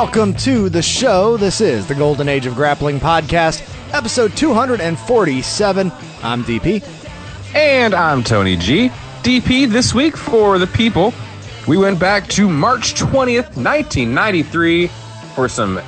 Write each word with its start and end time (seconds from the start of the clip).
welcome 0.00 0.32
to 0.32 0.70
the 0.70 0.80
show. 0.80 1.36
This 1.36 1.60
is 1.60 1.86
the 1.86 1.94
Golden 1.94 2.26
Age 2.26 2.46
of 2.46 2.54
Grappling 2.54 2.98
podcast, 2.98 3.60
episode 3.92 4.34
247. 4.34 5.92
I'm 6.22 6.42
DP. 6.42 6.82
And 7.54 7.92
I'm 7.92 8.24
Tony 8.24 8.56
G. 8.56 8.88
DP 9.22 9.68
this 9.68 9.92
week 9.92 10.16
for 10.16 10.58
the 10.58 10.66
people. 10.68 11.12
We 11.68 11.76
went 11.76 12.00
back 12.00 12.26
to 12.28 12.48
March 12.48 12.94
20th, 12.94 13.54
1993 13.58 14.86
for 15.34 15.50
some 15.50 15.78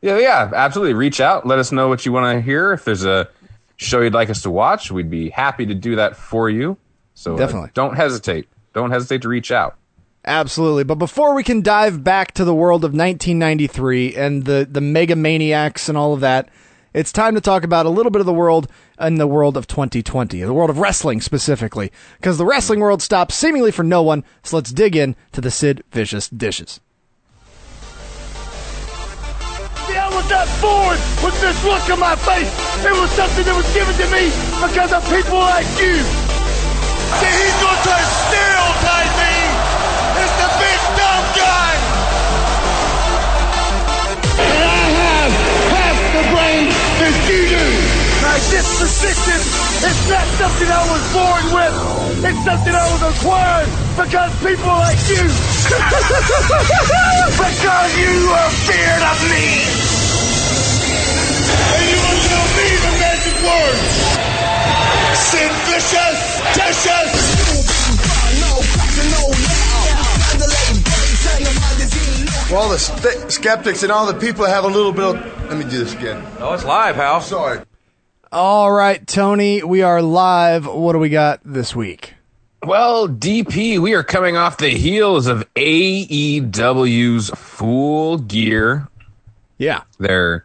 yeah, 0.00 0.18
yeah, 0.18 0.50
absolutely. 0.54 0.94
Reach 0.94 1.20
out. 1.20 1.46
Let 1.46 1.58
us 1.58 1.72
know 1.72 1.88
what 1.88 2.04
you 2.04 2.12
want 2.12 2.36
to 2.36 2.42
hear. 2.42 2.72
If 2.72 2.84
there's 2.84 3.04
a 3.04 3.28
show 3.76 4.00
you'd 4.00 4.14
like 4.14 4.30
us 4.30 4.42
to 4.42 4.50
watch, 4.50 4.90
we'd 4.90 5.10
be 5.10 5.30
happy 5.30 5.66
to 5.66 5.74
do 5.74 5.96
that 5.96 6.16
for 6.16 6.50
you. 6.50 6.76
So 7.14 7.34
uh, 7.34 7.38
Definitely. 7.38 7.70
don't 7.74 7.96
hesitate. 7.96 8.48
Don't 8.74 8.90
hesitate 8.90 9.22
to 9.22 9.28
reach 9.28 9.50
out. 9.50 9.76
Absolutely. 10.26 10.84
But 10.84 10.96
before 10.96 11.34
we 11.34 11.42
can 11.42 11.62
dive 11.62 12.02
back 12.02 12.32
to 12.32 12.44
the 12.44 12.54
world 12.54 12.84
of 12.84 12.92
1993 12.92 14.14
and 14.14 14.44
the, 14.44 14.66
the 14.70 14.80
mega 14.80 15.16
maniacs 15.16 15.88
and 15.88 15.98
all 15.98 16.14
of 16.14 16.20
that, 16.20 16.48
it's 16.92 17.12
time 17.12 17.34
to 17.34 17.40
talk 17.40 17.64
about 17.64 17.86
a 17.86 17.90
little 17.90 18.10
bit 18.10 18.20
of 18.20 18.26
the 18.26 18.32
world 18.32 18.68
in 19.00 19.16
the 19.16 19.26
world 19.26 19.56
of 19.56 19.66
2020, 19.66 20.42
the 20.42 20.52
world 20.52 20.70
of 20.70 20.78
wrestling 20.78 21.20
specifically, 21.20 21.90
because 22.18 22.38
the 22.38 22.46
wrestling 22.46 22.80
world 22.80 23.02
stops 23.02 23.34
seemingly 23.34 23.70
for 23.70 23.82
no 23.82 24.02
one. 24.02 24.24
So 24.42 24.56
let's 24.56 24.72
dig 24.72 24.96
in 24.96 25.16
to 25.32 25.40
the 25.40 25.50
Sid 25.50 25.82
Vicious 25.90 26.28
dishes. 26.28 26.80
See, 29.86 29.96
I 29.96 30.08
was 30.14 30.28
not 30.30 30.48
born 30.60 30.98
with 31.24 31.40
this 31.40 31.64
look 31.64 31.90
on 31.90 32.00
my 32.00 32.16
face. 32.16 32.50
It 32.84 32.92
was 32.92 33.10
something 33.10 33.44
that 33.44 33.56
was 33.56 33.72
given 33.74 33.94
to 33.94 34.06
me 34.10 34.30
because 34.62 34.92
of 34.92 35.02
people 35.10 35.38
like 35.38 35.66
you. 35.78 36.00
See, 37.20 37.30
he's 37.30 37.56
going 37.62 37.82
to 37.84 38.23
My 48.34 48.42
disposition 48.50 49.38
is 49.86 49.98
not 50.10 50.26
something 50.42 50.66
I 50.66 50.82
was 50.90 51.04
born 51.14 51.54
with. 51.54 51.70
It's 52.26 52.42
something 52.42 52.74
I 52.74 52.82
was 52.90 52.98
acquired 53.14 53.70
because 53.94 54.34
people 54.42 54.74
like 54.74 54.98
you. 55.06 55.22
because 57.38 57.90
you 57.94 58.34
are 58.34 58.50
feared 58.66 59.04
of 59.06 59.18
me. 59.30 59.70
And 61.78 61.86
you 61.86 61.98
will 62.02 62.18
tell 62.26 62.48
me 62.58 62.74
the 62.82 62.90
magic 62.98 63.38
words. 63.38 64.02
Sid 65.14 65.54
Vicious, 65.70 66.18
Ticious. 66.58 67.14
For 72.48 72.56
all 72.56 72.68
the 72.68 72.78
st- 72.80 73.30
skeptics 73.30 73.84
and 73.84 73.92
all 73.92 74.06
the 74.06 74.18
people 74.18 74.44
that 74.44 74.50
have 74.50 74.64
a 74.64 74.74
little 74.74 74.90
bit 74.90 75.04
of. 75.04 75.14
Let 75.48 75.56
me 75.56 75.70
do 75.70 75.78
this 75.84 75.94
again. 75.94 76.26
Oh, 76.40 76.52
it's 76.52 76.64
live, 76.64 76.96
Hal. 76.96 77.20
Sorry. 77.20 77.60
All 78.34 78.72
right, 78.72 79.06
Tony, 79.06 79.62
we 79.62 79.82
are 79.82 80.02
live. 80.02 80.66
What 80.66 80.94
do 80.94 80.98
we 80.98 81.08
got 81.08 81.38
this 81.44 81.76
week? 81.76 82.14
Well, 82.64 83.08
DP, 83.08 83.78
we 83.78 83.94
are 83.94 84.02
coming 84.02 84.36
off 84.36 84.56
the 84.58 84.70
heels 84.70 85.28
of 85.28 85.44
AEW's 85.54 87.30
Full 87.30 88.18
Gear. 88.18 88.88
Yeah. 89.58 89.82
they're. 90.00 90.44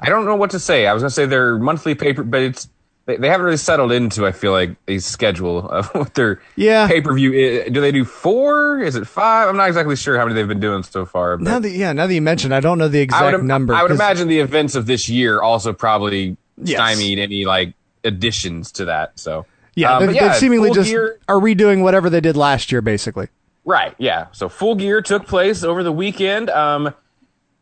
I 0.00 0.08
don't 0.08 0.24
know 0.24 0.36
what 0.36 0.52
to 0.52 0.58
say. 0.58 0.86
I 0.86 0.94
was 0.94 1.02
going 1.02 1.10
to 1.10 1.14
say 1.14 1.26
their 1.26 1.58
monthly 1.58 1.94
paper, 1.94 2.22
but 2.22 2.40
it's 2.40 2.66
they, 3.04 3.16
they 3.18 3.28
haven't 3.28 3.44
really 3.44 3.58
settled 3.58 3.92
into. 3.92 4.26
I 4.26 4.32
feel 4.32 4.52
like 4.52 4.76
a 4.88 4.96
schedule 4.98 5.58
of 5.68 5.88
what 5.94 6.14
their 6.14 6.40
Yeah. 6.56 6.88
pay 6.88 7.02
per 7.02 7.12
view. 7.12 7.68
Do 7.68 7.82
they 7.82 7.92
do 7.92 8.06
four? 8.06 8.78
Is 8.80 8.96
it 8.96 9.06
five? 9.06 9.50
I'm 9.50 9.56
not 9.58 9.68
exactly 9.68 9.96
sure 9.96 10.16
how 10.16 10.24
many 10.24 10.34
they've 10.34 10.48
been 10.48 10.60
doing 10.60 10.82
so 10.82 11.04
far. 11.04 11.36
But 11.36 11.44
Now 11.44 11.58
that, 11.58 11.72
yeah, 11.72 11.92
now 11.92 12.06
that 12.06 12.14
you 12.14 12.22
mentioned, 12.22 12.54
I 12.54 12.60
don't 12.60 12.78
know 12.78 12.88
the 12.88 13.00
exact 13.00 13.22
I 13.22 13.36
would, 13.36 13.44
number. 13.44 13.74
I 13.74 13.82
would 13.82 13.92
imagine 13.92 14.28
the 14.28 14.40
events 14.40 14.74
of 14.76 14.86
this 14.86 15.10
year 15.10 15.42
also 15.42 15.74
probably 15.74 16.38
Yes. 16.62 16.76
stymied 16.78 17.18
any 17.18 17.44
like 17.44 17.74
additions 18.04 18.72
to 18.72 18.86
that. 18.86 19.18
So 19.18 19.46
Yeah, 19.74 19.94
Um, 19.96 20.00
they've, 20.06 20.08
but 20.08 20.16
yeah, 20.16 20.32
seemingly 20.32 20.70
just 20.72 20.90
Gear- 20.90 21.18
are 21.28 21.36
redoing 21.38 21.82
whatever 21.82 22.10
they 22.10 22.20
did 22.20 22.36
last 22.36 22.72
year, 22.72 22.80
basically. 22.80 23.28
Right, 23.64 23.94
yeah. 23.98 24.26
So 24.32 24.48
Full 24.48 24.74
Gear 24.74 25.02
took 25.02 25.26
place 25.26 25.62
over 25.62 25.82
the 25.84 25.92
weekend. 25.92 26.50
Um, 26.50 26.94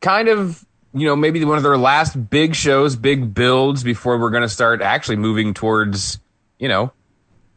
kind 0.00 0.28
of, 0.28 0.64
you 0.94 1.06
know, 1.06 1.14
maybe 1.16 1.44
one 1.44 1.56
of 1.58 1.62
their 1.62 1.76
last 1.76 2.30
big 2.30 2.54
shows, 2.54 2.96
big 2.96 3.34
builds 3.34 3.82
before 3.82 4.18
we're 4.18 4.30
going 4.30 4.42
to 4.44 4.48
start 4.48 4.80
actually 4.80 5.16
moving 5.16 5.52
towards, 5.52 6.18
you 6.58 6.68
know, 6.68 6.92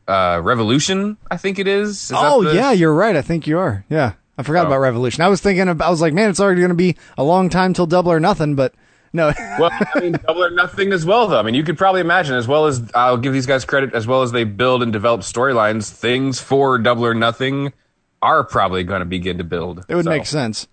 uh, 0.07 0.41
Revolution. 0.43 1.15
I 1.29 1.37
think 1.37 1.59
it 1.59 1.67
is. 1.67 2.05
Is 2.05 2.11
Oh 2.15 2.43
the- 2.43 2.55
yeah, 2.55 2.71
you're 2.71 2.93
right. 2.93 3.15
I 3.15 3.21
think 3.21 3.45
you 3.47 3.59
are. 3.59 3.85
Yeah, 3.89 4.13
I 4.37 4.43
forgot 4.43 4.65
Oh. 4.65 4.67
about 4.67 4.79
Revolution. 4.79 5.23
I 5.23 5.27
was 5.29 5.39
thinking, 5.41 5.67
of, 5.69 5.81
I 5.81 5.89
was 5.89 6.01
like, 6.01 6.13
man, 6.13 6.29
it's 6.29 6.39
already 6.39 6.59
going 6.61 6.69
to 6.69 6.75
be 6.75 6.97
a 7.17 7.23
long 7.23 7.49
time 7.49 7.73
till 7.73 7.85
Double 7.85 8.11
or 8.11 8.19
Nothing. 8.19 8.55
But 8.55 8.73
no, 9.13 9.31
Well, 9.59 9.69
I 9.71 9.99
mean, 9.99 10.11
double 10.27 10.43
or 10.43 10.49
nothing 10.51 10.91
as 10.93 11.05
well, 11.05 11.27
though. 11.27 11.39
I 11.39 11.43
mean, 11.43 11.55
you 11.55 11.63
could 11.63 11.77
probably 11.77 12.01
imagine, 12.01 12.35
as 12.35 12.47
well 12.47 12.65
as 12.67 12.81
I'll 12.93 13.17
give 13.17 13.33
these 13.33 13.45
guys 13.45 13.65
credit, 13.65 13.93
as 13.93 14.05
well 14.07 14.21
as 14.21 14.31
they 14.31 14.43
build 14.43 14.83
and 14.83 14.91
develop 14.93 15.21
storylines, 15.21 15.89
things 15.89 16.39
for 16.39 16.77
double 16.77 17.05
or 17.05 17.13
nothing 17.13 17.73
are 18.21 18.43
probably 18.43 18.83
going 18.83 18.99
to 18.99 19.05
begin 19.05 19.37
to 19.37 19.43
build. 19.43 19.85
it 19.87 19.95
would 19.95 20.05
So- 20.05 20.09
make 20.11 20.25
sense 20.25 20.67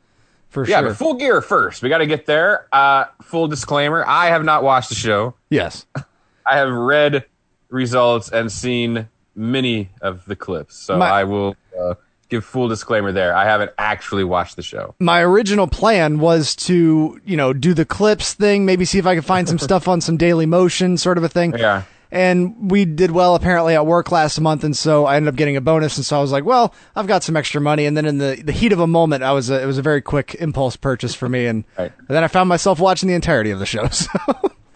for 0.49 0.67
Yeah, 0.67 0.81
sure. 0.81 0.89
but 0.91 0.97
full 0.97 1.15
gear 1.15 1.41
first. 1.43 1.83
We 1.83 1.89
got 1.89 1.99
to 1.99 2.07
get 2.07 2.27
there. 2.27 2.67
Uh, 2.73 3.07
full 3.23 3.47
disclaimer: 3.49 4.05
I 4.07 4.27
have 4.27 4.45
not 4.45 4.63
watched 4.63 4.89
the 4.89 4.95
show. 4.95 5.35
yes, 5.51 5.87
I 6.47 6.57
have 6.57 6.71
read 6.73 7.25
results 7.69 8.31
and 8.31 8.51
seen 8.51 9.09
many 9.35 9.91
of 10.01 10.25
the 10.25 10.37
clips, 10.37 10.77
so 10.77 10.97
My- 10.97 11.11
I 11.11 11.25
will 11.25 11.57
uh, 11.79 11.95
give 12.29 12.45
full 12.45 12.69
disclaimer 12.69 13.13
there. 13.13 13.35
I 13.35 13.45
haven't 13.45 13.73
actually 13.79 14.25
watched 14.25 14.57
the 14.57 14.63
show. 14.63 14.95
my 14.99 15.21
original 15.23 15.67
plan 15.67 16.19
was 16.19 16.55
to 16.57 17.21
you 17.25 17.37
know 17.37 17.53
do 17.53 17.75
the 17.75 17.85
clips 17.85 18.35
thing, 18.35 18.65
maybe 18.67 18.85
see 18.85 18.99
if 18.99 19.07
I 19.07 19.15
could 19.15 19.25
find 19.25 19.49
some 19.49 19.59
stuff 19.69 19.89
on 19.89 20.01
some 20.01 20.17
Daily 20.17 20.47
Motion 20.47 20.97
sort 20.97 21.19
of 21.19 21.25
a 21.25 21.29
thing. 21.29 21.57
Yeah. 21.59 21.83
And 22.13 22.71
we 22.71 22.85
did 22.85 23.11
well 23.11 23.35
apparently 23.35 23.75
at 23.75 23.85
work 23.85 24.13
last 24.13 24.41
month, 24.41 24.63
and 24.63 24.77
so 24.77 25.07
I 25.07 25.17
ended 25.17 25.29
up 25.29 25.37
getting 25.37 25.57
a 25.57 25.61
bonus. 25.61 25.97
And 25.97 26.07
so 26.07 26.17
I 26.17 26.21
was 26.21 26.31
like, 26.31 26.45
"Well, 26.45 26.73
I've 26.95 27.09
got 27.09 27.25
some 27.25 27.37
extra 27.37 27.61
money." 27.61 27.85
And 27.85 27.97
then 27.97 28.07
in 28.07 28.19
the, 28.19 28.41
the 28.45 28.53
heat 28.53 28.73
of 28.73 28.79
a 28.79 28.87
moment, 28.87 29.25
I 29.25 29.33
was 29.33 29.51
a, 29.51 29.61
it 29.61 29.67
was 29.67 29.77
a 29.77 29.83
very 29.83 30.01
quick 30.01 30.37
impulse 30.39 30.77
purchase 30.77 31.17
for 31.17 31.29
me, 31.29 31.47
and, 31.47 31.65
Right. 31.77 31.91
and 31.99 32.09
then 32.09 32.23
I 32.23 32.29
found 32.29 32.49
myself 32.49 32.79
watching 32.79 33.09
the 33.09 33.15
entirety 33.17 33.51
of 33.51 33.59
the 33.59 33.67
show. 33.67 33.89
So 33.91 34.09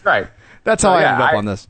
Right. 0.03 0.27
that's 0.65 0.83
how 0.83 0.91
So, 0.91 0.95
I 0.95 1.01
yeah, 1.03 1.13
ended 1.13 1.27
up 1.27 1.33
I- 1.33 1.37
on 1.37 1.45
this. 1.47 1.69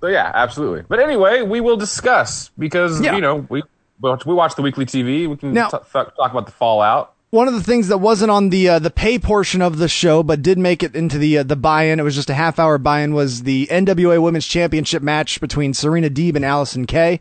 So 0.00 0.06
yeah, 0.08 0.30
absolutely. 0.34 0.84
But 0.88 1.00
anyway, 1.00 1.42
we 1.42 1.60
will 1.60 1.76
discuss 1.76 2.50
because 2.58 3.00
Yeah. 3.00 3.14
you 3.14 3.20
know 3.20 3.46
we 3.50 3.62
we 4.00 4.34
watch 4.34 4.54
the 4.54 4.62
weekly 4.62 4.86
TV. 4.86 5.28
We 5.28 5.36
can 5.36 5.52
Now- 5.52 5.68
t- 5.68 5.78
talk 5.92 6.12
about 6.18 6.46
the 6.46 6.52
fallout. 6.52 7.12
One 7.30 7.48
of 7.48 7.54
the 7.54 7.62
things 7.64 7.88
that 7.88 7.98
wasn't 7.98 8.30
on 8.30 8.50
the 8.50 8.68
uh, 8.68 8.78
the 8.78 8.90
pay 8.92 9.18
portion 9.18 9.60
of 9.60 9.78
the 9.78 9.88
show, 9.88 10.22
but 10.22 10.40
did 10.40 10.56
make 10.56 10.84
it 10.84 10.94
into 10.94 11.18
the 11.18 11.38
uh, 11.38 11.42
the 11.42 11.56
buy-in. 11.56 11.98
It 11.98 12.04
was 12.04 12.14
just 12.14 12.30
a 12.30 12.34
half 12.34 12.60
hour 12.60 12.78
buy-in. 12.78 13.12
Was 13.12 13.42
the 13.42 13.66
NWA 13.72 14.22
Women's 14.22 14.46
Championship 14.46 15.02
match 15.02 15.40
between 15.40 15.74
Serena 15.74 16.08
Deeb 16.08 16.36
and 16.36 16.44
Allysin 16.44 16.86
Kay. 16.86 17.18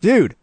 Dude, 0.00 0.36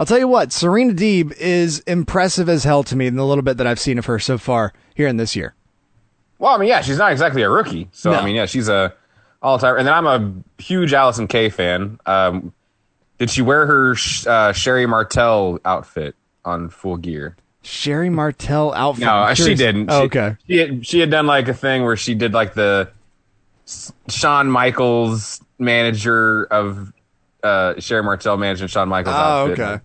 I'll 0.00 0.06
tell 0.06 0.18
you 0.18 0.26
what, 0.26 0.50
Serena 0.52 0.92
Deeb 0.92 1.32
is 1.38 1.78
impressive 1.80 2.48
as 2.48 2.64
hell 2.64 2.82
to 2.84 2.96
me 2.96 3.06
in 3.06 3.14
the 3.14 3.24
little 3.24 3.42
bit 3.42 3.56
that 3.58 3.68
I've 3.68 3.78
seen 3.78 3.98
of 3.98 4.06
her 4.06 4.18
so 4.18 4.36
far 4.36 4.72
here 4.96 5.06
in 5.06 5.16
this 5.16 5.36
year. 5.36 5.54
Well, 6.40 6.52
I 6.54 6.58
mean, 6.58 6.68
yeah, 6.68 6.80
she's 6.80 6.98
not 6.98 7.12
exactly 7.12 7.42
a 7.42 7.48
rookie. 7.50 7.88
So 7.92 8.10
No. 8.10 8.18
I 8.18 8.24
mean, 8.24 8.34
yeah, 8.34 8.46
she's 8.46 8.68
a 8.68 8.92
all 9.42 9.60
time. 9.60 9.76
And 9.76 9.86
then 9.86 9.94
I'm 9.94 10.06
a 10.08 10.60
huge 10.62 10.90
Allysin 10.90 11.28
Kay 11.28 11.50
fan. 11.50 12.00
Um, 12.06 12.52
did 13.18 13.30
she 13.30 13.42
wear 13.42 13.66
her 13.66 13.96
uh, 14.26 14.52
Sherri 14.52 14.86
Martel 14.86 15.58
outfit 15.64 16.14
on 16.44 16.68
Full 16.70 16.96
Gear? 16.96 17.36
Sherri 17.62 18.10
Martel 18.10 18.74
outfit. 18.74 19.04
No, 19.04 19.32
she 19.34 19.54
didn't. 19.54 19.90
Oh, 19.90 20.00
She- 20.00 20.04
okay. 20.06 20.36
She 20.46 20.56
had, 20.58 20.86
she 20.86 21.00
had 21.00 21.10
done 21.10 21.26
like 21.26 21.48
a 21.48 21.54
thing 21.54 21.82
where 21.84 21.96
she 21.96 22.14
did 22.14 22.32
like 22.34 22.54
the 22.54 22.90
Shawn 24.08 24.50
Michaels 24.50 25.40
manager 25.58 26.44
of 26.44 26.92
uh, 27.42 27.78
Sherri 27.80 28.02
Martel 28.02 28.36
managing 28.36 28.68
Shawn 28.68 28.88
Michaels. 28.88 29.14
Oh, 29.16 29.18
outfit. 29.18 29.60
okay. 29.60 29.82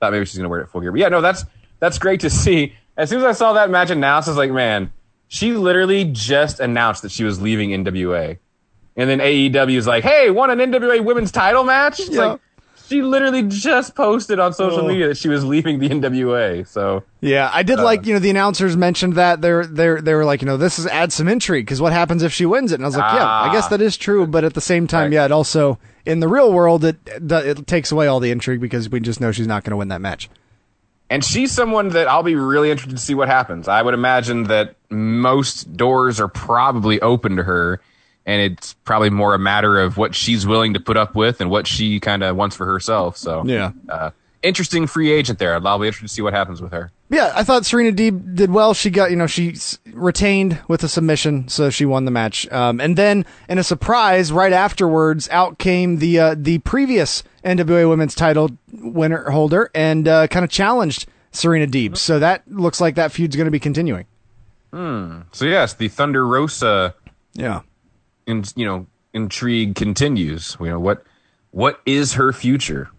Thought 0.00 0.12
maybe 0.12 0.24
she's 0.26 0.36
gonna 0.36 0.48
wear 0.48 0.60
it 0.60 0.68
full 0.68 0.80
gear. 0.80 0.90
But 0.92 1.00
yeah, 1.00 1.08
no, 1.08 1.20
that's 1.20 1.44
that's 1.80 1.98
great 1.98 2.20
to 2.20 2.30
see. 2.30 2.74
As 2.96 3.08
soon 3.10 3.20
as 3.20 3.24
I 3.24 3.32
saw 3.32 3.54
that 3.54 3.70
match 3.70 3.90
announced, 3.90 4.28
I 4.28 4.32
was 4.32 4.38
like, 4.38 4.50
man, 4.52 4.92
she 5.28 5.52
literally 5.54 6.04
just 6.04 6.60
announced 6.60 7.02
that 7.02 7.10
she 7.10 7.24
was 7.24 7.40
leaving 7.40 7.70
NWA. 7.70 8.38
And 8.96 9.10
then 9.10 9.18
AEW 9.18 9.76
is 9.76 9.86
like, 9.86 10.04
hey, 10.04 10.30
won 10.30 10.50
an 10.50 10.58
NWA 10.70 11.02
women's 11.02 11.32
title 11.32 11.64
match? 11.64 11.98
It's 11.98 12.10
Yeah. 12.10 12.24
like 12.26 12.40
she 12.86 13.02
literally 13.02 13.42
just 13.44 13.94
posted 13.94 14.38
on 14.38 14.52
social 14.52 14.80
Oh. 14.84 14.88
media 14.88 15.08
that 15.08 15.16
she 15.16 15.28
was 15.28 15.44
leaving 15.44 15.78
the 15.78 15.88
NWA. 15.88 16.66
So 16.66 17.02
Yeah, 17.20 17.50
I 17.52 17.62
did 17.62 17.78
like 17.80 18.06
you 18.06 18.12
know 18.14 18.18
the 18.20 18.30
announcers 18.30 18.76
mentioned 18.76 19.14
that 19.14 19.40
they're 19.40 19.66
they're 19.66 20.00
they 20.00 20.14
were 20.14 20.24
like 20.24 20.42
you 20.42 20.46
know 20.46 20.56
this 20.56 20.78
is 20.78 20.86
add 20.86 21.12
some 21.12 21.28
intrigue 21.28 21.64
because 21.66 21.80
what 21.80 21.92
happens 21.92 22.22
if 22.22 22.32
she 22.32 22.46
wins 22.46 22.72
it 22.72 22.76
and 22.76 22.84
I 22.84 22.88
was 22.88 22.96
like 22.96 23.14
yeah 23.14 23.26
I 23.26 23.52
guess 23.52 23.64
Ah. 23.66 23.68
that 23.70 23.80
is 23.82 23.96
true 23.96 24.26
but 24.26 24.44
at 24.44 24.54
the 24.54 24.60
same 24.60 24.86
time 24.86 25.04
Right. 25.04 25.12
yeah 25.14 25.24
it 25.24 25.32
also 25.32 25.78
in 26.06 26.20
the 26.20 26.28
real 26.28 26.52
world 26.52 26.84
it 26.84 26.96
it 27.06 27.66
takes 27.66 27.90
away 27.90 28.06
all 28.06 28.20
the 28.20 28.30
intrigue 28.30 28.60
because 28.60 28.88
we 28.90 29.00
just 29.00 29.20
know 29.20 29.32
she's 29.32 29.46
not 29.46 29.64
going 29.64 29.70
to 29.72 29.76
win 29.76 29.88
that 29.88 30.00
match. 30.00 30.28
And 31.10 31.22
she's 31.24 31.52
someone 31.52 31.90
that 31.90 32.08
I'll 32.08 32.22
be 32.22 32.34
really 32.34 32.70
interested 32.70 32.96
to 32.96 33.02
see 33.02 33.14
what 33.14 33.28
happens. 33.28 33.68
I 33.68 33.82
would 33.82 33.92
imagine 33.94 34.44
that 34.44 34.74
most 34.90 35.76
doors 35.76 36.18
are 36.18 36.28
probably 36.28 37.00
open 37.02 37.36
to 37.36 37.42
her, 37.42 37.80
and 38.26 38.40
it's 38.40 38.74
probably 38.84 39.10
more 39.10 39.34
a 39.34 39.38
matter 39.38 39.78
of 39.80 39.96
what 39.96 40.14
she's 40.14 40.46
willing 40.46 40.74
to 40.74 40.80
put 40.80 40.96
up 40.96 41.14
with 41.14 41.40
and 41.40 41.50
what 41.50 41.66
she 41.66 42.00
kind 42.00 42.22
of 42.22 42.36
wants 42.36 42.56
for 42.56 42.66
herself. 42.66 43.16
So, 43.16 43.42
Yeah. 43.44 43.72
uh, 43.88 44.10
interesting 44.42 44.86
free 44.86 45.10
agent 45.12 45.38
there. 45.38 45.54
I'll 45.66 45.78
be 45.78 45.86
interested 45.86 46.08
to 46.08 46.14
see 46.14 46.22
what 46.22 46.32
happens 46.34 46.60
with 46.62 46.72
her. 46.72 46.90
Yeah, 47.10 47.32
I 47.36 47.44
thought 47.44 47.64
Serena 47.66 47.92
Deeb 47.92 48.34
did 48.34 48.50
well. 48.50 48.74
She 48.74 48.90
got, 48.90 49.10
you 49.10 49.16
know, 49.16 49.26
she 49.26 49.56
retained 49.92 50.58
with 50.68 50.82
a 50.82 50.88
submission, 50.88 51.48
so 51.48 51.70
she 51.70 51.84
won 51.84 52.06
the 52.06 52.10
match. 52.10 52.50
Um, 52.50 52.80
and 52.80 52.96
then, 52.96 53.24
in 53.48 53.58
a 53.58 53.62
surprise, 53.62 54.32
right 54.32 54.52
afterwards, 54.52 55.28
out 55.30 55.58
came 55.58 55.98
the 55.98 56.18
uh, 56.18 56.34
the 56.36 56.58
previous 56.58 57.22
NWA 57.44 57.88
Women's 57.88 58.14
Title 58.14 58.50
winner 58.72 59.30
holder 59.30 59.70
and 59.74 60.08
uh, 60.08 60.26
kind 60.28 60.44
of 60.44 60.50
challenged 60.50 61.06
Serena 61.30 61.66
Deeb. 61.66 61.96
So 61.96 62.18
that 62.18 62.42
looks 62.48 62.80
like 62.80 62.94
that 62.96 63.12
feud's 63.12 63.36
going 63.36 63.46
to 63.46 63.50
be 63.52 63.60
continuing. 63.60 64.06
Hmm. 64.72 65.20
So 65.32 65.44
yes, 65.44 65.74
the 65.74 65.88
Thunder 65.88 66.26
Rosa, 66.26 66.94
Yeah. 67.34 67.60
In, 68.26 68.44
you 68.56 68.66
know, 68.66 68.86
intrigue 69.12 69.74
continues. 69.74 70.56
You 70.60 70.66
know 70.66 70.80
what? 70.80 71.04
What 71.50 71.80
is 71.86 72.14
her 72.14 72.32
future? 72.32 72.90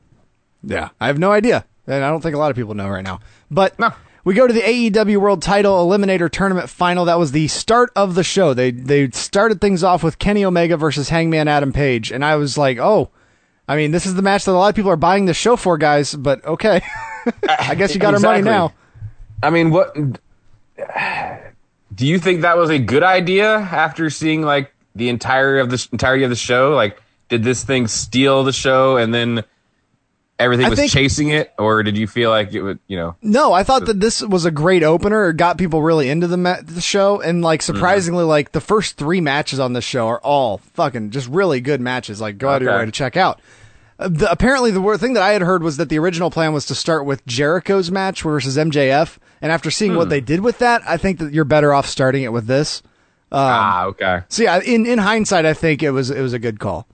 Yeah, 0.64 0.90
I 1.00 1.08
have 1.08 1.20
no 1.20 1.32
idea, 1.32 1.66
and 1.88 2.04
I 2.04 2.10
don't 2.10 2.22
think 2.22 2.36
a 2.36 2.40
lot 2.40 2.50
of 2.52 2.56
people 2.56 2.74
know 2.74 2.88
right 2.90 3.04
now. 3.04 3.20
But 3.52 3.78
No. 3.78 3.92
we 4.24 4.34
go 4.34 4.48
to 4.48 4.54
the 4.54 4.62
AEW 4.62 5.18
World 5.18 5.42
Title 5.42 5.86
Eliminator 5.88 6.30
Tournament 6.32 6.70
final. 6.70 7.06
That 7.06 7.20
was 7.20 7.34
the 7.34 7.48
start 7.50 7.92
of 7.96 8.16
the 8.16 8.24
show. 8.24 8.54
They 8.54 8.72
they 8.72 9.10
started 9.12 9.62
things 9.62 9.84
off 9.84 10.04
with 10.04 10.18
Kenny 10.18 10.44
Omega 10.46 10.78
versus 10.78 11.10
Hangman 11.10 11.48
Adam 11.48 11.72
Page, 11.74 12.12
and 12.12 12.24
I 12.26 12.36
was 12.38 12.58
like, 12.58 12.78
oh, 12.80 13.10
I 13.68 13.76
mean, 13.76 13.92
this 13.92 14.06
is 14.06 14.16
the 14.16 14.22
match 14.22 14.46
that 14.46 14.52
a 14.52 14.54
lot 14.54 14.70
of 14.70 14.76
people 14.76 14.92
are 14.92 14.96
buying 14.96 15.26
the 15.26 15.34
show 15.34 15.56
for, 15.56 15.78
guys. 15.78 16.16
But 16.16 16.44
okay, 16.46 16.82
I 17.50 17.76
guess 17.76 17.94
you 17.94 18.00
got 18.00 18.14
our 18.14 18.20
money 18.20 18.42
now. 18.42 18.74
I 19.44 19.50
mean, 19.50 19.70
what 19.70 19.94
do 21.94 22.08
you 22.08 22.20
think 22.20 22.42
that 22.42 22.58
was 22.58 22.70
a 22.70 22.80
good 22.80 23.04
idea 23.04 23.56
after 23.58 24.10
seeing 24.10 24.42
like 24.42 24.72
the 24.96 25.10
entire 25.10 25.60
of 25.60 25.70
the 25.70 25.88
entirety 25.92 26.24
of 26.24 26.30
the 26.30 26.36
show? 26.36 26.74
Like, 26.74 27.02
did 27.30 27.44
this 27.44 27.64
thing 27.64 27.88
steal 27.88 28.44
the 28.44 28.54
show 28.54 28.98
and 28.98 29.14
then 29.14 29.44
everything 30.40 30.66
I 30.66 30.70
was 30.70 30.80
think- 30.80 30.92
chasing 30.92 31.30
it, 31.30 31.54
or 31.58 31.82
did 31.84 31.98
you 31.98 32.08
feel 32.08 32.30
like 32.30 32.54
it 32.54 32.62
would, 32.62 32.80
you 32.88 32.98
know? 32.98 33.16
No, 33.22 33.54
I 33.54 33.64
thought 33.64 33.86
that 33.86 34.00
this 34.00 34.22
was 34.22 34.46
a 34.46 34.52
great 34.52 34.84
opener. 34.84 35.30
It 35.30 35.38
got 35.38 35.58
people 35.58 35.82
really 35.82 36.10
into 36.10 36.28
the 36.28 36.38
ma- 36.38 36.62
the 36.62 36.82
show, 36.82 37.22
and 37.22 37.42
like 37.42 37.62
surprisingly, 37.62 38.24
like 38.24 38.52
the 38.52 38.62
first 38.62 38.98
three 38.98 39.22
matches 39.22 39.60
on 39.60 39.74
this 39.74 39.86
show 39.86 40.08
are 40.08 40.20
all 40.20 40.58
fucking 40.74 41.12
just 41.12 41.28
really 41.30 41.62
good 41.62 41.82
matches. 41.82 42.20
Like, 42.22 42.38
go 42.38 42.50
out 42.50 42.58
of 42.58 42.64
your 42.64 42.78
way 42.78 42.86
to 42.86 42.92
check 42.92 43.16
out. 43.18 43.40
Uh, 43.98 44.10
the, 44.10 44.30
apparently, 44.30 44.72
the 44.72 44.98
thing 44.98 45.14
that 45.14 45.24
I 45.24 45.32
had 45.32 45.42
heard 45.42 45.64
was 45.64 45.78
that 45.78 45.88
the 45.88 46.00
original 46.00 46.30
plan 46.30 46.52
was 46.54 46.66
to 46.66 46.76
start 46.76 47.06
with 47.06 47.26
Jericho's 47.26 47.90
match 47.90 48.24
versus 48.24 48.58
MJF, 48.58 49.18
and 49.42 49.54
after 49.54 49.72
seeing 49.72 49.96
what 49.96 50.10
they 50.10 50.20
did 50.20 50.42
with 50.42 50.58
that, 50.60 50.82
I 50.86 50.98
think 50.98 51.20
that 51.20 51.34
you're 51.34 51.46
better 51.46 51.74
off 51.74 51.88
starting 51.88 52.24
it 52.24 52.34
with 52.34 52.46
this. 52.46 52.84
Ah, 53.32 53.86
okay, 53.86 54.22
So 54.30 54.44
yeah, 54.44 54.60
in 54.62 54.86
in 54.86 55.00
hindsight, 55.00 55.46
I 55.46 55.54
think 55.54 55.84
it 55.84 55.92
was 55.92 56.10
it 56.12 56.22
was 56.22 56.34
a 56.34 56.40
good 56.40 56.60
call. 56.60 56.88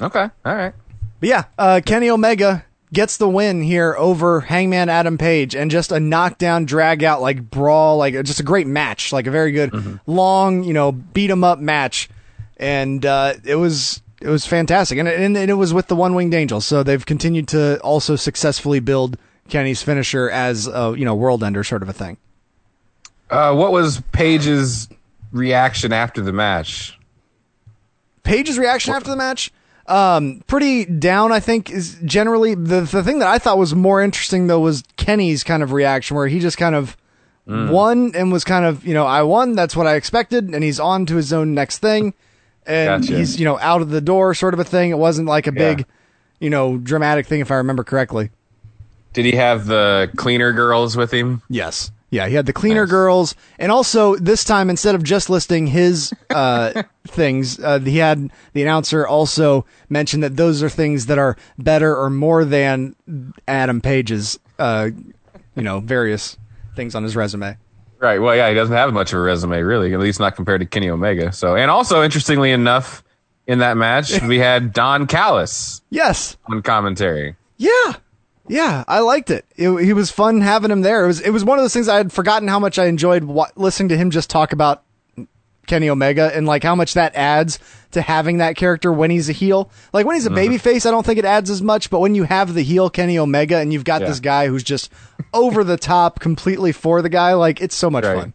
okay, 0.00 0.28
all 0.44 0.54
right. 0.54 0.72
But 1.20 1.28
yeah, 1.28 1.44
uh, 1.58 1.80
Kenny 1.84 2.08
Omega 2.08 2.64
gets 2.92 3.18
the 3.18 3.28
win 3.28 3.62
here 3.62 3.94
over 3.98 4.40
Hangman 4.40 4.88
Adam 4.88 5.18
Page 5.18 5.54
and 5.54 5.70
just 5.70 5.92
a 5.92 6.00
knockdown, 6.00 6.64
drag 6.64 7.04
out, 7.04 7.20
like 7.20 7.50
brawl, 7.50 7.98
like 7.98 8.14
just 8.24 8.40
a 8.40 8.42
great 8.42 8.66
match, 8.66 9.12
like 9.12 9.26
a 9.26 9.30
very 9.30 9.52
good, 9.52 10.00
long, 10.06 10.64
you 10.64 10.72
know, 10.72 10.90
beat 10.92 11.30
'em 11.30 11.44
up 11.44 11.58
match, 11.58 12.08
and 12.56 13.04
uh, 13.04 13.34
it 13.44 13.56
was 13.56 14.00
it 14.22 14.28
was 14.28 14.46
fantastic, 14.46 14.98
and 14.98 15.08
it, 15.08 15.20
and 15.20 15.36
it 15.36 15.54
was 15.54 15.74
with 15.74 15.88
the 15.88 15.96
One 15.96 16.14
Winged 16.14 16.34
Angel, 16.34 16.60
so 16.60 16.82
they've 16.82 17.04
continued 17.04 17.48
to 17.48 17.78
also 17.80 18.16
successfully 18.16 18.80
build 18.80 19.18
Kenny's 19.48 19.82
finisher 19.82 20.30
as 20.30 20.66
a 20.66 20.94
you 20.96 21.04
know 21.04 21.14
world 21.14 21.44
ender 21.44 21.62
sort 21.64 21.82
of 21.82 21.88
a 21.88 21.92
thing. 21.92 22.16
Uh, 23.30 23.54
what 23.54 23.72
was 23.72 24.00
Page's 24.12 24.88
reaction 25.32 25.92
after 25.92 26.20
the 26.20 26.32
match? 26.32 26.98
Page's 28.22 28.58
reaction 28.58 28.94
after 28.94 29.10
the 29.10 29.16
match, 29.16 29.50
um, 29.86 30.42
pretty 30.46 30.84
down. 30.84 31.32
I 31.32 31.40
think 31.40 31.70
is 31.70 31.98
generally 32.04 32.54
the 32.54 32.82
the 32.82 33.02
thing 33.02 33.18
that 33.20 33.28
I 33.28 33.38
thought 33.38 33.58
was 33.58 33.74
more 33.74 34.02
interesting 34.02 34.46
though 34.46 34.60
was 34.60 34.84
Kenny's 34.96 35.42
kind 35.42 35.62
of 35.62 35.72
reaction, 35.72 36.16
where 36.16 36.28
he 36.28 36.38
just 36.38 36.58
kind 36.58 36.74
of 36.74 36.96
won 37.46 38.12
and 38.14 38.30
was 38.30 38.44
kind 38.44 38.64
of 38.64 38.86
you 38.86 38.94
know 38.94 39.06
I 39.06 39.22
won. 39.22 39.54
That's 39.54 39.74
what 39.74 39.86
I 39.86 39.94
expected, 39.94 40.54
and 40.54 40.62
he's 40.62 40.78
on 40.78 41.06
to 41.06 41.16
his 41.16 41.32
own 41.32 41.54
next 41.54 41.78
thing, 41.78 42.12
and 42.66 43.02
Gotcha. 43.02 43.16
he's 43.18 43.40
you 43.40 43.44
know 43.46 43.58
out 43.58 43.80
of 43.80 43.88
the 43.88 44.00
door, 44.02 44.34
sort 44.34 44.54
of 44.54 44.60
a 44.60 44.64
thing. 44.64 44.90
It 44.90 44.98
wasn't 44.98 45.26
like 45.26 45.46
a 45.46 45.52
Yeah. 45.52 45.74
big, 45.74 45.86
you 46.40 46.50
know, 46.50 46.76
dramatic 46.76 47.26
thing 47.26 47.40
if 47.40 47.50
I 47.50 47.56
remember 47.56 47.82
correctly. 47.82 48.30
Did 49.12 49.24
he 49.24 49.32
have 49.32 49.66
the 49.66 50.10
cleaner 50.16 50.52
girls 50.52 50.96
with 50.96 51.12
him? 51.12 51.42
Yes. 51.48 51.90
Yeah, 52.12 52.26
he 52.26 52.34
had 52.34 52.46
the 52.46 52.52
cleaner 52.52 52.82
Nice. 52.86 52.90
girls, 52.90 53.34
and 53.58 53.70
also 53.70 54.16
this 54.16 54.42
time 54.42 54.68
instead 54.68 54.96
of 54.96 55.04
just 55.04 55.30
listing 55.30 55.68
his 55.68 56.12
uh, 56.30 56.82
things, 57.06 57.60
uh, 57.60 57.78
he 57.78 57.98
had 57.98 58.30
the 58.52 58.62
announcer 58.62 59.06
also 59.06 59.64
mention 59.88 60.18
that 60.20 60.36
those 60.36 60.60
are 60.60 60.68
things 60.68 61.06
that 61.06 61.18
are 61.18 61.36
better 61.56 61.96
or 61.96 62.10
more 62.10 62.44
than 62.44 62.96
Adam 63.46 63.80
Page's, 63.80 64.40
uh, 64.58 64.90
you 65.54 65.62
know, 65.62 65.78
various 65.78 66.36
things 66.74 66.96
on 66.96 67.04
his 67.04 67.14
resume. 67.14 67.56
Right. 68.00 68.18
Well, 68.18 68.34
yeah, 68.34 68.48
he 68.48 68.54
doesn't 68.56 68.74
have 68.74 68.92
much 68.92 69.12
of 69.12 69.18
a 69.20 69.22
resume, 69.22 69.60
really. 69.60 69.92
At 69.94 70.00
least 70.00 70.18
not 70.18 70.34
compared 70.34 70.62
to 70.62 70.66
Kenny 70.66 70.88
Omega. 70.90 71.32
So, 71.32 71.54
and 71.54 71.70
also 71.70 72.02
interestingly 72.02 72.50
enough, 72.50 73.04
in 73.46 73.60
that 73.60 73.76
match, 73.76 74.20
we 74.26 74.38
had 74.38 74.72
Don 74.72 75.06
Callis 75.06 75.80
Yes. 75.90 76.36
on 76.46 76.62
commentary. 76.62 77.36
Yeah. 77.56 77.92
Yeah, 78.50 78.82
I 78.88 78.98
liked 78.98 79.30
it. 79.30 79.46
it. 79.54 79.84
He 79.84 79.92
was 79.92 80.10
fun 80.10 80.40
having 80.40 80.72
him 80.72 80.80
there. 80.80 81.04
It 81.04 81.06
was 81.06 81.20
it 81.20 81.30
was 81.30 81.44
one 81.44 81.58
of 81.58 81.62
those 81.64 81.72
things 81.72 81.86
I 81.86 81.96
had 81.96 82.12
forgotten 82.12 82.48
how 82.48 82.58
much 82.58 82.80
I 82.80 82.86
enjoyed 82.86 83.22
wa- 83.22 83.48
listening 83.54 83.90
to 83.90 83.96
him 83.96 84.10
just 84.10 84.28
talk 84.28 84.52
about 84.52 84.82
Kenny 85.68 85.88
Omega 85.88 86.34
and 86.34 86.46
like 86.46 86.64
how 86.64 86.74
much 86.74 86.94
that 86.94 87.14
adds 87.14 87.60
to 87.92 88.02
having 88.02 88.38
that 88.38 88.56
character 88.56 88.92
when 88.92 89.08
he's 89.08 89.28
a 89.28 89.32
heel. 89.32 89.70
Like 89.92 90.04
when 90.04 90.16
he's 90.16 90.26
a 90.26 90.30
uh-huh. 90.30 90.34
baby 90.34 90.58
face, 90.58 90.84
I 90.84 90.90
don't 90.90 91.06
think 91.06 91.20
it 91.20 91.24
adds 91.24 91.48
as 91.48 91.62
much, 91.62 91.90
but 91.90 92.00
when 92.00 92.16
you 92.16 92.24
have 92.24 92.52
the 92.52 92.62
heel 92.62 92.90
Kenny 92.90 93.18
Omega 93.18 93.58
and 93.58 93.72
you've 93.72 93.84
got 93.84 94.00
Yeah. 94.00 94.08
this 94.08 94.18
guy 94.18 94.48
who's 94.48 94.64
just 94.64 94.90
over 95.32 95.62
the 95.62 95.76
top 95.76 96.18
completely 96.18 96.72
for 96.72 97.02
the 97.02 97.08
guy, 97.08 97.34
like 97.34 97.60
it's 97.60 97.76
so 97.76 97.88
much 97.88 98.04
Right. 98.04 98.18
fun. 98.18 98.32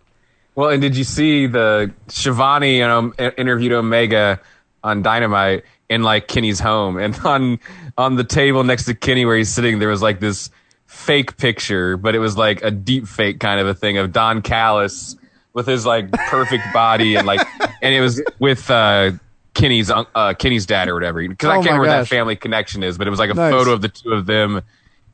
Well, 0.56 0.70
and 0.70 0.82
did 0.82 0.96
you 0.96 1.04
see 1.04 1.48
the 1.48 1.92
Schiavone 2.08 2.80
know, 2.80 3.12
interviewed 3.38 3.74
Omega 3.74 4.40
on 4.86 5.02
Dynamite 5.02 5.64
in 5.90 6.04
like 6.04 6.28
Kenny's 6.28 6.60
home, 6.60 6.98
and 6.98 7.18
on 7.26 7.60
on 7.98 8.16
the 8.16 8.24
table 8.24 8.64
next 8.64 8.86
to 8.86 8.94
Kenny 8.94 9.26
where 9.26 9.36
he's 9.36 9.50
sitting, 9.50 9.80
there 9.80 9.90
was 9.90 10.02
like 10.02 10.20
this 10.20 10.50
fake 10.86 11.36
picture, 11.38 11.98
but 11.98 12.16
it 12.16 12.20
was 12.20 12.38
like 12.38 12.62
a 12.64 12.72
deep 12.72 13.08
fake 13.08 13.40
kind 13.40 13.60
of 13.60 13.68
a 13.68 13.74
thing 13.74 13.98
of 13.98 14.12
Don 14.12 14.42
Callis 14.42 15.16
with 15.54 15.66
his 15.68 15.86
like 15.86 16.12
perfect 16.12 16.64
body 16.74 17.16
and 17.16 17.26
like, 17.26 17.46
and 17.82 17.94
it 17.96 18.02
was 18.02 18.22
with 18.40 18.70
uh, 18.70 19.12
Kenny's 19.54 19.90
uh, 19.92 20.34
Kenny's 20.38 20.66
dad 20.66 20.88
or 20.88 20.94
whatever. 20.94 21.26
Because 21.28 21.50
I 21.50 21.54
Oh 21.54 21.56
can't 21.56 21.66
remember 21.66 21.82
what 21.82 21.86
gosh. 21.88 22.10
that 22.10 22.16
family 22.16 22.36
connection 22.36 22.84
is, 22.84 22.98
but 22.98 23.08
it 23.08 23.10
was 23.10 23.20
like 23.20 23.32
a 23.32 23.34
Nice. 23.34 23.52
photo 23.52 23.72
of 23.72 23.82
the 23.82 23.90
two 23.90 24.12
of 24.12 24.26
them 24.26 24.62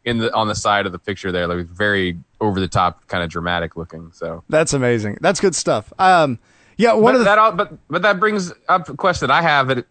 in 0.04 0.18
the 0.18 0.34
on 0.34 0.48
the 0.48 0.56
side 0.56 0.86
of 0.86 0.92
the 0.92 1.00
picture 1.00 1.32
there, 1.32 1.48
like 1.48 1.68
very 1.68 2.18
over 2.40 2.60
the 2.60 2.68
top, 2.68 3.08
kind 3.08 3.24
of 3.24 3.30
dramatic 3.30 3.76
looking. 3.76 4.12
So. 4.14 4.44
That's 4.50 4.74
amazing. 4.74 5.18
That's 5.22 5.40
good 5.40 5.56
stuff. 5.56 5.94
Um 6.00 6.40
yeah, 6.82 6.94
one 6.94 7.14
but 7.14 7.16
of 7.16 7.20
the 7.20 7.26
that 7.26 7.38
all, 7.38 7.52
but 7.54 7.72
but 7.90 8.02
that 8.02 8.20
brings 8.20 8.52
up 8.68 8.90
a 8.90 8.96
question 8.96 9.30
I 9.32 9.42
have: 9.42 9.68
that 9.70 9.86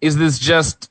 is 0.00 0.16
this 0.16 0.38
just 0.38 0.90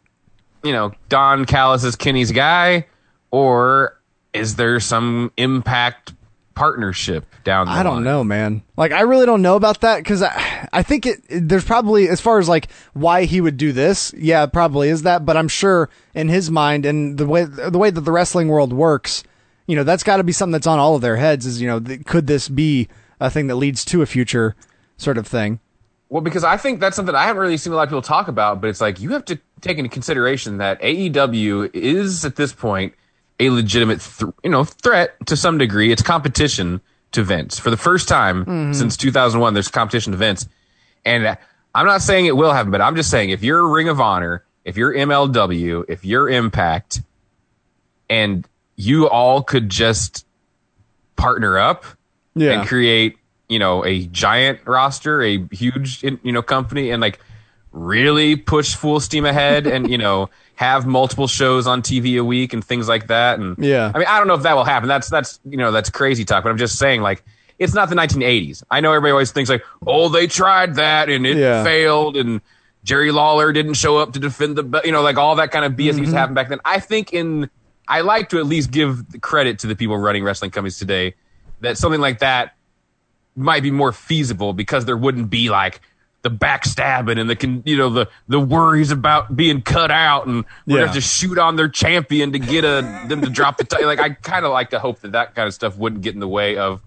you 0.63 0.71
know 0.73 0.91
Don 1.09 1.45
Callis 1.45 1.83
is 1.83 1.95
Kenny's 1.95 2.31
guy, 2.31 2.87
or 3.31 3.99
is 4.33 4.55
there 4.55 4.79
some 4.79 5.31
impact 5.37 6.13
partnership 6.53 7.25
down 7.43 7.65
the 7.65 7.71
I 7.71 7.81
don't 7.83 7.95
line? 7.95 8.03
know, 8.03 8.23
man. 8.23 8.61
Like, 8.77 8.91
I 8.91 9.01
really 9.01 9.25
don't 9.25 9.41
know 9.41 9.55
about 9.55 9.81
that 9.81 9.97
because 9.97 10.21
I, 10.21 10.69
I 10.73 10.83
think 10.83 11.05
it, 11.05 11.21
it- 11.29 11.47
There's 11.49 11.63
probably, 11.65 12.07
as 12.09 12.19
far 12.21 12.39
as 12.39 12.47
like 12.49 12.67
why 12.93 13.23
he 13.23 13.41
would 13.41 13.57
do 13.57 13.71
this, 13.71 14.13
yeah, 14.17 14.45
probably 14.45 14.89
is 14.89 15.03
that. 15.03 15.25
But 15.25 15.37
I'm 15.37 15.47
sure 15.47 15.89
in 16.13 16.27
his 16.29 16.51
mind 16.51 16.85
and 16.85 17.17
the 17.17 17.25
way 17.25 17.45
the 17.45 17.77
way 17.79 17.89
that 17.89 18.01
the 18.01 18.11
wrestling 18.11 18.47
world 18.49 18.73
works, 18.73 19.23
you 19.65 19.75
know, 19.75 19.83
that's 19.83 20.03
got 20.03 20.17
to 20.17 20.23
be 20.23 20.31
something 20.33 20.51
that's 20.51 20.67
on 20.67 20.77
all 20.79 20.95
of 20.95 21.01
their 21.01 21.15
heads. 21.17 21.45
Is 21.45 21.61
you 21.61 21.67
know, 21.67 21.79
th- 21.79 22.05
could 22.05 22.27
this 22.27 22.47
be 22.49 22.87
a 23.19 23.29
thing 23.29 23.47
that 23.47 23.55
leads 23.55 23.83
to 23.85 24.01
a 24.01 24.05
future 24.05 24.55
sort 25.01 25.17
of 25.17 25.27
thing? 25.27 25.59
Well, 26.09 26.21
because 26.21 26.43
I 26.43 26.57
think 26.57 26.79
that's 26.79 26.95
something 26.95 27.15
I 27.15 27.23
haven't 27.25 27.41
really 27.41 27.57
seen 27.57 27.71
a 27.71 27.75
lot 27.75 27.83
of 27.83 27.89
people 27.89 28.01
talk 28.01 28.27
about, 28.27 28.59
but 28.59 28.69
it's 28.69 28.81
like 28.81 28.99
you 28.99 29.11
have 29.11 29.23
to 29.25 29.39
take 29.61 29.77
into 29.77 29.89
consideration 29.89 30.57
that 30.57 30.81
AEW 30.81 31.73
is 31.73 32.25
at 32.25 32.35
this 32.35 32.51
point 32.51 32.93
a 33.39 33.49
legitimate, 33.49 34.01
th- 34.01 34.31
you 34.43 34.49
know, 34.49 34.63
threat 34.63 35.15
to 35.27 35.37
some 35.37 35.57
degree. 35.57 35.91
It's 35.91 36.01
competition 36.01 36.81
to 37.13 37.23
Vince 37.23 37.59
for 37.59 37.69
the 37.69 37.77
first 37.77 38.07
time 38.07 38.45
mm-hmm. 38.45 38.73
since 38.73 38.97
2001. 38.97 39.53
There's 39.53 39.69
competition 39.69 40.11
to 40.11 40.17
Vince, 40.17 40.47
and 41.05 41.37
I'm 41.73 41.85
not 41.85 42.01
saying 42.01 42.25
it 42.25 42.35
will 42.35 42.51
happen, 42.51 42.71
but 42.71 42.81
I'm 42.81 42.95
just 42.95 43.09
saying 43.09 43.29
if 43.29 43.41
you're 43.41 43.67
Ring 43.67 43.87
of 43.87 44.01
Honor, 44.01 44.43
if 44.65 44.75
you're 44.77 44.93
MLW, 44.93 45.85
if 45.87 46.03
you're 46.03 46.29
Impact, 46.29 47.01
and 48.09 48.45
you 48.75 49.07
all 49.07 49.41
could 49.41 49.69
just 49.69 50.25
partner 51.15 51.57
up 51.57 51.85
Yeah. 52.35 52.59
and 52.59 52.67
create 52.67 53.17
you 53.51 53.59
know 53.59 53.85
a 53.85 54.05
giant 54.07 54.59
roster 54.65 55.21
a 55.21 55.45
huge 55.51 56.01
you 56.03 56.31
know 56.31 56.41
company 56.41 56.89
and 56.89 57.01
like 57.01 57.19
really 57.73 58.35
push 58.35 58.75
full 58.75 58.99
steam 58.99 59.25
ahead 59.25 59.67
and 59.67 59.89
you 59.89 59.97
know 59.97 60.29
have 60.55 60.85
multiple 60.85 61.27
shows 61.27 61.67
on 61.67 61.81
tv 61.81 62.19
a 62.19 62.23
week 62.23 62.53
and 62.53 62.63
things 62.63 62.87
like 62.87 63.07
that. 63.07 63.39
And 63.39 63.57
Yeah. 63.57 63.91
i 63.93 63.97
mean 63.97 64.07
i 64.07 64.17
don't 64.17 64.27
know 64.27 64.35
if 64.35 64.43
that 64.43 64.55
will 64.55 64.63
happen. 64.63 64.87
That's 64.87 65.09
that's 65.09 65.39
you 65.43 65.57
know 65.57 65.71
that's 65.71 65.89
crazy 65.89 66.23
talk 66.25 66.43
but 66.43 66.49
i'm 66.49 66.57
just 66.57 66.77
saying 66.79 67.01
like 67.01 67.23
it's 67.59 67.73
not 67.73 67.89
the 67.89 67.95
1980s 67.95 68.63
i 68.71 68.79
know 68.79 68.91
everybody 68.91 69.11
always 69.11 69.31
thinks 69.31 69.49
like 69.49 69.63
oh 69.85 70.07
they 70.09 70.27
tried 70.27 70.75
that 70.75 71.09
and 71.09 71.25
it 71.27 71.37
Yeah. 71.37 71.63
failed 71.63 72.15
and 72.17 72.41
jerry 72.83 73.11
lawler 73.11 73.51
didn't 73.51 73.75
show 73.75 73.97
up 73.97 74.13
to 74.13 74.19
defend 74.19 74.55
the 74.55 74.81
you 74.85 74.91
know 74.91 75.01
like 75.01 75.17
all 75.17 75.35
that 75.35 75.51
kind 75.51 75.65
of 75.65 75.73
bs 75.73 75.83
used 75.83 75.97
to 75.97 76.03
mm-hmm. 76.05 76.15
happen 76.15 76.33
back 76.35 76.49
then. 76.49 76.59
I 76.63 76.79
think 76.79 77.11
in 77.13 77.49
i 77.87 78.01
like 78.01 78.29
to 78.29 78.39
at 78.39 78.45
least 78.45 78.71
give 78.71 79.11
the 79.11 79.19
credit 79.19 79.59
to 79.59 79.67
the 79.67 79.75
people 79.75 79.97
running 79.97 80.23
wrestling 80.23 80.51
companies 80.51 80.77
today 80.79 81.15
that 81.59 81.77
something 81.77 82.01
like 82.01 82.19
that 82.19 82.55
might 83.35 83.63
be 83.63 83.71
more 83.71 83.91
feasible 83.91 84.53
because 84.53 84.85
there 84.85 84.97
wouldn't 84.97 85.29
be 85.29 85.49
like 85.49 85.81
the 86.23 86.29
backstabbing 86.29 87.19
and 87.19 87.29
the 87.29 87.61
you 87.65 87.77
know 87.77 87.89
the 87.89 88.07
the 88.27 88.39
worries 88.39 88.91
about 88.91 89.35
being 89.35 89.61
cut 89.61 89.89
out 89.89 90.27
and 90.27 90.45
we're 90.67 90.73
Yeah. 90.73 90.75
gonna 90.75 90.85
have 90.87 90.95
to 90.95 91.01
shoot 91.01 91.37
on 91.39 91.55
their 91.55 91.69
champion 91.69 92.31
to 92.33 92.39
get 92.39 92.63
a 92.63 93.05
them 93.07 93.21
to 93.21 93.29
drop 93.29 93.57
the 93.57 93.63
title. 93.63 93.87
Like 93.87 93.99
I 93.99 94.09
kind 94.09 94.45
of 94.45 94.51
like 94.51 94.69
to 94.71 94.79
hope 94.79 94.99
that 95.01 95.13
that 95.13 95.33
kind 95.33 95.47
of 95.47 95.53
stuff 95.53 95.77
wouldn't 95.77 96.03
get 96.03 96.13
in 96.13 96.19
the 96.19 96.27
way 96.27 96.57
of 96.57 96.81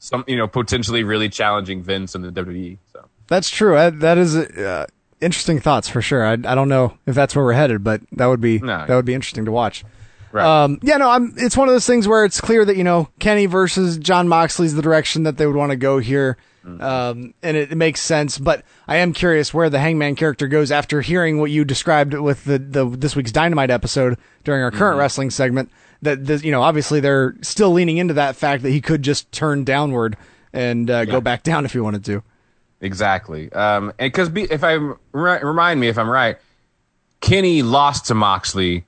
some 0.00 0.22
you 0.26 0.36
know 0.36 0.46
potentially 0.46 1.02
really 1.02 1.28
challenging 1.30 1.82
Vince 1.82 2.14
and 2.14 2.22
the 2.24 2.30
WWE. 2.30 2.76
So 2.92 3.06
That's 3.28 3.48
true. 3.48 3.78
I, 3.78 3.88
that 3.88 4.18
is 4.18 4.36
uh, 4.36 4.84
interesting 5.22 5.60
thoughts 5.60 5.88
for 5.88 6.02
sure. 6.02 6.26
I, 6.26 6.32
I 6.32 6.54
don't 6.54 6.68
know 6.68 6.98
if 7.06 7.14
that's 7.14 7.34
where 7.34 7.44
we're 7.44 7.54
headed, 7.54 7.82
but 7.82 8.02
that 8.12 8.26
would 8.26 8.40
be 8.42 8.58
No. 8.58 8.84
that 8.86 8.94
would 8.94 9.06
be 9.06 9.14
interesting 9.14 9.46
to 9.46 9.52
watch. 9.52 9.82
Right, 10.34 10.64
Um, 10.64 10.80
yeah, 10.82 10.96
no, 10.96 11.08
I'm. 11.08 11.32
It's 11.36 11.56
one 11.56 11.68
of 11.68 11.74
those 11.74 11.86
things 11.86 12.08
where 12.08 12.24
it's 12.24 12.40
clear 12.40 12.64
that 12.64 12.76
you 12.76 12.82
know 12.82 13.08
Kenny 13.20 13.46
versus 13.46 13.98
Jon 13.98 14.26
Moxley's 14.26 14.74
the 14.74 14.82
direction 14.82 15.22
that 15.22 15.36
they 15.36 15.46
would 15.46 15.54
want 15.54 15.70
to 15.70 15.76
go 15.76 15.98
here, 16.00 16.36
um, 16.64 17.34
and 17.40 17.56
it, 17.56 17.70
it 17.70 17.76
makes 17.76 18.00
sense. 18.00 18.36
But 18.36 18.64
I 18.88 18.96
am 18.96 19.12
curious 19.12 19.54
where 19.54 19.70
the 19.70 19.78
Hangman 19.78 20.16
character 20.16 20.48
goes 20.48 20.72
after 20.72 21.02
hearing 21.02 21.38
what 21.38 21.52
you 21.52 21.64
described 21.64 22.14
with 22.14 22.42
the, 22.46 22.58
the 22.58 22.84
this 22.84 23.14
week's 23.14 23.30
Dynamite 23.30 23.70
episode 23.70 24.18
during 24.42 24.64
our 24.64 24.72
current 24.72 24.98
wrestling 24.98 25.30
segment. 25.30 25.70
That 26.02 26.24
this, 26.26 26.42
you 26.42 26.50
know, 26.50 26.62
obviously 26.62 26.98
they're 26.98 27.36
still 27.40 27.70
leaning 27.70 27.98
into 27.98 28.14
that 28.14 28.34
fact 28.34 28.64
that 28.64 28.70
he 28.70 28.80
could 28.80 29.02
just 29.02 29.30
turn 29.30 29.62
downward 29.62 30.16
and 30.52 30.90
uh, 30.90 31.04
go 31.04 31.20
back 31.20 31.44
down 31.44 31.64
if 31.64 31.72
he 31.74 31.78
wanted 31.78 32.04
to. 32.06 32.24
exactly. 32.80 33.52
Um, 33.52 33.92
and 34.00 34.12
because 34.12 34.30
if 34.34 34.64
I 34.64 34.78
remind 35.12 35.78
me 35.78 35.86
if 35.86 35.96
I'm 35.96 36.10
right, 36.10 36.38
Kenny 37.20 37.62
lost 37.62 38.06
to 38.06 38.14
Moxley. 38.14 38.84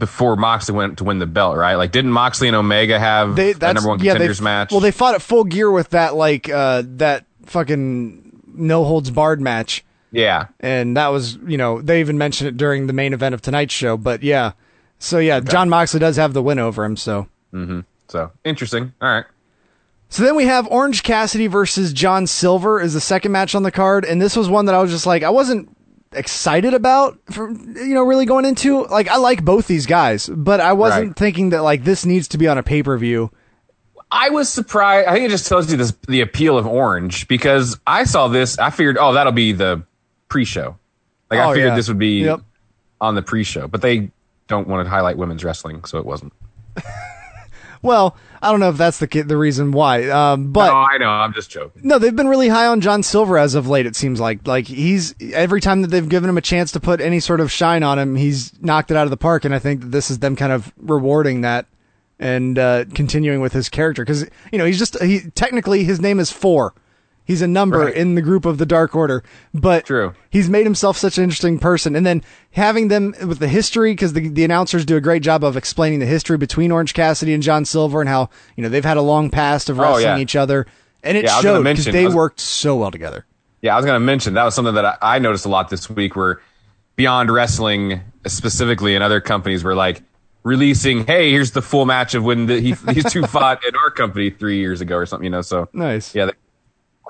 Before 0.00 0.34
Moxley 0.34 0.74
went 0.74 0.98
to 0.98 1.04
win 1.04 1.20
the 1.20 1.26
belt, 1.26 1.56
right? 1.56 1.76
Like, 1.76 1.92
didn't 1.92 2.10
Moxley 2.10 2.48
and 2.48 2.56
Omega 2.56 2.98
have 2.98 3.36
They 3.36 3.52
a 3.52 3.54
that's 3.54 3.74
number 3.76 3.90
one 3.90 4.00
yeah, 4.00 4.12
contenders 4.14 4.38
they, 4.38 4.44
match? 4.44 4.72
Well, 4.72 4.80
they 4.80 4.90
fought 4.90 5.14
at 5.14 5.22
full 5.22 5.44
gear 5.44 5.70
with 5.70 5.90
that 5.90 6.16
like 6.16 6.48
uh, 6.50 6.82
that 6.96 7.26
fucking 7.46 8.42
no 8.54 8.82
holds 8.84 9.10
barred 9.10 9.40
match. 9.40 9.84
yeah, 10.10 10.46
and 10.58 10.96
that 10.96 11.08
was 11.08 11.36
you 11.46 11.56
know 11.56 11.80
they 11.80 12.00
even 12.00 12.18
mentioned 12.18 12.48
it 12.48 12.56
during 12.56 12.86
the 12.88 12.92
main 12.92 13.12
event 13.12 13.34
of 13.34 13.40
tonight's 13.42 13.72
show 13.72 13.96
but 13.96 14.22
yeah 14.24 14.52
so 14.98 15.18
yeah 15.18 15.38
jon 15.40 15.68
moxley 15.68 16.00
does 16.00 16.16
have 16.16 16.32
the 16.32 16.42
win 16.42 16.58
over 16.58 16.84
him 16.84 16.96
so 16.96 17.28
Mm-hmm. 17.52 17.80
So 18.08 18.30
interesting. 18.44 18.92
All 19.00 19.08
right. 19.08 19.24
so 20.08 20.24
then 20.24 20.34
we 20.36 20.44
have 20.46 20.66
orange 20.68 21.02
cassidy 21.04 21.46
versus 21.46 21.92
john 21.92 22.26
silver 22.26 22.80
is 22.80 22.94
the 22.94 23.00
second 23.00 23.30
match 23.32 23.54
on 23.54 23.62
the 23.62 23.70
card 23.72 24.04
and 24.04 24.20
this 24.20 24.34
was 24.36 24.48
one 24.48 24.64
that 24.66 24.74
i 24.74 24.82
was 24.82 24.90
just 24.90 25.06
like 25.06 25.22
i 25.22 25.30
wasn't 25.30 25.68
excited 26.12 26.74
about 26.74 27.18
for 27.30 27.50
you 27.50 27.94
know 27.94 28.02
really 28.02 28.26
going 28.26 28.44
into 28.44 28.84
like 28.86 29.06
i 29.08 29.16
like 29.16 29.44
both 29.44 29.68
these 29.68 29.86
guys 29.86 30.28
but 30.28 30.58
i 30.60 30.72
wasn't 30.72 31.06
Right. 31.08 31.16
thinking 31.16 31.50
that 31.50 31.62
like 31.62 31.84
this 31.84 32.04
needs 32.04 32.26
to 32.28 32.38
be 32.38 32.48
on 32.48 32.58
a 32.58 32.62
pay-per-view 32.62 33.30
I 34.12 34.30
was 34.30 34.48
surprised. 34.48 35.06
I 35.06 35.12
think 35.12 35.26
it 35.26 35.30
just 35.30 35.46
tells 35.46 35.70
you 35.70 35.76
this, 35.76 35.92
the 36.08 36.20
appeal 36.20 36.58
of 36.58 36.66
Orange 36.66 37.28
because 37.28 37.78
I 37.86 38.02
saw 38.02 38.26
this. 38.26 38.58
I 38.58 38.70
figured, 38.70 38.98
oh, 38.98 39.12
that'll 39.12 39.30
be 39.30 39.52
the 39.52 39.84
pre-show. 40.28 40.76
Like 41.30 41.38
Oh, 41.38 41.50
I 41.50 41.52
figured 41.54 41.68
yeah. 41.68 41.76
this 41.76 41.86
would 41.86 41.98
be 42.00 42.24
Yep. 42.24 42.40
on 43.00 43.14
the 43.14 43.22
pre-show, 43.22 43.68
but 43.68 43.82
they 43.82 44.10
don't 44.48 44.66
want 44.66 44.84
to 44.84 44.90
highlight 44.90 45.16
women's 45.16 45.44
wrestling, 45.44 45.84
so 45.84 45.98
it 45.98 46.04
wasn't. 46.04 46.32
well 47.82 48.16
i 48.42 48.50
don't 48.50 48.60
know 48.60 48.70
if 48.70 48.76
that's 48.76 48.98
the 48.98 49.06
the 49.22 49.36
reason 49.36 49.72
why 49.72 50.08
um 50.10 50.52
but 50.52 50.70
oh, 50.70 50.86
I 50.90 50.98
know. 50.98 51.08
I'm 51.08 51.32
just 51.32 51.50
joking. 51.50 51.82
No, 51.84 51.98
they've 51.98 52.14
been 52.14 52.28
really 52.28 52.48
high 52.48 52.66
on 52.66 52.80
John 52.80 53.02
Silver 53.02 53.38
as 53.38 53.54
of 53.54 53.68
late. 53.68 53.86
It 53.86 53.96
seems 53.96 54.20
like 54.20 54.46
like 54.46 54.66
he's 54.66 55.14
every 55.32 55.60
time 55.60 55.82
that 55.82 55.88
they've 55.88 56.08
given 56.08 56.28
him 56.28 56.38
a 56.38 56.42
chance 56.42 56.72
to 56.72 56.80
put 56.80 57.00
any 57.00 57.20
sort 57.20 57.40
of 57.40 57.50
shine 57.50 57.82
on 57.82 57.98
him, 57.98 58.16
he's 58.16 58.52
knocked 58.62 58.90
it 58.90 58.96
out 58.96 59.04
of 59.04 59.10
the 59.10 59.16
park. 59.16 59.44
And 59.44 59.54
I 59.54 59.58
think 59.58 59.80
that 59.80 59.88
this 59.88 60.10
is 60.10 60.18
them 60.18 60.36
kind 60.36 60.52
of 60.52 60.72
rewarding 60.78 61.42
that 61.42 61.66
and 62.18 62.58
uh, 62.58 62.84
continuing 62.94 63.40
with 63.40 63.52
his 63.52 63.68
character 63.68 64.04
because 64.04 64.28
you 64.52 64.58
know 64.58 64.64
he's 64.64 64.78
just 64.78 65.00
he 65.02 65.20
technically 65.34 65.84
his 65.84 66.00
name 66.00 66.18
is 66.18 66.30
four. 66.30 66.74
He's 67.24 67.42
a 67.42 67.46
number 67.46 67.78
Right. 67.78 67.94
in 67.94 68.16
the 68.16 68.22
group 68.22 68.44
of 68.44 68.58
the 68.58 68.66
Dark 68.66 68.96
Order, 68.96 69.22
but 69.54 69.86
True. 69.86 70.14
he's 70.30 70.50
made 70.50 70.64
himself 70.66 70.96
such 70.96 71.16
an 71.16 71.22
interesting 71.24 71.58
person. 71.60 71.94
And 71.94 72.04
then 72.04 72.24
having 72.52 72.88
them 72.88 73.14
with 73.26 73.38
the 73.38 73.46
history, 73.46 73.92
because 73.92 74.14
the, 74.14 74.28
the 74.28 74.42
announcers 74.44 74.84
do 74.84 74.96
a 74.96 75.00
great 75.00 75.22
job 75.22 75.44
of 75.44 75.56
explaining 75.56 76.00
the 76.00 76.06
history 76.06 76.36
between 76.38 76.72
Orange 76.72 76.92
Cassidy 76.92 77.32
and 77.32 77.42
John 77.42 77.64
Silver 77.64 78.00
and 78.00 78.08
how, 78.08 78.30
you 78.56 78.62
know, 78.64 78.68
they've 78.68 78.84
had 78.84 78.96
a 78.96 79.02
long 79.02 79.30
past 79.30 79.70
of 79.70 79.78
Oh, 79.78 79.82
wrestling 79.82 80.02
yeah. 80.04 80.18
each 80.18 80.34
other. 80.34 80.66
And 81.04 81.16
it 81.16 81.24
Yeah, 81.24 81.34
I 81.34 81.36
was 81.36 81.44
gonna 81.44 81.58
showed 81.58 81.64
because 81.64 81.84
they 81.86 82.04
was- 82.06 82.14
worked 82.14 82.40
so 82.40 82.74
well 82.76 82.90
together. 82.90 83.24
Yeah, 83.62 83.74
I 83.74 83.76
was 83.76 83.84
going 83.86 83.96
to 83.96 84.04
mention 84.04 84.34
that 84.34 84.44
was 84.44 84.54
something 84.54 84.74
that 84.74 84.84
I, 84.84 84.96
I 85.00 85.18
noticed 85.18 85.44
a 85.44 85.50
lot 85.50 85.68
this 85.68 85.88
week 85.88 86.16
where 86.16 86.40
Beyond 86.96 87.30
Wrestling 87.30 88.00
specifically 88.26 88.94
and 88.94 89.04
other 89.04 89.20
companies 89.20 89.62
were 89.62 89.74
like 89.74 90.02
releasing, 90.42 91.06
hey, 91.06 91.30
here's 91.30 91.50
the 91.52 91.62
full 91.62 91.84
match 91.84 92.14
of 92.14 92.24
when 92.24 92.46
the, 92.46 92.58
he, 92.60 92.72
these 92.72 93.10
two 93.12 93.22
fought 93.26 93.62
in 93.66 93.76
our 93.76 93.90
company 93.90 94.30
three 94.30 94.58
years 94.58 94.80
ago 94.80 94.96
or 94.96 95.04
something, 95.06 95.24
you 95.24 95.30
know, 95.30 95.42
so. 95.42 95.68
Nice. 95.74 96.14
yeah, 96.14 96.24
th- 96.24 96.36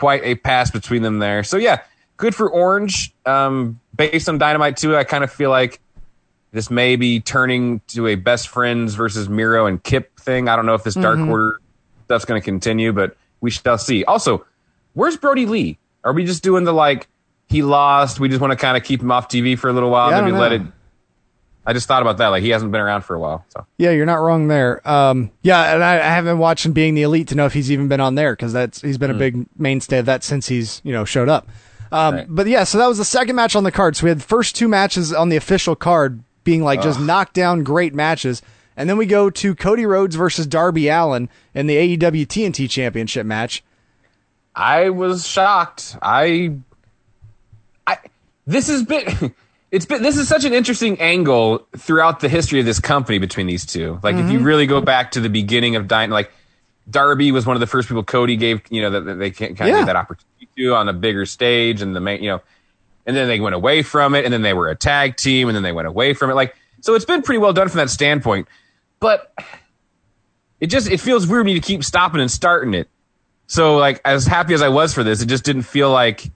quite 0.00 0.24
a 0.24 0.34
pass 0.34 0.70
between 0.70 1.02
them 1.02 1.18
there. 1.18 1.44
So 1.44 1.58
yeah, 1.58 1.82
good 2.16 2.34
for 2.34 2.50
Orange. 2.50 3.12
Um, 3.26 3.78
based 3.94 4.30
on 4.30 4.38
Dynamite 4.38 4.78
2, 4.78 4.96
I 4.96 5.04
kind 5.04 5.22
of 5.22 5.30
feel 5.30 5.50
like 5.50 5.78
this 6.52 6.70
may 6.70 6.96
be 6.96 7.20
turning 7.20 7.80
to 7.88 8.06
a 8.06 8.14
best 8.14 8.48
friends 8.48 8.94
versus 8.94 9.28
Miro 9.28 9.66
and 9.66 9.80
Kip 9.82 10.18
thing. 10.18 10.48
I 10.48 10.56
don't 10.56 10.64
know 10.64 10.74
if 10.74 10.82
this 10.84 10.94
Dark 10.94 11.18
Order 11.18 11.60
stuff's 12.06 12.24
going 12.24 12.40
to 12.40 12.44
continue, 12.44 12.94
but 12.94 13.14
we 13.42 13.50
shall 13.50 13.76
see. 13.76 14.02
Also, 14.04 14.46
where's 14.94 15.18
Brodie 15.18 15.44
Lee? 15.46 15.78
Are 16.02 16.14
we 16.14 16.24
just 16.24 16.42
doing 16.42 16.64
the 16.64 16.72
like 16.72 17.06
he 17.50 17.62
lost? 17.62 18.18
We 18.18 18.30
just 18.30 18.40
want 18.40 18.52
to 18.52 18.56
kind 18.56 18.78
of 18.78 18.82
keep 18.82 19.02
him 19.02 19.12
off 19.12 19.28
TV 19.28 19.56
for 19.58 19.68
a 19.68 19.72
little 19.74 19.90
while, 19.90 20.10
Yeah, 20.10 20.22
maybe 20.22 20.32
let 20.32 20.52
it. 20.52 20.62
I 21.66 21.72
just 21.72 21.86
thought 21.86 22.02
about 22.02 22.18
that. 22.18 22.28
Like 22.28 22.42
he 22.42 22.50
hasn't 22.50 22.72
been 22.72 22.80
around 22.80 23.02
for 23.02 23.14
a 23.14 23.20
while, 23.20 23.44
so 23.50 23.66
Yeah, 23.76 23.90
you're 23.90 24.06
not 24.06 24.16
wrong 24.16 24.48
there. 24.48 24.86
Um, 24.88 25.30
yeah, 25.42 25.74
and 25.74 25.84
I, 25.84 25.96
I 25.96 26.14
haven't 26.14 26.38
watched 26.38 26.64
him 26.66 26.72
being 26.72 26.94
the 26.94 27.02
elite 27.02 27.28
to 27.28 27.34
know 27.34 27.46
if 27.46 27.52
he's 27.52 27.70
even 27.70 27.88
been 27.88 28.00
on 28.00 28.14
there 28.14 28.32
because 28.34 28.52
that's 28.52 28.80
he's 28.80 28.98
been 28.98 29.10
a 29.10 29.14
big 29.14 29.46
mainstay 29.58 29.98
of 29.98 30.06
that 30.06 30.24
since 30.24 30.48
he's 30.48 30.80
you 30.84 30.92
know 30.92 31.04
showed 31.04 31.28
up. 31.28 31.48
Um, 31.92 32.14
Right. 32.14 32.26
But 32.28 32.46
yeah, 32.46 32.64
so 32.64 32.78
that 32.78 32.86
was 32.86 32.98
the 32.98 33.04
second 33.04 33.36
match 33.36 33.56
on 33.56 33.64
the 33.64 33.72
card. 33.72 33.96
So 33.96 34.04
we 34.04 34.10
had 34.10 34.20
the 34.20 34.24
first 34.24 34.54
two 34.56 34.68
matches 34.68 35.12
on 35.12 35.28
the 35.28 35.36
official 35.36 35.74
card 35.76 36.22
being 36.44 36.62
like 36.62 36.80
just 36.82 37.00
knockdown 37.00 37.62
great 37.64 37.94
matches, 37.94 38.42
and 38.76 38.88
then 38.88 38.96
we 38.96 39.06
go 39.06 39.28
to 39.28 39.54
Cody 39.54 39.84
Rhodes 39.84 40.16
versus 40.16 40.46
Darby 40.46 40.88
Allin 40.88 41.28
in 41.54 41.66
the 41.66 41.96
AEW 41.96 42.26
TNT 42.26 42.70
Championship 42.70 43.26
match. 43.26 43.62
I 44.54 44.90
was 44.90 45.26
shocked. 45.26 45.96
I, 46.02 46.56
I, 47.86 47.98
this 48.46 48.68
has 48.68 48.82
been, 48.82 49.34
it's 49.70 49.86
been, 49.86 50.02
this 50.02 50.16
is 50.16 50.28
such 50.28 50.44
an 50.44 50.52
interesting 50.52 51.00
angle 51.00 51.66
throughout 51.76 52.20
the 52.20 52.28
history 52.28 52.60
of 52.60 52.66
this 52.66 52.80
company 52.80 53.18
between 53.18 53.46
these 53.46 53.64
two. 53.64 54.00
Like, 54.02 54.16
if 54.16 54.30
you 54.30 54.38
mm-hmm. 54.38 54.44
really 54.44 54.66
go 54.66 54.80
back 54.80 55.12
to 55.12 55.20
the 55.20 55.28
beginning 55.28 55.76
of 55.76 55.86
Dynamite, 55.86 56.12
like, 56.12 56.32
Darby 56.88 57.30
was 57.30 57.46
one 57.46 57.54
of 57.54 57.60
the 57.60 57.68
first 57.68 57.88
people 57.88 58.02
Cody 58.02 58.36
gave, 58.36 58.62
you 58.68 58.82
know, 58.82 59.00
that, 59.00 59.14
they 59.18 59.30
kind 59.30 59.52
of 59.52 59.58
Yeah. 59.60 59.76
gave 59.76 59.86
that 59.86 59.96
opportunity 59.96 60.48
to 60.56 60.74
on 60.74 60.88
a 60.88 60.92
bigger 60.92 61.24
stage 61.24 61.82
and 61.82 61.94
the 61.94 62.00
main, 62.00 62.22
you 62.22 62.30
know, 62.30 62.40
and 63.06 63.16
then 63.16 63.28
they 63.28 63.38
went 63.38 63.54
away 63.54 63.82
from 63.82 64.14
it 64.14 64.24
and 64.24 64.34
then 64.34 64.42
they 64.42 64.54
were 64.54 64.68
a 64.68 64.74
tag 64.76 65.16
team 65.16 65.48
and 65.48 65.54
then 65.54 65.62
they 65.62 65.72
went 65.72 65.86
away 65.86 66.14
from 66.14 66.30
it. 66.30 66.34
Like, 66.34 66.56
so 66.80 66.94
it's 66.94 67.04
been 67.04 67.22
pretty 67.22 67.38
well 67.38 67.52
done 67.52 67.68
from 67.68 67.78
that 67.78 67.90
standpoint, 67.90 68.48
but 68.98 69.32
it 70.60 70.66
just, 70.66 70.90
it 70.90 70.98
feels 70.98 71.26
weird 71.26 71.46
to 71.46 71.60
keep 71.60 71.84
stopping 71.84 72.20
and 72.20 72.30
starting 72.30 72.74
it. 72.74 72.88
So 73.46 73.76
like 73.76 74.00
as 74.04 74.26
happy 74.26 74.54
as 74.54 74.62
I 74.62 74.68
was 74.68 74.92
for 74.92 75.04
this, 75.04 75.22
it 75.22 75.26
just 75.26 75.44
didn't 75.44 75.62
feel 75.62 75.90
like 75.90 76.30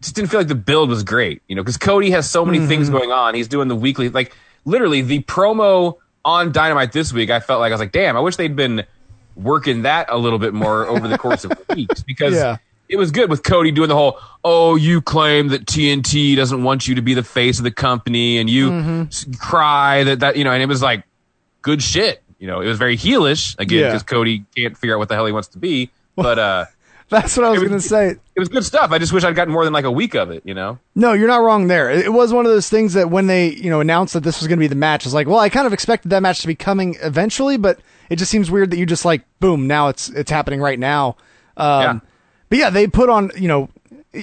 just 0.00 0.14
didn't 0.14 0.30
feel 0.30 0.40
like 0.40 0.48
the 0.48 0.54
build 0.54 0.88
was 0.88 1.02
great, 1.02 1.42
you 1.48 1.56
know, 1.56 1.62
because 1.62 1.76
Cody 1.76 2.10
has 2.10 2.28
so 2.30 2.44
many 2.44 2.66
things 2.66 2.88
going 2.90 3.10
on. 3.12 3.34
He's 3.34 3.48
doing 3.48 3.68
the 3.68 3.76
weekly 3.76 4.08
like 4.08 4.34
literally 4.64 5.02
the 5.02 5.22
promo 5.22 5.96
on 6.24 6.52
Dynamite 6.52 6.92
this 6.92 7.12
week, 7.12 7.30
I 7.30 7.40
felt 7.40 7.60
like 7.60 7.70
I 7.70 7.74
was 7.74 7.80
like, 7.80 7.92
damn, 7.92 8.16
I 8.16 8.20
wish 8.20 8.36
they'd 8.36 8.54
been 8.56 8.84
working 9.36 9.82
that 9.82 10.06
a 10.10 10.18
little 10.18 10.38
bit 10.38 10.52
more 10.52 10.86
over 10.86 11.06
the 11.08 11.16
course 11.16 11.44
of 11.44 11.52
weeks 11.74 12.02
because 12.02 12.34
Yeah. 12.34 12.56
it 12.88 12.96
was 12.96 13.10
good 13.12 13.30
with 13.30 13.42
Cody 13.42 13.70
doing 13.70 13.88
the 13.88 13.94
whole, 13.94 14.18
oh, 14.44 14.76
you 14.76 15.00
claim 15.00 15.48
that 15.48 15.64
TNT 15.66 16.36
doesn't 16.36 16.62
want 16.64 16.86
you 16.88 16.96
to 16.96 17.02
be 17.02 17.14
the 17.14 17.22
face 17.22 17.58
of 17.58 17.64
the 17.64 17.70
company, 17.70 18.38
and 18.38 18.50
you 18.50 18.70
Mm-hmm. 18.70 19.32
cry 19.34 20.04
that 20.04 20.20
that 20.20 20.36
you 20.36 20.44
know, 20.44 20.52
and 20.52 20.62
it 20.62 20.66
was 20.66 20.82
like 20.82 21.04
good 21.62 21.82
shit. 21.82 22.22
You 22.38 22.46
know, 22.46 22.60
it 22.60 22.66
was 22.66 22.78
very 22.78 22.96
heelish 22.96 23.56
again 23.58 23.78
Yeah. 23.80 23.86
because 23.88 24.02
Cody 24.02 24.44
can't 24.56 24.76
figure 24.76 24.94
out 24.96 24.98
what 24.98 25.08
the 25.08 25.14
hell 25.14 25.26
he 25.26 25.32
wants 25.32 25.48
to 25.48 25.58
be, 25.58 25.90
but 26.16 26.38
uh, 26.38 26.64
That's 27.10 27.36
what 27.36 27.44
I 27.46 27.50
was 27.50 27.60
was- 27.60 27.68
going 27.68 27.80
to 27.80 27.86
say. 27.88 28.08
it 28.10 28.38
was 28.38 28.48
good 28.48 28.64
stuff. 28.64 28.90
I 28.92 28.98
just 28.98 29.12
wish 29.12 29.24
I'd 29.24 29.34
gotten 29.34 29.52
more 29.52 29.64
than 29.64 29.72
like 29.72 29.84
a 29.86 29.90
week 29.90 30.14
of 30.14 30.30
it. 30.30 30.42
You 30.44 30.54
know, 30.54 30.78
No, 30.94 31.12
you're 31.14 31.28
not 31.28 31.42
wrong 31.42 31.66
there. 31.68 31.90
It 31.90 32.12
was 32.12 32.32
one 32.32 32.44
of 32.46 32.52
those 32.52 32.68
things 32.68 32.94
that 32.94 33.10
when 33.10 33.26
they, 33.28 33.48
you 33.50 33.70
know, 33.70 33.80
announced 33.80 34.14
that 34.14 34.22
this 34.22 34.40
was 34.40 34.46
going 34.48 34.58
to 34.58 34.62
be 34.62 34.66
the 34.66 34.74
match, 34.74 35.04
it's 35.06 35.14
like, 35.14 35.26
well, 35.26 35.38
I 35.38 35.48
kind 35.48 35.66
of 35.66 35.72
expected 35.72 36.10
that 36.10 36.20
match 36.22 36.40
to 36.42 36.46
be 36.46 36.54
coming 36.54 36.96
eventually, 37.02 37.56
but 37.56 37.80
it 38.10 38.16
just 38.16 38.30
seems 38.30 38.50
weird 38.50 38.70
that 38.70 38.78
you 38.78 38.86
just 38.86 39.04
like, 39.04 39.22
boom, 39.40 39.66
now 39.66 39.88
it's 39.88 40.08
it's 40.10 40.30
happening 40.30 40.60
right 40.60 40.78
now. 40.78 41.16
Um, 41.56 41.82
Yeah. 41.82 41.98
But 42.50 42.58
yeah, 42.58 42.70
they 42.70 42.86
put 42.86 43.08
on, 43.10 43.30
you 43.36 43.48
know, 43.48 43.68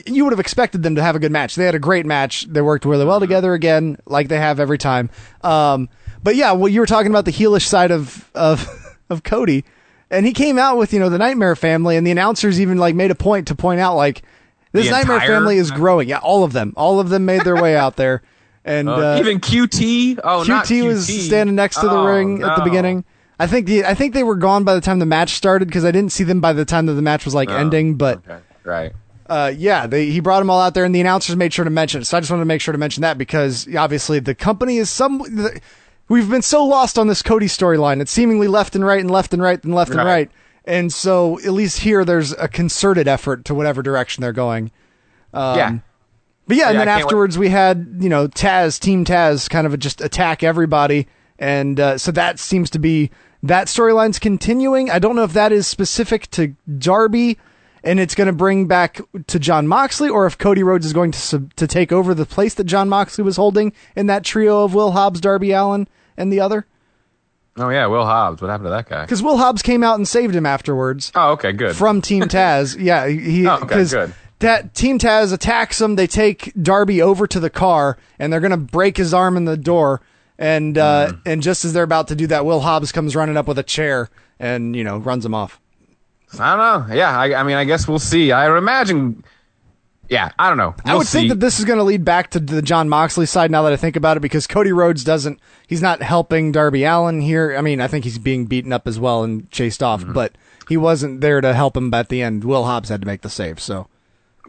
you 0.07 0.23
would 0.23 0.33
have 0.33 0.39
expected 0.39 0.81
them 0.81 0.95
to 0.95 1.01
have 1.03 1.15
a 1.15 1.19
good 1.19 1.31
match. 1.31 1.55
They 1.55 1.65
had 1.65 1.75
a 1.75 1.79
great 1.79 2.05
match. 2.07 2.45
They 2.49 2.61
worked 2.61 2.85
really 2.85 3.05
well 3.05 3.19
together 3.19 3.53
again, 3.53 3.97
like 4.07 4.29
they 4.29 4.37
have 4.39 4.59
every 4.59 4.79
time. 4.79 5.11
Um, 5.43 5.89
but 6.23 6.35
yeah, 6.35 6.53
well, 6.53 6.67
you 6.67 6.79
were 6.79 6.87
talking 6.87 7.11
about 7.11 7.25
the 7.25 7.31
heelish 7.31 7.67
side 7.67 7.91
of 7.91 8.29
of 8.33 8.67
of 9.11 9.21
Cody, 9.23 9.63
and 10.11 10.25
he 10.25 10.33
came 10.33 10.57
out 10.57 10.77
with 10.77 10.93
you 10.93 10.99
know 10.99 11.09
the 11.09 11.17
Nightmare 11.17 11.55
Family, 11.55 11.97
and 11.97 12.05
the 12.05 12.11
announcers 12.11 12.59
even 12.61 12.77
like 12.77 12.95
made 12.95 13.11
a 13.11 13.15
point 13.15 13.47
to 13.47 13.55
point 13.55 13.79
out 13.79 13.95
like 13.95 14.21
this 14.71 14.89
Nightmare 14.89 15.17
entire- 15.17 15.29
Family 15.29 15.57
is 15.57 15.71
growing. 15.71 16.09
Yeah, 16.09 16.17
all 16.19 16.43
of 16.43 16.53
them, 16.53 16.73
all 16.75 16.99
of 16.99 17.09
them 17.09 17.25
made 17.25 17.41
their 17.41 17.55
way 17.61 17.75
out 17.75 17.95
there, 17.95 18.21
and 18.65 18.89
uh, 18.89 18.93
uh, 19.15 19.17
even 19.19 19.39
QT. 19.39 20.19
Oh, 20.23 20.43
not 20.43 20.65
QT 20.65 20.85
was 20.85 21.07
standing 21.25 21.55
next 21.55 21.75
to 21.81 21.87
the 21.87 21.97
Oh, 21.97 22.05
ring 22.05 22.41
at 22.43 22.55
the 22.57 22.63
beginning. 22.63 23.05
I 23.39 23.47
think 23.47 23.67
the 23.67 23.83
I 23.85 23.93
think 23.95 24.13
they 24.13 24.23
were 24.23 24.35
gone 24.37 24.63
by 24.63 24.75
the 24.75 24.81
time 24.81 24.99
the 24.99 25.05
match 25.05 25.31
started 25.33 25.67
because 25.67 25.83
I 25.83 25.91
didn't 25.91 26.11
see 26.13 26.23
them 26.23 26.39
by 26.39 26.53
the 26.53 26.63
time 26.65 26.85
that 26.85 26.93
the 26.93 27.01
match 27.01 27.25
was 27.25 27.35
like 27.35 27.49
Oh, 27.49 27.55
ending. 27.57 27.95
But 27.95 28.19
okay. 28.19 28.39
right. 28.63 28.93
uh, 29.29 29.51
yeah, 29.57 29.87
they, 29.87 30.05
he 30.05 30.21
brought 30.21 30.39
them 30.39 30.49
all 30.49 30.61
out 30.61 30.73
there, 30.73 30.85
and 30.85 30.95
the 30.95 31.01
announcers 31.01 31.35
made 31.35 31.51
sure 31.53 31.65
to 31.65 31.71
mention 31.71 32.01
it. 32.01 32.05
So 32.05 32.15
I 32.15 32.21
just 32.21 32.31
wanted 32.31 32.43
to 32.43 32.45
make 32.47 32.61
sure 32.61 32.71
to 32.71 32.77
mention 32.77 33.01
that 33.01 33.17
because 33.17 33.67
obviously 33.75 34.19
the 34.19 34.35
company 34.35 34.77
is 34.77 34.89
some. 34.89 35.17
The, 35.19 35.59
we've 36.09 36.29
been 36.29 36.41
so 36.41 36.63
lost 36.65 36.97
on 36.99 37.07
this 37.07 37.21
Cody 37.21 37.47
storyline. 37.47 38.01
It's 38.01 38.11
seemingly 38.11 38.47
left 38.47 38.75
and 38.75 38.85
right 38.85 38.99
and 38.99 39.09
left 39.11 39.33
and 39.33 39.41
right 39.41 39.63
and 39.63 39.73
left 39.73 39.91
and 39.91 39.97
Right. 39.99 40.05
right. 40.05 40.31
And 40.65 40.91
so 40.91 41.37
at 41.39 41.51
least 41.53 41.79
here, 41.79 42.03
there's 42.03 42.31
a 42.33 42.47
concerted 42.47 43.07
effort 43.07 43.45
to 43.45 43.53
whatever 43.55 43.81
direction 43.83 44.21
they're 44.21 44.33
going. 44.33 44.71
yeah. 45.33 45.77
But 46.47 46.57
yeah, 46.57 46.67
and 46.69 46.73
Yeah, 46.75 46.79
then 46.79 46.87
can't 46.87 46.97
wait- 46.97 47.03
afterwards 47.05 47.37
we 47.39 47.49
had 47.49 47.97
you 47.99 48.09
know 48.09 48.27
Taz, 48.27 48.79
Team 48.79 49.03
Taz, 49.03 49.49
kind 49.49 49.65
of 49.65 49.77
just 49.79 49.99
attack 50.01 50.43
everybody, 50.43 51.07
and 51.39 51.79
uh, 51.79 51.97
so 51.97 52.11
that 52.11 52.37
seems 52.39 52.69
to 52.71 52.79
be 52.79 53.09
that 53.41 53.65
storyline's 53.67 54.19
continuing. 54.19 54.91
I 54.91 54.99
don't 54.99 55.15
know 55.15 55.23
if 55.23 55.33
that 55.33 55.51
is 55.51 55.65
specific 55.67 56.29
to 56.31 56.53
Darby, 56.77 57.37
and 57.85 57.99
it's 57.99 58.15
going 58.15 58.27
to 58.27 58.33
bring 58.33 58.65
back 58.67 58.99
to 59.27 59.39
Jon 59.39 59.67
Moxley, 59.67 60.09
or 60.09 60.25
if 60.25 60.37
Cody 60.37 60.63
Rhodes 60.63 60.85
is 60.85 60.91
going 60.93 61.11
to 61.11 61.19
sub- 61.19 61.53
to 61.55 61.67
take 61.67 61.91
over 61.93 62.13
the 62.13 62.25
place 62.25 62.53
that 62.55 62.63
Jon 62.65 62.89
Moxley 62.89 63.23
was 63.23 63.37
holding 63.37 63.71
in 63.95 64.07
that 64.07 64.23
trio 64.25 64.63
of 64.63 64.73
Will 64.73 64.91
Hobbs, 64.91 65.21
Darby 65.21 65.51
Allin, 65.51 65.87
and 66.17 66.33
the 66.33 66.39
other. 66.41 66.65
Oh 67.57 67.69
yeah, 67.69 67.85
Will 67.85 68.05
Hobbs. 68.05 68.41
What 68.41 68.49
happened 68.51 68.65
to 68.65 68.71
that 68.71 68.89
guy? 68.89 69.03
Because 69.03 69.23
Will 69.23 69.37
Hobbs 69.37 69.61
came 69.61 69.81
out 69.83 69.95
and 69.95 70.05
saved 70.07 70.35
him 70.35 70.45
afterwards 70.45 71.11
Oh, 71.15 71.31
okay, 71.33 71.53
good. 71.53 71.75
from 71.75 72.01
Team 72.01 72.23
Taz. 72.27 72.75
yeah, 72.77 73.07
he 73.07 73.47
Oh, 73.47 73.59
okay, 73.61 73.85
good. 73.85 74.13
that 74.39 74.73
Team 74.73 74.99
Taz 74.99 75.31
attacks 75.31 75.79
him. 75.79 75.95
They 75.95 76.07
take 76.07 76.51
Darby 76.61 77.01
over 77.01 77.25
to 77.27 77.39
the 77.39 77.49
car, 77.49 77.97
and 78.19 78.33
they're 78.33 78.41
gonna 78.41 78.57
break 78.57 78.97
his 78.97 79.13
arm 79.13 79.37
in 79.37 79.45
the 79.45 79.55
door. 79.57 80.01
And 80.37 80.77
uh, 80.77 81.11
Mm. 81.13 81.21
and 81.25 81.41
just 81.41 81.63
as 81.63 81.71
they're 81.71 81.83
about 81.83 82.09
to 82.09 82.15
do 82.15 82.27
that, 82.27 82.45
Will 82.45 82.59
Hobbs 82.59 82.91
comes 82.91 83.15
running 83.15 83.37
up 83.37 83.47
with 83.47 83.57
a 83.57 83.63
chair 83.63 84.09
and 84.37 84.75
you 84.75 84.83
know 84.83 84.97
runs 84.97 85.25
him 85.25 85.33
off. 85.33 85.61
I 86.39 86.55
don't 86.55 86.89
know. 86.89 86.95
Yeah, 86.95 87.17
I, 87.17 87.33
I 87.39 87.43
mean, 87.43 87.55
I 87.55 87.63
guess 87.65 87.87
we'll 87.87 87.99
see. 87.99 88.31
I 88.31 88.55
imagine. 88.57 89.23
Yeah, 90.09 90.31
I 90.37 90.49
don't 90.49 90.57
know. 90.57 90.75
I 90.85 90.91
We'll 90.91 90.99
would 90.99 91.07
see. 91.07 91.19
think 91.19 91.29
that 91.29 91.39
this 91.39 91.57
is 91.57 91.65
going 91.65 91.77
to 91.79 91.83
lead 91.83 92.05
back 92.05 92.29
to 92.31 92.39
the 92.39 92.61
Jon 92.61 92.89
Moxley 92.89 93.25
side 93.25 93.49
now 93.49 93.63
that 93.63 93.73
I 93.73 93.75
think 93.75 93.95
about 93.95 94.17
it 94.17 94.19
because 94.19 94.45
Cody 94.45 94.71
Rhodes 94.71 95.03
doesn't 95.03 95.39
he's 95.67 95.81
not 95.81 96.03
helping 96.03 96.51
Darby 96.51 96.83
Allin 96.83 97.21
here. 97.21 97.55
I 97.57 97.61
mean, 97.61 97.81
I 97.81 97.87
think 97.87 98.03
he's 98.03 98.19
being 98.19 98.45
beaten 98.45 98.71
up 98.71 98.87
as 98.87 98.99
well 98.99 99.23
and 99.23 99.49
chased 99.49 99.81
off, 99.81 100.01
Mm-hmm. 100.03 100.13
but 100.13 100.35
he 100.69 100.77
wasn't 100.77 101.21
there 101.21 101.41
to 101.41 101.53
help 101.53 101.75
him 101.75 101.91
at 101.93 102.09
the 102.09 102.21
end. 102.21 102.43
Will 102.43 102.65
Hobbs 102.65 102.89
had 102.89 103.01
to 103.01 103.07
make 103.07 103.21
the 103.21 103.29
save, 103.29 103.59
so 103.59 103.87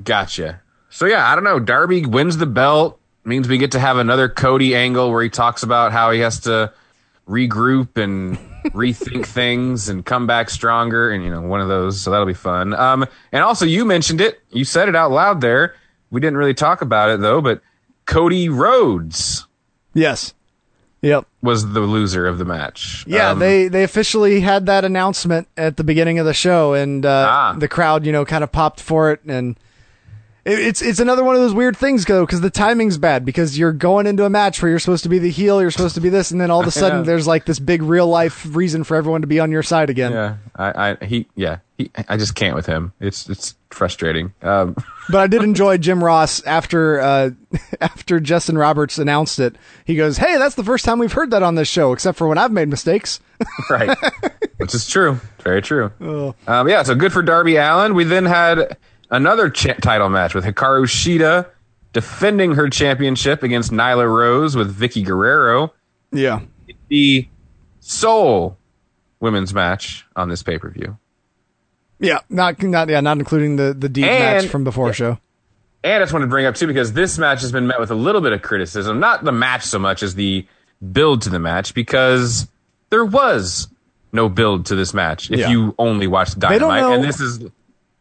Gotcha. 0.05 0.61
So 0.91 1.07
yeah, 1.07 1.31
I 1.31 1.35
don't 1.35 1.45
know. 1.45 1.59
Darby 1.59 2.05
wins 2.05 2.37
the 2.37 2.47
belt. 2.47 3.01
Means 3.25 3.49
we 3.49 3.59
get 3.59 3.73
to 3.73 3.81
have 3.81 3.97
another 3.97 4.29
Cody 4.29 4.77
angle 4.77 5.11
where 5.11 5.23
he 5.23 5.31
talks 5.31 5.63
about 5.63 5.91
how 5.91 6.11
he 6.11 6.21
has 6.21 6.41
to 6.41 6.73
regroup 7.27 7.97
and 7.97 8.39
rethink 8.73 9.27
things 9.27 9.89
and 9.89 10.05
come 10.05 10.27
back 10.27 10.51
stronger 10.51 11.11
and 11.11 11.23
you 11.25 11.31
know 11.31 11.41
one 11.41 11.61
of 11.61 11.69
those 11.69 12.01
so 12.01 12.11
that'll 12.11 12.27
be 12.27 12.35
fun 12.35 12.75
um 12.75 13.05
and 13.33 13.43
also 13.45 13.65
you 13.65 13.85
mentioned 13.85 14.21
it 14.21 14.41
you 14.51 14.65
said 14.65 14.89
it 14.89 14.97
out 14.97 15.11
loud 15.11 15.41
there 15.41 15.75
we 16.11 16.21
didn't 16.21 16.37
really 16.37 16.55
talk 16.55 16.83
about 16.83 17.11
it 17.11 17.21
though 17.21 17.41
but 17.41 17.61
cody 18.05 18.49
rhodes 18.49 19.47
yes. 19.95 20.33
Yep. 21.03 21.27
was 21.43 21.73
the 21.73 21.81
loser 21.81 22.27
of 22.27 22.39
the 22.39 22.45
match 22.45 23.05
Yeah, 23.07 23.31
Um, 23.31 23.39
they 23.39 23.69
they 23.69 23.85
officially 23.85 24.41
had 24.41 24.67
that 24.67 24.85
announcement 24.85 25.47
at 25.57 25.77
the 25.77 25.85
beginning 25.85 26.19
of 26.19 26.27
the 26.27 26.35
show, 26.35 26.73
and 26.75 27.05
uh, 27.07 27.27
Ah. 27.29 27.55
the 27.57 27.69
crowd, 27.69 28.05
you 28.07 28.13
know, 28.13 28.25
kind 28.25 28.43
of 28.43 28.51
popped 28.51 28.81
for 28.81 29.13
it, 29.13 29.21
and 29.27 29.57
it's 30.49 30.81
it's 30.81 31.01
another 31.01 31.25
one 31.25 31.35
of 31.35 31.41
those 31.43 31.53
weird 31.55 31.77
things, 31.77 32.05
though, 32.05 32.25
because 32.25 32.41
the 32.41 32.51
timing's 32.51 32.99
bad. 32.99 33.25
Because 33.25 33.59
you're 33.59 33.73
going 33.73 34.07
into 34.07 34.25
a 34.25 34.31
match 34.31 34.63
where 34.63 34.71
you're 34.71 34.79
supposed 34.79 35.03
to 35.03 35.09
be 35.09 35.19
the 35.19 35.31
heel, 35.31 35.61
you're 35.61 35.71
supposed 35.71 35.97
to 35.97 36.01
be 36.01 36.09
this, 36.09 36.31
and 36.31 36.41
then 36.41 36.51
all 36.51 36.61
of 36.61 36.67
a 36.67 36.71
sudden 36.83 37.05
there's 37.05 37.27
like 37.27 37.45
this 37.47 37.59
big 37.59 37.83
real 37.83 38.07
life 38.07 38.47
reason 38.55 38.85
for 38.85 38.97
everyone 38.97 39.21
to 39.23 39.27
be 39.27 39.41
on 39.41 39.51
your 39.51 39.63
side 39.63 39.91
again. 39.91 40.13
yeah 40.13 40.37
i 40.55 40.91
i 41.01 41.05
he 41.05 41.27
yeah 41.35 41.59
he 41.77 41.91
i 42.09 42.17
just 42.17 42.35
can't 42.35 42.55
with 42.55 42.65
him 42.67 42.93
it's 43.01 43.29
it's 43.29 43.55
frustrating 43.71 44.33
um 44.43 44.75
But 45.09 45.19
I 45.21 45.27
did 45.29 45.45
enjoy 45.45 45.77
Jim 45.79 46.03
Ross 46.03 46.45
after 46.47 47.01
uh, 47.01 47.31
after 47.81 48.19
Justin 48.19 48.59
Roberts 48.59 48.99
announced 48.99 49.39
it. 49.39 49.55
He 49.85 49.95
goes, 49.95 50.17
"Hey, 50.17 50.37
that's 50.37 50.57
the 50.57 50.65
first 50.65 50.85
time 50.85 50.99
we've 50.99 51.13
heard 51.13 51.31
that 51.31 51.45
on 51.45 51.55
this 51.55 51.69
show, 51.69 51.93
except 51.93 52.19
for 52.19 52.27
when 52.27 52.39
I've 52.39 52.51
made 52.51 52.69
mistakes." 52.69 53.21
right 53.71 53.97
which 54.57 54.75
is 54.75 54.89
true 54.89 55.21
very 55.45 55.61
true 55.63 55.93
Oh. 56.01 56.35
um, 56.49 56.69
yeah 56.71 56.83
so 56.83 56.95
good 56.95 57.13
for 57.13 57.21
darby 57.23 57.57
allin 57.57 57.95
we 57.95 58.03
then 58.05 58.25
had 58.25 58.79
another 59.11 59.51
cha- 59.51 59.75
title 59.75 60.09
match 60.09 60.35
with 60.35 60.45
hikaru 60.45 60.85
shida 60.87 61.47
defending 61.93 62.55
her 62.55 62.69
championship 62.69 63.43
against 63.43 63.71
nyla 63.73 64.07
rose 64.07 64.57
with 64.57 64.77
vickie 64.77 65.05
guerrero 65.05 65.73
yeah. 66.13 66.41
the 66.89 67.27
sole 67.81 68.57
women's 69.21 69.55
match 69.55 70.05
on 70.17 70.29
this 70.29 70.43
pay-per-view 70.43 70.97
Yeah, 71.99 72.19
not 72.29 72.63
not 72.63 72.89
yeah, 72.89 73.01
not 73.01 73.19
including 73.19 73.57
the 73.57 73.73
the 73.75 73.89
deep 73.89 74.05
And- 74.05 74.43
match 74.43 74.51
from 74.51 74.65
before 74.65 74.93
show. 74.93 75.19
and 75.85 75.95
I 75.95 75.99
just 76.01 76.13
wanted 76.13 76.27
to 76.27 76.31
bring 76.31 76.47
up 76.47 76.55
too 76.55 76.67
because 76.67 76.93
this 76.93 77.17
match 77.19 77.41
has 77.43 77.53
been 77.53 77.67
met 77.67 77.81
with 77.81 77.91
a 77.91 77.95
little 77.95 78.21
bit 78.21 78.33
of 78.33 78.43
criticism, 78.43 78.99
not 79.01 79.25
the 79.25 79.33
match 79.33 79.63
so 79.63 79.79
much 79.79 80.03
as 80.03 80.15
the 80.15 80.47
build 80.93 81.23
to 81.23 81.31
the 81.31 81.39
match, 81.39 81.73
because 81.75 82.47
there 82.91 83.05
was 83.05 83.69
no 84.13 84.29
build 84.29 84.67
to 84.67 84.75
this 84.75 84.93
match 84.93 85.31
if 85.31 85.41
Yeah. 85.41 85.49
you 85.51 85.75
only 85.79 86.07
watched 86.07 86.39
Dynamite. 86.39 86.83
And 86.85 87.03
this 87.05 87.21
is 87.21 87.41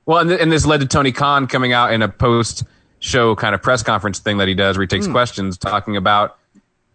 well, 0.06 0.20
and, 0.20 0.30
th- 0.30 0.42
and 0.42 0.52
this 0.52 0.66
led 0.66 0.82
to 0.82 0.88
Tony 0.88 1.12
Khan 1.12 1.48
coming 1.48 1.74
out 1.74 1.94
in 1.94 2.02
a 2.02 2.10
post 2.10 2.64
show 3.00 3.36
kind 3.36 3.54
of 3.54 3.62
press 3.62 3.84
conference 3.84 4.20
thing 4.20 4.38
that 4.38 4.48
he 4.48 4.54
does 4.54 4.78
where 4.78 4.84
he 4.84 4.88
takes 4.88 5.06
hmm. 5.06 5.12
questions 5.12 5.58
talking 5.58 5.96
about 5.98 6.38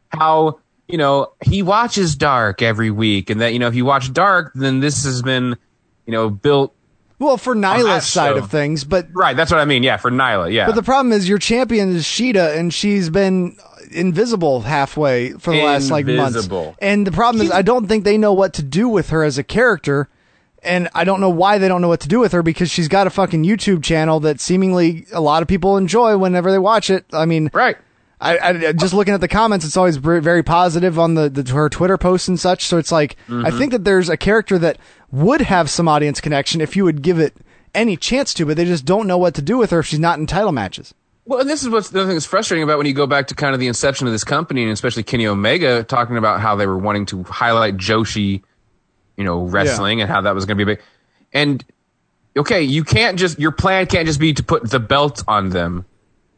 how 0.09 0.59
you 0.89 0.99
know 0.99 1.33
he 1.45 1.63
watches 1.63 2.17
Dark 2.17 2.63
every 2.63 2.91
week, 2.91 3.31
and 3.31 3.41
that 3.41 3.53
you 3.53 3.59
know 3.59 3.69
if 3.69 3.75
you 3.75 3.85
watch 3.85 4.13
Dark, 4.13 4.53
then 4.55 4.81
this 4.81 5.05
has 5.05 5.23
been 5.23 5.57
you 6.07 6.13
know 6.13 6.31
built 6.31 6.75
Well, 7.19 7.37
for 7.37 7.55
Nyla's 7.55 8.07
side 8.07 8.35
show. 8.35 8.39
of 8.39 8.51
things, 8.51 8.85
but 8.85 9.09
right. 9.13 9.37
That's 9.37 9.51
what 9.51 9.61
I 9.61 9.65
mean. 9.65 9.83
Yeah, 9.83 9.97
for 9.97 10.11
Nyla. 10.11 10.53
Yeah, 10.53 10.67
but 10.67 10.75
the 10.75 10.83
problem 10.83 11.13
is 11.13 11.29
your 11.29 11.39
champion 11.39 11.95
is 11.95 12.05
Shida, 12.05 12.57
and 12.57 12.73
she's 12.73 13.11
been 13.11 13.57
invisible 13.93 14.61
halfway 14.61 15.33
for 15.33 15.53
the 15.53 15.63
last 15.63 15.91
like 15.91 16.07
months. 16.07 16.49
And 16.81 17.07
the 17.07 17.13
problem 17.13 17.45
is, 17.45 17.51
I 17.51 17.63
don't 17.63 17.87
think 17.87 18.05
they 18.05 18.19
know 18.19 18.33
what 18.33 18.55
to 18.55 18.63
do 18.63 18.89
with 18.89 19.11
her 19.11 19.25
as 19.25 19.39
a 19.39 19.45
character. 19.45 20.09
And 20.63 20.89
I 20.95 21.05
don't 21.05 21.21
know 21.21 21.31
why 21.31 21.59
they 21.59 21.69
don't 21.69 21.81
know 21.81 21.89
what 21.89 22.01
to 22.01 22.09
do 22.09 22.21
with 22.21 22.33
her 22.33 22.43
because 22.43 22.71
she's 22.71 22.89
got 22.89 23.07
a 23.07 23.11
fucking 23.11 23.45
YouTube 23.45 23.83
channel 23.83 24.21
that 24.21 24.41
seemingly 24.41 25.07
a 25.13 25.21
lot 25.21 25.43
of 25.43 25.49
people 25.49 25.77
enjoy 25.77 26.19
whenever 26.19 26.51
they 26.51 26.59
watch 26.59 26.91
it. 26.91 27.07
I 27.13 27.25
mean, 27.25 27.51
right. 27.55 27.77
I, 28.21 28.39
I 28.39 28.73
just 28.73 28.93
looking 28.93 29.15
at 29.15 29.23
the 29.23 29.29
comments, 29.29 29.65
it's 29.65 29.79
always 29.79 29.97
very, 29.97 30.43
positive 30.43 30.99
on 30.99 31.15
the, 31.15 31.31
the 31.31 31.51
her 31.53 31.71
Twitter 31.71 31.97
posts 31.97 32.29
and 32.29 32.39
such. 32.39 32.65
So 32.67 32.77
it's 32.77 32.93
like 32.93 33.17
Mm-hmm. 33.29 33.47
I 33.47 33.51
think 33.51 33.73
that 33.73 33.85
there's 33.85 34.09
a 34.11 34.17
character 34.17 34.59
that 34.59 34.79
would 35.11 35.41
have 35.41 35.71
some 35.71 35.89
audience 35.89 36.21
connection 36.21 36.61
if 36.61 36.77
you 36.77 36.85
would 36.85 37.01
give 37.01 37.19
it 37.19 37.35
any 37.75 37.97
chance 37.97 38.35
to, 38.35 38.45
but 38.45 38.57
they 38.57 38.65
just 38.65 38.85
don't 38.85 39.07
know 39.07 39.17
what 39.17 39.35
to 39.35 39.43
do 39.43 39.57
with 39.57 39.71
her 39.71 39.79
if 39.79 39.87
she's 39.87 39.99
not 39.99 40.19
in 40.19 40.27
title 40.27 40.53
matches. 40.53 40.93
Well, 41.25 41.41
and 41.41 41.49
this 41.49 41.63
is 41.63 41.69
what's 41.69 41.91
the 41.91 42.01
other 42.01 42.09
thing 42.09 42.17
that's 42.17 42.27
frustrating 42.27 42.65
about 42.65 42.79
when 42.79 42.87
you 42.87 42.93
go 42.93 43.07
back 43.07 43.29
to 43.29 43.35
kind 43.35 43.55
of 43.55 43.61
the 43.61 43.69
inception 43.69 44.07
of 44.07 44.13
this 44.13 44.25
company, 44.25 44.63
and 44.65 44.73
especially 44.73 45.05
Kenny 45.05 45.27
Omega 45.27 45.85
talking 45.85 46.17
about 46.17 46.41
how 46.41 46.57
they 46.57 46.67
were 46.67 46.79
wanting 46.79 47.07
to 47.07 47.23
highlight 47.23 47.77
Joshi, 47.77 48.43
you 49.21 49.25
know, 49.27 49.43
wrestling 49.45 50.01
and 50.01 50.11
how 50.11 50.23
that 50.23 50.35
was 50.35 50.47
going 50.47 50.57
to 50.57 50.65
be 50.65 50.73
big. 50.75 50.83
And 51.33 51.63
okay, 52.37 52.63
you 52.63 52.83
can't 52.85 53.19
just 53.19 53.39
your 53.39 53.53
plan 53.53 53.87
can't 53.87 54.07
just 54.07 54.19
be 54.19 54.33
to 54.33 54.43
put 54.43 54.69
the 54.69 54.81
belt 54.81 55.23
on 55.29 55.51
them, 55.51 55.85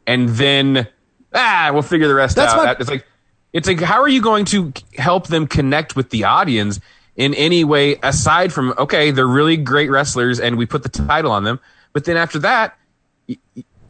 and 0.05 0.27
then 0.29 0.87
ah, 1.33 1.69
we'll 1.71 1.81
figure 1.81 2.09
the 2.09 2.13
rest 2.13 2.35
That's 2.35 2.53
out. 2.53 2.65
my- 2.65 2.75
It's 2.77 2.89
like 2.89 3.05
it's 3.53 3.67
like 3.67 3.79
how 3.79 4.01
are 4.01 4.09
you 4.09 4.21
going 4.21 4.45
to 4.45 4.73
help 4.97 5.27
them 5.27 5.47
connect 5.47 5.95
with 5.95 6.09
the 6.09 6.25
audience 6.25 6.79
in 7.15 7.33
any 7.35 7.63
way 7.63 7.95
aside 8.03 8.51
from 8.51 8.73
okay, 8.77 9.11
they're 9.11 9.25
really 9.25 9.55
great 9.55 9.89
wrestlers 9.89 10.39
and 10.39 10.57
we 10.57 10.65
put 10.65 10.83
the 10.83 10.89
title 10.89 11.31
on 11.31 11.43
them, 11.45 11.59
But 11.93 12.03
then 12.05 12.17
after 12.17 12.39
that, 12.39 12.77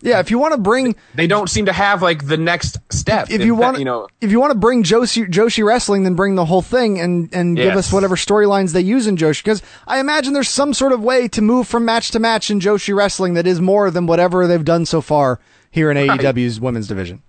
Yeah, 0.03 0.19
if 0.19 0.29
you 0.29 0.37
want 0.37 0.53
to 0.53 0.59
bring 0.59 0.95
they 1.15 1.27
don't 1.27 1.49
seem 1.49 1.65
to 1.67 1.73
have 1.73 2.01
like 2.01 2.27
the 2.27 2.35
next 2.35 2.77
step. 2.91 3.31
if 3.31 3.41
you 3.41 3.55
want 3.55 3.79
you 3.79 3.85
know, 3.85 4.09
if 4.19 4.31
you 4.31 4.39
want 4.39 4.51
to 4.51 4.57
bring 4.57 4.83
Joshi 4.83 5.25
Joshi 5.27 5.65
wrestling, 5.65 6.03
then 6.03 6.15
bring 6.15 6.35
the 6.35 6.43
whole 6.45 6.61
thing 6.61 6.99
and 6.99 7.33
and 7.33 7.55
give 7.55 7.75
us 7.75 7.91
whatever 7.91 8.15
storylines 8.17 8.73
they 8.73 8.81
use 8.81 9.07
in 9.07 9.15
Joshi. 9.15 9.43
Because 9.43 9.61
I 9.87 9.99
imagine 9.99 10.33
there's 10.33 10.49
some 10.49 10.73
sort 10.73 10.91
of 10.91 11.01
way 11.01 11.29
to 11.29 11.41
move 11.41 11.67
from 11.67 11.85
match 11.85 12.11
to 12.11 12.19
match 12.19 12.51
in 12.51 12.59
Joshi 12.59 12.93
wrestling 12.93 13.35
that 13.35 13.47
is 13.47 13.61
more 13.61 13.89
than 13.89 14.05
whatever 14.05 14.45
they've 14.45 14.65
done 14.65 14.85
so 14.85 14.99
far 14.99 15.39
here 15.71 15.89
in 15.89 15.97
Right. 15.97 16.19
AEW's 16.19 16.59
women's 16.59 16.87
division. 16.87 17.21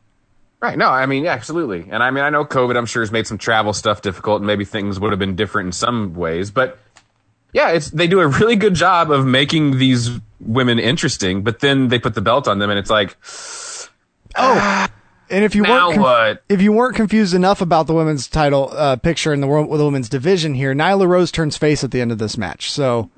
Right. 0.60 0.76
No, 0.76 0.88
I 0.88 1.06
mean, 1.06 1.24
yeah, 1.24 1.32
absolutely. 1.32 1.86
And 1.90 2.02
I 2.02 2.10
mean, 2.10 2.24
I 2.24 2.30
know 2.30 2.44
COVID, 2.44 2.76
I'm 2.76 2.86
sure, 2.86 3.02
has 3.02 3.12
made 3.12 3.26
some 3.26 3.38
travel 3.38 3.72
stuff 3.72 4.02
difficult 4.02 4.38
and 4.40 4.46
maybe 4.46 4.64
things 4.64 4.98
would 4.98 5.12
have 5.12 5.18
been 5.18 5.36
different 5.36 5.66
in 5.68 5.72
some 5.72 6.14
ways. 6.14 6.50
But 6.50 6.78
yeah, 7.52 7.70
it's 7.70 7.90
they 7.90 8.06
do 8.08 8.20
a 8.20 8.26
really 8.26 8.56
good 8.56 8.74
job 8.74 9.10
of 9.10 9.24
making 9.26 9.78
these 9.78 10.10
women 10.44 10.78
interesting, 10.78 11.42
but 11.42 11.60
then 11.60 11.88
they 11.88 11.98
put 11.98 12.14
the 12.14 12.20
belt 12.20 12.46
on 12.48 12.58
them 12.58 12.70
and 12.70 12.78
it's 12.78 12.90
like, 12.90 13.16
oh. 14.36 14.86
And 15.30 15.42
if 15.44 15.54
you 15.54 15.62
Now 15.62 15.88
weren't 15.88 16.00
what? 16.00 16.44
if 16.48 16.60
you 16.60 16.70
weren't 16.72 16.94
confused 16.96 17.34
enough 17.34 17.60
about 17.62 17.86
the 17.86 17.94
women's 17.94 18.28
title 18.28 18.70
uh, 18.72 18.96
picture 18.96 19.32
in 19.32 19.40
the 19.40 19.46
world 19.46 19.70
the 19.78 19.84
women's 19.84 20.08
division 20.08 20.54
here, 20.54 20.74
Nyla 20.74 21.08
Rose 21.08 21.32
turns 21.32 21.56
face 21.56 21.82
at 21.82 21.90
the 21.90 22.00
end 22.00 22.12
of 22.12 22.18
this 22.18 22.36
match. 22.36 22.70
So 22.70 23.10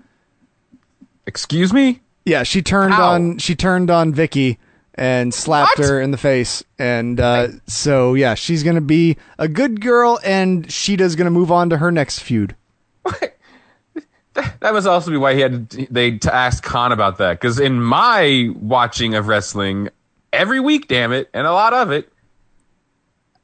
excuse 1.26 1.72
me? 1.72 2.00
yeah, 2.24 2.42
she 2.44 2.62
turned 2.62 2.94
on 2.94 3.38
she 3.38 3.54
turned 3.54 3.90
on 3.90 4.12
Vickie 4.14 4.58
and 4.94 5.34
slapped 5.34 5.78
What? 5.78 5.88
her 5.88 6.00
in 6.00 6.10
the 6.10 6.16
face, 6.16 6.64
and 6.78 7.20
uh, 7.20 7.48
so 7.66 8.14
yeah, 8.14 8.34
she's 8.34 8.62
gonna 8.62 8.80
be 8.80 9.16
a 9.38 9.46
good 9.48 9.80
girl, 9.82 10.18
and 10.24 10.70
Shida's 10.72 11.16
gonna 11.16 11.30
move 11.30 11.52
on 11.52 11.68
to 11.70 11.76
her 11.78 11.90
next 11.92 12.20
feud. 12.20 12.54
That 14.60 14.72
must 14.74 14.86
also 14.86 15.10
be 15.10 15.16
why 15.16 15.34
he 15.34 15.40
had 15.40 15.70
to, 15.70 15.86
they 15.90 16.18
to 16.18 16.34
ask 16.34 16.62
Khan 16.62 16.92
about 16.92 17.18
that. 17.18 17.34
Because 17.40 17.58
in 17.60 17.80
my 17.82 18.50
watching 18.56 19.14
of 19.14 19.28
wrestling, 19.28 19.88
every 20.32 20.60
week, 20.60 20.88
damn 20.88 21.12
it, 21.12 21.28
and 21.32 21.46
a 21.46 21.52
lot 21.52 21.72
of 21.72 21.90
it, 21.90 22.12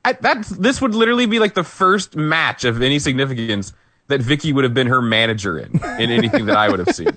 I, 0.04 0.14
that 0.14 0.44
this 0.46 0.80
would 0.80 0.94
literally 0.94 1.26
be 1.26 1.38
like 1.38 1.54
the 1.54 1.64
first 1.64 2.16
match 2.16 2.64
of 2.64 2.82
any 2.82 2.98
significance 2.98 3.72
that 4.08 4.20
Vickie 4.20 4.52
would 4.52 4.64
have 4.64 4.74
been 4.74 4.88
her 4.88 5.00
manager 5.00 5.58
in 5.58 5.72
in 6.00 6.10
anything 6.10 6.46
that 6.46 6.56
I 6.56 6.68
would 6.68 6.80
have 6.80 6.94
seen. 6.94 7.16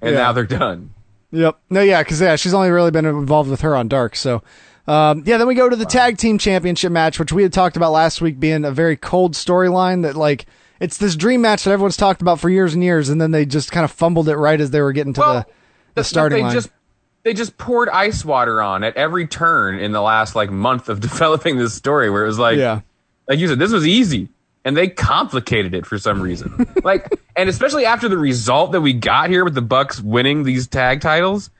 And 0.00 0.12
Yeah. 0.14 0.22
now 0.22 0.32
they're 0.32 0.44
done. 0.44 0.94
Yep. 1.32 1.58
No, 1.70 1.80
yeah, 1.80 2.02
because 2.02 2.20
yeah, 2.20 2.36
she's 2.36 2.54
only 2.54 2.70
really 2.70 2.92
been 2.92 3.04
involved 3.04 3.50
with 3.50 3.62
her 3.62 3.74
on 3.74 3.88
Dark. 3.88 4.14
So, 4.14 4.44
um, 4.86 5.24
yeah. 5.26 5.38
Then 5.38 5.48
we 5.48 5.56
go 5.56 5.68
to 5.68 5.74
the 5.74 5.84
tag 5.84 6.18
team 6.18 6.38
championship 6.38 6.92
match, 6.92 7.18
which 7.18 7.32
we 7.32 7.42
had 7.42 7.52
talked 7.52 7.76
about 7.76 7.90
last 7.90 8.20
week, 8.20 8.38
being 8.38 8.64
a 8.64 8.70
very 8.70 8.96
cold 8.96 9.34
storyline. 9.34 10.02
That 10.02 10.14
like 10.16 10.46
it's 10.80 10.98
this 10.98 11.16
dream 11.16 11.40
match 11.40 11.64
that 11.64 11.70
everyone's 11.72 11.96
talked 11.96 12.22
about 12.22 12.40
for 12.40 12.48
years 12.50 12.74
and 12.74 12.82
years, 12.84 13.08
and 13.08 13.20
then 13.20 13.30
they 13.32 13.44
just 13.46 13.72
kind 13.72 13.84
of 13.84 13.90
fumbled 13.90 14.28
it 14.28 14.36
right 14.36 14.60
as 14.60 14.70
they 14.70 14.80
were 14.80 14.92
getting 14.92 15.12
to 15.14 15.20
Well, 15.20 15.34
the 15.34 15.46
the 15.94 16.04
starting 16.04 16.38
they 16.38 16.42
line. 16.44 16.52
just 16.52 16.70
they 17.24 17.34
just 17.34 17.58
poured 17.58 17.88
ice 17.88 18.24
water 18.24 18.62
on 18.62 18.84
at 18.84 18.96
every 18.96 19.26
turn 19.26 19.78
in 19.78 19.92
the 19.92 20.00
last 20.00 20.34
like 20.36 20.50
month 20.50 20.88
of 20.88 21.00
developing 21.08 21.58
this 21.58 21.74
story 21.74 22.08
where 22.10 22.22
it 22.24 22.26
was 22.28 22.38
like 22.38 22.56
Yeah. 22.58 22.80
like 23.28 23.38
you 23.38 23.48
said 23.48 23.58
this 23.58 23.72
was 23.72 23.86
easy 23.86 24.28
and 24.64 24.76
they 24.76 24.88
complicated 24.88 25.74
it 25.74 25.84
for 25.86 25.98
some 25.98 26.20
reason 26.22 26.66
like 26.84 27.08
and 27.36 27.48
especially 27.48 27.84
after 27.84 28.08
the 28.08 28.16
result 28.18 28.72
that 28.72 28.80
we 28.80 28.92
got 28.92 29.28
here 29.30 29.44
with 29.44 29.54
the 29.54 29.62
bucks 29.62 30.00
winning 30.00 30.44
these 30.44 30.66
tag 30.68 31.00
titles 31.00 31.50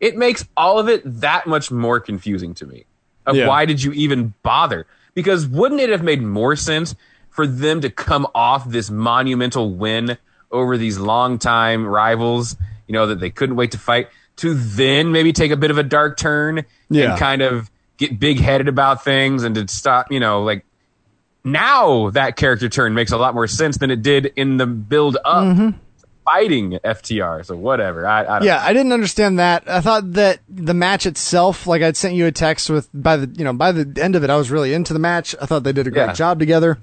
it 0.00 0.16
makes 0.18 0.46
all 0.56 0.78
of 0.78 0.88
it 0.88 1.00
that 1.20 1.46
much 1.46 1.70
more 1.70 1.98
confusing 1.98 2.52
to 2.54 2.66
me 2.66 2.84
of 3.24 3.34
Yeah. 3.36 3.46
why 3.48 3.64
did 3.64 3.82
you 3.82 3.92
even 3.92 4.34
bother 4.42 4.86
because 5.14 5.46
wouldn't 5.46 5.80
it 5.80 5.88
have 5.88 6.02
made 6.02 6.20
more 6.22 6.54
sense 6.56 6.94
for 7.36 7.46
them 7.46 7.82
to 7.82 7.90
come 7.90 8.26
off 8.34 8.68
this 8.68 8.90
monumental 8.90 9.74
win 9.74 10.18
over 10.50 10.76
these 10.76 10.98
longtime 10.98 11.86
rivals 11.86 12.56
you 12.86 12.92
know 12.92 13.06
that 13.06 13.20
they 13.20 13.30
couldn't 13.30 13.56
wait 13.56 13.72
to 13.72 13.78
fight 13.78 14.08
to 14.36 14.54
then 14.54 15.12
maybe 15.12 15.32
take 15.32 15.50
a 15.50 15.56
bit 15.56 15.70
of 15.70 15.78
a 15.78 15.82
dark 15.82 16.16
turn 16.16 16.64
Yeah. 16.88 17.10
and 17.10 17.18
kind 17.18 17.42
of 17.42 17.70
get 17.98 18.18
big 18.18 18.38
headed 18.40 18.68
about 18.68 19.04
things 19.04 19.42
and 19.44 19.54
to 19.54 19.68
stop 19.68 20.10
you 20.10 20.20
know 20.20 20.42
like 20.42 20.64
now 21.44 22.10
that 22.10 22.36
character 22.36 22.68
turn 22.68 22.94
makes 22.94 23.12
a 23.12 23.16
lot 23.16 23.34
more 23.34 23.46
sense 23.46 23.78
than 23.78 23.90
it 23.90 24.02
did 24.02 24.32
in 24.36 24.56
the 24.56 24.66
build 24.66 25.16
up 25.24 25.44
mm-hmm. 25.44 25.70
fighting 26.24 26.72
FTR. 26.84 27.46
So 27.46 27.54
whatever. 27.54 28.04
I, 28.06 28.22
I 28.24 28.38
don't 28.40 28.44
yeah, 28.46 28.60
I 28.64 28.72
didn't 28.72 28.92
understand 28.92 29.38
that. 29.38 29.68
I 29.70 29.80
thought 29.80 30.12
that 30.14 30.40
the 30.48 30.74
match 30.74 31.06
itself, 31.06 31.66
like 31.68 31.82
I'd 31.82 31.96
sent 31.96 32.14
you 32.14 32.26
a 32.26 32.32
text 32.32 32.68
with 32.68 32.88
by 32.92 33.16
the 33.16 33.28
you 33.38 33.44
know 33.44 33.52
by 33.52 33.70
the 33.70 34.02
end 34.02 34.16
of 34.16 34.24
it, 34.24 34.30
I 34.30 34.36
was 34.36 34.50
really 34.50 34.74
into 34.74 34.92
the 34.92 34.98
match. 34.98 35.36
I 35.40 35.46
thought 35.46 35.62
they 35.62 35.72
did 35.72 35.86
a 35.86 35.90
great 35.90 36.06
Yeah. 36.06 36.12
job 36.14 36.40
together. 36.40 36.78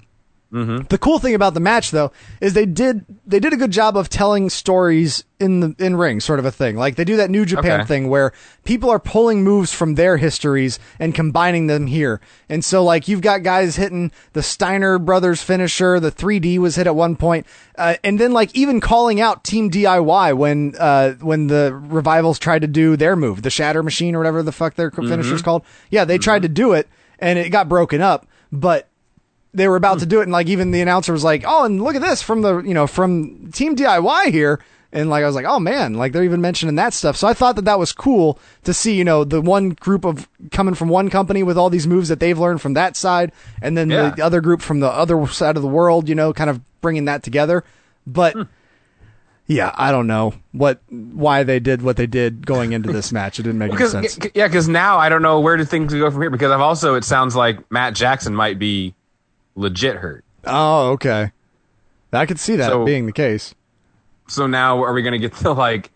The 0.54 1.00
cool 1.00 1.18
thing 1.18 1.34
about 1.34 1.56
the 1.56 1.60
match, 1.60 1.90
though, 1.90 2.12
is 2.40 2.54
they 2.54 2.68
did 2.68 3.06
they 3.26 3.40
did 3.40 3.54
a 3.54 3.58
good 3.58 3.72
job 3.72 3.98
of 3.98 4.08
telling 4.08 4.52
stories 4.52 5.24
in 5.40 5.62
the 5.62 5.76
in 5.80 5.96
ring, 5.96 6.20
sort 6.20 6.38
of 6.38 6.46
a 6.46 6.52
thing. 6.52 6.76
Like 6.76 6.96
they 6.96 7.04
do 7.04 7.18
that 7.18 7.32
New 7.32 7.44
Japan 7.44 7.80
Okay. 7.82 7.88
thing 7.88 8.08
where 8.08 8.34
people 8.64 8.90
are 8.92 9.00
pulling 9.00 9.44
moves 9.44 9.74
from 9.74 9.96
their 9.96 10.18
histories 10.18 10.78
and 11.00 11.16
combining 11.16 11.66
them 11.66 11.88
here. 11.88 12.22
And 12.50 12.64
so, 12.64 12.84
like 12.84 13.08
you've 13.08 13.22
got 13.22 13.42
guys 13.42 13.78
hitting 13.78 14.12
the 14.34 14.44
Steiner 14.44 15.00
brothers 15.00 15.42
finisher, 15.42 16.00
the 16.00 16.12
3D 16.12 16.60
was 16.60 16.76
hit 16.76 16.86
at 16.86 16.96
one 16.96 17.16
point, 17.16 17.48
uh, 17.80 17.96
and 18.04 18.20
then 18.20 18.32
like 18.32 18.56
even 18.56 18.80
calling 18.80 19.20
out 19.20 19.44
Team 19.44 19.72
DIY 19.72 20.38
when 20.38 20.76
uh, 20.80 21.14
when 21.14 21.48
the 21.48 21.74
revivals 21.74 22.38
tried 22.38 22.62
to 22.62 22.68
do 22.68 22.96
their 22.96 23.16
move, 23.16 23.42
the 23.42 23.50
Shatter 23.50 23.82
Machine 23.82 24.14
or 24.14 24.20
whatever 24.20 24.44
the 24.44 24.52
fuck 24.52 24.76
their 24.76 24.92
finisher's 24.92 25.42
called. 25.42 25.64
Yeah, 25.90 26.06
they 26.06 26.20
tried 26.20 26.44
to 26.44 26.48
do 26.50 26.74
it 26.74 26.88
and 27.18 27.40
it 27.40 27.50
got 27.50 27.68
broken 27.68 28.02
up, 28.02 28.28
but 28.52 28.88
they 29.54 29.68
were 29.68 29.76
about 29.76 30.00
to 30.00 30.06
hmm. 30.06 30.10
do 30.10 30.20
it 30.20 30.24
and 30.24 30.32
like 30.32 30.48
even 30.48 30.72
the 30.72 30.82
announcer 30.82 31.14
was 31.14 31.24
like 31.24 31.44
oh 31.46 31.66
and 31.66 31.82
look 31.82 31.96
at 31.96 32.02
this 32.02 32.22
from 32.22 32.42
the 32.42 32.60
you 32.60 32.74
know 32.74 32.88
from 32.88 33.52
team 33.52 33.76
diy 33.76 34.32
here. 34.32 34.60
And 34.92 35.10
like 35.10 35.24
i 35.24 35.26
was 35.26 35.36
like 35.36 35.46
oh 35.46 35.60
man 35.60 35.96
like 35.96 36.12
they're 36.12 36.24
even 36.24 36.42
mentioning 36.42 36.76
that 36.76 36.94
stuff. 36.94 37.18
So 37.18 37.28
i 37.28 37.34
thought 37.34 37.56
that 37.56 37.66
that 37.66 37.80
was 37.80 37.94
cool 37.94 38.40
to 38.64 38.74
see 38.74 38.96
you 38.96 39.04
know 39.04 39.24
the 39.24 39.42
one 39.42 39.70
group 39.70 40.06
of 40.06 40.28
coming 40.52 40.76
from 40.76 40.90
one 40.90 41.10
company 41.10 41.44
with 41.44 41.58
all 41.58 41.70
these 41.70 41.88
moves 41.88 42.10
that 42.10 42.20
they've 42.20 42.38
learned 42.38 42.62
from 42.62 42.74
that 42.74 42.96
side 42.96 43.32
and 43.62 43.78
then 43.78 43.90
Yeah. 43.90 44.12
the 44.12 44.22
other 44.24 44.42
group 44.42 44.62
from 44.62 44.80
the 44.82 44.90
other 44.90 45.26
side 45.28 45.56
of 45.56 45.64
the 45.64 45.70
world 45.70 46.10
you 46.10 46.16
know 46.16 46.34
kind 46.34 46.50
of 46.50 46.62
bringing 46.82 47.06
that 47.06 47.24
together. 47.24 47.64
But 48.06 48.34
hmm. 48.34 48.42
yeah 49.48 49.74
i 49.78 49.92
don't 49.92 50.08
know 50.08 50.34
what 50.52 50.82
why 50.90 51.44
they 51.44 51.60
did 51.60 51.82
what 51.82 51.98
they 51.98 52.08
did 52.08 52.46
going 52.46 52.74
into 52.74 52.92
this 52.92 53.12
match. 53.18 53.40
It 53.40 53.44
didn't 53.44 53.60
make 53.60 53.74
any 53.74 53.88
sense. 53.88 54.20
yeah, 54.36 54.48
because 54.48 54.68
now 54.68 54.98
I 54.98 55.10
don't 55.10 55.22
know 55.22 55.40
where 55.40 55.58
do 55.58 55.66
things 55.66 55.94
go 55.94 56.12
from 56.12 56.22
here. 56.22 56.30
Because 56.30 56.52
I've 56.52 56.62
also 56.62 56.96
it 56.96 57.04
sounds 57.04 57.36
like 57.36 57.72
Matt 57.72 57.96
Jackson 57.96 58.36
might 58.36 58.60
be 58.60 58.94
legit 59.56 59.98
hurt. 59.98 60.24
oh 60.46 60.92
okay 60.92 61.32
i 62.12 62.26
could 62.26 62.40
see 62.40 62.56
that 62.56 62.70
So- 62.70 62.86
being 62.86 63.06
the 63.06 63.12
case 63.12 63.54
So 64.28 64.48
now 64.48 64.84
are 64.84 64.94
we 64.94 65.02
going 65.02 65.14
to 65.14 65.20
get 65.20 65.34
to 65.40 65.52
like 65.52 65.92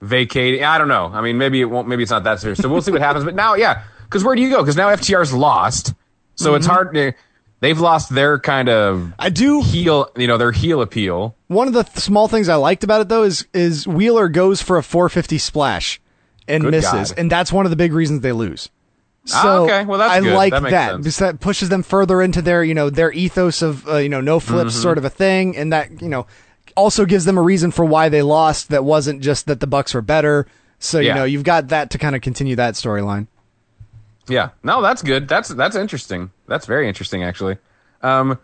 vacating? 0.00 0.62
I 0.64 0.76
don't 0.78 0.88
know. 0.88 1.06
I 1.12 1.20
mean, 1.22 1.38
maybe 1.38 1.60
it 1.60 1.64
won't. 1.64 1.88
Maybe 1.88 2.02
it's 2.02 2.10
not 2.10 2.24
that 2.24 2.38
serious. 2.40 2.58
So 2.58 2.68
we'll 2.68 2.82
see 2.82 2.90
what 2.92 3.00
happens. 3.00 3.24
But 3.24 3.34
now, 3.34 3.54
yeah, 3.54 3.84
because 4.04 4.22
where 4.24 4.34
do 4.34 4.42
you 4.42 4.50
go? 4.50 4.58
Because 4.62 4.76
now 4.76 4.88
FTR's 4.94 5.32
lost. 5.32 5.94
So 6.34 6.54
it's 6.54 6.66
Mm-hmm. 6.66 6.74
hard. 6.74 6.94
To, 6.94 7.12
they've 7.60 7.78
lost 7.80 8.14
their 8.14 8.38
kind 8.38 8.68
of 8.68 9.12
i 9.18 9.30
do 9.30 9.62
heel. 9.62 10.10
You 10.16 10.26
know, 10.26 10.36
their 10.38 10.52
heel 10.52 10.82
appeal. 10.82 11.34
One 11.48 11.66
of 11.66 11.72
the 11.74 11.84
th- 11.84 11.96
small 11.96 12.28
things 12.28 12.48
I 12.48 12.56
liked 12.56 12.84
about 12.84 13.00
it 13.00 13.08
though 13.08 13.22
is 13.22 13.46
is 13.54 13.86
Wheeler 13.86 14.28
goes 14.28 14.60
for 14.60 14.76
a 14.76 14.82
450 14.82 15.38
splash 15.38 16.00
and 16.46 16.64
Good 16.64 16.72
misses, 16.72 17.10
God. 17.12 17.18
and 17.18 17.30
that's 17.30 17.52
one 17.52 17.64
of 17.64 17.70
the 17.70 17.76
big 17.76 17.92
reasons 17.94 18.20
they 18.20 18.32
lose. 18.32 18.68
So 19.24 19.38
Ah, 19.38 19.58
okay. 19.60 19.84
Well, 19.84 19.98
that's 19.98 20.12
I 20.14 20.20
good. 20.20 20.34
like 20.34 20.50
That 20.52 20.62
makes 20.64 20.72
sense. 20.74 20.98
because 20.98 21.18
that 21.18 21.40
pushes 21.40 21.68
them 21.68 21.82
further 21.84 22.20
into 22.20 22.42
their 22.42 22.64
you 22.64 22.74
know 22.74 22.90
their 22.90 23.12
ethos 23.12 23.62
of 23.62 23.86
uh, 23.88 23.96
you 23.98 24.08
know 24.08 24.20
no 24.20 24.40
flips 24.40 24.72
Mm-hmm. 24.72 24.82
sort 24.82 24.98
of 24.98 25.04
a 25.04 25.10
thing, 25.10 25.56
and 25.56 25.72
that 25.72 26.02
you 26.02 26.08
know 26.08 26.26
also 26.76 27.04
gives 27.04 27.24
them 27.24 27.38
a 27.38 27.42
reason 27.42 27.70
for 27.70 27.84
why 27.84 28.08
they 28.08 28.22
lost. 28.22 28.70
That 28.70 28.84
wasn't 28.84 29.22
just 29.22 29.46
that 29.46 29.60
the 29.60 29.66
Bucks 29.68 29.94
were 29.94 30.02
better. 30.02 30.46
So 30.80 30.98
you 30.98 31.14
know 31.14 31.22
you've 31.24 31.44
got 31.44 31.68
that 31.68 31.90
to 31.90 31.98
kind 31.98 32.16
of 32.16 32.22
continue 32.22 32.56
that 32.56 32.74
storyline. 32.74 33.28
Yeah. 34.28 34.50
No, 34.62 34.82
that's 34.82 35.02
good. 35.02 35.28
That's 35.28 35.48
that's 35.50 35.76
interesting. 35.76 36.30
That's 36.48 36.66
very 36.66 36.88
interesting, 36.88 37.22
actually. 37.22 37.58
Um, 38.02 38.38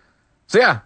so 0.46 0.58
yeah, 0.58 0.80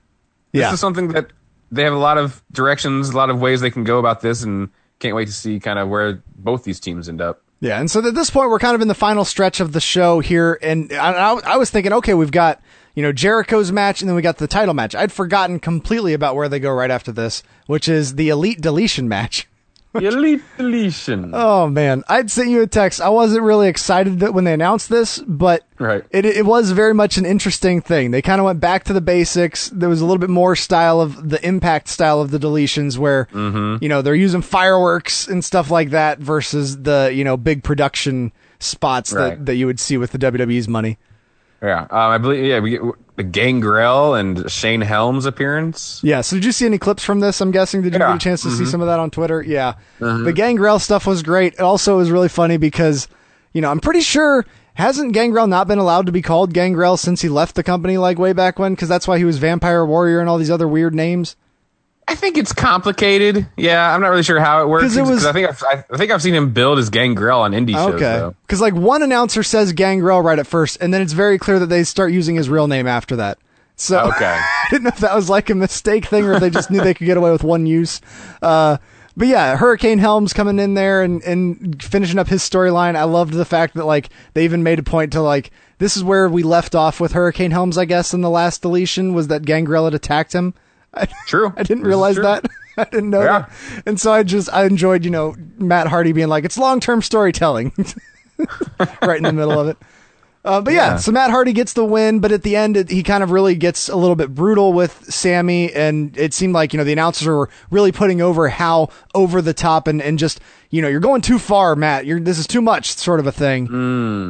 this 0.53 0.61
Yeah. 0.61 0.73
is 0.73 0.81
something 0.81 1.09
that 1.09 1.29
they 1.71 1.83
have 1.85 1.93
a 1.93 1.99
lot 1.99 2.17
of 2.19 2.43
directions, 2.53 3.11
a 3.11 3.17
lot 3.17 3.29
of 3.31 3.41
ways 3.41 3.61
they 3.61 3.71
can 3.71 3.85
go 3.85 3.99
about 3.99 4.21
this, 4.23 4.43
and 4.43 4.69
can't 5.01 5.15
wait 5.15 5.27
to 5.27 5.33
see 5.33 5.61
kind 5.61 5.79
of 5.79 5.89
where 5.89 6.23
both 6.37 6.65
these 6.65 6.81
teams 6.81 7.09
end 7.09 7.21
up. 7.21 7.43
Yeah, 7.63 7.79
and 7.79 7.89
so 7.89 8.05
at 8.05 8.17
this 8.17 8.29
point, 8.29 8.51
we're 8.51 8.59
kind 8.59 8.75
of 8.75 8.81
in 8.81 8.89
the 8.89 8.95
final 8.95 9.25
stretch 9.25 9.61
of 9.61 9.73
the 9.73 9.81
show 9.81 10.19
here, 10.19 10.59
and 10.63 10.93
I, 10.93 11.35
I, 11.35 11.57
was 11.59 11.71
thinking, 11.71 11.93
okay, 11.93 12.13
we've 12.13 12.33
got 12.33 12.61
you 12.97 13.05
know 13.05 13.13
Jericho's 13.13 13.71
match, 13.71 14.03
and 14.03 14.09
then 14.09 14.17
we 14.17 14.21
got 14.23 14.39
the 14.39 14.49
title 14.49 14.75
match. 14.75 14.97
I'd 14.97 15.13
forgotten 15.13 15.61
completely 15.61 16.13
about 16.13 16.35
where 16.35 16.49
they 16.49 16.59
go 16.59 16.73
right 16.73 16.91
after 16.91 17.13
this, 17.13 17.45
which 17.69 17.89
is 17.89 18.17
the 18.17 18.31
Elite 18.31 18.61
Deletion 18.61 19.09
match. 19.09 19.47
Elite 19.95 20.43
deletion. 20.57 21.33
Oh 21.35 21.69
man, 21.69 22.03
I'd 22.09 22.31
sent 22.31 22.49
you 22.51 22.63
a 22.63 22.67
text. 22.67 23.01
I 23.01 23.09
wasn't 23.11 23.43
really 23.43 23.69
excited 23.69 24.21
that 24.21 24.33
when 24.33 24.45
they 24.45 24.53
announced 24.55 24.89
this, 24.89 25.19
but 25.27 25.65
Right. 25.79 26.05
it 26.11 26.25
it 26.25 26.47
was 26.47 26.71
very 26.71 26.95
much 26.95 27.19
an 27.19 27.27
interesting 27.27 27.81
thing. 27.81 28.11
They 28.11 28.23
kind 28.23 28.41
of 28.41 28.45
went 28.47 28.61
back 28.61 28.85
to 28.85 28.93
the 28.93 29.01
basics. 29.01 29.69
There 29.71 29.89
was 29.89 30.01
a 30.01 30.07
little 30.07 30.19
bit 30.21 30.31
more 30.31 30.57
style 30.57 31.01
of 31.01 31.29
the 31.29 31.45
impact 31.47 31.89
style 31.89 32.21
of 32.21 32.31
the 32.31 32.39
deletions, 32.39 32.97
where 32.99 33.29
Mm-hmm. 33.33 33.83
you 33.83 33.89
know 33.89 34.01
they're 34.03 34.15
using 34.15 34.43
fireworks 34.43 35.29
and 35.29 35.45
stuff 35.45 35.71
like 35.71 35.91
that 35.91 36.19
versus 36.21 36.83
the 36.83 37.11
you 37.15 37.25
know 37.25 37.37
big 37.37 37.63
production 37.63 38.33
spots 38.61 39.13
Right. 39.13 39.31
that 39.31 39.47
that 39.47 39.55
you 39.57 39.67
would 39.67 39.81
see 39.81 39.97
with 39.99 40.13
the 40.13 40.19
WWE's 40.19 40.69
money. 40.69 40.99
Yeah, 41.63 41.83
um, 41.83 41.89
I 41.91 42.19
believe. 42.19 42.45
Yeah, 42.45 42.59
we 42.61 42.71
get 42.71 42.83
the 43.17 43.23
Gangrel 43.23 44.15
and 44.15 44.51
Shane 44.51 44.81
Helms 44.81 45.27
appearance. 45.27 46.01
Yeah. 46.03 46.21
So 46.23 46.37
did 46.37 46.45
you 46.45 46.51
see 46.53 46.67
any 46.67 46.79
clips 46.79 47.05
from 47.05 47.21
this? 47.21 47.41
I'm 47.41 47.51
guessing. 47.53 47.83
Did 47.83 47.93
you 47.93 48.01
Yeah. 48.01 48.09
get 48.09 48.17
a 48.17 48.19
chance 48.19 48.43
to 48.43 48.51
see 48.51 48.67
some 48.67 48.81
of 48.81 48.89
that 48.89 48.99
on 48.99 49.11
Twitter? 49.11 49.43
Yeah. 49.43 49.75
Uh-huh. 50.01 50.19
The 50.25 50.33
Gangrel 50.33 50.79
stuff 50.79 51.07
was 51.07 51.23
great. 51.23 51.55
It 51.55 51.61
also, 51.61 51.95
it 51.95 51.99
was 51.99 52.11
really 52.11 52.29
funny 52.29 52.57
because, 52.57 53.07
you 53.53 53.61
know, 53.61 53.71
I'm 53.71 53.81
pretty 53.81 54.01
sure 54.01 54.45
hasn't 54.75 55.13
Gangrel 55.13 55.47
not 55.47 55.69
been 55.69 55.79
allowed 55.79 56.07
to 56.07 56.13
be 56.13 56.23
called 56.23 56.53
Gangrel 56.55 56.97
since 56.97 57.21
he 57.21 57.29
left 57.29 57.55
the 57.55 57.63
company 57.63 57.99
like 57.99 58.19
way 58.19 58.33
back 58.33 58.59
when? 58.59 58.73
Because 58.73 58.89
that's 58.89 59.07
why 59.07 59.19
he 59.19 59.25
was 59.25 59.39
Vampire 59.39 59.85
Warrior 59.85 60.19
and 60.21 60.29
all 60.29 60.39
these 60.39 60.51
other 60.51 60.67
weird 60.67 60.95
names. 60.95 61.37
I 62.13 62.15
think 62.15 62.37
it's 62.37 62.53
complicated. 62.53 63.47
Yeah, 63.57 63.95
I'm 63.95 64.01
not 64.03 64.09
really 64.09 64.23
sure 64.23 64.39
how 64.39 64.63
it 64.63 64.69
works. 64.69 64.85
'Cause 64.85 64.97
it 64.99 65.05
was- 65.07 65.25
I 65.25 65.33
think 65.33 65.49
I've, 65.49 65.63
I, 65.91 65.97
think 65.97 66.11
I've 66.13 66.21
seen 66.23 66.35
him 66.35 66.53
build 66.53 66.77
his 66.77 66.91
Gangrel 66.91 67.41
on 67.41 67.53
indie 67.53 67.73
shows. 67.73 67.95
Okay. 67.95 68.01
though. 68.01 68.35
Because 68.47 68.61
like 68.61 68.75
one 68.75 69.03
announcer 69.03 69.43
says 69.43 69.73
Gangrel 69.73 70.21
right 70.21 70.39
at 70.39 70.47
first, 70.47 70.77
and 70.81 70.93
then 70.93 71.01
it's 71.01 71.15
very 71.15 71.39
clear 71.39 71.59
that 71.59 71.67
they 71.67 71.85
start 71.85 72.13
using 72.13 72.37
his 72.37 72.51
real 72.51 72.69
name 72.69 72.87
after 72.87 73.17
that. 73.17 73.39
So 73.77 73.99
Okay. 74.01 74.39
I 74.41 74.67
didn't 74.71 74.85
know 74.85 74.89
if 74.89 74.99
that 74.99 75.15
was 75.17 75.31
like 75.31 75.49
a 75.49 75.55
mistake 75.55 76.05
thing 76.05 76.25
or 76.27 76.35
if 76.35 76.41
they 76.41 76.51
just 76.51 76.71
knew 76.71 76.83
they 76.83 76.93
could 76.95 77.07
get 77.07 77.17
away 77.17 77.33
with 77.33 77.43
one 77.43 77.65
use. 77.65 78.01
Uh, 78.43 78.77
but 79.17 79.29
yeah, 79.29 79.57
Hurricane 79.57 79.99
Helms 79.99 80.33
coming 80.35 80.59
in 80.59 80.75
there 80.75 81.03
and, 81.03 81.23
and 81.23 81.83
finishing 81.83 82.19
up 82.19 82.29
his 82.29 82.43
storyline. 82.43 82.95
I 82.97 83.05
loved 83.05 83.33
the 83.33 83.45
fact 83.47 83.75
that 83.75 83.87
like 83.87 84.11
they 84.35 84.45
even 84.45 84.63
made 84.63 84.79
a 84.79 84.83
point 84.83 85.13
to 85.13 85.23
like 85.23 85.51
this 85.79 85.97
is 85.97 86.05
where 86.05 86.29
we 86.29 86.43
left 86.43 86.75
off 86.75 87.01
with 87.01 87.13
Hurricane 87.13 87.51
Helms, 87.51 87.77
I 87.79 87.85
guess, 87.87 88.15
in 88.15 88.21
the 88.21 88.31
last 88.31 88.63
deletion 88.63 89.15
was 89.15 89.29
that 89.29 89.45
Gangrel 89.45 89.87
had 89.87 89.95
attacked 89.95 90.33
him. 90.35 90.55
I, 90.95 91.07
True. 91.27 91.53
I 91.57 91.63
didn't 91.63 91.85
realize 91.85 92.17
that. 92.17 92.45
I 92.77 92.85
didn't 92.85 93.11
know 93.11 93.23
Yeah. 93.23 93.39
that. 93.75 93.83
And 93.87 94.01
so 94.01 94.13
I 94.13 94.23
just 94.23 94.53
I 94.53 94.65
enjoyed, 94.65 95.05
you 95.05 95.11
know, 95.11 95.35
Matt 95.59 95.87
Hardy 95.89 96.13
being 96.13 96.29
like, 96.29 96.45
it's 96.45 96.57
long 96.59 96.81
term 96.81 97.03
storytelling. 97.03 97.73
right 99.03 99.17
in 99.19 99.23
the 99.25 99.33
middle 99.33 99.59
of 99.59 99.69
it. 99.69 99.77
Uh, 100.45 100.61
but 100.61 100.73
yeah, 100.75 100.93
Yeah. 100.93 100.97
so 100.97 101.13
Matt 101.13 101.31
Hardy 101.31 101.53
gets 101.53 101.75
the 101.75 101.85
win, 101.85 102.19
but 102.19 102.33
at 102.33 102.43
the 102.43 102.57
end, 102.57 102.77
it, 102.77 102.91
he 102.91 103.05
kind 103.05 103.23
of 103.23 103.31
really 103.31 103.55
gets 103.55 103.89
a 103.89 103.95
little 103.95 104.17
bit 104.17 104.35
brutal 104.35 104.73
with 104.73 105.05
Sammy, 105.13 105.73
and 105.73 106.17
it 106.19 106.35
seemed 106.35 106.53
like 106.53 106.73
you 106.73 106.79
know 106.79 106.83
the 106.85 106.91
announcers 106.93 107.29
were 107.29 107.49
really 107.71 107.93
putting 107.93 108.21
over 108.21 108.49
how 108.49 108.89
over 109.15 109.41
the 109.41 109.55
top 109.55 109.87
and, 109.87 110.03
and 110.03 110.19
just 110.19 110.41
you 110.71 110.83
know 110.83 110.89
you're 110.89 110.99
going 110.99 111.21
too 111.21 111.39
far, 111.39 111.77
Matt. 111.77 112.07
You're 112.07 112.19
this 112.19 112.39
is 112.41 112.49
too 112.49 112.61
much, 112.61 112.93
sort 112.95 113.21
of 113.21 113.29
a 113.29 113.33
thing. 113.33 113.69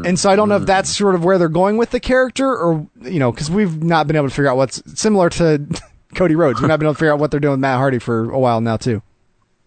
And 0.04 0.18
so 0.18 0.28
I 0.28 0.36
don't 0.36 0.50
know 0.50 0.56
if 0.56 0.66
that's 0.66 0.94
sort 0.94 1.14
of 1.14 1.24
where 1.24 1.38
they're 1.38 1.48
going 1.48 1.78
with 1.78 1.92
the 1.92 2.00
character, 2.00 2.46
or 2.58 2.86
you 3.00 3.18
know, 3.18 3.32
because 3.32 3.50
we've 3.50 3.82
not 3.82 4.06
been 4.06 4.16
able 4.16 4.28
to 4.28 4.34
figure 4.34 4.50
out 4.50 4.58
what's 4.58 4.82
similar 5.00 5.30
to 5.30 5.64
Cody 6.14 6.34
Rhodes. 6.34 6.60
We've 6.60 6.68
not 6.68 6.78
been 6.78 6.86
able 6.86 6.94
to 6.94 6.98
figure 6.98 7.12
out 7.12 7.18
what 7.18 7.30
they're 7.30 7.40
doing 7.40 7.52
with 7.52 7.60
Matt 7.60 7.78
Hardy 7.78 7.98
for 7.98 8.30
a 8.30 8.38
while 8.38 8.60
now 8.60 8.76
too. 8.76 9.02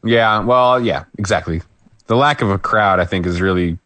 Yeah. 0.04 0.44
Well, 0.44 0.82
yeah. 0.82 1.06
Exactly. 1.18 1.62
The 2.08 2.16
lack 2.16 2.42
of 2.42 2.50
a 2.50 2.60
crowd, 2.60 3.00
I 3.00 3.06
think, 3.06 3.26
has 3.26 3.42
really 3.42 3.80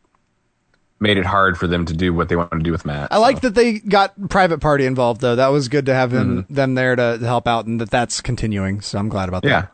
made 1.00 1.18
it 1.18 1.26
hard 1.26 1.58
for 1.58 1.68
them 1.68 1.86
to 1.86 1.94
do 1.94 2.14
what 2.14 2.30
they 2.30 2.36
want 2.36 2.52
to 2.52 2.60
do 2.60 2.72
with 2.72 2.86
Matt. 2.86 3.12
I 3.12 3.18
like 3.18 3.42
that 3.42 3.56
they 3.56 3.80
got 3.80 4.30
Private 4.30 4.60
Party 4.60 4.86
involved 4.86 5.22
though. 5.22 5.36
That 5.36 5.48
was 5.48 5.70
good 5.70 5.86
to 5.86 5.94
have 5.94 6.12
them 6.12 6.44
mm-hmm. 6.44 6.54
them 6.54 6.76
there 6.76 6.96
to, 6.96 7.18
to 7.18 7.26
help 7.26 7.48
out, 7.48 7.66
and 7.66 7.80
that 7.80 7.90
that's 7.90 8.22
continuing. 8.22 8.82
So 8.82 9.00
I'm 9.00 9.10
glad 9.10 9.30
about 9.30 9.44
that. 9.44 9.50
Yeah. 9.50 9.68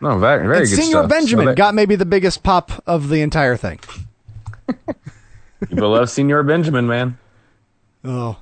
No, 0.00 0.18
very, 0.18 0.46
very 0.46 0.58
and 0.58 0.68
good 0.68 0.76
Senior 0.76 0.90
stuff. 0.90 1.08
Benjamin 1.10 1.44
So 1.44 1.50
that- 1.50 1.56
got 1.56 1.74
maybe 1.74 1.96
the 1.96 2.06
biggest 2.06 2.42
pop 2.42 2.82
of 2.86 3.08
the 3.08 3.22
entire 3.22 3.56
thing. 3.56 3.80
people 5.68 5.90
love 5.90 6.08
Señor 6.08 6.46
Benjamin, 6.46 6.86
man. 6.86 7.18
Oh, 8.04 8.36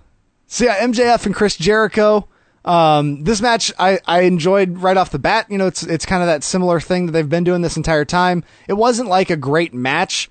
See, 0.47 0.67
uh, 0.67 0.75
so 0.75 0.81
yeah, 0.81 0.87
MJF 0.87 1.27
and 1.27 1.35
Chris 1.35 1.57
Jericho. 1.57 2.27
Um, 2.65 3.25
this 3.25 3.41
match 3.41 3.73
I, 3.79 4.01
I 4.07 4.23
enjoyed 4.23 4.79
right 4.79 4.97
off 4.97 5.11
the 5.11 5.19
bat. 5.19 5.47
You 5.51 5.59
know, 5.59 5.67
it's 5.67 5.83
it's 5.83 6.05
kind 6.05 6.23
of 6.23 6.27
that 6.27 6.45
similar 6.45 6.81
thing 6.81 7.07
that 7.07 7.13
they've 7.13 7.29
been 7.29 7.45
doing 7.45 7.63
this 7.63 7.77
entire 7.77 8.05
time. 8.05 8.45
It 8.69 8.75
wasn't 8.75 9.09
like 9.09 9.31
a 9.31 9.37
great 9.37 9.73
match, 9.73 10.31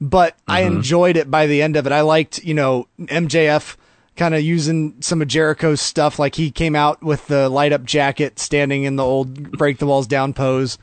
but 0.00 0.36
I 0.46 0.62
enjoyed 0.62 1.16
it 1.16 1.30
by 1.30 1.46
the 1.46 1.62
end 1.62 1.76
of 1.76 1.86
it. 1.86 1.92
I 1.92 2.00
liked 2.00 2.42
you 2.42 2.54
know 2.54 2.88
MJF 2.98 3.76
kind 4.16 4.34
of 4.34 4.42
using 4.42 5.00
some 5.00 5.22
of 5.22 5.28
Jericho's 5.28 5.80
stuff. 5.80 6.18
Like 6.18 6.34
he 6.34 6.50
came 6.50 6.74
out 6.74 7.02
with 7.02 7.26
the 7.28 7.48
light 7.48 7.72
up 7.72 7.84
jacket, 7.84 8.38
standing 8.38 8.82
in 8.82 8.96
the 8.96 9.04
old 9.04 9.52
break 9.52 9.78
the 9.78 9.86
walls 9.86 10.06
down 10.08 10.34
pose. 10.34 10.78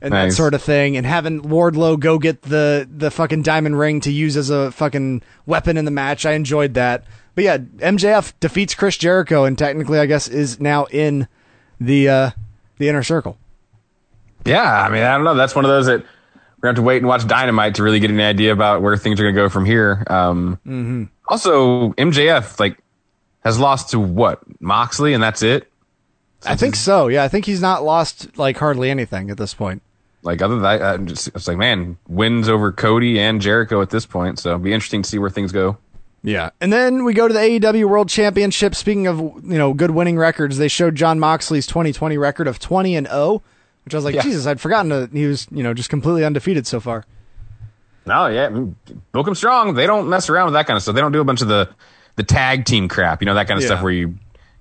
And 0.00 0.12
that 0.12 0.32
sort 0.34 0.52
of 0.52 0.62
thing, 0.62 0.96
and 0.96 1.06
having 1.06 1.40
Wardlow 1.40 1.98
go 1.98 2.18
get 2.18 2.42
the 2.42 2.86
the 2.88 3.10
fucking 3.10 3.42
diamond 3.42 3.78
ring 3.78 4.00
to 4.02 4.12
use 4.12 4.36
as 4.36 4.50
a 4.50 4.70
fucking 4.70 5.22
weapon 5.46 5.76
in 5.76 5.86
the 5.86 5.90
match, 5.90 6.26
I 6.26 6.32
enjoyed 6.32 6.74
that. 6.74 7.04
But 7.36 7.44
yeah, 7.44 7.58
MJF 7.58 8.32
defeats 8.40 8.74
Chris 8.74 8.96
Jericho, 8.96 9.44
and 9.44 9.56
technically, 9.56 9.98
I 10.00 10.06
guess, 10.06 10.26
is 10.26 10.58
now 10.58 10.86
in 10.86 11.28
the 11.78 12.08
uh, 12.08 12.30
the 12.78 12.88
inner 12.88 13.02
circle. 13.02 13.38
Yeah, 14.46 14.62
I 14.62 14.88
mean, 14.88 15.02
I 15.02 15.14
don't 15.14 15.24
know. 15.24 15.34
That's 15.34 15.54
one 15.54 15.64
of 15.64 15.68
those 15.68 15.86
that 15.86 16.00
we're 16.00 16.60
gonna 16.62 16.70
have 16.70 16.76
to 16.76 16.82
wait 16.82 16.96
and 16.98 17.06
watch 17.06 17.26
Dynamite 17.26 17.74
to 17.74 17.82
really 17.82 18.00
get 18.00 18.10
an 18.10 18.18
idea 18.20 18.52
about 18.52 18.80
where 18.80 18.96
things 18.96 19.20
are 19.20 19.24
gonna 19.24 19.34
go 19.34 19.48
from 19.48 19.66
here. 19.66 20.02
Um, 20.08 20.58
Mm-hmm. 20.66 21.04
Also, 21.28 21.90
MJF 21.92 22.58
like 22.58 22.78
has 23.44 23.58
lost 23.58 23.90
to 23.90 24.00
what 24.00 24.40
Moxley, 24.60 25.12
and 25.12 25.22
that's 25.22 25.42
it. 25.42 25.70
I 26.44 26.56
think 26.56 26.74
so. 26.74 27.08
Yeah, 27.08 27.22
I 27.24 27.28
think 27.28 27.44
he's 27.44 27.60
not 27.60 27.84
lost 27.84 28.38
like 28.38 28.56
hardly 28.56 28.90
anything 28.90 29.30
at 29.30 29.36
this 29.36 29.52
point. 29.52 29.82
Like 30.22 30.40
other 30.40 30.54
than 30.54 30.62
that, 30.62 30.82
uh, 30.82 30.98
just, 30.98 31.28
it's 31.28 31.48
like 31.48 31.58
man 31.58 31.98
wins 32.08 32.48
over 32.48 32.72
Cody 32.72 33.20
and 33.20 33.42
Jericho 33.42 33.82
at 33.82 33.90
this 33.90 34.06
point. 34.06 34.38
So 34.38 34.50
it'll 34.50 34.60
be 34.60 34.72
interesting 34.72 35.02
to 35.02 35.08
see 35.08 35.18
where 35.18 35.30
things 35.30 35.52
go. 35.52 35.76
Yeah. 36.26 36.50
And 36.60 36.72
then 36.72 37.04
we 37.04 37.14
go 37.14 37.28
to 37.28 37.32
the 37.32 37.38
AEW 37.38 37.88
World 37.88 38.08
Championship. 38.08 38.74
Speaking 38.74 39.06
of, 39.06 39.18
you 39.20 39.56
know, 39.58 39.72
good 39.72 39.92
winning 39.92 40.18
records, 40.18 40.58
they 40.58 40.66
showed 40.66 40.96
Jon 40.96 41.20
Moxley's 41.20 41.68
2020 41.68 42.18
record 42.18 42.48
of 42.48 42.58
20 42.58 42.96
and 42.96 43.06
0, 43.06 43.42
which 43.84 43.94
I 43.94 43.96
was 43.96 44.04
like, 44.04 44.16
Yeah. 44.16 44.22
Jesus, 44.22 44.44
I'd 44.44 44.60
forgotten 44.60 44.88
that 44.88 45.12
he 45.12 45.26
was, 45.26 45.46
you 45.52 45.62
know, 45.62 45.72
just 45.72 45.88
completely 45.88 46.24
undefeated 46.24 46.66
so 46.66 46.80
far. 46.80 47.04
No, 48.06 48.26
yeah, 48.26 48.48
book 49.12 49.24
them 49.26 49.36
strong. 49.36 49.74
They 49.74 49.86
don't 49.86 50.08
mess 50.08 50.28
around 50.28 50.46
with 50.46 50.54
that 50.54 50.66
kind 50.66 50.76
of 50.76 50.82
stuff. 50.82 50.96
They 50.96 51.00
don't 51.00 51.12
do 51.12 51.20
a 51.20 51.24
bunch 51.24 51.42
of 51.42 51.48
the 51.48 51.68
the 52.16 52.22
tag 52.24 52.64
team 52.64 52.88
crap. 52.88 53.22
You 53.22 53.26
know 53.26 53.34
that 53.34 53.46
kind 53.46 53.58
of 53.58 53.62
Yeah. 53.62 53.68
stuff 53.68 53.82
where 53.82 53.92
you 53.92 54.14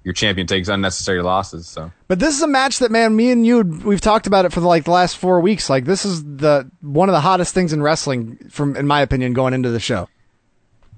your 0.04 0.14
champion 0.14 0.46
takes 0.46 0.68
unnecessary 0.68 1.24
losses. 1.24 1.68
So 1.68 1.92
But 2.08 2.20
this 2.20 2.36
is 2.36 2.44
a 2.44 2.48
match 2.48 2.78
that, 2.78 2.92
man, 2.92 3.16
me 3.16 3.32
and 3.32 3.44
you, 3.44 3.62
we've 3.84 4.02
talked 4.02 4.28
about 4.28 4.46
it 4.46 4.54
for 4.54 4.60
the, 4.60 4.68
like 4.68 4.84
the 4.84 4.92
last 4.92 5.18
four 5.18 5.40
weeks. 5.40 5.68
Like 5.68 5.86
this 5.86 6.06
is 6.06 6.24
the 6.24 6.70
one 6.82 7.10
of 7.10 7.14
the 7.14 7.22
hottest 7.22 7.56
things 7.56 7.74
in 7.74 7.82
wrestling, 7.82 8.38
from 8.52 8.76
in 8.76 8.86
my 8.86 9.02
opinion, 9.02 9.34
going 9.34 9.56
into 9.56 9.70
the 9.72 9.80
show. 9.80 10.08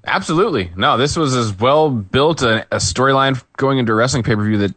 Absolutely, 0.07 0.71
no, 0.75 0.97
this 0.97 1.15
was 1.15 1.35
as 1.35 1.53
well 1.57 1.89
built 1.89 2.41
a, 2.41 2.63
a 2.71 2.77
storyline 2.77 3.41
going 3.57 3.77
into 3.77 3.91
a 3.91 3.95
wrestling 3.95 4.23
pay 4.23 4.35
per 4.35 4.43
view 4.43 4.57
that 4.59 4.73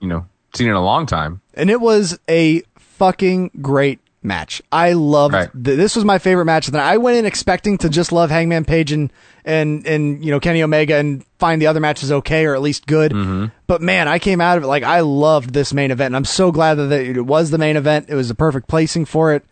you 0.00 0.08
know 0.08 0.26
seen 0.54 0.68
in 0.68 0.74
a 0.74 0.84
long 0.84 1.06
time. 1.06 1.40
and 1.54 1.70
it 1.70 1.80
was 1.80 2.18
a 2.28 2.62
fucking 2.78 3.50
great 3.60 3.98
match. 4.22 4.62
I 4.72 4.92
loved 4.92 5.34
Right. 5.34 5.50
th- 5.52 5.76
this 5.76 5.96
was 5.96 6.04
my 6.04 6.18
favorite 6.18 6.44
match. 6.46 6.68
And 6.68 6.76
I 6.76 6.96
went 6.96 7.16
in 7.18 7.26
expecting 7.26 7.76
to 7.78 7.88
just 7.90 8.10
love 8.12 8.30
Hangman 8.30 8.64
Page 8.64 8.92
and 8.92 9.12
and 9.44 9.86
and 9.86 10.24
you 10.24 10.30
know 10.30 10.40
Kenny 10.40 10.62
Omega 10.62 10.96
and 10.96 11.24
find 11.38 11.60
the 11.60 11.66
other 11.66 11.80
matches 11.80 12.10
okay 12.10 12.46
or 12.46 12.54
at 12.54 12.62
least 12.62 12.86
good. 12.86 13.12
Mm-hmm. 13.12 13.46
But 13.66 13.82
man, 13.82 14.08
I 14.08 14.18
came 14.18 14.40
out 14.40 14.56
of 14.56 14.64
it 14.64 14.66
like 14.66 14.82
I 14.82 15.00
loved 15.00 15.52
this 15.52 15.74
main 15.74 15.90
event, 15.90 16.06
and 16.06 16.16
I'm 16.16 16.24
so 16.24 16.52
glad 16.52 16.74
that 16.76 16.90
it 16.92 17.20
was 17.22 17.50
the 17.50 17.58
main 17.58 17.76
event. 17.76 18.06
It 18.08 18.14
was 18.14 18.28
the 18.28 18.34
perfect 18.34 18.68
placing 18.68 19.04
for 19.06 19.32
it. 19.34 19.44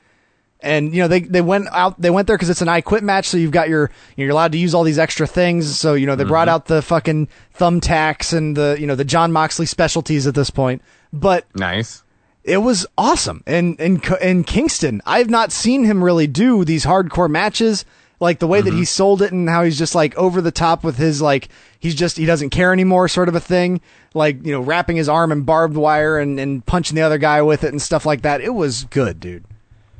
And 0.63 0.95
you 0.95 1.03
know 1.03 1.09
they 1.09 1.21
they 1.21 1.41
went 1.41 1.69
out 1.73 2.01
they 2.01 2.11
went 2.11 2.27
there 2.27 2.37
because 2.37 2.51
it's 2.51 2.63
an 2.63 2.69
I 2.69 2.81
quit 2.81 3.03
match, 3.03 3.27
so 3.27 3.37
you've 3.37 3.51
got 3.51 3.69
your 3.69 3.91
you're 4.17 4.31
allowed 4.31 4.53
to 4.53 4.59
use 4.59 4.75
all 4.75 4.85
these 4.85 4.99
extra 4.99 5.27
things. 5.27 5.79
So 5.79 5.95
you 5.95 6.07
know 6.07 6.17
they 6.17 6.25
brought 6.25 6.49
mm-hmm. 6.49 6.55
out 6.55 6.67
the 6.67 6.83
fucking 6.83 7.29
thumbtacks 7.57 8.33
and 8.37 8.57
the 8.57 8.77
you 8.79 8.87
know 8.87 8.95
the 8.95 9.05
Jon 9.05 9.33
Moxley 9.33 9.67
specialties 9.67 10.27
at 10.27 10.35
this 10.35 10.51
point. 10.51 10.83
But 11.13 11.47
Nice. 11.55 12.05
it 12.45 12.59
was 12.59 12.87
awesome. 12.97 13.43
And 13.47 13.79
and 13.81 14.05
in 14.21 14.45
Kingston, 14.45 15.03
I've 15.05 15.31
not 15.31 15.53
seen 15.53 15.85
him 15.85 16.03
really 16.03 16.27
do 16.27 16.65
these 16.65 16.85
hardcore 16.85 17.31
matches 17.31 17.85
like 18.23 18.39
the 18.39 18.47
way 18.47 18.61
that 18.61 18.71
he 18.71 18.77
mm-hmm. 18.77 18.85
sold 18.85 19.21
it 19.21 19.33
and 19.33 19.49
how 19.49 19.65
he's 19.65 19.77
just 19.77 19.97
like 19.97 20.17
over 20.17 20.41
the 20.41 20.53
top 20.53 20.85
with 20.85 20.97
his 20.97 21.21
like 21.21 21.49
he's 21.81 21.97
just 21.97 22.17
he 22.17 22.25
doesn't 22.25 22.51
care 22.51 22.73
anymore 22.73 23.09
sort 23.09 23.29
of 23.29 23.35
a 23.35 23.41
thing. 23.41 23.81
Like, 24.15 24.47
you 24.47 24.53
know, 24.53 24.61
wrapping 24.61 24.97
his 24.97 25.09
arm 25.09 25.33
in 25.33 25.43
barbed 25.43 25.77
wire 25.77 26.21
and, 26.21 26.39
and 26.39 26.65
punching 26.65 26.95
the 26.95 27.03
other 27.03 27.19
guy 27.19 27.43
with 27.43 27.65
it 27.65 27.73
and 27.73 27.83
stuff 27.83 28.07
like 28.07 28.23
that. 28.23 28.41
It 28.41 28.55
was 28.55 28.85
good, 28.85 29.19
dude. 29.19 29.45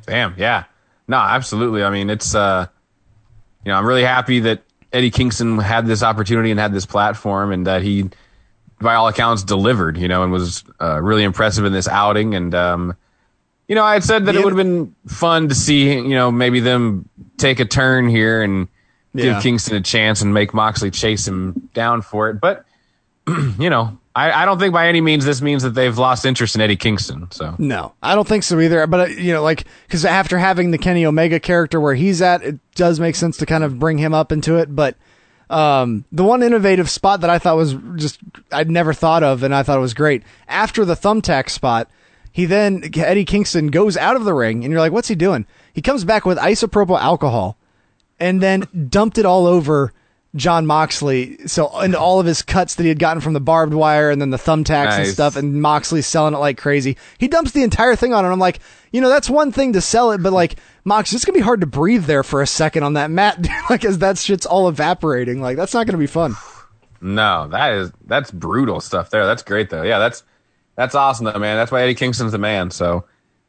Damn, 0.05 0.35
yeah. 0.37 0.65
No, 1.07 1.17
absolutely. 1.17 1.83
I 1.83 1.89
mean, 1.89 2.09
it's 2.09 2.33
uh 2.35 2.67
you 3.65 3.71
know, 3.71 3.77
I'm 3.77 3.85
really 3.85 4.03
happy 4.03 4.41
that 4.41 4.63
Eddie 4.91 5.11
Kingston 5.11 5.57
had 5.57 5.85
this 5.87 6.03
opportunity 6.03 6.51
and 6.51 6.59
had 6.59 6.73
this 6.73 6.85
platform 6.85 7.51
and 7.51 7.65
that 7.67 7.81
he 7.81 8.09
by 8.81 8.95
all 8.95 9.07
accounts 9.07 9.43
delivered, 9.43 9.97
you 9.97 10.07
know, 10.09 10.23
and 10.23 10.31
was 10.31 10.63
uh, 10.81 11.01
really 11.01 11.23
impressive 11.23 11.63
in 11.65 11.71
this 11.73 11.87
outing 11.87 12.35
and 12.35 12.53
um 12.53 12.95
you 13.67 13.75
know, 13.75 13.83
I 13.83 13.93
had 13.93 14.03
said 14.03 14.25
that 14.25 14.33
The- 14.33 14.39
it 14.39 14.43
would 14.43 14.51
have 14.57 14.65
been 14.65 14.93
fun 15.07 15.47
to 15.47 15.55
see, 15.55 15.93
you 15.93 16.09
know, 16.09 16.31
maybe 16.31 16.59
them 16.59 17.07
take 17.37 17.59
a 17.61 17.65
turn 17.65 18.09
here 18.09 18.43
and 18.43 18.67
Yeah. 19.13 19.33
give 19.35 19.43
Kingston 19.43 19.77
a 19.77 19.81
chance 19.81 20.21
and 20.21 20.33
make 20.33 20.53
Moxley 20.53 20.91
chase 20.91 21.27
him 21.27 21.69
down 21.73 22.01
for 22.01 22.29
it. 22.29 22.41
But 22.41 22.65
you 23.27 23.69
know, 23.69 23.97
I, 24.15 24.43
I 24.43 24.45
don't 24.45 24.59
think 24.59 24.73
by 24.73 24.87
any 24.87 25.01
means 25.01 25.25
this 25.25 25.41
means 25.41 25.63
that 25.63 25.71
they've 25.71 25.97
lost 25.97 26.25
interest 26.25 26.55
in 26.55 26.61
Eddie 26.61 26.75
Kingston. 26.75 27.31
So 27.31 27.55
No, 27.57 27.93
I 28.01 28.13
don't 28.13 28.27
think 28.27 28.43
so 28.43 28.59
either. 28.59 28.85
But 28.85 28.99
uh, 28.99 29.05
you 29.13 29.33
know, 29.33 29.41
like 29.41 29.65
because 29.87 30.05
after 30.05 30.37
having 30.37 30.71
the 30.71 30.77
Kenny 30.77 31.05
Omega 31.05 31.39
character 31.39 31.79
where 31.79 31.95
he's 31.95 32.21
at, 32.21 32.43
it 32.43 32.59
does 32.75 32.99
make 32.99 33.15
sense 33.15 33.37
to 33.37 33.45
kind 33.45 33.63
of 33.63 33.79
bring 33.79 33.97
him 33.97 34.13
up 34.13 34.31
into 34.31 34.57
it. 34.57 34.75
But 34.75 34.97
um, 35.49 36.05
the 36.11 36.23
one 36.23 36.43
innovative 36.43 36.89
spot 36.89 37.21
that 37.21 37.29
I 37.29 37.39
thought 37.39 37.57
was 37.57 37.75
just 37.95 38.19
I'd 38.51 38.69
never 38.69 38.93
thought 38.93 39.23
of, 39.23 39.41
and 39.41 39.53
I 39.53 39.63
thought 39.63 39.77
it 39.77 39.81
was 39.81 39.93
great 39.95 40.23
after 40.47 40.85
the 40.85 40.95
thumbtack 40.95 41.49
spot. 41.49 41.89
He 42.31 42.45
then 42.45 42.83
Eddie 42.95 43.25
Kingston 43.25 43.67
goes 43.67 43.95
out 43.97 44.15
of 44.15 44.25
the 44.25 44.33
ring, 44.33 44.63
and 44.63 44.71
you're 44.71 44.81
like, 44.81 44.91
"What's 44.91 45.07
he 45.07 45.15
doing?" 45.15 45.45
He 45.71 45.81
comes 45.81 46.03
back 46.03 46.25
with 46.25 46.37
isopropyl 46.37 46.99
alcohol, 46.99 47.57
and 48.19 48.41
then 48.41 48.67
dumped 48.89 49.17
it 49.17 49.25
all 49.25 49.47
over 49.47 49.91
Jon 50.35 50.65
Moxley. 50.65 51.37
So 51.47 51.79
into 51.81 51.99
all 51.99 52.19
of 52.19 52.25
his 52.25 52.41
cuts 52.41 52.75
that 52.75 52.83
he 52.83 52.89
had 52.89 52.99
gotten 52.99 53.21
from 53.21 53.33
the 53.33 53.39
barbed 53.39 53.73
wire 53.73 54.09
and 54.09 54.19
then 54.19 54.31
the 54.31 54.37
thumbtacks 54.37 54.97
and 54.97 55.07
stuff, 55.07 55.35
and 55.35 55.61
Moxley's 55.61 56.07
selling 56.07 56.33
it 56.33 56.39
like 56.39 56.57
crazy. 56.57 56.97
He 57.17 57.27
dumps 57.27 57.51
the 57.51 57.63
entire 57.63 57.95
thing 57.95 58.13
on 58.13 58.25
it. 58.25 58.29
I'm 58.29 58.39
like, 58.39 58.59
you 58.91 59.01
know, 59.01 59.09
that's 59.09 59.29
one 59.29 59.51
thing 59.51 59.73
to 59.73 59.81
sell 59.81 60.11
it, 60.11 60.23
but 60.23 60.33
like, 60.33 60.55
Mox, 60.85 61.13
it's 61.13 61.23
gonna 61.25 61.37
be 61.37 61.43
hard 61.43 61.61
to 61.61 61.67
breathe 61.67 62.05
there 62.05 62.23
for 62.23 62.41
a 62.41 62.47
second 62.47 62.83
on 62.83 62.93
that 62.93 63.09
mat, 63.09 63.45
like 63.69 63.85
as 63.85 63.99
that 63.99 64.17
shit's 64.17 64.45
all 64.45 64.67
evaporating. 64.67 65.41
Like 65.41 65.57
that's 65.57 65.73
not 65.73 65.85
gonna 65.85 65.97
be 65.97 66.07
fun. 66.07 66.35
No, 67.01 67.47
that 67.49 67.73
is 67.73 67.91
that's 68.05 68.31
brutal 68.31 68.79
stuff 68.81 69.09
there. 69.09 69.25
That's 69.25 69.43
great 69.43 69.69
though. 69.69 69.83
Yeah, 69.83 69.99
that's 69.99 70.23
that's 70.75 70.95
awesome 70.95 71.25
though, 71.25 71.39
man. 71.39 71.57
That's 71.57 71.71
why 71.71 71.83
Eddie 71.83 71.95
Kingston's 71.95 72.31
the 72.31 72.37
man. 72.37 72.71
So 72.71 73.05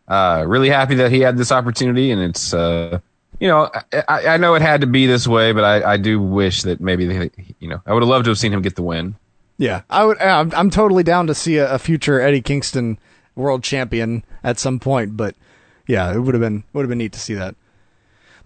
uh 0.07 0.45
really 0.47 0.69
happy 0.69 0.97
that 0.97 1.11
he 1.11 1.21
had 1.21 1.39
this 1.39 1.51
opportunity 1.51 2.11
and 2.11 2.21
it's 2.21 2.53
uh 2.53 3.01
you 3.45 3.51
know, 3.51 3.71
I, 3.93 4.03
I 4.09 4.27
I 4.29 4.37
know 4.39 4.55
it 4.55 4.63
had 4.63 4.81
to 4.81 4.87
be 4.87 5.05
this 5.05 5.29
way, 5.29 5.53
but 5.53 5.65
I, 5.65 5.93
I 5.93 5.97
do 5.99 6.19
wish 6.19 6.63
that 6.63 6.81
maybe 6.81 7.05
they, 7.05 7.31
you 7.61 7.69
know, 7.69 7.83
I 7.85 7.93
would 7.93 8.03
have 8.03 8.09
loved 8.09 8.25
to 8.25 8.31
have 8.31 8.39
seen 8.39 8.55
him 8.55 8.63
get 8.63 8.75
the 8.75 8.83
win. 8.83 9.17
Yeah, 9.59 9.83
I 9.91 10.07
would. 10.07 10.19
I'm, 10.19 10.51
I'm 10.57 10.71
totally 10.71 11.03
down 11.03 11.27
to 11.27 11.35
see 11.35 11.59
a, 11.59 11.75
a 11.75 11.79
future 11.79 12.23
Eddie 12.23 12.41
Kingston 12.41 12.99
world 13.35 13.63
champion 13.63 14.25
at 14.43 14.59
some 14.59 14.81
point. 14.81 15.19
But 15.19 15.37
yeah, 15.87 16.11
it 16.15 16.21
would 16.21 16.33
have 16.33 16.41
been 16.41 16.65
would 16.73 16.85
have 16.85 16.89
been 16.89 16.97
neat 16.97 17.13
to 17.13 17.21
see 17.21 17.35
that. 17.35 17.55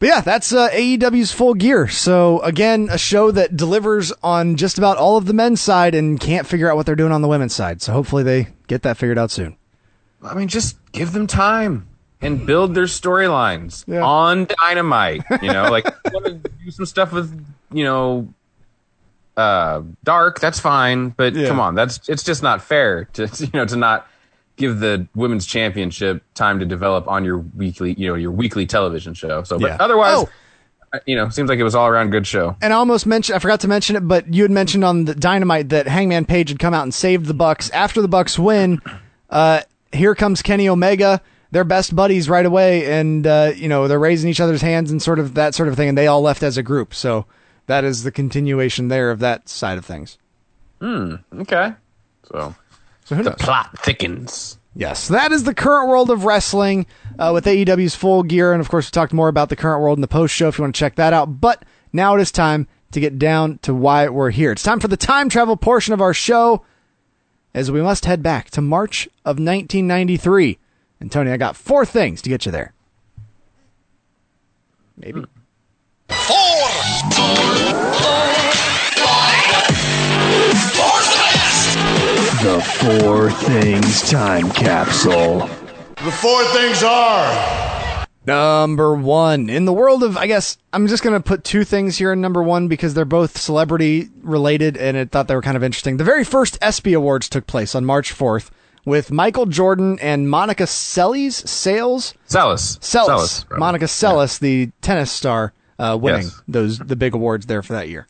But 0.01 0.09
yeah, 0.09 0.21
that's 0.21 0.53
uh, 0.53 0.69
AEW's 0.71 1.31
full 1.31 1.55
gear. 1.55 1.87
So 1.87 2.41
again, 2.41 2.89
a 2.91 2.99
show 2.99 3.31
that 3.31 3.57
delivers 3.57 4.11
on 4.25 4.57
just 4.57 4.79
about 4.79 4.97
all 4.97 5.17
of 5.17 5.27
the 5.27 5.33
men's 5.33 5.61
side 5.61 5.95
and 5.95 6.19
can't 6.19 6.45
figure 6.45 6.69
out 6.69 6.75
what 6.75 6.87
they're 6.87 6.97
doing 6.97 7.13
on 7.13 7.23
the 7.23 7.29
women's 7.29 7.55
side. 7.55 7.83
So 7.83 7.93
hopefully 7.93 8.25
they 8.25 8.49
get 8.67 8.83
that 8.83 8.97
figured 8.97 9.17
out 9.17 9.31
soon. 9.31 9.57
I 10.25 10.35
mean, 10.35 10.49
just 10.49 10.77
give 10.91 11.13
them 11.13 11.29
time 11.29 11.87
and 12.21 12.45
build 12.47 12.75
their 12.75 12.85
storylines 12.87 13.85
Yeah. 13.87 14.03
on 14.03 14.47
Dynamite. 14.63 15.23
You 15.43 15.53
know, 15.53 15.71
like 15.71 15.85
want 16.13 16.25
to 16.27 16.35
do 16.65 16.71
some 16.71 16.87
stuff 16.87 17.13
with 17.13 17.45
you 17.73 17.85
know, 17.85 18.29
uh, 19.37 19.83
Dark. 20.05 20.41
That's 20.41 20.59
fine, 20.59 21.11
but 21.11 21.35
Yeah. 21.35 21.49
come 21.49 21.61
on, 21.61 21.75
that's 21.75 22.09
it's 22.09 22.23
just 22.23 22.43
not 22.43 22.63
fair 22.63 23.05
to 23.15 23.29
you 23.39 23.51
know 23.55 23.65
to 23.67 23.77
not 23.77 24.07
give 24.57 24.81
the 24.81 25.07
women's 25.15 25.47
championship 25.47 26.23
time 26.35 26.59
to 26.59 26.67
develop 26.67 27.07
on 27.07 27.25
your 27.25 27.39
weekly 27.39 27.95
you 27.97 28.09
know 28.09 28.15
your 28.15 28.33
weekly 28.33 28.67
television 28.67 29.15
show. 29.15 29.43
So, 29.45 29.59
but 29.59 29.69
Yeah. 29.71 29.77
otherwise. 29.81 30.17
Oh. 30.19 30.29
uh, 30.93 30.99
You 31.07 31.17
know, 31.17 31.29
seems 31.29 31.51
like 31.51 31.59
it 31.59 31.65
was 31.65 31.75
all 31.75 31.87
around 31.87 32.11
good 32.11 32.27
show. 32.27 32.57
And 32.63 32.73
I 32.73 32.77
almost 32.77 33.05
mentioned, 33.07 33.37
I 33.37 33.41
forgot 33.41 33.61
to 33.61 33.69
mention 33.69 33.95
it, 33.95 34.09
but 34.09 34.33
you 34.33 34.43
had 34.43 34.51
mentioned 34.51 34.85
on 34.87 35.05
the 35.05 35.15
Dynamite 35.15 35.69
that 35.69 35.87
Hangman 35.87 36.25
Page 36.25 36.49
had 36.49 36.59
come 36.59 36.73
out 36.73 36.83
and 36.85 36.95
saved 36.95 37.27
the 37.27 37.35
Bucks. 37.35 37.69
After 37.71 38.01
the 38.01 38.09
Bucks 38.09 38.39
win, 38.39 38.81
uh, 39.31 39.61
here 39.93 40.15
comes 40.15 40.41
Kenny 40.41 40.67
Omega. 40.67 41.21
They're 41.51 41.65
best 41.65 41.97
buddies 41.97 42.29
right 42.29 42.45
away, 42.45 42.91
and 43.01 43.27
uh, 43.27 43.53
you 43.57 43.69
know 43.69 43.89
they're 43.89 43.99
raising 43.99 44.29
each 44.31 44.41
other's 44.41 44.61
hands 44.63 44.91
and 44.91 45.01
sort 45.01 45.19
of 45.19 45.35
that 45.35 45.55
sort 45.55 45.69
of 45.69 45.77
thing. 45.77 45.89
And 45.89 45.97
they 45.99 46.07
all 46.07 46.21
left 46.21 46.43
as 46.43 46.57
a 46.59 46.63
group, 46.63 46.95
so 46.95 47.25
that 47.67 47.85
is 47.85 48.03
the 48.03 48.11
continuation 48.13 48.89
there 48.89 49.11
of 49.11 49.19
that 49.21 49.49
side 49.49 49.79
of 49.79 49.85
things. 49.87 50.19
Okay, 50.83 51.73
so 52.31 52.55
So 53.05 53.17
who 53.17 53.23
the 53.23 53.31
knows? 53.31 53.39
plot 53.41 53.79
thickens. 53.79 54.59
Yes, 54.75 55.09
that 55.09 55.33
is 55.33 55.43
the 55.45 55.55
current 55.55 55.89
world 55.89 56.09
of 56.11 56.25
wrestling 56.25 56.87
uh, 57.19 57.33
with 57.35 57.47
AEW's 57.47 57.97
full 57.97 58.23
gear. 58.23 58.53
And 58.53 58.61
of 58.61 58.69
course, 58.69 58.87
we 58.87 58.91
talked 58.93 59.13
more 59.13 59.27
about 59.29 59.49
the 59.49 59.57
current 59.57 59.81
world 59.83 59.99
in 59.99 60.03
the 60.03 60.07
post 60.09 60.33
show 60.35 60.47
if 60.49 60.57
you 60.59 60.63
want 60.63 60.75
to 60.75 60.79
check 60.79 60.95
that 60.97 61.13
out. 61.13 61.41
But 61.41 61.65
now 61.93 62.15
it 62.15 62.21
is 62.21 62.31
time 62.31 62.69
to 62.93 63.01
get 63.01 63.19
down 63.19 63.59
to 63.63 63.75
why 63.75 64.09
we're 64.09 64.31
here. 64.31 64.53
It's 64.53 64.63
time 64.63 64.79
for 64.79 64.87
the 64.87 64.97
time 64.97 65.29
travel 65.29 65.57
portion 65.57 65.95
of 65.95 66.01
our 66.01 66.15
show 66.15 66.65
as 67.55 67.73
we 67.73 67.83
must 67.83 68.05
head 68.05 68.23
back 68.23 68.51
to 68.51 68.61
March 68.61 69.07
of 69.25 69.39
1993. 69.41 70.59
And 71.01 71.13
Tony, 71.13 71.31
I 71.31 71.37
got 71.37 71.57
four 71.57 71.85
things 71.85 72.23
to 72.23 72.29
get 72.29 72.47
you 72.47 72.53
there. 72.53 72.73
Maybe. 74.97 75.25
Four! 76.09 76.39
The 82.43 82.61
Four 82.63 83.31
Things 83.31 84.11
Time 84.11 84.51
Capsule. 84.51 85.41
The 85.41 86.13
four 86.13 86.45
things 86.47 86.83
are. 86.83 88.07
Number 88.27 88.95
one. 88.95 89.49
In 89.49 89.65
the 89.65 89.73
world 89.73 90.03
of, 90.03 90.17
I 90.17 90.27
guess, 90.27 90.59
I'm 90.73 90.87
just 90.87 91.03
going 91.03 91.15
to 91.15 91.27
put 91.27 91.45
two 91.45 91.65
things 91.65 91.97
here 91.97 92.13
in 92.13 92.21
number 92.21 92.43
one 92.43 92.69
because 92.69 92.95
they're 92.95 93.05
both 93.05 93.39
celebrity 93.39 94.09
related 94.23 94.77
and 94.77 94.97
I 94.97 95.05
thought 95.07 95.29
they 95.29 95.35
were 95.35 95.43
kind 95.43 95.57
of 95.57 95.65
interesting. 95.65 95.97
The 95.97 96.05
very 96.05 96.25
first 96.25 96.59
ESPY 96.61 96.93
Awards 96.93 97.29
took 97.29 97.47
place 97.47 97.75
on 97.75 97.85
March 97.85 98.13
4th 98.13 98.51
with 98.89 99.13
Michael 99.13 99.47
Jordan 99.47 99.99
and 100.01 100.29
Monica 100.29 100.65
Seles, 100.65 101.47
Sales? 101.47 102.15
Celis. 102.27 103.45
probably. 103.45 103.59
Monica 103.61 103.85
Seles, 103.85 104.41
the 104.41 104.71
tennis 104.81 105.13
star, 105.13 105.53
uh, 105.79 105.97
winning 106.01 106.23
Yes. 106.25 106.43
those 106.49 106.79
the 106.79 106.97
big 106.97 107.15
awards 107.15 107.47
there 107.47 107.63
for 107.63 107.75
that 107.75 107.89
year. 107.89 108.07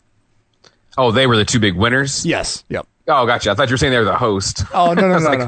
Oh, 0.97 1.13
they 1.13 1.27
were 1.27 1.37
the 1.37 1.45
two 1.45 1.61
big 1.61 1.77
winners. 1.77 2.25
Yes. 2.25 2.65
Yep. 2.71 2.87
Oh, 3.09 3.27
gotcha. 3.27 3.51
I 3.51 3.55
thought 3.55 3.69
you 3.69 3.75
were 3.75 3.79
saying 3.79 3.93
they 3.93 3.99
were 3.99 4.05
the 4.05 4.17
host. 4.17 4.63
Oh, 4.75 4.95
no, 4.95 5.03
no, 5.09 5.15
I 5.17 5.19
no, 5.19 5.25
like, 5.29 5.39
no. 5.39 5.45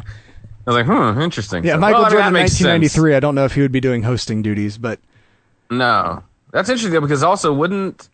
I 0.66 0.70
was 0.70 0.76
like, 0.76 0.86
hmm, 0.86 1.20
interesting. 1.20 1.64
Yeah, 1.64 1.74
So- 1.74 1.78
Michael 1.80 2.02
well, 2.02 2.06
I 2.06 2.08
mean, 2.08 2.12
Jordan, 2.18 2.32
that 2.34 2.38
makes 2.40 2.52
sense. 2.52 2.66
1993. 2.66 3.14
I 3.16 3.20
don't 3.20 3.34
know 3.34 3.44
if 3.46 3.54
he 3.54 3.60
would 3.62 3.72
be 3.72 3.80
doing 3.80 4.02
hosting 4.02 4.42
duties, 4.42 4.76
but 4.78 4.98
No, 5.70 6.22
that's 6.52 6.68
interesting 6.68 6.92
though 6.92 7.00
because 7.00 7.22
also 7.22 7.52
wouldn't 7.52 8.08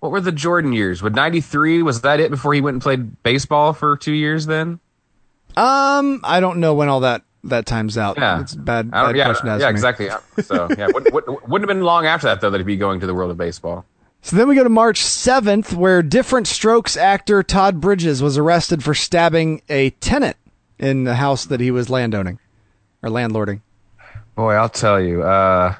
what 0.00 0.12
were 0.12 0.20
the 0.20 0.30
Jordan 0.32 0.72
years? 0.72 1.02
Would 1.02 1.14
'93 1.16 1.82
was 1.82 2.02
that 2.02 2.20
it 2.20 2.30
before 2.30 2.54
he 2.54 2.60
went 2.60 2.76
and 2.76 2.82
played 2.82 3.20
baseball 3.24 3.72
for 3.72 3.96
two 3.96 4.12
years? 4.12 4.46
Then 4.46 4.78
um, 5.58 6.20
I 6.24 6.40
don't 6.40 6.58
know 6.58 6.74
when 6.74 6.88
all 6.88 7.00
that 7.00 7.22
that 7.44 7.66
time's 7.66 7.96
out. 7.96 8.18
yeah, 8.18 8.40
it's 8.40 8.54
a 8.54 8.58
bad, 8.58 8.90
bad 8.90 9.16
yeah, 9.16 9.24
question 9.24 9.46
to 9.46 9.52
ask 9.52 9.60
yeah, 9.60 9.68
me. 9.68 9.70
exactly. 9.70 10.08
So 10.42 10.68
yeah, 10.76 10.88
would, 10.92 11.12
would, 11.12 11.24
wouldn't 11.26 11.68
have 11.68 11.76
been 11.76 11.82
long 11.82 12.06
after 12.06 12.26
that 12.26 12.40
though 12.40 12.50
that 12.50 12.58
he'd 12.58 12.66
be 12.66 12.76
going 12.76 13.00
to 13.00 13.06
the 13.06 13.14
world 13.14 13.30
of 13.30 13.36
baseball. 13.36 13.84
So 14.20 14.36
then 14.36 14.48
we 14.48 14.56
go 14.56 14.64
to 14.64 14.68
March 14.68 15.00
7th, 15.00 15.74
where 15.74 16.02
Diff'rent 16.02 16.48
Strokes 16.48 16.96
actor 16.96 17.42
Todd 17.44 17.80
Bridges 17.80 18.20
was 18.20 18.36
arrested 18.36 18.82
for 18.82 18.92
stabbing 18.92 19.62
a 19.68 19.90
tenant 19.90 20.36
in 20.78 21.04
the 21.04 21.14
house 21.14 21.44
that 21.46 21.60
he 21.60 21.70
was 21.70 21.88
landowning 21.88 22.40
or 23.02 23.10
landlording. 23.10 23.60
Boy, 24.34 24.54
I'll 24.54 24.68
tell 24.68 25.00
you. 25.00 25.22
Uh, 25.22 25.76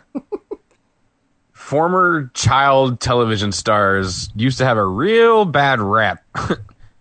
former 1.53 2.31
child 2.33 3.01
television 3.01 3.53
stars 3.53 4.31
used 4.35 4.59
to 4.59 4.65
have 4.65 4.79
a 4.79 4.87
real 4.87 5.45
bad 5.45 5.81
rap. 5.81 6.25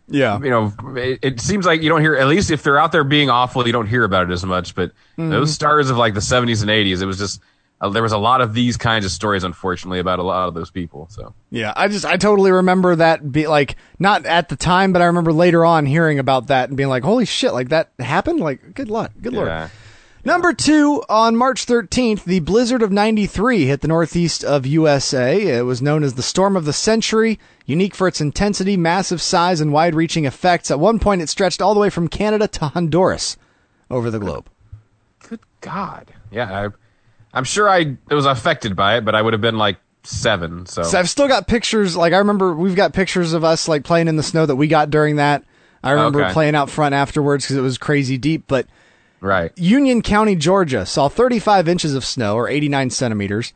Yeah. 0.09 0.39
you 0.39 0.49
know, 0.49 0.73
it, 0.95 1.19
it 1.21 1.41
seems 1.41 1.65
like 1.65 1.81
you 1.81 1.89
don't 1.89 2.01
hear, 2.01 2.15
at 2.15 2.27
least 2.27 2.49
if 2.51 2.63
they're 2.63 2.79
out 2.79 2.91
there 2.91 3.03
being 3.03 3.29
awful, 3.29 3.65
you 3.65 3.73
don't 3.73 3.87
hear 3.87 4.03
about 4.03 4.29
it 4.29 4.33
as 4.33 4.45
much. 4.45 4.73
But 4.75 4.91
Mm-hmm. 5.17 5.31
those 5.31 5.51
stars 5.53 5.89
of 5.89 5.97
like 5.97 6.13
the 6.13 6.19
70s 6.19 6.61
and 6.61 6.69
80s, 6.69 7.01
it 7.01 7.05
was 7.07 7.17
just, 7.17 7.41
uh, 7.81 7.89
there 7.89 8.03
was 8.03 8.11
a 8.11 8.17
lot 8.17 8.39
of 8.41 8.53
these 8.53 8.77
kinds 8.77 9.03
of 9.05 9.11
stories, 9.11 9.43
unfortunately, 9.43 9.99
about 9.99 10.19
a 10.19 10.23
lot 10.23 10.47
of 10.47 10.53
those 10.53 10.69
people. 10.71 11.07
So, 11.09 11.33
Yeah, 11.49 11.73
I 11.75 11.87
just 11.87 12.05
I 12.05 12.17
totally 12.17 12.51
remember 12.51 12.95
that 12.95 13.31
be 13.31 13.47
like 13.47 13.75
not 13.99 14.25
at 14.25 14.49
the 14.49 14.55
time, 14.55 14.93
but 14.93 15.01
I 15.01 15.05
remember 15.05 15.33
later 15.33 15.65
on 15.65 15.85
hearing 15.85 16.17
about 16.19 16.47
that 16.47 16.69
and 16.69 16.77
being 16.77 16.89
like, 16.89 17.03
"Holy 17.03 17.25
shit! 17.25 17.53
Like 17.53 17.69
that 17.69 17.91
happened! 17.99 18.39
Like 18.39 18.73
good 18.73 18.89
luck, 18.89 19.11
good 19.21 19.33
lord." 19.33 19.47
Number 20.27 20.51
two, 20.51 21.05
on 21.07 21.37
March 21.37 21.65
13th, 21.65 22.25
the 22.25 22.41
blizzard 22.41 22.81
of 22.81 22.91
93 22.91 23.65
hit 23.65 23.79
the 23.79 23.87
northeast 23.87 24.43
of 24.43 24.65
USA. 24.65 25.41
It 25.41 25.61
was 25.61 25.81
known 25.81 26.03
as 26.03 26.15
the 26.15 26.21
storm 26.21 26.57
of 26.57 26.65
the 26.65 26.73
century, 26.73 27.39
unique 27.65 27.95
for 27.95 28.09
its 28.09 28.19
intensity, 28.19 28.75
massive 28.75 29.21
size, 29.21 29.61
and 29.61 29.71
wide 29.71 29.95
reaching 29.95 30.25
effects. 30.25 30.69
At 30.69 30.81
one 30.81 30.99
point, 30.99 31.21
it 31.21 31.29
stretched 31.29 31.61
all 31.61 31.73
the 31.73 31.79
way 31.79 31.89
from 31.89 32.09
Canada 32.09 32.49
to 32.49 32.65
Honduras 32.67 33.37
over 33.89 34.11
the 34.11 34.19
globe. 34.19 34.49
Good 35.29 35.39
God. 35.61 36.13
Yeah. 36.29 36.51
I, 36.51 36.67
I'm 37.33 37.45
sure 37.45 37.69
I 37.69 37.95
was 38.11 38.25
affected 38.25 38.75
by 38.75 38.97
it, 38.97 39.05
but 39.05 39.15
I 39.15 39.21
would 39.21 39.31
have 39.31 39.41
been 39.41 39.57
like 39.57 39.77
seven. 40.03 40.65
So, 40.65 40.83
So 40.83 40.99
I've 40.99 41.09
still 41.09 41.29
got 41.29 41.47
pictures. 41.47 41.95
Like 41.95 42.11
I 42.11 42.17
remember, 42.17 42.53
we've 42.53 42.75
got 42.75 42.91
pictures 42.91 43.31
of 43.31 43.45
us 43.45 43.69
like 43.69 43.85
playing 43.85 44.09
in 44.09 44.17
the 44.17 44.23
snow 44.23 44.45
that 44.45 44.57
we 44.57 44.67
got 44.67 44.89
during 44.89 45.15
that. 45.15 45.45
I 45.81 45.91
remember 45.91 46.21
Okay. 46.25 46.33
playing 46.33 46.55
out 46.55 46.69
front 46.69 46.93
afterwards 46.93 47.45
because 47.45 47.55
it 47.55 47.61
was 47.61 47.77
crazy 47.77 48.17
deep. 48.17 48.43
But 48.45 48.67
right. 49.21 49.51
Union 49.57 50.01
County, 50.01 50.35
Georgia, 50.35 50.85
saw 50.85 51.07
35 51.07 51.67
inches 51.67 51.95
of 51.95 52.05
snow, 52.05 52.35
or 52.35 52.47
89 52.49 52.89
centimeters. 52.89 53.53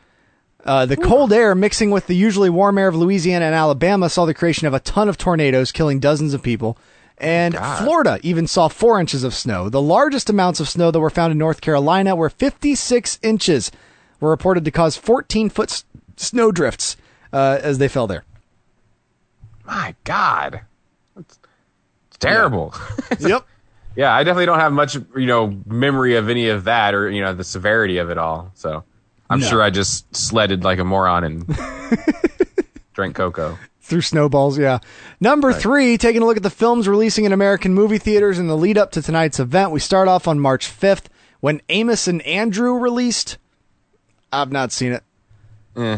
Uh, 0.63 0.85
the 0.85 0.97
cold 0.97 1.33
air 1.33 1.55
mixing 1.55 1.89
with 1.89 2.05
the 2.07 2.15
usually 2.15 2.49
warm 2.49 2.77
air 2.77 2.87
of 2.87 2.95
Louisiana 2.95 3.45
and 3.45 3.55
Alabama 3.55 4.09
saw 4.09 4.25
the 4.25 4.33
creation 4.33 4.67
of 4.67 4.73
a 4.75 4.79
ton 4.79 5.09
of 5.09 5.17
tornadoes, 5.17 5.71
killing 5.71 5.99
dozens 5.99 6.33
of 6.35 6.43
people. 6.43 6.77
And 7.17 7.55
Florida 7.55 8.19
even 8.23 8.47
saw 8.47 8.67
four 8.67 8.99
inches 8.99 9.23
of 9.23 9.33
snow. 9.33 9.69
The 9.69 9.81
largest 9.81 10.29
amounts 10.29 10.59
of 10.59 10.69
snow 10.69 10.89
that 10.91 10.99
were 10.99 11.09
found 11.09 11.31
in 11.31 11.37
North 11.37 11.61
Carolina 11.61 12.15
were 12.15 12.29
56 12.29 13.19
inches, 13.21 13.71
were 14.19 14.29
reported 14.29 14.65
to 14.65 14.71
cause 14.71 14.97
14 14.97 15.49
foot 15.49 15.71
s- 15.71 15.85
snow 16.15 16.51
drifts 16.51 16.97
uh, 17.33 17.59
as 17.61 17.77
they 17.77 17.87
fell 17.87 18.07
there. 18.07 18.23
My 19.65 19.95
God. 20.03 20.61
It's, 21.17 21.39
it's 22.07 22.17
terrible. 22.17 22.73
yep. 23.19 23.45
Yeah, 23.95 24.13
I 24.13 24.23
definitely 24.23 24.45
don't 24.45 24.59
have 24.59 24.71
much, 24.73 24.95
you 24.95 25.25
know, 25.25 25.53
memory 25.65 26.15
of 26.15 26.29
any 26.29 26.47
of 26.49 26.63
that 26.63 26.93
or, 26.93 27.09
you 27.09 27.21
know, 27.21 27.33
the 27.33 27.43
severity 27.43 27.97
of 27.97 28.09
it 28.09 28.17
all. 28.17 28.51
So 28.55 28.83
I'm 29.29 29.39
No. 29.41 29.47
sure 29.47 29.61
I 29.61 29.69
just 29.69 30.15
sledded 30.15 30.63
like 30.63 30.79
a 30.79 30.85
moron 30.85 31.23
and 31.23 31.45
drank 32.93 33.15
cocoa. 33.15 33.57
through 33.81 34.01
snowballs, 34.01 34.57
yeah. 34.57 34.79
Number 35.19 35.51
three, 35.51 35.97
taking 35.97 36.21
a 36.21 36.25
look 36.25 36.37
at 36.37 36.43
the 36.43 36.49
films 36.49 36.87
releasing 36.87 37.25
in 37.25 37.33
American 37.33 37.73
movie 37.73 37.97
theaters 37.97 38.39
in 38.39 38.47
the 38.47 38.55
lead 38.55 38.77
up 38.77 38.91
to 38.91 39.01
tonight's 39.01 39.39
event. 39.39 39.71
We 39.71 39.79
start 39.81 40.07
off 40.07 40.27
on 40.27 40.39
March 40.39 40.67
5th 40.67 41.05
when 41.41 41.61
Amos 41.69 42.07
and 42.07 42.21
Andrew 42.21 42.77
released. 42.77 43.37
I've 44.31 44.51
not 44.51 44.71
seen 44.71 44.93
it. 44.93 45.03
Eh. 45.75 45.97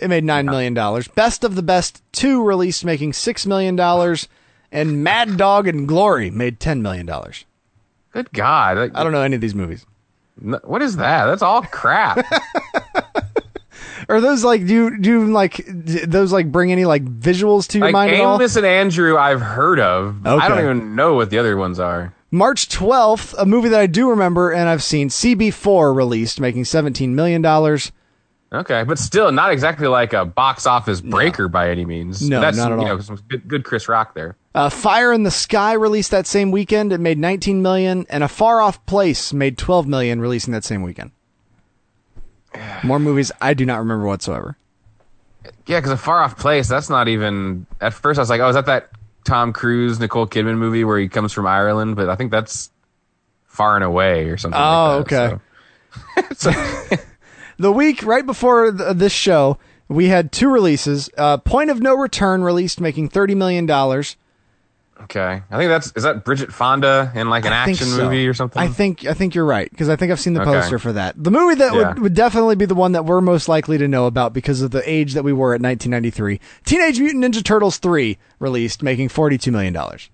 It 0.00 0.08
made 0.08 0.24
nine 0.24 0.46
million 0.46 0.72
dollars. 0.74 1.06
Best 1.06 1.44
of 1.44 1.54
the 1.54 1.62
Best 1.62 2.02
two 2.12 2.42
released, 2.42 2.84
making 2.84 3.12
six 3.12 3.44
million 3.46 3.76
dollars, 3.76 4.26
and 4.72 5.04
Mad 5.04 5.36
Dog 5.36 5.68
and 5.68 5.86
Glory 5.86 6.30
made 6.30 6.58
ten 6.58 6.82
million 6.82 7.06
dollars. 7.06 7.44
Good 8.12 8.32
God. 8.32 8.76
Like, 8.78 8.92
I 8.96 9.04
don't 9.04 9.12
know 9.12 9.22
any 9.22 9.36
of 9.36 9.40
these 9.40 9.54
movies. 9.54 9.86
What 10.40 10.82
is 10.82 10.96
that? 10.96 11.26
That's 11.26 11.42
all 11.42 11.62
crap. 11.62 12.26
Are 14.08 14.20
those 14.20 14.42
like 14.42 14.66
do 14.66 14.74
you 14.74 14.98
do 14.98 15.10
you, 15.10 15.32
like 15.32 15.64
those 15.66 16.32
like 16.32 16.50
bring 16.50 16.72
any 16.72 16.84
like 16.84 17.04
visuals 17.04 17.68
to 17.68 17.78
your 17.78 17.86
like 17.88 17.92
mind 17.92 18.12
at 18.12 18.20
all? 18.20 18.34
Amos 18.34 18.56
and 18.56 18.66
Andrew, 18.66 19.16
I've 19.16 19.40
heard 19.40 19.78
of. 19.78 20.26
I 20.26 20.48
don't 20.48 20.58
even 20.58 20.96
know 20.96 21.14
what 21.14 21.30
the 21.30 21.38
other 21.38 21.56
ones 21.56 21.78
are. 21.78 22.12
March 22.30 22.68
12th, 22.68 23.34
a 23.38 23.44
movie 23.44 23.68
that 23.68 23.80
I 23.80 23.86
do 23.86 24.08
remember 24.08 24.50
and 24.50 24.66
I've 24.68 24.82
seen, 24.82 25.10
CB4 25.10 25.94
released, 25.94 26.40
making 26.40 26.64
$17 26.64 27.10
million. 27.10 27.44
Okay, 27.44 28.84
but 28.84 28.98
still 28.98 29.30
not 29.32 29.52
exactly 29.52 29.86
like 29.86 30.14
a 30.14 30.24
box 30.24 30.66
office 30.66 31.02
breaker 31.02 31.48
by 31.48 31.70
any 31.70 31.84
means. 31.84 32.26
No, 32.26 32.40
That's, 32.40 32.56
not 32.56 32.72
at 32.72 32.80
you 32.80 32.86
all. 32.86 32.96
Know, 32.96 33.00
some 33.00 33.20
good, 33.28 33.46
good 33.46 33.64
Chris 33.64 33.86
Rock 33.86 34.14
there. 34.14 34.36
Uh, 34.54 34.68
Fire 34.68 35.12
in 35.12 35.22
the 35.22 35.30
Sky 35.30 35.72
released 35.72 36.10
that 36.10 36.26
same 36.26 36.50
weekend. 36.50 36.92
It 36.92 36.98
made 37.00 37.18
19 37.18 37.62
million, 37.62 38.04
and 38.10 38.22
A 38.22 38.28
Far 38.28 38.60
Off 38.60 38.84
Place 38.86 39.32
made 39.32 39.56
12 39.56 39.86
million, 39.86 40.20
releasing 40.20 40.52
that 40.52 40.64
same 40.64 40.82
weekend. 40.82 41.10
More 42.84 42.98
movies 42.98 43.32
I 43.40 43.54
do 43.54 43.64
not 43.64 43.78
remember 43.78 44.06
whatsoever. 44.06 44.56
Yeah, 45.66 45.78
because 45.78 45.90
a 45.92 45.96
far 45.96 46.20
off 46.22 46.38
place. 46.38 46.68
That's 46.68 46.88
not 46.88 47.08
even. 47.08 47.66
At 47.80 47.94
first, 47.94 48.18
I 48.18 48.22
was 48.22 48.30
like, 48.30 48.40
"Oh, 48.40 48.48
is 48.48 48.54
that 48.54 48.66
that 48.66 48.90
Tom 49.24 49.52
Cruise 49.52 49.98
Nicole 49.98 50.26
Kidman 50.26 50.56
movie 50.58 50.84
where 50.84 50.98
he 50.98 51.08
comes 51.08 51.32
from 51.32 51.46
Ireland?" 51.48 51.96
But 51.96 52.08
I 52.08 52.14
think 52.14 52.30
that's 52.30 52.70
far 53.46 53.74
and 53.74 53.82
away 53.84 54.28
or 54.28 54.36
something. 54.36 54.60
Oh, 54.60 54.98
like 54.98 55.08
that, 55.08 55.32
okay. 55.32 56.34
so- 56.36 56.50
so- 56.52 56.96
The 57.58 57.72
week 57.72 58.04
right 58.04 58.24
before 58.24 58.70
th- 58.72 58.96
this 58.96 59.12
show, 59.12 59.58
we 59.88 60.06
had 60.08 60.30
two 60.30 60.48
releases. 60.48 61.10
Uh, 61.18 61.38
Point 61.38 61.70
of 61.70 61.80
No 61.80 61.94
Return 61.96 62.42
released, 62.44 62.80
making 62.80 63.08
$30 63.10 63.36
million. 63.36 63.66
Okay, 65.04 65.42
I 65.50 65.56
think 65.56 65.68
that's 65.68 65.92
is 65.96 66.02
that 66.04 66.24
Bridget 66.24 66.52
Fonda 66.52 67.12
in 67.14 67.28
like 67.30 67.44
an 67.44 67.52
I 67.52 67.56
action 67.56 67.86
so. 67.86 68.02
movie 68.04 68.26
or 68.26 68.34
something. 68.34 68.60
I 68.60 68.68
think 68.68 69.04
I 69.06 69.14
think 69.14 69.34
you're 69.34 69.44
right 69.44 69.70
because 69.70 69.88
I 69.88 69.96
think 69.96 70.12
I've 70.12 70.20
seen 70.20 70.34
the 70.34 70.42
Okay. 70.42 70.50
poster 70.52 70.78
for 70.78 70.92
that. 70.92 71.14
The 71.22 71.30
movie 71.30 71.56
that 71.56 71.74
Yeah. 71.74 71.88
would, 71.90 71.98
would 72.00 72.14
definitely 72.14 72.56
be 72.56 72.66
the 72.66 72.74
one 72.74 72.92
that 72.92 73.04
we're 73.04 73.20
most 73.20 73.48
likely 73.48 73.78
to 73.78 73.88
know 73.88 74.06
about 74.06 74.32
because 74.32 74.62
of 74.62 74.70
the 74.70 74.82
age 74.88 75.14
that 75.14 75.24
we 75.24 75.32
were 75.32 75.54
at 75.54 75.60
1993. 75.60 76.40
Teenage 76.64 76.98
Mutant 77.00 77.24
Ninja 77.24 77.42
Turtles 77.44 77.78
3 77.78 78.18
released, 78.38 78.82
making 78.82 79.08
42 79.08 79.50
million 79.52 79.72
dollars. 79.72 80.10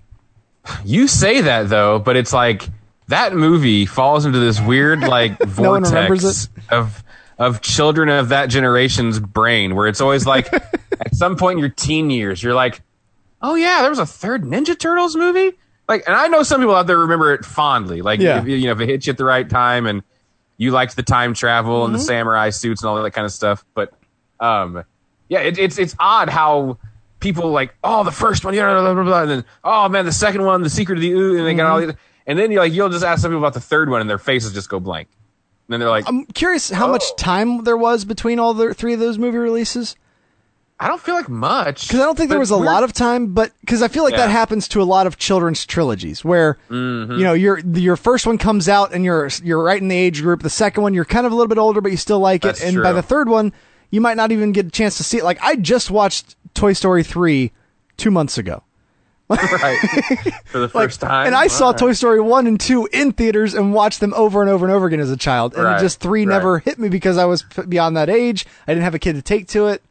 You 0.85 1.09
say 1.09 1.41
that 1.43 1.69
though, 1.69 1.99
but 1.99 2.17
it's 2.17 2.33
like 2.33 2.69
that 3.09 3.35
movie 3.35 3.87
falls 3.87 4.27
into 4.27 4.39
this 4.39 4.61
weird 4.61 5.01
like 5.01 5.39
vortex 5.47 6.49
of 6.71 7.03
of 7.39 7.61
children 7.63 8.09
of 8.09 8.31
that 8.31 8.47
generation's 8.47 9.21
brain 9.21 9.77
where 9.77 9.87
it's 9.87 10.01
always 10.01 10.27
like 10.27 10.53
at 11.01 11.15
some 11.15 11.37
point 11.37 11.53
in 11.55 11.59
your 11.61 11.69
teen 11.69 12.11
years 12.11 12.43
you're 12.43 12.53
like, 12.55 12.83
"Oh 13.43 13.55
yeah, 13.55 13.81
there 13.83 13.91
was 13.91 13.99
a 13.99 14.07
third 14.07 14.43
Ninja 14.45 14.79
Turtles 14.79 15.17
movie?" 15.17 15.57
Like 15.89 16.05
and 16.07 16.15
I 16.15 16.29
know 16.29 16.43
some 16.43 16.61
people 16.61 16.75
out 16.75 16.87
there 16.87 16.99
remember 16.99 17.33
it 17.33 17.45
fondly. 17.45 18.03
Like 18.03 18.21
Yeah. 18.21 18.41
if, 18.41 18.47
you 18.47 18.67
know 18.67 18.73
if 18.73 18.81
it 18.81 18.89
hits 18.89 19.07
you 19.07 19.13
at 19.13 19.17
the 19.19 19.25
right 19.25 19.49
time 19.49 19.87
and 19.87 20.03
you 20.57 20.71
liked 20.73 20.97
the 20.97 21.03
time 21.03 21.35
travel 21.35 21.85
and 21.85 21.95
the 21.95 21.99
samurai 21.99 22.51
suits 22.51 22.83
and 22.83 22.89
all 22.91 23.03
that 23.03 23.11
kind 23.13 23.25
of 23.25 23.33
stuff, 23.33 23.65
but 23.75 23.93
um 24.41 24.85
yeah, 25.29 25.41
it, 25.41 25.59
it's 25.59 25.79
it's 25.79 25.95
odd 25.99 26.29
how 26.29 26.79
people 27.21 27.51
like, 27.51 27.75
oh, 27.83 28.05
the 28.05 28.13
first 28.13 28.45
one, 28.45 28.55
yeah, 28.55 28.73
blah, 28.81 28.95
blah, 28.95 29.03
blah, 29.03 29.23
and 29.23 29.31
then 29.31 29.45
oh 29.65 29.89
man, 29.89 30.05
the 30.05 30.13
second 30.13 30.45
one, 30.45 30.63
the 30.63 30.71
secret 30.71 30.97
of 30.97 31.03
the 31.03 31.11
ooh, 31.13 31.37
and 31.39 31.47
they 31.47 31.55
got 31.55 31.67
all 31.71 31.81
these, 31.81 31.93
and 32.27 32.39
then 32.39 32.51
you 32.53 32.59
like 32.59 32.73
you'll 32.73 32.89
just 32.91 33.05
ask 33.05 33.23
some 33.23 33.31
people 33.31 33.39
about 33.41 33.55
the 33.55 33.61
third 33.61 33.89
one, 33.91 34.01
and 34.01 34.09
their 34.11 34.19
faces 34.19 34.53
just 34.53 34.69
go 34.69 34.79
blank, 34.81 35.09
and 35.67 35.73
then 35.73 35.81
they're 35.81 35.89
like, 35.91 36.05
I'm 36.09 36.25
curious 36.27 36.71
how 36.71 36.87
much 36.89 37.05
Oh. 37.11 37.15
time 37.17 37.65
there 37.65 37.77
was 37.77 38.05
between 38.05 38.39
all 38.39 38.53
the 38.55 38.73
three 38.75 38.95
of 38.95 39.01
those 39.01 39.19
movie 39.19 39.39
releases 39.39 39.97
I 40.81 40.87
don't 40.87 41.01
feel 41.01 41.15
like 41.17 41.29
much 41.29 41.89
because 41.89 42.01
I 42.01 42.05
don't 42.05 42.17
think 42.17 42.31
there 42.31 42.39
was 42.39 42.53
a 42.53 42.57
we're- 42.57 42.67
lot 42.67 42.85
of 42.85 42.93
time, 42.93 43.35
but 43.35 43.51
because 43.61 43.83
I 43.83 43.89
feel 43.89 44.05
like 44.05 44.15
that 44.15 44.31
happens 44.31 44.69
to 44.69 44.81
a 44.81 44.85
lot 44.85 45.07
of 45.09 45.17
children's 45.19 45.67
trilogies 45.67 46.25
where 46.25 46.57
Mm-hmm. 46.71 47.13
you 47.15 47.25
know 47.25 47.33
your 47.33 47.59
your 47.59 47.97
first 47.97 48.27
one 48.27 48.39
comes 48.39 48.69
out 48.69 48.93
and 48.95 49.05
you're 49.05 49.29
you're 49.43 49.63
right 49.63 49.81
in 49.83 49.89
the 49.89 49.97
age 49.97 50.23
group. 50.23 50.43
The 50.43 50.51
second 50.51 50.83
one 50.85 50.95
you're 50.95 51.05
kind 51.05 51.27
of 51.27 51.33
a 51.33 51.35
little 51.35 51.49
bit 51.49 51.59
older, 51.59 51.81
but 51.81 51.91
you 51.91 51.97
still 51.97 52.21
like 52.21 52.43
That's 52.43 52.63
it, 52.63 52.75
and 52.75 52.83
by 52.83 52.93
the 52.93 53.03
third 53.03 53.29
one 53.29 53.53
you 53.91 54.01
might 54.01 54.17
not 54.17 54.31
even 54.33 54.53
get 54.53 54.67
a 54.67 54.71
chance 54.71 54.99
to 54.99 55.03
see 55.05 55.19
it. 55.19 55.25
Like 55.25 55.39
I 55.43 55.57
just 55.57 55.91
watched 55.91 56.37
Toy 56.55 56.75
Story 56.75 57.03
three 57.03 57.51
two 57.97 58.11
months 58.13 58.39
ago. 58.39 58.63
right 59.31 59.79
for 60.47 60.59
the 60.59 60.71
Like, 60.73 60.73
first 60.89 61.01
time, 61.01 61.27
and 61.27 61.35
I 61.35 61.49
saw. 61.49 61.73
Toy 61.73 61.93
Story 61.93 62.19
one 62.21 62.47
and 62.47 62.59
two 62.59 62.89
in 62.95 63.13
theaters 63.13 63.53
and 63.53 63.75
watched 63.75 64.01
them 64.01 64.15
over 64.15 64.41
and 64.41 64.49
over 64.51 64.65
and 64.65 64.75
over 64.75 64.87
again 64.87 65.01
as 65.01 65.11
a 65.11 65.19
child. 65.19 65.55
And 65.55 65.65
Right, 65.65 65.81
just 65.81 66.01
three 66.01 66.25
right. 66.25 66.33
never 66.33 66.61
hit 66.61 66.79
me 66.79 66.89
because 66.89 67.19
I 67.19 67.27
was 67.27 67.43
beyond 67.69 67.97
that 67.99 68.09
age. 68.09 68.47
I 68.67 68.73
didn't 68.73 68.85
have 68.85 68.95
a 68.95 68.99
kid 68.99 69.17
to 69.17 69.23
take 69.23 69.47
to 69.49 69.67
it. 69.67 69.83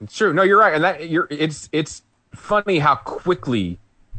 It's 0.00 0.16
true. 0.16 0.32
No, 0.32 0.42
you're 0.42 0.58
right, 0.58 0.74
and 0.74 0.84
that 0.84 1.08
you're. 1.08 1.26
It's 1.30 1.68
it's 1.72 2.02
funny 2.34 2.78
how 2.78 2.94
quickly 2.94 3.78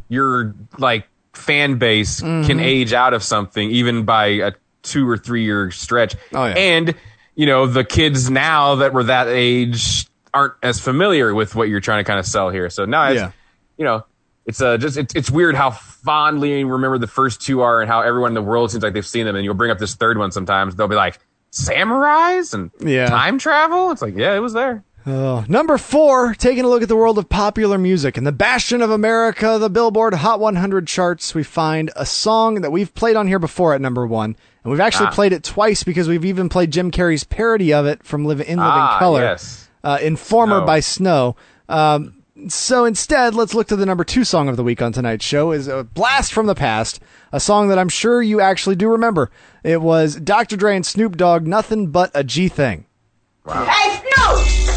your 0.09 0.53
like 0.77 1.07
fan 1.33 1.77
base 1.77 2.21
Mm-hmm. 2.21 2.47
can 2.47 2.59
age 2.59 2.91
out 2.93 3.13
of 3.13 3.23
something, 3.23 3.69
even 3.71 4.03
by 4.03 4.25
a 4.27 4.51
two 4.83 5.07
or 5.07 5.17
three 5.17 5.43
year 5.43 5.71
stretch. 5.71 6.15
Oh, 6.33 6.45
yeah. 6.45 6.53
And 6.53 6.95
you 7.35 7.45
know 7.45 7.65
the 7.67 7.83
kids 7.85 8.29
now 8.29 8.75
that 8.75 8.91
were 8.93 9.03
that 9.05 9.27
age 9.27 10.07
aren't 10.33 10.53
as 10.61 10.79
familiar 10.79 11.33
with 11.33 11.55
what 11.55 11.69
you're 11.69 11.79
trying 11.79 12.03
to 12.03 12.07
kind 12.07 12.19
of 12.19 12.25
sell 12.25 12.49
here. 12.49 12.69
So 12.69 12.85
now, 12.85 13.09
it's, 13.09 13.15
Yeah. 13.19 13.31
you 13.77 13.85
know, 13.85 14.05
it's 14.45 14.61
uh, 14.61 14.77
just 14.77 14.97
it's, 14.97 15.15
it's 15.15 15.31
weird 15.31 15.55
how 15.55 15.71
fondly 15.71 16.59
you 16.59 16.67
remember 16.67 16.97
the 16.97 17.07
first 17.07 17.41
two 17.41 17.61
are, 17.61 17.81
and 17.81 17.89
how 17.89 18.01
everyone 18.01 18.31
in 18.31 18.35
the 18.35 18.41
world 18.41 18.69
seems 18.71 18.83
like 18.83 18.93
they've 18.93 19.05
seen 19.07 19.25
them. 19.25 19.35
And 19.35 19.45
you'll 19.45 19.53
bring 19.53 19.71
up 19.71 19.77
this 19.79 19.95
third 19.95 20.17
one 20.17 20.31
sometimes. 20.31 20.75
They'll 20.75 20.87
be 20.89 20.95
like 20.95 21.19
samurais 21.51 22.53
and 22.53 22.71
Yeah. 22.79 23.07
time 23.07 23.37
travel. 23.39 23.91
It's 23.91 24.01
like 24.01 24.15
yeah, 24.17 24.35
it 24.35 24.39
was 24.39 24.53
there. 24.53 24.83
Oh. 25.11 25.43
Number 25.47 25.77
four, 25.79 26.35
taking 26.35 26.63
a 26.65 26.67
look 26.67 26.83
at 26.83 26.87
the 26.87 26.95
world 26.95 27.17
of 27.17 27.29
popular 27.29 27.79
music 27.79 28.15
and 28.15 28.27
the 28.27 28.31
bastion 28.31 28.81
of 28.81 28.91
America, 28.91 29.57
the 29.59 29.69
Billboard 29.69 30.13
Hot 30.13 30.39
100 30.39 30.85
charts, 30.87 31.33
we 31.33 31.41
find 31.43 31.89
a 31.95 32.05
song 32.05 32.61
that 32.61 32.71
we've 32.71 32.93
played 32.93 33.15
on 33.15 33.27
here 33.27 33.39
before 33.39 33.73
at 33.73 33.81
number 33.81 34.05
one. 34.05 34.35
And 34.63 34.71
we've 34.71 34.79
actually 34.79 35.07
Ah. 35.07 35.11
played 35.11 35.33
it 35.33 35.43
twice 35.43 35.81
because 35.83 36.07
we've 36.07 36.25
even 36.25 36.47
played 36.47 36.69
Jim 36.71 36.91
Carrey's 36.91 37.23
parody 37.23 37.73
of 37.73 37.87
it 37.87 38.03
from 38.03 38.23
Live 38.25 38.39
in 38.41 38.57
Living 38.59 38.61
Ah, 38.61 38.99
Color. 38.99 39.21
yes. 39.21 39.67
uh, 39.83 39.97
Informer 40.01 40.57
Snow. 40.59 40.65
by 40.67 40.79
Snow. 40.79 41.35
Um, 41.69 42.13
so 42.47 42.85
instead, 42.85 43.33
let's 43.33 43.55
look 43.55 43.67
to 43.69 43.75
the 43.75 43.87
number 43.87 44.03
two 44.03 44.23
song 44.23 44.47
of 44.47 44.57
the 44.57 44.63
week 44.63 44.79
on 44.81 44.91
tonight's 44.91 45.25
show 45.25 45.51
is 45.51 45.67
a 45.67 45.85
blast 45.85 46.31
from 46.33 46.45
the 46.45 46.55
past, 46.55 46.99
a 47.33 47.39
song 47.39 47.69
that 47.69 47.79
I'm 47.79 47.89
sure 47.89 48.21
you 48.21 48.41
actually 48.41 48.75
do 48.75 48.87
remember. 48.89 49.31
It 49.63 49.81
was 49.81 50.15
Dr. 50.17 50.55
Dre 50.55 50.75
and 50.75 50.85
Snoop 50.85 51.17
Dogg, 51.17 51.47
Nothing 51.47 51.87
But 51.87 52.11
a 52.13 52.23
G 52.23 52.47
Thing. 52.47 52.85
Hey, 53.51 54.01
Snoop! 54.15 54.68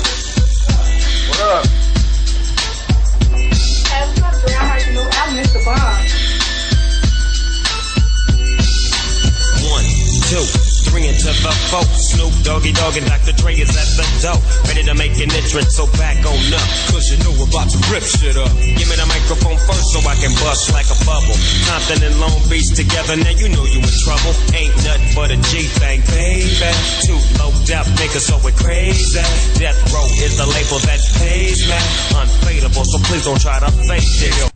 Three 11.23 11.31
into 11.31 11.43
the 11.43 11.55
four. 11.70 11.85
Snoop 11.95 12.35
Doggy 12.43 12.73
Dogg 12.73 12.97
and 12.97 13.07
Dr. 13.07 13.33
Dre 13.39 13.55
is 13.55 13.70
at 13.70 13.89
the 13.95 14.07
door. 14.23 14.39
Ready 14.66 14.83
to 14.83 14.95
make 14.95 15.14
an 15.23 15.31
entrance, 15.31 15.77
so 15.77 15.87
back 15.99 16.18
on 16.27 16.39
up. 16.55 16.66
Cause 16.91 17.11
you 17.11 17.18
know 17.23 17.33
we're 17.39 17.49
about 17.49 17.70
to 17.70 17.79
rip 17.91 18.03
shit 18.03 18.37
up. 18.37 18.51
Give 18.59 18.89
me 18.89 18.97
the 18.99 19.07
microphone 19.07 19.59
first 19.62 19.95
so 19.95 20.03
I 20.03 20.14
can 20.18 20.35
bust 20.43 20.73
like 20.75 20.89
a 20.91 20.99
bubble. 21.07 21.37
Compton 21.70 22.03
and 22.03 22.16
Long 22.18 22.39
Beach 22.51 22.75
together, 22.75 23.16
now 23.16 23.35
you 23.35 23.49
know 23.55 23.64
you 23.64 23.81
in 23.81 23.95
trouble. 24.03 24.35
Ain't 24.55 24.75
nothing 24.83 25.12
but 25.14 25.31
a 25.31 25.39
G 25.51 25.66
thing, 25.79 26.03
baby. 26.11 26.70
Too 27.07 27.18
low 27.39 27.53
death 27.66 27.89
niggas 27.99 28.27
so 28.27 28.39
we 28.43 28.53
crazy. 28.59 29.23
Death 29.59 29.79
Row 29.95 30.07
is 30.18 30.35
the 30.39 30.47
label 30.47 30.79
that 30.91 31.01
pays 31.23 31.62
me. 31.70 31.79
Unfadable, 32.18 32.87
so 32.87 32.99
please 33.07 33.25
don't 33.25 33.41
try 33.41 33.59
to 33.61 33.70
fake 33.87 34.11
this. 34.18 34.51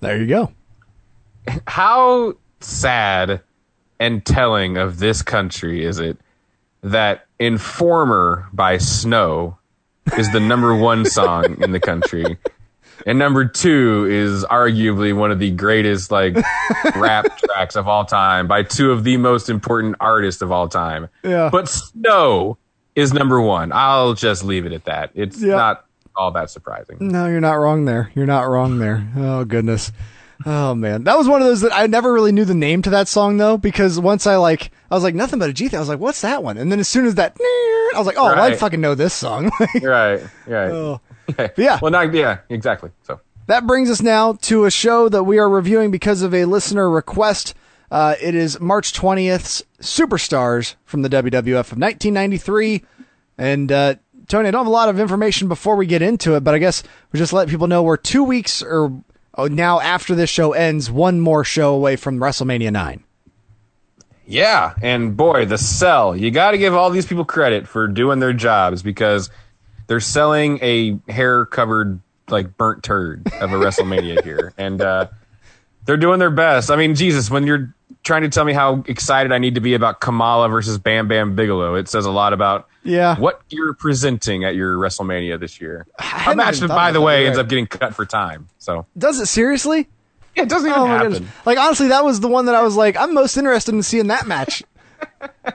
There 0.00 0.18
you 0.18 0.26
go. 0.26 0.52
How 1.66 2.34
sad 2.60 3.42
and 4.00 4.24
telling 4.24 4.76
of 4.76 4.98
this 4.98 5.22
country 5.22 5.84
is 5.84 5.98
it 5.98 6.18
that 6.82 7.26
Informer 7.38 8.48
by 8.52 8.78
Snow 8.78 9.58
is 10.18 10.30
the 10.32 10.40
number 10.40 10.74
one 10.74 11.04
song 11.06 11.62
in 11.62 11.72
the 11.72 11.80
country? 11.80 12.38
And 13.06 13.18
number 13.18 13.44
two 13.44 14.06
is 14.08 14.44
arguably 14.44 15.14
one 15.16 15.30
of 15.30 15.38
the 15.38 15.50
greatest 15.50 16.10
like 16.10 16.36
rap 16.94 17.36
tracks 17.38 17.74
of 17.76 17.88
all 17.88 18.04
time 18.04 18.46
by 18.46 18.62
two 18.62 18.92
of 18.92 19.02
the 19.04 19.16
most 19.16 19.48
important 19.48 19.96
artists 20.00 20.42
of 20.42 20.52
all 20.52 20.68
time. 20.68 21.08
Yeah. 21.22 21.48
But 21.50 21.68
Snow 21.68 22.56
is 22.94 23.12
number 23.12 23.40
one. 23.40 23.72
I'll 23.72 24.14
just 24.14 24.44
leave 24.44 24.64
it 24.66 24.72
at 24.72 24.84
that. 24.84 25.10
It's 25.14 25.42
Yeah. 25.42 25.56
not 25.56 25.84
all 26.16 26.30
that 26.30 26.48
surprising. 26.50 26.98
No, 27.00 27.26
you're 27.26 27.40
not 27.40 27.54
wrong 27.54 27.84
there. 27.84 28.12
You're 28.14 28.26
not 28.26 28.42
wrong 28.42 28.78
there. 28.78 29.06
Oh 29.16 29.44
goodness. 29.44 29.90
Oh 30.44 30.74
man, 30.74 31.04
that 31.04 31.16
was 31.16 31.28
one 31.28 31.40
of 31.40 31.46
those 31.46 31.60
that 31.60 31.74
I 31.74 31.86
never 31.86 32.12
really 32.12 32.32
knew 32.32 32.44
the 32.44 32.54
name 32.54 32.82
to 32.82 32.90
that 32.90 33.08
song 33.08 33.36
though, 33.36 33.56
because 33.56 34.00
once 34.00 34.26
I 34.26 34.36
like, 34.36 34.70
I 34.90 34.94
was 34.94 35.04
like 35.04 35.14
nothing 35.14 35.38
but 35.38 35.50
a 35.50 35.52
G 35.52 35.68
thing. 35.68 35.76
I 35.76 35.80
was 35.80 35.88
like, 35.88 36.00
what's 36.00 36.22
that 36.22 36.42
one? 36.42 36.58
And 36.58 36.70
then 36.70 36.80
as 36.80 36.88
soon 36.88 37.06
as 37.06 37.14
that, 37.14 37.36
I 37.40 37.94
was 37.96 38.06
like, 38.06 38.16
oh, 38.18 38.24
well, 38.24 38.40
I 38.40 38.54
fucking 38.54 38.80
know 38.80 38.94
this 38.94 39.14
song. 39.14 39.50
Right. 39.82 40.22
Right. 40.46 40.70
Oh. 40.70 41.00
yeah. 41.56 41.78
Well, 41.80 41.90
not 41.90 42.12
yeah, 42.12 42.38
exactly. 42.48 42.90
So. 43.02 43.20
That 43.46 43.66
brings 43.66 43.90
us 43.90 44.00
now 44.00 44.34
to 44.42 44.64
a 44.64 44.70
show 44.70 45.08
that 45.08 45.24
we 45.24 45.38
are 45.38 45.48
reviewing 45.48 45.90
because 45.90 46.22
of 46.22 46.34
a 46.34 46.46
listener 46.46 46.88
request. 46.88 47.54
Uh, 47.90 48.14
it 48.20 48.34
is 48.34 48.58
March 48.58 48.92
20th's 48.92 49.64
Superstars 49.80 50.74
from 50.84 51.02
the 51.02 51.10
WWF 51.10 51.72
of 51.72 51.78
1993. 51.78 52.82
And 53.36 53.70
uh, 53.70 53.96
Tony, 54.28 54.48
I 54.48 54.50
don't 54.50 54.60
have 54.60 54.66
a 54.66 54.70
lot 54.70 54.88
of 54.88 54.98
information 54.98 55.48
before 55.48 55.76
we 55.76 55.86
get 55.86 56.02
into 56.02 56.34
it, 56.36 56.40
but 56.40 56.54
I 56.54 56.58
guess 56.58 56.82
we 57.12 57.18
just 57.18 57.32
let 57.32 57.48
people 57.48 57.66
know 57.66 57.82
we're 57.82 57.96
two 57.96 58.24
weeks 58.24 58.62
or 58.62 58.92
oh, 59.36 59.46
now 59.46 59.80
after 59.80 60.14
this 60.14 60.30
show 60.30 60.52
ends, 60.52 60.90
one 60.90 61.20
more 61.20 61.44
show 61.44 61.74
away 61.74 61.96
from 61.96 62.18
WrestleMania 62.18 62.72
9. 62.72 63.04
Yeah, 64.26 64.74
and 64.82 65.16
boy, 65.16 65.44
the 65.44 65.58
sell. 65.58 66.16
You 66.16 66.30
got 66.30 66.52
to 66.52 66.58
give 66.58 66.74
all 66.74 66.90
these 66.90 67.06
people 67.06 67.24
credit 67.24 67.68
for 67.68 67.86
doing 67.88 68.20
their 68.20 68.32
jobs 68.32 68.82
because 68.82 69.28
they're 69.86 70.00
selling 70.00 70.58
a 70.62 70.98
hair 71.10 71.44
covered 71.46 72.00
like 72.28 72.56
burnt 72.56 72.82
turd 72.82 73.26
of 73.40 73.52
a 73.52 73.56
WrestleMania 73.58 74.24
here, 74.24 74.54
and 74.56 74.80
uh, 74.80 75.08
they're 75.84 75.98
doing 75.98 76.18
their 76.18 76.30
best. 76.30 76.70
I 76.70 76.76
mean, 76.76 76.94
Jesus, 76.94 77.30
when 77.30 77.46
you're 77.46 77.74
trying 78.04 78.22
to 78.22 78.28
tell 78.28 78.44
me 78.44 78.52
how 78.52 78.84
excited 78.86 79.32
I 79.32 79.38
need 79.38 79.54
to 79.56 79.60
be 79.60 79.74
about 79.74 80.00
Kamala 80.00 80.48
versus 80.48 80.78
Bam 80.78 81.08
Bam 81.08 81.34
Bigelow, 81.34 81.74
it 81.74 81.88
says 81.88 82.06
a 82.06 82.10
lot 82.10 82.32
about 82.32 82.68
Yeah. 82.84 83.18
what 83.18 83.40
you're 83.48 83.74
presenting 83.74 84.44
at 84.44 84.54
your 84.54 84.76
WrestleMania 84.76 85.40
this 85.40 85.60
year. 85.60 85.86
A 86.26 86.34
match 86.36 86.58
that, 86.60 86.68
by 86.68 86.92
the 86.92 87.00
way, 87.00 87.20
you're 87.20 87.28
ends 87.28 87.38
up 87.38 87.48
getting 87.48 87.66
cut 87.66 87.94
for 87.94 88.04
time. 88.06 88.48
So 88.58 88.86
Does 88.96 89.18
it 89.20 89.26
seriously? 89.26 89.88
yeah, 90.36 90.42
it 90.44 90.48
doesn't 90.48 90.68
oh 90.70 90.72
even 90.74 90.82
Oh 90.82 90.86
happen. 90.86 91.12
goodness. 91.12 91.30
Like 91.46 91.58
honestly, 91.58 91.88
that 91.88 92.04
was 92.04 92.20
the 92.20 92.28
one 92.28 92.46
that 92.46 92.54
I 92.54 92.62
was 92.62 92.76
like, 92.76 92.96
I'm 92.96 93.14
most 93.14 93.36
interested 93.36 93.74
in 93.74 93.82
seeing 93.82 94.06
that 94.08 94.26
match. 94.26 94.62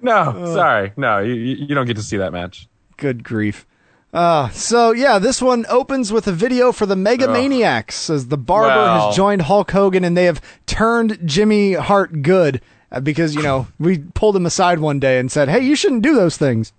No, 0.00 0.52
sorry, 0.54 0.92
no, 0.96 1.20
you 1.20 1.34
you 1.34 1.74
don't 1.76 1.86
get 1.86 1.96
to 1.96 2.02
see 2.02 2.16
that 2.16 2.32
match. 2.32 2.68
Good 2.96 3.22
grief. 3.22 3.66
Uh, 4.12 4.50
so 4.50 4.90
yeah, 4.92 5.18
this 5.18 5.40
one 5.40 5.64
opens 5.70 6.12
with 6.12 6.26
a 6.28 6.32
video 6.32 6.70
for 6.70 6.84
the 6.84 6.96
Mega 6.96 7.26
Maniacs 7.28 8.10
as 8.10 8.28
the 8.28 8.36
barber 8.36 8.68
Well. 8.76 9.08
has 9.08 9.16
joined 9.16 9.42
Hulk 9.42 9.70
Hogan 9.70 10.04
and 10.04 10.14
they 10.16 10.26
have 10.26 10.40
turned 10.66 11.18
Jimmy 11.24 11.72
Hart 11.72 12.20
good 12.22 12.60
uh, 12.90 13.00
because 13.00 13.34
you 13.34 13.42
know 13.42 13.66
we 13.78 13.98
pulled 14.00 14.36
him 14.36 14.44
aside 14.44 14.80
one 14.80 15.00
day 15.00 15.18
and 15.18 15.32
said, 15.32 15.48
"Hey, 15.48 15.60
you 15.60 15.74
shouldn't 15.74 16.02
do 16.02 16.14
those 16.14 16.36
things." 16.36 16.74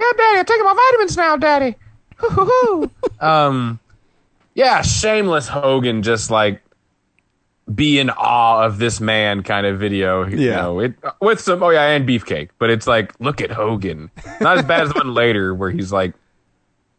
Yeah, 0.00 0.10
Daddy, 0.16 0.38
I'm 0.38 0.44
taking 0.46 0.64
my 0.64 0.88
vitamins 0.90 1.16
now, 1.16 1.36
Daddy. 1.36 1.76
um, 3.20 3.78
yeah, 4.54 4.82
shameless 4.82 5.48
Hogan, 5.48 6.02
just 6.02 6.30
like 6.30 6.62
be 7.74 7.98
in 7.98 8.08
awe 8.08 8.64
of 8.64 8.78
this 8.78 8.98
man 9.00 9.42
kind 9.42 9.66
of 9.66 9.78
video. 9.78 10.26
You 10.26 10.38
Yeah. 10.38 10.56
know, 10.62 10.80
it 10.80 10.94
with 11.20 11.40
some 11.40 11.62
oh 11.62 11.68
yeah, 11.68 11.82
and 11.88 12.08
beefcake, 12.08 12.48
but 12.58 12.70
it's 12.70 12.86
like 12.86 13.12
look 13.20 13.42
at 13.42 13.50
Hogan. 13.50 14.10
Not 14.40 14.58
as 14.58 14.64
bad 14.64 14.82
as 14.84 14.88
the 14.88 14.94
one 14.94 15.12
later 15.14 15.54
where 15.54 15.70
he's 15.70 15.92
like 15.92 16.14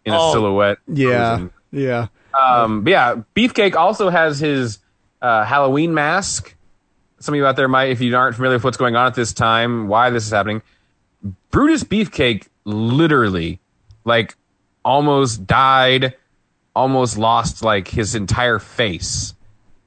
in 0.10 0.16
a 0.16 0.32
silhouette. 0.32 0.78
Yeah, 0.88 1.48
yeah. 1.72 2.08
Um, 2.40 2.84
but 2.84 2.92
yeah, 2.92 3.22
Beefcake 3.36 3.76
also 3.76 4.10
has 4.10 4.40
his 4.40 4.80
uh, 5.22 5.44
Halloween 5.46 5.94
mask. 5.94 6.56
Some 7.20 7.34
of 7.34 7.38
you 7.38 7.46
out 7.46 7.56
there 7.56 7.68
might, 7.68 7.90
if 7.90 8.02
you 8.02 8.16
aren't 8.16 8.36
familiar 8.36 8.56
with 8.58 8.64
what's 8.64 8.78
going 8.78 8.96
on 8.96 9.08
at 9.08 9.16
this 9.16 9.34
time, 9.34 9.88
why 9.88 10.10
this 10.10 10.26
is 10.26 10.32
happening. 10.32 10.62
Brutus 11.52 11.84
Beefcake 11.84 12.48
literally, 12.66 13.60
like, 14.06 14.36
almost 14.86 15.46
died, 15.46 16.16
almost 16.76 17.18
lost 17.18 17.62
like 17.64 17.88
his 17.90 18.16
entire 18.16 18.60
face 18.60 19.34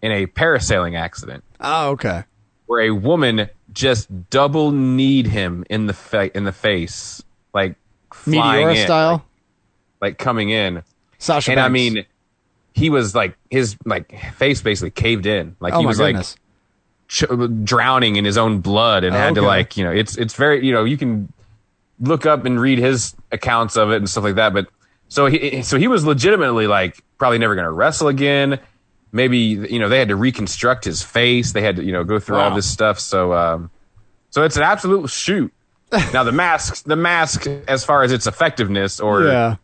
in 0.03 0.13
a 0.13 0.27
parasailing 0.27 0.99
accident 0.99 1.43
Oh, 1.61 1.91
okay. 1.91 2.25
where 2.67 2.83
a 2.83 2.91
woman 2.91 3.49
just 3.73 4.09
double 4.29 4.73
kneed 4.73 5.27
him 5.27 5.65
in 5.71 5.87
the 5.87 5.95
fa- 5.95 6.37
in 6.37 6.45
the 6.45 6.53
face, 6.53 7.23
like 7.55 7.77
in, 8.27 8.33
style. 8.85 9.13
like, 9.13 9.23
like 10.03 10.19
coming 10.19 10.51
in 10.51 10.83
Sasha 11.19 11.53
and 11.53 11.61
I 11.61 11.69
mean, 11.71 12.05
he 12.75 12.91
was 12.91 13.15
like 13.15 13.37
his 13.51 13.77
like 13.87 14.13
face 14.35 14.61
basically 14.61 14.91
caved 14.91 15.25
in, 15.25 15.57
like 15.61 15.73
oh 15.73 15.81
he 15.81 15.87
was 15.87 15.97
goodness. 15.99 16.37
like 16.37 17.31
ch- 17.31 17.65
drowning 17.65 18.17
in 18.17 18.25
his 18.25 18.37
own 18.37 18.61
blood, 18.61 19.05
and 19.05 19.15
Oh, 19.15 19.19
had 19.19 19.35
to 19.37 19.41
okay. 19.41 19.47
like 19.47 19.77
you 19.77 19.85
know 19.85 19.93
it's 19.93 20.17
it's 20.19 20.35
very 20.35 20.67
you 20.67 20.73
know 20.73 20.85
you 20.85 20.97
can 20.99 21.33
look 22.01 22.27
up 22.27 22.45
and 22.45 22.61
read 22.61 22.79
his 22.79 23.15
accounts 23.31 23.77
of 23.77 23.91
it 23.93 23.97
and 23.97 24.11
stuff 24.11 24.25
like 24.25 24.35
that. 24.35 24.53
But 24.53 24.67
so 25.09 25.27
he 25.27 25.63
so 25.63 25.79
he 25.79 25.87
was 25.87 26.05
legitimately 26.05 26.67
like 26.67 27.03
probably 27.19 27.39
never 27.39 27.55
going 27.55 27.67
to 27.67 27.73
wrestle 27.73 28.09
again. 28.09 28.59
Maybe 29.13 29.39
you 29.39 29.79
know 29.79 29.89
they 29.89 29.99
had 30.01 30.09
to 30.09 30.17
reconstruct 30.17 30.85
his 30.85 31.03
face. 31.03 31.53
They 31.53 31.63
had 31.63 31.77
to 31.77 31.85
you 31.85 31.93
know 31.93 32.03
go 32.03 32.19
through 32.19 32.39
all 32.39 32.55
this 32.55 32.69
stuff. 32.69 32.99
So 32.99 33.33
um, 33.35 33.71
so 34.31 34.43
it's 34.43 34.57
an 34.57 34.63
absolute 34.65 35.09
shoot. 35.11 35.53
now 36.15 36.25
the 36.25 36.33
mask, 36.33 36.85
the 36.85 36.97
mask, 36.97 37.47
as 37.69 37.85
far 37.85 38.03
as 38.03 38.11
its 38.13 38.27
effectiveness 38.27 38.99
or 38.99 39.25
yeah. 39.25 39.57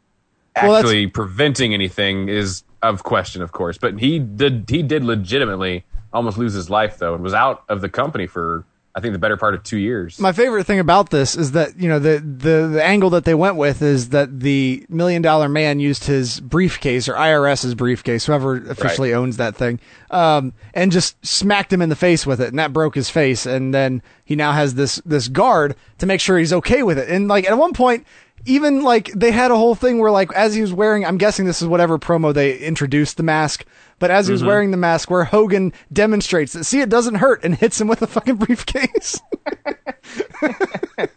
Well, 0.63 0.77
actually 0.77 1.07
preventing 1.07 1.75
anything 1.75 2.29
is 2.29 2.65
of 2.83 3.03
question, 3.03 3.43
of 3.43 3.53
course. 3.53 3.79
But 3.79 3.99
he 3.99 4.19
did 4.19 4.67
he 4.69 4.83
did 4.83 5.05
legitimately 5.05 5.85
almost 6.13 6.39
lose 6.39 6.55
his 6.55 6.71
life 6.71 6.99
though, 6.99 7.15
and 7.15 7.23
was 7.23 7.35
out 7.35 7.65
of 7.69 7.81
the 7.81 7.89
company 7.89 8.27
for 8.27 8.65
I 8.99 9.01
think 9.01 9.13
the 9.13 9.19
better 9.21 9.37
part 9.37 9.55
of 9.55 9.63
two 9.63 9.77
years. 9.77 10.19
My 10.19 10.33
favorite 10.33 10.65
thing 10.65 10.81
about 10.81 11.11
this 11.11 11.37
is 11.37 11.53
that 11.53 11.79
you 11.79 11.89
know 11.89 12.01
the, 12.01 12.19
the 12.19 12.69
the 12.73 12.83
angle 12.85 13.11
that 13.11 13.25
they 13.25 13.35
went 13.35 13.55
with 13.55 13.81
is 13.81 14.09
that 14.09 14.41
the 14.41 14.85
million 14.89 15.23
dollar 15.23 15.49
man 15.49 15.79
used 15.79 16.05
his 16.05 16.41
briefcase 16.41 17.09
or 17.09 17.15
IRS's 17.15 17.77
briefcase, 17.77 18.27
whoever 18.27 18.57
officially 18.57 19.15
owns 19.15 19.37
that 19.37 19.55
thing, 19.55 19.79
um, 20.11 20.53
and 20.75 20.91
just 20.91 21.25
smacked 21.25 21.73
him 21.73 21.81
in 21.81 21.91
the 21.91 21.97
face 21.97 22.27
with 22.27 22.41
it, 22.41 22.49
and 22.49 22.59
that 22.59 22.73
broke 22.73 22.97
his 22.97 23.09
face. 23.09 23.47
And 23.47 23.73
then 23.73 24.03
he 24.25 24.35
now 24.35 24.51
has 24.51 24.75
this 24.75 24.97
this 25.07 25.29
guard 25.29 25.77
to 25.99 26.07
make 26.07 26.21
sure 26.21 26.37
he's 26.37 26.53
okay 26.55 26.83
with 26.83 26.99
it. 26.99 27.09
And 27.09 27.29
like 27.29 27.49
at 27.49 27.57
one 27.57 27.75
point, 27.75 28.05
even 28.49 28.83
like 28.83 29.13
they 29.15 29.31
had 29.31 29.51
a 29.51 29.57
whole 29.57 29.75
thing 29.75 29.99
where 29.99 30.11
like 30.11 30.33
as 30.35 30.55
he 30.55 30.61
was 30.61 30.73
wearing, 30.73 31.05
I'm 31.05 31.19
guessing 31.19 31.47
this 31.47 31.61
is 31.63 31.69
whatever 31.69 31.99
promo 31.99 32.33
they 32.35 32.59
introduced 32.59 33.17
the 33.17 33.23
mask. 33.23 33.65
But 34.01 34.11
as 34.11 34.27
he 34.27 34.31
Mm-hmm. 34.31 34.35
was 34.35 34.45
wearing 34.45 34.71
the 34.71 34.77
mask, 34.77 35.11
where 35.11 35.25
Hogan 35.25 35.73
demonstrates 35.93 36.53
that, 36.53 36.65
see, 36.65 36.81
it 36.81 36.89
doesn't 36.89 37.17
hurt, 37.17 37.43
and 37.45 37.55
hits 37.55 37.81
him 37.81 37.89
with 37.89 38.01
a 38.03 38.07
fucking 38.07 38.37
briefcase. 38.37 39.21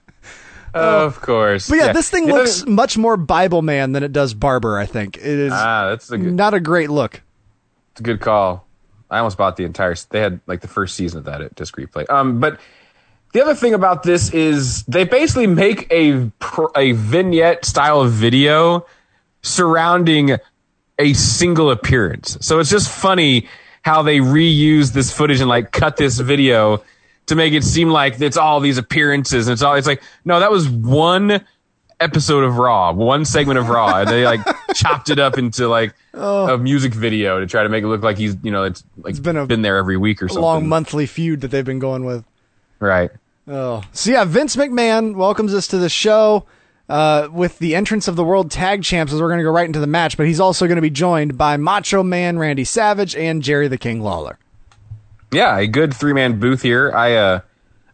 of 0.73 1.21
course. 1.21 1.69
But 1.69 1.77
yeah, 1.77 1.91
this 1.93 2.09
thing 2.09 2.27
It 2.29 2.33
looks 2.33 2.59
doesn't- 2.61 2.73
much 2.73 2.97
more 2.97 3.17
Bible 3.17 3.61
Man 3.61 3.91
than 3.91 4.03
it 4.03 4.11
does 4.13 4.33
Barber. 4.33 4.77
I 4.79 4.85
think 4.85 5.17
it 5.17 5.23
is 5.25 5.51
ah, 5.53 5.89
that's 5.89 6.11
a 6.11 6.17
good, 6.17 6.33
not 6.33 6.53
a 6.53 6.59
great 6.59 6.89
look. 6.89 7.21
it's 7.91 7.99
a 7.99 8.03
good 8.03 8.19
call. 8.21 8.65
I 9.09 9.17
almost 9.17 9.37
bought 9.37 9.57
the 9.57 9.65
entire. 9.65 9.93
They 10.09 10.21
had 10.21 10.39
like 10.47 10.61
the 10.61 10.67
first 10.69 10.95
season 10.95 11.19
of 11.19 11.25
that 11.25 11.41
at 11.41 11.53
Disc 11.55 11.75
Replay. 11.75 12.09
Um, 12.09 12.39
but 12.39 12.59
the 13.33 13.41
other 13.41 13.55
thing 13.55 13.73
about 13.73 14.03
this 14.03 14.33
is 14.33 14.83
they 14.83 15.03
basically 15.03 15.47
make 15.47 15.91
a 15.91 16.31
a 16.75 16.91
vignette 16.93 17.65
style 17.65 18.01
of 18.01 18.11
video 18.11 18.85
surrounding 19.41 20.37
a 20.99 21.13
single 21.13 21.71
appearance. 21.71 22.37
So 22.41 22.59
it's 22.59 22.69
just 22.69 22.89
funny 22.89 23.47
how 23.83 24.03
they 24.03 24.19
reuse 24.19 24.93
this 24.93 25.11
footage 25.11 25.39
and 25.39 25.49
like 25.49 25.71
cut 25.71 25.97
this 25.97 26.19
video 26.19 26.83
to 27.27 27.35
make 27.35 27.53
it 27.53 27.63
seem 27.63 27.89
like 27.89 28.19
it's 28.21 28.37
all 28.37 28.59
these 28.59 28.77
appearances 28.77 29.47
and 29.47 29.53
it's 29.53 29.61
all 29.61 29.75
it's 29.75 29.87
like 29.87 30.03
no 30.25 30.39
that 30.39 30.51
was 30.51 30.69
one 30.69 31.43
episode 32.01 32.43
of 32.43 32.57
Raw, 32.57 32.91
one 32.91 33.25
segment 33.25 33.59
of 33.59 33.69
Raw, 33.69 34.01
and 34.01 34.09
they 34.09 34.25
like 34.25 34.41
chopped 34.73 35.09
it 35.09 35.19
up 35.19 35.37
into 35.37 35.67
like 35.67 35.93
oh. 36.13 36.55
a 36.55 36.57
music 36.57 36.93
video 36.93 37.39
to 37.39 37.45
try 37.45 37.63
to 37.63 37.69
make 37.69 37.83
it 37.83 37.87
look 37.87 38.01
like 38.01 38.17
he's 38.17 38.35
you 38.43 38.51
know 38.51 38.63
it's 38.63 38.83
like 38.97 39.21
been 39.21 39.37
a 39.37 39.45
there 39.45 39.77
every 39.77 39.97
week 39.97 40.21
or 40.21 40.27
something. 40.27 40.43
A 40.43 40.45
long 40.45 40.67
monthly 40.67 41.05
feud 41.05 41.41
that 41.41 41.49
they've 41.49 41.65
been 41.65 41.79
going 41.79 42.03
with. 42.03 42.25
Right? 42.81 43.11
Oh, 43.47 43.81
so 43.93 44.11
yeah, 44.11 44.23
Vince 44.25 44.55
McMahon 44.55 45.15
welcomes 45.15 45.53
us 45.53 45.67
to 45.67 45.77
the 45.77 45.89
show 45.89 46.45
uh, 46.89 47.27
with 47.31 47.57
the 47.59 47.75
entrance 47.75 48.07
of 48.07 48.15
the 48.15 48.23
World 48.23 48.51
Tag 48.51 48.83
Champs. 48.83 49.13
As 49.13 49.21
we're 49.21 49.27
going 49.29 49.39
to 49.39 49.43
go 49.43 49.51
right 49.51 49.65
into 49.65 49.79
the 49.79 49.87
match, 49.87 50.17
but 50.17 50.25
he's 50.27 50.39
also 50.39 50.67
going 50.67 50.75
to 50.75 50.81
be 50.81 50.89
joined 50.89 51.37
by 51.37 51.57
Macho 51.57 52.03
Man 52.03 52.37
Randy 52.37 52.63
Savage 52.63 53.15
and 53.15 53.41
Jerry 53.41 53.67
the 53.67 53.77
King 53.77 54.01
Lawler. 54.01 54.37
Yeah, 55.31 55.57
a 55.57 55.67
good 55.67 55.93
three 55.93 56.13
man 56.13 56.39
booth 56.39 56.61
here. 56.61 56.91
I 56.93 57.15
uh 57.15 57.39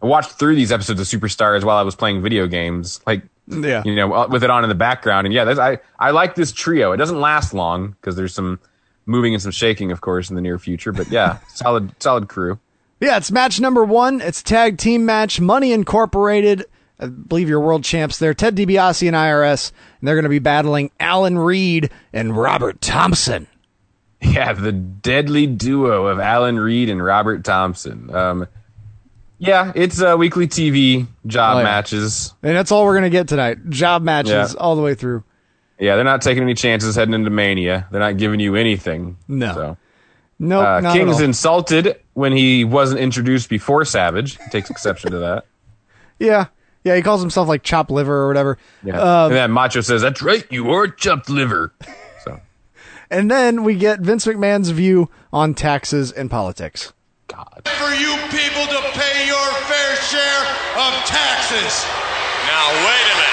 I 0.02 0.06
watched 0.06 0.32
through 0.32 0.54
these 0.56 0.70
episodes 0.72 1.00
of 1.00 1.06
Superstars 1.06 1.64
while 1.64 1.76
I 1.76 1.82
was 1.82 1.94
playing 1.96 2.22
video 2.22 2.46
games, 2.46 3.00
like 3.06 3.22
Yeah. 3.48 3.82
you 3.84 3.94
know, 3.94 4.26
with 4.28 4.44
it 4.44 4.50
on 4.50 4.64
in 4.64 4.68
the 4.68 4.74
background. 4.76 5.26
And 5.26 5.34
yeah, 5.34 5.44
that's, 5.44 5.58
I 5.60 5.78
I 5.98 6.10
like 6.10 6.34
this 6.34 6.52
trio. 6.52 6.92
It 6.92 6.98
doesn't 6.98 7.20
last 7.20 7.54
long 7.54 7.90
because 8.00 8.16
there's 8.16 8.34
some 8.34 8.60
moving 9.06 9.34
and 9.34 9.42
some 9.42 9.52
shaking, 9.52 9.90
of 9.92 10.00
course, 10.00 10.28
in 10.30 10.36
the 10.36 10.42
near 10.42 10.58
future. 10.58 10.92
But 10.92 11.10
yeah, 11.10 11.38
solid 11.54 11.92
solid 12.02 12.28
crew. 12.28 12.58
Yeah, 13.00 13.16
it's 13.16 13.30
match 13.30 13.60
number 13.60 13.84
one. 13.84 14.20
It's 14.20 14.40
a 14.40 14.44
tag 14.44 14.78
team 14.78 15.06
match. 15.06 15.40
Money 15.40 15.72
Incorporated, 15.72 16.64
I 16.98 17.06
believe 17.06 17.48
your 17.48 17.60
world 17.60 17.84
champs 17.84 18.18
there. 18.18 18.34
Ted 18.34 18.56
DiBiase 18.56 19.06
and 19.06 19.16
IRS, 19.16 19.70
and 20.00 20.08
they're 20.08 20.16
going 20.16 20.24
to 20.24 20.28
be 20.28 20.40
battling 20.40 20.90
Alan 20.98 21.38
Reed 21.38 21.90
and 22.12 22.36
Robert 22.36 22.80
Thompson. 22.80 23.46
Yeah, 24.20 24.52
the 24.52 24.72
deadly 24.72 25.46
duo 25.46 26.08
of 26.08 26.18
Alan 26.18 26.58
Reed 26.58 26.90
and 26.90 27.00
Robert 27.00 27.44
Thompson. 27.44 28.12
Um, 28.12 28.48
yeah, 29.38 29.70
it's 29.76 30.02
uh, 30.02 30.16
weekly 30.18 30.48
TV 30.48 31.06
job 31.24 31.54
Oh, 31.54 31.58
yeah. 31.58 31.64
matches. 31.64 32.34
And 32.42 32.56
that's 32.56 32.72
all 32.72 32.84
we're 32.84 32.94
going 32.94 33.04
to 33.04 33.10
get 33.10 33.28
tonight. 33.28 33.70
Job 33.70 34.02
matches 34.02 34.54
Yeah. 34.54 34.60
all 34.60 34.74
the 34.74 34.82
way 34.82 34.96
through. 34.96 35.22
Yeah, 35.78 35.94
they're 35.94 36.02
not 36.04 36.20
taking 36.22 36.42
any 36.42 36.54
chances 36.54 36.96
heading 36.96 37.14
into 37.14 37.30
Mania. 37.30 37.86
They're 37.92 38.00
not 38.00 38.16
giving 38.16 38.40
you 38.40 38.56
anything. 38.56 39.18
No. 39.28 39.54
So. 39.54 39.76
Nope, 40.38 40.64
Uh, 40.66 40.80
not 40.80 40.92
King's 40.96 41.16
at 41.16 41.20
all. 41.20 41.24
insulted 41.24 42.00
when 42.14 42.32
he 42.32 42.64
wasn't 42.64 43.00
introduced 43.00 43.48
before 43.48 43.84
Savage. 43.84 44.38
He 44.38 44.50
takes 44.50 44.70
exception 44.70 45.10
to 45.12 45.18
that. 45.18 45.46
yeah. 46.18 46.46
Yeah, 46.84 46.94
he 46.94 47.02
calls 47.02 47.20
himself 47.20 47.48
like 47.48 47.62
chop 47.64 47.90
liver 47.90 48.14
or 48.22 48.28
whatever. 48.28 48.56
Yeah. 48.84 49.00
Um, 49.00 49.26
and 49.26 49.34
then 49.34 49.50
Macho 49.50 49.80
says, 49.80 50.00
"That's 50.00 50.22
right, 50.22 50.46
you 50.50 50.70
are 50.70 50.86
chopped 50.88 51.28
liver." 51.28 51.72
So, 52.24 52.40
and 53.10 53.30
then 53.30 53.62
we 53.64 53.74
get 53.76 54.00
Vince 54.00 54.26
McMahon's 54.26 54.70
view 54.70 55.08
on 55.32 55.54
taxes 55.54 56.10
and 56.12 56.30
politics. 56.30 56.92
God. 57.28 57.62
For 57.64 57.90
you 57.94 58.14
people 58.30 58.66
to 58.66 58.80
pay 58.94 59.26
your 59.26 59.48
fair 59.70 59.96
share 59.96 60.42
of 60.76 60.92
taxes. 61.04 61.84
Now, 62.46 62.68
wait 62.86 63.06
a 63.12 63.16
minute. 63.16 63.27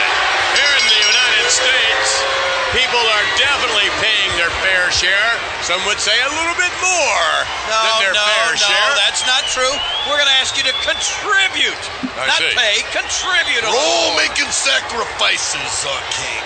People 2.75 2.99
are 2.99 3.25
definitely 3.39 3.87
paying 4.03 4.31
their 4.35 4.51
fair 4.59 4.91
share. 4.91 5.31
Some 5.63 5.79
would 5.87 5.97
say 5.97 6.13
a 6.13 6.29
little 6.35 6.57
bit 6.59 6.73
more 6.83 7.27
No, 7.71 7.79
than 7.81 7.93
their 8.11 8.15
no, 8.15 8.25
fair 8.27 8.51
no, 8.53 8.67
share. 8.67 8.91
that's 8.99 9.23
not 9.25 9.47
true. 9.49 9.71
We're 10.05 10.19
going 10.19 10.29
to 10.29 10.37
ask 10.43 10.59
you 10.59 10.65
to 10.67 10.75
contribute, 10.83 11.83
I 12.19 12.27
not 12.29 12.39
see. 12.43 12.51
pay. 12.53 12.75
Contribute. 12.93 13.63
a 13.63 13.71
We're 13.71 13.79
all 13.79 14.13
making 14.19 14.51
sacrifices, 14.51 15.73
uh, 15.87 15.89
King. 16.13 16.43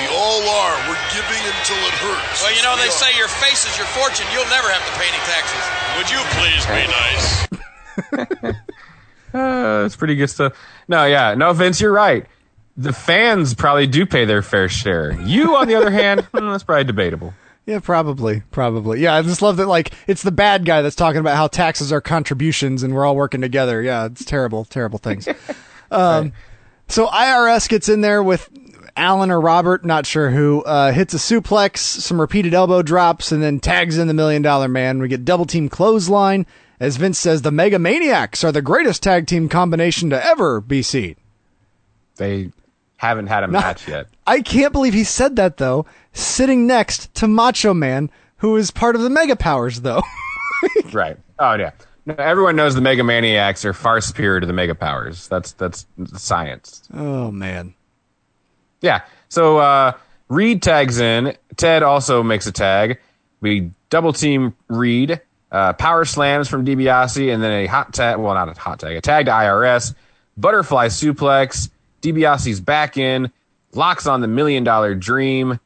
We 0.00 0.06
all 0.14 0.40
are. 0.62 0.74
We're 0.88 1.02
giving 1.12 1.42
until 1.44 1.80
it 1.84 1.96
hurts. 2.00 2.40
Well, 2.46 2.54
you 2.54 2.62
know 2.62 2.78
We 2.78 2.86
they 2.86 2.92
are. 2.94 3.02
say 3.02 3.10
your 3.18 3.28
face 3.42 3.66
is 3.66 3.74
your 3.76 3.90
fortune. 3.92 4.24
You'll 4.32 4.48
never 4.54 4.70
have 4.70 4.84
to 4.86 4.94
pay 4.96 5.10
any 5.10 5.22
taxes. 5.28 5.64
Would 5.98 6.08
you 6.08 6.22
please 6.38 6.62
be 6.70 6.82
nice? 6.88 8.56
Uh, 9.34 9.84
it's 9.86 9.96
pretty 9.96 10.14
good 10.14 10.28
stuff. 10.28 10.52
No, 10.88 11.06
yeah, 11.06 11.34
no, 11.34 11.54
Vince, 11.54 11.80
you're 11.80 11.90
right. 11.90 12.26
The 12.76 12.92
fans 12.92 13.54
probably 13.54 13.86
do 13.86 14.06
pay 14.06 14.24
their 14.24 14.42
fair 14.42 14.68
share. 14.68 15.12
You, 15.20 15.56
on 15.56 15.68
the 15.68 15.74
other 15.74 15.90
hand, 15.90 16.20
hmm, 16.34 16.50
that's 16.50 16.64
probably 16.64 16.84
debatable. 16.84 17.34
Yeah, 17.66 17.78
probably, 17.78 18.42
probably. 18.50 19.00
Yeah, 19.00 19.14
I 19.14 19.22
just 19.22 19.42
love 19.42 19.56
that. 19.58 19.68
Like, 19.68 19.92
it's 20.08 20.22
the 20.22 20.32
bad 20.32 20.64
guy 20.64 20.82
that's 20.82 20.96
talking 20.96 21.20
about 21.20 21.36
how 21.36 21.46
taxes 21.46 21.92
are 21.92 22.00
contributions 22.00 22.82
and 22.82 22.92
we're 22.92 23.06
all 23.06 23.14
working 23.14 23.40
together. 23.40 23.80
Yeah, 23.82 24.06
it's 24.06 24.24
terrible, 24.24 24.64
terrible 24.64 24.98
things. 24.98 25.28
um, 25.90 26.32
so 26.88 27.06
IRS 27.06 27.68
gets 27.68 27.88
in 27.88 28.00
there 28.00 28.22
with 28.22 28.48
Alan 28.96 29.30
or 29.30 29.40
Robert, 29.40 29.84
not 29.84 30.06
sure 30.06 30.30
who, 30.30 30.62
uh, 30.64 30.92
hits 30.92 31.14
a 31.14 31.18
suplex, 31.18 31.78
some 31.78 32.20
repeated 32.20 32.52
elbow 32.52 32.82
drops, 32.82 33.30
and 33.30 33.42
then 33.42 33.60
tags 33.60 33.96
in 33.96 34.08
the 34.08 34.14
Million 34.14 34.42
Dollar 34.42 34.68
Man. 34.68 34.98
We 34.98 35.08
get 35.08 35.24
double 35.24 35.46
team 35.46 35.68
clothesline. 35.68 36.46
As 36.80 36.96
Vince 36.96 37.18
says, 37.18 37.42
the 37.42 37.52
Mega 37.52 37.78
Maniacs 37.78 38.42
are 38.42 38.50
the 38.50 38.60
greatest 38.60 39.04
tag 39.04 39.28
team 39.28 39.48
combination 39.48 40.10
to 40.10 40.26
ever 40.26 40.60
be 40.60 40.82
seen. 40.82 41.14
They 42.16 42.50
haven't 43.08 43.26
had 43.26 43.42
a 43.44 43.48
match 43.48 43.88
yet. 43.88 44.06
I 44.26 44.40
can't 44.40 44.72
believe 44.72 44.94
he 44.94 45.04
said 45.04 45.36
that 45.36 45.56
though, 45.56 45.86
sitting 46.12 46.66
next 46.66 47.12
to 47.16 47.26
Macho 47.28 47.74
Man, 47.74 48.10
who 48.38 48.56
is 48.56 48.70
part 48.70 48.94
of 48.96 49.02
the 49.02 49.10
Mega 49.10 49.36
Powers 49.36 49.80
though. 49.80 50.02
Right. 50.92 51.16
Oh, 51.40 51.54
yeah. 51.54 51.72
No, 52.06 52.14
everyone 52.14 52.54
knows 52.54 52.76
the 52.76 52.80
Mega 52.80 53.02
Maniacs 53.02 53.64
are 53.64 53.72
far 53.72 54.00
superior 54.00 54.38
to 54.38 54.46
the 54.46 54.52
Mega 54.52 54.76
Powers. 54.76 55.26
That's 55.26 55.52
that's 55.52 55.86
science. 56.14 56.88
oh 56.94 57.32
man. 57.32 57.74
Yeah. 58.80 59.00
So 59.28 59.58
uh, 59.58 59.92
Reed 60.28 60.62
tags 60.62 61.00
in. 61.00 61.36
Ted 61.56 61.82
also 61.82 62.22
makes 62.22 62.46
a 62.46 62.52
tag. 62.52 63.00
We 63.40 63.72
double 63.90 64.12
team 64.12 64.54
Reed. 64.68 65.20
Uh, 65.50 65.72
power 65.72 66.04
slams 66.04 66.48
from 66.48 66.64
DiBiase, 66.64 67.32
and 67.34 67.42
then 67.42 67.50
a 67.52 67.66
hot 67.66 67.92
tag. 67.92 68.18
Well, 68.18 68.34
not 68.34 68.48
a 68.48 68.58
hot 68.58 68.78
tag. 68.78 68.96
A 68.96 69.00
tag 69.00 69.26
to 69.26 69.32
IRS. 69.32 69.94
Butterfly 70.36 70.88
suplex. 70.88 71.68
DiBiase's 72.02 72.60
back 72.60 72.96
in. 72.96 73.32
Locks 73.74 74.06
on 74.06 74.20
the 74.20 74.28
million 74.28 74.64
dollar 74.64 74.94
dream 74.94 75.58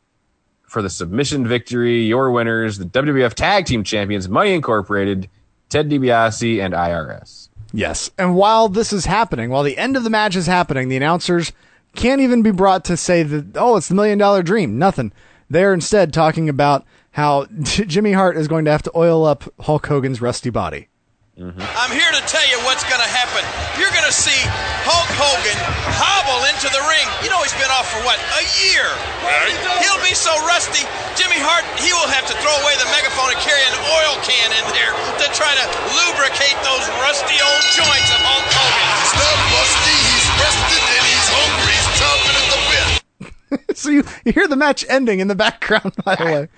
for 0.62 0.82
the 0.82 0.90
submission 0.90 1.46
victory. 1.46 2.02
Your 2.02 2.30
winners, 2.30 2.78
the 2.78 2.84
WWF 2.84 3.34
Tag 3.34 3.66
Team 3.66 3.82
Champions, 3.82 4.28
Money 4.28 4.52
Incorporated, 4.52 5.28
Ted 5.68 5.88
DiBiase, 5.90 6.64
and 6.64 6.72
IRS. 6.74 7.48
Yes. 7.72 8.10
And 8.16 8.36
while 8.36 8.68
this 8.68 8.92
is 8.92 9.06
happening, 9.06 9.50
while 9.50 9.62
the 9.62 9.76
end 9.76 9.96
of 9.96 10.04
the 10.04 10.10
match 10.10 10.36
is 10.36 10.46
happening, 10.46 10.88
the 10.88 10.96
announcers 10.96 11.52
can't 11.94 12.20
even 12.20 12.42
be 12.42 12.50
brought 12.50 12.84
to 12.84 12.96
say 12.96 13.22
that, 13.22 13.56
oh, 13.56 13.76
it's 13.76 13.88
the 13.88 13.94
million 13.94 14.18
dollar 14.18 14.42
dream. 14.42 14.78
Nothing. 14.78 15.12
They're 15.50 15.74
instead 15.74 16.12
talking 16.12 16.48
about 16.48 16.84
how 17.12 17.46
Jimmy 17.62 18.12
Hart 18.12 18.36
is 18.36 18.48
going 18.48 18.64
to 18.66 18.70
have 18.70 18.82
to 18.82 18.92
oil 18.96 19.24
up 19.24 19.44
Hulk 19.60 19.86
Hogan's 19.86 20.20
rusty 20.20 20.50
body. 20.50 20.88
Mm-hmm. 21.36 21.60
I'm 21.60 21.92
here 21.92 22.08
to 22.16 22.22
tell 22.24 22.48
you 22.48 22.56
what's 22.64 22.80
going 22.88 22.96
to 22.96 23.12
happen. 23.12 23.44
You're 23.76 23.92
going 23.92 24.08
to 24.08 24.16
see 24.16 24.40
Hulk 24.88 25.04
Hogan 25.20 25.60
hobble 25.92 26.48
into 26.48 26.64
the 26.72 26.80
ring. 26.88 27.04
You 27.20 27.28
know 27.28 27.44
he's 27.44 27.52
been 27.60 27.68
off 27.76 27.84
for 27.92 28.00
what? 28.08 28.16
A 28.40 28.44
year. 28.64 28.88
Right. 29.20 29.52
He'll 29.84 30.00
be 30.00 30.16
so 30.16 30.32
rusty, 30.48 30.88
Jimmy 31.12 31.36
Hart, 31.36 31.68
he 31.76 31.92
will 31.92 32.08
have 32.08 32.24
to 32.28 32.34
throw 32.40 32.56
away 32.64 32.72
the 32.80 32.88
megaphone 32.88 33.36
and 33.36 33.40
carry 33.44 33.60
an 33.68 33.76
oil 33.84 34.16
can 34.24 34.48
in 34.48 34.64
there 34.72 34.96
to 34.96 35.26
try 35.36 35.52
to 35.52 35.64
lubricate 35.92 36.56
those 36.64 36.88
rusty 37.04 37.36
old 37.36 37.64
joints 37.76 38.08
of 38.16 38.20
Hulk 38.24 38.48
Hogan. 38.56 38.86
He's 38.96 39.16
not 39.20 39.36
rusty. 39.60 39.96
He's 40.08 40.28
rested 40.40 40.84
and 40.88 41.04
he's 41.04 41.28
hungry. 41.36 41.76
He's 41.76 41.90
chomping 42.00 42.36
at 42.40 42.46
the 42.48 42.60
bit. 42.72 43.76
so 43.76 43.92
you, 43.92 44.08
you 44.24 44.32
hear 44.32 44.48
the 44.48 44.56
match 44.56 44.88
ending 44.88 45.20
in 45.20 45.28
the 45.28 45.36
background, 45.36 45.92
by 46.00 46.16
the 46.16 46.24
way. 46.32 46.48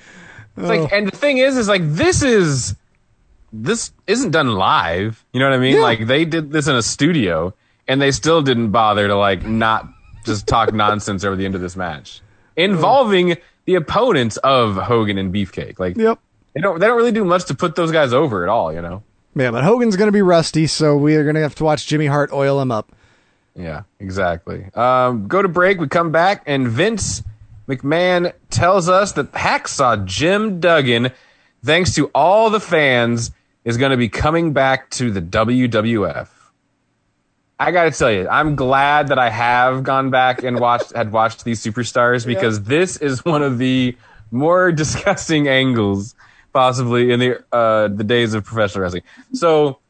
It's 0.54 0.70
like, 0.70 0.92
and 0.94 1.10
the 1.10 1.16
thing 1.16 1.38
is, 1.38 1.58
is 1.58 1.66
like 1.66 1.82
this 1.82 2.22
is 2.22 2.78
this 3.52 3.92
isn't 4.06 4.30
done 4.30 4.48
live. 4.54 5.24
You 5.32 5.40
know 5.40 5.48
what 5.48 5.56
I 5.56 5.58
mean? 5.60 5.76
Yeah. 5.76 5.82
Like 5.82 6.06
they 6.06 6.24
did 6.24 6.50
this 6.52 6.66
in 6.68 6.74
a 6.76 6.82
studio, 6.82 7.54
and 7.86 8.00
they 8.00 8.10
still 8.10 8.42
didn't 8.42 8.70
bother 8.70 9.08
to 9.08 9.16
like 9.16 9.44
not 9.44 9.88
just 10.24 10.46
talk 10.46 10.72
nonsense 10.74 11.24
over 11.24 11.36
the 11.36 11.44
end 11.44 11.54
of 11.54 11.60
this 11.60 11.76
match 11.76 12.20
involving 12.56 13.36
the 13.66 13.74
opponents 13.76 14.36
of 14.38 14.76
Hogan 14.76 15.18
and 15.18 15.32
Beefcake. 15.32 15.78
Like 15.78 15.96
Yep. 15.96 16.18
they 16.54 16.60
don't 16.60 16.78
they 16.80 16.86
don't 16.86 16.96
really 16.96 17.12
do 17.12 17.24
much 17.24 17.44
to 17.46 17.54
put 17.54 17.76
those 17.76 17.92
guys 17.92 18.12
over 18.12 18.42
at 18.42 18.48
all. 18.48 18.72
You 18.72 18.82
know? 18.82 19.02
Yeah, 19.34 19.50
but 19.50 19.62
Hogan's 19.64 19.96
going 19.96 20.08
to 20.08 20.12
be 20.12 20.22
rusty, 20.22 20.66
so 20.66 20.96
we 20.96 21.14
are 21.14 21.22
going 21.22 21.36
to 21.36 21.40
have 21.42 21.54
to 21.56 21.64
watch 21.64 21.86
Jimmy 21.86 22.06
Hart 22.06 22.32
oil 22.32 22.60
him 22.60 22.72
up. 22.72 22.90
Yeah, 23.54 23.82
exactly. 24.00 24.66
Um, 24.74 25.26
go 25.28 25.42
to 25.42 25.48
break. 25.48 25.78
We 25.80 25.86
come 25.88 26.10
back, 26.12 26.42
and 26.46 26.66
Vince 26.68 27.22
McMahon 27.68 28.32
tells 28.50 28.88
us 28.88 29.12
that 29.12 29.32
Hacksaw 29.32 30.04
Jim 30.04 30.58
Duggan, 30.60 31.10
thanks 31.64 31.94
to 31.94 32.06
all 32.14 32.50
the 32.50 32.60
fans, 32.60 33.30
is 33.68 33.76
going 33.76 33.90
to 33.90 33.98
be 33.98 34.08
coming 34.08 34.54
back 34.54 34.88
to 34.88 35.10
the 35.10 35.20
WWF. 35.20 36.28
I 37.60 37.70
got 37.70 37.84
to 37.84 37.90
tell 37.90 38.10
you, 38.10 38.26
I'm 38.26 38.56
glad 38.56 39.08
that 39.08 39.18
I 39.18 39.28
have 39.28 39.82
gone 39.82 40.08
back 40.08 40.42
and 40.42 40.58
watched 40.58 40.94
had 40.96 41.12
watched 41.12 41.44
these 41.44 41.62
superstars 41.62 42.24
because 42.24 42.62
this 42.62 42.96
is 42.96 43.24
one 43.26 43.42
of 43.42 43.58
the 43.58 43.94
more 44.30 44.72
disgusting 44.82 45.48
angles 45.48 46.14
possibly 46.54 47.12
in 47.12 47.20
the 47.20 47.44
uh, 47.52 47.88
the 47.88 48.04
days 48.04 48.32
of 48.32 48.44
professional 48.44 48.84
wrestling. 48.84 49.02
So 49.34 49.80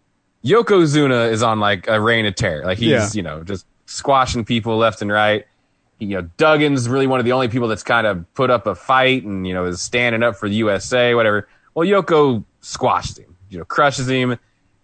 Yokozuna 0.45 1.31
is 1.31 1.45
on 1.45 1.61
like 1.61 1.87
a 1.87 2.01
reign 2.01 2.27
of 2.27 2.35
terror. 2.35 2.65
Like 2.65 2.79
he's, 2.79 2.89
Yeah. 2.91 3.09
you 3.13 3.23
know, 3.23 3.45
just 3.45 3.65
squashing 3.87 4.45
people 4.45 4.77
left 4.77 5.03
and 5.03 5.13
right. 5.13 5.47
He, 6.01 6.07
you 6.07 6.17
know, 6.21 6.29
Duggan's 6.37 6.89
really 6.89 7.07
one 7.07 7.21
of 7.21 7.27
the 7.27 7.33
only 7.33 7.47
people 7.49 7.69
that's 7.69 7.85
kind 7.85 8.09
of 8.09 8.35
put 8.35 8.51
up 8.51 8.67
a 8.67 8.75
fight 8.75 9.23
and, 9.25 9.47
you 9.47 9.55
know, 9.55 9.67
is 9.67 9.81
standing 9.81 10.23
up 10.25 10.35
for 10.37 10.49
the 10.49 10.55
USA, 10.57 11.15
whatever. 11.15 11.47
Well, 11.75 11.87
Yoko 11.87 12.45
squashed 12.61 13.19
him, 13.19 13.28
you 13.51 13.59
know, 13.59 13.65
crushes 13.65 14.09
him, 14.09 14.39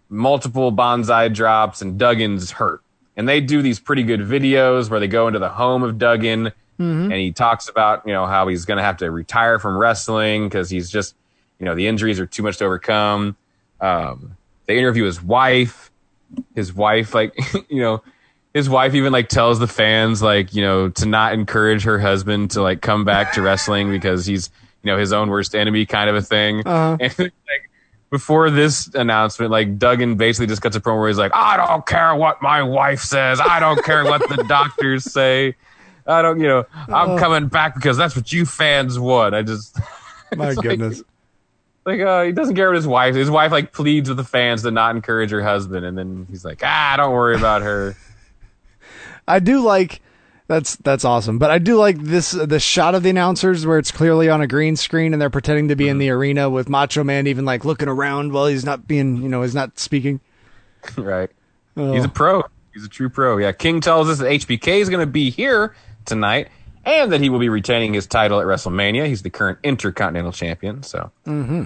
multiple 0.09 0.73
bonsai 0.73 1.33
drops, 1.33 1.83
and 1.83 1.99
Duggan's 1.99 2.53
hurt. 2.53 2.83
And 3.17 3.29
they 3.29 3.41
do 3.41 3.63
these 3.63 3.79
pretty 3.79 4.03
good 4.03 4.21
videos 4.21 4.91
where 4.91 5.01
they 5.01 5.09
go 5.09 5.29
into 5.29 5.39
the 5.39 5.49
home 5.49 5.83
of 5.83 5.99
Duggan 5.99 6.53
and 6.79 7.13
he 7.13 7.33
talks 7.33 7.69
about, 7.69 8.07
you 8.07 8.13
know, 8.13 8.27
how 8.27 8.49
he's 8.49 8.65
going 8.65 8.79
to 8.79 8.83
have 8.83 8.97
to 8.99 9.11
retire 9.11 9.59
from 9.59 9.77
wrestling 9.77 10.49
because 10.49 10.71
he's 10.71 10.91
just, 10.91 11.15
you 11.59 11.67
know, 11.67 11.75
the 11.75 11.87
injuries 11.87 12.19
are 12.19 12.27
too 12.27 12.43
much 12.43 12.59
to 12.59 12.65
overcome. 12.65 13.37
Um, 13.81 14.37
they 14.67 14.79
interview 14.79 15.05
his 15.05 15.23
wife. 15.23 15.91
His 16.55 16.75
wife, 16.75 17.15
like, 17.15 17.37
you 17.69 17.81
know, 17.81 18.03
his 18.53 18.69
wife 18.69 18.95
even 18.95 19.13
like 19.13 19.29
tells 19.29 19.61
the 19.61 19.69
fans, 19.69 20.21
like, 20.21 20.55
you 20.55 20.63
know, 20.63 20.89
to 20.89 21.07
not 21.07 21.33
encourage 21.33 21.85
her 21.85 21.99
husband 21.99 22.53
to 22.53 22.63
like 22.63 22.81
come 22.81 23.05
back 23.05 23.33
to 23.35 23.43
wrestling 23.43 23.91
because 23.91 24.27
he's, 24.27 24.51
you 24.83 24.91
know, 24.91 24.99
his 24.99 25.13
own 25.13 25.31
worst 25.31 25.55
enemy 25.55 25.87
kind 25.87 26.11
of 26.11 26.17
a 26.17 26.23
thing. 26.23 26.67
Uh-huh. 26.67 26.97
And 27.01 27.19
like, 27.19 27.71
before 28.15 28.49
this 28.49 28.87
announcement, 28.95 29.51
like 29.51 29.77
Duggan 29.77 30.15
basically 30.17 30.47
just 30.47 30.63
cuts 30.63 30.77
a 30.77 30.81
promo 30.81 31.01
where 31.01 31.09
he's 31.09 31.19
like, 31.19 31.33
I 31.35 31.57
don't 31.57 31.85
care 31.85 32.15
what 32.15 32.41
my 32.41 32.63
wife 32.63 33.01
says. 33.01 33.41
I 33.41 33.59
don't 33.59 33.83
care 33.85 34.05
what 34.05 34.21
the 34.29 34.45
doctors 34.49 35.03
say. 35.13 35.57
I 36.07 36.23
don't, 36.23 36.39
you 36.39 36.47
know, 36.47 36.65
I'm 36.89 37.19
coming 37.19 37.49
back 37.49 37.75
because 37.75 37.97
that's 37.97 38.15
what 38.15 38.33
you 38.33 38.47
fans 38.47 38.99
want. 39.01 39.35
I 39.35 39.43
just, 39.43 39.77
My 40.37 40.49
It's 40.49 40.57
like- 40.59 40.63
goodness. 40.63 41.03
like 41.85 42.01
uh, 42.01 42.23
he 42.23 42.31
doesn't 42.33 42.55
care 42.55 42.69
what 42.69 42.77
his 42.77 42.87
wife. 42.87 43.17
His 43.17 43.31
wife 43.31 43.51
like 43.51 43.73
pleads 43.73 44.09
with 44.09 44.19
the 44.19 44.25
fans 44.25 44.63
to 44.63 44.71
not 44.71 44.95
encourage 44.95 45.31
her 45.33 45.43
husband, 45.43 45.85
and 45.85 45.99
then 45.99 46.27
he's 46.31 46.45
like, 46.45 46.61
ah, 46.65 46.95
don't 46.97 47.13
worry 47.13 47.35
about 47.37 47.63
her. 47.63 47.97
I 49.27 49.41
do 49.41 49.61
like 49.61 50.01
that's 50.47 50.77
that's 50.77 51.05
awesome, 51.05 51.39
but 51.39 51.51
I 51.51 51.59
do 51.59 51.77
like 51.77 51.99
this 51.99 52.33
the 52.33 52.61
shot 52.61 52.95
of 52.95 53.03
the 53.03 53.11
announcers 53.11 53.65
where 53.67 53.79
it's 53.79 53.91
clearly 53.91 54.29
on 54.29 54.41
a 54.43 54.47
green 54.47 54.77
screen 54.77 55.13
and 55.13 55.21
they're 55.23 55.31
pretending 55.31 55.69
to 55.69 55.77
be 55.77 55.89
in 55.89 55.99
the 55.99 56.11
arena 56.11 56.51
with 56.51 56.69
Macho 56.69 57.03
Man 57.03 57.27
even 57.27 57.45
like 57.45 57.65
looking 57.65 57.89
around 57.89 58.33
while 58.33 58.47
he's 58.47 58.65
not 58.65 58.87
being 58.87 59.23
you 59.23 59.29
know 59.29 59.43
he's 59.43 59.55
not 59.55 59.79
speaking. 59.79 60.21
right? 60.99 61.31
He's 61.77 62.05
a 62.05 62.09
pro. 62.09 62.43
He's 62.73 62.85
a 62.85 62.89
true 62.89 63.09
pro. 63.09 63.39
Yeah. 63.39 63.53
King 63.53 63.81
tells 63.81 64.09
us 64.09 64.19
that 64.19 64.27
HBK 64.27 64.81
is 64.81 64.89
going 64.91 65.01
to 65.01 65.11
be 65.11 65.31
here 65.31 65.75
tonight, 66.05 66.49
and 66.85 67.11
that 67.13 67.21
he 67.21 67.31
will 67.31 67.39
be 67.39 67.49
retaining 67.49 67.95
his 67.95 68.07
title 68.07 68.39
at 68.41 68.47
WrestleMania. 68.47 69.07
He's 69.07 69.23
the 69.23 69.31
current 69.31 69.59
Intercontinental 69.63 70.33
Champion. 70.33 70.83
So 70.83 71.11
Mm-hmm. 71.27 71.65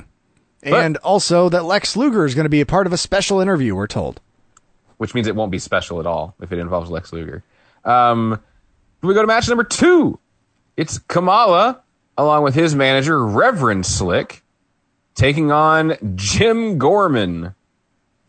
and 0.62 0.96
also 0.98 1.48
that 1.48 1.64
Lex 1.64 1.96
Luger 1.96 2.24
is 2.24 2.34
going 2.34 2.44
to 2.44 2.50
be 2.50 2.60
a 2.60 2.66
part 2.66 2.86
of 2.86 2.92
a 2.92 2.96
special 2.96 3.40
interview. 3.40 3.74
We're 3.74 3.86
told. 3.86 4.20
which 4.98 5.14
means 5.14 5.26
it 5.26 5.34
won't 5.36 5.50
be 5.50 5.58
special 5.58 5.98
at 6.00 6.06
all 6.06 6.34
if 6.40 6.52
it 6.52 6.58
involves 6.58 6.90
Lex 6.90 7.12
Luger. 7.12 7.42
Um, 7.84 8.40
we 9.02 9.14
go 9.14 9.20
to 9.22 9.26
match 9.26 9.48
number 9.48 9.64
two. 9.64 10.18
It's 10.76 10.98
Kamala 10.98 11.82
along 12.16 12.42
with 12.42 12.54
his 12.54 12.74
manager 12.74 13.24
Reverend 13.24 13.86
Slick 13.86 14.42
taking 15.14 15.50
on 15.52 15.96
Jim 16.16 16.78
Gorman, 16.78 17.54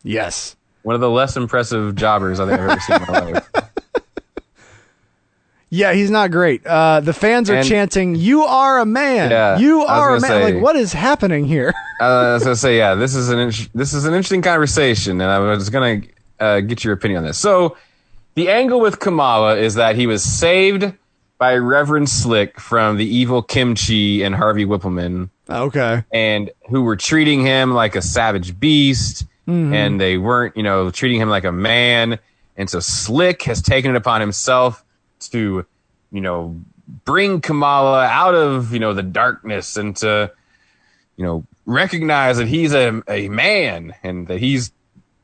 Yes. 0.02 0.56
one 0.82 0.94
of 0.94 1.00
the 1.00 1.10
less 1.10 1.36
impressive 1.36 1.94
jobbers 1.94 2.40
I 2.40 2.46
think 2.48 2.60
I've 2.60 2.70
ever 2.70 2.80
seen 2.80 2.96
in 3.02 3.12
my 3.12 3.30
life. 3.32 3.50
Yeah, 5.72 5.92
he's 5.92 6.10
not 6.10 6.32
great. 6.32 6.66
Uh, 6.66 6.98
the 6.98 7.12
fans 7.12 7.48
are 7.48 7.54
And- 7.58 7.68
chanting, 7.68 8.16
"You 8.16 8.42
are 8.42 8.80
a 8.80 8.84
man. 8.84 9.30
Yeah, 9.30 9.56
you 9.58 9.82
are 9.84 10.16
a 10.16 10.20
man." 10.20 10.28
say- 10.28 10.54
like, 10.54 10.60
what 10.62 10.74
is 10.74 10.92
happening 10.92 11.44
here? 11.44 11.72
Uh, 12.00 12.30
I 12.30 12.32
was 12.32 12.44
gonna 12.44 12.56
say, 12.56 12.78
yeah, 12.78 12.94
this 12.94 13.14
is 13.14 13.28
an 13.28 13.38
int- 13.38 13.68
this 13.74 13.92
is 13.92 14.06
an 14.06 14.14
interesting 14.14 14.40
conversation, 14.40 15.20
and 15.20 15.30
I 15.30 15.38
was 15.38 15.68
gonna 15.68 16.00
uh, 16.40 16.60
get 16.60 16.82
your 16.82 16.94
opinion 16.94 17.18
on 17.18 17.24
this. 17.26 17.36
So, 17.38 17.76
the 18.34 18.48
angle 18.48 18.80
with 18.80 19.00
Kamala 19.00 19.56
is 19.56 19.74
that 19.74 19.96
he 19.96 20.06
was 20.06 20.22
saved 20.22 20.92
by 21.38 21.56
Reverend 21.56 22.08
Slick 22.08 22.60
from 22.60 22.98
the 22.98 23.06
evil 23.06 23.42
Kim 23.42 23.74
Chee 23.74 24.22
and 24.22 24.34
Harvey 24.34 24.66
Whippleman, 24.66 25.30
ah, 25.48 25.62
okay. 25.62 26.04
and 26.12 26.50
who 26.68 26.82
were 26.82 26.96
treating 26.96 27.44
him 27.44 27.72
like 27.72 27.96
a 27.96 28.02
savage 28.02 28.60
beast, 28.60 29.24
mm-hmm. 29.48 29.72
and 29.72 30.00
they 30.00 30.18
weren't, 30.18 30.56
you 30.56 30.62
know, 30.62 30.90
treating 30.90 31.20
him 31.20 31.30
like 31.30 31.44
a 31.44 31.52
man. 31.52 32.18
And 32.56 32.68
so 32.68 32.78
Slick 32.78 33.42
has 33.44 33.62
taken 33.62 33.92
it 33.92 33.96
upon 33.96 34.20
himself 34.20 34.84
to, 35.30 35.64
you 36.12 36.20
know, 36.20 36.60
bring 37.04 37.40
Kamala 37.40 38.04
out 38.04 38.34
of, 38.34 38.74
you 38.74 38.78
know, 38.78 38.92
the 38.92 39.02
darkness 39.02 39.76
and 39.78 39.96
to, 39.96 40.30
you 41.16 41.24
know, 41.24 41.46
recognize 41.64 42.36
that 42.36 42.48
he's 42.48 42.74
a, 42.74 43.02
a 43.08 43.28
man 43.28 43.94
and 44.02 44.26
that 44.28 44.40
he's, 44.40 44.72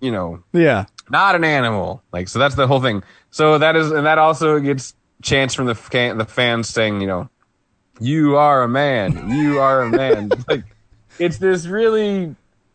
you 0.01 0.13
know, 0.13 0.43
Yeah. 0.53 0.87
Not 1.11 1.35
an 1.35 1.45
animal. 1.45 2.03
Like, 2.13 2.29
so 2.29 2.39
that's 2.39 2.55
the 2.55 2.67
whole 2.67 2.81
thing. 2.81 3.03
So 3.31 3.59
that 3.59 3.77
is, 3.77 3.91
and 3.91 4.07
that 4.07 4.19
also 4.19 4.59
gets 4.61 4.95
chants 5.23 5.55
from 5.55 5.67
the 5.67 5.75
fan, 5.75 6.19
the 6.19 6.25
fans 6.25 6.69
saying, 6.69 7.01
you 7.01 7.07
know, 7.07 7.29
you 8.01 8.37
are 8.37 8.63
a 8.63 8.69
man, 8.69 9.31
you 9.31 9.59
are 9.61 9.83
a 9.83 9.89
man. 9.91 10.31
like, 10.49 10.65
it's 11.19 11.39
this 11.39 11.67
really 11.67 12.35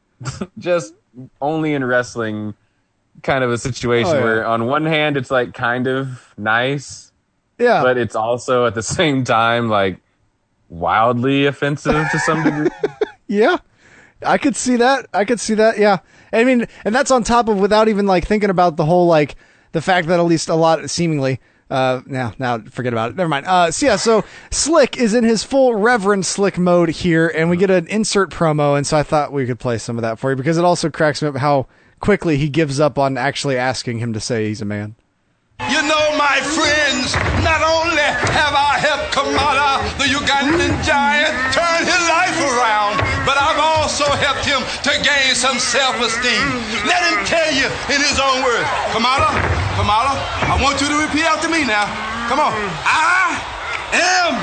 just 0.58 0.94
only 1.42 1.74
in 1.74 1.84
wrestling 1.84 2.54
kind 3.24 3.44
of 3.44 3.52
a 3.52 3.58
situation 3.58 4.12
Oh, 4.12 4.18
yeah. 4.20 4.24
where 4.24 4.46
on 4.48 4.66
one 4.66 4.86
hand 4.86 5.18
it's 5.18 5.30
like 5.30 5.54
kind 5.54 5.86
of 5.88 6.34
nice, 6.38 7.12
Yeah. 7.60 7.84
but 7.84 7.98
it's 7.98 8.16
also 8.16 8.66
at 8.66 8.74
the 8.74 8.82
same 8.82 9.24
time 9.24 9.70
like 9.70 9.98
wildly 10.70 11.46
offensive 11.46 12.08
to 12.12 12.20
some 12.20 12.44
degree. 12.44 12.70
Yeah. 13.28 13.58
I 14.26 14.38
could 14.38 14.58
see 14.58 14.76
that. 14.76 15.08
I 15.14 15.24
could 15.24 15.40
see 15.40 15.54
that. 15.54 15.78
Yeah. 15.80 16.00
I 16.34 16.44
mean, 16.44 16.68
and 16.86 16.94
that's 16.94 17.12
on 17.12 17.24
top 17.24 17.48
of 17.48 17.60
without 17.60 17.88
even 17.88 18.06
like 18.06 18.26
thinking 18.26 18.50
about 18.50 18.78
the 18.78 18.86
whole 18.86 19.08
like 19.08 19.36
the 19.72 19.82
fact 19.82 20.08
that 20.08 20.20
at 20.20 20.26
least 20.26 20.50
a 20.50 20.56
lot 20.56 20.90
seemingly 20.90 21.40
uh 21.70 22.02
now 22.06 22.34
now 22.38 22.60
forget 22.60 22.94
about 22.94 23.12
it. 23.12 23.16
Never 23.16 23.30
mind. 23.30 23.46
Uh 23.46 23.72
so 23.72 23.86
yeah, 23.86 23.96
so 23.96 24.24
Slick 24.52 24.98
is 24.98 25.14
in 25.14 25.24
his 25.24 25.44
full 25.44 25.76
Reverend 25.76 26.26
Slick 26.26 26.58
mode 26.58 26.90
here 26.90 27.28
and 27.30 27.50
we 27.50 27.58
get 27.58 27.70
an 27.70 27.88
insert 27.88 28.30
promo 28.30 28.76
and 28.78 28.86
so 28.86 28.98
I 28.98 29.04
thought 29.04 29.32
we 29.32 29.46
could 29.46 29.60
play 29.60 29.78
some 29.78 29.98
of 29.98 30.02
that 30.02 30.20
for 30.20 30.32
you 30.32 30.36
because 30.36 30.58
it 30.58 30.66
also 30.66 30.90
cracks 30.90 31.22
me 31.22 31.30
up 31.30 31.38
how 31.38 31.68
quickly 32.00 32.38
he 32.38 32.50
gives 32.50 32.80
up 32.80 32.98
on 32.98 33.18
actually 33.18 33.58
asking 33.58 34.00
him 34.00 34.12
to 34.14 34.20
say 34.20 34.48
he's 34.48 34.62
a 34.62 34.66
man. 34.66 34.96
You 35.70 35.86
know, 35.86 36.18
my 36.18 36.42
friends, 36.42 37.14
not 37.46 37.62
only 37.62 38.02
have 38.34 38.56
I 38.58 38.82
helped 38.82 39.14
Kamala, 39.14 39.84
the 40.02 40.10
Ugandan 40.10 40.74
giant, 40.82 41.30
turn 41.54 41.86
his 41.86 42.04
life 42.10 42.34
around, 42.42 42.98
but 43.30 43.38
I've 43.38 43.62
also 43.62 44.10
helped 44.18 44.46
him 44.46 44.66
to 44.88 44.92
gain 45.06 45.36
some 45.36 45.60
self-esteem. 45.60 46.46
Let 46.90 47.06
him 47.14 47.22
tell 47.30 47.52
you 47.54 47.70
in 47.94 48.02
his 48.02 48.18
own 48.18 48.42
words. 48.42 48.66
Kamala, 48.96 49.30
Kamala, 49.78 50.18
I 50.50 50.58
want 50.58 50.82
you 50.82 50.88
to 50.90 50.98
repeat 50.98 51.30
after 51.30 51.50
me 51.50 51.62
now. 51.62 51.86
Come 52.26 52.40
on. 52.40 52.54
I 52.88 53.38
am 53.94 54.34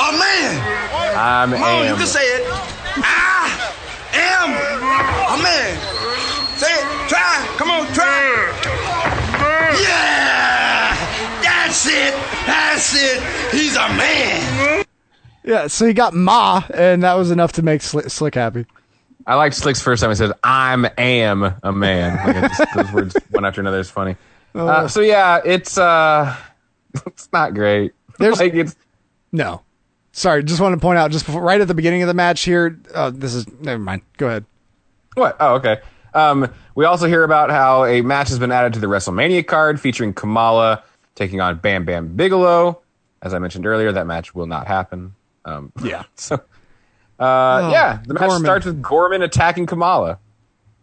a 0.00 0.10
man. 0.18 0.52
I'm 1.14 1.50
Come 1.52 1.62
on, 1.62 1.86
you 1.86 1.94
can 1.94 2.06
say 2.06 2.24
it. 2.24 2.42
I 2.98 3.46
am 4.16 4.50
a 4.50 5.42
man. 5.42 5.93
Say 6.64 6.72
it. 6.74 7.08
Try. 7.08 7.54
Come 7.58 7.70
on, 7.70 7.86
try. 7.92 9.74
Yeah! 9.82 10.96
That's 11.42 11.86
it. 11.86 12.14
That's 12.46 12.94
it. 12.94 13.22
He's 13.52 13.76
a 13.76 13.88
man. 13.88 14.84
Yeah, 15.44 15.66
so 15.66 15.86
he 15.86 15.92
got 15.92 16.14
Ma 16.14 16.62
and 16.72 17.02
that 17.02 17.14
was 17.14 17.30
enough 17.30 17.52
to 17.52 17.62
make 17.62 17.82
Slick, 17.82 18.08
Slick 18.08 18.34
happy. 18.34 18.64
I 19.26 19.34
like 19.36 19.52
Slick's 19.52 19.80
first 19.82 20.00
time 20.02 20.10
he 20.10 20.16
says, 20.16 20.32
I'm 20.42 20.86
am 20.96 21.54
a 21.62 21.72
man. 21.72 22.16
Like, 22.26 22.50
just, 22.50 22.74
those 22.74 22.92
words 22.92 23.16
one 23.30 23.44
after 23.44 23.60
another 23.60 23.78
is 23.80 23.90
funny. 23.90 24.16
Uh, 24.54 24.86
so 24.88 25.00
yeah, 25.00 25.40
it's 25.44 25.76
uh 25.76 26.34
it's 27.06 27.28
not 27.32 27.54
great. 27.54 27.92
There's- 28.18 28.38
like 28.40 28.54
it's 28.54 28.76
No. 29.32 29.62
Sorry, 30.12 30.44
just 30.44 30.60
want 30.60 30.74
to 30.74 30.80
point 30.80 30.96
out 30.96 31.10
just 31.10 31.26
before, 31.26 31.42
right 31.42 31.60
at 31.60 31.66
the 31.66 31.74
beginning 31.74 32.02
of 32.02 32.08
the 32.08 32.14
match 32.14 32.42
here. 32.42 32.78
Uh, 32.94 33.10
this 33.10 33.34
is 33.34 33.48
never 33.60 33.80
mind. 33.80 34.02
Go 34.16 34.28
ahead. 34.28 34.44
what? 35.14 35.36
Oh, 35.40 35.54
okay. 35.56 35.80
Um, 36.14 36.48
we 36.74 36.84
also 36.84 37.06
hear 37.06 37.24
about 37.24 37.50
how 37.50 37.84
a 37.84 38.00
match 38.02 38.28
has 38.28 38.38
been 38.38 38.52
added 38.52 38.74
to 38.74 38.78
the 38.80 38.86
WrestleMania 38.86 39.46
card 39.46 39.80
featuring 39.80 40.12
Kamala 40.14 40.82
taking 41.14 41.40
on 41.40 41.58
Bam 41.58 41.84
Bam 41.84 42.08
Bigelow. 42.14 42.80
As 43.22 43.34
I 43.34 43.38
mentioned 43.38 43.66
earlier, 43.66 43.90
that 43.92 44.06
match 44.06 44.34
will 44.34 44.46
not 44.46 44.66
happen. 44.66 45.14
Um, 45.44 45.72
Yeah. 45.84 46.04
so 46.14 46.36
uh, 47.18 47.68
yeah, 47.72 48.00
the 48.06 48.14
match 48.14 48.22
Gorman. 48.28 48.42
starts 48.44 48.66
with 48.66 48.82
Gorman 48.82 49.22
attacking 49.22 49.66
Kamala. 49.66 50.18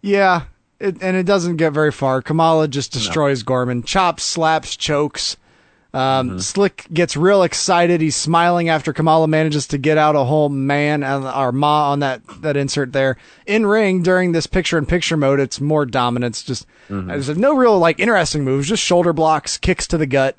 Yeah, 0.01 0.43
it, 0.79 1.01
and 1.01 1.15
it 1.15 1.25
doesn't 1.25 1.57
get 1.57 1.73
very 1.73 1.91
far. 1.91 2.21
Kamala 2.21 2.67
just 2.67 2.91
destroys 2.93 3.43
Gorman, 3.43 3.83
chops, 3.83 4.23
slaps, 4.23 4.75
chokes. 4.75 5.37
Um, 5.93 6.39
Slick 6.39 6.87
gets 6.93 7.17
real 7.17 7.43
excited. 7.43 7.99
He's 7.99 8.15
smiling 8.15 8.69
after 8.69 8.93
Kamala 8.93 9.27
manages 9.27 9.67
to 9.67 9.77
get 9.77 9.97
out 9.97 10.15
a 10.15 10.23
whole 10.23 10.47
man 10.47 11.03
and 11.03 11.25
or 11.25 11.51
ma 11.51 11.91
on 11.91 11.99
that 11.99 12.21
that 12.41 12.55
insert 12.55 12.93
there 12.93 13.17
in 13.45 13.65
ring 13.65 14.01
during 14.01 14.31
this 14.31 14.47
picture 14.47 14.77
in 14.77 14.85
picture 14.85 15.17
mode. 15.17 15.41
It's 15.41 15.59
more 15.59 15.85
dominance. 15.85 16.43
Just 16.43 16.65
there's 16.89 17.37
no 17.37 17.55
real 17.55 17.77
like 17.77 17.99
interesting 17.99 18.45
moves. 18.45 18.69
Just 18.69 18.81
shoulder 18.83 19.11
blocks, 19.11 19.57
kicks 19.57 19.85
to 19.87 19.97
the 19.97 20.05
gut. 20.07 20.37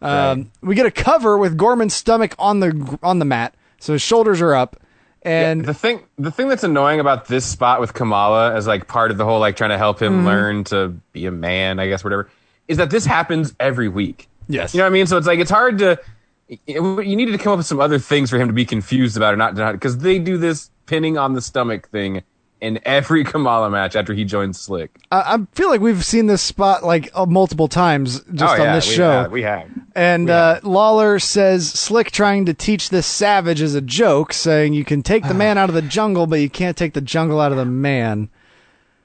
Um, 0.00 0.50
We 0.60 0.74
get 0.74 0.86
a 0.86 0.90
cover 0.90 1.38
with 1.38 1.56
Gorman's 1.56 1.94
stomach 1.94 2.34
on 2.38 2.60
the 2.60 2.98
on 3.02 3.18
the 3.18 3.24
mat, 3.24 3.54
so 3.80 3.94
his 3.94 4.02
shoulders 4.02 4.40
are 4.40 4.54
up. 4.54 4.76
And 5.22 5.64
the 5.64 5.74
thing 5.74 6.04
the 6.18 6.30
thing 6.30 6.48
that's 6.48 6.62
annoying 6.64 7.00
about 7.00 7.26
this 7.26 7.44
spot 7.46 7.80
with 7.80 7.94
Kamala 7.94 8.54
as 8.54 8.66
like 8.68 8.86
part 8.86 9.10
of 9.10 9.16
the 9.16 9.24
whole 9.24 9.40
like 9.40 9.56
trying 9.56 9.70
to 9.70 9.78
help 9.78 10.00
him 10.00 10.18
Mm-hmm. 10.18 10.26
learn 10.26 10.64
to 10.64 10.88
be 11.12 11.26
a 11.26 11.30
man, 11.32 11.80
I 11.80 11.88
guess 11.88 12.04
whatever, 12.04 12.28
is 12.68 12.76
that 12.76 12.90
this 12.90 13.06
happens 13.06 13.54
every 13.58 13.88
week. 13.88 14.28
Yes. 14.48 14.74
You 14.74 14.78
know 14.78 14.84
what 14.84 14.90
I 14.90 14.92
mean? 14.92 15.06
So 15.06 15.16
it's 15.16 15.26
like 15.26 15.38
it's 15.38 15.50
hard 15.50 15.78
to 15.78 16.00
you 16.48 17.16
needed 17.16 17.32
to 17.32 17.38
come 17.38 17.52
up 17.52 17.58
with 17.58 17.66
some 17.66 17.80
other 17.80 17.98
things 17.98 18.30
for 18.30 18.38
him 18.38 18.48
to 18.48 18.54
be 18.54 18.64
confused 18.64 19.16
about 19.16 19.34
or 19.34 19.36
not 19.36 19.54
because 19.72 19.98
they 19.98 20.18
do 20.18 20.36
this 20.36 20.70
pinning 20.86 21.16
on 21.16 21.32
the 21.32 21.40
stomach 21.40 21.88
thing 21.88 22.22
in 22.60 22.80
every 22.84 23.24
Kamala 23.24 23.70
match 23.70 23.96
after 23.96 24.14
he 24.14 24.24
joins 24.24 24.58
Slick. 24.58 24.96
I, 25.10 25.34
I 25.34 25.38
feel 25.52 25.68
like 25.68 25.80
we've 25.80 26.04
seen 26.04 26.26
this 26.26 26.42
spot 26.42 26.84
like 26.84 27.10
uh, 27.14 27.26
multiple 27.26 27.68
times 27.68 28.20
just 28.32 28.42
oh, 28.42 28.60
on 28.60 28.60
yeah, 28.60 28.74
this 28.74 28.88
we 28.88 28.94
show. 28.94 29.10
Have, 29.10 29.32
we 29.32 29.42
have. 29.42 29.70
And 29.94 30.30
uh, 30.30 30.60
Lawler 30.62 31.18
says 31.18 31.70
Slick 31.70 32.10
trying 32.10 32.46
to 32.46 32.54
teach 32.54 32.90
this 32.90 33.06
savage 33.06 33.60
is 33.60 33.74
a 33.74 33.80
joke, 33.80 34.32
saying 34.32 34.74
you 34.74 34.84
can 34.84 35.02
take 35.02 35.26
the 35.26 35.34
man 35.34 35.58
out 35.58 35.68
of 35.68 35.74
the 35.74 35.82
jungle, 35.82 36.26
but 36.26 36.40
you 36.40 36.50
can't 36.50 36.76
take 36.76 36.92
the 36.94 37.00
jungle 37.00 37.40
out 37.40 37.52
of 37.52 37.58
the 37.58 37.64
man. 37.64 38.28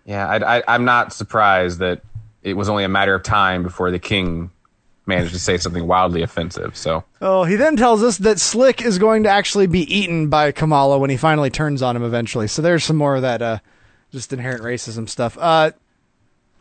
Yeah, 0.05 0.27
I, 0.27 0.57
I, 0.57 0.63
I'm 0.67 0.85
not 0.85 1.13
surprised 1.13 1.79
that 1.79 2.01
it 2.43 2.53
was 2.53 2.69
only 2.69 2.83
a 2.83 2.89
matter 2.89 3.13
of 3.13 3.23
time 3.23 3.63
before 3.63 3.91
the 3.91 3.99
king 3.99 4.51
managed 5.09 5.33
to 5.33 5.39
say 5.39 5.57
something 5.57 5.85
wildly 5.85 6.21
offensive. 6.21 6.77
So 6.77 7.03
Oh, 7.21 7.43
he 7.43 7.57
then 7.57 7.75
tells 7.75 8.01
us 8.01 8.17
that 8.19 8.39
Slick 8.39 8.81
is 8.81 8.97
going 8.97 9.23
to 9.23 9.29
actually 9.29 9.67
be 9.67 9.81
eaten 9.93 10.29
by 10.29 10.53
Kamala 10.53 10.97
when 10.97 11.09
he 11.09 11.17
finally 11.17 11.49
turns 11.49 11.81
on 11.81 11.97
him 11.97 12.03
eventually. 12.03 12.47
So 12.47 12.61
there's 12.61 12.85
some 12.85 12.95
more 12.95 13.17
of 13.17 13.21
that 13.23 13.41
uh, 13.41 13.59
just 14.11 14.31
inherent 14.31 14.63
racism 14.63 15.09
stuff. 15.09 15.37
Uh, 15.37 15.71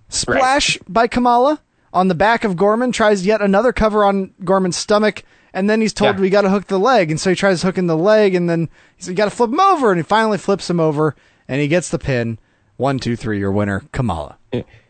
splash 0.09 0.79
by 0.89 1.07
Kamala 1.07 1.61
on 1.93 2.09
the 2.09 2.15
back 2.15 2.45
of 2.45 2.57
Gorman 2.57 2.93
tries 2.93 3.25
yet 3.27 3.41
another 3.41 3.73
cover 3.73 4.05
on 4.05 4.33
Gorman's 4.45 4.77
stomach. 4.77 5.23
And 5.55 5.69
then 5.69 5.81
he's 5.81 5.95
told 5.95 6.17
Yeah. 6.17 6.21
we 6.21 6.29
got 6.31 6.43
to 6.43 6.51
hook 6.51 6.67
the 6.67 6.79
leg, 6.79 7.11
and 7.11 7.19
so 7.19 7.31
he 7.31 7.37
tries 7.37 7.63
hooking 7.63 7.87
the 7.87 7.97
leg, 7.97 8.35
and 8.35 8.51
then 8.51 8.69
he's 8.97 9.09
got 9.09 9.25
to 9.25 9.31
flip 9.31 9.51
him 9.51 9.59
over, 9.61 9.91
and 9.91 9.99
he 9.99 10.03
finally 10.03 10.37
flips 10.37 10.69
him 10.69 10.79
over, 10.79 11.17
and 11.49 11.61
he 11.63 11.69
gets 11.69 11.89
the 11.89 11.99
pin. 11.99 12.39
One, 12.77 12.99
two, 12.99 13.17
three, 13.17 13.39
your 13.39 13.51
winner, 13.51 13.83
Kamala. 13.91 14.37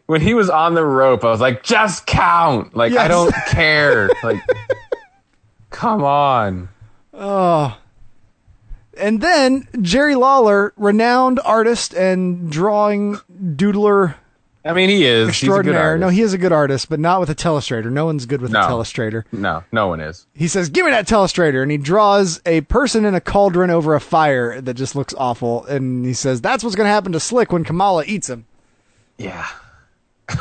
When 0.09 0.23
he 0.23 0.33
was 0.33 0.49
on 0.49 0.73
the 0.73 0.85
rope, 0.85 1.23
I 1.23 1.29
was 1.31 1.41
like, 1.41 1.63
just 1.63 2.07
count. 2.07 2.75
Like, 2.75 2.95
I 2.95 3.09
don't 3.09 3.33
care. 3.51 4.09
Like, 4.23 4.41
come 5.71 6.03
on. 6.03 6.71
Oh. 7.13 7.79
And 8.99 9.21
then 9.21 9.69
Jerry 9.83 10.15
Lawler, 10.15 10.73
renowned 10.79 11.41
artist 11.45 11.93
and 11.95 12.51
drawing 12.51 13.19
doodler 13.31 14.15
I 14.65 14.73
mean, 14.73 14.89
he 14.89 15.05
is. 15.05 15.29
He's 15.29 15.45
a 15.45 15.47
good 15.47 15.59
extraordinaire. 15.61 15.99
No, 15.99 16.09
he 16.09 16.21
is 16.23 16.33
a 16.33 16.39
good 16.39 16.53
artist, 16.53 16.89
but 16.89 16.99
not 16.99 17.21
with 17.21 17.31
a 17.31 17.35
telestrator. 17.35 17.91
No 17.91 18.07
one's 18.07 18.27
good 18.27 18.43
with 18.43 18.51
No. 18.51 18.61
a 18.61 18.63
telestrator. 18.65 19.25
No, 19.31 19.63
no 19.73 19.87
one 19.89 20.01
is. 20.01 20.27
He 20.35 20.49
says, 20.49 20.69
"Give 20.69 20.85
me 20.85 20.91
that 20.91 21.07
telestrator," 21.07 21.63
and 21.63 21.71
he 21.71 21.79
draws 21.79 22.41
a 22.45 22.63
person 22.63 23.05
in 23.05 23.15
a 23.15 23.21
cauldron 23.21 23.71
over 23.71 23.95
a 23.95 24.01
fire 24.01 24.61
that 24.61 24.75
just 24.75 24.97
looks 24.97 25.15
awful. 25.17 25.65
And 25.67 26.05
he 26.05 26.13
says, 26.13 26.41
"That's 26.41 26.65
what's 26.65 26.77
going 26.77 26.87
to 26.87 26.91
happen 26.93 27.13
to 27.13 27.21
Slick 27.21 27.53
when 27.53 27.63
Kamala 27.65 28.05
eats 28.05 28.29
him." 28.29 28.47
Yeah. 29.17 29.47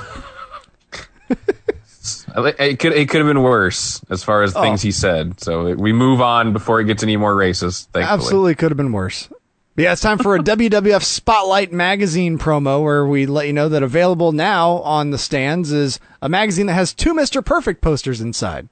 it 2.38 2.80
could 2.80 2.94
it 2.94 3.10
could 3.10 3.20
have 3.20 3.28
been 3.28 3.42
worse 3.42 4.02
as 4.10 4.24
far 4.24 4.44
as 4.44 4.54
things 4.54 4.84
oh. 4.84 4.88
he 4.88 4.92
said. 4.92 5.40
So 5.40 5.74
we 5.76 5.94
move 5.94 6.22
on 6.22 6.54
before 6.54 6.80
it 6.80 6.86
gets 6.86 7.04
any 7.04 7.18
more 7.18 7.34
racist. 7.34 7.88
Thankfully. 7.88 8.04
Absolutely 8.04 8.56
could 8.56 8.72
have 8.72 8.78
been 8.78 8.92
worse. 8.92 9.30
But 9.76 9.84
yeah, 9.84 9.94
it's 9.94 10.02
time 10.02 10.18
for 10.18 10.36
a 10.36 10.40
WWF 10.44 11.04
Spotlight 11.04 11.72
magazine 11.72 12.40
promo 12.40 12.84
where 12.84 13.06
we 13.06 13.28
let 13.28 13.46
you 13.46 13.54
know 13.54 13.70
that 13.70 13.84
available 13.84 14.32
now 14.32 14.78
on 14.80 15.12
the 15.12 15.20
stands 15.20 15.72
is 15.72 16.00
a 16.22 16.28
magazine 16.28 16.66
that 16.66 16.74
has 16.74 16.94
two 16.94 17.14
Mr. 17.14 17.46
Perfect 17.46 17.82
posters 17.82 18.20
inside. 18.20 18.70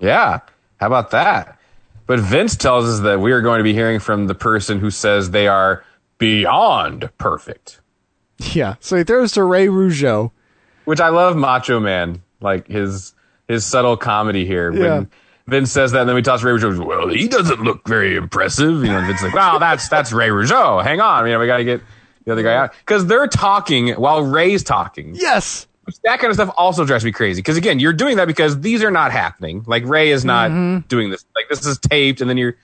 Yeah. 0.00 0.40
How 0.78 0.86
about 0.86 1.10
that? 1.10 1.58
But 2.06 2.18
Vince 2.20 2.56
tells 2.56 2.86
us 2.86 3.00
that 3.00 3.20
we 3.20 3.32
are 3.32 3.42
going 3.42 3.58
to 3.58 3.64
be 3.64 3.74
hearing 3.74 4.00
from 4.00 4.26
the 4.26 4.34
person 4.34 4.80
who 4.80 4.90
says 4.90 5.30
they 5.30 5.48
are 5.48 5.84
beyond 6.16 7.10
perfect. 7.18 7.81
Yeah. 8.54 8.74
So 8.80 8.96
he 8.96 9.04
throws 9.04 9.32
to 9.32 9.44
Ray 9.44 9.66
Rougeau. 9.68 10.30
Which 10.84 11.00
I 11.00 11.08
love 11.10 11.36
Macho 11.36 11.78
Man, 11.80 12.22
like 12.40 12.66
his 12.66 13.14
his 13.48 13.64
subtle 13.64 13.96
comedy 13.96 14.44
here. 14.44 14.72
Yeah. 14.72 14.94
When 14.98 15.10
Vince 15.46 15.70
says 15.72 15.92
that, 15.92 16.00
and 16.00 16.08
then 16.08 16.16
we 16.16 16.22
toss 16.22 16.42
Ray 16.42 16.52
Rougeau. 16.52 16.84
Well, 16.84 17.08
he 17.08 17.28
doesn't 17.28 17.60
look 17.62 17.86
very 17.86 18.16
impressive. 18.16 18.84
You 18.84 18.92
know, 18.92 19.00
Vince's 19.06 19.22
like, 19.24 19.34
"Wow, 19.34 19.58
that's 19.58 19.88
that's 19.88 20.12
Ray 20.12 20.28
Rougeau. 20.28 20.82
Hang 20.82 21.00
on, 21.00 21.26
you 21.26 21.32
know, 21.32 21.38
we 21.38 21.46
got 21.46 21.58
to 21.58 21.64
get 21.64 21.80
the 22.24 22.32
other 22.32 22.42
guy 22.42 22.54
out 22.54 22.72
because 22.80 23.06
they're 23.06 23.26
talking 23.28 23.94
while 23.94 24.22
Ray's 24.22 24.62
talking. 24.64 25.14
Yes. 25.14 25.66
That 26.04 26.20
kind 26.20 26.30
of 26.30 26.34
stuff 26.36 26.54
also 26.56 26.84
drives 26.84 27.04
me 27.04 27.10
crazy 27.10 27.40
because 27.42 27.56
again, 27.56 27.80
you're 27.80 27.92
doing 27.92 28.16
that 28.18 28.26
because 28.28 28.60
these 28.60 28.82
are 28.84 28.90
not 28.92 29.10
happening. 29.10 29.64
Like 29.66 29.84
Ray 29.84 30.10
is 30.10 30.24
not 30.24 30.50
Mm-hmm. 30.50 30.86
doing 30.88 31.10
this. 31.10 31.24
Like 31.34 31.48
this 31.48 31.66
is 31.66 31.78
taped, 31.78 32.20
and 32.20 32.30
then 32.30 32.36
you're. 32.38 32.56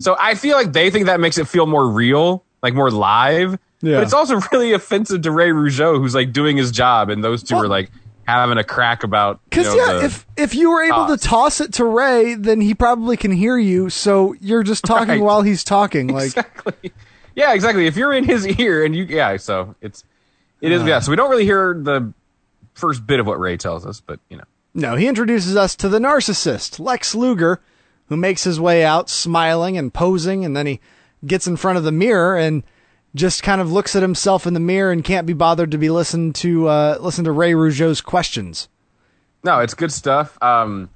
So 0.00 0.16
I 0.18 0.34
feel 0.36 0.56
like 0.56 0.72
they 0.72 0.90
think 0.90 1.06
that 1.06 1.20
makes 1.20 1.38
it 1.38 1.46
feel 1.48 1.66
more 1.66 1.88
real, 1.88 2.44
like 2.62 2.74
more 2.74 2.90
live. 2.90 3.58
Yeah. 3.82 3.96
But 3.96 4.04
it's 4.04 4.12
also 4.14 4.40
really 4.52 4.72
offensive 4.72 5.22
to 5.22 5.30
Ray 5.30 5.50
Rougeau, 5.50 5.98
who's 5.98 6.14
like 6.14 6.32
doing 6.32 6.56
his 6.56 6.70
job, 6.70 7.10
and 7.10 7.22
those 7.22 7.42
two 7.42 7.56
Well- 7.56 7.64
are 7.64 7.68
like 7.68 7.90
having 8.26 8.56
a 8.56 8.62
crack 8.64 9.02
about. 9.02 9.36
you 9.36 9.40
Because 9.50 9.66
know, 9.74 9.98
yeah, 9.98 10.04
if 10.04 10.26
if 10.36 10.54
you 10.54 10.70
were 10.70 10.82
able 10.84 11.06
toss. 11.06 11.20
to 11.22 11.28
ah. 11.28 11.30
toss 11.30 11.60
it 11.60 11.72
to 11.74 11.84
Ray, 11.84 12.34
then 12.34 12.60
he 12.60 12.72
probably 12.74 13.16
can 13.16 13.32
hear 13.32 13.58
you. 13.58 13.90
So 13.90 14.34
you're 14.40 14.62
just 14.62 14.84
talking 14.84 15.08
Right. 15.08 15.20
while 15.20 15.42
he's 15.42 15.64
talking. 15.64 16.08
Like 16.08 16.26
exactly. 16.26 16.92
Yeah, 17.34 17.54
exactly. 17.54 17.86
If 17.86 17.96
you're 17.96 18.12
in 18.12 18.24
his 18.24 18.46
ear 18.60 18.84
and 18.84 18.94
you, 18.94 19.04
yeah, 19.04 19.38
so 19.38 19.74
it's, 19.80 20.04
it 20.60 20.70
is, 20.70 20.82
yeah. 20.84 20.96
Uh. 20.96 21.00
So 21.00 21.10
we 21.10 21.16
don't 21.16 21.30
really 21.30 21.46
hear 21.46 21.74
the 21.74 22.12
first 22.74 23.06
bit 23.06 23.20
of 23.20 23.26
what 23.26 23.40
Ray 23.40 23.56
tells 23.56 23.86
us, 23.86 24.00
but 24.00 24.20
you 24.28 24.36
know, 24.36 24.44
no, 24.74 24.96
he 24.96 25.06
introduces 25.08 25.56
us 25.56 25.74
to 25.76 25.88
the 25.88 25.98
narcissist 25.98 26.78
Lex 26.78 27.14
Luger, 27.14 27.60
who 28.08 28.16
makes 28.18 28.44
his 28.44 28.60
way 28.60 28.84
out, 28.84 29.08
smiling 29.08 29.78
and 29.78 29.92
posing, 29.94 30.44
and 30.44 30.54
then 30.54 30.66
he 30.66 30.78
gets 31.26 31.46
in 31.46 31.56
front 31.56 31.78
of 31.78 31.84
the 31.84 31.92
mirror 31.92 32.36
and 32.36 32.62
just 33.14 33.42
kind 33.42 33.60
of 33.60 33.70
looks 33.72 33.94
at 33.94 34.02
himself 34.02 34.46
in 34.46 34.54
the 34.54 34.60
mirror 34.60 34.90
and 34.92 35.04
can't 35.04 35.26
be 35.26 35.32
bothered 35.32 35.70
to 35.72 35.78
be 35.78 35.90
listened 35.90 36.34
to 36.36 36.68
uh, 36.68 36.98
listen 37.00 37.24
to 37.24 37.32
Ray 37.32 37.52
Rougeau's 37.52 38.00
questions. 38.00 38.68
no, 39.44 39.58
it's 39.60 39.74
good 39.74 39.92
stuff. 39.92 40.40
Um, 40.42 40.88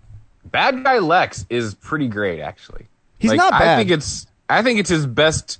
bad 0.44 0.82
guy 0.84 0.98
Lex 0.98 1.44
is 1.50 1.74
pretty 1.74 2.08
great, 2.08 2.40
actually. 2.40 2.86
He's 3.18 3.30
Like, 3.30 3.38
not 3.38 3.52
I 3.54 3.76
think 3.76 3.90
it's, 3.90 4.26
I 4.48 4.62
think 4.62 4.78
it's 4.80 4.90
his 4.90 5.06
best. 5.06 5.58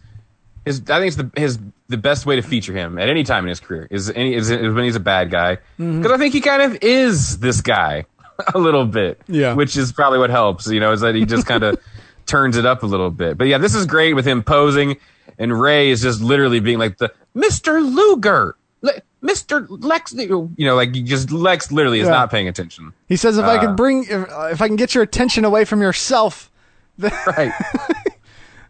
His, 0.64 0.82
I 0.90 0.98
think 1.00 1.06
it's 1.08 1.16
the 1.16 1.30
his 1.40 1.58
the 1.88 1.96
best 1.96 2.26
way 2.26 2.36
to 2.36 2.42
feature 2.42 2.72
him 2.72 2.98
at 2.98 3.08
any 3.08 3.22
time 3.22 3.44
in 3.44 3.48
his 3.50 3.60
career 3.60 3.86
is 3.90 4.10
any 4.10 4.34
is, 4.34 4.50
is 4.50 4.74
when 4.74 4.82
he's 4.84 4.96
a 4.96 5.00
bad 5.00 5.30
guy 5.30 5.54
because 5.56 5.62
Mm-hmm. 5.78 6.12
I 6.12 6.16
think 6.18 6.34
he 6.34 6.40
kind 6.40 6.60
of 6.62 6.78
is 6.82 7.38
this 7.38 7.60
guy 7.60 8.06
a 8.54 8.58
little 8.58 8.84
bit, 8.84 9.20
Yeah. 9.28 9.54
which 9.54 9.76
is 9.76 9.92
probably 9.92 10.18
what 10.18 10.30
helps. 10.30 10.66
You 10.66 10.80
know, 10.80 10.90
is 10.92 11.02
that 11.02 11.14
he 11.14 11.24
just 11.24 11.46
kind 11.46 11.62
of 11.62 11.80
turns 12.26 12.56
it 12.56 12.66
up 12.66 12.82
a 12.82 12.86
little 12.86 13.10
bit. 13.10 13.38
But 13.38 13.46
yeah, 13.48 13.58
this 13.58 13.74
is 13.74 13.86
great 13.86 14.14
with 14.14 14.26
him 14.26 14.42
posing, 14.42 14.96
and 15.38 15.58
Ray 15.58 15.90
is 15.90 16.02
just 16.02 16.20
literally 16.20 16.60
being 16.60 16.78
like 16.78 16.98
the 16.98 17.12
Mister 17.34 17.80
Luger, 17.80 18.56
Le- 18.82 19.00
Mister 19.22 19.66
Lex. 19.68 20.12
You 20.12 20.50
know, 20.58 20.74
like 20.76 20.94
you 20.94 21.02
just 21.02 21.30
Lex 21.30 21.70
literally 21.72 22.00
is 22.00 22.06
Yeah. 22.06 22.12
not 22.12 22.30
paying 22.30 22.48
attention. 22.48 22.92
He 23.08 23.16
says, 23.16 23.38
"If 23.38 23.44
I 23.44 23.56
Uh, 23.56 23.60
can 23.60 23.76
bring, 23.76 24.04
if, 24.04 24.28
if 24.52 24.60
I 24.62 24.66
can 24.66 24.76
get 24.76 24.94
your 24.94 25.02
attention 25.02 25.44
away 25.44 25.64
from 25.64 25.80
yourself, 25.82 26.50
Right. 26.98 27.52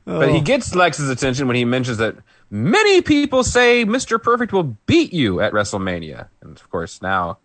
But 0.04 0.30
he 0.30 0.40
gets 0.40 0.72
Lex's 0.74 1.08
attention 1.10 1.48
when 1.48 1.56
he 1.56 1.64
mentions 1.64 1.98
that 1.98 2.14
many 2.48 3.02
people 3.02 3.42
say 3.42 3.84
Mr. 3.84 4.22
Perfect 4.22 4.52
will 4.52 4.76
beat 4.86 5.12
you 5.12 5.40
at 5.40 5.52
WrestleMania. 5.52 6.28
And 6.42 6.56
of 6.56 6.70
course, 6.70 7.02
now 7.02 7.38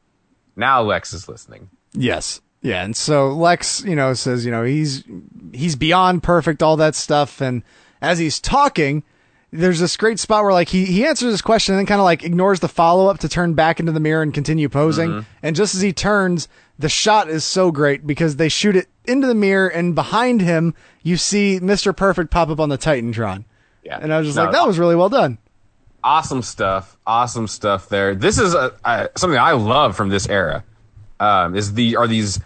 now 0.55 0.84
Lex 0.84 1.12
is 1.14 1.28
listening. 1.28 1.70
Yes. 1.93 2.39
Yeah, 2.62 2.84
and 2.84 2.95
so 2.95 3.30
Lex, 3.30 3.84
you 3.84 3.95
know, 3.95 4.14
says, 4.14 4.45
you 4.45 4.51
know, 4.51 4.64
he's 4.64 5.03
he's 5.51 5.76
beyond 5.76 6.22
perfect, 6.24 6.62
all 6.62 6.78
that 6.78 6.93
stuff, 6.95 7.41
and 7.41 7.64
as 8.01 8.20
he's 8.20 8.39
talking, 8.39 9.03
there's 9.51 9.80
this 9.80 9.97
great 9.97 10.20
spot 10.20 10.43
where 10.43 10.53
like 10.53 10.70
he 10.70 10.86
he 10.86 11.05
answers 11.05 11.32
his 11.32 11.41
question 11.41 11.74
and 11.74 11.80
then 11.80 11.86
kind 11.88 11.99
of 11.99 12.05
like 12.05 12.24
ignores 12.24 12.59
the 12.59 12.68
follow 12.68 13.07
up 13.07 13.18
to 13.20 13.30
turn 13.30 13.53
back 13.55 13.80
into 13.80 13.91
the 13.91 13.99
mirror 13.99 14.22
and 14.22 14.34
continue 14.34 14.70
posing. 14.70 15.26
And 15.41 15.55
just 15.55 15.74
as 15.74 15.82
he 15.82 15.91
turns, 15.91 16.47
the 16.78 16.88
shot 16.89 17.30
is 17.30 17.43
so 17.43 17.72
great 17.72 18.05
because 18.05 18.36
they 18.36 18.47
shoot 18.49 18.76
it 18.76 18.88
into 19.05 19.26
the 19.26 19.36
mirror, 19.36 19.68
and 19.68 19.95
behind 19.95 20.41
him 20.41 20.76
you 21.01 21.18
see 21.18 21.59
Mr. 21.59 21.95
Perfect 21.95 22.30
pop 22.30 22.49
up 22.49 22.59
on 22.59 22.70
the 22.70 22.78
Titantron. 22.78 23.45
Yeah. 23.84 23.97
And 23.99 24.14
I 24.14 24.20
was 24.20 24.28
just 24.28 24.38
No, 24.38 24.43
like, 24.43 24.51
that 24.53 24.68
was 24.68 24.78
really 24.78 24.95
well 24.95 25.09
done. 25.09 25.39
awesome 26.03 26.43
stuff. 26.43 26.95
Awesome 27.07 27.47
stuff 27.47 27.89
there. 27.89 28.14
This 28.14 28.38
is 28.38 28.53
a, 28.53 28.72
a, 28.86 29.09
something 29.18 29.39
I 29.39 29.53
love 29.53 29.95
from 29.97 30.09
this 30.09 30.30
era. 30.30 30.64
Um, 31.20 31.55
is 31.55 31.74
the 31.74 31.95
are 31.97 32.07
these 32.07 32.39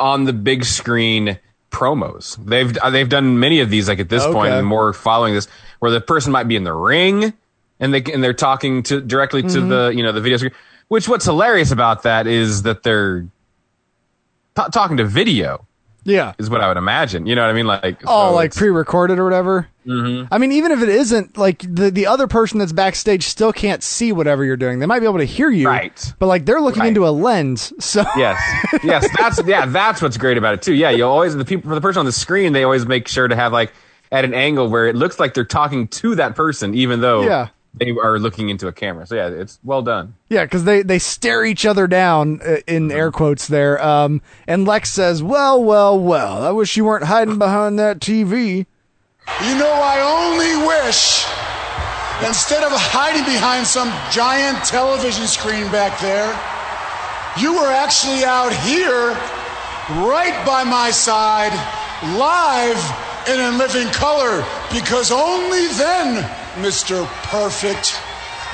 on 0.00 0.24
the 0.24 0.32
big 0.32 0.64
screen 0.64 1.38
promos? 1.70 2.36
They've 2.44 2.76
uh, 2.78 2.90
they've 2.90 3.08
done 3.08 3.38
many 3.38 3.60
of 3.60 3.70
these 3.70 3.88
like 3.88 4.00
at 4.00 4.08
this 4.08 4.24
point 4.24 4.48
Okay. 4.50 4.58
and 4.58 4.66
more 4.66 4.92
following 4.92 5.34
this, 5.34 5.46
where 5.78 5.90
the 5.92 6.00
person 6.00 6.32
might 6.32 6.48
be 6.48 6.56
in 6.56 6.64
the 6.64 6.72
ring 6.74 7.32
and 7.78 7.94
they 7.94 8.02
and 8.12 8.24
they're 8.24 8.32
talking 8.34 8.82
to 8.84 9.00
directly 9.00 9.42
to 9.42 9.60
the 9.60 9.92
you 9.94 10.02
know 10.02 10.12
the 10.12 10.20
video 10.20 10.38
screen. 10.38 10.52
Which 10.88 11.08
what's 11.08 11.24
hilarious 11.24 11.70
about 11.70 12.02
that 12.02 12.26
is 12.26 12.62
that 12.62 12.82
they're 12.82 13.28
ta 14.56 14.66
talking 14.68 14.96
to 14.96 15.04
video 15.04 15.66
Yeah. 16.04 16.32
is 16.38 16.48
what 16.48 16.60
I 16.60 16.68
would 16.68 16.76
imagine. 16.76 17.26
You 17.26 17.34
know 17.34 17.42
what 17.42 17.50
I 17.50 17.52
mean? 17.52 17.66
Like 17.66 18.00
Oh, 18.06 18.30
so 18.30 18.34
like 18.34 18.54
pre-recorded 18.54 19.18
or 19.18 19.24
whatever. 19.24 19.68
Mm-hmm. 19.86 20.32
I 20.32 20.38
mean, 20.38 20.52
even 20.52 20.72
if 20.72 20.82
it 20.82 20.88
isn't, 20.88 21.36
like 21.36 21.62
the 21.66 21.90
the 21.90 22.06
other 22.06 22.26
person 22.26 22.58
that's 22.58 22.72
backstage 22.72 23.24
still 23.24 23.52
can't 23.52 23.82
see 23.82 24.12
whatever 24.12 24.44
you're 24.44 24.56
doing. 24.56 24.78
They 24.78 24.86
might 24.86 25.00
be 25.00 25.06
able 25.06 25.18
to 25.18 25.24
hear 25.24 25.50
you, 25.50 25.66
Right. 25.68 26.14
But 26.18 26.26
like 26.26 26.44
they're 26.46 26.60
looking 26.60 26.80
Right. 26.80 26.88
into 26.88 27.06
a 27.06 27.10
lens, 27.10 27.72
so 27.78 28.04
Yes, 28.16 28.40
yes, 28.84 29.08
that's 29.18 29.40
yeah, 29.46 29.66
that's 29.66 30.00
what's 30.02 30.16
great 30.16 30.36
about 30.38 30.54
it 30.54 30.62
too. 30.62 30.74
Yeah, 30.74 30.90
you 30.90 31.04
always 31.04 31.34
the 31.36 31.44
people 31.44 31.68
for 31.70 31.74
the 31.74 31.80
person 31.80 32.00
on 32.00 32.06
the 32.06 32.12
screen, 32.12 32.52
they 32.52 32.64
always 32.64 32.86
make 32.86 33.08
sure 33.08 33.26
to 33.28 33.36
have 33.36 33.52
like 33.52 33.72
at 34.12 34.24
an 34.24 34.34
angle 34.34 34.68
where 34.68 34.86
it 34.86 34.96
looks 34.96 35.18
like 35.20 35.34
they're 35.34 35.44
talking 35.44 35.86
to 35.88 36.14
that 36.16 36.34
person, 36.36 36.74
even 36.74 37.00
though 37.00 37.22
Yeah. 37.22 37.48
They 37.74 37.90
are 37.90 38.18
looking 38.18 38.48
into 38.48 38.66
a 38.66 38.72
camera. 38.72 39.06
So 39.06 39.14
yeah, 39.14 39.28
it's 39.28 39.58
well 39.62 39.82
done. 39.82 40.14
yeah, 40.28 40.44
because 40.44 40.64
they 40.64 40.82
they 40.82 40.98
stare 40.98 41.44
each 41.44 41.64
other 41.64 41.86
down 41.86 42.40
uh, 42.42 42.56
in 42.66 42.90
air 42.90 43.10
quotes 43.12 43.46
there. 43.48 43.82
Um, 43.82 44.22
and 44.46 44.66
Lex 44.66 44.90
says, 44.90 45.22
"Well, 45.22 45.62
well, 45.62 45.98
well. 45.98 46.44
I 46.44 46.50
wish 46.50 46.76
you 46.76 46.84
weren't 46.84 47.04
hiding 47.04 47.38
behind 47.38 47.78
that 47.78 48.00
TV." 48.00 48.66
You 49.44 49.58
know, 49.58 49.72
I 49.72 50.00
only 50.00 50.66
wish 50.66 51.24
instead 52.26 52.64
of 52.64 52.72
hiding 52.74 53.24
behind 53.24 53.66
some 53.66 53.88
giant 54.10 54.64
television 54.64 55.26
screen 55.26 55.70
back 55.70 56.00
there, 56.00 56.28
you 57.38 57.54
were 57.54 57.70
actually 57.70 58.24
out 58.24 58.52
here, 58.66 59.14
right 60.04 60.34
by 60.44 60.64
my 60.64 60.90
side, 60.90 61.52
live 62.18 62.80
and 63.28 63.40
in 63.40 63.58
living 63.58 63.86
color, 63.92 64.44
because 64.72 65.12
only 65.12 65.68
then, 65.78 66.24
Mr. 66.56 67.06
Perfect, 67.24 68.00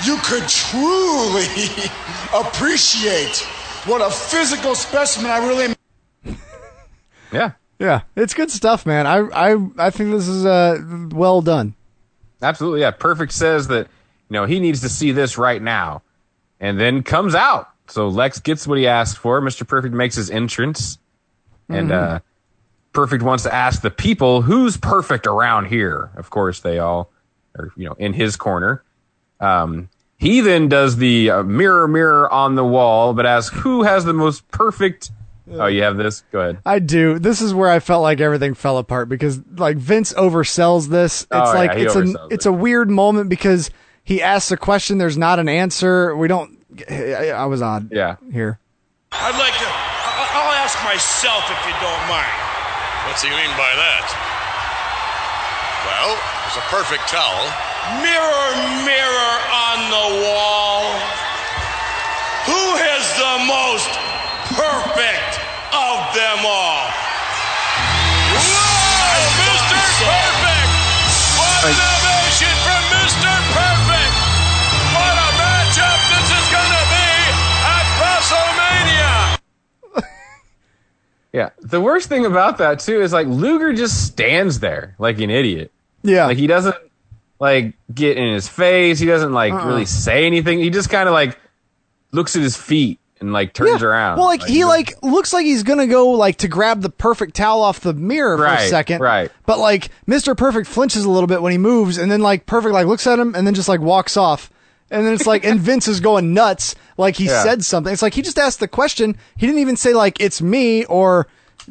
you 0.07 0.19
could 0.23 0.47
truly 0.49 1.47
appreciate 2.35 3.39
what 3.87 4.01
a 4.01 4.11
physical 4.11 4.75
specimen 4.75 5.31
I 5.31 5.39
really 5.47 5.65
am. 6.27 6.37
Yeah, 7.33 7.53
Yeah, 7.79 8.03
it's 8.15 8.35
good 8.35 8.51
stuff, 8.51 8.87
man. 8.87 9.07
I 9.07 9.19
I 9.19 9.57
I 9.79 9.91
think 9.91 10.13
this 10.13 10.29
is 10.29 10.45
uh 10.47 10.79
well 11.11 11.43
done. 11.43 11.75
absolutely. 12.43 12.81
Yeah, 12.81 12.91
perfect 12.93 13.33
says 13.33 13.69
that 13.69 13.89
you 14.29 14.35
know 14.35 14.45
he 14.45 14.61
needs 14.61 14.81
to 14.83 14.89
see 14.89 15.13
this 15.13 15.37
right 15.39 15.61
now, 15.63 16.03
and 16.61 16.79
then 16.79 17.03
comes 17.03 17.35
out. 17.35 17.71
So 17.89 18.09
Lex 18.09 18.41
gets 18.41 18.67
what 18.67 18.79
he 18.79 18.87
asked 18.87 19.19
for. 19.19 19.41
Mister 19.41 19.65
Perfect 19.65 19.95
makes 19.95 20.15
his 20.17 20.31
entrance, 20.31 20.99
and 21.69 21.93
uh, 21.93 22.21
Perfect 22.93 23.23
wants 23.23 23.43
to 23.45 23.55
ask 23.55 23.83
the 23.83 23.91
people 23.91 24.43
who's 24.43 24.77
perfect 24.77 25.27
around 25.27 25.67
here. 25.67 26.11
Of 26.17 26.31
course, 26.31 26.61
they 26.61 26.79
all 26.79 27.11
are, 27.59 27.71
you 27.77 27.87
know, 27.87 27.95
in 27.99 28.13
his 28.13 28.37
corner. 28.37 28.83
Um, 29.41 29.89
he 30.19 30.41
then 30.41 30.69
does 30.69 30.97
the 30.97 31.31
uh, 31.31 31.43
mirror, 31.43 31.87
mirror 31.89 32.33
on 32.33 32.55
the 32.55 32.65
wall, 32.65 33.13
but 33.15 33.27
asks 33.27 33.55
who 33.59 33.83
has 33.83 34.05
the 34.05 34.15
most 34.15 34.49
perfect. 34.49 35.11
Oh, 35.51 35.67
you 35.67 35.83
have 35.83 35.97
this. 35.97 36.25
Go 36.33 36.41
ahead. 36.41 36.59
I 36.67 36.79
do. 36.81 37.19
This 37.21 37.41
is 37.41 37.55
where 37.55 37.71
I 37.71 37.79
felt 37.79 38.03
like 38.03 38.21
everything 38.21 38.55
fell 38.55 38.79
apart 38.79 39.09
because 39.09 39.39
like 39.57 39.77
Vince 39.77 40.13
oversells 40.15 40.89
this. 40.89 41.23
It's 41.23 41.29
Oh, 41.33 41.53
like 41.55 41.75
he 41.75 41.83
it's 41.85 41.95
a 41.95 42.03
oversells 42.03 42.33
it's 42.33 42.47
it. 42.47 42.49
a 42.49 42.53
weird 42.53 42.91
moment 42.91 43.29
because 43.29 43.71
he 44.03 44.23
asks 44.23 44.51
a 44.51 44.57
question, 44.57 44.99
there's 44.99 45.17
not 45.19 45.39
an 45.39 45.49
answer. 45.49 46.17
We 46.17 46.27
don't. 46.29 46.59
I, 46.91 47.31
I 47.31 47.45
was 47.47 47.63
odd. 47.63 47.91
Yeah. 47.93 48.17
Here. 48.33 48.59
I'd 49.13 49.39
like 49.39 49.53
to. 49.55 49.67
I- 49.69 50.33
I'll 50.35 50.53
ask 50.65 50.83
myself 50.83 51.45
if 51.47 51.61
you 51.67 51.73
don't 51.79 52.05
mind. 52.09 52.33
What's 53.07 53.23
he 53.23 53.31
mean 53.31 53.53
by 53.55 53.71
that? 53.77 54.05
Well, 55.87 56.13
it's 56.57 56.65
a 56.65 56.71
perfect 56.73 57.05
towel. 57.09 57.45
Mirror, 58.01 58.49
mirror 58.89 59.35
on 59.53 59.79
the 59.93 60.09
wall. 60.25 60.89
Who 62.49 62.65
has 62.81 63.05
the 63.21 63.45
most 63.45 63.93
perfect 64.57 65.37
of 65.77 65.97
them 66.17 66.41
all? 66.49 66.89
Whoa, 68.41 69.21
Mr. 69.37 69.77
Perfect! 70.01 70.73
What 71.37 71.61
an 71.69 71.77
ovation 71.77 72.57
from 72.65 72.83
Mr. 72.89 73.29
Perfect! 73.53 74.17
What 74.97 75.13
a 75.13 75.29
matchup 75.37 76.01
this 76.09 76.41
is 76.41 76.47
going 76.49 76.73
to 76.73 76.85
be 76.89 77.13
at 77.69 77.85
WrestleMania! 78.01 79.37
Yeah. 81.33 81.51
The 81.61 81.81
worst 81.83 82.09
thing 82.09 82.25
about 82.25 82.57
that 82.59 82.79
too 82.79 83.03
is 83.03 83.13
like 83.13 83.27
Luger 83.27 83.75
just 83.75 84.07
stands 84.07 84.61
there 84.61 84.95
like 84.99 85.21
an 85.21 85.29
idiot. 85.29 85.71
Yeah. 86.07 86.27
Like 86.27 86.39
he 86.39 86.47
doesn't 86.47 86.77
like 87.39 87.75
get 87.93 88.17
in 88.17 88.33
his 88.33 88.49
face. 88.49 88.99
He 88.99 89.07
doesn't 89.07 89.33
like 89.33 89.53
Uh-uh. 89.53 89.67
really 89.67 89.85
say 89.87 90.25
anything. 90.27 90.59
He 90.59 90.71
just 90.71 90.89
kind 90.91 91.09
of 91.09 91.13
like 91.13 91.39
looks 92.13 92.35
at 92.37 92.43
his 92.43 92.57
feet 92.57 92.99
and 93.21 93.33
like 93.33 93.53
turns 93.53 93.83
around. 93.83 94.19
Well, 94.19 94.27
like, 94.27 94.43
he 94.45 94.65
like 94.65 94.95
looks 95.03 95.33
like 95.33 95.45
he's 95.45 95.63
gonna 95.63 95.87
go 95.87 96.11
like 96.11 96.37
to 96.39 96.49
grab 96.49 96.81
the 96.83 96.91
perfect 96.91 97.35
towel 97.35 97.63
off 97.63 97.81
the 97.81 97.93
mirror 97.95 98.37
for 98.39 98.47
a 98.47 98.61
second, 98.69 99.01
right. 99.01 99.31
But 99.47 99.59
like 99.59 99.89
Mr. 100.07 100.37
Perfect 100.37 100.67
flinches 100.69 101.05
a 101.05 101.11
little 101.11 101.27
bit 101.27 101.43
when 101.43 101.53
he 101.53 101.59
moves, 101.59 101.99
and 101.99 102.11
then 102.11 102.21
like 102.21 102.47
Perfect 102.47 102.73
like 102.75 102.87
looks 102.87 103.07
at 103.07 103.19
him 103.19 103.35
and 103.35 103.47
then 103.47 103.55
just 103.55 103.69
like 103.69 103.81
walks 103.81 104.17
off. 104.17 104.51
And 104.89 105.05
then 105.05 105.15
it's 105.15 105.27
like, 105.27 105.45
and 105.45 105.59
Vince 105.59 105.89
is 105.89 105.99
going 105.99 106.33
nuts, 106.33 106.77
like 106.97 107.17
he 107.17 107.25
Yeah. 107.25 107.43
said 107.43 107.65
something. 107.65 107.93
It's 107.93 108.03
like 108.03 108.15
he 108.15 108.23
just 108.23 108.39
asked 108.39 108.61
the 108.61 108.69
question. 108.69 109.17
He 109.37 109.45
didn't 109.47 109.61
even 109.61 109.77
say 109.77 109.93
like 109.95 110.21
it's 110.21 110.41
me 110.41 110.85
or 110.85 111.27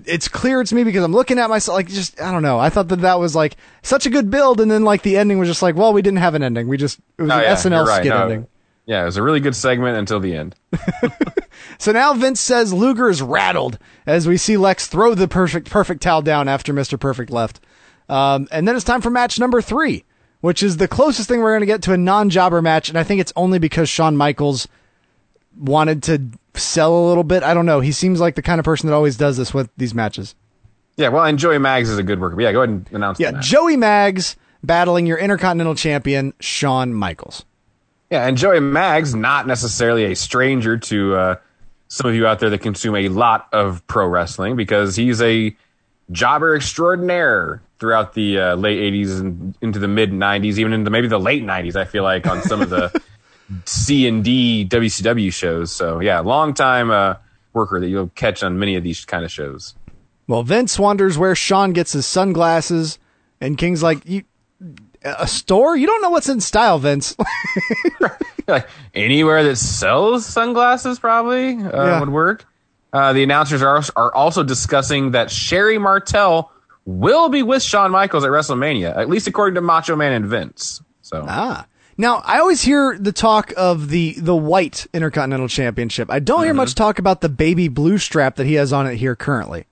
it's 0.05 0.27
clear 0.27 0.61
it's 0.61 0.73
me 0.73 0.83
because 0.83 1.03
I'm 1.03 1.13
looking 1.13 1.39
at 1.39 1.49
myself. 1.49 1.75
Like 1.77 1.87
just 1.87 2.19
I 2.21 2.31
don't 2.31 2.43
know. 2.43 2.59
I 2.59 2.69
thought 2.69 2.87
that 2.89 3.01
that 3.01 3.19
was 3.19 3.35
like 3.35 3.55
such 3.81 4.05
a 4.05 4.09
good 4.09 4.29
build, 4.29 4.59
and 4.59 4.69
then 4.69 4.83
like 4.83 5.01
the 5.03 5.17
ending 5.17 5.39
was 5.39 5.47
just 5.47 5.61
like, 5.61 5.75
well, 5.75 5.93
we 5.93 6.01
didn't 6.01 6.19
have 6.19 6.35
an 6.35 6.43
ending. 6.43 6.67
We 6.67 6.77
just 6.77 6.99
it 7.17 7.23
was 7.23 7.31
Oh, 7.31 7.35
an 7.37 7.43
yeah, 7.43 7.53
SNL 7.53 7.85
right. 7.85 7.95
skit 8.01 8.09
No. 8.09 8.23
ending. 8.23 8.47
Yeah, 8.87 9.01
it 9.01 9.05
was 9.05 9.17
a 9.17 9.23
really 9.23 9.39
good 9.39 9.55
segment 9.55 9.97
until 9.97 10.19
the 10.19 10.35
end. 10.35 10.55
So 11.79 11.91
now 11.91 12.13
Vince 12.13 12.39
says 12.39 12.71
Luger 12.73 13.09
is 13.09 13.21
rattled 13.21 13.79
as 14.05 14.27
we 14.27 14.37
see 14.37 14.55
Lex 14.55 14.87
throw 14.87 15.15
the 15.15 15.27
perfect 15.27 15.69
perfect 15.69 16.01
towel 16.03 16.21
down 16.21 16.47
after 16.47 16.73
Mr. 16.73 16.99
Perfect 16.99 17.31
left. 17.31 17.59
Um, 18.07 18.47
and 18.51 18.67
then 18.67 18.75
it's 18.75 18.85
time 18.85 19.01
for 19.01 19.09
match 19.09 19.39
number 19.39 19.61
three, 19.61 20.03
which 20.41 20.61
is 20.61 20.77
the 20.77 20.87
closest 20.87 21.27
thing 21.27 21.39
we're 21.41 21.51
going 21.51 21.61
to 21.61 21.65
get 21.65 21.81
to 21.83 21.93
a 21.93 21.97
non-jobber 21.97 22.61
match, 22.61 22.87
and 22.89 22.97
I 22.99 23.03
think 23.03 23.19
it's 23.19 23.33
only 23.35 23.57
because 23.57 23.89
Shawn 23.89 24.15
Michaels 24.15 24.67
wanted 25.57 26.03
to 26.03 26.21
sell 26.59 26.95
a 26.97 27.03
little 27.07 27.23
bit. 27.23 27.43
I 27.43 27.53
don't 27.53 27.65
know. 27.65 27.79
He 27.79 27.91
seems 27.91 28.19
like 28.19 28.35
the 28.35 28.41
kind 28.41 28.59
of 28.59 28.65
person 28.65 28.87
that 28.87 28.95
always 28.95 29.17
does 29.17 29.37
this 29.37 29.53
with 29.53 29.69
these 29.77 29.93
matches. 29.93 30.35
Yeah, 30.97 31.09
well, 31.09 31.25
and 31.25 31.37
Joey 31.37 31.57
Maggs 31.57 31.89
is 31.89 31.97
a 31.97 32.03
good 32.03 32.19
worker. 32.21 32.35
But 32.35 32.43
yeah, 32.43 32.51
go 32.53 32.59
ahead 32.61 32.69
and 32.69 32.89
announce 32.93 33.19
Yeah. 33.19 33.33
Joey 33.41 33.75
Maggs 33.77 34.35
battling 34.63 35.05
your 35.05 35.17
Intercontinental 35.17 35.75
Champion 35.75 36.33
Shawn 36.39 36.93
Michaels. 36.93 37.45
Yeah, 38.09 38.25
and 38.27 38.37
Joey 38.37 38.59
Maggs, 38.61 39.13
not 39.13 39.45
necessarily 39.47 40.05
a 40.05 40.15
stranger 40.15 40.77
to 40.77 41.15
uh, 41.15 41.35
some 41.87 42.09
of 42.09 42.15
you 42.15 42.25
out 42.27 42.39
there 42.39 42.49
that 42.49 42.59
consume 42.61 42.95
a 42.95 43.09
lot 43.09 43.47
of 43.51 43.85
pro 43.87 44.07
wrestling 44.07 44.55
because 44.55 44.95
he's 44.95 45.21
a 45.21 45.55
jobber 46.11 46.55
extraordinaire 46.55 47.61
throughout 47.79 48.13
the 48.13 48.39
uh, 48.39 48.55
late 48.55 48.79
80s 48.79 49.19
and 49.19 49.55
into 49.61 49.79
the 49.79 49.87
mid 49.87 50.11
90s, 50.11 50.57
even 50.59 50.71
into 50.71 50.89
maybe 50.89 51.07
the 51.07 51.19
late 51.19 51.43
90s, 51.43 51.75
I 51.75 51.83
feel 51.85 52.03
like, 52.03 52.25
on 52.25 52.41
some 52.43 52.61
of 52.61 52.69
the 52.69 53.01
C 53.65 54.07
and 54.07 54.23
D 54.23 54.67
WCW 54.69 55.31
shows. 55.33 55.71
So, 55.71 55.99
yeah, 55.99 56.19
long 56.19 56.53
time 56.53 56.91
uh, 56.91 57.15
worker 57.53 57.79
that 57.79 57.87
you'll 57.87 58.09
catch 58.09 58.43
on 58.43 58.57
many 58.59 58.75
of 58.75 58.83
these 58.83 59.05
kind 59.05 59.23
of 59.25 59.31
shows. 59.31 59.75
Well, 60.27 60.43
Vince 60.43 60.79
wonders 60.79 61.17
where 61.17 61.35
Shawn 61.35 61.73
gets 61.73 61.93
his 61.93 62.05
sunglasses, 62.05 62.97
and 63.39 63.57
King's 63.57 63.83
like, 63.83 63.99
"You 64.05 64.23
a 65.03 65.27
store? 65.27 65.75
You 65.75 65.85
don't 65.85 66.01
know 66.01 66.09
what's 66.09 66.29
in 66.29 66.41
style, 66.41 66.79
Vince." 66.79 67.15
like 68.47 68.67
anywhere 68.93 69.43
that 69.43 69.57
sells 69.57 70.25
sunglasses 70.25 70.99
probably 70.99 71.55
uh, 71.57 71.85
Yeah. 71.85 71.99
would 71.99 72.09
work. 72.09 72.45
Uh, 72.91 73.13
the 73.13 73.23
announcers 73.23 73.61
are 73.61 73.83
are 73.95 74.13
also 74.15 74.41
discussing 74.43 75.11
that 75.11 75.29
Sherri 75.29 75.77
Martel 75.77 76.51
will 76.85 77.29
be 77.29 77.43
with 77.43 77.61
Shawn 77.61 77.91
Michaels 77.91 78.23
at 78.23 78.29
WrestleMania, 78.31 78.95
at 78.95 79.09
least 79.09 79.27
according 79.27 79.55
to 79.55 79.61
Macho 79.61 79.95
Man 79.95 80.13
and 80.13 80.25
Vince. 80.25 80.81
So 81.01 81.25
ah. 81.27 81.65
Now, 81.97 82.21
I 82.25 82.39
always 82.39 82.61
hear 82.61 82.97
the 82.99 83.11
talk 83.13 83.53
of 83.55 83.89
the 83.89 84.13
the 84.17 84.35
white 84.35 84.85
Intercontinental 84.93 85.47
Championship. 85.47 86.09
I 86.11 86.19
don't 86.19 86.41
hear 86.43 86.49
Mm-hmm. 86.49 86.57
much 86.57 86.75
talk 86.75 86.99
about 86.99 87.21
the 87.21 87.29
baby 87.29 87.67
blue 87.69 87.97
strap 87.97 88.35
that 88.35 88.45
he 88.45 88.55
has 88.55 88.73
on 88.73 88.85
it 88.87 88.95
here 88.97 89.15
currently. 89.15 89.65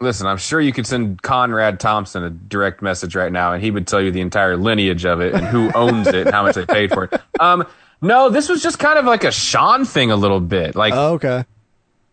listen, 0.00 0.26
I'm 0.26 0.36
sure 0.38 0.60
you 0.60 0.72
could 0.72 0.86
send 0.86 1.22
Conrad 1.22 1.78
Thompson 1.80 2.22
a 2.22 2.30
direct 2.30 2.80
message 2.82 3.14
right 3.16 3.32
now, 3.32 3.52
and 3.52 3.62
he 3.62 3.70
would 3.70 3.86
tell 3.86 4.00
you 4.00 4.10
the 4.10 4.20
entire 4.20 4.56
lineage 4.56 5.04
of 5.04 5.20
it 5.20 5.34
and 5.34 5.46
who 5.46 5.70
owns 5.74 6.06
it 6.08 6.26
and 6.26 6.30
how 6.32 6.42
much 6.44 6.54
they 6.56 6.66
paid 6.66 6.90
for 6.92 7.04
it. 7.04 7.20
Um, 7.40 7.66
no, 8.02 8.28
this 8.30 8.48
was 8.48 8.62
just 8.62 8.78
kind 8.78 8.98
of 8.98 9.04
like 9.06 9.24
a 9.24 9.32
Shawn 9.32 9.84
thing 9.86 10.10
a 10.10 10.16
little 10.16 10.40
bit, 10.40 10.76
like. 10.76 10.92
Oh, 10.94 11.14
okay. 11.14 11.44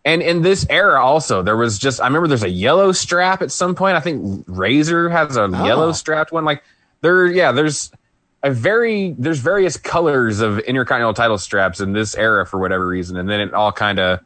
And 0.05 0.22
in 0.22 0.41
this 0.41 0.66
era, 0.70 1.01
also, 1.01 1.41
there 1.41 1.55
was 1.55 1.78
just, 1.78 2.01
I 2.01 2.05
remember 2.07 2.28
there's 2.28 2.43
a 2.43 2.49
yellow 2.49 2.91
strap 2.91 3.41
at 3.41 3.51
some 3.51 3.74
point. 3.76 3.95
I 3.95 4.01
think 4.01 4.43
Razor 4.47 5.09
has 5.09 5.38
a 5.38 5.43
Oh. 5.43 5.66
yellow 5.66 5.91
strapped 5.93 6.32
one. 6.34 6.43
Like, 6.45 6.61
there, 7.01 7.26
yeah, 7.28 7.51
there's 7.53 7.89
a 8.44 8.52
very, 8.52 9.16
there's 9.18 9.39
various 9.39 9.78
colors 9.78 10.41
of 10.41 10.60
Intercontinental 10.60 11.14
title 11.14 11.38
straps 11.38 11.80
in 11.80 11.94
this 11.94 12.16
era 12.16 12.46
for 12.46 12.60
whatever 12.60 12.86
reason. 12.88 13.16
And 13.18 13.30
then 13.30 13.39
it 13.39 13.54
all 13.54 13.72
kind 13.72 14.00
of, 14.00 14.20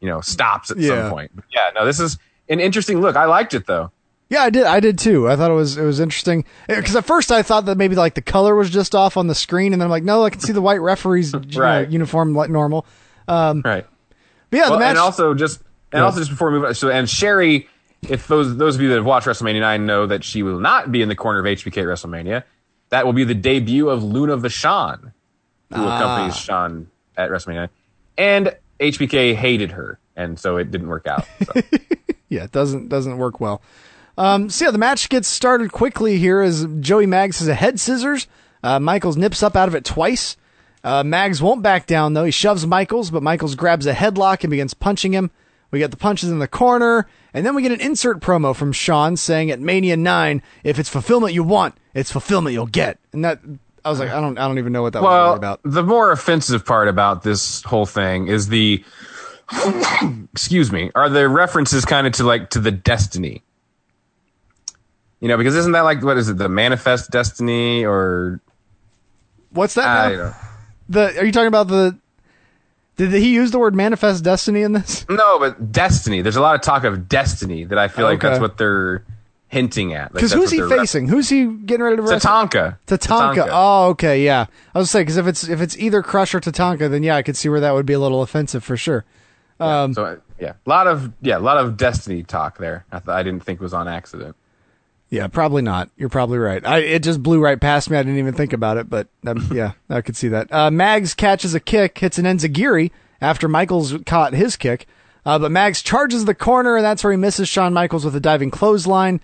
you 0.00 0.08
know, 0.08 0.20
stops 0.20 0.70
at 0.70 0.78
Yeah. 0.78 1.02
some 1.02 1.10
point. 1.10 1.30
But 1.34 1.44
yeah, 1.54 1.70
no, 1.74 1.86
this 1.86 2.00
is 2.00 2.18
an 2.48 2.60
interesting 2.60 3.00
look. 3.00 3.16
I 3.16 3.24
liked 3.26 3.54
it 3.54 3.66
though. 3.66 3.92
Yeah, 4.28 4.42
I 4.42 4.50
did. 4.50 4.64
I 4.64 4.80
did 4.80 4.98
too. 4.98 5.28
I 5.28 5.36
thought 5.36 5.52
it 5.52 5.54
was 5.54 5.78
it 5.78 5.84
was 5.84 6.00
interesting 6.00 6.44
because 6.66 6.96
at 6.96 7.04
first 7.04 7.30
I 7.30 7.42
thought 7.42 7.66
that 7.66 7.78
maybe 7.78 7.94
like 7.94 8.14
the 8.14 8.20
color 8.22 8.56
was 8.56 8.68
just 8.70 8.92
off 8.96 9.16
on 9.16 9.28
the 9.28 9.36
screen, 9.36 9.72
and 9.72 9.80
then 9.80 9.86
I'm 9.86 9.90
like, 9.90 10.02
no, 10.02 10.24
I 10.24 10.30
can 10.30 10.40
see 10.40 10.52
the 10.52 10.60
white 10.60 10.80
referee's 10.80 11.32
you 11.32 11.40
know, 11.60 11.80
uniform 11.88 12.34
like 12.34 12.50
normal. 12.50 12.84
Um, 13.28 13.62
right. 13.64 13.86
But 14.50 14.56
yeah, 14.56 14.62
Well, 14.64 14.72
the 14.72 14.78
match. 14.80 14.90
and 14.90 14.98
also 14.98 15.32
just 15.34 15.60
and 15.92 16.00
Yeah. 16.00 16.04
also 16.06 16.18
just 16.18 16.30
before 16.30 16.50
we 16.50 16.58
move 16.58 16.64
on, 16.66 16.74
so 16.74 16.90
and 16.90 17.08
Sherri, 17.08 17.68
if 18.08 18.26
those 18.26 18.56
those 18.56 18.74
of 18.74 18.80
you 18.80 18.88
that 18.88 18.96
have 18.96 19.04
watched 19.06 19.28
WrestleMania 19.28 19.60
nine 19.60 19.86
know 19.86 20.06
that 20.06 20.24
she 20.24 20.42
will 20.42 20.58
not 20.58 20.90
be 20.90 21.02
in 21.02 21.08
the 21.08 21.14
corner 21.14 21.38
of 21.38 21.44
HBK 21.46 21.82
at 21.82 21.86
WrestleMania. 21.86 22.42
That 22.90 23.04
will 23.06 23.12
be 23.12 23.24
the 23.24 23.34
debut 23.34 23.88
of 23.88 24.02
Luna 24.04 24.36
Vachon, 24.38 25.12
who 25.72 25.82
Ah. 25.82 25.98
accompanies 25.98 26.36
Shawn 26.36 26.88
at 27.16 27.30
WrestleMania. 27.30 27.68
And 28.16 28.54
HBK 28.80 29.34
hated 29.34 29.72
her, 29.72 29.98
and 30.16 30.38
so 30.38 30.56
it 30.56 30.70
didn't 30.70 30.88
work 30.88 31.06
out. 31.06 31.24
So. 31.44 31.60
yeah, 32.28 32.44
it 32.44 32.52
doesn't 32.52 32.88
doesn't 32.88 33.18
work 33.18 33.40
well. 33.40 33.60
Um, 34.18 34.48
so 34.48 34.64
yeah, 34.66 34.70
the 34.70 34.78
match 34.78 35.08
gets 35.08 35.28
started 35.28 35.72
quickly 35.72 36.18
here 36.18 36.40
as 36.40 36.66
Joey 36.80 37.06
Maggs 37.06 37.38
has 37.40 37.48
a 37.48 37.54
head 37.54 37.78
scissors. 37.80 38.26
Uh, 38.62 38.80
Michaels 38.80 39.16
nips 39.16 39.42
up 39.42 39.56
out 39.56 39.68
of 39.68 39.74
it 39.74 39.84
twice. 39.84 40.36
Uh, 40.82 41.02
Maggs 41.02 41.42
won't 41.42 41.62
back 41.62 41.86
down 41.86 42.14
though. 42.14 42.24
He 42.24 42.30
shoves 42.30 42.66
Michaels, 42.66 43.10
but 43.10 43.22
Michaels 43.22 43.54
grabs 43.54 43.86
a 43.86 43.92
headlock 43.92 44.42
and 44.44 44.50
begins 44.50 44.72
punching 44.74 45.12
him. 45.12 45.30
We 45.76 45.80
get 45.80 45.90
the 45.90 45.98
punches 45.98 46.30
in 46.30 46.38
the 46.38 46.48
corner, 46.48 47.06
and 47.34 47.44
then 47.44 47.54
we 47.54 47.60
get 47.60 47.70
an 47.70 47.82
insert 47.82 48.20
promo 48.20 48.56
from 48.56 48.72
Shawn 48.72 49.14
saying 49.18 49.50
at 49.50 49.60
Mania 49.60 49.94
Nine, 49.94 50.40
"If 50.64 50.78
it's 50.78 50.88
fulfillment 50.88 51.34
you 51.34 51.42
want, 51.42 51.74
it's 51.92 52.10
fulfillment 52.10 52.54
you'll 52.54 52.64
get." 52.64 52.96
And 53.12 53.22
that 53.26 53.40
I 53.84 53.90
was 53.90 53.98
like, 53.98 54.08
I 54.08 54.18
don't, 54.22 54.38
I 54.38 54.48
don't 54.48 54.56
even 54.56 54.72
know 54.72 54.80
what 54.80 54.94
that 54.94 55.02
was 55.02 55.10
well, 55.10 55.24
really 55.26 55.36
about. 55.36 55.60
the 55.64 55.82
more 55.82 56.12
offensive 56.12 56.64
part 56.64 56.88
about 56.88 57.24
this 57.24 57.62
whole 57.64 57.84
thing 57.84 58.28
is 58.28 58.48
the 58.48 58.82
excuse 60.32 60.72
me, 60.72 60.90
are 60.94 61.10
the 61.10 61.28
references 61.28 61.84
kind 61.84 62.06
of 62.06 62.14
to 62.14 62.24
like 62.24 62.48
to 62.50 62.58
the 62.58 62.72
destiny. 62.72 63.42
You 65.20 65.28
know, 65.28 65.36
because 65.36 65.54
isn't 65.56 65.72
that 65.72 65.82
like 65.82 66.02
what 66.02 66.16
is 66.16 66.30
it, 66.30 66.38
the 66.38 66.48
manifest 66.48 67.10
destiny 67.10 67.84
or 67.84 68.40
What's 69.50 69.74
that? 69.74 69.86
I 69.86 70.10
now? 70.12 70.16
don't- 70.16 70.34
The 70.88 71.18
are 71.20 71.24
you 71.26 71.32
talking 71.32 71.48
about 71.48 71.68
the? 71.68 71.98
Did 72.96 73.12
he 73.12 73.34
use 73.34 73.50
the 73.50 73.58
word 73.58 73.74
manifest 73.74 74.24
destiny 74.24 74.62
in 74.62 74.72
this? 74.72 75.04
No, 75.08 75.38
but 75.38 75.70
destiny. 75.72 76.22
There's 76.22 76.36
a 76.36 76.40
lot 76.40 76.54
of 76.54 76.62
talk 76.62 76.84
of 76.84 77.08
destiny 77.08 77.64
that 77.64 77.78
I 77.78 77.88
feel 77.88 78.04
like 78.06 78.18
Okay. 78.18 78.28
that's 78.28 78.40
what 78.40 78.56
they're 78.56 79.04
hinting 79.48 79.92
at. 79.92 80.12
Because 80.12 80.30
that's 80.30 80.40
who's 80.42 80.50
he 80.50 80.62
facing? 80.68 81.06
Who's 81.08 81.28
he 81.28 81.44
getting 81.46 81.82
ready 81.84 81.96
to 81.96 82.02
wrestle? 82.02 82.18
Tatanka. 82.30 82.78
Tatanka. 82.86 83.48
Oh, 83.50 83.88
okay, 83.90 84.24
yeah. 84.24 84.46
I 84.74 84.78
was 84.78 84.90
saying 84.90 85.04
because 85.04 85.18
if 85.18 85.26
it's 85.26 85.46
if 85.48 85.60
it's 85.60 85.76
either 85.78 86.02
Crush 86.02 86.34
or 86.34 86.40
Tatanka, 86.40 86.90
then 86.90 87.02
yeah, 87.02 87.16
I 87.16 87.22
could 87.22 87.36
see 87.36 87.48
where 87.48 87.60
that 87.60 87.74
would 87.74 87.86
be 87.86 87.92
a 87.92 88.00
little 88.00 88.22
offensive 88.22 88.64
for 88.64 88.76
sure. 88.76 89.04
Um, 89.60 89.92
So 89.94 90.04
uh, 90.04 90.16
yeah, 90.40 90.52
a 90.66 90.68
lot 90.68 90.86
of 90.86 91.12
yeah, 91.20 91.36
a 91.36 91.40
lot 91.40 91.58
of 91.58 91.76
destiny 91.76 92.22
talk 92.22 92.58
there. 92.58 92.84
I 92.90 92.98
th- 92.98 93.08
I 93.08 93.22
didn't 93.22 93.44
think 93.44 93.60
was 93.60 93.74
on 93.74 93.88
accident. 93.88 94.36
Yeah, 95.08 95.28
probably 95.28 95.62
not. 95.62 95.90
You're 95.96 96.08
probably 96.08 96.38
right. 96.38 96.66
I 96.66 96.78
it 96.78 97.02
just 97.02 97.22
blew 97.22 97.40
right 97.40 97.60
past 97.60 97.90
me. 97.90 97.96
I 97.96 98.02
didn't 98.02 98.18
even 98.18 98.34
think 98.34 98.52
about 98.52 98.76
it, 98.76 98.90
but 98.90 99.08
um, 99.26 99.48
yeah, 99.54 99.72
I 99.88 100.00
could 100.00 100.16
see 100.16 100.28
that. 100.28 100.52
Uh, 100.52 100.70
Maggs 100.70 101.14
catches 101.14 101.54
a 101.54 101.60
kick, 101.60 101.98
hits 101.98 102.18
an 102.18 102.24
enzuigiri 102.24 102.90
after 103.20 103.48
Michaels 103.48 103.94
caught 104.04 104.34
his 104.34 104.56
kick, 104.56 104.86
uh, 105.24 105.38
but 105.38 105.52
Maggs 105.52 105.82
charges 105.82 106.24
the 106.24 106.34
corner, 106.34 106.76
and 106.76 106.84
that's 106.84 107.04
where 107.04 107.12
he 107.12 107.16
misses 107.16 107.48
Shawn 107.48 107.72
Michaels 107.72 108.04
with 108.04 108.16
a 108.16 108.20
diving 108.20 108.50
clothesline. 108.50 109.20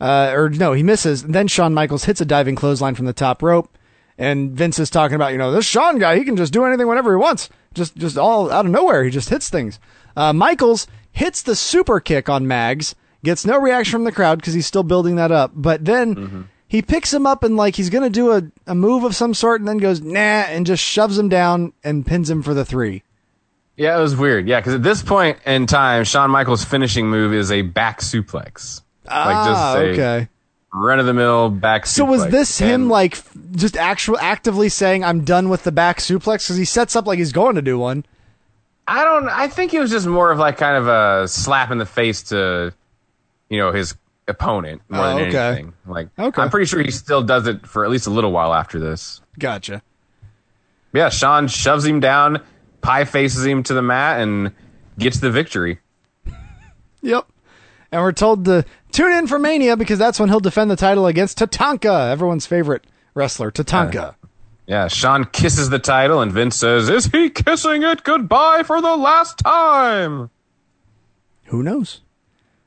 Uh, 0.00 0.32
or 0.34 0.50
no, 0.50 0.72
he 0.72 0.82
misses. 0.82 1.22
Then 1.22 1.46
Shawn 1.46 1.72
Michaels 1.74 2.04
hits 2.04 2.20
a 2.20 2.24
diving 2.24 2.56
clothesline 2.56 2.96
from 2.96 3.06
the 3.06 3.12
top 3.12 3.40
rope. 3.40 3.70
And 4.18 4.50
Vince 4.50 4.78
is 4.78 4.90
talking 4.90 5.14
about, 5.14 5.32
you 5.32 5.38
know, 5.38 5.52
this 5.52 5.64
Shawn 5.64 5.98
guy, 5.98 6.18
he 6.18 6.24
can 6.24 6.36
just 6.36 6.52
do 6.52 6.64
anything 6.64 6.88
whenever 6.88 7.12
he 7.12 7.16
wants. 7.16 7.48
Just, 7.72 7.96
just 7.96 8.18
all 8.18 8.50
out 8.50 8.66
of 8.66 8.70
nowhere. 8.72 9.04
He 9.04 9.10
just 9.10 9.30
hits 9.30 9.48
things. 9.48 9.78
Uh, 10.16 10.32
Michaels 10.32 10.86
hits 11.12 11.42
the 11.42 11.54
super 11.54 12.00
kick 12.00 12.28
on 12.28 12.46
Maggs, 12.46 12.94
gets 13.24 13.44
no 13.44 13.58
reaction 13.58 13.92
from 13.92 14.04
the 14.04 14.12
crowd 14.12 14.38
because 14.38 14.54
he's 14.54 14.66
still 14.66 14.82
building 14.82 15.16
that 15.16 15.32
up. 15.32 15.52
But 15.54 15.84
then 15.84 16.48
he 16.68 16.80
picks 16.82 17.12
him 17.12 17.26
up 17.26 17.44
and 17.44 17.56
like 17.56 17.76
he's 17.76 17.90
going 17.90 18.04
to 18.04 18.10
do 18.10 18.32
a, 18.32 18.42
a 18.66 18.74
move 18.74 19.04
of 19.04 19.14
some 19.14 19.34
sort 19.34 19.60
and 19.60 19.68
then 19.68 19.78
goes, 19.78 20.00
nah, 20.00 20.18
and 20.18 20.66
just 20.66 20.82
shoves 20.82 21.18
him 21.18 21.28
down 21.28 21.72
and 21.84 22.06
pins 22.06 22.30
him 22.30 22.42
for 22.42 22.54
the 22.54 22.64
three. 22.64 23.02
Yeah, 23.76 23.98
it 23.98 24.00
was 24.00 24.16
weird. 24.16 24.48
Yeah, 24.48 24.60
because 24.60 24.74
at 24.74 24.82
this 24.82 25.02
point 25.02 25.38
in 25.46 25.66
time, 25.66 26.04
Shawn 26.04 26.30
Michaels' 26.30 26.64
finishing 26.64 27.08
move 27.08 27.32
is 27.32 27.50
a 27.50 27.62
back 27.62 28.00
suplex. 28.00 28.82
Ah, 29.08 29.74
a 29.76 29.78
okay. 29.78 30.28
run 30.72 30.98
of 30.98 31.06
the 31.06 31.14
mill 31.14 31.50
back. 31.50 31.84
Suplex. 31.84 31.88
So 31.88 32.04
was 32.04 32.22
suplex. 32.22 32.30
this 32.30 32.58
him 32.58 32.88
like 32.88 33.18
just 33.52 33.76
actual 33.76 34.18
actively 34.18 34.68
saying 34.68 35.04
I'm 35.04 35.24
done 35.24 35.48
with 35.48 35.64
the 35.64 35.72
back 35.72 35.98
suplex 35.98 36.44
because 36.44 36.56
he 36.56 36.64
sets 36.64 36.96
up 36.96 37.06
like 37.06 37.18
he's 37.18 37.32
going 37.32 37.56
to 37.56 37.62
do 37.62 37.78
one. 37.78 38.04
I 38.86 39.04
don't. 39.04 39.28
I 39.28 39.48
think 39.48 39.74
it 39.74 39.80
was 39.80 39.90
just 39.90 40.06
more 40.06 40.30
of 40.30 40.38
like 40.38 40.58
kind 40.58 40.76
of 40.76 40.88
a 40.88 41.28
slap 41.28 41.70
in 41.70 41.78
the 41.78 41.86
face 41.86 42.22
to, 42.24 42.74
you 43.52 43.58
know, 43.58 43.70
his 43.72 43.94
opponent 44.26 44.80
more 44.88 45.04
Oh, 45.04 45.18
than 45.18 45.28
okay. 45.28 45.38
anything. 45.48 45.72
Like, 45.86 46.08
Okay. 46.18 46.40
I'm 46.40 46.48
pretty 46.48 46.64
sure 46.66 46.80
he 46.82 46.90
still 46.90 47.22
does 47.22 47.46
it 47.46 47.66
for 47.66 47.84
at 47.84 47.90
least 47.90 48.06
a 48.06 48.10
little 48.10 48.32
while 48.32 48.54
after 48.54 48.78
this. 48.78 49.20
Gotcha. 49.38 49.82
Yeah, 50.94 51.08
Shawn 51.10 51.48
shoves 51.48 51.84
him 51.84 52.00
down, 52.00 52.40
pie 52.80 53.04
faces 53.04 53.44
him 53.44 53.62
to 53.64 53.74
the 53.74 53.82
mat, 53.82 54.20
and 54.20 54.52
gets 54.98 55.20
the 55.20 55.30
victory. 55.30 55.80
Yep. 57.02 57.26
And 57.90 58.00
we're 58.00 58.12
told 58.12 58.44
to 58.44 58.64
tune 58.92 59.12
in 59.12 59.26
for 59.26 59.36
Mania 59.38 59.76
because 59.76 59.98
that's 59.98 60.20
when 60.20 60.28
he'll 60.28 60.38
defend 60.38 60.70
the 60.70 60.76
title 60.76 61.06
against 61.08 61.36
Tatanka, 61.36 62.10
everyone's 62.12 62.46
favorite 62.46 62.84
wrestler, 63.14 63.50
Tatanka. 63.50 63.96
Uh, 63.96 64.12
yeah, 64.68 64.86
Shawn 64.86 65.24
kisses 65.24 65.68
the 65.68 65.80
title, 65.80 66.20
and 66.20 66.30
Vince 66.30 66.54
says, 66.54 66.88
"Is 66.88 67.06
he 67.06 67.28
kissing 67.28 67.82
it 67.82 68.04
goodbye 68.04 68.62
for 68.64 68.80
the 68.80 68.94
last 68.96 69.38
time?" 69.38 70.30
Who 71.46 71.64
knows? 71.64 72.01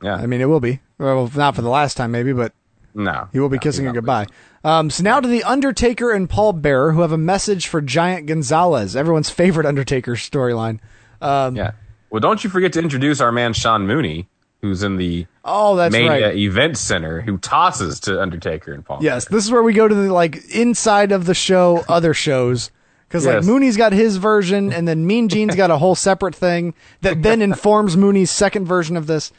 Yeah, 0.06 0.16
I 0.16 0.26
mean, 0.28 0.40
it 0.42 0.46
will 0.46 0.60
be. 0.60 0.80
Well, 0.98 1.30
not 1.36 1.56
for 1.56 1.62
the 1.62 1.70
last 1.70 1.98
time, 1.98 2.12
maybe, 2.12 2.32
but 2.32 2.54
no, 2.94 3.28
he 3.34 3.40
will 3.40 3.50
be 3.50 3.60
kissing 3.60 3.86
it 3.88 3.94
goodbye. 3.94 4.28
Um, 4.64 4.90
so 4.90 5.04
now 5.04 5.20
to 5.20 5.28
the 5.28 5.44
Undertaker 5.44 6.12
and 6.12 6.30
Paul 6.30 6.54
Bearer, 6.54 6.92
who 6.94 7.02
have 7.02 7.12
a 7.12 7.18
message 7.18 7.68
for 7.68 7.82
Giant 7.82 8.26
Gonzalez, 8.28 8.96
everyone's 8.96 9.30
favorite 9.30 9.66
Undertaker 9.66 10.14
storyline. 10.14 10.80
Um, 11.22 11.56
yeah. 11.56 11.72
Well, 12.10 12.20
don't 12.20 12.44
you 12.44 12.50
forget 12.50 12.74
to 12.74 12.80
introduce 12.80 13.20
our 13.20 13.32
man 13.32 13.54
Sean 13.54 13.86
Mooney, 13.86 14.28
who's 14.62 14.82
in 14.84 14.98
the 14.98 15.28
Oh, 15.44 15.76
that's 15.76 15.92
Mania 15.92 16.28
right. 16.28 16.36
Event 16.38 16.78
Center, 16.78 17.22
who 17.22 17.38
tosses 17.38 18.00
to 18.02 18.20
Undertaker 18.22 18.74
and 18.74 18.84
Paul. 18.86 19.00
Yes, 19.02 19.26
this 19.28 19.44
is 19.46 19.52
where 19.52 19.62
we 19.64 19.74
go 19.74 19.88
to 19.88 19.94
the 19.94 20.12
like 20.14 20.46
inside 20.50 21.12
of 21.12 21.26
the 21.26 21.36
show, 21.36 21.84
other 21.90 22.14
shows. 22.14 22.72
Because 23.08 23.26
like 23.26 23.36
Yes. 23.36 23.46
Mooney's 23.46 23.78
got 23.78 23.94
his 23.94 24.18
version, 24.18 24.74
and 24.74 24.88
then 24.88 25.06
Mean 25.06 25.30
Gene's 25.30 25.56
got 25.56 25.70
a 25.70 25.78
whole 25.78 25.94
separate 25.96 26.34
thing 26.34 26.74
that 27.02 27.22
then 27.22 27.42
informs 27.44 27.96
Mooney's 27.96 28.32
second 28.32 28.66
version 28.66 28.98
of 28.98 29.06
this. 29.08 29.32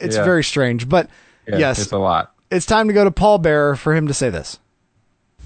It's 0.00 0.16
Yeah. 0.16 0.24
very 0.24 0.42
strange, 0.44 0.88
but 0.88 1.08
Yeah, 1.46 1.58
yes, 1.58 1.78
it's 1.78 1.92
a 1.92 1.98
lot. 1.98 2.32
it's 2.50 2.66
time 2.66 2.88
to 2.88 2.94
go 2.94 3.04
to 3.04 3.10
Paul 3.10 3.38
Bearer 3.38 3.76
for 3.76 3.94
him 3.94 4.06
to 4.08 4.14
say 4.14 4.30
this. 4.30 4.58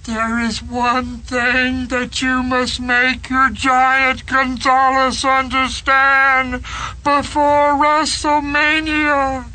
There 0.04 0.38
is 0.38 0.62
one 0.62 1.18
thing 1.20 1.86
that 1.86 2.20
you 2.20 2.42
must 2.42 2.78
make 2.78 3.30
your 3.30 3.48
giant 3.50 4.26
Gonzalez 4.26 5.24
understand 5.24 6.62
before 7.02 7.72
WrestleMania. 7.74 9.46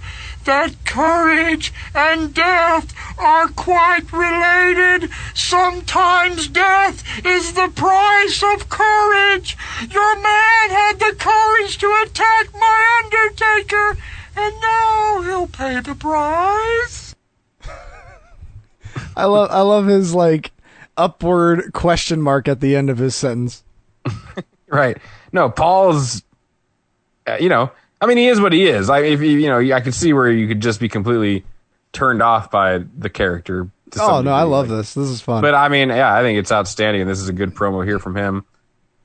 That 0.45 0.73
courage 0.85 1.71
and 1.93 2.33
death 2.33 2.93
are 3.19 3.49
quite 3.49 4.11
related. 4.11 5.11
Sometimes 5.35 6.47
death 6.47 7.03
is 7.23 7.53
the 7.53 7.67
price 7.75 8.41
of 8.41 8.69
courage. 8.69 9.55
Your 9.91 10.15
man 10.15 10.69
had 10.69 10.97
the 10.97 11.13
courage 11.19 11.77
to 11.77 11.93
attack 12.03 12.47
my 12.59 13.01
Undertaker, 13.03 13.97
and 14.41 14.61
now 14.61 15.21
he'll 15.21 15.47
pay 15.47 15.79
the 15.81 15.95
price. 15.95 17.15
I 19.15 19.25
love 19.25 19.49
I 19.51 19.61
love 19.61 19.85
his 19.87 20.13
like 20.15 20.51
upward 20.97 21.73
question 21.73 22.21
mark 22.21 22.47
at 22.47 22.59
the 22.61 22.75
end 22.75 22.89
of 22.89 22.97
his 22.97 23.15
sentence. 23.15 23.63
Right. 24.71 24.97
No, 25.31 25.49
Paul's. 25.49 26.21
Uh, 27.27 27.37
you 27.39 27.49
know, 27.49 27.71
I 28.01 28.05
mean, 28.05 28.17
he 28.17 28.27
is 28.27 28.39
what 28.39 28.53
he 28.53 28.67
is. 28.67 28.89
I, 28.89 28.99
if 28.99 29.19
you, 29.19 29.29
you 29.31 29.47
know, 29.47 29.57
I 29.75 29.81
could 29.81 29.95
see 29.95 30.13
where 30.13 30.29
you 30.29 30.47
could 30.47 30.61
just 30.61 30.79
be 30.79 30.87
completely 30.87 31.43
turned 31.91 32.21
off 32.21 32.51
by 32.51 32.83
the 32.97 33.09
character. 33.09 33.69
Oh 33.95 33.97
some 33.97 34.25
no, 34.25 34.33
I 34.33 34.41
degree. 34.41 34.51
love 34.51 34.69
this. 34.69 34.93
This 34.93 35.09
is 35.09 35.21
fun. 35.21 35.41
But 35.41 35.55
I 35.55 35.69
mean, 35.69 35.89
yeah, 35.89 36.13
I 36.15 36.21
think 36.21 36.37
it's 36.37 36.51
outstanding, 36.51 37.01
and 37.01 37.09
this 37.09 37.19
is 37.19 37.29
a 37.29 37.33
good 37.33 37.55
promo 37.55 37.83
here 37.83 37.97
from 37.97 38.15
him. 38.15 38.45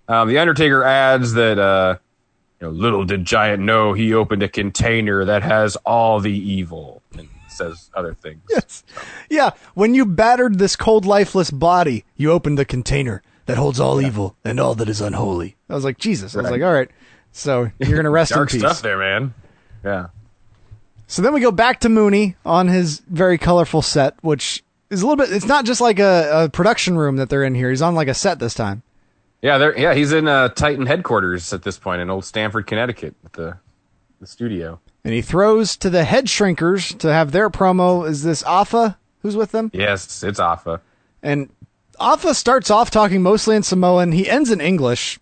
Um, 0.06 0.28
the 0.28 0.38
Undertaker 0.38 0.84
adds 0.84 1.32
that, 1.32 1.58
uh, 1.58 1.96
you 2.60 2.66
know, 2.66 2.70
little 2.72 3.04
did 3.04 3.24
Giant 3.24 3.62
know 3.62 3.92
he 3.92 4.12
opened 4.14 4.42
a 4.42 4.48
container 4.48 5.24
that 5.24 5.42
has 5.42 5.76
all 5.84 6.20
the 6.20 6.32
evil, 6.32 7.02
and 7.16 7.28
says 7.48 7.90
other 7.94 8.14
things. 8.14 8.42
yes. 8.50 8.82
Yeah, 9.30 9.50
when 9.74 9.94
you 9.94 10.04
battered 10.06 10.58
this 10.58 10.76
cold, 10.76 11.04
lifeless 11.06 11.50
body, 11.50 12.04
you 12.16 12.32
opened 12.32 12.58
the 12.58 12.64
container 12.64 13.22
that 13.46 13.56
holds 13.58 13.78
all 13.78 14.00
evil 14.00 14.36
and 14.44 14.58
all 14.58 14.74
that 14.74 14.88
is 14.88 15.00
unholy. 15.00 15.56
I 15.68 15.74
was 15.74 15.84
like, 15.84 15.98
Jesus. 15.98 16.34
I 16.34 16.40
was 16.42 16.50
like, 16.50 16.62
all 16.62 16.72
right. 16.72 16.90
So 17.32 17.70
you're 17.78 17.96
gonna 17.96 18.10
rest 18.10 18.30
in 18.32 18.36
Dark 18.38 18.50
peace. 18.50 18.60
stuff 18.60 18.82
there, 18.82 18.98
man. 18.98 19.34
Yeah. 19.84 20.06
So 21.06 21.20
then 21.22 21.34
we 21.34 21.40
go 21.40 21.52
back 21.52 21.80
to 21.80 21.88
Mooney 21.88 22.36
on 22.44 22.68
his 22.68 23.00
very 23.08 23.38
colorful 23.38 23.82
set, 23.82 24.14
which 24.22 24.64
is 24.90 25.02
a 25.02 25.06
little 25.06 25.22
bit. 25.22 25.32
It's 25.34 25.46
not 25.46 25.64
just 25.64 25.80
like 25.80 25.98
a, 25.98 26.44
a 26.44 26.48
production 26.48 26.96
room 26.96 27.16
that 27.16 27.28
they're 27.28 27.44
in 27.44 27.54
here. 27.54 27.70
He's 27.70 27.82
on 27.82 27.94
like 27.94 28.08
a 28.08 28.14
set 28.14 28.38
this 28.38 28.54
time. 28.54 28.82
Yeah, 29.44 29.72
yeah, 29.76 29.92
he's 29.92 30.10
in 30.10 30.26
uh, 30.26 30.48
Titan 30.48 30.86
headquarters 30.86 31.52
at 31.52 31.62
this 31.62 31.78
point 31.78 32.00
in 32.00 32.08
Old 32.08 32.24
Stamford, 32.24 32.66
Connecticut, 32.66 33.14
at 33.26 33.34
the 33.34 33.58
the 34.18 34.26
studio. 34.26 34.80
And 35.04 35.12
he 35.12 35.20
throws 35.20 35.76
to 35.76 35.90
the 35.90 36.04
head 36.04 36.28
shrinkers 36.28 36.98
to 37.00 37.12
have 37.12 37.30
their 37.30 37.50
promo. 37.50 38.08
Is 38.08 38.22
this 38.22 38.42
Alpha 38.44 38.96
who's 39.20 39.36
with 39.36 39.52
them? 39.52 39.70
Yes, 39.74 40.22
it's 40.22 40.40
Alpha. 40.40 40.80
And 41.22 41.50
Alpha 42.00 42.32
starts 42.32 42.70
off 42.70 42.90
talking 42.90 43.20
mostly 43.20 43.54
in 43.54 43.62
Samoan. 43.62 44.12
He 44.12 44.30
ends 44.30 44.50
in 44.50 44.62
English. 44.62 45.20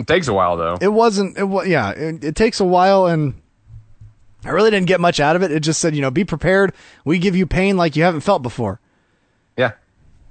It 0.00 0.08
takes 0.08 0.26
a 0.26 0.34
while 0.34 0.56
though. 0.56 0.76
It 0.80 0.92
wasn't. 0.92 1.38
It 1.38 1.44
was 1.44 1.68
yeah. 1.68 1.90
It, 1.90 2.24
it 2.24 2.34
takes 2.34 2.58
a 2.58 2.64
while, 2.64 3.06
and 3.06 3.40
I 4.44 4.50
really 4.50 4.72
didn't 4.72 4.88
get 4.88 5.00
much 5.00 5.20
out 5.20 5.36
of 5.36 5.44
it. 5.44 5.52
It 5.52 5.60
just 5.60 5.80
said, 5.80 5.94
you 5.94 6.02
know, 6.02 6.10
be 6.10 6.24
prepared. 6.24 6.72
We 7.04 7.20
give 7.20 7.36
you 7.36 7.46
pain 7.46 7.76
like 7.76 7.94
you 7.94 8.02
haven't 8.02 8.22
felt 8.22 8.42
before. 8.42 8.80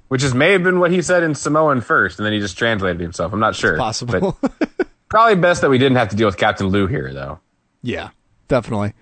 Yeah. 0.06 0.08
Which 0.08 0.22
is 0.22 0.34
may 0.34 0.52
have 0.52 0.62
been 0.62 0.78
what 0.78 0.90
he 0.90 1.02
said 1.02 1.22
in 1.22 1.34
Samoan 1.34 1.80
first, 1.80 2.18
and 2.18 2.26
then 2.26 2.32
he 2.32 2.40
just 2.40 2.56
translated 2.56 3.00
himself. 3.00 3.32
I'm 3.32 3.40
not 3.40 3.56
sure. 3.56 3.76
possible. 3.76 4.38
Probably 5.08 5.36
best 5.36 5.60
that 5.62 5.70
we 5.70 5.78
didn't 5.78 5.96
have 5.96 6.08
to 6.10 6.16
deal 6.16 6.26
with 6.26 6.36
Captain 6.36 6.66
Lou 6.66 6.86
here, 6.86 7.12
though. 7.12 7.40
Yeah, 7.82 8.10
definitely. 8.48 8.94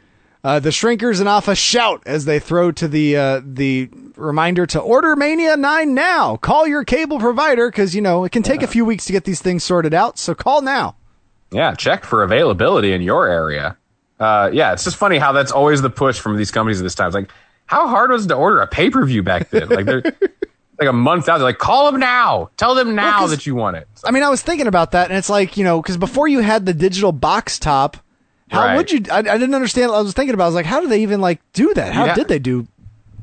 Uh, 0.42 0.60
the 0.60 0.68
Shrinkers 0.68 1.20
and 1.20 1.28
Alpha 1.28 1.54
shout 1.54 2.02
as 2.04 2.26
they 2.26 2.38
throw 2.38 2.70
to 2.72 2.86
the 2.86 3.16
uh, 3.16 3.40
the 3.42 3.88
reminder 4.14 4.66
to 4.66 4.80
order 4.80 5.16
Mania 5.16 5.56
9 5.56 5.94
now. 5.94 6.36
Call 6.36 6.66
your 6.66 6.84
cable 6.84 7.18
provider 7.18 7.70
because, 7.70 7.94
you 7.94 8.02
know, 8.02 8.24
it 8.24 8.32
can 8.32 8.42
take 8.42 8.62
a 8.62 8.66
few 8.66 8.84
weeks 8.84 9.06
to 9.06 9.12
get 9.12 9.24
these 9.24 9.40
things 9.40 9.64
sorted 9.64 9.94
out. 9.94 10.18
So 10.18 10.34
call 10.34 10.60
now. 10.60 10.96
Yeah, 11.50 11.74
check 11.74 12.04
for 12.04 12.22
availability 12.22 12.92
in 12.92 13.00
your 13.00 13.26
area. 13.26 13.78
Uh, 14.20 14.50
yeah, 14.52 14.72
it's 14.74 14.84
just 14.84 14.96
funny 14.96 15.16
how 15.16 15.32
that's 15.32 15.50
always 15.50 15.80
the 15.80 15.90
push 15.90 16.18
from 16.18 16.36
these 16.36 16.50
companies 16.50 16.78
at 16.78 16.84
this 16.84 16.94
time. 16.94 17.06
It's 17.06 17.14
like, 17.14 17.30
how 17.66 17.88
hard 17.88 18.10
was 18.10 18.26
it 18.26 18.28
to 18.28 18.34
order 18.34 18.60
a 18.60 18.66
pay 18.66 18.90
per 18.90 19.04
view 19.06 19.22
back 19.22 19.48
then? 19.48 19.68
Like 19.70 19.86
they're 19.86 20.02
like 20.84 20.92
a 20.92 20.96
month 20.96 21.28
out. 21.28 21.38
They're 21.38 21.46
like, 21.46 21.58
call 21.58 21.90
them 21.90 22.00
now. 22.00 22.50
Tell 22.56 22.74
them 22.74 22.94
now 22.94 23.20
'cause- 23.20 23.30
that 23.30 23.46
you 23.46 23.54
want 23.54 23.76
it. 23.76 23.88
I 24.04 24.10
mean, 24.10 24.22
I 24.22 24.28
was 24.28 24.42
thinking 24.42 24.66
about 24.66 24.92
that, 24.92 25.08
and 25.10 25.18
it's 25.18 25.30
like, 25.30 25.56
you 25.56 25.64
know, 25.64 25.80
because 25.80 25.96
before 25.96 26.28
you 26.28 26.40
had 26.40 26.66
the 26.66 26.74
digital 26.74 27.12
box 27.12 27.58
top, 27.58 27.96
how 28.50 28.60
Right. 28.60 28.76
would 28.76 28.90
you? 28.92 29.00
I, 29.10 29.18
I 29.18 29.22
didn't 29.22 29.54
understand. 29.54 29.90
I 29.90 30.00
was 30.00 30.12
thinking 30.12 30.34
about. 30.34 30.44
I 30.44 30.48
was 30.48 30.54
like, 30.54 30.66
how 30.66 30.80
do 30.80 30.86
they 30.88 31.02
even 31.02 31.20
like 31.20 31.40
do 31.54 31.72
that? 31.74 31.92
How 31.92 32.04
Yeah. 32.06 32.14
did 32.14 32.28
they 32.28 32.38
do 32.38 32.66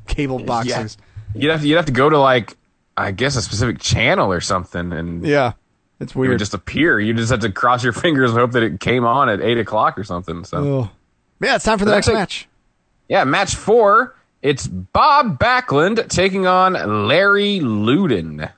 cable 0.07 0.39
boxes? 0.39 0.97
You'd 1.35 1.51
have 1.51 1.61
to, 1.61 1.67
you'd 1.67 1.75
have 1.77 1.85
to 1.85 1.91
go 1.91 2.09
to 2.09 2.17
like, 2.17 2.57
I 2.97 3.11
guess 3.11 3.35
a 3.35 3.41
specific 3.41 3.79
channel 3.79 4.31
or 4.33 4.41
something, 4.41 4.91
and 4.91 5.25
Yeah, 5.25 5.53
it's 5.99 6.11
it 6.11 6.15
would 6.17 6.27
weird. 6.29 6.39
just 6.39 6.53
appear. 6.53 6.99
You 6.99 7.13
just 7.13 7.31
have 7.31 7.39
to 7.41 7.51
cross 7.51 7.83
your 7.83 7.93
fingers 8.05 8.31
and 8.31 8.39
hope 8.39 8.51
that 8.51 8.63
it 8.63 8.79
came 8.79 9.05
on 9.05 9.29
at 9.29 9.39
eight 9.41 9.57
o'clock 9.57 9.97
or 9.97 10.03
something. 10.03 10.43
So. 10.43 10.57
Oh. 10.57 10.89
Yeah, 11.39 11.55
it's 11.55 11.65
time 11.65 11.79
for 11.79 11.85
the 11.85 11.91
next 11.91 12.07
that's 12.07 12.13
like- 12.15 12.21
match. 12.21 12.47
Yeah, 13.07 13.23
match 13.25 13.55
four. 13.55 14.15
It's 14.41 14.65
Bob 14.65 15.37
Backlund 15.37 16.07
taking 16.09 16.47
on 16.47 17.07
Larry 17.07 17.59
Luden. 17.59 18.51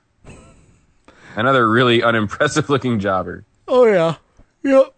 Another 1.36 1.68
really 1.68 2.02
unimpressive 2.02 2.70
looking 2.70 3.00
jobber. 3.00 3.44
Oh 3.68 3.84
yeah. 3.84 4.16
Yep. 4.62 4.94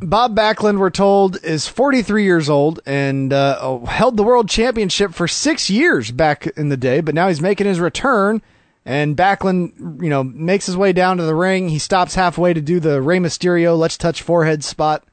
Bob 0.00 0.34
Backlund, 0.34 0.78
we're 0.78 0.90
told, 0.90 1.42
is 1.44 1.68
43 1.68 2.24
years 2.24 2.50
old 2.50 2.80
and 2.84 3.32
uh, 3.32 3.78
held 3.84 4.16
the 4.16 4.24
world 4.24 4.48
championship 4.48 5.14
for 5.14 5.28
six 5.28 5.70
years 5.70 6.10
back 6.10 6.48
in 6.56 6.70
the 6.70 6.76
day, 6.76 7.00
but 7.00 7.14
now 7.14 7.28
he's 7.28 7.40
making 7.40 7.68
his 7.68 7.78
return. 7.78 8.42
And 8.84 9.16
Backlund, 9.16 10.02
you 10.02 10.10
know, 10.10 10.24
makes 10.24 10.66
his 10.66 10.76
way 10.76 10.92
down 10.92 11.18
to 11.18 11.22
the 11.22 11.36
ring. 11.36 11.68
He 11.68 11.78
stops 11.78 12.16
halfway 12.16 12.52
to 12.52 12.60
do 12.60 12.80
the 12.80 13.00
Rey 13.00 13.18
Mysterio 13.18 13.78
"Let's 13.78 13.96
touch 13.96 14.22
forehead" 14.22 14.64
spot 14.64 15.04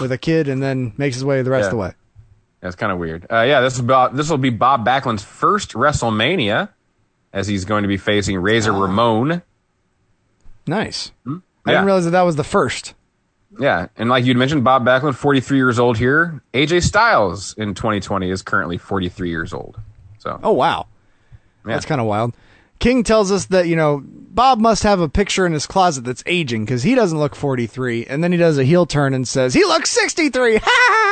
with 0.00 0.10
a 0.10 0.18
kid, 0.18 0.48
and 0.48 0.60
then 0.60 0.92
makes 0.96 1.14
his 1.14 1.24
way 1.24 1.40
the 1.42 1.50
rest 1.50 1.66
of 1.66 1.70
the 1.70 1.76
way. 1.76 1.92
That's 2.62 2.76
kind 2.76 2.90
of 2.92 2.98
weird. 2.98 3.26
Uh, 3.30 3.42
yeah, 3.42 3.60
this 3.60 3.74
is 3.74 3.80
about 3.80 4.16
this 4.16 4.30
will 4.30 4.38
be 4.38 4.48
Bob 4.50 4.86
Backlund's 4.86 5.22
first 5.24 5.72
WrestleMania, 5.72 6.68
as 7.32 7.46
he's 7.48 7.64
going 7.66 7.82
to 7.82 7.88
be 7.88 7.96
facing 7.98 8.38
Razor 8.38 8.72
Ramon. 8.72 9.42
Nice. 10.66 11.10
I 11.26 11.30
Yeah. 11.30 11.38
didn't 11.66 11.84
realize 11.86 12.04
that 12.04 12.12
that 12.12 12.22
was 12.22 12.36
the 12.36 12.44
first. 12.44 12.94
Yeah, 13.58 13.88
and 13.96 14.08
like 14.08 14.24
you'd 14.24 14.36
mentioned, 14.38 14.64
Bob 14.64 14.84
Backlund, 14.86 15.14
43 15.14 15.58
years 15.58 15.78
old 15.78 15.98
here. 15.98 16.40
AJ 16.54 16.82
Styles 16.84 17.52
in 17.58 17.74
2020 17.74 18.30
is 18.30 18.40
currently 18.42 18.78
43 18.78 19.28
years 19.28 19.52
old. 19.52 19.78
So, 20.18 20.38
Oh 20.42 20.52
wow, 20.52 20.86
yeah. 21.66 21.74
that's 21.74 21.84
kind 21.84 22.00
of 22.00 22.06
wild. 22.06 22.34
King 22.78 23.02
tells 23.04 23.30
us 23.30 23.46
that 23.46 23.66
you 23.66 23.76
know 23.76 24.02
Bob 24.04 24.58
must 24.60 24.84
have 24.84 25.00
a 25.00 25.08
picture 25.08 25.44
in 25.46 25.52
his 25.52 25.66
closet 25.66 26.04
that's 26.04 26.22
aging 26.26 26.64
because 26.64 26.82
he 26.84 26.94
doesn't 26.94 27.18
look 27.18 27.34
43, 27.34 28.06
and 28.06 28.22
then 28.24 28.32
he 28.32 28.38
does 28.38 28.56
a 28.56 28.64
heel 28.64 28.86
turn 28.86 29.12
and 29.14 29.26
says 29.28 29.52
he 29.52 29.64
looks 29.64 29.90
63. 29.90 30.58
Ha! 30.62 31.08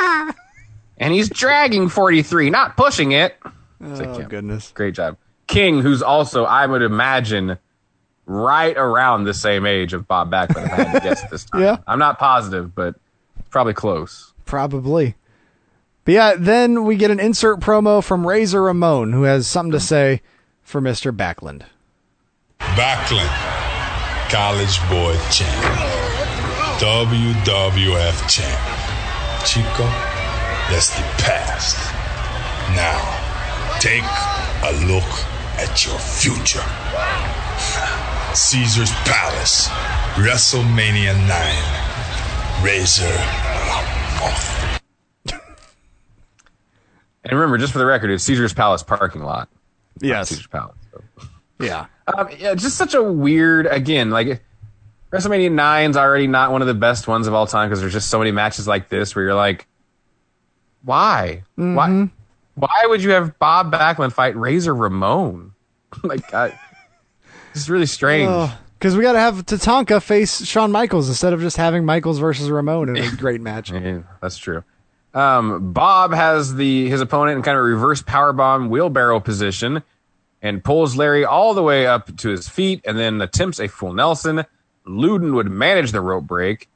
and 1.01 1.13
he's 1.13 1.29
dragging 1.29 1.89
43, 1.89 2.49
not 2.51 2.77
pushing 2.77 3.11
it. 3.11 3.35
It's 3.81 3.99
like, 3.99 4.09
Oh 4.09 4.19
yeah, 4.19 4.25
goodness. 4.27 4.71
Great 4.73 4.93
job. 4.95 5.17
King, 5.47 5.81
who's 5.81 6.01
also, 6.01 6.45
I 6.45 6.65
would 6.65 6.81
imagine, 6.83 7.57
right 8.25 8.77
around 8.77 9.23
the 9.25 9.33
same 9.33 9.65
age 9.65 9.91
of 9.93 10.07
Bob 10.07 10.31
Backlund. 10.31 10.65
If 10.67 10.71
I 10.71 10.75
had 10.83 10.93
to 10.93 10.99
guess 11.01 11.29
this 11.29 11.43
time. 11.45 11.61
Yeah. 11.63 11.77
I'm 11.87 11.99
not 11.99 12.19
positive, 12.19 12.73
but 12.73 12.95
probably 13.49 13.73
close. 13.73 14.31
Probably. 14.45 15.15
But 16.05 16.11
yeah, 16.13 16.35
then 16.37 16.85
we 16.85 16.95
get 16.95 17.11
an 17.11 17.19
insert 17.19 17.59
promo 17.59 18.03
from 18.03 18.25
Razor 18.25 18.61
Ramon, 18.61 19.11
who 19.13 19.23
has 19.23 19.47
something 19.47 19.71
to 19.71 19.79
say 19.79 20.21
for 20.61 20.81
Mr. 20.81 21.15
Backlund. 21.15 21.63
Backlund, 22.59 23.27
college 24.29 24.79
boy 24.89 25.15
champ, 25.31 25.65
WWF 26.79 28.29
champ. 28.29 29.45
Chico, 29.45 29.85
that's 30.71 30.89
the 30.89 31.03
past. 31.23 31.77
Now, 32.75 32.99
take 33.79 34.03
a 34.63 34.71
look 34.87 35.11
at 35.59 35.85
your 35.85 35.99
future. 35.99 36.63
Caesar's 38.33 38.91
Palace, 39.05 39.67
WrestleMania 40.15 41.13
9, 41.27 42.65
Razor 42.65 43.05
Ramon. 43.05 44.31
And 47.23 47.33
remember, 47.33 47.59
just 47.59 47.71
for 47.71 47.77
the 47.77 47.85
record, 47.85 48.09
it's 48.09 48.23
Caesar's 48.23 48.51
Palace 48.53 48.81
parking 48.81 49.21
lot. 49.21 49.47
It's 49.95 50.03
Yes. 50.03 50.29
Caesar's 50.29 50.47
Palace. 50.47 50.75
so. 50.91 51.03
Yeah. 51.59 51.85
Um, 52.07 52.29
yeah, 52.39 52.55
just 52.55 52.77
such 52.77 52.95
a 52.95 53.03
weird. 53.03 53.67
Again, 53.67 54.09
like 54.09 54.41
WrestleMania 55.11 55.51
9's 55.51 55.97
already 55.97 56.25
not 56.25 56.51
one 56.51 56.61
of 56.63 56.67
the 56.67 56.73
best 56.73 57.07
ones 57.07 57.27
of 57.27 57.35
all 57.35 57.45
time 57.45 57.69
because 57.69 57.79
there's 57.79 57.93
just 57.93 58.09
so 58.09 58.17
many 58.17 58.31
matches 58.31 58.67
like 58.67 58.89
this 58.89 59.15
where 59.15 59.23
you're 59.23 59.35
like, 59.35 59.67
why, 60.83 61.43
why, 61.55 62.09
why 62.55 62.83
would 62.85 63.03
you 63.03 63.11
have 63.11 63.37
Bob 63.39 63.71
Backlund 63.71 64.13
fight 64.13 64.35
Razor 64.35 64.73
Ramon? 64.73 65.53
like, 66.03 66.33
I, 66.33 66.57
is 67.53 67.69
really 67.69 67.85
strange. 67.85 68.51
Because 68.77 68.95
we 68.95 69.03
got 69.03 69.13
to 69.13 69.19
have 69.19 69.45
Tatanka 69.45 70.01
face 70.01 70.43
Shawn 70.43 70.71
Michaels 70.71 71.07
instead 71.07 71.33
of 71.33 71.41
just 71.41 71.57
having 71.57 71.85
Michaels 71.85 72.17
versus 72.17 72.49
Ramon 72.49 72.89
in 72.89 72.97
a 72.97 73.11
great 73.15 73.41
match. 73.41 73.71
Yeah, 73.71 73.99
that's 74.21 74.37
true. 74.37 74.63
Um, 75.13 75.73
Bob 75.73 76.13
has 76.13 76.55
the 76.55 76.89
his 76.89 77.01
opponent 77.01 77.37
in 77.37 77.43
kind 77.43 77.57
of 77.57 77.63
a 77.63 77.67
reverse 77.67 78.01
powerbomb 78.01 78.69
wheelbarrow 78.69 79.19
position 79.19 79.83
and 80.41 80.63
pulls 80.63 80.95
Larry 80.95 81.25
all 81.25 81.53
the 81.53 81.61
way 81.61 81.85
up 81.85 82.15
to 82.17 82.29
his 82.29 82.47
feet 82.47 82.81
and 82.85 82.97
then 82.97 83.21
attempts 83.21 83.59
a 83.59 83.67
full 83.67 83.93
Nelson. 83.93 84.45
Luden 84.87 85.35
would 85.35 85.49
manage 85.49 85.91
the 85.91 86.01
rope 86.01 86.23
break. 86.25 86.69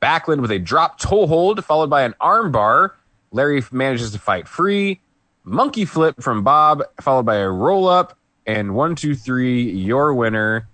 Backlund 0.00 0.40
with 0.40 0.50
a 0.50 0.58
drop 0.58 0.98
toe 0.98 1.26
hold 1.26 1.64
followed 1.64 1.90
by 1.90 2.02
an 2.02 2.14
arm 2.20 2.52
bar. 2.52 2.94
Larry 3.32 3.62
manages 3.72 4.12
to 4.12 4.18
fight 4.18 4.46
free. 4.46 5.00
Monkey 5.44 5.84
flip 5.84 6.22
from 6.22 6.44
Bob 6.44 6.82
followed 7.00 7.26
by 7.26 7.36
a 7.36 7.48
roll 7.48 7.88
up 7.88 8.16
and 8.46 8.74
one, 8.74 8.94
two, 8.94 9.14
three, 9.14 9.62
your 9.62 10.14
winner, 10.14 10.68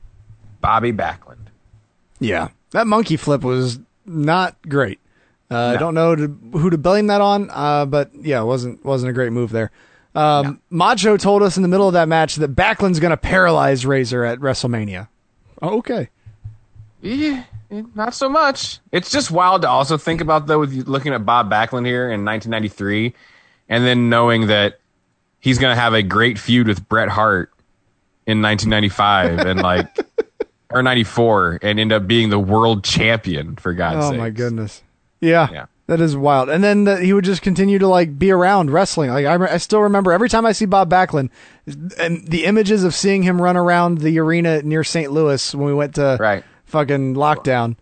Bobby 0.61 0.93
Backlund. 0.93 1.47
Yeah, 2.21 2.49
that 2.73 2.87
monkey 2.87 3.17
flip 3.17 3.43
was 3.43 3.79
not 4.05 4.57
great. 4.69 4.99
Uh, 5.51 5.75
I 5.75 5.77
don't 5.79 5.95
know 5.95 6.15
to, 6.15 6.27
who 6.53 6.69
to 6.71 6.77
blame 6.77 7.07
that 7.07 7.21
on, 7.21 7.49
uh, 7.51 7.87
but 7.87 8.11
yeah, 8.15 8.43
it 8.43 8.45
wasn't 8.45 8.85
wasn't 8.85 9.11
a 9.11 9.13
great 9.13 9.33
move 9.33 9.51
there. 9.51 9.71
Um, 10.15 10.61
Macho 10.69 11.17
told 11.17 11.43
us 11.43 11.57
in 11.57 11.63
the 11.63 11.69
middle 11.69 11.87
of 11.87 11.95
that 11.95 12.09
match 12.09 12.37
that 12.37 12.49
Backlund's 12.49 12.99
going 12.99 13.13
to 13.13 13.17
paralyze 13.17 13.87
Razor 13.87 14.25
at 14.25 14.41
WrestleMania. 14.41 15.09
Oh, 15.63 15.79
okay. 15.79 16.09
Yeah, 17.01 17.45
Mm-hmm. 17.71 17.91
not 17.95 18.15
so 18.15 18.29
much. 18.29 18.79
It's 18.93 19.11
just 19.11 19.31
wild 19.31 19.63
to 19.63 19.69
also 19.69 19.99
think 19.99 20.21
about 20.21 20.47
though, 20.47 20.59
with 20.61 20.73
you 20.73 20.85
looking 20.85 21.13
at 21.13 21.27
Bob 21.27 21.51
Backlund 21.51 21.87
here 21.87 22.05
in 22.11 22.25
1993, 22.25 23.15
and 23.69 23.85
then 23.85 24.09
knowing 24.09 24.47
that 24.47 24.81
he's 25.41 25.59
going 25.59 25.75
to 25.75 25.81
have 25.81 25.93
a 25.95 26.03
great 26.03 26.39
feud 26.39 26.67
with 26.69 26.89
Bret 26.89 27.09
Hart 27.09 27.53
in 28.27 28.41
1995 28.43 29.39
and 29.47 29.61
like 29.61 29.87
or 30.71 30.83
94, 30.83 31.61
and 31.63 31.79
end 31.81 31.93
up 31.93 32.07
being 32.07 32.31
the 32.31 32.39
world 32.39 32.85
champion 32.85 33.57
for 33.57 33.73
God's 33.75 34.07
oh 34.07 34.11
sake. 34.11 34.19
my 34.19 34.31
goodness. 34.31 34.83
Yeah, 35.21 35.49
Yeah. 35.51 35.67
that 35.89 36.01
is 36.01 36.17
wild. 36.17 36.49
And 36.49 36.63
then 36.63 36.85
the, 36.85 36.99
he 37.01 37.13
would 37.13 37.25
just 37.25 37.43
continue 37.43 37.79
to 37.81 37.89
like 37.89 38.19
be 38.19 38.31
around 38.31 38.71
wrestling. 38.71 39.11
Like 39.11 39.27
I, 39.27 39.55
I 39.55 39.57
still 39.59 39.81
remember 39.81 40.13
every 40.13 40.29
time 40.29 40.45
I 40.47 40.53
see 40.53 40.65
Bob 40.67 40.91
Backlund, 40.91 41.31
and 41.99 42.27
the 42.29 42.45
images 42.45 42.85
of 42.85 42.95
seeing 42.95 43.23
him 43.25 43.41
run 43.43 43.57
around 43.57 43.99
the 43.99 44.19
arena 44.21 44.63
near 44.63 44.85
St. 44.85 45.11
Louis 45.13 45.55
when 45.55 45.67
we 45.67 45.75
went 45.75 45.95
to 45.97 46.17
Right. 46.21 46.45
Fucking 46.69 47.15
lockdown. 47.15 47.77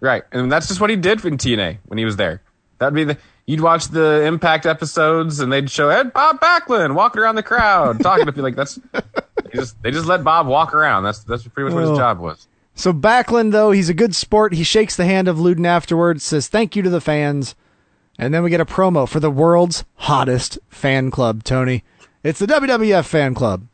Right, 0.00 0.22
and 0.32 0.50
that's 0.50 0.68
just 0.68 0.80
what 0.80 0.90
he 0.90 0.96
did 0.96 1.24
in 1.24 1.38
TNA 1.38 1.78
when 1.86 1.98
he 1.98 2.04
was 2.04 2.16
there. 2.16 2.42
That'd 2.78 2.94
be 2.94 3.04
the 3.04 3.18
you'd 3.46 3.60
watch 3.60 3.88
the 3.88 4.22
Impact 4.24 4.66
episodes, 4.66 5.40
and 5.40 5.52
they'd 5.52 5.70
show 5.70 5.88
Ed 5.88 6.12
Bob 6.12 6.40
Backlund 6.40 6.94
walking 6.94 7.22
around 7.22 7.36
the 7.36 7.42
crowd, 7.42 8.00
talking 8.00 8.26
to 8.26 8.32
people 8.32 8.44
like 8.44 8.56
that's. 8.56 8.78
They 9.44 9.60
just 9.60 9.82
they 9.82 9.90
just 9.92 10.06
let 10.06 10.24
Bob 10.24 10.48
walk 10.48 10.74
around. 10.74 11.04
That's 11.04 11.22
that's 11.22 11.46
pretty 11.46 11.66
much 11.68 11.74
what 11.74 11.88
his 11.88 11.96
job 11.98 12.18
was. 12.18 12.48
So 12.74 12.92
Backlund, 12.92 13.52
though, 13.52 13.70
he's 13.70 13.88
a 13.88 13.94
good 13.94 14.16
sport. 14.16 14.52
He 14.52 14.64
shakes 14.64 14.96
the 14.96 15.04
hand 15.04 15.28
of 15.28 15.36
Luden 15.36 15.66
afterwards, 15.66 16.24
says 16.24 16.48
thank 16.48 16.74
you 16.74 16.82
to 16.82 16.90
the 16.90 17.00
fans, 17.00 17.54
and 18.18 18.34
then 18.34 18.42
we 18.42 18.50
get 18.50 18.60
a 18.60 18.64
promo 18.64 19.08
for 19.08 19.20
the 19.20 19.30
world's 19.30 19.84
hottest 19.94 20.58
fan 20.68 21.12
club. 21.12 21.44
Tony, 21.44 21.84
it's 22.24 22.40
the 22.40 22.46
WWF 22.46 23.04
fan 23.04 23.34
club. 23.34 23.68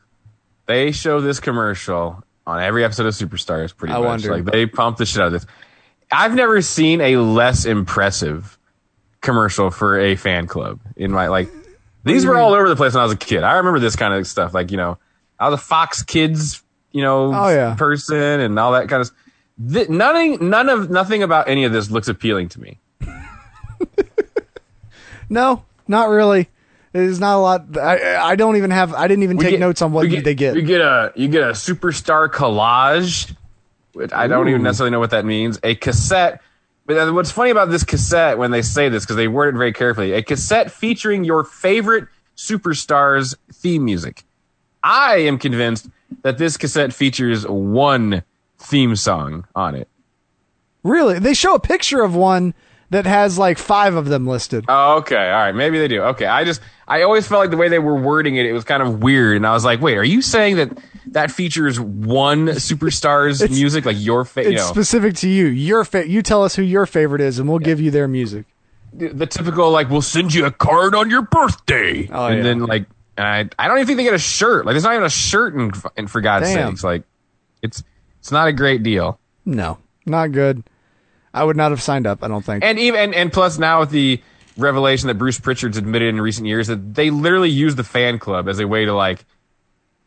They 0.67 0.93
show 0.93 1.21
this 1.21 1.41
commercial 1.41 2.23
on 2.47 2.63
every 2.63 2.85
episode 2.85 3.07
of 3.07 3.15
Superstars. 3.15 3.77
Pretty 3.77 3.93
I 3.95 3.99
much, 3.99 4.07
wonder. 4.07 4.37
like 4.37 4.45
they 4.45 4.67
pump 4.67 4.97
the 4.99 5.07
shit 5.07 5.21
out 5.21 5.27
of 5.29 5.33
this. 5.33 5.47
I've 6.13 6.35
never 6.35 6.61
seen 6.63 7.01
a 7.01 7.17
less 7.17 7.65
impressive 7.67 8.59
commercial 9.21 9.71
for 9.71 9.99
a 10.01 10.17
fan 10.17 10.47
club 10.47 10.81
in 10.97 11.13
my 11.13 11.29
like. 11.29 11.49
These 12.05 12.25
were 12.25 12.37
all 12.39 12.55
over 12.55 12.69
the 12.69 12.77
place 12.77 12.95
when 12.95 13.01
I 13.03 13.05
was 13.05 13.13
a 13.13 13.17
kid. 13.19 13.43
I 13.43 13.59
remember 13.59 13.79
this 13.79 13.95
kind 13.95 14.15
of 14.15 14.27
stuff. 14.27 14.55
Like 14.55 14.71
you 14.71 14.77
know, 14.79 14.99
I 15.39 15.49
was 15.49 15.61
a 15.61 15.63
Fox 15.63 16.03
Kids, 16.03 16.63
you 16.93 17.03
know, 17.03 17.33
Oh, 17.35 17.49
yeah. 17.49 17.75
person 17.75 18.17
and 18.41 18.59
all 18.59 18.73
that 18.73 18.89
kind 18.89 19.03
of. 19.03 19.11
Th- 19.73 19.91
nothing, 19.91 20.49
none 20.49 20.69
of 20.71 20.89
nothing 20.91 21.23
about 21.23 21.49
any 21.49 21.65
of 21.65 21.73
this 21.73 21.91
looks 21.91 22.09
appealing 22.09 22.49
to 22.51 22.61
me. 22.61 22.81
No, 25.29 25.65
not 25.87 26.09
really. 26.09 26.49
There's 26.93 27.21
not 27.21 27.37
a 27.37 27.41
lot. 27.41 27.79
I 27.79 28.17
I 28.17 28.37
don't 28.37 28.57
even 28.57 28.71
have. 28.71 28.93
I 28.95 29.07
didn't 29.07 29.23
even 29.23 29.37
We 29.37 29.45
take 29.45 29.53
get- 29.53 29.61
notes 29.61 29.81
on 29.83 29.93
what 29.93 30.09
we 30.09 30.21
they 30.21 30.35
get. 30.35 30.57
You 30.57 30.63
get 30.63 30.81
a 30.81 31.13
you 31.15 31.29
get 31.29 31.43
a 31.43 31.51
superstar 31.53 32.29
collage. 32.29 33.35
Which 33.93 34.13
I 34.13 34.29
don't 34.29 34.49
even 34.49 34.63
necessarily 34.63 34.91
know 34.93 35.01
what 35.01 35.11
that 35.11 35.25
means. 35.25 35.59
A 35.63 35.75
cassette. 35.75 36.41
But 36.87 37.13
what's 37.13 37.31
funny 37.31 37.51
about 37.51 37.71
this 37.71 37.85
cassette 37.85 38.39
when 38.39 38.51
they 38.51 38.63
say 38.63 38.89
this 38.89 39.05
because 39.05 39.17
they 39.17 39.29
word 39.29 39.55
it 39.55 39.59
very 39.59 39.73
carefully. 39.73 40.13
A 40.13 40.23
cassette 40.23 40.71
featuring 40.73 41.23
your 41.25 41.45
favorite 41.45 42.07
superstars 42.37 43.35
theme 43.53 43.85
music. 43.85 44.25
I 44.83 45.17
am 45.19 45.39
convinced 45.39 45.89
that 46.23 46.39
this 46.39 46.57
cassette 46.57 46.93
features 46.93 47.47
one 47.47 48.25
theme 48.59 48.97
song 48.97 49.47
on 49.55 49.75
it. 49.75 49.89
Really, 50.83 51.19
they 51.19 51.35
show 51.35 51.55
a 51.55 51.61
picture 51.61 52.03
of 52.03 52.15
one 52.15 52.55
that 52.91 53.07
has 53.07 53.39
like 53.39 53.57
five 53.59 53.95
of 53.95 54.07
them 54.07 54.27
listed. 54.27 54.65
Oh, 54.69 54.99
okay. 54.99 55.17
All 55.31 55.39
right. 55.43 55.55
Maybe 55.55 55.79
they 55.79 55.89
do. 55.89 56.03
Okay. 56.03 56.27
I 56.27 56.45
just, 56.45 56.61
I 56.89 57.03
always 57.03 57.27
felt 57.27 57.41
like 57.41 57.51
the 57.51 57.57
way 57.57 57.69
they 57.69 57.79
were 57.79 57.95
wording 57.95 58.37
it, 58.37 58.47
it 58.47 58.53
was 58.53 58.65
kind 58.65 58.83
of 58.83 59.03
weird. 59.03 59.37
And 59.37 59.47
I 59.47 59.53
was 59.53 59.65
like, 59.65 59.81
wait, 59.81 59.97
are 59.97 60.05
you 60.05 60.23
saying 60.23 60.57
that 60.57 60.77
that 61.09 61.31
features 61.31 61.79
one 61.79 62.47
superstar's 62.49 63.49
music, 63.49 63.85
like 63.85 63.97
your 63.99 64.25
favorite? 64.25 64.55
It's 64.55 64.63
You 64.63 64.67
know, 64.67 64.73
specific 64.73 65.15
to 65.17 65.29
you. 65.29 65.47
Your 65.47 65.85
fa- 65.85 66.09
You 66.09 66.23
tell 66.23 66.43
us 66.43 66.57
who 66.57 66.63
your 66.63 66.87
favorite 66.87 67.21
is, 67.21 67.39
and 67.39 67.49
we'll 67.49 67.59
give 67.61 67.81
you 67.81 67.91
their 67.91 68.09
music. 68.09 68.47
the, 68.93 69.27
typical, 69.27 69.71
like, 69.71 69.89
we'll 69.89 70.03
send 70.03 70.35
you 70.35 70.47
a 70.47 70.51
card 70.51 70.97
on 70.97 71.11
your 71.11 71.23
birthday. 71.23 72.09
Oh, 72.11 72.27
and 72.27 72.39
yeah. 72.39 72.43
then, 72.43 72.61
like, 72.67 72.87
and 73.17 73.27
I, 73.27 73.49
I 73.65 73.69
don't 73.69 73.77
even 73.79 73.87
think 73.87 73.99
they 73.99 74.05
get 74.05 74.15
a 74.15 74.19
shirt. 74.19 74.67
Like, 74.67 74.73
there's 74.73 74.83
not 74.83 74.95
even 74.95 75.05
a 75.05 75.11
shirt 75.11 75.55
in, 75.55 75.71
in 75.97 76.07
for 76.09 76.21
God's 76.21 76.47
Damn. 76.53 76.71
sakes. 76.73 76.83
Like, 76.83 77.05
it's, 77.63 77.85
it's 78.19 78.33
not 78.33 78.49
a 78.49 78.53
great 78.53 78.83
deal. 78.83 79.21
No, 79.45 79.79
not 80.07 80.33
good. 80.33 80.65
I 81.33 81.45
would 81.45 81.57
not 81.57 81.71
have 81.71 81.83
signed 81.83 82.07
up. 82.07 82.23
I 82.23 82.29
don't 82.29 82.45
think. 82.45 82.65
And 82.65 82.79
even 82.79 83.01
and, 83.01 83.15
and 83.15 83.33
plus 83.33 83.59
now 83.59 83.81
with 83.81 83.91
the 83.91 84.21
revelation 84.57 85.07
that 85.09 85.15
Bruce 85.15 85.39
Prichard's 85.39 85.77
admitted 85.77 86.09
in 86.09 86.21
recent 86.21 86.47
years 86.47 86.67
that 86.67 86.95
they 86.95 87.11
literally 87.11 87.51
use 87.51 87.77
the 87.77 87.85
fan 87.85 88.19
club 88.19 88.49
as 88.49 88.59
a 88.59 88.67
way 88.67 88.85
to 88.85 88.93
like 88.93 89.25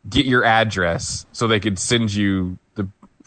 get 0.08 0.26
your 0.26 0.44
address 0.44 1.26
so 1.32 1.46
they 1.46 1.60
could 1.60 1.78
send 1.78 2.12
you 2.12 2.58
the 2.74 2.86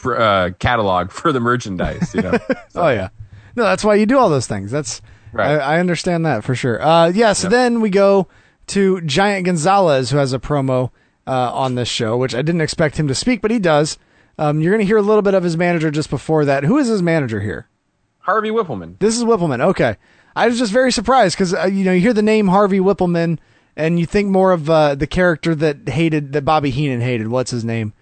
uh, 0.09 0.51
catalog 0.59 1.11
for 1.11 1.31
the 1.31 1.39
merchandise. 1.39 2.13
You 2.13 2.21
know, 2.21 2.37
oh 2.75 2.89
yeah, 2.89 3.09
no, 3.55 3.63
that's 3.63 3.83
why 3.83 3.95
you 3.95 4.05
do 4.05 4.17
all 4.17 4.29
those 4.29 4.47
things. 4.47 4.71
That's 4.71 5.01
Right. 5.31 5.59
I, 5.59 5.75
I 5.75 5.79
understand 5.79 6.25
that 6.25 6.43
for 6.43 6.55
sure. 6.55 6.81
Uh, 6.81 7.09
yeah. 7.09 7.33
So 7.33 7.49
then 7.49 7.81
we 7.81 7.89
go 7.89 8.27
to 8.67 9.01
Giant 9.01 9.45
Gonzalez, 9.45 10.09
who 10.09 10.17
has 10.17 10.33
a 10.33 10.39
promo 10.39 10.91
uh, 11.25 11.51
on 11.53 11.75
this 11.75 11.87
show, 11.87 12.17
which 12.17 12.33
I 12.33 12.41
didn't 12.41 12.61
expect 12.61 12.97
him 12.97 13.07
to 13.07 13.15
speak, 13.15 13.41
but 13.41 13.51
he 13.51 13.59
does. 13.59 13.97
Um, 14.37 14.61
you're 14.61 14.71
going 14.71 14.81
to 14.81 14.87
hear 14.87 14.97
a 14.97 15.01
little 15.01 15.21
bit 15.21 15.33
of 15.33 15.43
his 15.43 15.57
manager 15.57 15.89
just 15.91 16.09
before 16.09 16.45
that. 16.45 16.63
Who 16.63 16.77
is 16.77 16.87
his 16.87 17.01
manager 17.01 17.41
here? 17.41 17.67
Harvey 18.27 18.49
Wippleman. 18.49 18.99
This 18.99 19.15
is 19.17 19.23
Wippleman. 19.23 19.61
Okay. 19.61 19.95
I 20.35 20.47
was 20.47 20.59
just 20.59 20.73
very 20.73 20.91
surprised 20.91 21.37
because, 21.37 21.53
uh, 21.53 21.63
you 21.65 21.85
know, 21.85 21.93
you 21.93 22.01
hear 22.01 22.11
the 22.11 22.21
name 22.21 22.49
Harvey 22.49 22.79
Wippleman 22.79 23.39
and 23.77 23.97
you 23.97 24.05
think 24.05 24.27
more 24.27 24.51
of 24.51 24.69
uh, 24.69 24.95
the 24.95 25.07
character 25.07 25.55
that 25.55 25.87
hated, 25.87 26.33
that 26.33 26.43
Bobby 26.43 26.69
Heenan 26.69 26.99
hated. 26.99 27.29
What's 27.29 27.51
his 27.51 27.63
name? 27.63 27.93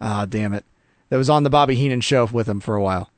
Ah, 0.00 0.24
damn 0.24 0.54
it. 0.54 0.64
That 1.10 1.18
was 1.18 1.28
on 1.28 1.42
the 1.42 1.50
Bobby 1.50 1.74
Heenan 1.74 2.00
show 2.00 2.24
with 2.24 2.48
him 2.48 2.60
for 2.60 2.76
a 2.76 2.82
while. 2.82 3.10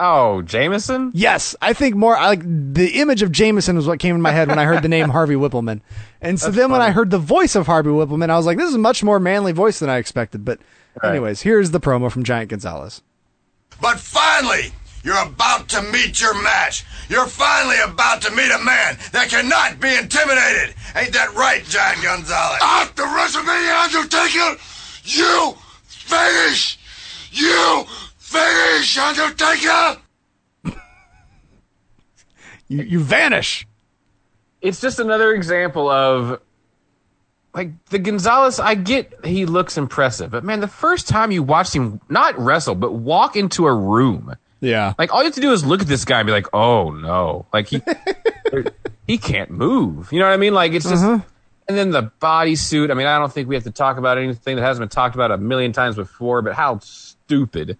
Oh, 0.00 0.42
Jameson. 0.42 1.12
Yes, 1.14 1.54
I 1.62 1.72
think 1.72 1.94
more. 1.94 2.16
I 2.16 2.26
like 2.26 2.42
the 2.42 3.00
image 3.00 3.22
of 3.22 3.30
Jameson 3.30 3.76
was 3.76 3.86
what 3.86 4.00
came 4.00 4.16
in 4.16 4.20
my 4.20 4.32
head 4.32 4.48
when 4.48 4.58
I 4.58 4.64
heard 4.64 4.82
the 4.82 4.88
name 4.88 5.08
Harvey 5.10 5.34
Wippleman, 5.34 5.80
and 6.20 6.38
so 6.38 6.46
That's 6.46 6.56
then 6.56 6.70
when 6.70 6.80
I 6.80 6.90
heard 6.92 7.10
the 7.10 7.18
voice 7.18 7.56
of 7.56 7.66
Harvey 7.66 7.90
Wippleman, 7.90 8.30
I 8.30 8.36
was 8.36 8.46
like, 8.46 8.58
"This 8.58 8.68
is 8.68 8.76
a 8.76 8.78
much 8.78 9.02
more 9.02 9.18
manly 9.18 9.50
voice 9.50 9.80
than 9.80 9.90
I 9.90 9.96
expected." 9.96 10.44
But 10.44 10.60
Anyways, 11.02 11.42
here's 11.42 11.72
the 11.72 11.80
promo 11.80 12.12
from 12.12 12.22
Giant 12.22 12.50
Gonzalez. 12.50 13.02
But 13.80 13.98
finally, 13.98 14.70
you're 15.04 15.22
about 15.22 15.68
to 15.70 15.82
meet 15.82 16.20
your 16.20 16.40
match. 16.42 16.84
You're 17.08 17.26
finally 17.26 17.76
about 17.84 18.22
to 18.22 18.30
meet 18.30 18.50
a 18.50 18.62
man 18.62 18.98
that 19.12 19.28
cannot 19.30 19.80
be 19.80 19.94
intimidated. 19.94 20.74
Ain't 20.96 21.12
that 21.12 21.34
right, 21.34 21.64
John 21.64 21.94
Gonzalez? 22.02 22.58
After 22.62 23.02
WrestleMania 23.04 23.84
Undertaker, 23.84 24.60
you 25.04 25.54
finish! 25.84 26.78
You 27.32 27.84
finish, 28.18 28.98
Undertaker! 28.98 30.00
You 32.70 32.82
you 32.82 33.00
vanish. 33.00 33.66
It's 34.60 34.78
just 34.78 34.98
another 34.98 35.32
example 35.32 35.88
of 35.88 36.38
like 37.54 37.70
the 37.86 37.98
Gonzalez. 37.98 38.60
I 38.60 38.74
get 38.74 39.24
he 39.24 39.46
looks 39.46 39.78
impressive, 39.78 40.30
but 40.30 40.44
man, 40.44 40.60
the 40.60 40.68
first 40.68 41.08
time 41.08 41.30
you 41.30 41.42
watched 41.42 41.74
him 41.74 42.00
not 42.10 42.38
wrestle 42.38 42.74
but 42.74 42.92
walk 42.92 43.36
into 43.36 43.66
a 43.66 43.74
room, 43.74 44.36
Yeah. 44.60 44.94
like 44.98 45.12
all 45.12 45.20
you 45.20 45.26
have 45.26 45.34
to 45.34 45.40
do 45.40 45.52
is 45.52 45.64
look 45.64 45.80
at 45.80 45.86
this 45.86 46.04
guy 46.04 46.20
and 46.20 46.26
be 46.26 46.32
like, 46.32 46.46
"Oh 46.52 46.90
no!" 46.90 47.46
Like 47.52 47.68
he 47.68 47.80
he 49.06 49.18
can't 49.18 49.50
move. 49.50 50.12
You 50.12 50.18
know 50.18 50.26
what 50.26 50.34
I 50.34 50.38
mean? 50.38 50.54
Like 50.54 50.72
it's 50.72 50.88
just. 50.88 51.04
And 51.04 51.76
then 51.76 51.90
the 51.90 52.10
bodysuit. 52.22 52.90
I 52.90 52.94
mean, 52.94 53.06
I 53.06 53.18
don't 53.18 53.30
think 53.30 53.46
we 53.46 53.54
have 53.54 53.64
to 53.64 53.70
talk 53.70 53.98
about 53.98 54.16
anything 54.16 54.56
that 54.56 54.62
hasn't 54.62 54.80
been 54.80 54.88
talked 54.88 55.14
about 55.14 55.30
a 55.30 55.36
million 55.36 55.72
times 55.72 55.96
before. 55.96 56.40
But 56.40 56.54
how 56.54 56.78
stupid 56.78 57.76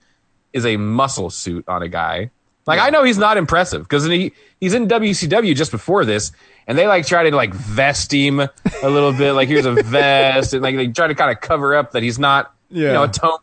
is 0.52 0.66
a 0.66 0.76
muscle 0.76 1.30
suit 1.30 1.64
on 1.68 1.82
a 1.82 1.88
guy? 1.88 2.30
Like 2.66 2.80
I 2.80 2.90
know 2.90 3.02
he's 3.02 3.16
not 3.16 3.38
impressive 3.38 3.82
because 3.82 4.04
he 4.04 4.32
he's 4.60 4.74
in 4.74 4.88
WCW 4.88 5.56
just 5.56 5.70
before 5.70 6.04
this, 6.04 6.32
and 6.66 6.76
they 6.76 6.86
like 6.86 7.06
try 7.06 7.28
to 7.30 7.34
like 7.34 7.54
vest 7.54 8.12
him 8.12 8.40
a 8.40 8.50
little 8.82 9.14
bit. 9.14 9.32
Like 9.32 9.48
here's 9.48 9.64
a 9.64 9.72
vest, 9.82 10.52
and 10.52 10.62
like 10.62 10.76
they 10.76 10.88
try 10.88 11.06
to 11.06 11.14
kind 11.14 11.30
of 11.30 11.40
cover 11.40 11.74
up 11.74 11.92
that 11.92 12.02
he's 12.02 12.18
not 12.18 12.54
you 12.70 12.84
know 12.84 13.04
a 13.04 13.08
tone 13.08 13.38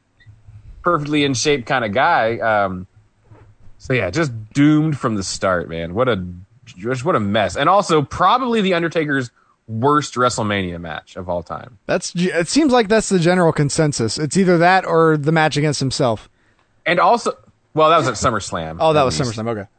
perfectly 0.83 1.23
in 1.23 1.33
shape 1.33 1.65
kind 1.65 1.83
of 1.83 1.91
guy. 1.91 2.37
Um, 2.37 2.85
so 3.85 3.93
yeah, 3.93 4.09
just 4.09 4.31
doomed 4.51 4.97
from 4.97 5.13
the 5.13 5.21
start, 5.21 5.69
man. 5.69 5.93
What 5.93 6.09
a 6.09 6.25
just 6.65 7.05
what 7.05 7.15
a 7.15 7.19
mess, 7.19 7.55
and 7.55 7.69
also 7.69 8.01
probably 8.01 8.61
the 8.61 8.73
Undertaker's 8.73 9.29
worst 9.67 10.15
WrestleMania 10.15 10.81
match 10.81 11.15
of 11.15 11.29
all 11.29 11.43
time. 11.43 11.77
That's 11.85 12.11
it 12.15 12.47
seems 12.47 12.71
like 12.73 12.87
that's 12.87 13.09
the 13.09 13.19
general 13.19 13.53
consensus. 13.53 14.17
It's 14.17 14.37
either 14.37 14.57
that 14.57 14.85
or 14.85 15.17
the 15.17 15.31
match 15.31 15.55
against 15.55 15.79
himself. 15.79 16.29
And 16.87 16.99
also, 16.99 17.37
well, 17.75 17.91
that 17.91 17.97
was 17.97 18.07
at 18.07 18.15
SummerSlam. 18.15 18.77
Oh, 18.79 18.93
that 18.93 19.03
was 19.03 19.19
least. 19.19 19.33
SummerSlam. 19.33 19.49
Okay. 19.49 19.69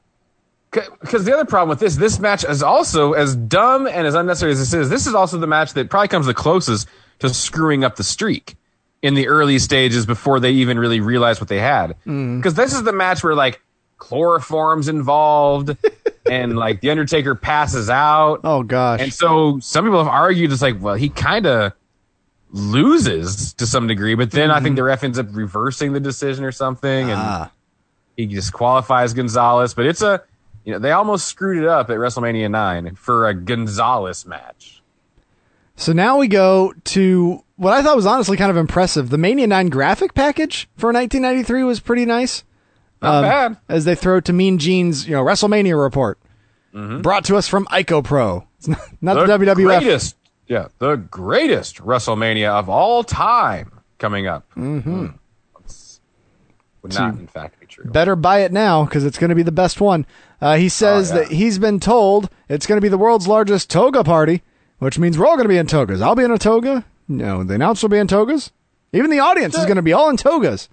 Because 1.01 1.25
the 1.25 1.35
other 1.35 1.45
problem 1.45 1.69
with 1.69 1.81
this, 1.81 1.97
this 1.97 2.21
match 2.21 2.45
is 2.45 2.63
also 2.63 3.13
as 3.13 3.35
dumb 3.35 3.89
and 3.89 4.07
as 4.07 4.15
unnecessary 4.15 4.53
as 4.53 4.61
this 4.61 4.73
is. 4.73 4.89
This 4.89 5.09
is 5.09 5.15
also 5.15 5.37
the 5.39 5.47
match 5.49 5.73
that 5.73 5.91
probably 5.91 6.09
comes 6.09 6.27
the 6.27 6.35
closest 6.35 6.87
to 7.19 7.29
screwing 7.29 7.83
up 7.83 7.97
the 7.97 8.05
streak 8.05 8.55
in 9.03 9.15
the 9.15 9.27
early 9.27 9.59
stages 9.59 10.07
before 10.07 10.39
they 10.39 10.51
even 10.51 10.79
really 10.79 11.01
realized 11.01 11.41
what 11.41 11.49
they 11.49 11.59
had. 11.59 11.97
Mm. 12.07 12.39
Because 12.39 12.55
this 12.55 12.73
is 12.73 12.85
the 12.85 12.93
match 12.93 13.25
where 13.25 13.35
like 13.35 13.61
chloroform's 13.99 14.89
involved 14.89 15.77
and 16.31 16.57
like 16.57 16.81
the 16.81 16.91
Undertaker 16.91 17.35
passes 17.35 17.89
out. 17.91 18.41
Oh 18.45 18.63
gosh. 18.63 19.01
And 19.01 19.13
so 19.13 19.59
some 19.61 19.85
people 19.85 19.99
have 19.99 20.09
argued 20.13 20.53
it's 20.53 20.63
like, 20.63 20.81
well, 20.81 20.95
he 20.95 21.09
kind 21.09 21.47
of 21.47 21.73
loses 22.51 23.53
to 23.55 23.67
some 23.67 23.87
degree, 23.87 24.15
but 24.15 24.31
then 24.31 24.51
I 24.51 24.61
think 24.61 24.77
the 24.77 24.83
ref 24.83 25.05
ends 25.05 25.19
up 25.19 25.27
reversing 25.33 25.93
the 25.93 26.01
decision 26.01 26.45
or 26.45 26.53
something, 26.53 27.11
and 27.11 27.21
Ah. 27.21 27.51
he 28.17 28.27
disqualifies 28.27 29.15
Gonzalez. 29.15 29.75
But 29.75 29.87
it's 29.87 30.03
a, 30.03 30.23
you 30.65 30.73
know, 30.73 30.79
they 30.79 30.93
almost 30.93 31.27
screwed 31.27 31.63
it 31.63 31.69
up 31.69 31.91
at 31.91 31.97
WrestleMania 31.97 32.51
nine 32.51 32.95
for 32.95 33.29
a 33.29 33.35
Gonzalez 33.35 34.27
match. 34.27 34.83
So 35.77 35.93
now 35.93 36.17
we 36.17 36.29
go 36.29 36.73
to 36.85 37.43
what 37.57 37.75
I 37.75 37.83
thought 37.83 37.97
was 37.97 38.07
honestly 38.07 38.37
kind 38.37 38.51
of 38.51 38.57
impressive. 38.57 39.11
The 39.11 39.19
Mania 39.19 39.47
9 39.47 39.69
graphic 39.69 40.15
package 40.15 40.69
for 40.77 40.91
1993 40.93 41.65
was 41.65 41.81
pretty 41.81 42.07
nice. 42.07 42.45
Not 43.03 43.23
bad. 43.23 43.57
As 43.69 43.85
they 43.85 43.95
throw 43.95 44.21
to 44.21 44.33
Mean 44.33 44.59
Gene's, 44.59 45.07
you 45.07 45.15
know, 45.15 45.23
WrestleMania 45.25 45.81
report. 45.81 46.19
Brought 46.73 47.25
to 47.27 47.37
us 47.37 47.49
from 47.49 47.65
Ico 47.67 48.05
Pro. 48.05 48.47
It's 48.59 48.69
not, 48.69 48.81
not 49.01 49.27
the, 49.27 49.33
WWF. 49.39 49.55
greatest, 49.65 50.17
yeah, 50.47 50.69
the 50.79 50.97
greatest 50.97 51.77
WrestleMania 51.79 52.51
of 52.51 52.69
all 52.69 53.03
time 53.03 53.81
coming 53.99 54.27
up. 54.27 54.45
Mm-hmm. 54.57 55.07
Would 56.83 56.95
not, 56.95 57.15
in 57.19 57.27
fact, 57.27 57.59
be 57.61 57.67
true. 57.67 57.85
Better 57.91 58.15
buy 58.15 58.41
it 58.41 58.53
now 58.53 58.85
because 58.85 59.05
it's 59.05 59.19
going 59.19 59.31
to 59.31 59.35
be 59.35 59.43
the 59.43 59.51
best 59.53 59.81
one. 59.81 60.07
Uh, 60.41 60.57
he 60.57 60.69
says 60.69 61.11
Oh, 61.13 61.15
yeah. 61.17 61.21
that 61.23 61.33
he's 61.33 61.59
been 61.59 61.81
told 61.81 62.29
it's 62.49 62.67
going 62.67 62.77
to 62.77 62.83
be 62.83 62.89
the 62.89 62.99
world's 62.99 63.27
largest 63.27 63.71
toga 63.71 64.05
party, 64.05 64.43
which 64.79 64.99
means 64.99 65.19
we're 65.19 65.27
all 65.27 65.37
going 65.37 65.47
to 65.47 65.49
be 65.53 65.57
in 65.59 65.67
togas. 65.67 66.01
I'll 66.03 66.15
be 66.15 66.25
in 66.25 66.31
a 66.31 66.39
toga. 66.39 66.85
No, 67.09 67.43
the 67.43 67.55
announcer 67.55 67.87
will 67.87 67.93
be 67.93 67.99
in 67.99 68.07
togas. 68.07 68.53
Even 68.93 69.11
the 69.11 69.19
audience 69.21 69.57
is 69.57 69.65
going 69.65 69.77
to 69.77 69.83
be 69.83 69.93
all 69.93 70.09
in 70.11 70.17
togas. 70.17 70.69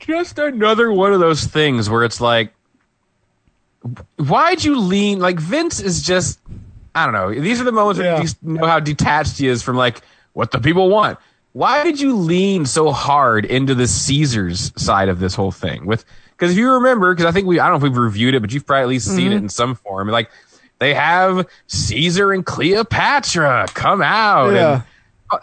Just 0.00 0.38
another 0.38 0.90
one 0.92 1.12
of 1.12 1.20
those 1.20 1.44
things 1.44 1.88
where 1.88 2.04
it's 2.04 2.20
like 2.20 2.52
why'd 4.18 4.62
you 4.64 4.78
lean 4.78 5.18
like 5.20 5.38
vince 5.38 5.80
is 5.80 6.02
just 6.02 6.38
i 6.94 7.04
don't 7.04 7.14
know 7.14 7.32
these 7.32 7.60
are 7.60 7.64
the 7.64 7.72
moments 7.72 7.98
where 7.98 8.20
you 8.22 8.28
know 8.42 8.66
how 8.66 8.78
detached 8.80 9.38
he 9.38 9.46
is 9.48 9.62
from 9.62 9.76
like 9.76 10.00
what 10.34 10.50
the 10.50 10.58
people 10.58 10.88
want 10.90 11.18
why 11.52 11.82
did 11.82 11.98
you 12.00 12.14
lean 12.14 12.66
so 12.66 12.92
hard 12.92 13.44
into 13.44 13.74
the 13.74 13.86
caesars 13.86 14.72
side 14.76 15.08
of 15.08 15.18
this 15.18 15.34
whole 15.34 15.50
thing 15.52 15.86
with 15.86 16.04
because 16.32 16.52
if 16.52 16.58
you 16.58 16.70
remember 16.72 17.14
because 17.14 17.26
i 17.26 17.32
think 17.32 17.46
we 17.46 17.58
i 17.58 17.64
don't 17.68 17.72
know 17.80 17.86
if 17.86 17.90
we've 17.90 17.96
reviewed 18.02 18.34
it 18.34 18.40
but 18.40 18.52
you've 18.52 18.66
probably 18.66 18.82
at 18.82 18.88
least 18.88 19.08
seen 19.14 19.32
it 19.32 19.36
Mhm. 19.36 19.42
in 19.44 19.48
some 19.48 19.74
form 19.74 20.08
like 20.08 20.30
they 20.78 20.92
have 20.94 21.46
caesar 21.68 22.32
and 22.32 22.44
cleopatra 22.44 23.66
come 23.74 24.02
out 24.02 24.52
Yeah. 24.52 24.82
and 25.32 25.40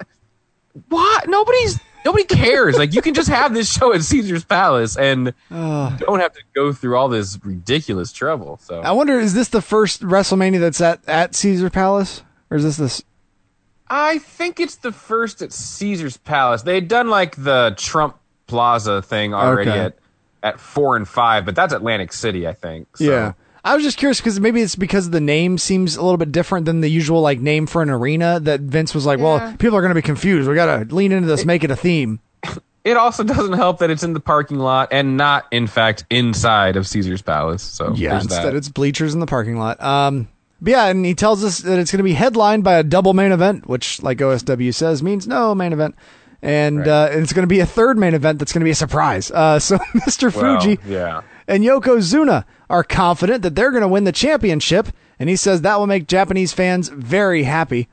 what? 0.89 1.27
Nobody's 1.27 1.79
nobody 2.07 2.23
cares. 2.23 2.77
like 2.77 2.93
you 2.93 3.01
can 3.01 3.13
just 3.13 3.29
have 3.29 3.53
this 3.53 3.71
show 3.71 3.93
at 3.93 4.01
Caesar's 4.01 4.45
Palace 4.45 4.95
and 4.97 5.33
don't 5.49 6.19
have 6.19 6.33
to 6.33 6.41
go 6.55 6.71
through 6.71 6.95
all 6.95 7.09
this 7.09 7.37
ridiculous 7.43 8.11
trouble. 8.13 8.59
So 8.63 8.81
I 8.81 8.91
wonder, 8.91 9.19
is 9.19 9.33
this 9.33 9.49
the 9.49 9.61
first 9.61 10.01
WrestleMania 10.01 10.59
that's 10.59 10.79
at, 10.81 11.01
at 11.07 11.35
Caesar 11.35 11.69
Palace? 11.69 12.23
Or 12.49 12.57
is 12.57 12.63
this 12.63 12.77
this? 12.77 13.03
I 13.89 14.19
think 14.19 14.59
it's 14.59 14.75
the 14.75 14.91
first 14.91 15.41
at 15.41 15.51
Caesar's 15.53 16.17
Palace. 16.17 16.61
They 16.61 16.75
had 16.75 16.87
done 16.87 17.09
like 17.09 17.35
the 17.41 17.73
Trump 17.77 18.17
Plaza 18.47 19.01
thing 19.01 19.33
already 19.33 19.69
Okay. 19.69 19.79
at 19.79 19.97
at 20.43 20.59
four 20.59 20.95
and 20.95 21.07
five, 21.07 21.45
but 21.45 21.55
that's 21.55 21.73
Atlantic 21.73 22.13
City, 22.13 22.47
I 22.47 22.53
think. 22.53 22.95
So. 22.97 23.03
Yeah. 23.03 23.33
I 23.67 23.75
was 23.75 23.83
just 23.83 23.97
curious 23.97 24.19
because 24.19 24.39
maybe 24.39 24.61
it's 24.61 24.75
because 24.75 25.09
the 25.09 25.19
name 25.19 25.57
seems 25.57 25.97
a 25.97 26.01
little 26.01 26.17
bit 26.17 26.31
different 26.31 26.65
than 26.65 26.81
the 26.81 26.89
usual 26.89 27.21
like 27.21 27.39
name 27.39 27.67
for 27.67 27.81
an 27.81 27.89
arena 27.89 28.39
that 28.39 28.61
Vince 28.61 28.95
was 28.95 29.05
like, 29.05 29.19
well, 29.19 29.39
people 29.57 29.77
are 29.77 29.81
going 29.81 29.91
to 29.91 29.95
be 29.95 30.01
confused. 30.01 30.47
We 30.47 30.55
got 30.55 30.87
to 30.87 30.95
lean 30.95 31.11
into 31.11 31.27
this, 31.27 31.43
make 31.45 31.63
it 31.63 31.71
a 31.71 31.75
theme. 31.75 32.19
It 32.85 32.95
also 32.95 33.23
doesn't 33.25 33.53
help 33.53 33.79
that 33.79 33.89
it's 33.89 34.03
in 34.03 34.13
the 34.13 34.21
parking 34.21 34.59
lot 34.59 34.89
and 34.93 35.17
not, 35.17 35.45
in 35.51 35.67
fact, 35.67 36.05
inside 36.09 36.77
of 36.77 36.87
Caesar's 36.87 37.21
Palace. 37.21 37.61
So 37.61 37.93
Yeah, 37.93 38.11
there's 38.11 38.23
instead 38.23 38.45
that. 38.45 38.55
it's 38.55 38.69
bleachers 38.69 39.13
in 39.13 39.19
the 39.19 39.25
parking 39.25 39.57
lot. 39.57 39.81
Um, 39.83 40.29
but 40.61 40.71
yeah, 40.71 40.85
and 40.85 41.05
he 41.05 41.13
tells 41.13 41.43
us 41.43 41.59
that 41.59 41.77
it's 41.77 41.91
going 41.91 41.99
to 41.99 42.03
be 42.03 42.13
headlined 42.13 42.63
by 42.63 42.75
a 42.75 42.83
double 42.83 43.13
main 43.13 43.33
event, 43.33 43.67
which, 43.67 44.01
like 44.01 44.19
OSW 44.19 44.73
says, 44.73 45.03
means 45.03 45.27
no 45.27 45.53
main 45.53 45.73
event. 45.73 45.95
And, 46.41 46.87
uh, 46.87 47.09
and 47.11 47.21
it's 47.21 47.33
going 47.33 47.43
to 47.43 47.47
be 47.47 47.59
a 47.59 47.65
third 47.65 47.97
main 47.97 48.13
event 48.13 48.39
that's 48.39 48.53
going 48.53 48.61
to 48.61 48.65
be 48.65 48.71
a 48.71 48.75
surprise. 48.75 49.31
Uh, 49.31 49.59
so 49.59 49.77
Mr. 50.07 50.33
Well, 50.33 50.61
Fuji 50.61 50.79
yeah. 50.85 51.23
and 51.47 51.63
Yokozuna 51.63 52.45
are 52.69 52.83
confident 52.83 53.41
that 53.43 53.55
they're 53.55 53.71
going 53.71 53.81
to 53.81 53.87
win 53.87 54.03
the 54.03 54.11
championship. 54.11 54.87
And 55.19 55.29
he 55.29 55.35
says 55.35 55.61
that 55.61 55.79
will 55.79 55.87
make 55.87 56.07
Japanese 56.07 56.53
fans 56.53 56.89
very 56.89 57.43
happy. 57.43 57.87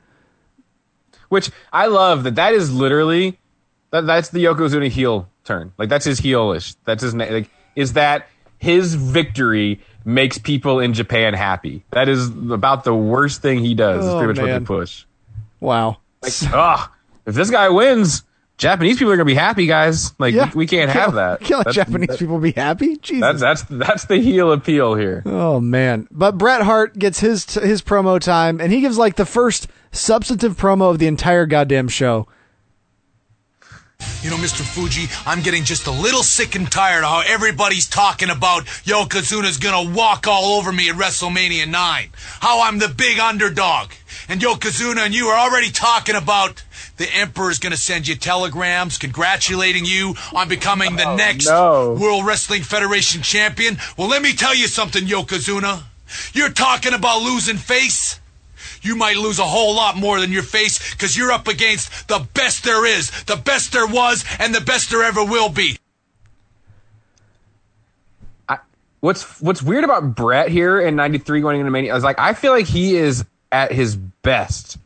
Which 1.29 1.49
I 1.73 1.87
love 1.87 2.23
that 2.23 2.35
that 2.35 2.53
is 2.53 2.73
literally 2.73 3.39
that 3.91 4.05
that's 4.05 4.29
the 4.29 4.43
Yokozuna 4.45 4.89
heel 4.89 5.27
turn. 5.43 5.73
Like 5.77 5.89
that's 5.89 6.05
his 6.05 6.21
heelish. 6.21 6.75
That's 6.85 7.01
his 7.01 7.13
na- 7.13 7.25
like 7.25 7.49
is 7.75 7.93
that 7.93 8.27
his 8.59 8.93
victory 8.95 9.81
makes 10.05 10.37
people 10.37 10.79
in 10.79 10.93
Japan 10.93 11.33
happy. 11.33 11.83
That 11.91 12.07
is 12.09 12.27
about 12.29 12.83
the 12.83 12.93
worst 12.93 13.41
thing 13.41 13.59
he 13.59 13.73
does. 13.73 14.05
is 14.05 14.11
Oh, 14.11 14.17
pretty 14.19 14.33
much 14.33 14.37
what 14.39 14.45
man. 14.51 14.61
they 14.63 14.65
push. 14.67 15.05
Wow. 15.59 15.97
Like, 16.21 16.33
ah, 16.53 16.91
if 17.25 17.33
this 17.33 17.49
guy 17.49 17.69
wins, 17.69 18.23
Japanese 18.57 18.97
people 18.97 19.11
are 19.11 19.17
gonna 19.17 19.25
be 19.25 19.33
happy, 19.33 19.65
guys. 19.65 20.13
Like 20.17 20.33
Yeah. 20.33 20.45
we, 20.53 20.59
we 20.59 20.67
can't 20.67 20.89
have 20.89 21.15
that. 21.15 21.41
Can't 21.41 21.65
let 21.65 21.65
That's- 21.65 21.75
Japanese 21.75 22.07
that- 22.07 22.19
people 22.19 22.39
be 22.39 22.51
happy. 22.53 22.95
Jesus. 22.97 23.19
That's 23.41 23.41
that's 23.41 23.61
that's 23.69 24.05
the 24.05 24.17
heel 24.17 24.51
appeal 24.53 24.95
here. 24.95 25.23
Oh 25.25 25.59
man! 25.59 26.07
But 26.09 26.37
Bret 26.37 26.61
Hart 26.61 26.97
gets 26.97 27.19
his 27.19 27.45
his 27.55 27.81
promo 27.81 28.19
time, 28.19 28.61
and 28.61 28.71
he 28.71 28.79
gives 28.81 28.97
like 28.97 29.15
the 29.17 29.25
first 29.25 29.67
substantive 29.91 30.55
promo 30.55 30.89
of 30.89 30.99
the 30.99 31.07
entire 31.07 31.45
goddamn 31.45 31.89
show. 31.89 32.27
You 34.21 34.29
know, 34.29 34.35
Mr. 34.37 34.61
Fuji, 34.61 35.07
I'm 35.25 35.41
getting 35.41 35.63
just 35.63 35.87
a 35.87 35.91
little 35.91 36.21
sick 36.23 36.55
and 36.55 36.69
tired 36.69 37.03
of 37.03 37.09
how 37.09 37.23
everybody's 37.25 37.87
talking 37.87 38.29
about 38.29 38.65
Yokozuna's 38.83 39.57
gonna 39.57 39.93
walk 39.95 40.27
all 40.27 40.57
over 40.57 40.71
me 40.71 40.89
at 40.89 40.95
WrestleMania 40.95 41.67
9. 41.67 42.09
How 42.41 42.63
I'm 42.63 42.77
the 42.79 42.89
big 42.89 43.19
underdog. 43.19 43.91
And 44.27 44.41
Yokozuna 44.41 45.05
and 45.05 45.13
you 45.13 45.27
are 45.27 45.37
already 45.37 45.71
talking 45.71 46.15
about 46.15 46.63
the 46.97 47.07
Emperor's 47.13 47.59
gonna 47.59 47.77
send 47.77 48.07
you 48.07 48.15
telegrams 48.15 48.97
congratulating 48.97 49.85
you 49.85 50.15
on 50.33 50.49
becoming 50.49 50.95
the 50.95 51.07
oh, 51.07 51.15
next 51.15 51.49
World 51.49 52.25
Wrestling 52.25 52.63
Federation 52.63 53.21
champion. 53.21 53.77
Well, 53.97 54.07
let 54.07 54.21
me 54.21 54.33
tell 54.33 54.55
you 54.55 54.67
something, 54.67 55.03
Yokozuna. 55.03 55.83
You're 56.33 56.49
talking 56.49 56.93
about 56.93 57.21
losing 57.21 57.57
face? 57.57 58.19
you 58.85 58.95
might 58.95 59.17
lose 59.17 59.39
a 59.39 59.43
whole 59.43 59.75
lot 59.75 59.97
more 59.97 60.19
than 60.19 60.31
your 60.31 60.43
face 60.43 60.93
because 60.93 61.17
you're 61.17 61.31
up 61.31 61.47
against 61.47 62.07
the 62.07 62.25
best 62.35 62.63
there 62.63 62.85
is, 62.85 63.09
the 63.23 63.35
best 63.35 63.73
there 63.73 63.87
was, 63.87 64.23
and 64.39 64.53
the 64.53 64.61
best 64.61 64.91
there 64.91 65.03
ever 65.03 65.25
will 65.25 65.49
be. 65.49 65.77
What's 68.99 69.39
What's 69.39 69.61
weird 69.61 69.83
about 69.83 70.15
Bret 70.15 70.49
here 70.49 70.79
in 70.79 70.95
'93 70.95 71.41
going 71.41 71.59
into 71.59 71.71
Mania? 71.71 71.91
I 71.91 71.95
was 71.95 72.03
like, 72.03 72.17
I 72.17 72.33
feel 72.33 72.51
like 72.51 72.65
he 72.65 72.95
is 72.95 73.23
at 73.51 73.71
his 73.71 73.95
best 73.95 74.77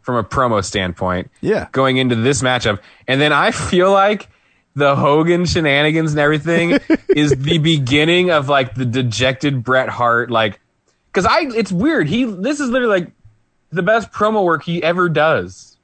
from 0.00 0.16
a 0.16 0.24
promo 0.24 0.64
standpoint. 0.64 1.30
Yeah. 1.40 1.68
Going 1.72 1.98
into 1.98 2.14
this 2.14 2.42
matchup, 2.42 2.80
and 3.06 3.20
then 3.20 3.32
I 3.32 3.50
feel 3.50 3.92
like 3.92 4.28
the 4.74 4.94
Hogan 4.96 5.44
shenanigans 5.44 6.12
and 6.12 6.20
everything 6.20 6.78
is 7.08 7.30
the 7.32 7.58
beginning 7.58 8.30
of 8.30 8.48
like 8.48 8.74
the 8.74 8.84
dejected 8.84 9.64
Bret 9.64 9.88
Hart, 9.88 10.30
like 10.30 10.60
because 11.12 11.26
I 11.26 11.40
it's 11.56 11.72
weird. 11.72 12.08
He 12.08 12.24
this 12.24 12.60
is 12.60 12.70
literally 12.70 13.00
like 13.00 13.12
the 13.70 13.82
best 13.82 14.12
promo 14.12 14.44
work 14.44 14.64
he 14.64 14.82
ever 14.82 15.08
does. 15.08 15.76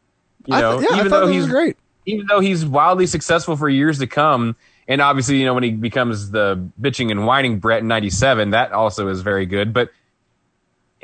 You 0.47 0.56
know, 0.56 0.78
th- 0.78 0.90
yeah, 0.90 0.98
even 0.98 1.11
though 1.11 1.27
he's 1.27 1.47
great. 1.47 1.77
even 2.06 2.27
though 2.27 2.40
he's 2.40 2.65
wildly 2.65 3.06
successful 3.06 3.56
for 3.56 3.69
years 3.69 3.98
to 3.98 4.06
come, 4.06 4.56
and 4.86 5.01
obviously, 5.01 5.39
you 5.39 5.47
know, 5.47 5.55
when 5.55 5.62
he 5.62 5.70
becomes 5.70 6.31
the 6.31 6.69
bitching 6.81 7.11
and 7.11 7.27
whining 7.27 7.59
Bret 7.59 7.81
in 7.81 7.89
'97, 7.89 8.51
that 8.51 8.73
also 8.73 9.09
is 9.09 9.23
very 9.23 9.47
good. 9.47 9.73
But 9.73 9.90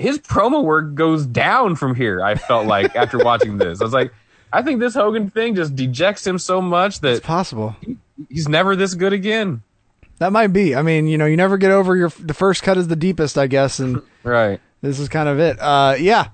his 0.00 0.18
promo 0.18 0.64
work 0.64 0.94
goes 0.94 1.26
down 1.26 1.76
from 1.76 1.94
here. 1.94 2.22
I 2.22 2.34
felt 2.34 2.66
like 2.66 2.96
after 2.96 3.18
watching 3.24 3.58
this, 3.58 3.80
I 3.80 3.84
was 3.84 3.92
like, 3.92 4.12
I 4.52 4.62
think 4.62 4.80
this 4.80 4.94
Hogan 4.94 5.30
thing 5.30 5.54
just 5.54 5.76
dejects 5.76 6.26
him 6.26 6.38
so 6.38 6.60
much 6.60 7.00
that 7.00 7.16
It's 7.16 7.26
possible. 7.26 7.76
he's 8.28 8.48
never 8.48 8.74
this 8.76 8.94
good 8.94 9.12
again. 9.12 9.62
That 10.18 10.32
might 10.32 10.48
be. 10.48 10.74
I 10.74 10.82
mean, 10.82 11.06
you 11.06 11.16
know, 11.16 11.24
you 11.26 11.36
never 11.36 11.56
get 11.56 11.70
over 11.70 11.96
your 11.96 12.10
the 12.18 12.34
first 12.34 12.62
cut 12.62 12.76
is 12.76 12.88
the 12.88 12.96
deepest, 12.96 13.38
I 13.38 13.46
guess, 13.46 13.78
and 13.78 14.02
Right. 14.22 14.60
this 14.82 14.98
is 14.98 15.08
kind 15.08 15.28
of 15.28 15.38
it. 15.38 15.58
Uh, 15.60 15.94
yeah. 15.98 16.28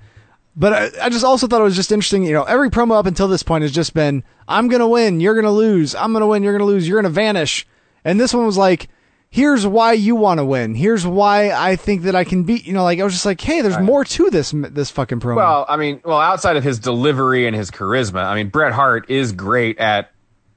But 0.57 0.73
I, 0.73 1.05
I 1.07 1.09
just 1.11 1.25
also 1.25 1.47
thought 1.47 1.61
it 1.61 1.65
was 1.65 1.77
just 1.77 1.93
interesting. 1.93 2.25
You 2.25 2.33
know, 2.33 2.45
every 2.45 2.71
promo 2.71 2.99
up 2.99 3.05
until 3.07 3.29
this 3.29 3.43
point 3.43 3.63
has 3.63 3.71
just 3.73 3.93
been, 3.95 4.25
"I'm 4.49 4.69
gonna 4.69 4.89
win, 4.89 5.21
you're 5.21 5.35
gonna 5.35 5.53
lose. 5.53 5.95
I'm 5.95 6.13
gonna 6.15 6.27
win, 6.27 6.43
you're 6.43 6.55
gonna 6.55 6.65
lose. 6.65 6.89
You're 6.89 7.01
gonna 7.01 7.13
vanish." 7.13 7.67
And 8.05 8.19
this 8.19 8.33
one 8.33 8.47
was 8.47 8.57
like, 8.57 8.89
"Here's 9.31 9.67
why 9.67 9.93
you 9.93 10.15
want 10.17 10.39
to 10.39 10.45
win. 10.45 10.75
Here's 10.75 11.07
why 11.07 11.51
I 11.51 11.77
think 11.77 12.03
that 12.03 12.15
I 12.15 12.25
can 12.25 12.45
beat." 12.45 12.67
You 12.67 12.73
know, 12.73 12.83
like 12.85 13.01
I 13.01 13.05
was 13.05 13.13
just 13.13 13.27
like, 13.27 13.41
"Hey, 13.41 13.61
there's 13.61 13.79
more 13.79 14.05
to 14.05 14.31
this 14.31 14.53
this 14.55 14.91
fucking 14.91 15.21
promo." 15.21 15.37
Well, 15.37 15.67
I 15.69 15.77
mean, 15.77 16.01
well, 16.05 16.21
outside 16.21 16.57
of 16.57 16.65
his 16.65 16.79
delivery 16.79 17.47
and 17.47 17.55
his 17.55 17.71
charisma, 17.71 18.25
I 18.25 18.35
mean, 18.35 18.49
Bret 18.49 18.73
Hart 18.73 19.11
is 19.11 19.33
great 19.33 19.79
at 19.79 20.11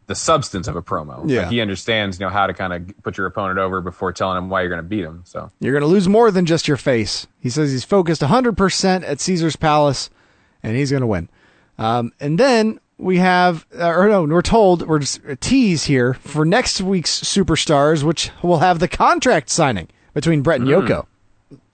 the 0.07 0.15
substance 0.15 0.67
of 0.67 0.75
a 0.75 0.81
promo. 0.81 1.19
Like, 1.21 1.29
Yeah. 1.29 1.49
he 1.49 1.61
understands, 1.61 2.19
you 2.19 2.25
know, 2.25 2.31
how 2.31 2.47
to 2.47 2.53
kind 2.55 2.73
of 2.73 3.03
put 3.03 3.15
your 3.17 3.27
opponent 3.27 3.59
over 3.59 3.79
before 3.79 4.11
telling 4.11 4.39
him 4.39 4.49
why 4.49 4.61
you're 4.61 4.69
going 4.69 4.81
to 4.81 4.87
beat 4.87 5.03
him. 5.03 5.21
So 5.23 5.51
You're 5.59 5.71
going 5.71 5.83
to 5.83 5.87
lose 5.87 6.07
more 6.07 6.31
than 6.31 6.47
just 6.47 6.67
your 6.67 6.77
face. 6.77 7.27
He 7.39 7.51
says 7.51 7.71
he's 7.71 7.83
focused 7.83 8.21
100% 8.23 9.03
at 9.07 9.19
Caesar's 9.19 9.55
Palace, 9.55 10.09
and 10.63 10.75
he's 10.75 10.89
going 10.89 11.01
to 11.01 11.07
win. 11.07 11.29
Um, 11.77 12.11
and 12.19 12.39
then 12.39 12.79
we 12.99 13.17
have, 13.17 13.65
uh, 13.79 13.87
or 13.87 14.07
no, 14.09 14.23
we're 14.23 14.41
told, 14.41 14.85
we're 14.87 14.99
just 14.99 15.21
a 15.25 15.35
tease 15.35 15.85
here 15.85 16.13
for 16.15 16.45
next 16.45 16.81
week's 16.81 17.19
Superstars, 17.21 18.03
which 18.03 18.29
will 18.43 18.59
have 18.59 18.79
the 18.79 18.87
contract 18.87 19.49
signing 19.49 19.87
between 20.13 20.41
Bret 20.41 20.59
and 20.59 20.69
Mm. 20.69 20.87
Yoko. 20.87 21.05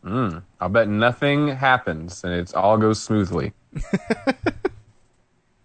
Mm, 0.06 0.44
I'll 0.62 0.70
bet 0.70 0.88
nothing 0.88 1.48
happens 1.50 2.24
and 2.24 2.32
it 2.32 2.54
all 2.54 2.78
goes 2.78 3.02
smoothly. 3.02 3.54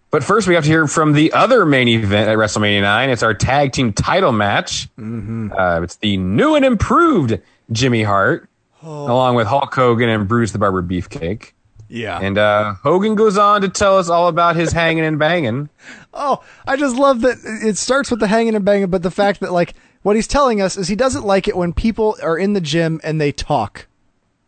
but 0.09 0.23
first, 0.23 0.47
we 0.47 0.55
have 0.55 0.63
to 0.63 0.69
hear 0.69 0.87
from 0.87 1.13
the 1.13 1.31
other 1.33 1.65
main 1.65 1.87
event 1.87 2.27
at 2.27 2.37
WrestleMania 2.37 2.81
9. 2.81 3.09
It's 3.11 3.23
our 3.23 3.33
tag 3.33 3.71
team 3.71 3.93
title 3.93 4.31
match. 4.31 4.89
Mm-hmm. 4.97 5.51
Uh, 5.57 5.81
it's 5.81 5.95
the 5.97 6.17
new 6.17 6.55
and 6.55 6.65
improved 6.65 7.39
Jimmy 7.71 8.03
Hart, 8.03 8.47
Oh. 8.83 9.03
along 9.05 9.35
with 9.35 9.45
Hulk 9.45 9.71
Hogan 9.75 10.09
and 10.09 10.27
Bruce 10.27 10.53
the 10.53 10.57
Barber 10.57 10.81
Beefcake. 10.81 11.51
Yeah. 11.91 12.19
And 12.19 12.37
uh, 12.37 12.75
Hogan 12.75 13.15
goes 13.15 13.37
on 13.37 13.61
to 13.61 13.69
tell 13.69 13.97
us 13.97 14.07
all 14.07 14.29
about 14.29 14.55
his 14.55 14.71
hanging 14.71 15.03
and 15.05 15.19
banging. 15.19 15.69
Oh, 16.13 16.43
I 16.67 16.75
just 16.75 16.97
love 16.97 17.21
that 17.21 17.37
it 17.41 17.77
starts 17.77 18.11
with 18.11 18.19
the 18.19 18.27
hanging 18.27 18.53
and 18.53 18.65
banging, 18.65 18.89
but 18.89 19.01
the 19.01 19.09
fact 19.09 19.39
that, 19.39 19.53
like, 19.53 19.75
what 20.01 20.17
he's 20.17 20.27
telling 20.27 20.61
us 20.61 20.75
is 20.75 20.89
he 20.89 20.95
doesn't 20.97 21.25
like 21.25 21.47
it 21.47 21.55
when 21.55 21.71
people 21.71 22.17
are 22.21 22.37
in 22.37 22.51
the 22.51 22.59
gym 22.59 22.99
and 23.01 23.19
they 23.21 23.31
talk. 23.31 23.87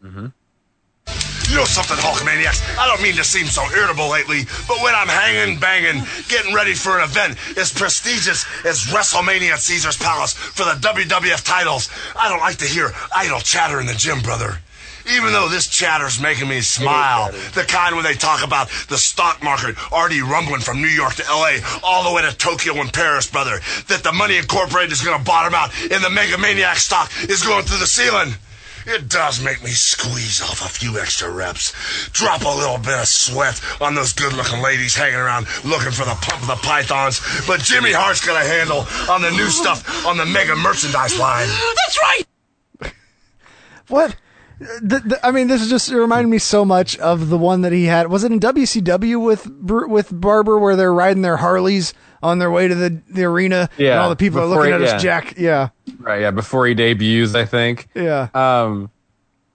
Mm-hmm. 0.04 0.28
You 1.50 1.56
know 1.56 1.64
something, 1.64 1.96
Hulkamaniacs? 1.96 2.78
I 2.78 2.86
don't 2.86 3.02
mean 3.02 3.16
to 3.16 3.24
seem 3.24 3.46
so 3.46 3.64
irritable 3.74 4.10
lately, 4.10 4.42
but 4.68 4.84
when 4.84 4.94
I'm 4.94 5.08
hanging, 5.08 5.58
banging, 5.58 6.04
getting 6.28 6.54
ready 6.54 6.74
for 6.74 6.98
an 6.98 7.06
event 7.06 7.38
as 7.58 7.72
prestigious 7.72 8.46
as 8.66 8.84
WrestleMania 8.92 9.52
at 9.52 9.60
Caesar's 9.60 9.98
Palace 9.98 10.34
for 10.34 10.66
the 10.66 10.76
WWF 10.82 11.46
titles, 11.46 11.90
I 12.20 12.28
don't 12.28 12.42
like 12.42 12.58
to 12.58 12.66
hear 12.66 12.92
idle 13.16 13.40
chatter 13.40 13.80
in 13.80 13.86
the 13.86 13.94
gym, 13.94 14.20
brother. 14.20 14.58
Even 15.12 15.34
though 15.34 15.50
this 15.50 15.68
chatter's 15.68 16.22
making 16.22 16.48
me 16.48 16.62
smile, 16.62 17.32
the 17.54 17.64
kind 17.68 17.96
where 17.96 18.04
they 18.04 18.14
talk 18.14 18.44
about 18.44 18.70
the 18.88 18.98
stock 18.98 19.44
market 19.44 19.76
already 19.92 20.22
rumbling 20.22 20.62
from 20.62 20.82
New 20.82 20.88
York 20.88 21.16
to 21.16 21.24
LA 21.30 21.58
all 21.84 22.10
the 22.10 22.16
way 22.16 22.22
to 22.22 22.36
Tokyo 22.38 22.74
and 22.80 22.92
Paris, 22.92 23.30
brother, 23.30 23.60
that 23.88 24.04
the 24.04 24.14
Money 24.14 24.38
Incorporated 24.38 24.92
is 24.92 25.02
gonna 25.02 25.24
bottom 25.24 25.54
out 25.54 25.72
and 25.92 26.04
the 26.04 26.10
Mega 26.10 26.38
Maniac 26.38 26.78
stock 26.78 27.12
is 27.24 27.44
going 27.44 27.64
through 27.66 27.80
the 27.80 27.88
ceiling. 27.88 28.34
It 28.86 29.08
does 29.08 29.42
make 29.42 29.64
me 29.64 29.70
squeeze 29.70 30.42
off 30.42 30.66
a 30.66 30.68
few 30.68 31.00
extra 31.00 31.30
reps, 31.30 31.74
drop 32.12 32.44
a 32.44 32.50
little 32.50 32.78
bit 32.78 33.00
of 33.00 33.08
sweat 33.08 33.62
on 33.80 33.96
those 33.96 34.12
good 34.12 34.34
looking 34.34 34.62
ladies 34.62 34.94
hanging 34.96 35.20
around 35.20 35.48
looking 35.64 35.92
for 35.92 36.04
the 36.04 36.16
pump 36.22 36.42
of 36.42 36.48
the 36.48 36.56
pythons. 36.56 37.22
But 37.48 37.62
Jimmy 37.62 37.94
Hart's 37.94 38.26
got 38.26 38.42
a 38.42 38.46
handle 38.46 38.86
on 39.10 39.22
the 39.22 39.32
new 39.32 39.48
stuff 39.50 40.06
on 40.06 40.18
the 40.18 40.26
mega 40.26 40.56
merchandise 40.56 41.18
line. 41.18 41.48
That's 41.48 42.00
right. 42.02 42.24
What? 43.90 44.16
The, 44.82 45.00
the, 45.06 45.20
I 45.26 45.32
mean, 45.32 45.48
this 45.48 45.62
is 45.62 45.70
just 45.70 45.92
it 45.92 45.98
reminded 46.00 46.30
me 46.30 46.38
so 46.40 46.64
much 46.66 46.98
of 46.98 47.30
the 47.30 47.38
one 47.38 47.62
that 47.62 47.72
he 47.72 47.86
had. 47.86 48.08
Was 48.10 48.24
it 48.24 48.32
in 48.32 48.40
WCW 48.40 49.24
with 49.24 49.48
with 49.88 50.10
Barber 50.20 50.58
where 50.60 50.76
they're 50.76 50.94
riding 50.94 51.22
their 51.22 51.38
Harleys 51.38 51.94
on 52.22 52.40
their 52.40 52.50
way 52.52 52.68
to 52.68 52.76
the, 52.76 53.02
the 53.10 53.24
arena? 53.26 53.70
and 53.78 53.88
all 53.90 54.10
the 54.10 54.16
people 54.16 54.40
are 54.40 54.46
looking 54.46 54.68
he- 54.68 54.72
at 54.74 54.82
yeah. 54.82 54.96
us. 54.96 55.02
Jack, 55.02 55.34
yeah, 55.38 55.70
Right, 56.00 56.22
yeah, 56.22 56.32
before 56.32 56.66
he 56.68 56.74
debuts, 56.74 57.36
I 57.36 57.46
think. 57.46 57.88
yeah. 57.94 58.30
Um, 58.34 58.90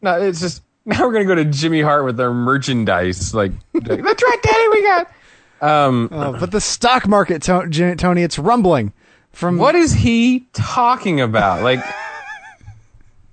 no, 0.03 0.21
it's 0.21 0.41
just 0.41 0.63
now 0.85 1.05
we're 1.07 1.13
gonna 1.13 1.25
go 1.25 1.35
to 1.35 1.45
Jimmy 1.45 1.81
Hart 1.81 2.05
with 2.05 2.17
their 2.17 2.33
merchandise. 2.33 3.35
Like, 3.35 3.53
that's 3.75 3.89
right, 4.23 4.39
Daddy, 4.43 4.69
we 4.69 4.83
got. 4.83 5.11
Um, 5.61 6.09
Oh, 6.13 6.37
but 6.39 6.51
the 6.53 6.61
stock 6.61 7.09
market, 7.09 7.43
Tony, 7.43 8.23
it's 8.23 8.39
rumbling. 8.39 8.93
From 9.33 9.59
what 9.59 9.75
is 9.75 9.93
he 9.93 10.47
talking 10.53 11.21
about? 11.21 11.63
Like, 11.63 11.81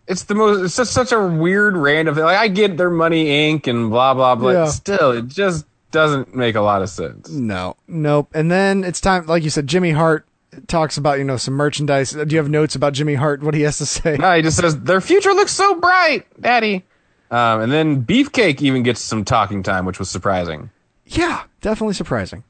it's 0.07 0.23
the 0.23 0.35
most. 0.35 0.63
It's 0.63 0.75
just 0.75 0.93
such 0.93 1.11
a 1.11 1.19
weird, 1.19 1.75
random 1.75 2.15
thing. 2.15 2.23
Like, 2.23 2.37
I 2.37 2.47
get 2.47 2.77
their 2.77 2.89
money 2.89 3.25
Inc. 3.25 3.67
and 3.67 3.89
blah 3.89 4.13
blah 4.13 4.35
blah. 4.35 4.51
Yeah. 4.51 4.65
Still, 4.65 5.11
it 5.11 5.27
just 5.27 5.65
doesn't 5.91 6.35
make 6.35 6.55
a 6.55 6.61
lot 6.61 6.81
of 6.81 6.89
sense. 6.89 7.29
No, 7.29 7.75
nope. 7.87 8.29
And 8.33 8.51
then 8.51 8.83
it's 8.83 9.01
time, 9.01 9.25
like 9.25 9.43
you 9.43 9.49
said, 9.49 9.67
Jimmy 9.67 9.91
Hart 9.91 10.27
talks 10.67 10.97
about 10.97 11.17
you 11.17 11.23
know 11.23 11.37
some 11.37 11.53
merchandise. 11.53 12.11
Do 12.11 12.25
you 12.29 12.37
have 12.37 12.49
notes 12.49 12.75
about 12.75 12.93
Jimmy 12.93 13.15
Hart? 13.15 13.41
What 13.41 13.53
he 13.53 13.61
has 13.61 13.77
to 13.79 13.85
say? 13.85 14.17
No, 14.17 14.35
he 14.35 14.41
just 14.41 14.57
says 14.57 14.79
their 14.81 15.01
future 15.01 15.33
looks 15.33 15.51
so 15.51 15.79
bright, 15.79 16.25
Daddy. 16.39 16.83
Um, 17.31 17.61
and 17.61 17.71
then 17.71 18.03
Beefcake 18.03 18.61
even 18.61 18.83
gets 18.83 19.01
some 19.01 19.25
talking 19.25 19.63
time, 19.63 19.85
which 19.85 19.99
was 19.99 20.09
surprising. 20.09 20.69
Yeah, 21.07 21.43
definitely 21.61 21.95
surprising. 21.95 22.43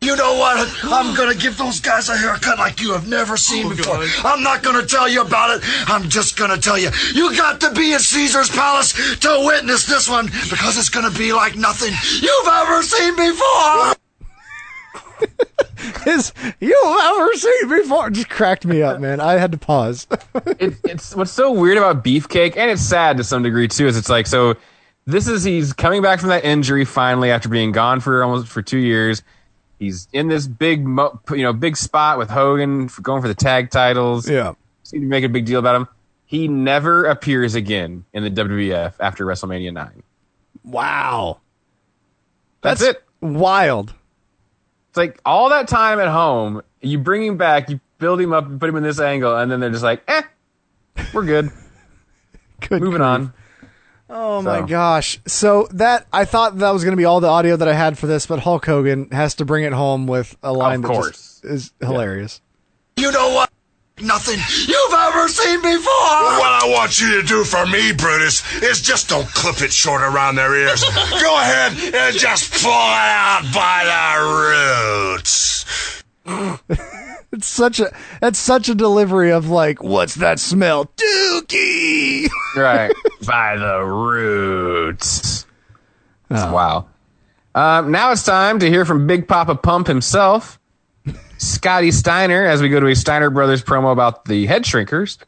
You 0.00 0.14
know 0.14 0.38
what? 0.38 0.74
I'm 0.84 1.14
gonna 1.16 1.34
give 1.34 1.58
those 1.58 1.80
guys 1.80 2.08
a 2.08 2.16
haircut 2.16 2.58
like 2.58 2.80
you 2.80 2.92
have 2.92 3.08
never 3.08 3.36
seen 3.36 3.66
oh, 3.66 3.70
before. 3.70 4.04
I'm 4.24 4.44
not 4.44 4.62
gonna 4.62 4.86
tell 4.86 5.08
you 5.08 5.22
about 5.22 5.56
it. 5.56 5.62
I'm 5.88 6.08
just 6.08 6.38
gonna 6.38 6.56
tell 6.56 6.78
you. 6.78 6.90
You 7.14 7.36
got 7.36 7.60
to 7.62 7.72
be 7.72 7.92
at 7.94 8.00
Caesar's 8.00 8.48
Palace 8.48 8.92
to 9.18 9.42
witness 9.44 9.86
this 9.86 10.08
one 10.08 10.26
because 10.26 10.78
it's 10.78 10.88
gonna 10.88 11.10
be 11.10 11.32
like 11.32 11.56
nothing 11.56 11.92
you've 12.22 12.48
ever 12.48 12.82
seen 12.82 13.16
before. 13.16 13.94
His 16.04 16.32
you've 16.60 17.00
ever 17.00 17.34
seen 17.34 17.68
before 17.68 18.10
just 18.10 18.28
cracked 18.28 18.64
me 18.64 18.82
up, 18.82 19.00
man. 19.00 19.20
I 19.20 19.32
had 19.32 19.50
to 19.50 19.58
pause. 19.58 20.06
it, 20.46 20.74
it's 20.84 21.16
what's 21.16 21.32
so 21.32 21.50
weird 21.50 21.76
about 21.76 22.04
Beefcake, 22.04 22.56
and 22.56 22.70
it's 22.70 22.82
sad 22.82 23.16
to 23.16 23.24
some 23.24 23.42
degree 23.42 23.66
too. 23.66 23.88
Is 23.88 23.96
it's 23.96 24.08
like 24.08 24.28
so. 24.28 24.54
This 25.06 25.26
is 25.26 25.42
he's 25.42 25.72
coming 25.72 26.02
back 26.02 26.20
from 26.20 26.28
that 26.28 26.44
injury 26.44 26.84
finally 26.84 27.30
after 27.30 27.48
being 27.48 27.72
gone 27.72 27.98
for 27.98 28.22
almost 28.22 28.46
for 28.46 28.62
two 28.62 28.78
years. 28.78 29.22
He's 29.78 30.08
in 30.12 30.28
this 30.28 30.46
big, 30.46 30.84
mo- 30.86 31.20
you 31.30 31.42
know, 31.42 31.52
big 31.52 31.76
spot 31.76 32.18
with 32.18 32.30
Hogan 32.30 32.88
for 32.88 33.02
going 33.02 33.22
for 33.22 33.28
the 33.28 33.34
tag 33.34 33.70
titles. 33.70 34.28
Yeah, 34.28 34.54
seem 34.82 35.00
to 35.02 35.06
make 35.06 35.24
a 35.24 35.28
big 35.28 35.44
deal 35.44 35.58
about 35.60 35.76
him. 35.76 35.88
He 36.26 36.48
never 36.48 37.04
appears 37.04 37.54
again 37.54 38.04
in 38.12 38.22
the 38.24 38.30
WWF 38.30 38.94
after 39.00 39.24
WrestleMania 39.24 39.72
nine. 39.72 40.02
wow, 40.64 41.38
That's, 42.60 42.80
That's 42.80 42.96
it. 42.98 43.04
wild. 43.20 43.94
It's 44.90 44.96
like 44.96 45.20
all 45.24 45.50
that 45.50 45.68
time 45.68 46.00
at 46.00 46.08
home, 46.08 46.62
you 46.82 46.98
bring 46.98 47.24
him 47.24 47.36
back, 47.36 47.70
you 47.70 47.80
build 47.98 48.20
him 48.20 48.32
up, 48.32 48.58
put 48.58 48.68
him 48.68 48.76
in 48.76 48.82
this 48.82 49.00
angle, 49.00 49.36
and 49.36 49.50
then 49.50 49.60
they're 49.60 49.70
just 49.70 49.82
like, 49.84 50.02
eh, 50.08 50.22
we're 51.14 51.24
good. 51.24 51.50
Good 52.60 52.80
Moving 52.80 52.98
grief. 52.98 53.02
on. 53.02 53.32
Oh 54.10 54.40
my 54.42 54.60
So- 54.60 54.66
gosh. 54.66 55.20
So 55.26 55.68
that 55.72 56.06
I 56.12 56.24
thought 56.24 56.58
that 56.58 56.70
was 56.70 56.82
going 56.84 56.92
to 56.92 56.96
be 56.96 57.04
all 57.04 57.20
the 57.20 57.28
audio 57.28 57.56
that 57.56 57.68
I 57.68 57.74
had 57.74 57.98
for 57.98 58.06
this, 58.06 58.26
but 58.26 58.40
Hulk 58.40 58.64
Hogan 58.66 59.10
has 59.10 59.34
to 59.36 59.44
bring 59.44 59.64
it 59.64 59.72
home 59.72 60.06
with 60.06 60.36
a 60.42 60.52
line 60.52 60.76
Of 60.76 60.82
that 60.82 60.88
course. 60.88 61.40
just 61.40 61.44
is 61.44 61.72
hilarious. 61.80 62.40
You 62.96 63.12
know 63.12 63.34
what? 63.34 63.50
nothing 64.00 64.38
you've 64.68 64.94
ever 64.94 65.26
seen 65.26 65.60
before. 65.60 65.82
What 65.82 66.62
I 66.62 66.72
want 66.72 67.00
you 67.00 67.20
to 67.20 67.26
do 67.26 67.42
for 67.42 67.66
me, 67.66 67.92
Brutus, 67.92 68.44
is 68.62 68.80
just 68.80 69.08
don't 69.08 69.26
clip 69.26 69.60
it 69.60 69.72
short 69.72 70.02
around 70.02 70.36
their 70.36 70.54
ears. 70.54 70.84
Go 71.20 71.36
ahead 71.36 71.72
and 71.92 72.16
just 72.16 72.52
pull 72.62 72.70
it 72.70 72.74
out 72.74 73.42
by 73.52 73.82
the 73.90 75.16
roots. 75.16 75.64
It's 77.32 77.46
such 77.46 77.78
a 77.78 77.92
that's 78.22 78.38
such 78.38 78.70
a 78.70 78.74
delivery 78.74 79.32
of 79.32 79.50
like, 79.50 79.82
what's 79.82 80.14
that 80.14 80.40
smell? 80.40 80.86
Dookie. 80.96 82.28
right 82.56 82.90
by 83.26 83.56
the 83.56 83.84
roots. 83.84 85.44
Wow. 86.30 86.88
Um, 87.54 87.90
now 87.90 88.12
it's 88.12 88.22
time 88.24 88.58
to 88.60 88.68
hear 88.70 88.84
from 88.84 89.06
Big 89.06 89.26
Papa 89.28 89.56
Pump 89.56 89.86
himself, 89.88 90.58
Scotty 91.38 91.90
Steiner, 91.90 92.46
as 92.46 92.62
we 92.62 92.68
go 92.68 92.80
to 92.80 92.86
a 92.86 92.94
Steiner 92.94 93.30
Brothers 93.30 93.62
promo 93.62 93.92
about 93.92 94.24
the 94.26 94.46
head 94.46 94.62
shrinkers. 94.64 95.18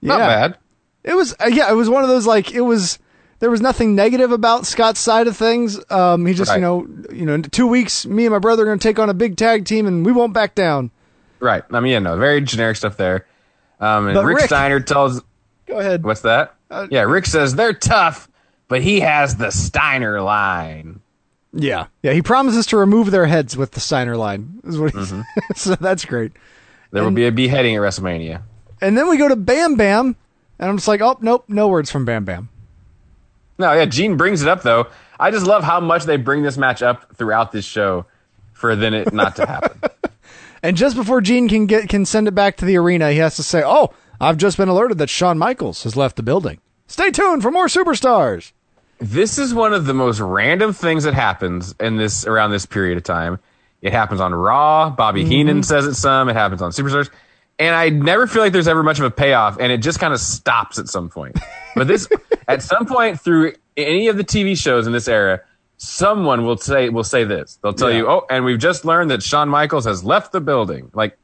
Not 0.00 0.18
Yeah. 0.20 0.26
bad. 0.26 0.58
It 1.04 1.14
was 1.14 1.34
uh, 1.40 1.46
yeah, 1.52 1.70
it 1.70 1.74
was 1.74 1.88
one 1.88 2.02
of 2.02 2.08
those 2.08 2.26
like 2.26 2.52
it 2.52 2.60
was 2.62 2.98
there 3.40 3.50
was 3.50 3.60
nothing 3.60 3.94
negative 3.94 4.32
about 4.32 4.66
Scott's 4.66 5.00
side 5.00 5.26
of 5.28 5.36
things. 5.36 5.78
Um, 5.90 6.26
he 6.26 6.34
just 6.34 6.48
Right. 6.50 6.56
you 6.56 6.62
know 6.62 6.86
you 7.12 7.26
know 7.26 7.34
in 7.34 7.42
two 7.42 7.66
weeks 7.66 8.06
me 8.06 8.24
and 8.26 8.32
my 8.32 8.38
brother 8.38 8.62
are 8.62 8.66
going 8.66 8.78
to 8.78 8.82
take 8.82 8.98
on 8.98 9.08
a 9.10 9.14
big 9.14 9.36
tag 9.36 9.64
team 9.66 9.86
and 9.86 10.04
we 10.04 10.10
won't 10.12 10.32
back 10.32 10.54
down. 10.56 10.90
Right. 11.42 11.64
I 11.72 11.80
mean, 11.80 11.92
yeah, 11.92 11.98
no, 11.98 12.16
very 12.16 12.40
generic 12.40 12.76
stuff 12.76 12.96
there. 12.96 13.26
Um, 13.80 14.06
and 14.06 14.16
Rick, 14.24 14.36
Rick- 14.36 14.46
Steiner 14.46 14.78
tells. 14.78 15.20
Go 15.66 15.80
ahead. 15.80 16.04
What's 16.04 16.20
that? 16.20 16.54
yeah, 16.90 17.02
Rick 17.02 17.26
says 17.26 17.56
they're 17.56 17.72
tough, 17.72 18.28
but 18.68 18.80
he 18.80 19.00
has 19.00 19.36
the 19.36 19.50
Steiner 19.50 20.22
line. 20.22 21.00
Yeah, 21.52 21.86
yeah. 22.02 22.12
He 22.12 22.22
promises 22.22 22.66
to 22.66 22.76
remove 22.76 23.10
their 23.10 23.26
heads 23.26 23.56
with 23.56 23.72
the 23.72 23.80
Steiner 23.80 24.16
line. 24.16 24.60
Is 24.64 24.78
what 24.78 24.92
he 24.92 24.98
Mm-hmm. 24.98 25.22
so 25.56 25.74
that's 25.74 26.04
great. 26.04 26.30
There 26.92 27.02
will 27.02 27.10
be 27.10 27.26
a 27.26 27.32
beheading 27.32 27.74
at 27.74 27.80
WrestleMania. 27.82 28.42
And 28.80 28.96
then 28.96 29.08
we 29.08 29.16
go 29.16 29.28
to 29.28 29.36
Bam 29.36 29.74
Bam, 29.74 30.14
and 30.60 30.70
I'm 30.70 30.76
just 30.76 30.88
like, 30.88 31.00
oh 31.00 31.18
nope, 31.20 31.44
no 31.48 31.66
words 31.66 31.90
from 31.90 32.04
Bam 32.04 32.24
Bam. 32.24 32.48
No, 33.58 33.72
yeah, 33.72 33.84
Gene 33.86 34.16
brings 34.16 34.42
it 34.42 34.48
up 34.48 34.62
though. 34.62 34.86
I 35.18 35.32
just 35.32 35.46
love 35.46 35.64
how 35.64 35.80
much 35.80 36.04
they 36.04 36.16
bring 36.16 36.42
this 36.42 36.56
match 36.56 36.82
up 36.82 37.16
throughout 37.16 37.50
this 37.50 37.64
show 37.64 38.06
for 38.52 38.76
then 38.76 38.94
it 38.94 39.12
not 39.12 39.36
to 39.36 39.46
happen. 39.46 39.80
And 40.62 40.76
just 40.76 40.96
before 40.96 41.20
Gene 41.20 41.48
can 41.48 41.66
get 41.66 41.88
can 41.88 42.04
send 42.04 42.28
it 42.28 42.34
back 42.34 42.56
to 42.58 42.64
the 42.64 42.76
arena, 42.76 43.10
he 43.10 43.18
has 43.18 43.36
to 43.36 43.42
say, 43.42 43.62
"Oh, 43.64 43.90
I've 44.20 44.36
just 44.36 44.56
been 44.56 44.68
alerted 44.68 44.98
that 44.98 45.10
Shawn 45.10 45.38
Michaels 45.38 45.82
has 45.82 45.96
left 45.96 46.16
the 46.16 46.22
building. 46.22 46.60
Stay 46.86 47.10
tuned 47.10 47.42
for 47.42 47.50
more 47.50 47.66
superstars." 47.66 48.52
this 49.02 49.36
is 49.36 49.52
one 49.52 49.74
of 49.74 49.86
the 49.86 49.94
most 49.94 50.20
random 50.20 50.72
things 50.72 51.04
that 51.04 51.14
happens 51.14 51.74
in 51.80 51.96
this 51.96 52.24
around 52.24 52.52
this 52.52 52.66
period 52.66 52.96
of 52.96 53.02
time. 53.02 53.40
It 53.80 53.92
happens 53.92 54.20
on 54.20 54.32
Raw. 54.32 54.90
Bobby 54.90 55.22
mm-hmm. 55.22 55.30
Heenan 55.30 55.62
says 55.64 55.86
it 55.86 55.94
some. 55.94 56.28
It 56.28 56.36
happens 56.36 56.62
on 56.62 56.70
Superstars. 56.70 57.10
And 57.58 57.74
I 57.74 57.88
never 57.88 58.28
feel 58.28 58.42
like 58.42 58.52
there's 58.52 58.68
ever 58.68 58.82
much 58.82 59.00
of 59.00 59.04
a 59.04 59.10
payoff, 59.10 59.58
and 59.58 59.70
it 59.70 59.78
just 59.78 59.98
kind 59.98 60.14
of 60.14 60.20
stops 60.20 60.78
at 60.78 60.88
some 60.88 61.08
point. 61.08 61.38
But 61.74 61.88
this, 61.88 62.08
at 62.48 62.62
some 62.62 62.86
point 62.86 63.20
through 63.20 63.54
any 63.76 64.08
of 64.08 64.16
the 64.16 64.24
TV 64.24 64.56
shows 64.56 64.86
in 64.86 64.92
this 64.92 65.08
era, 65.08 65.42
someone 65.84 66.44
will 66.46 66.56
say 66.56 66.88
will 66.90 67.02
say 67.04 67.24
this. 67.24 67.58
They'll 67.62 67.72
tell 67.72 67.90
Yeah. 67.90 67.96
you, 67.98 68.08
"Oh, 68.08 68.24
and 68.30 68.44
we've 68.44 68.58
just 68.58 68.84
learned 68.84 69.10
that 69.10 69.22
Shawn 69.22 69.48
Michaels 69.48 69.84
has 69.84 70.04
left 70.04 70.30
the 70.32 70.40
building." 70.40 70.90
Like, 70.94 71.18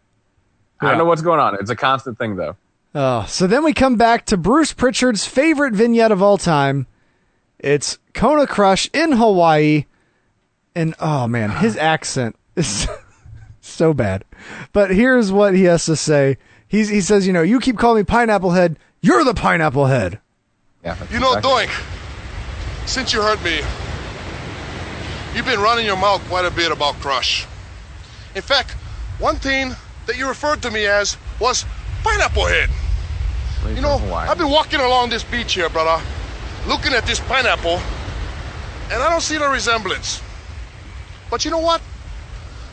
I 0.80 0.88
don't 0.88 0.98
know 0.98 1.04
what's 1.04 1.22
going 1.22 1.38
on. 1.40 1.54
It's 1.60 1.70
a 1.70 1.76
constant 1.76 2.18
thing, 2.18 2.36
though. 2.36 2.56
Oh, 2.94 3.24
so 3.28 3.46
then 3.46 3.62
we 3.62 3.72
come 3.72 3.96
back 3.96 4.26
to 4.26 4.36
Bruce 4.36 4.72
Prichard's 4.72 5.24
favorite 5.26 5.74
vignette 5.74 6.10
of 6.10 6.22
all 6.22 6.38
time. 6.38 6.86
It's 7.60 7.98
Kona 8.14 8.46
Crush 8.46 8.90
in 8.92 9.12
Hawaii, 9.12 9.84
and 10.74 10.94
oh 10.98 11.28
man, 11.28 11.50
his 11.50 11.76
accent 11.94 12.34
is 12.56 12.88
so 13.60 13.94
bad. 13.94 14.24
But 14.72 14.90
here's 14.90 15.30
what 15.30 15.54
he 15.54 15.64
has 15.64 15.84
to 15.86 15.94
say. 15.96 16.36
He's, 16.66 16.88
he 16.88 17.00
says, 17.00 17.26
you 17.26 17.32
know, 17.32 17.42
you 17.42 17.60
keep 17.60 17.78
calling 17.78 18.00
me 18.00 18.04
Pineapple 18.04 18.50
Head. 18.50 18.78
You're 19.00 19.24
the 19.24 19.34
Pineapple 19.34 19.86
Head. 19.86 20.20
Yeah. 20.84 20.96
You 21.10 21.18
know, 21.20 21.34
Doink, 21.36 21.70
since 22.86 23.12
you 23.12 23.22
heard 23.22 23.42
me, 23.42 23.60
you've 25.34 25.46
been 25.46 25.60
running 25.60 25.86
your 25.86 25.96
mouth 25.96 26.22
quite 26.28 26.44
a 26.44 26.50
bit 26.50 26.72
about 26.72 26.94
Crush. 26.96 27.46
In 28.34 28.42
fact, 28.42 28.72
one 29.18 29.36
thing 29.36 29.74
that 30.06 30.16
you 30.16 30.28
referred 30.28 30.62
to 30.62 30.70
me 30.70 30.86
as 30.86 31.16
was 31.40 31.64
Pineapple 32.02 32.46
Head. 32.46 32.70
You 33.74 33.82
know, 33.82 33.98
I've 34.14 34.38
been 34.38 34.50
walking 34.50 34.80
along 34.80 35.10
this 35.10 35.24
beach 35.24 35.54
here, 35.54 35.68
brother, 35.68 36.02
looking 36.66 36.92
at 36.92 37.04
this 37.06 37.20
pineapple, 37.20 37.80
and 38.90 39.02
I 39.02 39.10
don't 39.10 39.20
see 39.20 39.36
the 39.36 39.48
resemblance. 39.48 40.22
But 41.30 41.44
you 41.44 41.50
know 41.50 41.58
what? 41.58 41.82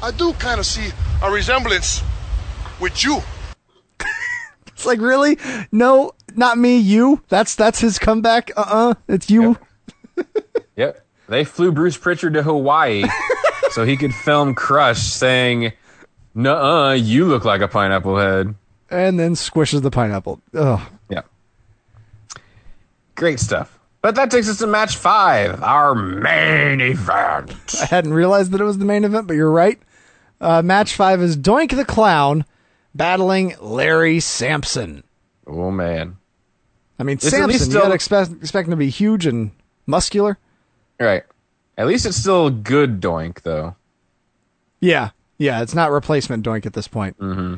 I 0.01 0.11
do 0.11 0.33
kind 0.33 0.59
of 0.59 0.65
see 0.65 0.91
a 1.21 1.31
resemblance 1.31 2.01
with 2.79 3.03
you. 3.03 3.21
It's 4.67 4.85
like, 4.85 4.99
really? 4.99 5.37
No, 5.71 6.11
not 6.35 6.57
me, 6.57 6.77
you. 6.77 7.21
That's 7.29 7.55
that's 7.55 7.79
his 7.79 7.97
comeback. 7.97 8.51
Uh 8.57 8.65
uh 8.67 8.93
it's 9.07 9.29
you. 9.29 9.57
Yep. 10.17 10.27
They 11.27 11.43
flew 11.43 11.71
Bruce 11.71 11.97
Prichard 11.97 12.33
to 12.33 12.43
Hawaii 12.43 13.03
so 13.71 13.83
he 13.85 13.97
could 13.97 14.13
film 14.13 14.53
Crush 14.55 15.01
saying, 15.01 15.73
Nuh 16.33 16.51
uh, 16.53 16.91
you 16.93 17.25
look 17.25 17.45
like 17.45 17.61
a 17.61 17.67
pineapple 17.67 18.17
head. 18.17 18.55
And 18.89 19.19
then 19.19 19.33
squishes 19.33 19.81
the 19.81 19.91
pineapple. 19.91 20.41
Ugh. 20.53 20.79
Yeah. 21.09 21.21
Great 23.15 23.39
stuff. 23.39 23.79
But 24.01 24.15
that 24.15 24.29
takes 24.29 24.47
us 24.47 24.59
to 24.59 24.67
match 24.67 24.97
five, 24.97 25.63
our 25.63 25.95
main 25.95 26.79
event. 26.79 27.75
I 27.81 27.85
hadn't 27.85 28.13
realized 28.13 28.51
that 28.51 28.61
it 28.61 28.65
was 28.65 28.77
the 28.77 28.85
main 28.85 29.03
event, 29.03 29.25
but 29.25 29.33
you're 29.33 29.49
right. 29.51 29.79
Uh, 30.39 30.61
match 30.61 30.93
five 30.93 31.21
is 31.21 31.35
Doink 31.35 31.75
the 31.75 31.85
Clown 31.85 32.45
battling 32.93 33.55
Larry 33.59 34.19
Sampson. 34.19 35.03
Oh, 35.47 35.71
man. 35.71 36.17
I 36.99 37.03
mean, 37.03 37.15
It's 37.15 37.27
Sampson, 37.29 37.51
you 37.51 37.57
still- 37.57 37.81
gotta 37.81 37.95
expect, 37.95 38.31
expect 38.33 38.67
him 38.67 38.71
to 38.71 38.77
be 38.77 38.89
huge 38.89 39.25
and 39.25 39.51
muscular. 39.87 40.37
Right. 40.99 41.23
At 41.77 41.87
least 41.87 42.05
it's 42.05 42.17
still 42.17 42.49
good 42.49 43.01
doink, 43.01 43.41
though. 43.41 43.75
Yeah, 44.79 45.09
yeah, 45.37 45.61
it's 45.61 45.73
not 45.73 45.91
replacement 45.91 46.45
Doink 46.45 46.65
at 46.65 46.73
this 46.73 46.87
point. 46.87 47.17
Mm-hmm. 47.19 47.55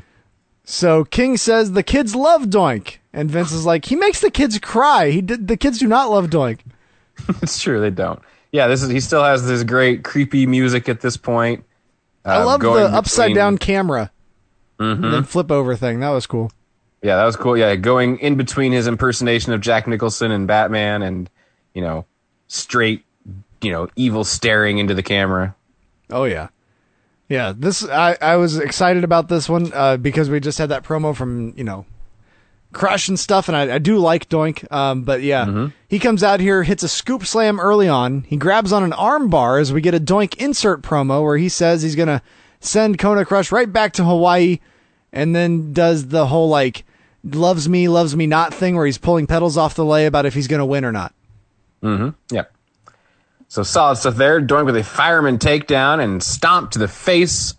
So 0.63 1.03
King 1.05 1.37
says 1.37 1.71
the 1.71 1.83
kids 1.83 2.15
love 2.15 2.43
Doink, 2.43 2.97
and 3.13 3.29
Vince 3.29 3.51
is 3.51 3.65
like, 3.65 3.85
he 3.85 3.95
makes 3.95 4.21
the 4.21 4.31
kids 4.31 4.57
cry. 4.59 5.09
He 5.11 5.21
did. 5.21 5.47
The 5.47 5.57
kids 5.57 5.77
do 5.79 5.87
not 5.87 6.09
love 6.09 6.29
Doink. 6.29 6.59
it's 7.41 7.59
true, 7.59 7.79
they 7.81 7.89
don't. 7.89 8.19
Yeah, 8.51 8.67
this 8.67 8.81
is 8.81 8.89
he 8.89 8.99
still 8.99 9.23
has 9.23 9.45
this 9.47 9.63
great 9.63 10.03
creepy 10.03 10.45
music 10.45 10.87
at 10.89 11.01
this 11.01 11.17
point. 11.17 11.63
I 12.25 12.37
uh, 12.37 12.45
love 12.45 12.59
the 12.61 12.65
going 12.65 12.93
upside 12.93 13.27
between- 13.29 13.35
down 13.35 13.57
camera 13.57 14.11
Mhm. 14.79 15.03
and 15.03 15.13
then 15.13 15.23
flip 15.23 15.51
over 15.51 15.75
thing. 15.75 15.99
That 16.01 16.09
was 16.09 16.27
cool. 16.27 16.51
Yeah, 17.01 17.15
that 17.17 17.25
was 17.25 17.35
cool. 17.35 17.57
Yeah, 17.57 17.75
going 17.75 18.19
in 18.19 18.35
between 18.35 18.71
his 18.71 18.87
impersonation 18.87 19.53
of 19.53 19.61
Jack 19.61 19.87
Nicholson 19.87 20.31
and 20.31 20.47
Batman 20.47 21.01
and, 21.01 21.29
you 21.73 21.81
know, 21.81 22.05
straight, 22.47 23.03
you 23.61 23.71
know, 23.71 23.87
evil 23.95 24.23
staring 24.23 24.77
into 24.77 24.93
the 24.93 25.03
camera. 25.03 25.55
Oh 26.09 26.23
yeah, 26.23 26.49
yeah. 27.29 27.53
This 27.55 27.87
I 27.87 28.17
I 28.21 28.35
was 28.37 28.57
excited 28.57 29.03
about 29.03 29.29
this 29.29 29.49
one 29.49 29.71
uh, 29.73 29.97
because 29.97 30.29
we 30.29 30.39
just 30.39 30.57
had 30.57 30.69
that 30.69 30.83
promo 30.83 31.15
from 31.15 31.53
you 31.57 31.63
know 31.63 31.85
Crush 32.73 33.07
and 33.07 33.19
stuff, 33.19 33.47
and 33.47 33.55
I, 33.55 33.75
I 33.75 33.77
do 33.79 33.97
like 33.97 34.27
Doink. 34.29 34.69
Um, 34.71 35.03
but 35.03 35.21
yeah, 35.21 35.69
he 35.87 35.99
comes 35.99 36.21
out 36.21 36.39
here, 36.39 36.63
hits 36.63 36.83
a 36.83 36.89
scoop 36.89 37.25
slam 37.25 37.59
early 37.59 37.87
on. 37.87 38.23
He 38.23 38.35
grabs 38.35 38.73
on 38.73 38.83
an 38.83 38.93
arm 38.93 39.29
bar 39.29 39.57
as 39.57 39.71
we 39.71 39.81
get 39.81 39.95
a 39.95 39.99
Doink 39.99 40.35
insert 40.35 40.81
promo 40.81 41.23
where 41.23 41.37
he 41.37 41.49
says 41.49 41.81
he's 41.81 41.95
gonna 41.95 42.21
send 42.59 42.99
Kona 42.99 43.25
Crush 43.25 43.51
right 43.51 43.71
back 43.71 43.93
to 43.93 44.03
Hawaii, 44.03 44.59
and 45.13 45.35
then 45.35 45.73
does 45.73 46.09
the 46.09 46.27
whole 46.27 46.49
like 46.49 46.83
loves 47.23 47.69
me, 47.69 47.87
loves 47.87 48.15
me 48.15 48.27
not 48.27 48.53
thing 48.53 48.75
where 48.75 48.85
he's 48.85 48.97
pulling 48.97 49.27
petals 49.27 49.57
off 49.57 49.73
the 49.73 49.85
lei 49.85 50.05
about 50.05 50.25
if 50.25 50.33
he's 50.33 50.47
gonna 50.47 50.65
win 50.65 50.83
or 50.83 50.91
not. 50.91 51.13
Mm-hmm. 51.81 52.35
Yeah. 52.35 52.45
So 53.47 53.63
solid 53.63 53.95
stuff 53.97 54.15
there. 54.15 54.41
Doink 54.41 54.65
with 54.65 54.75
a 54.75 54.83
fireman 54.83 55.37
takedown 55.37 56.03
and 56.03 56.21
stomp 56.21 56.71
to 56.71 56.79
the 56.79 56.87
face 56.87 57.53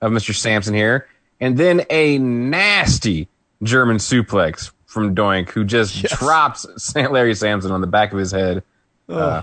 of 0.00 0.12
Mr. 0.12 0.34
Sampson 0.34 0.74
here. 0.74 1.08
And 1.40 1.56
then 1.56 1.84
a 1.90 2.18
nasty 2.18 3.28
German 3.62 3.96
suplex 3.96 4.70
from 4.86 5.14
Doink, 5.14 5.50
who 5.50 5.64
just 5.64 6.02
drops 6.18 6.66
St. 6.76 7.10
Larry 7.12 7.34
Sampson 7.34 7.72
on 7.72 7.80
the 7.80 7.86
back 7.86 8.12
of 8.12 8.18
his 8.18 8.30
head. 8.30 8.62
Uh, 9.08 9.42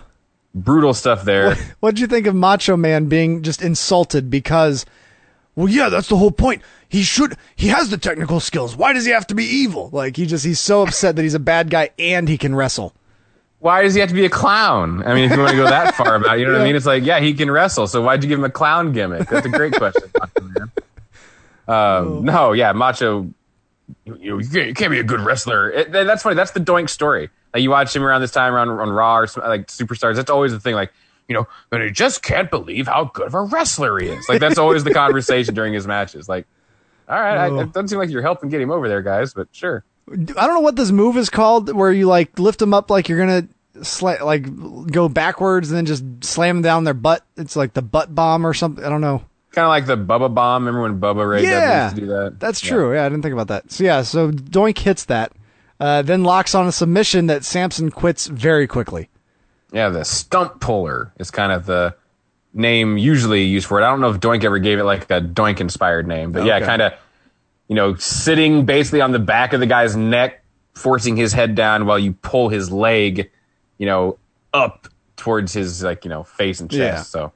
brutal 0.55 0.93
stuff 0.93 1.23
there. 1.23 1.55
What'd 1.81 1.99
you 1.99 2.07
think 2.07 2.25
of 2.27 2.35
Macho 2.35 2.77
Man 2.77 3.07
being 3.07 3.43
just 3.43 3.61
insulted 3.61 4.29
because, 4.29 4.85
well, 5.55 5.67
yeah, 5.67 5.89
that's 5.89 6.07
the 6.07 6.17
whole 6.17 6.31
point. 6.31 6.61
He 6.87 7.03
should, 7.03 7.35
he 7.55 7.67
has 7.67 7.89
the 7.89 7.97
technical 7.97 8.39
skills. 8.39 8.75
Why 8.75 8.93
does 8.93 9.05
he 9.05 9.11
have 9.11 9.27
to 9.27 9.35
be 9.35 9.45
evil? 9.45 9.89
Like, 9.91 10.17
he 10.17 10.25
just, 10.25 10.45
he's 10.45 10.59
so 10.59 10.83
upset 10.83 11.15
that 11.17 11.21
he's 11.21 11.33
a 11.33 11.39
bad 11.39 11.69
guy 11.69 11.91
and 11.99 12.27
he 12.27 12.37
can 12.37 12.55
wrestle. 12.55 12.93
Why 13.61 13.81
does 13.83 13.93
he 13.93 13.99
have 14.01 14.09
to 14.09 14.15
be 14.15 14.25
a 14.25 14.29
clown? 14.29 15.03
I 15.03 15.13
mean, 15.13 15.25
if 15.25 15.31
you 15.31 15.37
want 15.37 15.51
to 15.51 15.55
go 15.57 15.65
that 15.65 15.95
far 15.95 16.15
about, 16.15 16.35
it, 16.37 16.41
you 16.41 16.45
know 16.47 16.53
what 16.53 16.61
I 16.61 16.65
mean? 16.65 16.75
It's 16.75 16.85
like, 16.85 17.03
yeah, 17.03 17.19
he 17.19 17.33
can 17.33 17.49
wrestle. 17.49 17.87
So 17.87 18.01
why'd 18.01 18.21
you 18.23 18.27
give 18.27 18.39
him 18.39 18.43
a 18.45 18.49
clown 18.49 18.91
gimmick? 18.91 19.29
That's 19.29 19.45
a 19.45 19.49
great 19.49 19.73
question. 19.73 20.11
Um, 21.67 22.25
no, 22.25 22.51
yeah, 22.53 22.71
Macho. 22.73 23.29
You, 24.05 24.39
you, 24.39 24.49
can't- 24.49 24.67
you 24.67 24.73
can't 24.73 24.91
be 24.91 24.99
a 24.99 25.03
good 25.03 25.21
wrestler. 25.21 25.69
It, 25.69 25.91
that's 25.91 26.23
funny. 26.23 26.35
That's 26.35 26.51
the 26.51 26.59
Doink 26.59 26.89
story. 26.89 27.29
Like 27.53 27.63
you 27.63 27.69
watch 27.69 27.95
him 27.95 28.03
around 28.03 28.21
this 28.21 28.31
time 28.31 28.53
around 28.53 28.69
on 28.69 28.89
Raw 28.89 29.19
or 29.19 29.27
some, 29.27 29.43
like 29.43 29.67
Superstars. 29.67 30.15
That's 30.15 30.29
always 30.29 30.51
the 30.51 30.59
thing. 30.59 30.75
Like 30.75 30.91
you 31.27 31.35
know, 31.35 31.47
and 31.71 31.83
he 31.83 31.91
just 31.91 32.23
can't 32.23 32.49
believe 32.49 32.87
how 32.87 33.05
good 33.13 33.27
of 33.27 33.33
a 33.35 33.41
wrestler 33.43 33.99
he 33.99 34.07
is. 34.07 34.27
Like 34.27 34.39
that's 34.39 34.57
always 34.57 34.83
the 34.83 34.93
conversation 34.93 35.53
during 35.53 35.73
his 35.73 35.85
matches. 35.87 36.27
Like, 36.27 36.45
All 37.07 37.19
right, 37.19 37.37
I, 37.37 37.49
Oh. 37.49 37.59
it 37.59 37.73
doesn't 37.73 37.89
seem 37.89 37.99
like 37.99 38.09
you're 38.09 38.21
helping 38.21 38.49
get 38.49 38.59
him 38.59 38.71
over 38.71 38.89
there, 38.89 39.01
guys, 39.01 39.33
but 39.33 39.47
sure. 39.51 39.83
I 40.09 40.15
don't 40.15 40.53
know 40.53 40.59
what 40.61 40.75
this 40.75 40.91
move 40.91 41.17
is 41.17 41.29
called, 41.29 41.73
where 41.73 41.91
you 41.91 42.07
like 42.07 42.37
lift 42.39 42.59
them 42.59 42.73
up 42.73 42.89
like 42.89 43.07
you're 43.09 43.19
gonna 43.19 43.47
sla- 43.77 44.21
like 44.21 44.45
go 44.87 45.07
backwards 45.09 45.69
and 45.69 45.77
then 45.77 45.85
just 45.85 46.03
slam 46.23 46.57
them 46.57 46.61
down 46.63 46.83
their 46.83 46.93
butt. 46.93 47.23
It's 47.37 47.55
like 47.55 47.73
the 47.73 47.81
butt 47.81 48.13
bomb 48.13 48.45
or 48.45 48.53
something. 48.53 48.83
I 48.83 48.89
don't 48.89 49.01
know. 49.01 49.23
Kind 49.51 49.65
of 49.65 49.69
like 49.69 49.85
the 49.85 49.97
Bubba 49.97 50.33
Bomb. 50.33 50.65
Remember 50.65 50.81
when 50.83 51.01
Bubba 51.01 51.29
Ray 51.29 51.41
Dudley 51.41 51.51
Yeah, 51.51 51.83
used 51.83 51.95
to 51.95 52.01
do 52.01 52.07
that? 52.07 52.39
That's 52.39 52.61
true. 52.61 52.93
Yeah. 52.93 53.05
I 53.05 53.09
didn't 53.09 53.21
think 53.21 53.33
about 53.33 53.49
that. 53.49 53.69
So 53.69 53.83
yeah, 53.83 54.01
so 54.01 54.31
Doink 54.31 54.77
hits 54.77 55.03
that, 55.05 55.33
uh, 55.77 56.03
then 56.03 56.23
locks 56.23 56.55
on 56.55 56.67
a 56.67 56.71
submission 56.71 57.27
that 57.27 57.43
Samson 57.43 57.91
quits 57.91 58.27
very 58.27 58.65
quickly. 58.65 59.09
Yeah, 59.73 59.89
the 59.89 60.05
stump 60.05 60.61
puller 60.61 61.11
is 61.19 61.31
kind 61.31 61.51
of 61.51 61.65
the 61.65 61.95
name 62.53 62.97
usually 62.97 63.43
used 63.43 63.67
for 63.67 63.79
it. 63.81 63.83
I 63.83 63.89
don't 63.89 63.99
know 63.99 64.09
if 64.11 64.21
Doink 64.21 64.45
ever 64.45 64.57
gave 64.59 64.79
it 64.79 64.85
like 64.85 65.03
a 65.11 65.19
Doink 65.19 65.59
inspired 65.59 66.07
name, 66.07 66.31
but 66.31 66.45
yeah, 66.45 66.61
kind 66.61 66.81
of, 66.81 66.93
you 67.71 67.75
know, 67.75 67.95
sitting 67.95 68.65
basically 68.65 68.99
on 68.99 69.13
the 69.13 69.19
back 69.19 69.53
of 69.53 69.61
the 69.61 69.65
guy's 69.65 69.95
neck, 69.95 70.43
forcing 70.73 71.15
his 71.15 71.31
head 71.31 71.55
down 71.55 71.85
while 71.85 71.97
you 71.97 72.11
pull 72.11 72.49
his 72.49 72.69
leg, 72.69 73.31
you 73.77 73.85
know, 73.85 74.19
up 74.53 74.89
towards 75.15 75.53
his 75.53 75.81
like, 75.81 76.03
you 76.03 76.09
know, 76.09 76.25
face 76.25 76.59
and 76.59 76.69
chest. 76.69 76.81
Yeah. 76.81 77.01
So 77.03 77.31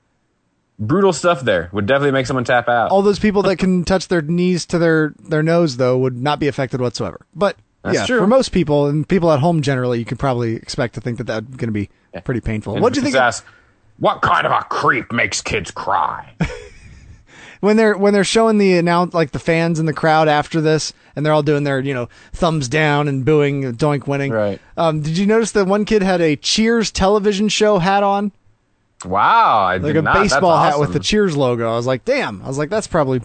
brutal 0.77 1.13
stuff 1.13 1.39
there. 1.39 1.69
Would 1.71 1.85
definitely 1.85 2.11
make 2.11 2.25
someone 2.25 2.43
tap 2.43 2.67
out. 2.67 2.91
All 2.91 3.01
those 3.01 3.17
people 3.17 3.43
that 3.43 3.59
can 3.59 3.85
touch 3.85 4.09
their 4.09 4.21
knees 4.21 4.65
to 4.65 4.77
their 4.77 5.13
their 5.19 5.41
nose 5.41 5.77
though 5.77 5.97
would 5.99 6.21
not 6.21 6.41
be 6.41 6.49
affected 6.49 6.81
whatsoever. 6.81 7.25
But 7.33 7.55
That's 7.83 7.99
yeah, 7.99 8.05
true. 8.05 8.19
for 8.19 8.27
most 8.27 8.49
people 8.49 8.87
and 8.87 9.07
people 9.07 9.31
at 9.31 9.39
home 9.39 9.61
generally, 9.61 9.99
you 9.99 10.05
could 10.05 10.19
probably 10.19 10.57
expect 10.57 10.95
to 10.95 10.99
think 10.99 11.17
that 11.19 11.27
that's 11.27 11.47
going 11.47 11.69
to 11.69 11.71
be 11.71 11.89
pretty 12.25 12.41
painful. 12.41 12.75
What 12.75 12.91
do 12.91 12.99
you 12.99 13.09
think? 13.09 13.15
what 13.99 14.21
kind 14.21 14.45
of 14.45 14.51
a 14.51 14.65
creep 14.65 15.13
makes 15.13 15.41
kids 15.41 15.71
cry? 15.71 16.33
when 17.65 17.77
they're 17.77 17.97
when 17.97 18.13
they're 18.13 18.23
showing 18.23 18.57
the 18.57 18.77
announce 18.77 19.13
like 19.13 19.31
the 19.31 19.39
fans 19.39 19.79
in 19.79 19.85
the 19.85 19.93
crowd 19.93 20.27
after 20.27 20.61
this 20.61 20.93
and 21.15 21.25
they're 21.25 21.33
all 21.33 21.43
doing 21.43 21.63
their 21.63 21.79
you 21.79 21.93
know 21.93 22.07
thumbs 22.31 22.69
down 22.69 23.07
and 23.07 23.25
booing 23.25 23.73
doink 23.75 24.07
winning 24.07 24.31
right 24.31 24.61
um 24.77 25.01
did 25.01 25.17
you 25.17 25.25
notice 25.25 25.51
that 25.51 25.65
one 25.65 25.83
kid 25.85 26.01
had 26.01 26.21
a 26.21 26.35
cheers 26.35 26.91
television 26.91 27.49
show 27.49 27.79
hat 27.79 28.03
on 28.03 28.31
Wow, 29.03 29.59
I 29.65 29.73
like 29.77 29.93
did 29.93 29.97
a 29.97 30.01
not. 30.01 30.15
Baseball 30.15 30.57
hat 30.57 30.79
with 30.79 30.93
the 30.93 30.99
cheers 30.99 31.35
logo 31.35 31.71
i 31.71 31.75
was 31.75 31.85
like 31.85 32.05
damn 32.05 32.41
i 32.43 32.47
was 32.47 32.57
like 32.57 32.69
that's 32.69 32.87
probably 32.87 33.21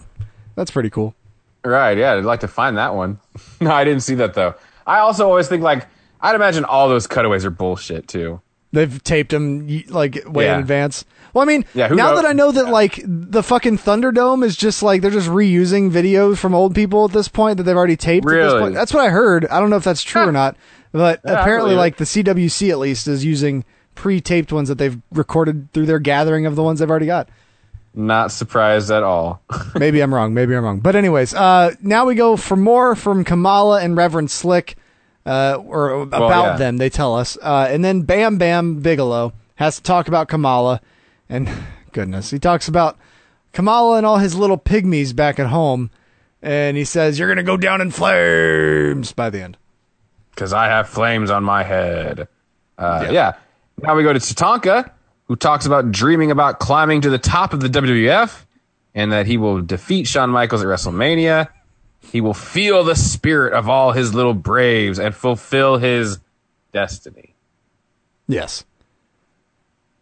that's 0.55 0.71
pretty 0.71 0.89
cool 0.89 1.15
Right, 1.63 1.95
yeah, 1.95 2.13
I'd 2.13 2.25
like 2.25 2.39
to 2.39 2.47
find 2.47 2.77
that 2.77 2.95
one. 2.95 3.19
no, 3.61 3.71
I 3.71 3.83
didn't 3.83 4.01
see 4.01 4.15
that 4.15 4.33
though. 4.33 4.55
I 4.87 4.97
also 4.97 5.27
always 5.27 5.47
think 5.47 5.61
like 5.61 5.85
I'd 6.19 6.33
imagine 6.33 6.65
all 6.65 6.89
those 6.89 7.05
cutaways 7.05 7.45
are 7.45 7.51
bullshit 7.51 8.07
too. 8.07 8.41
They've 8.71 9.03
taped 9.03 9.31
them 9.31 9.67
like 9.89 10.21
way 10.25 10.49
in 10.49 10.59
advance. 10.59 11.05
Well 11.33 11.41
i 11.43 11.45
mean 11.45 11.63
Yeah, 11.73 11.87
now 11.87 12.11
knows? 12.11 12.21
that 12.21 12.27
i 12.29 12.33
know 12.33 12.51
that 12.51 12.67
like 12.69 12.99
the 13.05 13.41
fucking 13.43 13.77
thunderdome 13.77 14.43
is 14.43 14.57
just 14.57 14.83
like 14.83 15.01
they're 15.01 15.11
just 15.11 15.29
reusing 15.29 15.89
videos 15.89 16.37
from 16.37 16.53
old 16.53 16.75
people 16.75 17.05
at 17.05 17.11
this 17.11 17.27
point 17.29 17.55
that 17.57 17.63
they've 17.63 17.75
already 17.77 17.95
taped 17.95 18.25
at 18.25 18.29
this 18.29 18.35
Really? 18.35 18.59
point. 18.61 18.73
That's 18.73 18.93
what 18.93 19.05
i 19.05 19.09
heard. 19.09 19.45
I 19.47 19.59
don't 19.61 19.69
know 19.69 19.77
if 19.77 19.83
that's 19.85 20.03
true 20.03 20.23
or 20.23 20.31
not 20.33 20.57
but 20.91 21.21
Yeah, 21.23 21.39
apparently 21.39 21.73
like 21.75 21.95
the 21.97 22.03
cwc 22.03 22.69
at 22.69 22.79
least 22.79 23.07
is 23.07 23.23
using 23.23 23.63
pre-taped 23.95 24.51
ones 24.51 24.67
that 24.67 24.77
they've 24.77 24.99
recorded 25.11 25.71
through 25.73 25.85
their 25.85 25.99
gathering 25.99 26.45
of 26.45 26.55
the 26.57 26.63
ones 26.63 26.79
they've 26.79 26.89
already 26.89 27.05
got. 27.05 27.29
Not 27.93 28.31
surprised 28.31 28.89
at 28.91 29.03
all. 29.03 29.41
maybe 29.75 30.01
i'm 30.01 30.13
wrong. 30.13 30.33
Maybe 30.33 30.53
i'm 30.55 30.63
wrong. 30.63 30.79
But 30.81 30.95
anyways 30.97 31.33
uh 31.33 31.75
now 31.81 32.05
we 32.05 32.15
go 32.15 32.35
for 32.35 32.55
more 32.57 32.95
from 32.95 33.23
kamala 33.23 33.81
and 33.81 33.95
reverend 33.95 34.31
slick 34.31 34.75
uh 35.25 35.55
or 35.65 35.91
about 36.01 36.53
yeah. 36.53 36.57
them 36.57 36.77
they 36.77 36.89
tell 36.89 37.15
us 37.15 37.37
uh 37.41 37.67
and 37.69 37.83
then 37.85 38.01
bam 38.01 38.37
bam 38.37 38.79
bigelow 38.81 39.33
has 39.55 39.77
to 39.77 39.83
talk 39.83 40.07
about 40.07 40.27
kamala 40.27 40.81
and 41.29 41.49
goodness 41.91 42.31
he 42.31 42.39
talks 42.39 42.67
about 42.67 42.97
kamala 43.53 43.97
and 43.97 44.05
all 44.05 44.17
his 44.17 44.35
little 44.35 44.57
pygmies 44.57 45.15
back 45.15 45.39
at 45.39 45.47
home 45.47 45.91
and 46.41 46.75
he 46.77 46.83
says 46.83 47.19
you're 47.19 47.27
gonna 47.27 47.43
go 47.43 47.57
down 47.57 47.81
in 47.81 47.91
flames 47.91 49.11
by 49.13 49.29
the 49.29 49.41
end 49.41 49.57
Because 50.31 50.53
I 50.53 50.67
have 50.67 50.89
flames 50.89 51.29
on 51.29 51.43
my 51.43 51.63
head. 51.63 52.27
Uh, 52.77 53.07
yeah. 53.11 53.33
Now 53.81 53.95
we 53.95 54.03
go 54.03 54.13
to 54.13 54.19
Tatanka, 54.19 54.89
who 55.27 55.35
talks 55.35 55.65
about 55.65 55.91
dreaming 55.91 56.31
about 56.31 56.59
climbing 56.59 57.01
to 57.01 57.09
the 57.09 57.19
top 57.19 57.53
of 57.53 57.59
the 57.59 57.67
WWF 57.67 58.45
and 58.95 59.11
that 59.11 59.27
he 59.27 59.37
will 59.37 59.61
defeat 59.61 60.07
Shawn 60.07 60.29
Michaels 60.29 60.61
at 60.61 60.67
WrestleMania. 60.67 61.47
He 62.11 62.19
will 62.21 62.33
feel 62.33 62.83
the 62.83 62.95
spirit 62.95 63.53
of 63.53 63.69
all 63.69 63.93
his 63.93 64.13
little 64.13 64.33
braves 64.33 64.99
and 64.99 65.15
fulfill 65.15 65.77
his 65.77 66.19
destiny. 66.73 67.33
yes 68.27 68.63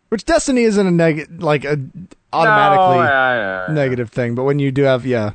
which 0.09 0.25
destiny 0.25 0.63
isn't 0.63 0.87
a 0.87 0.91
negative 0.91 1.41
like 1.43 1.63
a 1.65 1.79
automatically 2.33 2.97
No, 2.97 3.01
I- 3.01 3.65
I- 3.67 3.71
negative 3.73 4.09
thing, 4.09 4.33
but 4.35 4.43
when 4.43 4.57
you 4.59 4.71
do 4.71 4.83
have 4.83 5.05
yeah. 5.05 5.31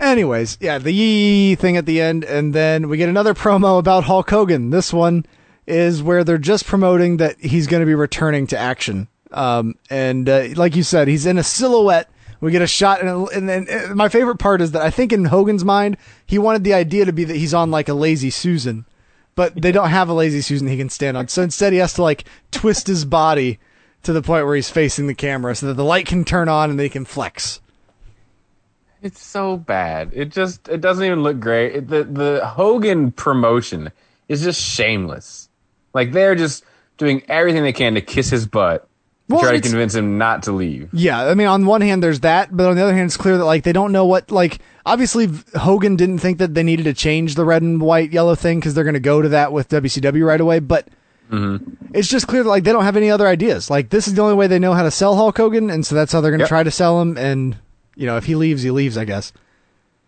Anyways, 0.00 0.58
yeah, 0.60 0.78
the 0.78 0.92
yee 0.92 1.54
thing 1.56 1.76
at 1.76 1.84
the 1.86 2.00
end, 2.00 2.24
and 2.24 2.54
then 2.54 2.88
we 2.88 2.96
get 2.96 3.08
another 3.08 3.34
promo 3.34 3.78
about 3.80 4.04
Hulk 4.04 4.30
Hogan. 4.30 4.70
This 4.70 4.92
one 4.92 5.26
is 5.66 6.02
where 6.02 6.22
they're 6.22 6.38
just 6.38 6.66
promoting 6.66 7.16
that 7.16 7.36
he's 7.40 7.66
going 7.66 7.80
to 7.80 7.86
be 7.86 7.94
returning 7.96 8.46
to 8.48 8.58
action. 8.58 9.08
Um, 9.32 9.74
and 9.90 10.28
uh, 10.28 10.48
like 10.54 10.76
you 10.76 10.84
said, 10.84 11.08
he's 11.08 11.26
in 11.26 11.36
a 11.38 11.42
silhouette. 11.42 12.08
We 12.40 12.52
get 12.52 12.62
a 12.62 12.68
shot, 12.68 13.02
and, 13.02 13.28
and, 13.30 13.68
and 13.68 13.94
my 13.96 14.08
favorite 14.08 14.38
part 14.38 14.60
is 14.60 14.72
that 14.72 14.82
I 14.82 14.90
think 14.90 15.12
in 15.12 15.24
Hogan's 15.24 15.64
mind, 15.64 15.96
he 16.24 16.38
wanted 16.38 16.62
the 16.62 16.74
idea 16.74 17.04
to 17.04 17.12
be 17.12 17.24
that 17.24 17.36
he's 17.36 17.54
on 17.54 17.70
like 17.70 17.88
a 17.88 17.94
lazy 17.94 18.30
Susan, 18.30 18.84
but 19.34 19.60
they 19.60 19.72
don't 19.72 19.90
have 19.90 20.08
a 20.08 20.14
lazy 20.14 20.40
Susan 20.40 20.68
he 20.68 20.76
can 20.76 20.88
stand 20.88 21.16
on. 21.16 21.26
So 21.28 21.42
instead, 21.42 21.72
he 21.72 21.80
has 21.80 21.94
to 21.94 22.02
like 22.02 22.24
twist 22.52 22.86
his 22.86 23.04
body 23.04 23.58
to 24.04 24.12
the 24.12 24.22
point 24.22 24.46
where 24.46 24.54
he's 24.54 24.70
facing 24.70 25.08
the 25.08 25.14
camera 25.14 25.54
so 25.54 25.66
that 25.66 25.74
the 25.74 25.84
light 25.84 26.06
can 26.06 26.24
turn 26.24 26.48
on 26.48 26.70
and 26.70 26.78
they 26.78 26.88
can 26.88 27.04
flex. 27.04 27.60
It's 29.02 29.20
so 29.20 29.56
bad. 29.56 30.10
It 30.12 30.30
just 30.30 30.68
it 30.68 30.80
doesn't 30.80 31.04
even 31.04 31.22
look 31.22 31.38
great. 31.38 31.74
It, 31.74 31.88
the 31.88 32.04
the 32.04 32.46
Hogan 32.46 33.12
promotion 33.12 33.92
is 34.28 34.42
just 34.42 34.60
shameless. 34.60 35.48
Like 35.94 36.12
they're 36.12 36.34
just 36.34 36.64
doing 36.96 37.22
everything 37.28 37.62
they 37.62 37.72
can 37.72 37.94
to 37.94 38.00
kiss 38.00 38.30
his 38.30 38.46
butt 38.46 38.87
Well, 39.28 39.40
try 39.40 39.52
to 39.52 39.60
convince 39.60 39.94
him 39.94 40.16
not 40.16 40.44
to 40.44 40.52
leave. 40.52 40.88
Yeah, 40.92 41.26
I 41.26 41.34
mean, 41.34 41.48
on 41.48 41.66
one 41.66 41.82
hand, 41.82 42.02
there's 42.02 42.20
that, 42.20 42.56
but 42.56 42.66
on 42.66 42.76
the 42.76 42.82
other 42.82 42.94
hand, 42.94 43.06
it's 43.06 43.16
clear 43.18 43.36
that 43.36 43.44
like 43.44 43.62
they 43.62 43.72
don't 43.72 43.92
know 43.92 44.06
what 44.06 44.30
like. 44.30 44.58
Obviously, 44.86 45.28
Hogan 45.54 45.96
didn't 45.96 46.20
think 46.20 46.38
that 46.38 46.54
they 46.54 46.62
needed 46.62 46.84
to 46.84 46.94
change 46.94 47.34
the 47.34 47.44
red 47.44 47.60
and 47.60 47.78
white 47.78 48.10
yellow 48.10 48.34
thing 48.34 48.58
because 48.58 48.72
they're 48.72 48.84
going 48.84 48.94
to 48.94 49.00
go 49.00 49.20
to 49.20 49.28
that 49.28 49.52
with 49.52 49.68
WCW 49.68 50.26
right 50.26 50.40
away. 50.40 50.60
But 50.60 50.88
mm-hmm. 51.30 51.74
it's 51.92 52.08
just 52.08 52.26
clear 52.26 52.42
that 52.42 52.48
like 52.48 52.64
they 52.64 52.72
don't 52.72 52.84
have 52.84 52.96
any 52.96 53.10
other 53.10 53.28
ideas. 53.28 53.68
Like 53.68 53.90
this 53.90 54.08
is 54.08 54.14
the 54.14 54.22
only 54.22 54.34
way 54.34 54.46
they 54.46 54.58
know 54.58 54.72
how 54.72 54.82
to 54.82 54.90
sell 54.90 55.14
Hulk 55.14 55.36
Hogan, 55.36 55.68
and 55.68 55.84
so 55.84 55.94
that's 55.94 56.10
how 56.10 56.22
they're 56.22 56.30
going 56.30 56.38
to 56.38 56.44
Yep. 56.44 56.48
try 56.48 56.62
to 56.62 56.70
sell 56.70 56.98
him. 57.02 57.18
And 57.18 57.54
you 57.96 58.06
know, 58.06 58.16
if 58.16 58.24
he 58.24 58.34
leaves, 58.34 58.62
he 58.62 58.70
leaves. 58.70 58.96
I 58.96 59.04
guess. 59.04 59.34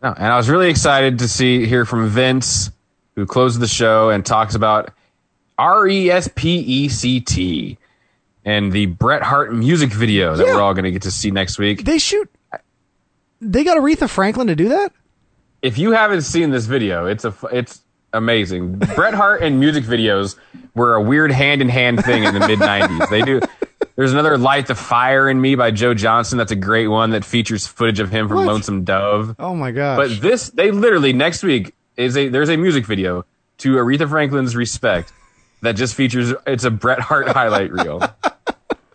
No, 0.03 0.15
and 0.17 0.33
I 0.33 0.39
was 0.39 0.49
really 0.49 0.71
excited 0.71 1.19
to 1.19 1.29
see 1.29 1.67
hear 1.67 1.85
from 1.85 2.09
Vince, 2.09 2.71
who 3.17 3.27
closed 3.27 3.61
the 3.61 3.69
show 3.69 4.09
and 4.09 4.25
talks 4.25 4.55
about 4.55 4.95
R 5.59 5.87
E 5.87 6.11
S 6.11 6.31
P 6.35 6.59
E 6.59 6.89
C 6.89 7.21
T 7.21 7.77
and 8.45 8.73
the 8.73 8.87
Bret 8.87 9.23
Hart 9.23 9.53
music 9.55 9.93
video 9.93 10.35
that 10.37 10.47
Yeah. 10.47 10.55
we're 10.55 10.63
all 10.63 10.75
going 10.75 10.85
to 10.85 10.91
get 10.91 11.03
to 11.03 11.11
see 11.11 11.31
next 11.31 11.59
week. 11.59 11.85
They 11.85 11.99
shoot. 11.99 12.31
They 13.41 13.65
got 13.65 13.79
Aretha 13.79 14.09
Franklin 14.09 14.49
to 14.49 14.57
do 14.57 14.69
that. 14.71 14.93
if 15.63 15.79
you 15.79 15.93
haven't 15.93 16.23
seen 16.23 16.51
this 16.51 16.67
video, 16.67 17.07
it's 17.07 17.25
a 17.25 17.35
it's 17.53 17.83
amazing. 18.13 18.77
Bret 18.97 19.15
Hart 19.15 19.43
and 19.43 19.59
music 19.61 19.85
videos 19.85 20.37
were 20.75 20.95
a 20.95 21.03
weird 21.03 21.33
hand 21.33 21.61
in 21.63 21.69
hand 21.69 22.05
thing 22.05 22.25
in 22.25 22.35
the 22.35 22.41
mid 22.41 22.59
'90s. 22.59 23.09
They 23.11 23.23
do. 23.23 23.41
There's 23.97 24.13
another 24.13 24.37
"Light 24.39 24.67
the 24.67 24.75
Fire 24.75 25.29
in 25.29 25.41
Me" 25.41 25.55
by 25.55 25.71
Joe 25.71 25.95
Johnson. 25.95 26.39
That's 26.39 26.53
a 26.53 26.57
great 26.57 26.89
one 26.89 27.11
that 27.11 27.25
features 27.25 27.67
footage 27.67 28.01
of 28.01 28.11
him 28.11 28.29
from 28.29 28.39
What? 28.39 28.47
Lonesome 28.47 28.85
Dove. 28.85 29.37
Oh 29.39 29.55
my 29.55 29.71
gosh! 29.71 29.97
But 29.97 30.21
this, 30.23 30.51
they 30.51 30.71
literally 30.71 31.13
next 31.13 31.43
week 31.43 31.75
is 31.97 32.17
a 32.17 32.29
there's 32.29 32.49
a 32.51 32.57
music 32.57 32.85
video 32.87 33.25
to 33.59 33.77
Aretha 33.77 34.09
Franklin's 34.09 34.55
"Respect" 34.57 35.13
that 35.63 35.73
just 35.77 35.95
features 35.95 36.33
it's 36.47 36.65
a 36.65 36.71
Bret 36.71 37.01
Hart 37.01 37.29
highlight 37.29 37.71
reel 37.73 38.01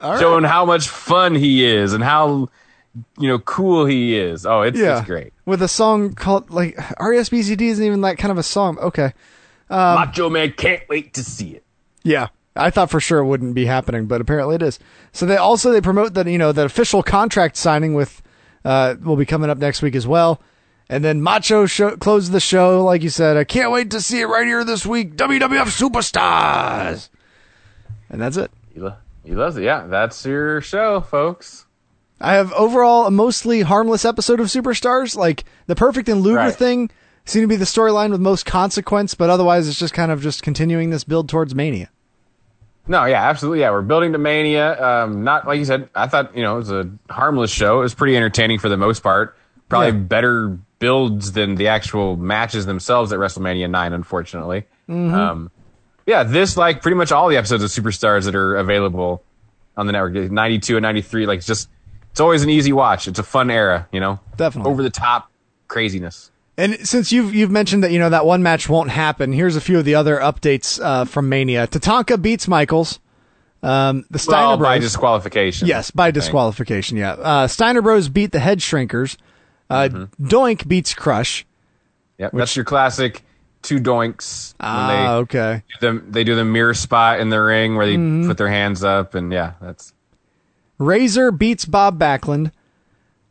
showing 0.02 0.44
how 0.44 0.66
much 0.66 0.90
fun 0.90 1.36
he 1.36 1.66
is 1.66 1.94
and 1.94 2.04
how 2.04 2.50
you 3.20 3.28
know 3.28 3.40
cool 3.40 3.86
he 3.86 4.18
is. 4.18 4.46
Oh, 4.46 4.62
it's, 4.62 4.78
yeah, 4.80 5.00
it's 5.00 5.08
great. 5.08 5.34
with 5.46 5.62
a 5.62 5.68
song 5.68 6.14
called 6.14 6.50
like 6.50 6.76
RESPCD 6.78 7.62
isn't 7.62 7.84
even 7.86 8.02
that 8.02 8.18
kind 8.18 8.32
of 8.32 8.38
a 8.38 8.44
song. 8.44 8.78
Okay. 8.80 9.14
Um, 9.70 9.96
Macho 9.96 10.30
Man 10.30 10.52
can't 10.52 10.84
wait 10.90 11.14
to 11.16 11.24
see 11.24 11.52
it. 11.56 11.64
Yeah. 12.04 12.28
I 12.56 12.70
thought 12.70 12.90
for 12.90 13.02
sure 13.02 13.20
it 13.20 13.26
wouldn't 13.26 13.54
be 13.54 13.66
happening, 13.66 14.06
but 14.06 14.22
apparently 14.22 14.56
it 14.56 14.62
is. 14.62 14.80
So 15.12 15.26
they 15.26 15.36
also 15.36 15.72
they 15.72 15.82
promote 15.82 16.14
that 16.14 16.28
you 16.28 16.38
know 16.38 16.52
that 16.52 16.66
official 16.66 17.04
contract 17.04 17.58
signing 17.58 17.94
with 17.96 18.22
uh 18.64 18.96
will 19.04 19.18
be 19.18 19.26
coming 19.26 19.50
up 19.50 19.58
next 19.58 19.82
week 19.82 19.96
as 19.96 20.08
well. 20.08 20.42
And 20.88 21.04
then 21.04 21.22
Macho 21.22 21.66
show, 21.66 21.98
closes 21.98 22.30
the 22.30 22.40
show 22.40 22.84
like 22.86 23.02
you 23.02 23.10
said. 23.10 23.36
I 23.38 23.44
can't 23.44 23.72
wait 23.72 23.90
to 23.92 24.00
see 24.00 24.22
it 24.22 24.28
right 24.28 24.46
here 24.46 24.64
this 24.64 24.86
week. 24.86 25.16
WWF 25.16 25.66
superstars. 25.76 27.10
And 28.10 28.22
that's 28.22 28.38
it. 28.38 28.52
Lo- 28.76 28.96
he 29.26 29.34
loves 29.34 29.58
it. 29.58 29.64
Yeah, 29.64 29.88
that's 29.88 30.26
your 30.26 30.62
show, 30.62 31.02
folks. 31.02 31.66
I 32.22 32.34
have 32.36 32.54
overall 32.54 33.06
a 33.08 33.12
mostly 33.12 33.62
harmless 33.62 34.06
episode 34.06 34.40
of 34.40 34.48
Superstars. 34.48 35.16
Like 35.18 35.44
the 35.68 35.76
Perfect 35.76 36.08
and 36.08 36.22
Luger 36.22 36.38
Right. 36.38 36.56
thing 36.56 36.90
seemed 37.26 37.44
to 37.44 37.48
be 37.48 37.56
the 37.56 37.66
storyline 37.66 38.12
with 38.12 38.22
most 38.22 38.46
consequence, 38.46 39.16
but 39.16 39.30
otherwise 39.30 39.68
it's 39.68 39.80
just 39.80 39.94
kind 39.94 40.12
of 40.12 40.22
just 40.22 40.42
continuing 40.44 40.92
this 40.92 41.04
build 41.04 41.28
towards 41.28 41.54
Mania. 41.56 41.90
No, 42.88 43.06
yeah, 43.06 43.28
absolutely. 43.28 43.62
Yeah, 43.62 43.72
we're 43.72 43.82
building 43.82 44.12
to 44.12 44.20
Mania. 44.20 44.82
Um, 44.82 45.24
not 45.24 45.48
like 45.48 45.58
you 45.58 45.66
said. 45.66 45.90
I 45.96 46.08
thought 46.08 46.36
you 46.38 46.44
know 46.44 46.54
it 46.56 46.60
was 46.60 46.72
a 46.72 46.90
harmless 47.10 47.50
show. 47.50 47.80
It 47.80 47.84
was 47.84 47.96
pretty 47.96 48.16
entertaining 48.16 48.60
for 48.60 48.70
the 48.70 48.78
most 48.78 49.02
part. 49.04 49.36
probably 49.68 49.88
Yeah. 49.88 50.04
better 50.06 50.60
builds 50.78 51.32
than 51.32 51.56
the 51.56 51.70
actual 51.70 52.16
matches 52.18 52.68
themselves 52.68 53.12
at 53.12 53.18
WrestleMania 53.18 53.68
9, 53.68 53.94
unfortunately. 53.94 54.66
Mhm. 54.88 55.12
Um, 55.12 55.52
yeah, 56.06 56.24
this, 56.24 56.58
like 56.58 56.82
pretty 56.82 56.96
much 56.96 57.12
all 57.12 57.28
the 57.30 57.38
episodes 57.38 57.64
of 57.64 57.70
Superstars 57.70 58.26
that 58.26 58.36
are 58.36 58.56
available 58.58 59.24
on 59.78 59.88
the 59.88 59.94
network, 59.94 60.14
92 60.32 60.78
and 60.78 60.84
93, 60.84 61.26
like, 61.26 61.38
it's 61.38 61.48
just, 61.48 61.70
it's 62.12 62.20
always 62.20 62.44
an 62.44 62.50
easy 62.50 62.72
watch. 62.72 63.08
It's 63.08 63.20
a 63.20 63.24
fun 63.24 63.52
era, 63.52 63.88
you 63.92 64.00
know? 64.00 64.20
Definitely. 64.38 64.72
Over 64.72 64.84
the 64.84 64.90
top 64.90 65.32
craziness. 65.68 66.32
And 66.58 66.88
since 66.88 67.12
you've 67.12 67.36
you've 67.36 67.52
mentioned 67.52 67.84
that 67.84 67.92
you 67.92 68.00
know 68.00 68.10
that 68.10 68.26
one 68.26 68.42
match 68.42 68.70
won't 68.70 68.90
happen, 68.90 69.34
here's 69.34 69.58
a 69.58 69.62
few 69.62 69.78
of 69.78 69.84
the 69.84 69.96
other 69.96 70.18
updates 70.20 70.82
uh, 70.82 71.04
from 71.04 71.28
Mania. 71.28 71.68
Tatanka 71.68 72.22
beats 72.22 72.48
Michaels. 72.48 73.02
Um, 73.62 74.06
the 74.10 74.20
Steiner 74.20 74.48
well, 74.48 74.58
Bros. 74.60 74.68
by 74.68 74.80
disqualification. 74.80 75.68
Yes, 75.68 75.92
by 75.92 76.12
disqualification. 76.12 76.96
Yeah. 76.96 77.12
Uh, 77.12 77.48
Steiner 77.48 77.82
Bros 77.82 78.08
beat 78.08 78.32
the 78.32 78.40
Head 78.40 78.60
Shrinkers. 78.60 79.18
Uh, 79.70 79.90
Mm-hmm. 79.92 80.28
Doink 80.28 80.66
beats 80.66 80.94
Crush. 80.94 81.46
Yep, 82.20 82.32
that's 82.32 82.56
your 82.56 82.64
classic 82.64 83.25
two 83.66 83.80
doinks. 83.80 84.54
Ah, 84.60 84.88
they 84.88 85.08
okay. 85.24 85.64
do 85.82 85.94
the, 85.94 86.04
they 86.08 86.24
do 86.24 86.36
the 86.36 86.46
mirror 86.46 86.74
spot 86.74 87.20
in 87.20 87.30
the 87.30 87.42
ring 87.42 87.76
where 87.76 87.86
they 87.86 87.98
Mhm. 87.98 88.28
put 88.28 88.38
their 88.38 88.48
hands 88.50 88.84
up, 88.84 89.16
and 89.16 89.32
yeah, 89.34 89.54
that's 89.62 89.94
Razor 90.78 91.32
beats 91.32 91.66
Bob 91.66 92.00
Backlund. 92.00 92.52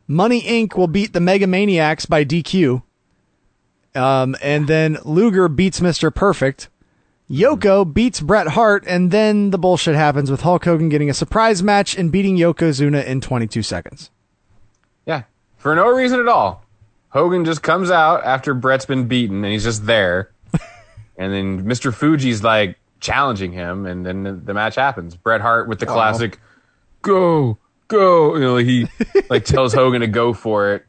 Money 0.07 0.41
Inc. 0.41 0.75
will 0.77 0.87
beat 0.87 1.13
the 1.13 1.19
Mega 1.19 1.47
Maniacs 1.47 2.05
by 2.05 2.23
DQ. 2.23 2.83
Um, 3.95 4.35
and 4.41 4.67
then 4.67 4.97
Luger 5.05 5.47
beats 5.47 5.79
Mr. 5.79 6.13
Perfect. 6.13 6.69
Yoko 7.31 7.91
beats 7.91 8.19
Bret 8.19 8.49
Hart, 8.49 8.83
and 8.85 9.09
then 9.09 9.49
the 9.49 9.57
bullshit 9.57 9.95
happens 9.95 10.29
with 10.29 10.41
Hulk 10.41 10.65
Hogan 10.65 10.89
getting 10.89 11.09
a 11.09 11.13
surprise 11.13 11.63
match 11.63 11.97
and 11.97 12.11
beating 12.11 12.37
Yokozuna 12.37 13.03
in 13.05 13.19
22 13.21 13.63
seconds. 13.63 14.11
yeah, 15.07 15.23
for 15.57 15.75
no 15.75 15.87
reason 15.89 16.19
at 16.19 16.27
all. 16.27 16.64
Hogan 17.15 17.45
just 17.45 17.63
comes 17.63 17.89
out 17.89 18.25
after 18.25 18.53
Bret's 18.53 18.85
been 18.85 19.07
beaten, 19.07 19.37
and 19.45 19.51
he's 19.53 19.63
just 19.63 19.85
there, 19.85 20.31
and 21.17 21.31
then 21.33 21.63
Mr. 21.65 21.93
Fuji's 21.93 22.43
like 22.43 22.77
challenging 22.99 23.53
him, 23.53 23.85
and 23.85 24.05
then 24.05 24.23
the, 24.23 24.33
the 24.33 24.53
match 24.53 24.75
happens. 24.75 25.15
Bret 25.15 25.39
Hart 25.39 25.69
with 25.69 25.79
the 25.79 25.85
Wow. 25.85 25.93
classic 25.93 26.39
"Go, 27.01 27.57
go," 27.87 28.35
you 28.35 28.41
know, 28.41 28.57
he 28.57 28.87
like 29.29 29.45
tells 29.53 29.73
Hogan 29.73 30.01
to 30.01 30.07
go 30.07 30.33
for 30.33 30.73
it 30.73 30.85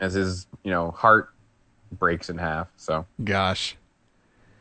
as 0.00 0.12
his 0.12 0.46
you 0.64 0.70
know 0.70 0.90
heart 0.90 1.30
breaks 1.92 2.28
in 2.28 2.36
half. 2.36 2.68
So 2.76 3.06
Gosh. 3.24 3.74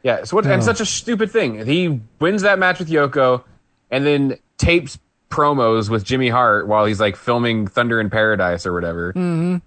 Yeah, 0.04 0.24
so 0.24 0.38
what, 0.38 0.46
Oh. 0.48 0.52
and 0.52 0.64
such 0.64 0.80
a 0.80 0.86
stupid 0.86 1.32
thing. 1.32 1.66
He 1.66 2.00
wins 2.20 2.44
that 2.44 2.60
match 2.60 2.80
with 2.80 2.90
Yoko 2.90 3.44
and 3.92 4.06
then 4.06 4.38
tapes 4.58 5.00
promos 5.30 5.90
with 5.90 6.04
Jimmy 6.06 6.30
Hart 6.30 6.68
while 6.68 6.86
he's 6.86 7.00
like 7.02 7.16
filming 7.18 7.68
Thunder 7.68 8.00
in 8.00 8.10
Paradise 8.10 8.66
or 8.66 8.72
whatever. 8.74 9.12
Mm-hmm. 9.14 9.58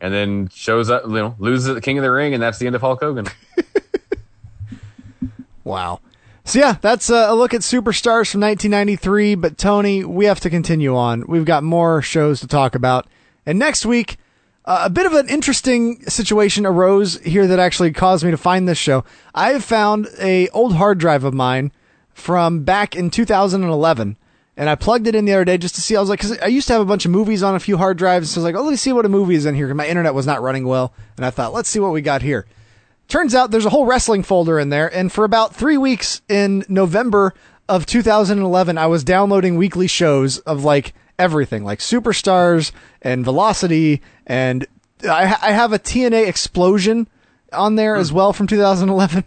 And 0.00 0.14
then 0.14 0.48
shows 0.48 0.88
up, 0.88 1.04
you 1.04 1.10
know, 1.10 1.34
loses 1.38 1.68
at 1.68 1.74
the 1.74 1.80
King 1.80 1.98
of 1.98 2.02
the 2.02 2.10
Ring, 2.10 2.32
and 2.32 2.42
that's 2.42 2.58
the 2.58 2.66
end 2.66 2.74
of 2.74 2.80
Hulk 2.80 3.00
Hogan. 3.00 3.26
Wow. 5.64 6.00
So 6.44 6.58
yeah, 6.58 6.76
that's 6.80 7.10
a 7.10 7.32
look 7.32 7.54
at 7.54 7.60
superstars 7.60 8.30
from 8.30 8.40
1993. 8.40 9.36
But 9.36 9.58
Tony, 9.58 10.04
we 10.04 10.24
have 10.24 10.40
to 10.40 10.50
continue 10.50 10.96
on. 10.96 11.24
We've 11.28 11.44
got 11.44 11.62
more 11.62 12.02
shows 12.02 12.40
to 12.40 12.48
talk 12.48 12.74
about, 12.74 13.06
and 13.46 13.58
next 13.58 13.86
week, 13.86 14.16
uh, 14.64 14.82
a 14.84 14.90
bit 14.90 15.06
of 15.06 15.12
an 15.12 15.28
interesting 15.28 16.02
situation 16.08 16.66
arose 16.66 17.20
here 17.20 17.46
that 17.46 17.58
actually 17.58 17.92
caused 17.92 18.24
me 18.24 18.30
to 18.30 18.36
find 18.36 18.68
this 18.68 18.78
show. 18.78 19.04
I 19.34 19.50
have 19.50 19.64
found 19.64 20.08
a 20.18 20.48
old 20.48 20.74
hard 20.74 20.98
drive 20.98 21.24
of 21.24 21.34
mine 21.34 21.72
from 22.12 22.64
back 22.64 22.96
in 22.96 23.10
2011. 23.10 24.16
And 24.60 24.68
I 24.68 24.74
plugged 24.74 25.06
it 25.06 25.14
in 25.14 25.24
the 25.24 25.32
other 25.32 25.46
day 25.46 25.56
just 25.56 25.76
to 25.76 25.80
see. 25.80 25.96
I 25.96 26.00
was 26.00 26.10
like, 26.10 26.18
because 26.20 26.38
I 26.38 26.48
used 26.48 26.66
to 26.66 26.74
have 26.74 26.82
a 26.82 26.84
bunch 26.84 27.06
of 27.06 27.10
movies 27.10 27.42
on 27.42 27.54
a 27.54 27.58
few 27.60 27.78
hard 27.78 27.96
drives. 27.96 28.30
So 28.30 28.38
I 28.38 28.38
was 28.40 28.44
like, 28.44 28.60
oh, 28.60 28.62
let 28.62 28.72
me 28.72 28.76
see 28.76 28.92
what 28.92 29.06
a 29.06 29.08
movie 29.08 29.34
is 29.34 29.46
in 29.46 29.54
here. 29.54 29.66
'cause 29.66 29.74
My 29.74 29.86
internet 29.86 30.12
was 30.12 30.26
not 30.26 30.42
running 30.42 30.66
well. 30.66 30.92
And 31.16 31.24
I 31.24 31.30
thought, 31.30 31.54
let's 31.54 31.70
see 31.70 31.80
what 31.80 31.92
we 31.92 32.02
got 32.02 32.20
here. 32.20 32.44
Turns 33.08 33.34
out 33.34 33.52
there's 33.52 33.64
a 33.64 33.70
whole 33.70 33.86
wrestling 33.86 34.22
folder 34.22 34.58
in 34.60 34.68
there, 34.68 34.94
and 34.94 35.10
for 35.10 35.24
about 35.24 35.56
three 35.56 35.78
weeks 35.78 36.20
in 36.28 36.62
November 36.68 37.32
of 37.70 37.86
2011, 37.86 38.76
I 38.76 38.86
was 38.86 39.02
downloading 39.02 39.56
weekly 39.56 39.86
shows 39.86 40.40
of 40.40 40.62
like 40.62 40.92
everything, 41.18 41.64
like 41.64 41.78
Superstars 41.78 42.70
and 43.00 43.24
Velocity, 43.24 44.02
and 44.26 44.66
I, 45.02 45.36
I 45.42 45.52
have 45.52 45.72
a 45.72 45.78
TNA 45.78 46.28
Explosion 46.28 47.08
on 47.50 47.76
there 47.76 47.96
as 47.96 48.10
hmm. 48.10 48.16
well 48.16 48.32
from 48.34 48.46
2011. 48.46 49.24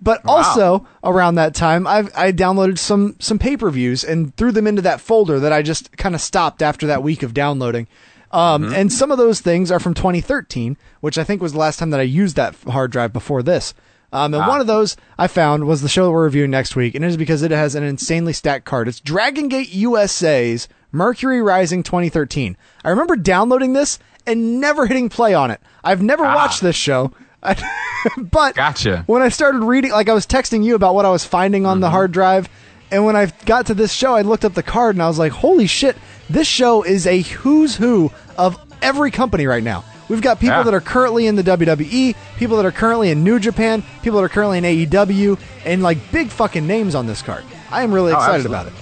But 0.00 0.20
also 0.26 0.86
around 1.02 1.34
that 1.36 1.54
time, 1.54 1.86
I've 1.86 2.10
I 2.16 2.30
downloaded 2.32 2.78
some 2.78 3.16
some 3.18 3.38
pay 3.38 3.56
per 3.56 3.68
views 3.70 4.04
and 4.04 4.34
threw 4.36 4.52
them 4.52 4.66
into 4.66 4.82
that 4.82 5.00
folder 5.00 5.40
that 5.40 5.52
I 5.52 5.62
just 5.62 5.96
kind 5.96 6.14
of 6.14 6.20
stopped 6.20 6.62
after 6.62 6.86
that 6.86 7.02
week 7.02 7.22
of 7.22 7.34
downloading. 7.34 7.88
Um, 8.30 8.72
And 8.74 8.92
some 8.92 9.10
of 9.10 9.18
those 9.18 9.40
things 9.40 9.72
are 9.72 9.80
from 9.80 9.94
2013, 9.94 10.76
which 11.00 11.16
I 11.18 11.24
think 11.24 11.40
was 11.42 11.52
the 11.52 11.58
last 11.58 11.78
time 11.78 11.90
that 11.90 12.00
I 12.00 12.04
used 12.04 12.36
that 12.36 12.54
hard 12.68 12.92
drive 12.92 13.12
before 13.12 13.42
this. 13.42 13.74
Um, 14.12 14.32
and 14.34 14.46
one 14.46 14.60
of 14.60 14.66
those 14.66 14.96
I 15.18 15.26
found 15.26 15.66
was 15.66 15.82
the 15.82 15.88
show 15.88 16.04
that 16.06 16.12
we're 16.12 16.24
reviewing 16.24 16.50
next 16.50 16.76
week, 16.76 16.94
and 16.94 17.04
it 17.04 17.08
is 17.08 17.16
because 17.16 17.42
it 17.42 17.50
has 17.50 17.74
an 17.74 17.82
insanely 17.84 18.32
stacked 18.32 18.64
card. 18.64 18.86
It's 18.88 19.00
Dragon 19.00 19.48
Gate 19.48 19.74
USA's 19.74 20.68
Mercury 20.92 21.42
Rising 21.42 21.82
2013. 21.82 22.56
I 22.84 22.88
remember 22.90 23.16
downloading 23.16 23.72
this 23.74 23.98
and 24.26 24.60
never 24.60 24.86
hitting 24.86 25.08
play 25.08 25.34
on 25.34 25.50
it. 25.50 25.60
I've 25.84 26.02
never 26.02 26.22
watched 26.22 26.60
this 26.62 26.76
show. 26.76 27.12
but 28.18 28.54
gotcha. 28.54 29.04
when 29.06 29.22
I 29.22 29.28
started 29.28 29.62
reading, 29.62 29.90
like 29.92 30.08
I 30.08 30.14
was 30.14 30.26
texting 30.26 30.64
you 30.64 30.74
about 30.74 30.94
what 30.94 31.04
I 31.04 31.10
was 31.10 31.24
finding 31.24 31.66
on 31.66 31.80
the 31.80 31.90
hard 31.90 32.12
drive, 32.12 32.48
and 32.90 33.04
when 33.04 33.16
I 33.16 33.26
got 33.46 33.66
to 33.66 33.74
this 33.74 33.92
show, 33.92 34.14
I 34.14 34.22
looked 34.22 34.44
up 34.44 34.54
the 34.54 34.62
card 34.62 34.94
and 34.96 35.02
I 35.02 35.08
was 35.08 35.18
like, 35.18 35.32
"Holy 35.32 35.66
shit! 35.66 35.96
This 36.28 36.48
show 36.48 36.82
is 36.82 37.06
a 37.06 37.22
who's 37.22 37.76
who 37.76 38.10
of 38.36 38.58
every 38.82 39.10
company 39.10 39.46
right 39.46 39.62
now." 39.62 39.84
We've 40.08 40.22
got 40.22 40.40
people 40.40 40.56
Yeah. 40.56 40.62
that 40.62 40.74
are 40.74 40.80
currently 40.80 41.26
in 41.26 41.36
the 41.36 41.42
WWE, 41.42 42.14
people 42.38 42.56
that 42.56 42.64
are 42.64 42.72
currently 42.72 43.10
in 43.10 43.22
New 43.24 43.38
Japan, 43.38 43.82
people 44.02 44.18
that 44.18 44.24
are 44.24 44.28
currently 44.30 44.56
in 44.58 44.64
AEW, 44.64 45.38
and 45.66 45.82
like 45.82 45.98
big 46.10 46.30
fucking 46.30 46.66
names 46.66 46.94
on 46.94 47.06
this 47.06 47.20
card. 47.20 47.44
I 47.70 47.82
am 47.82 47.92
really 47.92 48.12
Oh, 48.12 48.16
excited 48.16 48.46
absolutely. 48.46 48.56
about 48.56 48.66
it. 48.68 48.72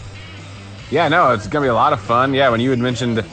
Yeah, 0.92 1.08
no, 1.08 1.32
it's 1.32 1.48
gonna 1.48 1.64
be 1.64 1.68
a 1.68 1.74
lot 1.74 1.92
of 1.92 2.00
fun. 2.00 2.32
Yeah, 2.32 2.48
when 2.50 2.60
you 2.60 2.70
had 2.70 2.78
mentioned 2.78 3.24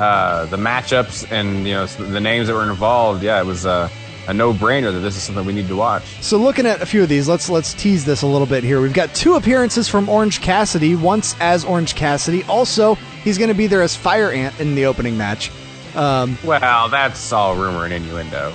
uh, 0.00 0.46
the 0.46 0.56
matchups 0.56 1.30
and 1.30 1.66
you 1.66 1.74
know 1.74 1.86
the 1.86 2.18
names 2.20 2.48
that 2.48 2.54
were 2.54 2.68
involved, 2.68 3.22
yeah, 3.22 3.38
it 3.40 3.44
was 3.46 3.66
uh, 3.66 3.90
a 4.26 4.34
no-brainer 4.34 4.92
that 4.92 5.00
this 5.00 5.16
is 5.16 5.22
something 5.22 5.44
we 5.44 5.52
need 5.52 5.68
to 5.68 5.76
watch. 5.76 6.02
So 6.22 6.38
looking 6.38 6.66
at 6.66 6.80
a 6.82 6.86
few 6.86 7.02
of 7.02 7.08
these, 7.08 7.28
let's 7.28 7.48
let's 7.50 7.74
tease 7.74 8.04
this 8.04 8.22
a 8.22 8.26
little 8.26 8.46
bit 8.46 8.64
here. 8.64 8.80
We've 8.80 8.92
got 8.92 9.14
two 9.14 9.34
appearances 9.34 9.88
from 9.88 10.08
Orange 10.08 10.40
Cassidy, 10.40 10.94
once 10.96 11.36
as 11.40 11.64
Orange 11.64 11.94
Cassidy. 11.94 12.42
Also, 12.44 12.94
he's 13.22 13.38
going 13.38 13.48
to 13.48 13.54
be 13.54 13.66
there 13.66 13.82
as 13.82 13.94
Fire 13.94 14.30
Ant 14.30 14.58
in 14.60 14.74
the 14.74 14.86
opening 14.86 15.16
match. 15.16 15.50
Um, 15.94 16.36
well, 16.44 16.88
that's 16.88 17.32
all 17.32 17.54
rumor 17.54 17.84
and 17.84 17.94
innuendo. 17.94 18.52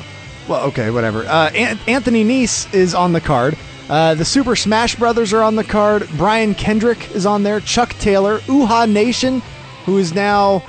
Well, 0.48 0.66
okay, 0.68 0.90
whatever. 0.90 1.26
Uh, 1.26 1.52
An- 1.52 1.80
Anthony 1.88 2.24
Nese 2.26 2.74
is 2.74 2.96
on 2.96 3.14
the 3.14 3.22
card. 3.22 3.56
Uh, 3.88 4.14
the 4.16 4.26
Super 4.26 4.56
Smash 4.56 4.96
Brothers 4.96 5.34
are 5.34 5.42
on 5.42 5.56
the 5.56 5.64
card. 5.64 6.08
Brian 6.18 6.54
Kendrick 6.54 7.12
is 7.12 7.26
on 7.26 7.44
there. 7.44 7.60
Chuck 7.60 7.94
Taylor, 8.00 8.40
Uhaa 8.40 8.92
Nation, 8.92 9.42
who 9.86 9.98
is 9.98 10.14
now 10.14 10.64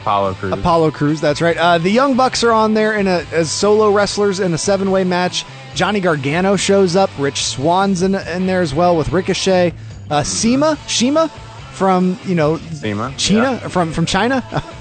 Apollo 0.00 0.34
Crews. 0.34 0.52
Apollo 0.52 0.90
Crews. 0.92 1.20
That's 1.20 1.40
right. 1.40 1.56
Uh, 1.56 1.78
the 1.78 1.90
Young 1.90 2.16
Bucks 2.16 2.42
are 2.44 2.52
on 2.52 2.74
there 2.74 2.96
in 2.96 3.06
a, 3.06 3.24
as 3.32 3.50
solo 3.50 3.90
wrestlers 3.90 4.40
in 4.40 4.54
a 4.54 4.58
seven-way 4.58 5.04
match. 5.04 5.44
Johnny 5.74 6.00
Gargano 6.00 6.56
shows 6.56 6.96
up. 6.96 7.10
Rich 7.18 7.44
Swann's 7.44 8.02
in, 8.02 8.14
in 8.14 8.46
there 8.46 8.62
as 8.62 8.74
well 8.74 8.96
with 8.96 9.10
Ricochet. 9.10 9.74
Uh, 10.10 10.22
Sema, 10.22 10.76
Shima 10.86 11.28
from 11.72 12.18
you 12.24 12.34
know 12.34 12.56
Sema, 12.56 13.14
China 13.16 13.58
from 13.68 13.92
from 13.92 14.06
China. 14.06 14.42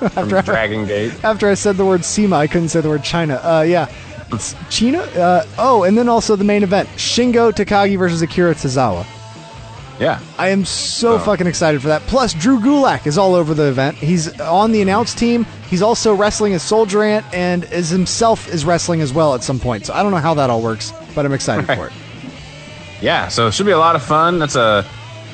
after 0.00 0.42
From 0.42 0.44
Dragon 0.44 0.86
Gate. 0.86 1.12
After 1.24 1.48
I 1.48 1.54
said 1.54 1.76
the 1.76 1.84
word 1.84 2.04
SEMA, 2.04 2.36
I 2.36 2.46
couldn't 2.46 2.68
say 2.68 2.80
the 2.80 2.88
word 2.88 3.04
China. 3.04 3.40
Uh, 3.42 3.64
yeah. 3.66 3.90
It's 4.32 4.56
China? 4.70 5.00
Uh, 5.00 5.44
oh, 5.58 5.84
and 5.84 5.96
then 5.96 6.08
also 6.08 6.34
the 6.34 6.44
main 6.44 6.62
event 6.62 6.88
Shingo 6.96 7.52
Takagi 7.52 7.96
versus 7.96 8.22
Akira 8.22 8.54
Tozawa. 8.54 9.06
Yeah. 10.00 10.18
I 10.38 10.48
am 10.48 10.64
so 10.64 11.14
Oh. 11.14 11.18
fucking 11.18 11.46
excited 11.46 11.80
for 11.80 11.88
that. 11.88 12.02
Plus, 12.08 12.34
Drew 12.34 12.58
Gulak 12.58 13.06
is 13.06 13.16
all 13.16 13.34
over 13.34 13.54
the 13.54 13.68
event. 13.68 13.96
He's 13.96 14.38
on 14.40 14.72
the 14.72 14.82
announce 14.82 15.14
team. 15.14 15.46
He's 15.70 15.82
also 15.82 16.14
wrestling 16.14 16.52
as 16.54 16.62
Soldier 16.62 17.02
Ant 17.04 17.24
and 17.32 17.64
is 17.72 17.90
himself 17.90 18.48
is 18.48 18.64
wrestling 18.64 19.00
as 19.02 19.12
well 19.12 19.34
at 19.34 19.42
some 19.44 19.60
point. 19.60 19.86
So 19.86 19.94
I 19.94 20.02
don't 20.02 20.10
know 20.10 20.16
how 20.18 20.34
that 20.34 20.50
all 20.50 20.60
works, 20.62 20.92
but 21.14 21.24
I'm 21.24 21.32
excited 21.32 21.66
for 21.66 21.86
it. 21.86 21.92
Yeah, 23.00 23.28
so 23.28 23.46
it 23.46 23.52
should 23.54 23.66
be 23.66 23.72
a 23.72 23.78
lot 23.78 23.96
of 23.96 24.02
fun. 24.02 24.38
That's 24.38 24.56
a 24.56 24.82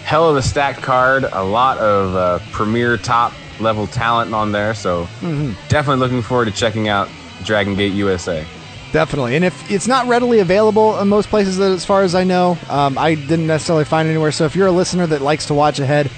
hell 0.05 0.29
of 0.29 0.37
a 0.37 0.43
stacked 0.43 0.83
card. 0.83 1.25
A 1.25 1.43
lot 1.45 1.79
of 1.79 2.15
uh, 2.17 2.39
premier 2.53 2.97
top 2.97 3.33
level 3.61 3.87
talent 3.87 4.35
on 4.35 4.53
there. 4.53 4.75
So 4.75 5.07
Mhm. 5.23 5.55
definitely 5.69 6.01
looking 6.01 6.23
forward 6.23 6.47
to 6.47 6.51
checking 6.51 6.89
out 6.89 7.09
Dragon 7.45 7.75
Gate 7.77 7.93
USA. 7.93 8.45
Definitely. 8.93 9.37
And 9.37 9.45
if 9.45 9.71
it's 9.71 9.87
not 9.87 10.09
readily 10.09 10.41
available 10.41 10.99
in 10.99 11.09
most 11.09 11.29
places, 11.29 11.61
as 11.61 11.85
far 11.85 12.03
as 12.03 12.15
I 12.15 12.25
know, 12.25 12.59
um, 12.69 12.99
I 12.99 13.15
didn't 13.15 13.47
necessarily 13.47 13.85
find 13.85 14.09
anywhere. 14.09 14.33
So 14.33 14.47
if 14.47 14.57
you're 14.57 14.67
a 14.67 14.73
listener 14.73 15.07
that 15.07 15.23
likes 15.23 15.47
to 15.47 15.55
watch 15.55 15.79
ahead, 15.79 16.11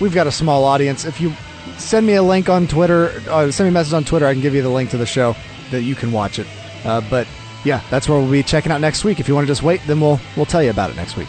we've 0.00 0.14
got 0.14 0.26
a 0.26 0.32
small 0.32 0.64
audience. 0.64 1.04
If 1.04 1.20
you 1.20 1.32
send 1.78 2.06
me 2.06 2.14
a 2.14 2.22
link 2.22 2.48
on 2.48 2.66
Twitter, 2.66 3.22
uh, 3.28 3.50
send 3.50 3.66
me 3.66 3.70
a 3.70 3.72
message 3.72 3.94
on 3.94 4.04
Twitter, 4.04 4.26
I 4.26 4.34
can 4.34 4.42
give 4.42 4.54
you 4.54 4.62
the 4.62 4.68
link 4.68 4.90
to 4.90 4.98
the 4.98 5.06
show 5.06 5.34
that 5.70 5.82
you 5.82 5.94
can 5.94 6.12
watch 6.12 6.38
it. 6.38 6.46
Uh, 6.84 7.00
but 7.08 7.26
yeah, 7.64 7.82
that's 7.90 8.08
where 8.08 8.18
we'll 8.18 8.30
be 8.30 8.42
checking 8.42 8.72
out 8.72 8.80
next 8.80 9.04
week. 9.04 9.20
If 9.20 9.28
you 9.28 9.34
want 9.34 9.46
to 9.46 9.50
just 9.50 9.62
wait, 9.62 9.80
then 9.86 10.00
we'll 10.00 10.20
we'll 10.36 10.46
tell 10.46 10.62
you 10.62 10.70
about 10.70 10.90
it 10.90 10.96
next 10.96 11.16
week. 11.16 11.28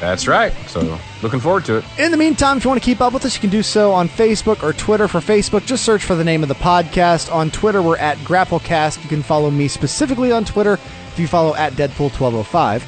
That's 0.00 0.28
right. 0.28 0.52
So 0.68 0.98
looking 1.22 1.40
forward 1.40 1.64
to 1.66 1.78
it. 1.78 1.84
In 1.98 2.10
the 2.10 2.16
meantime, 2.16 2.58
if 2.58 2.64
you 2.64 2.70
want 2.70 2.82
to 2.82 2.84
keep 2.84 3.00
up 3.00 3.12
with 3.12 3.24
us, 3.24 3.34
you 3.34 3.40
can 3.40 3.50
do 3.50 3.62
so 3.62 3.92
on 3.92 4.08
Facebook 4.08 4.62
or 4.62 4.72
Twitter. 4.72 5.08
For 5.08 5.20
Facebook, 5.20 5.64
just 5.64 5.84
search 5.84 6.04
for 6.04 6.14
the 6.14 6.24
name 6.24 6.42
of 6.42 6.48
the 6.48 6.54
podcast. 6.54 7.32
On 7.32 7.50
Twitter, 7.50 7.80
we're 7.82 7.96
at 7.96 8.18
Grapplecast. 8.18 9.02
You 9.02 9.08
can 9.08 9.22
follow 9.22 9.50
me 9.50 9.68
specifically 9.68 10.32
on 10.32 10.44
Twitter 10.44 10.74
if 10.74 11.18
you 11.18 11.26
follow 11.26 11.54
at 11.54 11.72
Deadpool1205. 11.74 12.82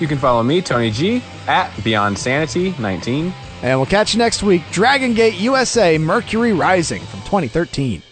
You 0.00 0.08
can 0.08 0.18
follow 0.18 0.42
me, 0.42 0.60
Tony 0.60 0.90
G, 0.90 1.22
at 1.46 1.70
Beyond 1.82 2.18
Sanity 2.18 2.74
19. 2.78 3.32
And 3.62 3.78
we'll 3.78 3.86
catch 3.86 4.12
you 4.12 4.18
next 4.18 4.42
week. 4.42 4.62
Dragon 4.70 5.14
Gate 5.14 5.34
USA 5.34 5.96
Mercury 5.96 6.52
Rising 6.52 7.00
from 7.02 7.20
2013. 7.20 8.02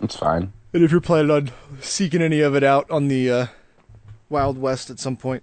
It's 0.00 0.16
fine. 0.16 0.52
And 0.72 0.84
if 0.84 0.90
you're 0.90 1.00
planning 1.00 1.30
on 1.30 1.50
seeking 1.80 2.22
any 2.22 2.40
of 2.40 2.54
it 2.54 2.62
out 2.62 2.90
on 2.90 3.08
the 3.08 3.30
uh, 3.30 3.46
Wild 4.30 4.58
West 4.58 4.90
at 4.90 4.98
some 4.98 5.16
point. 5.16 5.42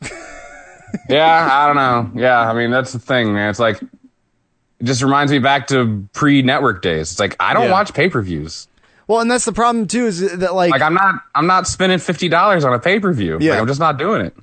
yeah, 1.08 1.48
I 1.50 1.66
don't 1.66 1.76
know. 1.76 2.20
Yeah, 2.20 2.40
I 2.40 2.52
mean 2.54 2.70
that's 2.70 2.92
the 2.92 2.98
thing, 2.98 3.32
man. 3.32 3.50
It's 3.50 3.58
like 3.58 3.80
it 3.82 4.84
just 4.84 5.02
reminds 5.02 5.30
me 5.32 5.38
back 5.38 5.66
to 5.68 6.08
pre-network 6.12 6.82
days. 6.82 7.12
It's 7.12 7.20
like 7.20 7.36
I 7.40 7.52
don't 7.54 7.64
Yeah. 7.66 7.72
watch 7.72 7.92
pay-per-views. 7.94 8.66
Well, 9.06 9.20
and 9.20 9.30
that's 9.30 9.44
the 9.44 9.52
problem 9.52 9.86
too, 9.88 10.06
is 10.06 10.20
that 10.38 10.54
like, 10.54 10.70
Like 10.70 10.82
I'm 10.82 10.94
not 10.94 11.16
I'm 11.34 11.46
not 11.46 11.66
spending 11.66 11.98
fifty 11.98 12.28
dollars 12.28 12.64
on 12.64 12.72
a 12.72 12.78
pay-per-view. 12.78 13.38
Yeah. 13.40 13.52
Like, 13.52 13.60
I'm 13.60 13.66
just 13.66 13.80
not 13.80 13.98
doing 13.98 14.24
it. 14.26 14.34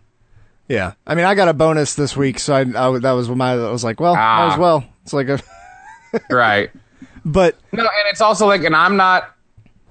yeah. 0.68 0.94
I 1.06 1.16
mean, 1.16 1.26
I 1.26 1.36
got 1.36 1.48
a 1.48 1.54
bonus 1.54 1.96
this 1.96 2.16
week, 2.18 2.40
so 2.40 2.54
I, 2.54 2.60
I 2.62 3.00
that 3.00 3.12
was 3.12 3.30
my 3.30 3.54
I 3.54 3.72
was 3.72 3.84
like, 3.84 4.00
well, 4.00 4.16
might 4.16 4.22
Ah. 4.22 4.54
as 4.54 4.60
well. 4.60 4.84
It's 5.04 5.14
like 5.14 5.30
a, 5.30 5.40
right. 6.30 6.70
but 7.26 7.56
No, 7.72 7.84
and 7.84 8.08
it's 8.10 8.22
also 8.22 8.46
like, 8.48 8.64
and 8.64 8.76
I'm 8.76 8.96
not 8.98 9.34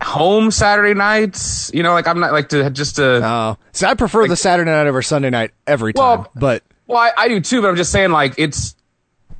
home 0.02 0.50
Saturday 0.50 0.94
nights. 0.94 1.70
You 1.74 1.82
know, 1.82 1.92
like 1.92 2.06
I'm 2.06 2.20
not 2.20 2.32
like 2.32 2.48
to 2.50 2.68
just 2.70 2.96
to. 2.96 3.20
Oh, 3.24 3.58
see, 3.72 3.86
I 3.86 3.94
prefer 3.94 4.26
the 4.26 4.36
Saturday 4.36 4.70
night 4.70 4.86
over 4.86 5.02
Sunday 5.02 5.30
night 5.30 5.52
every 5.66 5.92
time. 5.92 6.20
Well, 6.20 6.30
but 6.34 6.62
Well, 6.86 6.98
I, 6.98 7.12
I 7.16 7.28
do 7.28 7.40
too, 7.40 7.62
but 7.62 7.68
I'm 7.68 7.76
just 7.76 7.92
saying 7.92 8.10
like 8.10 8.34
it's 8.38 8.74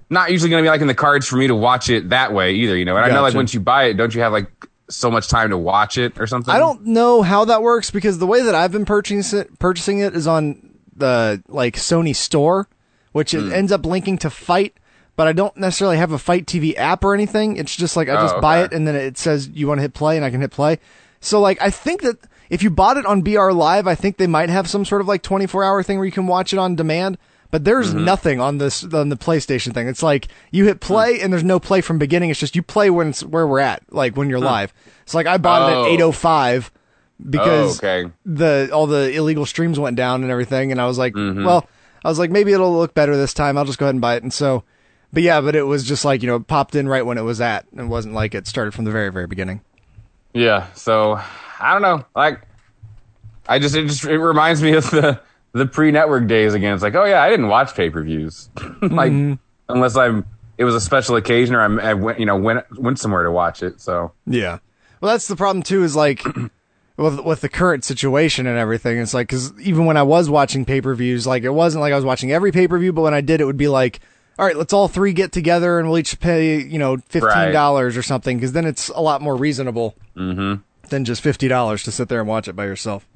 not 0.09 0.31
usually 0.31 0.51
going 0.51 0.62
to 0.62 0.66
be 0.66 0.70
like 0.70 0.81
in 0.81 0.87
the 0.87 0.95
cards 0.95 1.27
for 1.27 1.37
me 1.37 1.49
to 1.49 1.55
watch 1.55 1.91
it 1.91 2.11
that 2.11 2.33
way 2.33 2.53
either. 2.53 2.77
You 2.77 2.85
know, 2.85 2.97
and 2.97 3.05
I 3.05 3.09
know 3.09 3.23
like 3.23 3.31
Gotcha. 3.31 3.37
once 3.37 3.55
you 3.55 3.61
buy 3.61 3.85
it, 3.85 3.95
don't 3.95 4.15
you 4.15 4.20
have 4.23 4.33
like 4.33 4.51
so 4.89 5.11
much 5.11 5.28
time 5.28 5.51
to 5.51 5.59
watch 5.59 5.99
it 5.99 6.19
or 6.19 6.27
something? 6.27 6.55
I 6.55 6.59
don't 6.59 6.87
know 6.87 7.23
how 7.23 7.45
that 7.47 7.62
works 7.62 7.91
because 7.91 8.19
the 8.19 8.27
way 8.27 8.43
that 8.43 8.55
I've 8.55 8.73
been 8.73 8.85
purchasing 8.85 9.41
it, 9.41 9.59
purchasing 9.59 9.99
it 10.01 10.15
is 10.15 10.27
on 10.27 10.78
the 10.95 11.43
like 11.49 11.77
Sony 11.77 12.15
store, 12.15 12.69
which 13.12 13.35
it 13.35 13.43
hmm. 13.43 13.53
ends 13.53 13.73
up 13.73 13.85
linking 13.85 14.19
to 14.19 14.31
FITE. 14.31 14.78
But 15.17 15.27
I 15.29 15.33
don't 15.33 15.57
necessarily 15.57 15.97
have 15.97 16.13
a 16.13 16.19
FITE 16.19 16.47
TV 16.47 16.77
app 16.77 17.03
or 17.03 17.15
anything. 17.15 17.57
It's 17.57 17.75
just 17.75 17.97
like 17.97 18.09
I 18.09 18.15
just 18.23 18.35
Oh, 18.37 18.41
buy 18.41 18.63
it 18.63 18.73
and 18.73 18.87
then 18.87 18.95
it 18.95 19.17
says 19.17 19.49
you 19.49 19.67
want 19.67 19.79
to 19.79 19.83
hit 19.83 19.95
play 19.95 20.17
and 20.17 20.25
I 20.27 20.31
can 20.31 20.41
hit 20.43 20.51
play. 20.51 20.79
So 21.21 21.41
like 21.41 21.61
I 21.63 21.71
think 21.71 22.03
that 22.03 22.19
if 22.51 22.63
you 22.63 22.69
bought 22.71 22.97
it 22.99 23.07
on 23.07 23.23
BR 23.23 23.51
Live, 23.53 23.87
I 23.87 23.95
think 23.95 24.19
they 24.19 24.27
might 24.27 24.51
have 24.51 24.69
some 24.69 24.85
sort 24.85 25.01
of 25.01 25.09
like 25.09 25.23
24 25.23 25.65
hour 25.65 25.83
thing 25.83 25.97
where 25.99 26.05
you 26.07 26.13
can 26.13 26.27
watch 26.27 26.53
it 26.53 26.59
on 26.59 26.77
demand. 26.77 27.17
But 27.51 27.65
there's 27.65 27.95
Mm-hmm. 27.95 28.05
nothing 28.05 28.41
on 28.41 28.59
this 28.59 28.85
on 28.85 29.09
the 29.09 29.17
PlayStation 29.17 29.73
thing. 29.73 29.89
It's 29.89 30.03
like 30.03 30.29
you 30.51 30.65
hit 30.67 30.81
play 30.81 31.21
and 31.21 31.33
there's 31.33 31.45
no 31.45 31.59
play 31.61 31.81
from 31.81 31.97
beginning. 31.99 32.29
It's 32.31 32.41
just 32.41 32.55
you 32.57 32.63
play 32.63 32.91
when 32.91 33.09
it's 33.11 33.25
where 33.25 33.47
we're 33.47 33.61
at, 33.61 33.83
like 33.93 34.17
when 34.17 34.29
you're 34.29 34.41
Huh. 34.41 34.45
live. 34.47 34.75
So 35.07 35.17
like 35.17 35.27
I 35.27 35.39
bought 35.39 35.71
it 35.71 35.77
Oh. 35.77 35.85
at 35.87 35.91
805 35.93 36.71
because 37.31 37.83
Oh, 37.83 37.87
okay. 37.89 38.11
the 38.27 38.69
all 38.73 38.87
the 38.87 39.13
illegal 39.13 39.47
streams 39.47 39.79
went 39.79 39.97
down 39.97 40.23
and 40.23 40.31
everything 40.31 40.73
and 40.73 40.81
I 40.81 40.87
was 40.87 40.99
like, 40.99 41.15
Mm-hmm. 41.15 41.45
well, 41.45 41.67
I 42.05 42.09
was 42.09 42.19
like 42.19 42.31
maybe 42.31 42.53
it'll 42.53 42.77
look 42.77 42.95
better 42.95 43.17
this 43.17 43.33
time. 43.33 43.57
I'll 43.57 43.65
just 43.65 43.79
go 43.79 43.87
ahead 43.87 43.95
and 43.95 44.03
buy 44.03 44.17
it. 44.17 44.23
And 44.23 44.33
so 44.33 44.65
but 45.12 45.23
yeah, 45.23 45.41
but 45.41 45.55
it 45.57 45.62
was 45.65 45.85
just 45.85 46.05
like, 46.05 46.23
you 46.23 46.28
know, 46.28 46.37
it 46.37 46.47
popped 46.47 46.74
in 46.74 46.89
right 46.89 47.05
when 47.05 47.19
it 47.19 47.23
was 47.23 47.41
at. 47.41 47.66
It 47.77 47.85
wasn't 47.85 48.15
like 48.15 48.35
it 48.35 48.47
started 48.47 48.73
from 48.74 48.85
the 48.85 48.91
very 48.91 49.11
very 49.11 49.27
beginning. 49.27 49.61
Yeah, 50.35 50.66
so 50.74 51.20
I 51.61 51.73
don't 51.73 51.83
know. 51.83 52.05
Like, 52.15 52.43
I 53.49 53.59
just 53.59 53.74
it 53.77 53.87
just 53.87 54.05
it 54.05 54.19
reminds 54.19 54.62
me 54.62 54.74
of 54.74 54.91
the 54.91 55.20
the 55.53 55.66
pre-network 55.66 56.27
days 56.27 56.53
again. 56.55 56.74
It's 56.74 56.83
like, 56.83 56.95
oh 56.95 57.05
yeah, 57.05 57.23
I 57.23 57.31
didn't 57.31 57.49
watch 57.49 57.74
pay-per-views, 57.74 58.51
like 58.83 59.12
Mhm. 59.12 59.39
unless 59.69 59.97
I'm 59.97 60.24
it 60.59 60.65
was 60.65 60.74
a 60.74 60.81
special 60.81 61.16
occasion 61.16 61.55
or 61.55 61.61
I'm, 61.62 61.78
I 61.81 61.95
went 61.95 62.19
you 62.20 62.27
know 62.27 62.37
went 62.37 62.65
went 62.78 62.99
somewhere 62.99 63.24
to 63.24 63.31
watch 63.31 63.62
it. 63.62 63.81
So 63.81 64.12
Yeah. 64.27 64.59
Well, 65.01 65.12
that's 65.12 65.28
the 65.28 65.37
problem 65.37 65.62
too. 65.62 65.83
Is 65.83 65.95
like 65.97 66.23
with 66.97 67.20
with 67.20 67.41
the 67.41 67.49
current 67.49 67.85
situation 67.85 68.47
and 68.47 68.59
everything. 68.59 68.99
It's 68.99 69.15
like 69.15 69.28
because 69.28 69.59
even 69.61 69.87
when 69.87 69.97
I 69.97 70.03
was 70.03 70.28
watching 70.28 70.65
pay 70.65 70.81
per 70.83 70.95
views, 70.95 71.27
like 71.27 71.45
it 71.45 71.51
wasn't 71.51 71.81
like 71.83 71.93
I 71.93 71.97
was 71.97 72.05
watching 72.05 72.33
every 72.33 72.53
pay 72.53 72.69
per 72.69 72.78
view, 72.78 72.93
but 72.93 73.03
when 73.03 73.15
I 73.15 73.20
did, 73.20 73.41
it 73.41 73.45
would 73.45 73.57
be 73.57 73.69
like, 73.69 74.01
all 74.39 74.45
right, 74.45 74.57
let's 74.57 74.73
all 74.73 74.89
three 74.89 75.13
get 75.13 75.33
together 75.33 75.79
and 75.79 75.89
we'll 75.89 75.99
each 75.99 76.19
pay 76.21 76.63
you 76.63 76.79
know 76.79 76.97
fifteen 77.09 77.53
dollars 77.53 77.97
or 77.97 78.03
something, 78.03 78.37
because 78.37 78.53
then 78.53 78.67
it's 78.67 78.89
a 78.91 79.01
lot 79.01 79.23
more 79.23 79.37
reasonable 79.37 79.95
mm-hmm. 80.17 80.61
than 80.89 81.05
just 81.05 81.23
fifty 81.23 81.49
dollars 81.49 81.83
to 81.85 81.93
sit 81.93 82.09
there 82.09 82.21
and 82.21 82.29
watch 82.29 82.49
it 82.49 82.55
by 82.55 82.65
yourself. 82.67 83.07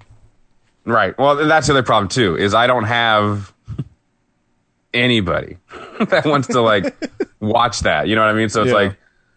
right. 0.85 1.17
Well, 1.19 1.37
that's 1.37 1.67
the 1.67 1.75
other 1.75 1.83
problem 1.83 2.09
too. 2.09 2.37
Is 2.37 2.55
I 2.55 2.67
don't 2.67 2.85
have 2.85 3.53
anybody 4.95 5.57
that 6.09 6.25
wants 6.27 6.49
to 6.49 6.61
like 6.61 6.95
watch 7.41 7.81
that. 7.81 8.09
You 8.09 8.17
know 8.17 8.23
what 8.23 8.31
I 8.31 8.35
mean? 8.35 8.49
So 8.49 8.63
it's 8.63 8.71
Yeah. 8.71 8.75
like, 8.75 8.97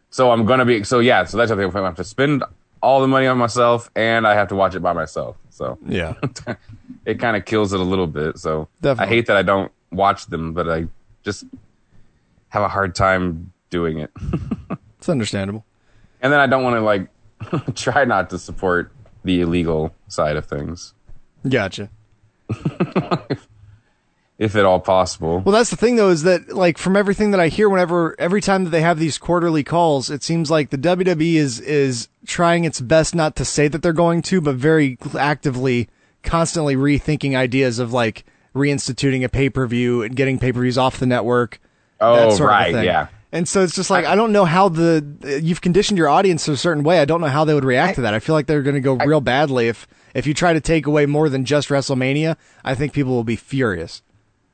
so 0.10 0.32
I'm 0.32 0.46
gonna 0.46 0.66
be 0.66 0.84
so 0.84 1.00
yeah. 1.00 1.26
So 1.26 1.38
that's 1.38 1.50
the 1.50 1.58
thing. 1.58 1.76
I 1.76 1.86
have 1.86 1.96
to 1.96 2.04
spend 2.04 2.44
all 2.82 3.02
the 3.02 3.08
money 3.08 3.28
on 3.28 3.38
myself, 3.38 3.90
and 3.96 4.28
I 4.28 4.34
have 4.36 4.50
to 4.50 4.56
watch 4.56 4.76
it 4.76 4.82
by 4.82 4.94
myself. 4.94 5.38
So 5.50 5.78
Yeah. 5.88 6.16
it 7.06 7.20
kind 7.20 7.38
of 7.38 7.46
kills 7.46 7.74
it 7.74 7.80
a 7.80 7.84
little 7.84 8.08
bit. 8.08 8.38
So 8.38 8.68
Definitely. 8.82 9.06
I 9.06 9.16
hate 9.16 9.26
that 9.28 9.38
I 9.38 9.42
don't 9.42 9.72
watch 9.92 10.28
them, 10.28 10.54
but 10.54 10.70
I 10.70 10.88
just 11.24 11.46
have 12.54 12.62
a 12.64 12.68
hard 12.70 12.94
time 12.96 13.52
doing 13.70 13.98
it. 14.00 14.12
It's 15.00 15.10
understandable. 15.10 15.66
and 16.22 16.32
then 16.32 16.40
I 16.40 16.48
don't 16.48 16.64
want 16.64 16.78
to 16.78 16.82
like 16.82 17.10
try 17.76 18.06
not 18.06 18.30
to 18.30 18.40
support 18.40 18.94
the 19.26 19.42
illegal 19.42 19.94
side 20.08 20.38
of 20.38 20.46
things, 20.46 20.94
Gotcha. 21.50 21.90
if 24.40 24.56
at 24.56 24.66
all 24.66 24.80
possible. 24.80 25.40
Well, 25.42 25.54
that's 25.54 25.70
the 25.70 25.76
thing 25.76 25.96
though, 25.98 26.10
is 26.10 26.24
that 26.24 26.50
like 26.56 26.78
from 26.78 26.96
everything 26.96 27.32
that 27.32 27.40
I 27.40 27.48
hear, 27.50 27.70
whenever 27.70 28.16
every 28.20 28.40
time 28.42 28.64
that 28.64 28.70
they 28.72 28.82
have 28.82 28.98
these 29.00 29.18
quarterly 29.18 29.64
calls, 29.64 30.10
it 30.10 30.24
seems 30.24 30.50
like 30.50 30.70
the 30.70 30.78
WWE 30.78 31.36
is 31.36 31.60
is 31.60 32.08
trying 32.26 32.64
its 32.64 32.80
best 32.82 33.14
not 33.14 33.36
to 33.36 33.46
say 33.46 33.68
that 33.68 33.82
they're 33.82 33.94
going 33.94 34.22
to, 34.24 34.40
but 34.42 34.56
very 34.56 34.98
actively, 35.20 35.90
constantly 36.24 36.76
rethinking 36.76 37.36
ideas 37.36 37.80
of 37.80 37.92
like 37.94 38.26
reinstituting 38.56 39.24
a 39.24 39.30
pay 39.30 39.50
per 39.50 39.68
view 39.68 40.02
and 40.02 40.16
getting 40.16 40.40
pay 40.40 40.52
per 40.54 40.62
views 40.62 40.78
off 40.78 40.98
the 41.00 41.06
network. 41.06 41.60
Oh, 42.00 42.38
right, 42.40 42.84
yeah. 42.84 43.08
And 43.32 43.48
so 43.48 43.64
it's 43.64 43.74
just 43.76 43.90
like 43.90 44.06
I 44.06 44.16
don't 44.16 44.32
know 44.32 44.46
how 44.46 44.70
the 44.70 45.40
you've 45.42 45.62
conditioned 45.62 45.98
your 45.98 46.08
audience 46.10 46.48
a 46.48 46.56
certain 46.58 46.84
way. 46.84 47.00
I 47.00 47.06
don't 47.06 47.20
know 47.22 47.28
how 47.28 47.46
they 47.46 47.54
would 47.56 47.66
react 47.66 47.96
to 47.96 48.02
that. 48.02 48.14
I 48.14 48.20
feel 48.20 48.36
like 48.36 48.46
they're 48.46 48.62
going 48.62 48.76
to 48.76 48.82
go 48.82 48.94
real 48.96 49.22
badly 49.22 49.68
if 49.70 49.88
if 50.14 50.28
you 50.28 50.34
try 50.36 50.54
to 50.54 50.62
take 50.62 50.86
away 50.86 51.06
more 51.08 51.30
than 51.30 51.44
just 51.44 51.70
WrestleMania. 51.70 52.38
I 52.64 52.76
think 52.76 52.94
people 52.94 53.14
will 53.14 53.24
be 53.24 53.36
furious. 53.36 54.04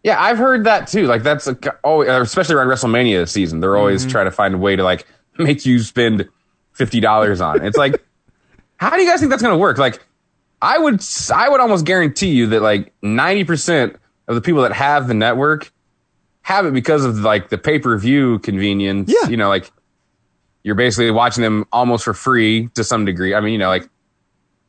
Yeah, 0.03 0.21
I've 0.21 0.37
heard 0.37 0.63
that 0.63 0.87
too. 0.87 1.07
Like 1.07 1.23
that's 1.23 1.45
a, 1.47 1.57
oh, 1.83 2.03
especially 2.21 2.55
around 2.55 2.67
WrestleMania 2.67 3.27
season, 3.27 3.59
they're 3.59 3.75
always 3.75 4.05
Mhm. 4.05 4.11
trying 4.11 4.25
to 4.25 4.31
find 4.31 4.55
a 4.55 4.57
way 4.57 4.77
to 4.77 4.83
like 4.83 5.05
make 5.37 5.65
you 5.65 5.79
spend 5.79 6.29
fifty 6.71 7.01
dollars 7.01 7.41
on. 7.41 7.57
it. 7.57 7.65
It's 7.67 7.77
like, 7.77 8.01
how 8.77 8.91
do 8.95 9.01
you 9.01 9.09
guys 9.09 9.19
think 9.19 9.29
that's 9.29 9.41
going 9.41 9.53
to 9.53 9.57
work? 9.59 9.77
Like, 9.77 9.99
I 10.61 10.77
would, 10.77 11.03
I 11.33 11.49
would 11.49 11.59
almost 11.59 11.85
guarantee 11.85 12.29
you 12.29 12.47
that 12.47 12.61
like 12.61 12.93
ninety 13.01 13.43
percent 13.43 13.97
of 14.29 14.35
the 14.35 14.41
people 14.41 14.61
that 14.61 14.71
have 14.71 15.09
the 15.09 15.13
network 15.13 15.69
have 16.49 16.65
it 16.65 16.73
because 16.73 17.05
of 17.05 17.19
like 17.19 17.49
the 17.49 17.57
pay 17.57 17.79
per 17.79 17.97
view 17.97 18.39
convenience. 18.39 19.11
Yeah, 19.13 19.29
you 19.29 19.37
know, 19.37 19.47
like 19.49 19.71
you're 20.63 20.75
basically 20.75 21.11
watching 21.11 21.43
them 21.43 21.65
almost 21.71 22.03
for 22.03 22.13
free 22.13 22.67
to 22.73 22.83
some 22.83 23.05
degree. 23.05 23.33
I 23.33 23.39
mean, 23.39 23.53
you 23.53 23.59
know, 23.59 23.69
like. 23.69 23.87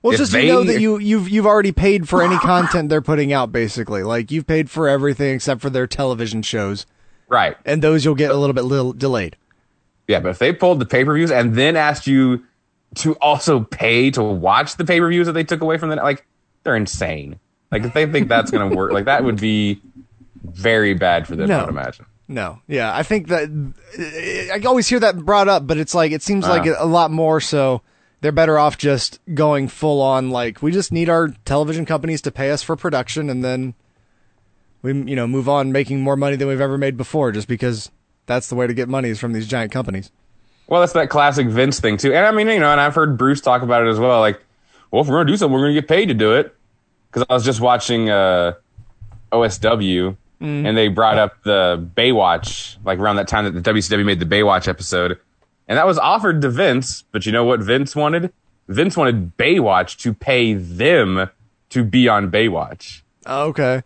Well, 0.03 0.17
just 0.17 0.33
they- 0.33 0.47
you 0.47 0.53
know 0.53 0.65
that 0.65 0.81
you 0.81 0.99
you've 0.99 1.29
you've 1.29 1.47
already 1.47 1.73
paid 1.73 2.09
for 2.09 2.23
any 2.23 2.39
content 2.39 2.89
they're 2.89 3.03
putting 3.03 3.33
out, 3.33 3.53
basically. 3.53 4.03
Like 4.03 4.31
you've 4.31 4.47
paid 4.47 4.71
for 4.71 4.89
everything 4.89 5.35
except 5.35 5.61
for 5.61 5.69
their 5.69 5.87
television 5.87 6.41
shows, 6.43 6.87
right? 7.29 7.57
And 7.67 7.83
those 7.83 8.05
you'll 8.05 8.15
get 8.15 8.31
a 8.31 8.37
little 8.37 8.55
bit 8.55 8.65
little 8.65 8.93
delayed. 8.95 9.37
Yeah, 10.09 10.21
but 10.21 10.31
if 10.31 10.39
they 10.39 10.53
pulled 10.55 10.79
the 10.81 10.87
pay 10.87 11.05
per 11.05 11.15
views 11.15 11.31
and 11.31 11.55
then 11.55 11.77
asked 11.77 12.07
you 12.07 12.45
to 12.97 13.15
also 13.17 13.61
pay 13.61 14.11
to 14.13 14.23
watch 14.23 14.77
the 14.77 14.85
pay 14.87 15.01
per 15.01 15.09
views 15.11 15.27
that 15.27 15.33
they 15.35 15.45
took 15.45 15.61
away 15.61 15.77
from 15.77 15.91
the 15.91 15.97
like 15.97 16.27
they're 16.63 16.77
insane. 16.77 17.39
Like 17.71 17.85
if 17.85 17.93
they 17.93 18.07
think 18.07 18.29
that's 18.29 18.51
going 18.51 18.71
to 18.71 18.75
work, 18.77 18.93
like 18.93 19.05
that 19.05 19.23
would 19.23 19.39
be 19.41 19.83
very 20.45 20.95
bad 20.95 21.27
for 21.27 21.37
them. 21.37 21.49
No. 21.49 21.59
I 21.59 21.61
would 21.63 21.71
imagine. 21.71 22.07
No, 22.29 22.61
yeah, 22.69 22.95
I 22.97 23.03
think 23.03 23.27
that 23.29 23.49
I 24.55 24.65
always 24.65 24.87
hear 24.87 25.01
that 25.01 25.19
brought 25.25 25.49
up, 25.49 25.67
but 25.67 25.79
it's 25.79 25.95
like 25.97 26.13
it 26.13 26.23
seems 26.23 26.47
like 26.47 26.65
Uh. 26.67 26.77
a 26.79 26.87
lot 26.87 27.11
more 27.11 27.41
so. 27.41 27.83
They're 28.21 28.31
better 28.33 28.59
off 28.59 28.79
just 28.79 29.19
going 29.35 29.67
full 29.67 30.01
on. 30.01 30.31
Like 30.31 30.63
we 30.63 30.71
just 30.71 30.93
need 30.93 31.09
our 31.09 31.29
television 31.45 31.87
companies 31.87 32.23
to 32.23 32.31
pay 32.31 32.51
us 32.53 32.63
for 32.63 32.77
production, 32.77 33.31
and 33.31 33.43
then 33.43 33.75
we 34.83 34.93
you 34.93 35.17
know 35.17 35.27
move 35.27 35.49
on 35.49 35.73
making 35.73 36.03
more 36.03 36.17
money 36.17 36.37
than 36.37 36.47
we've 36.47 36.61
ever 36.61 36.79
made 36.79 36.97
before, 36.97 37.33
just 37.33 37.49
because 37.49 37.91
that's 38.27 38.49
the 38.49 38.55
way 38.55 38.67
to 38.69 38.75
get 38.75 38.89
money 38.89 39.09
is 39.09 39.19
from 39.19 39.33
these 39.33 39.49
giant 39.49 39.73
companies. 39.73 40.13
Well, 40.69 40.81
that's 40.81 40.93
that 40.93 41.11
classic 41.11 41.49
Vince 41.49 41.81
thing 41.81 41.97
too. 41.97 42.15
And 42.15 42.25
I 42.25 42.31
mean, 42.31 42.47
you 42.47 42.61
know, 42.61 42.71
and 42.71 42.81
I've 42.81 42.95
heard 42.95 43.19
Bruce 43.19 43.41
talk 43.41 43.63
about 43.63 43.85
it 43.85 43.89
as 43.91 43.99
well. 43.99 44.21
Like, 44.21 44.41
well, 44.93 45.03
if 45.03 45.09
we're 45.09 45.17
going 45.17 45.27
to 45.27 45.33
do 45.33 45.37
something, 45.37 45.53
we're 45.53 45.65
going 45.65 45.75
to 45.75 45.81
get 45.81 45.89
paid 45.89 46.07
to 46.07 46.15
do 46.15 46.35
it. 46.35 46.55
Because 47.11 47.27
I 47.29 47.35
was 47.35 47.45
just 47.45 47.61
watching 47.61 48.09
uh, 48.09 48.53
OSW, 49.33 50.17
Mm. 50.41 50.67
and 50.67 50.77
they 50.77 50.89
brought 50.89 51.19
up 51.19 51.43
the 51.43 51.87
Baywatch, 51.95 52.79
like 52.85 52.99
around 52.99 53.17
that 53.17 53.29
time 53.29 53.45
that 53.45 53.63
the 53.63 53.73
WCW 53.73 54.07
made 54.07 54.21
the 54.21 54.25
Baywatch 54.27 54.69
episode, 54.69 55.19
and 55.69 55.77
that 55.77 55.87
was 55.87 55.99
offered 55.99 56.41
to 56.43 56.49
Vince. 56.49 57.05
But 57.13 57.27
you 57.27 57.33
know 57.33 57.45
what 57.45 57.61
Vince 57.61 57.95
wanted? 57.95 58.33
Vince 58.67 58.97
wanted 58.97 59.37
Baywatch 59.37 59.99
to 59.99 60.15
pay 60.15 60.55
them 60.55 61.29
to 61.71 61.85
be 61.85 62.09
on 62.09 62.31
Baywatch. 62.31 63.03
Oh, 63.27 63.49
okay. 63.49 63.83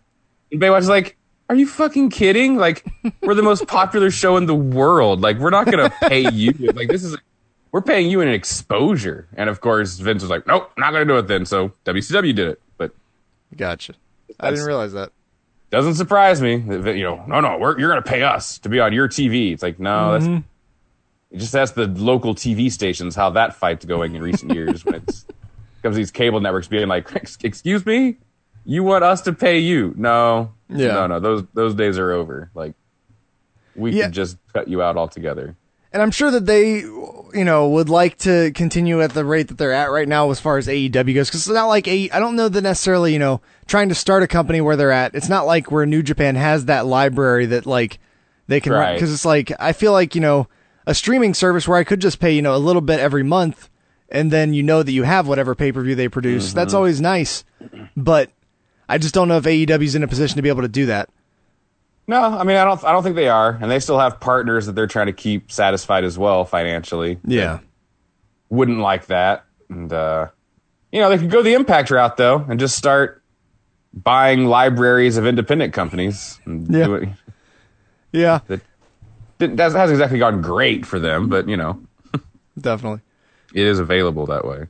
And 0.51 0.61
Baywatch 0.61 0.79
is 0.79 0.89
like, 0.89 1.17
are 1.49 1.55
you 1.55 1.67
fucking 1.67 2.09
kidding? 2.09 2.55
Like, 2.55 2.85
we're 3.21 3.33
the 3.33 3.43
most 3.43 3.67
popular 3.67 4.09
show 4.09 4.37
in 4.37 4.45
the 4.45 4.55
world. 4.55 5.21
Like, 5.21 5.37
we're 5.37 5.49
not 5.49 5.65
gonna 5.65 5.91
pay 6.03 6.29
you. 6.31 6.53
Like, 6.73 6.87
this 6.87 7.03
is 7.03 7.17
we're 7.71 7.81
paying 7.81 8.09
you 8.09 8.21
an 8.21 8.29
exposure. 8.29 9.27
And 9.35 9.49
of 9.49 9.59
course, 9.59 9.97
Vince 9.97 10.21
was 10.21 10.29
like, 10.29 10.47
nope, 10.47 10.71
not 10.77 10.91
gonna 10.91 11.03
do 11.03 11.17
it 11.17 11.27
then. 11.27 11.45
So 11.45 11.73
WCW 11.83 12.33
did 12.33 12.47
it. 12.47 12.61
But 12.77 12.91
Gotcha. 13.57 13.95
I 14.39 14.49
didn't 14.51 14.65
realize 14.65 14.93
that. 14.93 15.11
Doesn't 15.69 15.95
surprise 15.95 16.41
me. 16.41 16.57
that, 16.57 16.95
You 16.95 17.03
know, 17.03 17.23
no, 17.27 17.41
no, 17.41 17.57
we're, 17.57 17.77
you're 17.79 17.89
gonna 17.89 18.01
pay 18.01 18.21
us 18.23 18.59
to 18.59 18.69
be 18.69 18.79
on 18.79 18.93
your 18.93 19.07
TV. 19.07 19.51
It's 19.53 19.63
like, 19.63 19.79
no, 19.79 20.13
that's 20.13 20.25
Mhm. 20.25 20.43
you 21.31 21.39
just 21.39 21.55
ask 21.55 21.73
the 21.73 21.87
local 21.87 22.35
TV 22.35 22.71
stations 22.71 23.15
how 23.15 23.29
that 23.31 23.55
fight's 23.55 23.85
going 23.85 24.15
in 24.15 24.21
recent 24.21 24.53
years 24.55 24.85
when 24.85 24.95
it 24.95 25.03
comes 25.83 25.95
to 25.95 25.97
these 25.97 26.11
cable 26.11 26.39
networks 26.39 26.67
being 26.67 26.87
like, 26.87 27.09
excuse 27.43 27.85
me, 27.85 28.17
you 28.65 28.83
want 28.83 29.03
us 29.03 29.21
to 29.21 29.33
pay 29.33 29.59
you? 29.59 29.93
No, 29.97 30.51
Yeah. 30.69 30.93
no, 30.93 31.07
no. 31.07 31.19
Those 31.19 31.43
those 31.53 31.75
days 31.75 31.97
are 31.99 32.11
over. 32.11 32.49
Like, 32.55 32.73
we 33.75 33.91
Yeah. 33.91 34.05
could 34.05 34.13
just 34.13 34.37
cut 34.53 34.67
you 34.67 34.81
out 34.81 34.97
altogether. 34.97 35.55
And 35.95 36.01
I'm 36.01 36.11
sure 36.11 36.29
that 36.29 36.45
they, 36.45 36.79
you 36.79 37.45
know, 37.45 37.69
would 37.69 37.87
like 37.87 38.17
to 38.19 38.51
continue 38.51 39.01
at 39.01 39.13
the 39.13 39.23
rate 39.23 39.47
that 39.47 39.57
they're 39.57 39.71
at 39.71 39.91
right 39.91 40.09
now 40.09 40.29
as 40.29 40.41
far 40.41 40.57
as 40.57 40.67
AEW 40.67 41.15
goes. 41.15 41.29
Because 41.29 41.47
it's 41.47 41.47
not 41.47 41.67
like 41.67 41.87
A. 41.87 42.09
I 42.11 42.19
don't 42.19 42.35
know 42.35 42.49
that 42.49 42.61
necessarily, 42.61 43.13
you 43.13 43.19
know, 43.19 43.39
trying 43.65 43.87
to 43.87 43.95
start 43.95 44.21
a 44.21 44.27
company 44.27 44.59
where 44.59 44.75
they're 44.75 44.91
at. 44.91 45.15
It's 45.15 45.29
not 45.29 45.45
like 45.45 45.71
where 45.71 45.85
New 45.85 46.03
Japan 46.03 46.35
has 46.35 46.65
that 46.65 46.85
library 46.85 47.45
that 47.45 47.65
like 47.65 47.99
they 48.47 48.59
can. 48.59 48.73
Right. 48.73 48.95
Because 48.95 49.13
it's 49.13 49.23
like 49.23 49.53
I 49.57 49.71
feel 49.71 49.93
like 49.93 50.15
you 50.15 50.21
know 50.21 50.49
a 50.85 50.93
streaming 50.93 51.33
service 51.33 51.65
where 51.65 51.77
I 51.77 51.85
could 51.85 52.01
just 52.01 52.19
pay 52.19 52.33
you 52.33 52.41
know 52.41 52.55
a 52.55 52.59
little 52.59 52.81
bit 52.81 52.99
every 52.99 53.23
month, 53.23 53.69
and 54.09 54.31
then 54.31 54.53
you 54.53 54.63
know 54.63 54.83
that 54.83 54.91
you 54.91 55.03
have 55.03 55.29
whatever 55.29 55.55
pay 55.55 55.71
per 55.71 55.81
view 55.81 55.95
they 55.95 56.09
produce. 56.09 56.51
That's 56.51 56.73
Mhm. 56.73 56.77
always 56.77 56.99
nice, 56.99 57.45
but 57.95 58.31
I 58.89 58.97
just 58.97 59.13
don't 59.13 59.29
know 59.29 59.37
if 59.37 59.45
AEW's 59.45 59.95
in 59.95 60.03
a 60.03 60.09
position 60.09 60.35
to 60.35 60.41
be 60.41 60.49
able 60.49 60.61
to 60.63 60.67
do 60.67 60.87
that. 60.87 61.07
No, 62.07 62.21
I 62.21 62.43
mean, 62.43 62.55
I 62.57 62.63
don't. 62.65 62.83
I 62.83 62.91
don't 62.91 63.01
think 63.03 63.15
they 63.15 63.29
are, 63.29 63.57
and 63.61 63.69
they 63.71 63.79
still 63.79 63.97
have 63.99 64.19
partners 64.19 64.67
that 64.67 64.73
they're 64.73 64.85
trying 64.87 65.07
to 65.07 65.13
keep 65.13 65.51
satisfied 65.51 66.03
as 66.03 66.17
well 66.19 66.45
financially. 66.45 67.17
Yeah. 67.25 67.59
Wouldn't 68.49 68.77
like 68.79 69.07
that, 69.07 69.43
and 69.69 69.91
uh, 69.91 70.27
you 70.91 70.99
know, 71.01 71.09
they 71.09 71.17
could 71.17 71.31
go 71.31 71.41
the 71.41 71.53
Impact 71.55 71.89
route 71.89 72.15
though, 72.17 72.45
and 72.47 72.59
just 72.59 72.77
start 72.77 73.23
buying 73.91 74.45
libraries 74.45 75.17
of 75.17 75.25
independent 75.25 75.73
companies. 75.73 76.39
And 76.45 76.67
Yeah. 76.73 76.85
do 76.85 76.95
it. 76.95 77.09
Yeah, 78.11 78.39
that 78.47 78.61
didn't- 79.39 79.55
that 79.57 79.71
hasn't 79.71 79.91
exactly 79.91 80.19
gone 80.19 80.41
great 80.41 80.85
for 80.85 80.99
them, 80.99 81.27
but 81.27 81.49
you 81.49 81.57
know, 81.57 81.81
definitely. 82.59 83.01
it 83.53 83.65
is 83.65 83.79
available 83.79 84.27
that 84.27 84.45
way. 84.45 84.67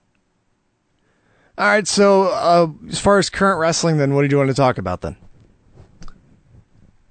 All 1.58 1.68
right, 1.68 1.88
so 1.88 2.24
uh, 2.30 2.68
as 2.90 3.00
far 3.00 3.18
as 3.20 3.30
current 3.30 3.60
wrestling, 3.60 3.98
then 3.98 4.14
what 4.16 4.22
do 4.22 4.28
you 4.30 4.38
want 4.38 4.50
to 4.50 4.56
talk 4.56 4.78
about 4.78 5.02
then? 5.02 5.16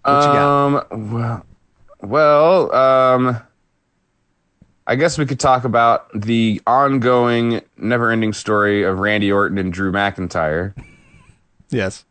What 0.05 0.12
you 0.12 0.32
got? 0.32 0.93
Um. 0.93 1.12
Well, 1.12 1.47
well. 2.01 2.74
Um. 2.74 3.43
I 4.86 4.97
guess 4.97 5.16
we 5.16 5.24
could 5.24 5.40
talk 5.40 5.64
about 5.64 6.10
the 6.12 6.60
ongoing, 6.66 7.62
never-ending 7.78 8.35
story 8.35 8.82
of 8.82 8.98
Randy 8.98 9.32
Orton 9.32 9.56
and 9.56 9.72
Drew 9.72 9.90
McIntyre. 9.90 10.74
Yes. 11.70 12.05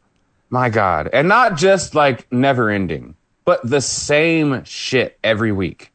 My 0.49 0.69
God, 0.69 1.07
and 1.13 1.27
not 1.27 1.55
just 1.55 1.93
like 1.93 2.31
never-ending, 2.31 3.15
but 3.45 3.61
the 3.67 3.79
same 3.79 4.63
shit 4.63 5.19
every 5.23 5.51
week. 5.51 5.91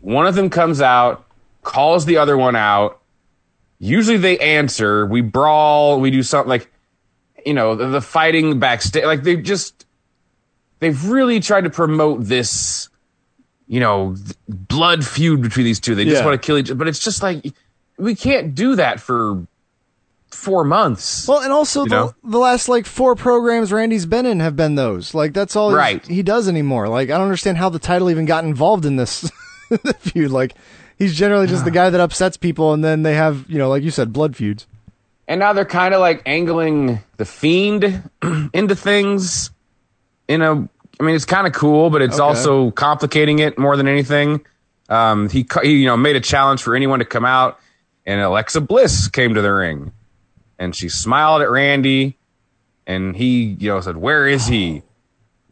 One 0.00 0.26
of 0.26 0.34
them 0.34 0.48
comes 0.48 0.80
out, 0.80 1.26
calls 1.62 2.06
the 2.06 2.16
other 2.16 2.36
one 2.36 2.56
out. 2.56 3.00
Usually 3.78 4.16
they 4.16 4.38
answer. 4.38 5.04
We 5.06 5.20
brawl. 5.20 6.00
We 6.00 6.10
do 6.10 6.22
something 6.22 6.48
like, 6.48 6.70
you 7.44 7.52
know, 7.52 7.74
the, 7.74 7.88
the 7.88 8.00
fighting 8.00 8.58
backstage. 8.58 9.04
Like 9.04 9.22
they 9.22 9.36
just, 9.36 9.83
they've 10.84 11.04
really 11.08 11.40
tried 11.40 11.64
to 11.64 11.70
promote 11.70 12.24
this, 12.24 12.88
you 13.66 13.80
know, 13.80 14.14
blood 14.48 15.04
feud 15.04 15.40
between 15.40 15.64
these 15.64 15.80
two. 15.80 15.94
They 15.94 16.04
just 16.04 16.20
Yeah. 16.20 16.26
want 16.26 16.40
to 16.40 16.46
kill 16.46 16.58
each 16.58 16.70
other. 16.70 16.76
But 16.76 16.88
it's 16.88 16.98
just 16.98 17.22
like, 17.22 17.42
we 17.98 18.14
can't 18.14 18.54
do 18.54 18.76
that 18.76 19.00
for 19.00 19.46
four 20.30 20.64
months. 20.64 21.26
Well, 21.26 21.40
and 21.40 21.52
also 21.52 21.84
the, 21.84 21.90
know? 21.90 22.14
the 22.22 22.38
last 22.38 22.68
like 22.68 22.84
four 22.86 23.14
programs 23.14 23.72
Randy's 23.72 24.04
been 24.04 24.26
in 24.26 24.40
have 24.40 24.56
been 24.56 24.74
those. 24.74 25.14
Like 25.14 25.32
that's 25.32 25.56
all 25.56 25.72
right. 25.72 26.04
he 26.06 26.22
does 26.22 26.48
anymore. 26.48 26.88
Like 26.88 27.08
I 27.08 27.14
don't 27.14 27.22
understand 27.22 27.56
how 27.56 27.68
the 27.70 27.78
title 27.78 28.10
even 28.10 28.26
got 28.26 28.44
involved 28.44 28.84
in 28.84 28.96
this 28.96 29.30
feud. 30.00 30.30
Like 30.32 30.54
he's 30.98 31.16
generally 31.16 31.46
just 31.46 31.64
the 31.64 31.70
guy 31.70 31.88
that 31.88 32.00
upsets 32.00 32.36
people, 32.36 32.72
and 32.74 32.84
then 32.84 33.02
they 33.04 33.14
have 33.14 33.46
you 33.48 33.58
know, 33.58 33.68
like 33.70 33.82
you 33.82 33.90
said, 33.90 34.12
blood 34.12 34.36
feuds. 34.36 34.66
And 35.26 35.38
now 35.40 35.54
they're 35.54 35.64
kind 35.64 35.94
of 35.94 36.00
like 36.00 36.20
angling 36.26 37.00
the 37.16 37.24
fiend 37.24 38.10
into 38.52 38.74
things. 38.76 39.50
In 40.26 40.40
a, 40.42 40.68
I 41.00 41.02
mean, 41.04 41.14
it's 41.16 41.24
kind 41.24 41.46
of 41.46 41.52
cool, 41.52 41.90
but 41.90 42.02
it's 42.02 42.14
Okay. 42.16 42.22
also 42.22 42.70
complicating 42.72 43.40
it 43.40 43.58
more 43.58 43.76
than 43.76 43.88
anything. 43.88 44.44
Um, 44.88 45.28
he, 45.28 45.46
he, 45.62 45.76
you 45.80 45.86
know, 45.86 45.96
made 45.96 46.14
a 46.16 46.20
challenge 46.20 46.62
for 46.62 46.74
anyone 46.76 46.98
to 46.98 47.04
come 47.04 47.24
out, 47.24 47.58
and 48.06 48.20
Alexa 48.20 48.60
Bliss 48.60 49.08
came 49.08 49.34
to 49.34 49.42
the 49.42 49.52
ring, 49.52 49.92
and 50.58 50.74
she 50.76 50.88
smiled 50.88 51.42
at 51.42 51.50
Randy, 51.50 52.16
and 52.86 53.16
he, 53.16 53.56
you 53.58 53.70
know, 53.70 53.80
said, 53.80 53.96
"Where 53.96 54.26
is 54.28 54.46
he?" 54.46 54.82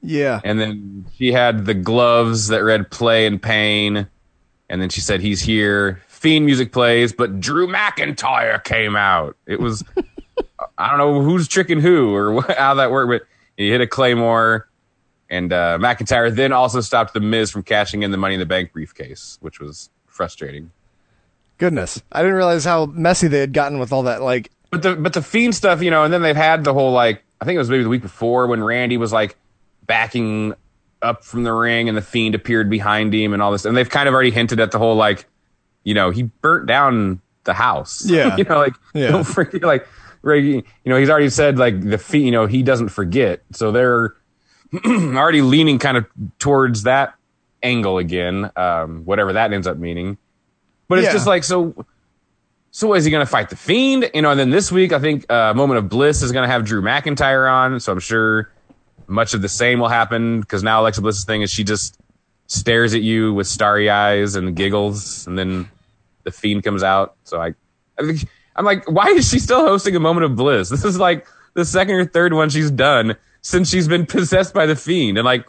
Yeah. 0.03 0.41
And 0.45 0.61
then 0.61 1.07
she 1.17 1.33
had 1.33 1.65
the 1.65 1.75
gloves 1.75 2.49
that 2.49 2.63
read 2.63 2.91
"Play 2.91 3.27
and 3.27 3.41
Pain," 3.43 4.07
and 4.69 4.83
then 4.83 4.91
she 4.91 5.01
said, 5.01 5.21
"He's 5.21 5.41
here." 5.41 6.03
Fiend 6.09 6.47
music 6.47 6.71
plays, 6.73 7.13
but 7.13 7.41
Drew 7.41 7.67
McIntyre 7.67 8.63
came 8.63 8.95
out. 8.95 9.37
It 9.47 9.59
was 9.61 9.83
I 10.79 10.89
don't 10.91 10.99
know 10.99 11.21
who's 11.23 11.49
tricking 11.49 11.81
who 11.81 12.15
or 12.15 12.43
how 12.57 12.75
that 12.75 12.91
worked, 12.93 13.11
but 13.11 13.29
he 13.57 13.71
hit 13.71 13.81
a 13.81 13.87
claymore, 13.89 14.69
and 15.33 15.53
uh, 15.53 15.79
McIntyre 15.81 16.33
then 16.33 16.53
also 16.53 16.81
stopped 16.81 17.15
the 17.15 17.21
Miz 17.21 17.51
from 17.51 17.63
cashing 17.65 18.03
in 18.03 18.11
the 18.13 18.17
Money 18.19 18.35
in 18.35 18.41
the 18.41 18.47
Bank 18.47 18.73
briefcase, 18.73 19.39
which 19.41 19.59
was 19.59 19.91
frustrating. 20.07 20.71
Goodness, 21.59 22.03
I 22.13 22.21
didn't 22.23 22.37
realize 22.37 22.65
how 22.65 22.87
messy 22.87 23.29
they 23.29 23.39
had 23.41 23.53
gotten 23.53 23.79
with 23.79 23.93
all 23.93 24.03
that. 24.05 24.23
Like, 24.23 24.51
But 24.71 24.83
the 24.83 24.95
but 24.97 25.13
the 25.15 25.23
Fiend 25.23 25.55
stuff, 25.55 25.83
you 25.83 25.91
know, 25.91 26.05
and 26.05 26.13
then 26.13 26.23
they've 26.23 26.37
had 26.37 26.65
the 26.65 26.75
whole 26.75 26.93
like 26.93 27.25
I 27.41 27.45
think 27.45 27.57
it 27.57 27.59
was 27.59 27.71
maybe 27.71 27.83
the 27.83 27.89
week 27.89 28.03
before 28.03 28.47
when 28.47 28.63
Randy 28.63 28.97
was 28.97 29.13
like 29.13 29.37
backing 29.87 30.55
up 31.01 31.25
from 31.25 31.43
the 31.45 31.53
ring 31.53 31.89
and 31.89 31.97
the 31.97 32.03
Fiend 32.03 32.35
appeared 32.35 32.69
behind 32.71 33.13
him 33.15 33.33
and 33.33 33.43
all 33.43 33.53
this, 33.53 33.65
and 33.65 33.77
they've 33.77 33.89
kind 33.91 34.09
of 34.09 34.15
already 34.15 34.31
hinted 34.31 34.61
at 34.61 34.71
the 34.71 34.79
whole 34.79 34.97
like, 34.97 35.27
you 35.85 35.95
know, 35.95 36.11
he 36.11 36.25
burnt 36.25 36.67
down 36.67 37.21
the 37.45 37.55
house. 37.55 38.05
Yeah. 38.09 38.37
you 38.37 38.45
know, 38.45 38.59
like 38.59 38.75
Yeah. 38.95 39.09
don't 39.11 39.25
forget, 39.25 39.63
like, 39.63 39.87
you 40.25 40.63
know, 40.87 40.97
he's 40.97 41.11
already 41.11 41.31
said 41.31 41.59
like 41.59 41.81
the 41.81 41.99
Fiend, 41.99 42.25
you 42.27 42.31
know, 42.33 42.47
he 42.47 42.63
doesn't 42.63 42.89
forget, 42.91 43.43
so 43.53 43.73
they're 43.73 44.15
already 44.87 45.43
leaning 45.43 45.79
kind 45.79 45.97
of 45.97 46.07
towards 46.39 46.85
that 46.85 47.15
angle 47.63 47.99
again, 47.99 48.51
um, 48.57 49.05
whatever 49.05 49.35
that 49.35 49.53
ends 49.53 49.67
up 49.67 49.77
meaning. 49.77 50.19
But 50.89 50.99
it's 50.99 51.07
Yeah. 51.07 51.13
just 51.13 51.27
like 51.27 51.45
so. 51.45 51.87
So 52.71 52.95
is 52.95 53.05
he 53.05 53.11
going 53.11 53.25
to 53.25 53.31
fight 53.31 53.51
the 53.51 53.57
Fiend? 53.57 54.11
You 54.15 54.23
know, 54.23 54.31
and 54.31 54.41
then 54.41 54.51
this 54.51 54.73
week 54.73 54.93
I 54.93 54.99
think 54.99 55.31
uh, 55.31 55.53
Moment 55.55 55.79
of 55.79 55.89
Bliss 55.91 56.23
is 56.23 56.33
going 56.33 56.47
to 56.47 56.51
have 56.51 56.65
Drew 56.65 56.81
McIntyre 56.81 57.51
on. 57.51 57.81
So 57.81 57.93
I'm 57.93 58.01
sure 58.01 58.51
much 59.07 59.35
of 59.35 59.43
the 59.43 59.49
same 59.49 59.79
will 59.79 59.89
happen 59.89 60.41
because 60.41 60.63
now 60.63 60.81
Alexa 60.81 61.03
Bliss's 61.03 61.25
thing 61.25 61.43
is 61.43 61.51
she 61.51 61.65
just 61.65 61.99
stares 62.47 62.95
at 62.95 63.03
you 63.03 63.35
with 63.35 63.47
starry 63.47 63.91
eyes 63.91 64.37
and 64.37 64.57
giggles, 64.57 65.27
and 65.27 65.39
then 65.39 65.69
the 66.25 66.31
Fiend 66.31 66.65
comes 66.65 66.83
out. 66.83 67.15
So 67.25 67.41
I, 67.41 67.49
I 67.99 68.07
think 68.07 68.27
I'm 68.57 68.65
like, 68.65 68.91
why 68.91 69.09
is 69.09 69.29
she 69.29 69.39
still 69.39 69.61
hosting 69.67 69.95
a 69.97 70.01
Moment 70.01 70.25
of 70.25 70.35
Bliss? 70.37 70.71
This 70.71 70.85
is 70.85 70.99
like 70.99 71.27
the 71.55 71.65
second 71.67 71.95
or 71.97 72.07
third 72.07 72.33
one 72.33 72.49
she's 72.49 72.71
done 72.71 73.17
since 73.43 73.69
she's 73.71 73.89
been 73.89 74.07
possessed 74.07 74.55
by 74.55 74.67
the 74.67 74.77
Fiend, 74.77 75.19
and 75.19 75.25
like 75.25 75.45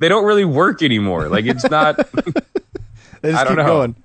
they 0.00 0.08
don't 0.08 0.24
really 0.24 0.44
work 0.44 0.82
anymore. 0.82 1.28
Like 1.28 1.44
it's 1.44 1.68
not. 1.70 1.96
they 3.22 3.30
just 3.32 3.40
I 3.40 3.44
don't 3.44 3.56
keep 3.56 3.56
know. 3.58 3.66
going. 3.66 3.96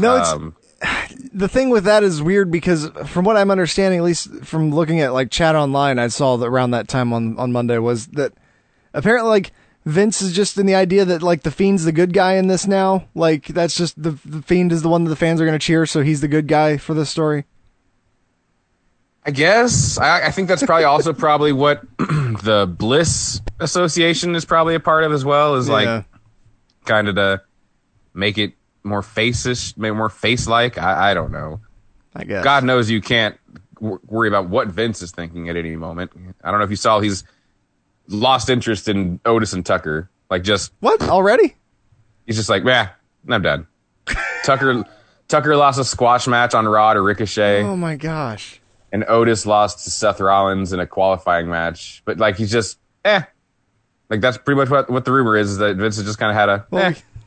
No, 0.00 0.16
it's 0.16 0.28
Um, 0.30 0.56
the 1.32 1.48
thing 1.48 1.70
with 1.70 1.84
that 1.84 2.02
is 2.02 2.20
weird 2.22 2.50
because 2.50 2.88
from 3.06 3.24
what 3.24 3.36
I'm 3.36 3.50
understanding, 3.50 3.98
at 4.00 4.04
least 4.04 4.28
from 4.44 4.74
looking 4.74 5.00
at 5.00 5.12
like 5.12 5.30
chat 5.30 5.54
online, 5.54 5.98
I 5.98 6.08
saw 6.08 6.36
that 6.36 6.46
around 6.46 6.72
that 6.72 6.88
time 6.88 7.12
on 7.12 7.38
on 7.38 7.52
Monday 7.52 7.78
was 7.78 8.08
that 8.08 8.32
apparently 8.94 9.28
like 9.30 9.52
Vince 9.84 10.22
is 10.22 10.32
just 10.32 10.56
in 10.58 10.66
the 10.66 10.74
idea 10.74 11.04
that 11.04 11.22
like 11.22 11.42
the 11.42 11.50
Fiend's 11.50 11.84
the 11.84 11.92
good 11.92 12.12
guy 12.12 12.34
in 12.34 12.46
this 12.46 12.66
now. 12.66 13.08
Like 13.14 13.46
that's 13.48 13.76
just 13.76 14.00
the 14.02 14.12
the 14.24 14.42
Fiend 14.42 14.72
is 14.72 14.82
the 14.82 14.88
one 14.88 15.04
that 15.04 15.10
the 15.10 15.16
fans 15.16 15.40
are 15.40 15.44
going 15.46 15.58
to 15.58 15.64
cheer, 15.64 15.86
so 15.86 16.02
he's 16.02 16.20
the 16.20 16.28
good 16.28 16.48
guy 16.48 16.76
for 16.76 16.94
this 16.94 17.10
story. 17.10 17.44
I 19.24 19.30
guess 19.30 19.98
I, 19.98 20.26
I 20.26 20.30
think 20.30 20.48
that's 20.48 20.62
probably 20.64 20.84
also 20.84 21.12
probably 21.14 21.52
what 21.52 21.82
the 21.98 22.72
Bliss 22.78 23.40
Association 23.60 24.34
is 24.34 24.44
probably 24.44 24.74
a 24.74 24.80
part 24.80 25.04
of 25.04 25.12
as 25.12 25.24
well. 25.24 25.54
Is 25.56 25.68
Yeah. 25.68 25.74
like 25.74 26.04
kind 26.84 27.08
of 27.08 27.14
to 27.16 27.42
make 28.14 28.36
it 28.38 28.54
more 28.82 29.00
facish, 29.02 29.76
make 29.76 29.90
it 29.90 29.94
more 29.94 30.08
face 30.08 30.46
like. 30.48 30.76
I, 30.78 31.10
I 31.10 31.14
don't 31.14 31.30
know. 31.32 31.60
I 32.16 32.24
guess. 32.24 32.42
God 32.44 32.64
knows 32.64 32.90
you 32.90 33.00
can't 33.00 33.38
w- 33.76 34.00
worry 34.06 34.28
about 34.28 34.48
what 34.48 34.68
Vince 34.68 35.00
is 35.02 35.12
thinking 35.12 35.48
at 35.48 35.56
any 35.56 35.76
moment. 35.76 36.10
I 36.42 36.50
don't 36.50 36.58
know 36.58 36.64
if 36.64 36.70
you 36.70 36.76
saw 36.76 36.98
he's 37.00 37.22
lost 38.08 38.50
interest 38.50 38.88
in 38.88 39.20
Otis 39.24 39.52
and 39.52 39.64
Tucker. 39.64 40.10
Like 40.30 40.42
just 40.42 40.72
What 40.80 41.00
already? 41.02 41.54
he's 42.26 42.36
just 42.36 42.48
like, 42.48 42.64
yeah, 42.64 42.90
I'm 43.28 43.42
done. 43.42 43.66
Tucker 44.44 44.84
Tucker 45.28 45.56
lost 45.56 45.78
a 45.78 45.84
squash 45.84 46.26
match 46.26 46.54
on 46.54 46.66
Raw 46.66 46.92
to 46.92 47.00
Ricochet. 47.00 47.62
Oh 47.62 47.76
my 47.76 47.94
gosh. 47.96 48.60
And 48.92 49.04
Otis 49.08 49.46
lost 49.46 49.84
to 49.84 49.90
Seth 49.90 50.20
Rollins 50.20 50.72
in 50.72 50.78
a 50.80 50.86
qualifying 50.86 51.48
match. 51.48 52.02
But 52.04 52.18
like 52.18 52.36
he's 52.36 52.50
just 52.52 52.78
eh. 53.04 53.22
Like 54.10 54.20
that's 54.20 54.36
pretty 54.38 54.58
much 54.60 54.68
what, 54.68 54.90
what 54.90 55.04
the 55.04 55.12
rumor 55.12 55.36
is, 55.36 55.50
is 55.52 55.58
that 55.58 55.76
Vince 55.76 55.96
has 55.96 56.04
just 56.04 56.18
kind 56.18 56.30
of 56.30 56.36
had 56.36 56.48
a 56.50 56.66
Well, 56.70 56.84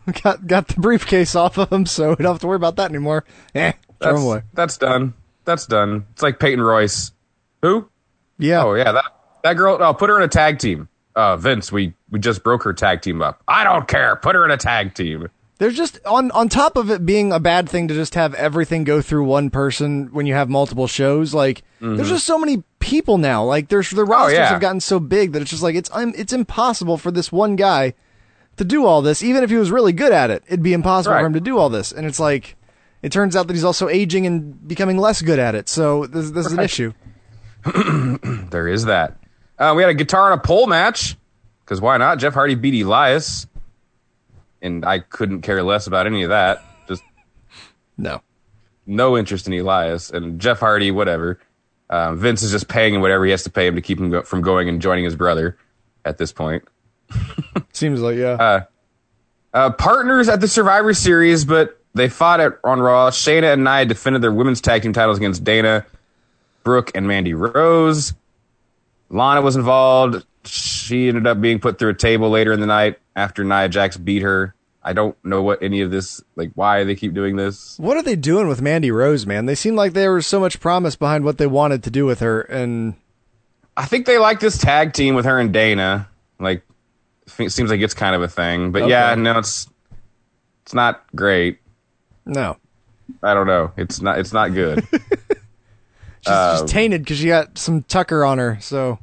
eh. 0.07 0.11
got 0.23 0.45
got 0.45 0.67
the 0.67 0.79
briefcase 0.79 1.35
off 1.35 1.57
of 1.57 1.71
him, 1.71 1.85
so 1.85 2.09
we 2.11 2.15
don't 2.17 2.33
have 2.33 2.39
to 2.41 2.47
worry 2.47 2.57
about 2.57 2.75
that 2.75 2.91
anymore. 2.91 3.25
Eh, 3.55 3.71
That's, 3.99 4.21
away. 4.21 4.43
that's 4.53 4.77
done. 4.77 5.13
That's 5.45 5.65
done. 5.65 6.05
It's 6.13 6.21
like 6.21 6.39
Peyton 6.39 6.61
Royce. 6.61 7.11
Who? 7.61 7.89
Yeah. 8.37 8.63
Oh 8.63 8.73
yeah, 8.75 8.91
that 8.91 9.05
that 9.43 9.53
girl. 9.55 9.77
Oh, 9.79 9.93
put 9.93 10.09
her 10.09 10.17
in 10.17 10.23
a 10.23 10.27
tag 10.27 10.59
team. 10.59 10.89
Uh, 11.15 11.37
Vince, 11.37 11.71
we 11.71 11.93
we 12.11 12.19
just 12.19 12.43
broke 12.43 12.63
her 12.63 12.73
tag 12.73 13.01
team 13.01 13.21
up. 13.21 13.41
I 13.47 13.63
don't 13.63 13.87
care. 13.87 14.15
Put 14.17 14.35
her 14.35 14.43
in 14.45 14.51
a 14.51 14.57
tag 14.57 14.93
team. 14.93 15.29
There's 15.57 15.75
just 15.77 15.99
on 16.05 16.31
on 16.31 16.49
top 16.49 16.75
of 16.75 16.89
it 16.91 17.05
being 17.05 17.31
a 17.31 17.39
bad 17.39 17.69
thing 17.69 17.87
to 17.87 17.93
just 17.93 18.15
have 18.15 18.33
everything 18.33 18.83
go 18.83 19.01
through 19.01 19.23
one 19.23 19.49
person 19.49 20.09
when 20.11 20.25
you 20.25 20.33
have 20.33 20.49
multiple 20.49 20.87
shows. 20.87 21.33
Like 21.33 21.63
there's 21.79 21.99
Mhm. 22.07 22.09
just 22.09 22.25
so 22.25 22.37
many 22.37 22.63
people 22.79 23.17
now. 23.17 23.43
Like 23.45 23.69
there's 23.69 23.89
the 23.89 24.03
rosters 24.03 24.37
yeah. 24.37 24.49
have 24.49 24.59
gotten 24.59 24.81
so 24.81 24.99
big 24.99 25.31
that 25.31 25.41
it's 25.41 25.51
just 25.51 25.63
like 25.63 25.75
it's 25.75 25.89
um, 25.93 26.13
it's 26.17 26.33
impossible 26.33 26.97
for 26.97 27.09
this 27.09 27.31
one 27.31 27.55
guy 27.55 27.93
to 28.57 28.65
do 28.65 28.85
all 28.85 29.01
this. 29.01 29.23
Even 29.23 29.43
if 29.43 29.49
he 29.49 29.55
was 29.55 29.71
really 29.71 29.93
good 29.93 30.11
at 30.11 30.29
it, 30.29 30.43
it'd 30.47 30.61
be 30.63 30.73
impossible 30.73 31.13
Right. 31.13 31.21
for 31.21 31.27
him 31.27 31.33
to 31.33 31.39
do 31.39 31.57
all 31.57 31.69
this. 31.69 31.91
And 31.93 32.05
it's 32.05 32.19
like 32.19 32.57
it 33.01 33.13
turns 33.13 33.35
out 33.35 33.47
that 33.47 33.53
he's 33.53 33.63
also 33.63 33.87
aging 33.87 34.25
and 34.25 34.67
becoming 34.67 34.97
less 34.97 35.21
good 35.21 35.39
at 35.39 35.55
it. 35.55 35.69
So 35.69 36.05
this, 36.05 36.31
this 36.31 36.47
is 36.47 36.51
an 36.53 36.59
issue. 36.59 36.91
there 38.51 38.67
is 38.67 38.85
that. 38.85 39.17
Uh, 39.57 39.73
we 39.75 39.81
had 39.83 39.89
a 39.89 39.93
guitar 39.95 40.31
and 40.31 40.39
a 40.39 40.43
pole 40.43 40.67
match 40.67 41.15
because 41.63 41.79
why 41.81 41.97
not? 41.97 42.19
Jeff 42.19 42.33
Hardy 42.33 42.55
beat 42.55 42.81
Elias, 42.83 43.47
and 44.61 44.85
I 44.85 44.99
couldn't 44.99 45.41
care 45.41 45.61
less 45.63 45.87
about 45.87 46.07
any 46.07 46.23
of 46.23 46.29
that. 46.29 46.63
Just 46.87 47.03
no, 47.97 48.21
no 48.85 49.17
interest 49.17 49.47
in 49.47 49.53
Elias 49.53 50.09
and 50.09 50.39
Jeff 50.39 50.59
Hardy. 50.59 50.91
Whatever. 50.91 51.39
Um, 51.89 52.17
Vince 52.17 52.41
is 52.41 52.51
just 52.51 52.67
paying 52.67 52.95
him 52.95 53.01
whatever 53.01 53.25
he 53.25 53.31
has 53.31 53.43
to 53.43 53.49
pay 53.51 53.67
him 53.67 53.75
to 53.75 53.81
keep 53.81 53.99
him 53.99 54.09
go- 54.09 54.23
from 54.23 54.41
going 54.41 54.67
and 54.67 54.81
joining 54.81 55.03
his 55.03 55.15
brother. 55.15 55.57
At 56.03 56.17
this 56.19 56.31
point, 56.31 56.63
Seems 57.73 57.99
like 57.99 58.17
yeah. 58.17 58.33
uh, 58.33 58.63
uh, 59.53 59.71
partners 59.71 60.29
at 60.29 60.41
the 60.41 60.47
Survivor 60.47 60.93
Series, 60.93 61.45
but 61.45 61.79
they 61.93 62.09
fought 62.09 62.39
at 62.39 62.53
on 62.63 62.79
Raw. 62.79 63.09
Shayna 63.09 63.53
and 63.53 63.63
Nia 63.63 63.85
defended 63.85 64.21
their 64.21 64.31
women's 64.31 64.61
tag 64.61 64.83
team 64.83 64.93
titles 64.93 65.17
against 65.17 65.43
Dana, 65.43 65.85
Brooke, 66.63 66.91
and 66.93 67.07
Mandy 67.07 67.33
Rose. 67.33 68.13
Lana 69.09 69.41
was 69.41 69.55
involved. 69.55 70.25
She 70.47 71.07
ended 71.07 71.27
up 71.27 71.41
being 71.41 71.59
put 71.59 71.79
through 71.79 71.89
a 71.89 71.93
table 71.95 72.29
later 72.29 72.51
in 72.53 72.59
the 72.59 72.65
night 72.65 72.99
after 73.15 73.43
Nia 73.43 73.69
Jax 73.69 73.97
beat 73.97 74.21
her. 74.21 74.53
I 74.83 74.93
don't 74.93 75.17
know 75.25 75.41
what 75.41 75.63
any 75.63 75.81
of 75.81 75.89
this, 75.89 76.21
like, 76.35 76.51
why 76.53 76.83
they 76.83 76.93
keep 76.95 77.13
doing 77.15 77.35
this. 77.37 77.75
What 77.79 77.97
are 77.97 78.03
they 78.03 78.15
doing 78.15 78.47
with 78.47 78.61
Mandy 78.61 78.91
Rose, 78.91 79.25
man? 79.25 79.47
They 79.47 79.55
seem 79.55 79.75
like 79.75 79.93
there 79.93 80.13
was 80.13 80.27
so 80.27 80.39
much 80.39 80.59
promise 80.59 80.95
behind 80.95 81.25
what 81.25 81.39
they 81.39 81.47
wanted 81.47 81.83
to 81.85 81.89
do 81.89 82.05
with 82.05 82.19
her, 82.19 82.41
and 82.41 82.93
I 83.75 83.85
think 83.85 84.05
they 84.05 84.19
like 84.19 84.39
this 84.39 84.59
tag 84.59 84.93
team 84.93 85.15
with 85.15 85.25
her 85.25 85.39
and 85.39 85.51
Dana. 85.51 86.07
Like, 86.39 86.63
it 87.39 87.51
seems 87.51 87.71
like 87.71 87.81
it's 87.81 87.95
kind 87.95 88.15
of 88.15 88.21
a 88.21 88.27
thing. 88.27 88.71
But 88.71 88.87
yeah, 88.87 89.15
no, 89.15 89.39
it's 89.39 89.67
it's 90.61 90.75
not 90.75 91.03
great. 91.15 91.57
no, 92.25 92.57
I 93.23 93.33
don't 93.33 93.47
know. 93.47 93.71
It's 93.77 94.01
not. 94.01 94.19
It's 94.19 94.33
not 94.33 94.53
good. 94.53 94.85
she's, 94.91 96.27
Um, 96.27 96.57
she's 96.59 96.71
tainted 96.71 97.01
because 97.01 97.17
she 97.17 97.27
got 97.27 97.57
some 97.57 97.81
Tucker 97.83 98.23
on 98.23 98.37
her. 98.37 98.59
So 98.61 98.99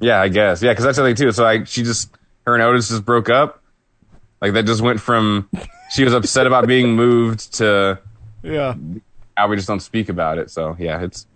Yeah, 0.00 0.20
I 0.20 0.28
guess. 0.28 0.62
Yeah, 0.62 0.72
because 0.72 0.84
that's 0.84 0.98
the 0.98 1.04
thing 1.04 1.14
too. 1.14 1.32
So 1.32 1.46
I, 1.46 1.64
she 1.64 1.82
just, 1.82 2.10
her 2.46 2.54
and 2.54 2.62
Otis 2.62 2.88
just 2.88 3.04
broke 3.04 3.30
up. 3.30 3.62
Like 4.40 4.52
that 4.52 4.66
just 4.66 4.82
went 4.82 5.00
from 5.00 5.48
she 5.90 6.04
was 6.04 6.12
upset 6.12 6.46
about 6.46 6.66
being 6.66 6.94
moved 6.94 7.54
to 7.54 7.98
yeah, 8.42 8.74
now 9.38 9.48
we 9.48 9.56
just 9.56 9.66
don't 9.66 9.80
speak 9.80 10.10
about 10.10 10.36
it. 10.36 10.50
So 10.50 10.76
yeah, 10.78 11.00
it's 11.02 11.26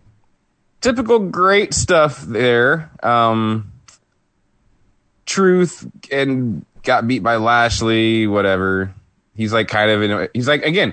typical 0.82 1.18
great 1.18 1.72
stuff 1.72 2.20
there. 2.20 2.90
Um, 3.02 3.72
Truth 5.24 5.90
and 6.12 6.66
got 6.82 7.09
beat 7.09 7.22
by 7.22 7.36
Lashley. 7.36 8.26
Whatever. 8.26 8.94
He's 9.35 9.55
like 9.55 9.68
kind 9.68 9.90
of 9.90 10.02
in. 10.02 10.10
A, 10.10 10.28
he's 10.35 10.48
like 10.48 10.62
again, 10.62 10.93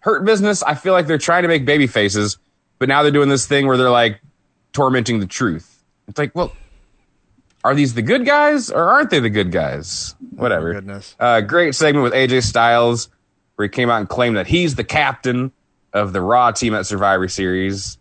hurt 0.00 0.26
business. 0.26 0.62
I 0.62 0.74
feel 0.74 0.92
like 0.92 1.06
they're 1.06 1.16
trying 1.16 1.42
to 1.42 1.48
make 1.48 1.64
baby 1.64 1.86
faces, 1.86 2.36
but 2.78 2.88
now 2.88 3.02
they're 3.02 3.10
doing 3.10 3.30
this 3.30 3.46
thing 3.46 3.66
where 3.66 3.78
they're 3.78 3.88
like 3.88 4.20
tormenting 4.72 5.20
the 5.20 5.26
truth. 5.26 5.82
It's 6.08 6.18
like, 6.18 6.34
well, 6.34 6.52
are 7.64 7.74
these 7.74 7.94
the 7.94 8.02
good 8.02 8.24
guys 8.24 8.70
or 8.70 8.88
aren't 8.88 9.10
they 9.10 9.20
the 9.20 9.30
good 9.30 9.50
guys? 9.52 10.14
Whatever. 10.30 10.74
goodness. 10.74 11.16
Uh, 11.18 11.40
great 11.40 11.74
segment 11.74 12.04
with 12.04 12.12
AJ 12.12 12.44
Styles 12.44 13.08
where 13.56 13.66
he 13.66 13.68
came 13.70 13.90
out 13.90 13.98
and 13.98 14.08
claimed 14.08 14.36
that 14.36 14.46
he's 14.46 14.76
the 14.76 14.84
captain 14.84 15.50
of 15.92 16.12
the 16.12 16.20
Raw 16.20 16.52
team 16.52 16.74
at 16.74 16.86
Survivor 16.86 17.26
Series. 17.28 17.98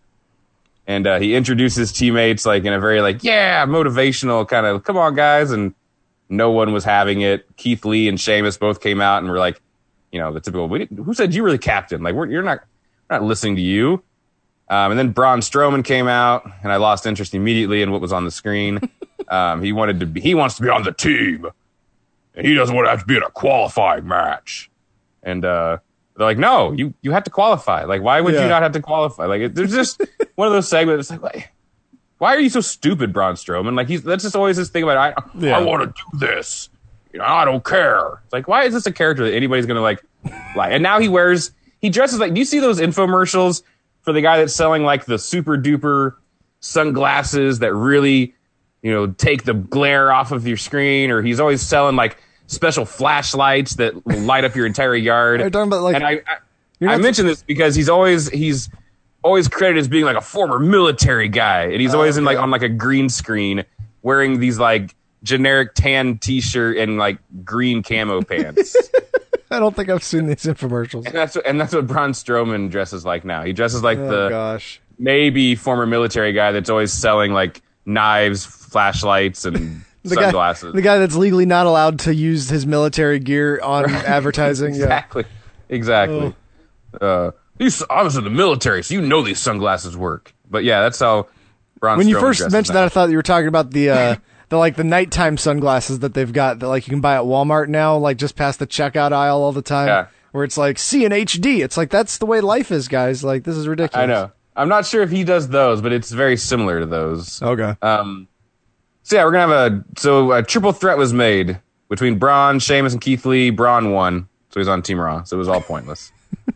And 0.85 1.05
uh, 1.07 1.19
he 1.19 1.35
introduces 1.35 1.91
teammates 1.91 2.45
like 2.45 2.63
in 2.63 2.71
a 2.73 2.79
very 2.79 3.01
like, 3.01 3.23
yeah, 3.23 3.65
motivational 3.65 4.47
kind 4.47 4.65
of, 4.65 4.83
come 4.83 4.97
on 4.97 5.15
guys. 5.15 5.51
And 5.51 5.73
no 6.29 6.51
one 6.51 6.71
was 6.73 6.83
having 6.83 7.21
it. 7.21 7.45
Keith 7.57 7.83
Lee 7.85 8.07
and 8.07 8.19
Sheamus 8.19 8.57
both 8.57 8.81
came 8.81 9.01
out 9.01 9.23
and 9.23 9.29
were 9.31 9.39
like, 9.39 9.59
you 10.11 10.19
know, 10.19 10.31
the 10.31 10.39
typical, 10.39 10.67
we 10.69 10.79
didn't- 10.79 11.03
who 11.03 11.13
said 11.13 11.33
you 11.33 11.41
were 11.43 11.51
the 11.51 11.57
captain? 11.57 12.03
Like, 12.03 12.13
we're, 12.15 12.27
you're 12.27 12.43
not, 12.43 12.59
we're 13.09 13.17
not 13.17 13.23
listening 13.25 13.55
to 13.55 13.61
you. 13.61 14.03
Um, 14.69 14.91
and 14.91 14.99
then 14.99 15.09
Braun 15.11 15.39
Strowman 15.39 15.83
came 15.83 16.07
out, 16.09 16.45
and 16.61 16.71
I 16.73 16.75
lost 16.75 17.05
interest 17.05 17.33
immediately 17.33 17.81
in 17.81 17.89
what 17.91 18.01
was 18.01 18.11
on 18.11 18.25
the 18.25 18.31
screen. 18.31 18.79
um, 19.29 19.61
he 19.63 19.71
wanted 19.73 19.99
to 19.99 20.05
be, 20.05 20.21
he 20.21 20.33
wants 20.35 20.55
to 20.55 20.61
be 20.63 20.69
on 20.69 20.83
the 20.83 20.91
team, 20.91 21.45
and 22.35 22.45
he 22.45 22.53
doesn't 22.53 22.75
want 22.75 22.85
to 22.85 22.91
have 22.91 22.99
to 23.01 23.05
be 23.05 23.15
in 23.17 23.23
a 23.23 23.29
qualifying 23.31 24.07
match. 24.07 24.69
And 25.23 25.43
uh, 25.43 25.77
they're 26.15 26.25
like, 26.25 26.37
no, 26.37 26.71
you 26.71 26.93
you 27.01 27.11
have 27.11 27.23
to 27.25 27.29
qualify. 27.31 27.83
Like, 27.83 28.01
why 28.01 28.21
would 28.21 28.33
Yeah. 28.33 28.43
you 28.43 28.49
not 28.49 28.61
have 28.63 28.71
to 28.73 28.81
qualify? 28.81 29.25
Like, 29.25 29.41
it, 29.41 29.55
there's 29.55 29.73
just 29.73 30.01
one 30.35 30.47
of 30.47 30.53
those 30.53 30.67
segments. 30.67 31.11
It's 31.11 31.21
like, 31.21 31.33
why, 31.33 31.49
why 32.19 32.35
are 32.35 32.39
you 32.39 32.49
so 32.49 32.61
stupid, 32.61 33.11
Braun 33.13 33.35
Strowman? 33.35 33.75
Like, 33.75 33.87
he's 33.87 34.03
that's 34.03 34.23
just 34.23 34.35
always 34.35 34.57
this 34.57 34.69
thing 34.69 34.83
about 34.83 34.97
I 34.97 35.23
Yeah. 35.37 35.57
I 35.57 35.61
want 35.61 35.83
to 35.83 35.87
do 35.87 36.17
this. 36.19 36.69
You 37.13 37.19
know, 37.19 37.25
I 37.25 37.45
don't 37.45 37.63
care. 37.63 38.21
It's 38.25 38.33
like, 38.33 38.47
why 38.47 38.63
is 38.63 38.73
this 38.73 38.85
a 38.85 38.91
character 38.91 39.23
that 39.25 39.33
anybody's 39.35 39.65
gonna 39.65 39.81
like? 39.81 40.03
Like, 40.55 40.71
and 40.73 40.83
now 40.83 40.99
he 40.99 41.07
wears 41.09 41.51
he 41.79 41.89
dresses 41.89 42.19
like. 42.19 42.33
Do 42.33 42.39
you 42.39 42.45
see 42.45 42.59
those 42.59 42.79
infomercials 42.79 43.63
for 44.01 44.13
the 44.13 44.21
guy 44.21 44.37
that's 44.37 44.53
selling 44.55 44.83
like 44.83 45.05
the 45.05 45.17
super 45.19 45.57
duper 45.57 46.15
sunglasses 46.59 47.59
that 47.59 47.73
really, 47.73 48.33
you 48.81 48.91
know, 48.91 49.07
take 49.07 49.43
the 49.43 49.53
glare 49.53 50.11
off 50.11 50.31
of 50.31 50.47
your 50.47 50.57
screen? 50.57 51.11
Or 51.11 51.21
he's 51.21 51.39
always 51.39 51.61
selling 51.61 51.95
like 51.95 52.17
special 52.47 52.85
flashlights 52.85 53.75
that 53.75 54.05
light 54.05 54.43
up 54.45 54.55
your 54.55 54.65
entire 54.65 54.95
yard. 54.95 55.41
You 55.43 55.49
talking 55.49 55.67
about, 55.67 55.83
like- 55.83 55.95
and 55.95 56.05
I, 56.05 56.21
I, 56.81 56.93
I 56.93 56.97
this 56.97 57.43
because 57.43 57.75
he's 57.75 57.89
always 57.89 58.29
he's 58.29 58.69
always 59.23 59.47
credited 59.47 59.81
as 59.81 59.87
being 59.87 60.05
like 60.05 60.17
a 60.17 60.21
former 60.21 60.59
military 60.59 61.27
guy, 61.29 61.63
and 61.63 61.81
he's 61.81 61.93
oh, 61.93 61.97
always 61.97 62.17
in 62.17 62.23
like 62.23 62.37
on 62.37 62.51
like 62.51 62.61
a 62.61 62.69
green 62.69 63.09
screen 63.09 63.65
wearing 64.01 64.39
these 64.39 64.59
like 64.59 64.95
generic 65.23 65.73
tan 65.73 66.17
t-shirt 66.17 66.77
and 66.77 66.97
like 66.97 67.17
green 67.43 67.83
camo 67.83 68.21
pants. 68.27 68.75
I 69.51 69.59
don't 69.59 69.75
think 69.75 69.89
I've 69.89 70.03
seen 70.03 70.27
these 70.27 70.43
infomercials. 70.43 71.05
and 71.05 71.15
that's 71.15 71.35
what, 71.35 71.45
and 71.45 71.59
that's 71.59 71.73
what 71.73 71.87
Braun 71.87 72.11
Strowman 72.11 72.69
dresses 72.69 73.05
like 73.05 73.23
now. 73.23 73.43
He 73.43 73.53
dresses 73.53 73.81
like 73.81 73.97
Oh 73.97 74.09
the 74.09 74.29
gosh, 74.29 74.81
maybe 74.99 75.55
former 75.55 75.85
military 75.85 76.33
guy 76.33 76.51
that's 76.51 76.69
always 76.69 76.91
selling 76.91 77.31
like 77.33 77.61
knives, 77.87 78.45
flashlights, 78.45 79.45
and 79.45 79.83
the 80.03 80.15
sunglasses. 80.15 80.71
guy, 80.71 80.75
the 80.75 80.81
guy 80.81 80.97
that's 80.99 81.15
legally 81.15 81.45
not 81.45 81.65
allowed 81.65 81.99
to 81.99 82.13
use 82.13 82.49
his 82.49 82.67
military 82.67 83.19
gear 83.19 83.59
on 83.63 83.89
advertising. 83.89 84.75
Yeah, 84.75 84.83
exactly, 84.83 85.25
exactly. 85.69 86.35
Uh, 87.01 87.31
these, 87.57 87.81
I 87.89 88.03
was 88.03 88.15
in 88.15 88.23
the 88.23 88.29
military, 88.29 88.83
so 88.83 88.93
you 88.93 89.01
know 89.01 89.23
these 89.23 89.39
sunglasses 89.39 89.97
work. 89.97 90.33
But 90.49 90.63
yeah, 90.63 90.81
that's 90.81 90.99
how 90.99 91.27
Braun 91.79 91.97
when 91.97 92.07
you 92.07 92.19
first 92.19 92.51
mentioned 92.51 92.75
that, 92.75 92.83
I 92.83 92.89
thought 92.89 93.09
you 93.09 93.15
were 93.15 93.23
talking 93.23 93.47
about 93.47 93.71
the 93.71 93.89
uh, 93.89 94.15
the 94.49 94.57
like 94.57 94.75
the 94.75 94.83
nighttime 94.83 95.37
sunglasses 95.37 95.99
that 95.99 96.13
they've 96.13 96.31
got 96.31 96.59
that 96.59 96.67
like 96.67 96.87
you 96.87 96.91
can 96.91 97.01
buy 97.01 97.15
at 97.15 97.23
Walmart 97.23 97.69
now, 97.69 97.97
like 97.97 98.17
just 98.17 98.35
past 98.35 98.59
the 98.59 98.67
checkout 98.67 99.11
aisle 99.11 99.41
all 99.41 99.51
the 99.51 99.61
time. 99.61 99.87
Yeah. 99.87 100.07
Where 100.31 100.43
it's 100.43 100.57
like 100.57 100.77
see 100.77 101.05
in 101.05 101.11
HD. 101.11 101.63
It's 101.63 101.77
like 101.77 101.89
that's 101.89 102.17
the 102.17 102.25
way 102.25 102.41
life 102.41 102.71
is, 102.71 102.87
guys. 102.87 103.23
Like 103.23 103.43
this 103.43 103.55
is 103.55 103.67
ridiculous. 103.67 104.03
I 104.03 104.05
know. 104.05 104.31
I'm 104.57 104.69
not 104.69 104.85
sure 104.85 105.03
if 105.03 105.11
he 105.11 105.23
does 105.23 105.47
those, 105.49 105.81
but 105.81 105.93
it's 105.93 106.11
very 106.11 106.35
similar 106.35 106.79
to 106.79 106.85
those. 106.85 107.41
Okay. 107.41 107.75
Um, 107.81 108.27
so 109.03 109.15
yeah, 109.15 109.23
we're 109.23 109.31
gonna 109.31 109.53
have 109.53 109.71
a 109.73 109.85
so 109.97 110.31
a 110.33 110.43
triple 110.43 110.73
threat 110.73 110.97
was 110.97 111.13
made 111.13 111.59
between 111.89 112.17
Braun, 112.17 112.59
Sheamus, 112.59 112.91
and 112.93 113.01
Keith 113.01 113.25
Lee. 113.25 113.51
Braun 113.51 113.91
won, 113.91 114.27
so 114.49 114.59
he's 114.59 114.67
on 114.67 114.81
Team 114.81 114.99
Raw. 114.99 115.23
So 115.23 115.37
it 115.37 115.39
was 115.39 115.47
all 115.47 115.61
pointless. 115.61 116.11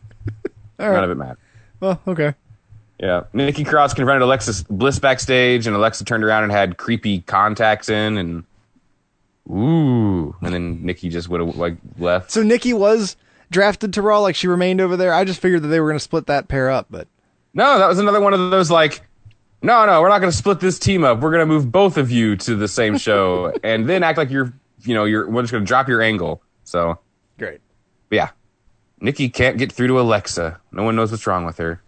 All 0.80 0.88
None 0.88 0.96
right. 0.96 1.04
of 1.04 1.12
it 1.12 1.16
mattered. 1.16 1.38
Well, 1.80 2.02
okay. 2.08 2.34
Yeah, 3.00 3.24
Nikki 3.34 3.64
Cross 3.64 3.94
confronted 3.94 4.24
Alexa 4.24 4.66
Bliss 4.68 4.98
backstage, 4.98 5.68
and 5.68 5.76
Alexa 5.76 6.06
turned 6.06 6.24
around 6.24 6.44
and 6.44 6.52
had 6.52 6.78
creepy 6.78 7.22
contacts 7.22 7.88
in, 7.88 8.18
and 8.18 8.44
ooh, 9.50 10.36
and 10.42 10.54
then 10.54 10.84
Nikki 10.84 11.10
just 11.10 11.30
would 11.30 11.40
have 11.40 11.56
like 11.56 11.78
left. 12.00 12.32
So 12.32 12.42
Nikki 12.44 12.74
was 12.74 13.16
drafted 13.52 13.94
to 13.94 14.02
Raw, 14.02 14.20
like 14.20 14.36
she 14.36 14.48
remained 14.48 14.82
over 14.82 14.98
there. 14.98 15.14
I 15.14 15.24
just 15.24 15.40
figured 15.40 15.62
that 15.62 15.68
they 15.68 15.80
were 15.80 15.88
going 15.88 15.98
to 16.00 16.04
split 16.04 16.28
that 16.28 16.48
pair 16.48 16.70
up, 16.70 16.88
but 16.90 17.08
No, 17.54 17.80
that 17.80 17.88
was 17.88 18.00
another 18.00 18.22
one 18.22 18.34
of 18.34 18.52
those 18.52 18.72
like, 18.72 19.02
no, 19.62 19.86
no, 19.86 20.02
we're 20.02 20.10
not 20.10 20.20
going 20.20 20.32
to 20.32 20.38
split 20.38 20.60
this 20.60 20.80
team 20.80 21.04
up. 21.04 21.20
We're 21.20 21.32
going 21.32 21.42
to 21.42 21.46
move 21.46 21.72
both 21.72 21.98
of 21.98 22.10
you 22.10 22.36
to 22.38 22.56
the 22.56 22.68
same 22.68 22.98
show, 22.98 23.54
and 23.64 23.88
then 23.88 24.04
act 24.04 24.18
like 24.18 24.32
you're, 24.32 24.54
you 24.82 24.94
know, 24.94 25.06
you're 25.06 25.30
we're 25.30 25.42
just 25.42 25.52
going 25.52 25.64
to 25.64 25.68
drop 25.68 25.88
your 25.88 26.02
angle. 26.02 26.42
So 26.64 27.00
great. 27.38 27.60
Yeah, 28.10 28.30
Nikki 29.00 29.30
can't 29.30 29.58
get 29.58 29.72
through 29.72 29.88
to 29.88 30.00
Alexa. 30.00 30.60
No 30.72 30.84
one 30.84 30.96
knows 30.96 31.12
what's 31.12 31.28
wrong 31.28 31.46
with 31.46 31.58
her. 31.58 31.82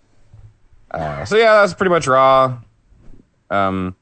Uh, 0.91 1.26
so 1.26 1.38
yeah, 1.38 1.61
that's 1.61 1.73
pretty 1.73 1.90
much 1.90 2.07
Raw. 2.07 2.60
Um, 3.49 3.95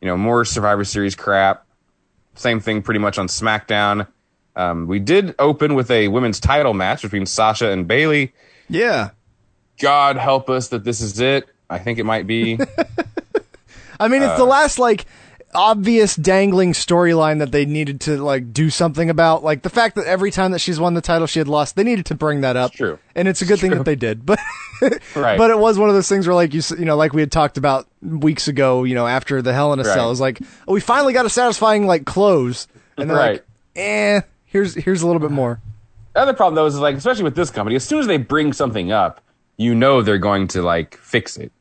you 0.00 0.08
know, 0.08 0.16
more 0.16 0.44
Survivor 0.44 0.84
Series 0.84 1.14
crap. 1.14 1.66
Same 2.34 2.60
thing 2.60 2.82
pretty 2.82 3.00
much 3.00 3.18
on 3.18 3.28
SmackDown. 3.28 4.06
Um, 4.56 4.86
we 4.86 4.98
did 4.98 5.34
open 5.38 5.74
with 5.74 5.90
a 5.90 6.08
women's 6.08 6.40
title 6.40 6.74
match 6.74 7.02
between 7.02 7.26
Sasha 7.26 7.70
and 7.70 7.86
Bayley. 7.86 8.32
Yeah. 8.68 9.10
God 9.80 10.16
help 10.16 10.48
us 10.50 10.68
that 10.68 10.84
this 10.84 11.00
is 11.00 11.18
it. 11.20 11.48
I 11.68 11.78
think 11.78 11.98
it 11.98 12.04
might 12.04 12.26
be. 12.26 12.58
I 14.00 14.08
mean, 14.08 14.22
it's 14.22 14.36
the 14.36 14.42
Uh, 14.44 14.46
last 14.46 14.78
like 14.78 15.06
obvious 15.54 16.16
dangling 16.16 16.72
storyline 16.72 17.38
that 17.38 17.52
they 17.52 17.64
needed 17.64 18.00
to 18.02 18.22
like 18.22 18.52
do 18.52 18.70
something 18.70 19.08
about. 19.08 19.44
Like 19.44 19.62
the 19.62 19.70
fact 19.70 19.94
that 19.96 20.06
every 20.06 20.30
time 20.30 20.50
that 20.52 20.58
she's 20.58 20.80
won 20.80 20.94
the 20.94 21.00
title, 21.00 21.26
she 21.26 21.38
had 21.38 21.48
lost. 21.48 21.76
They 21.76 21.84
needed 21.84 22.06
to 22.06 22.14
bring 22.14 22.40
that 22.42 22.56
up. 22.56 22.72
true. 22.72 22.98
and 23.14 23.28
it's 23.28 23.40
a 23.40 23.44
good 23.44 23.60
thing 23.60 23.70
that 23.70 23.84
they 23.84 23.96
did. 23.96 24.26
But 24.80 25.00
Right. 25.14 25.38
but 25.38 25.50
it 25.50 25.58
was 25.58 25.78
one 25.78 25.88
of 25.88 25.94
those 25.94 26.08
things 26.08 26.26
where 26.26 26.34
like 26.34 26.52
you 26.52 26.60
you 26.76 26.84
know 26.84 26.96
like 26.96 27.12
we 27.12 27.22
had 27.22 27.30
talked 27.30 27.56
about 27.56 27.86
weeks 28.02 28.48
ago. 28.48 28.82
You 28.82 28.96
know 28.96 29.06
after 29.06 29.40
the 29.40 29.52
Hell 29.52 29.72
in 29.72 29.78
a 29.78 29.84
Right. 29.84 29.94
Cell, 29.94 30.06
it 30.06 30.10
was 30.10 30.20
like 30.20 30.40
oh, 30.66 30.74
we 30.74 30.80
finally 30.80 31.12
got 31.12 31.24
a 31.24 31.30
satisfying 31.30 31.86
like 31.86 32.04
close, 32.04 32.66
and 32.98 33.08
they're 33.08 33.16
Right. 33.16 33.32
like 33.34 33.44
eh, 33.76 34.20
here's 34.44 34.74
here's 34.74 35.02
a 35.02 35.06
little 35.06 35.20
bit 35.20 35.30
more. 35.30 35.60
The 36.14 36.20
other 36.20 36.32
problem 36.34 36.56
though 36.56 36.66
is 36.66 36.76
like, 36.78 36.96
especially 36.96 37.22
with 37.22 37.36
this 37.36 37.50
company, 37.50 37.76
as 37.76 37.84
soon 37.84 38.00
as 38.00 38.08
they 38.08 38.16
bring 38.18 38.52
something 38.52 38.90
up, 38.90 39.20
you 39.56 39.74
know 39.74 40.02
they're 40.02 40.18
going 40.18 40.48
to 40.48 40.62
like 40.62 40.96
fix 40.98 41.36
it. 41.36 41.52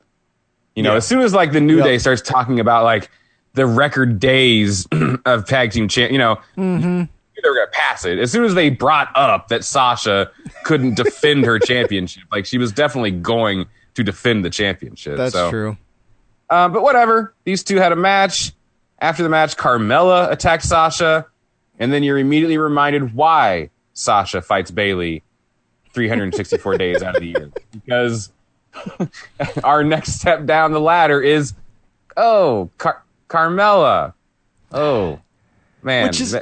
You 0.75 0.83
know, 0.83 0.91
Yeah. 0.91 0.97
as 0.97 1.07
soon 1.07 1.21
as 1.21 1.33
like 1.33 1.51
the 1.51 1.61
New. 1.61 1.81
Day 1.83 1.97
starts 1.99 2.21
talking 2.21 2.59
about 2.59 2.83
like 2.83 3.09
the 3.53 3.65
record 3.67 4.19
days 4.19 4.87
of 5.25 5.45
tag 5.45 5.71
team 5.71 5.87
champ, 5.87 6.11
you 6.11 6.17
know, 6.17 6.37
Mm-hmm. 6.57 7.03
they're 7.43 7.53
gonna 7.53 7.67
pass 7.71 8.05
it. 8.05 8.17
As 8.19 8.31
soon 8.31 8.45
as 8.45 8.55
they 8.55 8.69
brought 8.71 9.09
up 9.15 9.49
that 9.49 9.63
Sasha 9.63 10.31
couldn't 10.63 10.95
defend 10.95 11.45
her 11.45 11.59
championship, 11.59 12.23
like 12.31 12.45
she 12.45 12.57
was 12.57 12.71
definitely 12.71 13.11
going 13.11 13.65
to 13.95 14.03
defend 14.03 14.43
the 14.43 14.49
championship. 14.49 15.17
That's 15.17 15.33
So, 15.33 15.49
true. 15.51 15.77
Um, 16.49 16.73
but 16.73 16.81
whatever. 16.81 17.33
These 17.43 17.63
two 17.63 17.77
had 17.77 17.91
a 17.91 17.95
match. 17.95 18.51
After 18.99 19.21
the 19.21 19.29
match, 19.29 19.57
Carmella 19.57 20.31
attacked 20.31 20.63
Sasha, 20.63 21.25
and 21.77 21.91
then 21.91 22.03
you're 22.03 22.17
immediately 22.17 22.57
reminded 22.57 23.13
why 23.13 23.69
Sasha 23.93 24.41
fights 24.41 24.71
Bayley 24.71 25.21
364 25.93 26.77
days 26.77 27.01
out 27.03 27.15
of 27.15 27.21
the 27.21 27.27
year. 27.27 27.51
Because 27.71 28.31
our 29.63 29.83
next 29.83 30.19
step 30.19 30.45
down 30.45 30.71
the 30.71 30.79
ladder 30.79 31.21
is, 31.21 31.53
oh, 32.17 32.69
Car- 32.77 33.03
Carmella. 33.29 34.13
Oh, 34.71 35.19
man. 35.81 36.07
Which 36.07 36.21
is- 36.21 36.35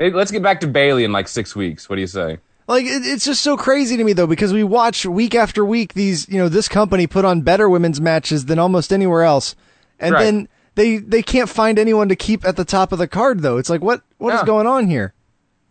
let's 0.00 0.30
get 0.30 0.42
back 0.42 0.60
to 0.60 0.66
Bayley 0.66 1.04
in 1.04 1.12
like 1.12 1.28
six 1.28 1.54
weeks. 1.54 1.88
What 1.88 1.96
do 1.96 2.00
you 2.00 2.06
say? 2.06 2.38
Like 2.66 2.84
it, 2.84 3.02
it's 3.06 3.24
just 3.24 3.40
so 3.40 3.56
crazy 3.56 3.96
to 3.96 4.04
me 4.04 4.12
though 4.12 4.26
because 4.26 4.52
we 4.52 4.62
watch 4.62 5.06
week 5.06 5.34
after 5.34 5.64
week 5.64 5.94
these 5.94 6.28
you 6.28 6.36
know 6.36 6.50
this 6.50 6.68
company 6.68 7.06
put 7.06 7.24
on 7.24 7.40
better 7.40 7.66
women's 7.66 7.98
matches 7.98 8.44
than 8.44 8.58
almost 8.58 8.92
anywhere 8.92 9.22
else, 9.22 9.56
and 9.98 10.12
Right. 10.12 10.22
then 10.22 10.48
they 10.74 10.98
they 10.98 11.22
can't 11.22 11.48
find 11.48 11.78
anyone 11.78 12.10
to 12.10 12.14
keep 12.16 12.44
at 12.46 12.56
the 12.56 12.66
top 12.66 12.92
of 12.92 12.98
the 12.98 13.08
card 13.08 13.40
though. 13.40 13.56
It's 13.56 13.70
like 13.70 13.80
what 13.80 14.02
what 14.18 14.34
is 14.34 14.40
Yeah. 14.40 14.44
going 14.46 14.66
on 14.66 14.86
here? 14.86 15.14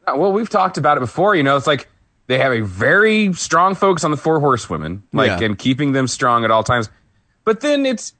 Well, 0.07 0.33
we've 0.33 0.49
talked 0.49 0.79
about 0.79 0.97
it 0.97 1.01
before. 1.01 1.35
You 1.35 1.43
know, 1.43 1.55
it's 1.55 1.67
like 1.67 1.87
they 2.27 2.37
have 2.39 2.51
a 2.53 2.61
very 2.61 3.33
strong 3.33 3.75
focus 3.75 4.03
on 4.03 4.11
the 4.11 4.17
four 4.17 4.39
horsewomen, 4.39 5.03
like 5.13 5.39
Yeah. 5.39 5.45
and 5.47 5.57
keeping 5.57 5.91
them 5.93 6.07
strong 6.07 6.43
at 6.45 6.51
all 6.51 6.63
times. 6.63 6.89
But 7.45 7.61
then 7.61 7.85
it's, 7.85 8.13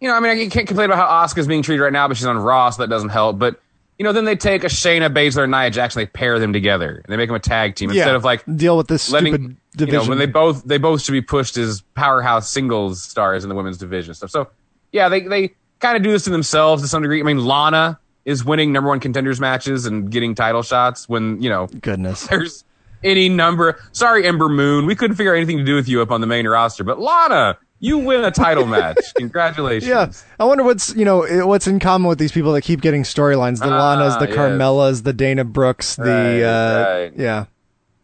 you 0.00 0.08
know, 0.08 0.14
I 0.14 0.20
mean, 0.20 0.30
I 0.30 0.48
can't 0.48 0.66
complain 0.66 0.90
about 0.90 0.98
how 0.98 1.26
Asuka's 1.26 1.46
being 1.46 1.62
treated 1.62 1.82
right 1.82 1.92
now, 1.92 2.06
but 2.08 2.16
she's 2.16 2.26
on 2.26 2.38
Raw, 2.38 2.70
so 2.70 2.82
that 2.82 2.88
doesn't 2.88 3.10
help. 3.10 3.38
But 3.38 3.60
you 3.98 4.04
know, 4.04 4.12
then 4.12 4.24
they 4.24 4.34
take 4.34 4.64
a 4.64 4.68
Shayna 4.68 5.12
Baszler 5.14 5.42
and 5.44 5.52
Nia 5.52 5.70
Jackson, 5.70 6.00
they 6.00 6.06
pair 6.06 6.38
them 6.40 6.52
together 6.52 7.02
and 7.04 7.12
they 7.12 7.16
make 7.16 7.28
them 7.28 7.36
a 7.36 7.40
tag 7.40 7.76
team 7.76 7.90
instead 7.90 8.08
Yeah. 8.08 8.16
of 8.16 8.24
like 8.24 8.42
Deal 8.56 8.76
with 8.76 8.88
this 8.88 9.10
letting 9.12 9.32
stupid 9.34 9.42
you 9.78 9.86
know 9.86 9.86
division. 9.92 10.08
when 10.08 10.18
they 10.18 10.26
both 10.26 10.64
they 10.64 10.78
both 10.78 11.02
should 11.02 11.12
be 11.12 11.20
pushed 11.20 11.56
as 11.56 11.82
powerhouse 11.94 12.50
singles 12.50 13.02
stars 13.02 13.44
in 13.44 13.48
the 13.48 13.54
women's 13.54 13.78
division 13.78 14.10
and 14.10 14.16
stuff. 14.16 14.30
So 14.30 14.48
yeah, 14.90 15.08
they 15.08 15.20
they 15.20 15.54
kind 15.78 15.96
of 15.96 16.02
do 16.02 16.10
this 16.10 16.24
to 16.24 16.30
themselves 16.30 16.82
to 16.82 16.88
some 16.88 17.02
degree. 17.02 17.20
I 17.20 17.22
mean, 17.22 17.44
Lana 17.44 17.98
is 18.24 18.44
winning 18.44 18.72
number 18.72 18.88
one 18.88 18.98
contenders 18.98 19.40
matches 19.40 19.84
and 19.86 20.10
getting 20.10 20.34
title 20.34 20.62
shots 20.62 21.08
when 21.08 21.40
you 21.42 21.50
know 21.50 21.66
Goodness. 21.66 22.26
there's 22.28 22.64
any 23.04 23.28
number. 23.28 23.78
Sorry, 23.92 24.26
Ember 24.26 24.48
Moon, 24.48 24.86
we 24.86 24.94
couldn't 24.94 25.16
figure 25.16 25.32
out 25.32 25.36
anything 25.36 25.58
to 25.58 25.64
do 25.64 25.74
with 25.74 25.88
you 25.88 26.02
up 26.02 26.10
on 26.10 26.20
the 26.20 26.26
main 26.26 26.46
roster, 26.46 26.84
but 26.84 26.98
Lana, 26.98 27.58
you 27.80 27.98
win 27.98 28.24
a 28.24 28.30
title 28.30 28.66
match. 28.76 28.98
Congratulations. 29.16 29.88
Yeah, 29.88 30.12
I 30.38 30.44
wonder 30.44 30.62
what's 30.64 30.94
you 30.94 31.04
know 31.04 31.46
what's 31.46 31.66
in 31.66 31.78
common 31.80 32.08
with 32.08 32.18
these 32.18 32.32
people 32.32 32.52
that 32.52 32.62
keep 32.62 32.80
getting 32.80 33.02
storylines. 33.02 33.58
The 33.58 33.66
Ah, 33.72 33.96
Lanas, 33.96 34.18
the 34.18 34.28
yes. 34.28 34.36
Carmellas, 34.36 35.02
the 35.02 35.12
Dana 35.12 35.44
Brooks, 35.44 35.96
the 35.96 36.02
Right, 36.04 36.42
uh, 36.42 36.84
right. 37.04 37.12
yeah. 37.16 37.44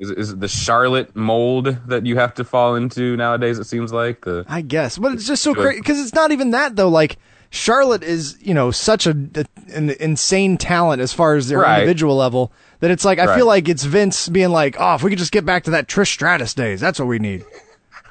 Is, 0.01 0.11
it- 0.11 0.19
is 0.19 0.31
it 0.31 0.41
the 0.41 0.49
Charlotte 0.49 1.15
mold 1.17 1.77
that 1.89 2.07
you 2.07 2.17
have 2.19 2.35
to 2.35 2.45
fall 2.45 2.75
into 2.77 3.17
nowadays? 3.17 3.59
It 3.59 3.65
seems 3.65 3.93
like 3.93 4.25
the 4.25 4.45
I 4.49 4.61
guess, 4.63 4.97
but 4.99 5.13
it's 5.13 5.27
just 5.27 5.43
so 5.43 5.55
crazy 5.55 5.81
because 5.81 5.99
it's 6.01 6.15
not 6.15 6.31
even 6.33 6.51
that 6.53 6.77
though. 6.77 6.89
Like 6.89 7.17
Charlotte 7.51 8.03
is, 8.03 8.37
you 8.41 8.55
know, 8.55 8.71
such 8.71 9.07
a, 9.07 9.11
a- 9.35 9.47
an 9.77 9.91
insane 10.01 10.57
talent 10.57 11.01
as 11.03 11.13
far 11.13 11.35
as 11.35 11.49
their 11.49 11.61
Right. 11.61 11.81
individual 11.81 12.15
level 12.17 12.53
that 12.81 12.91
it's 12.91 13.05
like 13.05 13.19
I 13.19 13.37
feel 13.37 13.47
like 13.47 13.69
it's 13.69 13.85
Vince 13.85 14.29
being 14.29 14.51
like, 14.51 14.77
oh, 14.79 14.95
if 14.95 15.03
we 15.03 15.11
could 15.11 15.19
just 15.19 15.33
get 15.33 15.45
back 15.45 15.65
to 15.65 15.71
that 15.73 15.89
Trish 15.89 16.09
Stratus 16.09 16.55
days, 16.55 16.81
that's 16.81 16.99
what 16.99 17.07
we 17.09 17.19
need. 17.19 17.45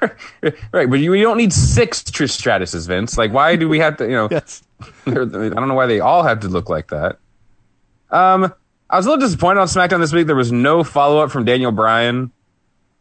right, 0.72 0.88
but 0.88 1.00
you, 1.00 1.14
you 1.14 1.22
don't 1.22 1.38
need 1.38 1.52
six 1.52 2.02
Trish 2.02 2.38
Stratuses, 2.38 2.86
Vince. 2.86 3.18
Like, 3.18 3.32
why 3.32 3.56
do 3.56 3.68
we 3.68 3.78
have 3.78 3.96
to? 3.96 4.04
You 4.04 4.12
know, 4.12 4.28
yes. 4.30 4.62
I 5.06 5.10
don't 5.10 5.68
know 5.68 5.74
why 5.74 5.86
they 5.86 6.00
all 6.00 6.22
have 6.22 6.40
to 6.40 6.48
look 6.48 6.68
like 6.68 6.88
that. 6.88 7.18
Um, 8.10 8.52
I 8.88 8.96
was 8.96 9.06
a 9.06 9.10
little 9.10 9.26
disappointed 9.26 9.60
on 9.60 9.66
SmackDown 9.66 10.00
this 10.00 10.12
week. 10.12 10.26
There 10.26 10.36
was 10.36 10.52
no 10.52 10.84
follow 10.84 11.22
up 11.22 11.30
from 11.30 11.44
Daniel 11.44 11.72
Bryan 11.72 12.30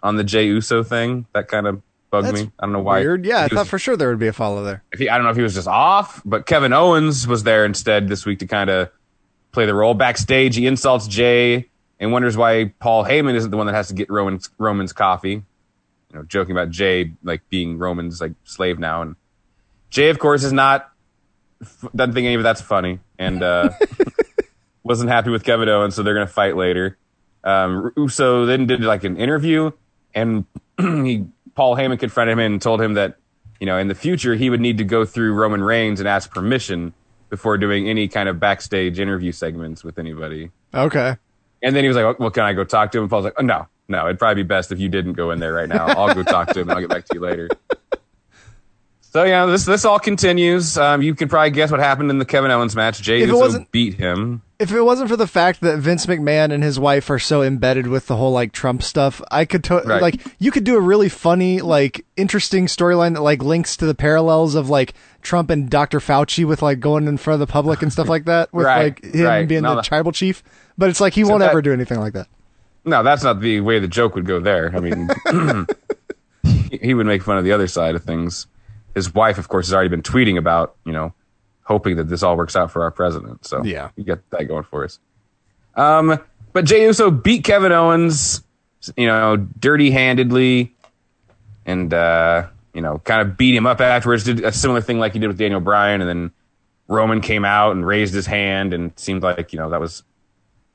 on 0.04 0.16
the 0.16 0.24
Jey 0.24 0.48
Uso 0.48 0.84
thing. 0.84 1.28
That 1.34 1.48
kind 1.48 1.68
of 1.68 1.82
bugged 2.10 2.28
That's 2.28 2.42
me. 2.42 2.52
I 2.60 2.66
don't 2.66 2.74
know 2.74 2.82
why. 2.82 3.00
Weird. 3.00 3.26
Yeah, 3.26 3.40
I 3.40 3.44
was- 3.44 3.52
thought 3.54 3.68
for 3.68 3.80
sure 3.80 3.96
there 3.96 4.10
would 4.10 4.20
be 4.20 4.28
a 4.28 4.34
follow 4.34 4.64
there. 4.64 4.84
if 4.92 5.00
he, 5.00 5.10
I 5.10 5.18
don't 5.18 5.26
know 5.26 5.32
if 5.32 5.38
he 5.38 5.44
was 5.44 5.54
just 5.54 5.68
off, 5.68 6.22
but 6.26 6.46
Kevin 6.46 6.74
Owens 6.74 7.28
was 7.28 7.44
there 7.44 7.64
instead 7.66 8.08
this 8.08 8.26
week 8.26 8.40
to 8.40 8.48
kind 8.48 8.70
of 8.70 8.90
play 9.58 9.66
the 9.66 9.74
role. 9.74 9.96
Backstage, 9.96 10.56
he 10.56 10.68
insults 10.68 11.08
Jey 11.08 11.68
and 12.00 12.12
wonders 12.12 12.38
why 12.38 12.74
Paul 12.80 13.04
Heyman 13.04 13.34
isn't 13.34 13.50
the 13.50 13.58
one 13.58 13.66
that 13.66 13.74
has 13.74 13.88
to 13.88 13.96
get 13.96 14.08
Roman's 14.08 14.52
Roman's 14.60 14.94
coffee. 14.94 15.32
You 15.32 16.14
know, 16.14 16.24
joking 16.24 16.52
about 16.52 16.70
Jey 16.70 17.14
like 17.24 17.42
being 17.50 17.80
Roman's 17.80 18.22
like 18.22 18.34
slave 18.44 18.78
now, 18.78 19.02
and 19.02 19.16
Jey, 19.90 20.10
of 20.10 20.20
course, 20.20 20.44
is 20.44 20.54
not 20.54 20.92
doesn't 21.96 22.14
think 22.14 22.26
any 22.26 22.36
of 22.36 22.44
that's 22.44 22.62
funny, 22.62 23.00
and 23.18 23.42
uh, 23.42 23.72
wasn't 24.84 25.10
happy 25.10 25.32
with 25.32 25.44
Kevin 25.44 25.68
Owens, 25.70 25.96
so 25.96 26.04
they're 26.04 26.14
gonna 26.14 26.28
fight 26.28 26.56
later. 26.56 26.96
Um, 27.44 27.92
Uso 27.98 28.46
then 28.46 28.68
did 28.68 28.82
like 28.84 29.06
an 29.06 29.18
interview, 29.18 29.72
and 30.14 30.46
he 30.78 31.26
Paul 31.56 31.76
Heyman 31.76 32.00
confronted 32.00 32.34
him 32.34 32.40
and 32.40 32.62
told 32.62 32.80
him 32.80 32.94
that 32.94 33.18
you 33.60 33.66
know 33.66 33.80
in 33.80 33.88
the 33.88 33.96
future 33.96 34.36
he 34.36 34.52
would 34.52 34.62
need 34.62 34.78
to 34.78 34.84
go 34.84 35.04
through 35.04 35.34
Roman 35.34 35.64
Reigns 35.64 36.00
and 36.00 36.08
ask 36.08 36.30
permission 36.30 36.94
before 37.30 37.58
doing 37.58 37.90
any 37.90 38.08
kind 38.08 38.30
of 38.30 38.40
backstage 38.40 39.00
interview 39.00 39.32
segments 39.32 39.84
with 39.84 40.00
anybody. 40.00 40.52
Okay. 40.74 41.18
And 41.62 41.76
then 41.76 41.84
he 41.84 41.88
was 41.88 41.98
like, 41.98 42.20
"Well, 42.20 42.32
can 42.32 42.44
I 42.44 42.54
go 42.54 42.64
talk 42.64 42.92
to 42.92 42.98
him?" 42.98 43.06
And 43.06 43.10
Paul's 43.10 43.26
like, 43.26 43.34
"Oh 43.38 43.44
no, 43.44 43.68
no, 43.88 44.06
it'd 44.06 44.20
probably 44.20 44.44
be 44.44 44.48
best 44.48 44.72
if 44.72 44.80
you 44.80 44.90
didn't 44.90 45.14
go 45.14 45.32
in 45.32 45.40
there 45.40 45.54
right 45.54 45.70
now. 45.70 45.88
I'll 45.88 46.14
go 46.14 46.24
talk 46.24 46.50
to 46.54 46.60
him 46.60 46.70
and 46.70 46.78
I'll 46.78 46.82
get 46.82 46.90
back 46.90 47.06
to 47.06 47.16
you 47.16 47.22
later." 47.22 47.50
So 49.02 49.24
yeah, 49.24 49.46
this 49.48 49.66
this 49.66 49.86
all 49.86 50.00
continues. 50.00 50.78
Um, 50.78 51.02
you 51.02 51.16
can 51.16 51.28
probably 51.28 51.52
guess 51.52 51.72
what 51.72 51.80
happened 51.80 52.12
in 52.12 52.20
the 52.20 52.26
Kevin 52.26 52.52
Owens 52.52 52.76
match. 52.76 53.02
Jey 53.02 53.22
If 53.24 53.30
Uso 53.30 53.66
beat 53.72 53.96
him. 53.96 54.42
If 54.60 54.72
it 54.72 54.82
wasn't 54.82 55.10
for 55.10 55.16
the 55.16 55.28
fact 55.28 55.62
that 55.62 55.78
Vince 55.78 56.08
McMahon 56.08 56.52
and 56.52 56.64
his 56.64 56.80
wife 56.80 57.12
are 57.12 57.20
so 57.20 57.44
embedded 57.44 57.86
with 57.86 58.08
the 58.08 58.16
whole 58.16 58.32
like 58.32 58.52
Trump 58.54 58.82
stuff, 58.82 59.22
I 59.30 59.46
could 59.46 59.64
to- 59.66 59.84
Right. 59.86 60.02
like 60.02 60.22
you 60.40 60.50
could 60.50 60.64
do 60.64 60.76
a 60.76 60.82
really 60.82 61.10
funny, 61.10 61.62
like 61.62 62.04
interesting 62.16 62.66
storyline 62.66 63.14
that 63.14 63.22
like 63.22 63.44
links 63.44 63.78
to 63.78 63.86
the 63.86 63.94
parallels 63.94 64.56
of 64.56 64.68
like 64.68 64.96
Trump 65.22 65.52
and 65.52 65.70
Dr. 65.70 66.00
Fauci 66.00 66.44
with 66.44 66.64
like 66.64 66.80
going 66.80 67.08
in 67.08 67.18
front 67.18 67.40
of 67.40 67.48
the 67.48 67.52
public 67.52 67.84
and 67.84 67.94
stuff 67.94 68.10
like 68.10 68.26
that 68.26 68.52
with 68.54 68.66
Right, 68.66 69.00
like 69.04 69.14
him 69.14 69.26
right. 69.26 69.48
being 69.48 69.62
No, 69.62 69.70
the 69.72 69.76
that- 69.78 69.86
tribal 69.86 70.12
chief. 70.12 70.44
But 70.76 70.90
it's 70.90 71.00
like 71.02 71.14
he 71.14 71.24
won't 71.24 71.42
that- 71.42 71.52
ever 71.52 71.62
do 71.62 71.72
anything 71.74 72.00
like 72.00 72.14
that. 72.14 72.28
No, 72.84 73.04
that's 73.04 73.24
not 73.24 73.42
the 73.42 73.60
way 73.62 73.78
the 73.80 73.88
joke 73.88 74.16
would 74.16 74.26
go 74.26 74.40
there. 74.40 74.72
I 74.74 74.80
mean, 74.80 75.10
he 76.72 76.94
would 76.94 77.06
make 77.06 77.22
fun 77.22 77.38
of 77.38 77.44
the 77.44 77.52
other 77.52 77.68
side 77.68 77.96
of 77.96 78.04
things. 78.04 78.48
His 78.96 79.14
wife, 79.14 79.38
of 79.38 79.50
course, 79.50 79.68
has 79.68 79.74
already 79.74 79.90
been 79.90 80.02
tweeting 80.02 80.38
about, 80.38 80.76
you 80.86 80.94
know, 80.94 81.14
hoping 81.68 81.98
that 81.98 82.08
this 82.08 82.24
all 82.24 82.38
works 82.38 82.56
out 82.56 82.72
for 82.72 82.82
our 82.84 82.92
president. 82.92 83.46
So 83.46 83.62
Yeah. 83.64 83.90
you 83.98 84.04
get 84.06 84.28
that 84.30 84.46
going 84.46 84.64
for 84.64 84.86
us. 84.86 85.00
Um, 85.76 86.18
but 86.54 86.64
Jey 86.66 86.84
Uso 86.86 87.12
beat 87.12 87.44
Kevin 87.44 87.72
Owens, 87.74 88.42
you 88.96 89.06
know, 89.06 89.36
dirty 89.36 89.92
handedly, 89.92 90.74
and 91.66 91.94
uh, 91.94 92.48
you 92.74 92.82
know, 92.82 93.00
kind 93.00 93.22
of 93.22 93.38
beat 93.38 93.54
him 93.56 93.66
up 93.68 93.82
afterwards. 93.82 94.24
Did 94.24 94.44
a 94.44 94.52
similar 94.52 94.82
thing 94.82 94.98
like 95.00 95.14
he 95.14 95.20
did 95.20 95.28
with 95.28 95.38
Daniel 95.38 95.60
Bryan, 95.60 96.02
and 96.02 96.10
then 96.10 96.32
Roman 96.88 97.22
came 97.22 97.44
out 97.46 97.74
and 97.74 97.86
raised 97.86 98.14
his 98.14 98.26
hand, 98.26 98.74
and 98.74 98.92
seemed 98.98 99.22
like 99.24 99.52
you 99.54 99.60
know 99.60 99.70
that 99.70 99.80
was 99.82 100.04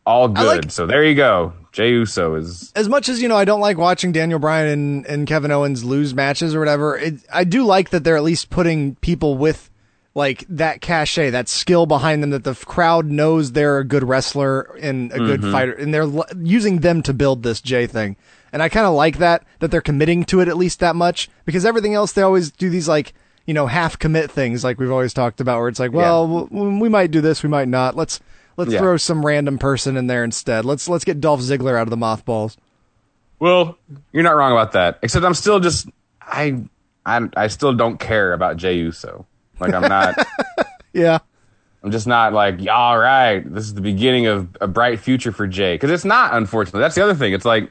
all 0.06 0.28
good. 0.28 0.64
like- 0.64 0.70
so 0.70 0.86
there 0.86 1.02
you 1.04 1.14
go. 1.14 1.52
Jey 1.72 1.88
Uso 1.90 2.34
is 2.34 2.70
As 2.76 2.86
much 2.88 3.08
as 3.08 3.22
you 3.22 3.28
know, 3.28 3.36
I 3.36 3.46
don't 3.46 3.60
like 3.60 3.78
watching 3.78 4.12
Daniel 4.12 4.38
Bryan 4.38 4.68
and, 4.68 5.06
and 5.06 5.26
Kevin 5.26 5.50
Owens 5.50 5.84
lose 5.84 6.14
matches 6.14 6.54
or 6.54 6.58
whatever. 6.58 6.98
It, 6.98 7.14
I 7.32 7.44
do 7.44 7.64
like 7.64 7.90
that 7.90 8.04
they're 8.04 8.18
at 8.18 8.22
least 8.22 8.50
putting 8.50 8.94
people 8.96 9.38
with 9.38 9.70
like 10.14 10.44
that 10.48 10.80
cachet, 10.80 11.30
that 11.30 11.48
skill 11.48 11.86
behind 11.86 12.22
them, 12.22 12.30
that 12.30 12.44
the 12.44 12.54
crowd 12.54 13.06
knows 13.06 13.52
they're 13.52 13.78
a 13.78 13.84
good 13.84 14.04
wrestler 14.04 14.62
and 14.80 15.10
a 15.12 15.18
good 15.18 15.40
Mhm. 15.40 15.52
fighter, 15.52 15.72
and 15.72 15.92
they're 15.94 16.02
l- 16.02 16.26
using 16.38 16.80
them 16.80 17.02
to 17.02 17.14
build 17.14 17.42
this 17.42 17.60
Jey 17.62 17.86
thing. 17.86 18.16
And 18.52 18.62
I 18.62 18.68
kind 18.68 18.86
of 18.86 18.92
like 18.92 19.16
that 19.18 19.44
that 19.60 19.70
they're 19.70 19.80
committing 19.80 20.24
to 20.24 20.40
it 20.40 20.48
at 20.48 20.58
least 20.58 20.80
that 20.80 20.94
much 20.94 21.30
because 21.46 21.64
everything 21.64 21.94
else 21.94 22.12
they 22.12 22.20
always 22.22 22.50
do 22.50 22.68
these 22.68 22.86
like 22.88 23.14
you 23.46 23.54
know 23.54 23.66
half 23.66 23.98
commit 23.98 24.30
things 24.30 24.62
like 24.62 24.78
we've 24.78 24.90
always 24.92 25.14
talked 25.14 25.40
about 25.40 25.58
where 25.58 25.68
it's 25.68 25.80
like 25.80 25.92
well 25.92 26.28
w- 26.28 26.78
we 26.78 26.88
might 26.90 27.10
do 27.10 27.20
this 27.22 27.42
we 27.42 27.48
might 27.48 27.66
not 27.68 27.96
let's 27.96 28.20
let's 28.58 28.70
Yeah. 28.70 28.78
throw 28.80 28.98
some 28.98 29.24
random 29.24 29.56
person 29.58 29.96
in 29.96 30.06
there 30.06 30.22
instead 30.22 30.66
let's 30.66 30.86
let's 30.88 31.04
get 31.04 31.20
Dolph 31.22 31.40
Ziggler 31.40 31.76
out 31.78 31.84
of 31.84 31.90
the 31.90 31.96
mothballs. 31.96 32.58
Well, 33.40 33.78
you're 34.12 34.22
not 34.22 34.36
wrong 34.36 34.52
about 34.52 34.72
that. 34.72 34.98
Except 35.02 35.24
I'm 35.24 35.32
still 35.34 35.58
just 35.58 35.88
I 36.20 36.62
I 37.06 37.20
I 37.36 37.46
still 37.48 37.72
don't 37.72 37.98
care 37.98 38.34
about 38.34 38.58
Jey 38.58 38.74
Uso. 38.76 39.24
Like 39.60 39.74
I'm 39.74 39.82
not. 39.88 40.14
Yeah. 40.94 41.20
I'm 41.82 41.90
just 41.90 42.06
not 42.06 42.34
like, 42.34 42.60
all 42.70 42.98
right, 42.98 43.40
this 43.50 43.64
is 43.64 43.72
the 43.72 43.80
beginning 43.80 44.26
of 44.26 44.54
a 44.60 44.66
bright 44.68 45.00
future 45.00 45.32
for 45.32 45.46
Jey. 45.46 45.74
Because 45.74 45.90
it's 45.90 46.04
not, 46.04 46.34
unfortunately. 46.34 46.80
That's 46.80 46.94
the 46.94 47.02
other 47.02 47.14
thing. 47.14 47.32
It's 47.32 47.46
like, 47.46 47.64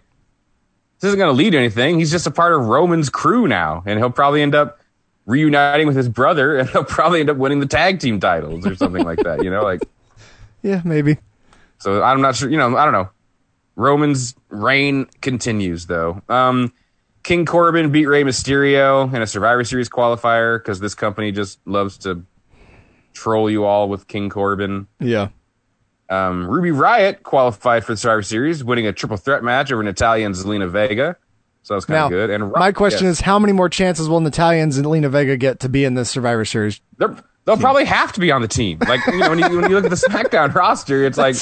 this 1.00 1.10
isn't 1.10 1.20
going 1.20 1.30
to 1.32 1.38
lead 1.38 1.52
to 1.52 1.58
anything. 1.60 2.00
He's 2.00 2.10
just 2.10 2.26
a 2.26 2.32
part 2.32 2.54
of 2.54 2.66
Roman's 2.66 3.12
crew 3.12 3.48
now. 3.48 3.84
And 3.86 4.00
he'll 4.00 4.10
probably 4.10 4.42
end 4.42 4.56
up 4.56 4.80
reuniting 5.28 5.86
with 5.86 5.96
his 5.96 6.10
brother 6.10 6.58
and 6.58 6.68
he'll 6.68 6.84
probably 6.84 7.20
end 7.20 7.30
up 7.30 7.38
winning 7.38 7.60
the 7.60 7.68
tag 7.68 8.00
team 8.00 8.20
titles 8.20 8.66
or 8.66 8.76
something 8.76 9.04
like 9.06 9.20
that, 9.20 9.44
you 9.44 9.52
know? 9.52 9.62
Like, 9.62 9.82
Yeah, 10.64 10.82
maybe. 10.84 11.18
so 11.78 12.02
I'm 12.02 12.22
not 12.22 12.36
sure, 12.36 12.50
you 12.50 12.58
know, 12.58 12.76
I 12.76 12.86
don't 12.86 12.94
know. 12.94 13.10
Roman's 13.76 14.34
reign 14.50 15.06
continues, 15.22 15.86
though. 15.86 16.22
Um, 16.28 16.74
King 17.24 17.46
Corbin 17.46 17.92
beat 17.92 18.08
Rey 18.08 18.24
Mysterio 18.24 19.14
in 19.14 19.22
a 19.22 19.28
Survivor 19.28 19.64
Series 19.64 19.90
qualifier 19.90 20.60
because 20.60 20.80
this 20.80 20.96
company 20.96 21.32
just 21.32 21.60
loves 21.68 21.98
to 22.00 22.26
troll 23.14 23.50
you 23.50 23.66
all 23.66 23.90
with 23.90 24.08
King 24.08 24.30
Corbin. 24.30 24.88
Yeah. 25.00 25.30
Um, 26.10 26.48
Ruby 26.48 26.72
Riott 26.72 27.24
qualified 27.24 27.86
for 27.86 27.94
the 27.94 27.98
Survivor 27.98 28.24
Series, 28.24 28.64
winning 28.64 28.88
a 28.88 28.94
triple 28.94 29.18
threat 29.18 29.44
match 29.44 29.72
over 29.72 29.82
Natalya 29.84 30.26
and 30.26 30.36
Zelina 30.36 30.70
Vega. 30.70 31.16
So 31.64 31.74
that 31.74 31.76
was 31.76 31.86
kind 31.86 32.06
of 32.06 32.10
good. 32.10 32.30
And 32.32 32.52
my 32.52 32.72
question 32.72 33.06
yeah. 33.06 33.12
is, 33.12 33.22
how 33.22 33.38
many 33.38 33.54
more 33.54 33.70
chances 33.70 34.10
will 34.10 34.20
Natalians 34.20 34.78
and 34.78 34.86
Zelina 34.86 35.10
Vega 35.10 35.38
get 35.38 35.60
to 35.62 35.70
be 35.70 35.86
in 35.86 35.94
this 35.94 36.10
Survivor 36.10 36.44
Series? 36.44 36.82
They're, 36.98 37.16
they'll 37.46 37.58
probably 37.58 37.86
have 37.86 38.12
to 38.14 38.20
be 38.20 38.32
on 38.32 38.42
the 38.42 38.48
team. 38.48 38.80
Like 38.80 39.06
you 39.06 39.20
know, 39.20 39.30
when 39.30 39.40
you 39.40 39.62
when 39.62 39.70
you 39.70 39.80
look 39.80 39.86
at 39.86 39.92
the 39.92 39.96
SmackDown 40.10 40.54
roster, 40.54 41.06
it's 41.06 41.20
like 41.20 41.36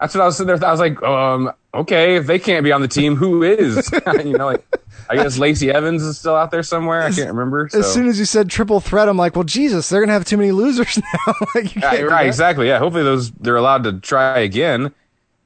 that's 0.00 0.14
what 0.14 0.22
I 0.22 0.26
was 0.26 0.36
sitting 0.36 0.54
there. 0.54 0.68
I 0.68 0.70
was 0.70 0.80
like, 0.80 1.02
um, 1.02 1.52
okay, 1.72 2.16
if 2.16 2.26
they 2.26 2.38
can't 2.38 2.64
be 2.64 2.72
on 2.72 2.82
the 2.82 2.88
team, 2.88 3.16
who 3.16 3.42
is? 3.42 3.90
you 4.24 4.36
know, 4.36 4.46
like 4.46 4.64
I 5.08 5.16
guess 5.16 5.38
Lacey 5.38 5.70
Evans 5.70 6.02
is 6.02 6.18
still 6.18 6.36
out 6.36 6.50
there 6.50 6.62
somewhere. 6.62 7.02
I 7.02 7.12
can't 7.12 7.28
remember. 7.28 7.68
So. 7.68 7.78
As 7.78 7.92
soon 7.92 8.06
as 8.08 8.18
you 8.18 8.24
said 8.24 8.50
triple 8.50 8.80
threat, 8.80 9.08
I'm 9.08 9.16
like, 9.16 9.34
well, 9.34 9.44
Jesus, 9.44 9.88
they're 9.88 10.00
gonna 10.00 10.12
have 10.12 10.24
too 10.24 10.36
many 10.36 10.52
losers 10.52 10.98
now. 11.26 11.34
like, 11.54 11.74
Yeah, 11.74 12.02
right, 12.02 12.26
exactly. 12.26 12.66
Yeah, 12.68 12.78
hopefully 12.78 13.04
those 13.04 13.30
they're 13.32 13.56
allowed 13.56 13.84
to 13.84 14.00
try 14.00 14.40
again. 14.40 14.92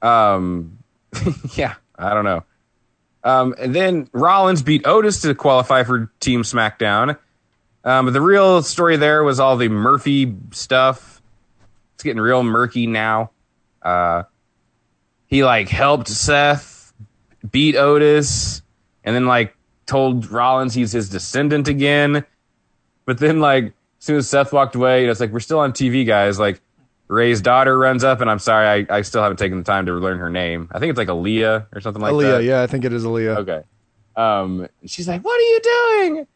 Um, 0.02 0.78
yeah, 1.55 1.74
I 1.98 2.14
don't 2.14 2.24
know. 2.24 2.44
Um, 3.22 3.55
and 3.59 3.74
then 3.74 4.09
Rollins 4.12 4.62
beat 4.62 4.86
Otis 4.86 5.20
to 5.22 5.35
qualify 5.35 5.85
for 5.85 6.10
Team 6.20 6.43
SmackDown. 6.43 7.18
Um, 7.85 8.06
but 8.06 8.12
the 8.12 8.20
real 8.20 8.62
story 8.62 8.97
there 8.97 9.22
was 9.22 9.40
all 9.40 9.56
the 9.56 9.68
Murphy 9.68 10.35
stuff. 10.52 11.20
It's 11.94 12.02
getting 12.02 12.20
real 12.20 12.43
murky 12.43 12.86
now. 12.86 13.31
Uh, 13.82 14.24
he 15.31 15.44
like 15.44 15.69
helped 15.69 16.09
Seth 16.09 16.93
beat 17.51 17.77
Otis, 17.77 18.61
and 19.05 19.15
then 19.16 19.27
like 19.27 19.57
told 19.86 20.31
Rollins 20.31 20.74
he's 20.74 20.93
his 20.93 21.09
descendant 21.09 21.69
again. 21.69 22.24
But 23.07 23.19
then, 23.19 23.40
like, 23.40 23.65
as 23.65 23.73
soon 23.98 24.16
as 24.19 24.28
Seth 24.28 24.52
walked 24.52 24.77
away, 24.77 25.07
it's 25.07 25.19
like, 25.19 25.32
we're 25.32 25.40
still 25.40 25.59
on 25.59 25.73
TV, 25.73 26.07
guys. 26.07 26.39
Like, 26.39 26.61
Rey's 27.09 27.40
daughter 27.40 27.77
runs 27.77 28.05
up, 28.05 28.20
and 28.20 28.31
I'm 28.31 28.39
sorry, 28.39 28.86
I, 28.89 28.98
I 28.98 29.02
still 29.02 29.20
haven't 29.20 29.39
taken 29.39 29.59
the 29.59 29.65
time 29.65 29.86
to 29.86 29.93
learn 29.94 30.19
her 30.19 30.31
name. 30.31 30.69
I 30.70 30.78
think 30.78 30.90
it's 30.90 30.97
like 30.97 31.09
Aalyah 31.09 31.66
or 31.74 31.81
something 31.81 32.01
like 32.01 32.12
Aalyah, 32.12 32.39
that. 32.39 32.44
yeah, 32.44 32.62
I 32.62 32.69
think 32.69 32.85
it 32.85 32.93
is 32.93 33.05
Aalyah. 33.05 33.39
Okay. 33.39 33.62
Um, 34.15 34.69
she's 34.86 35.09
like, 35.09 35.24
what 35.24 35.36
are 35.36 35.43
you 35.43 35.61
doing? 35.62 36.27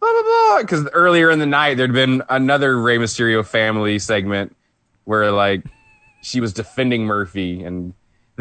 Blah, 0.00 0.10
blah, 0.10 0.22
blah. 0.22 0.58
Because 0.62 0.88
earlier 0.94 1.30
in 1.30 1.38
the 1.38 1.44
night, 1.44 1.76
there'd 1.76 1.92
been 1.92 2.22
another 2.30 2.80
Rey 2.80 2.96
Mysterio 2.96 3.44
family 3.44 3.98
segment 3.98 4.56
where, 5.04 5.30
like, 5.32 5.64
she 6.22 6.40
was 6.40 6.54
defending 6.54 7.04
Murphy, 7.04 7.62
and 7.62 7.92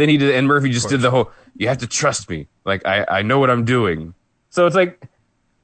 then 0.02 0.10
he 0.10 0.18
did, 0.18 0.34
and 0.36 0.48
Murphy 0.48 0.70
just 0.72 0.90
did 0.90 1.02
the 1.02 1.12
whole, 1.12 1.32
you 1.56 1.68
have 1.68 1.78
to 1.80 1.88
trust 1.88 2.30
me. 2.30 2.48
Like, 2.66 2.86
I, 2.86 3.06
I 3.08 3.22
know 3.22 3.40
what 3.40 3.50
I'm 3.50 3.64
doing. 3.66 4.14
So 4.50 4.66
it's 4.68 4.76
like, 4.76 5.02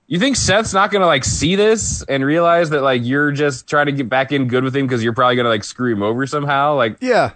you 0.07 0.19
think 0.19 0.38
Seth's 0.38 0.73
not 0.73 0.89
gonna 0.91 1.05
like 1.05 1.26
see 1.26 1.55
this 1.55 2.01
and 2.03 2.23
realize 2.23 2.69
that 2.69 2.81
like 2.81 3.01
you're 3.03 3.31
just 3.34 3.68
trying 3.68 3.88
to 3.88 3.91
get 3.91 4.07
back 4.07 4.31
in 4.31 4.47
good 4.47 4.64
with 4.64 4.73
him 4.73 4.85
because 4.88 5.03
you're 5.03 5.11
probably 5.14 5.35
gonna 5.35 5.49
like 5.49 5.65
screw 5.65 5.91
him 5.91 6.01
over 6.01 6.26
somehow? 6.26 6.76
Like 6.76 6.95
Yeah. 7.01 7.31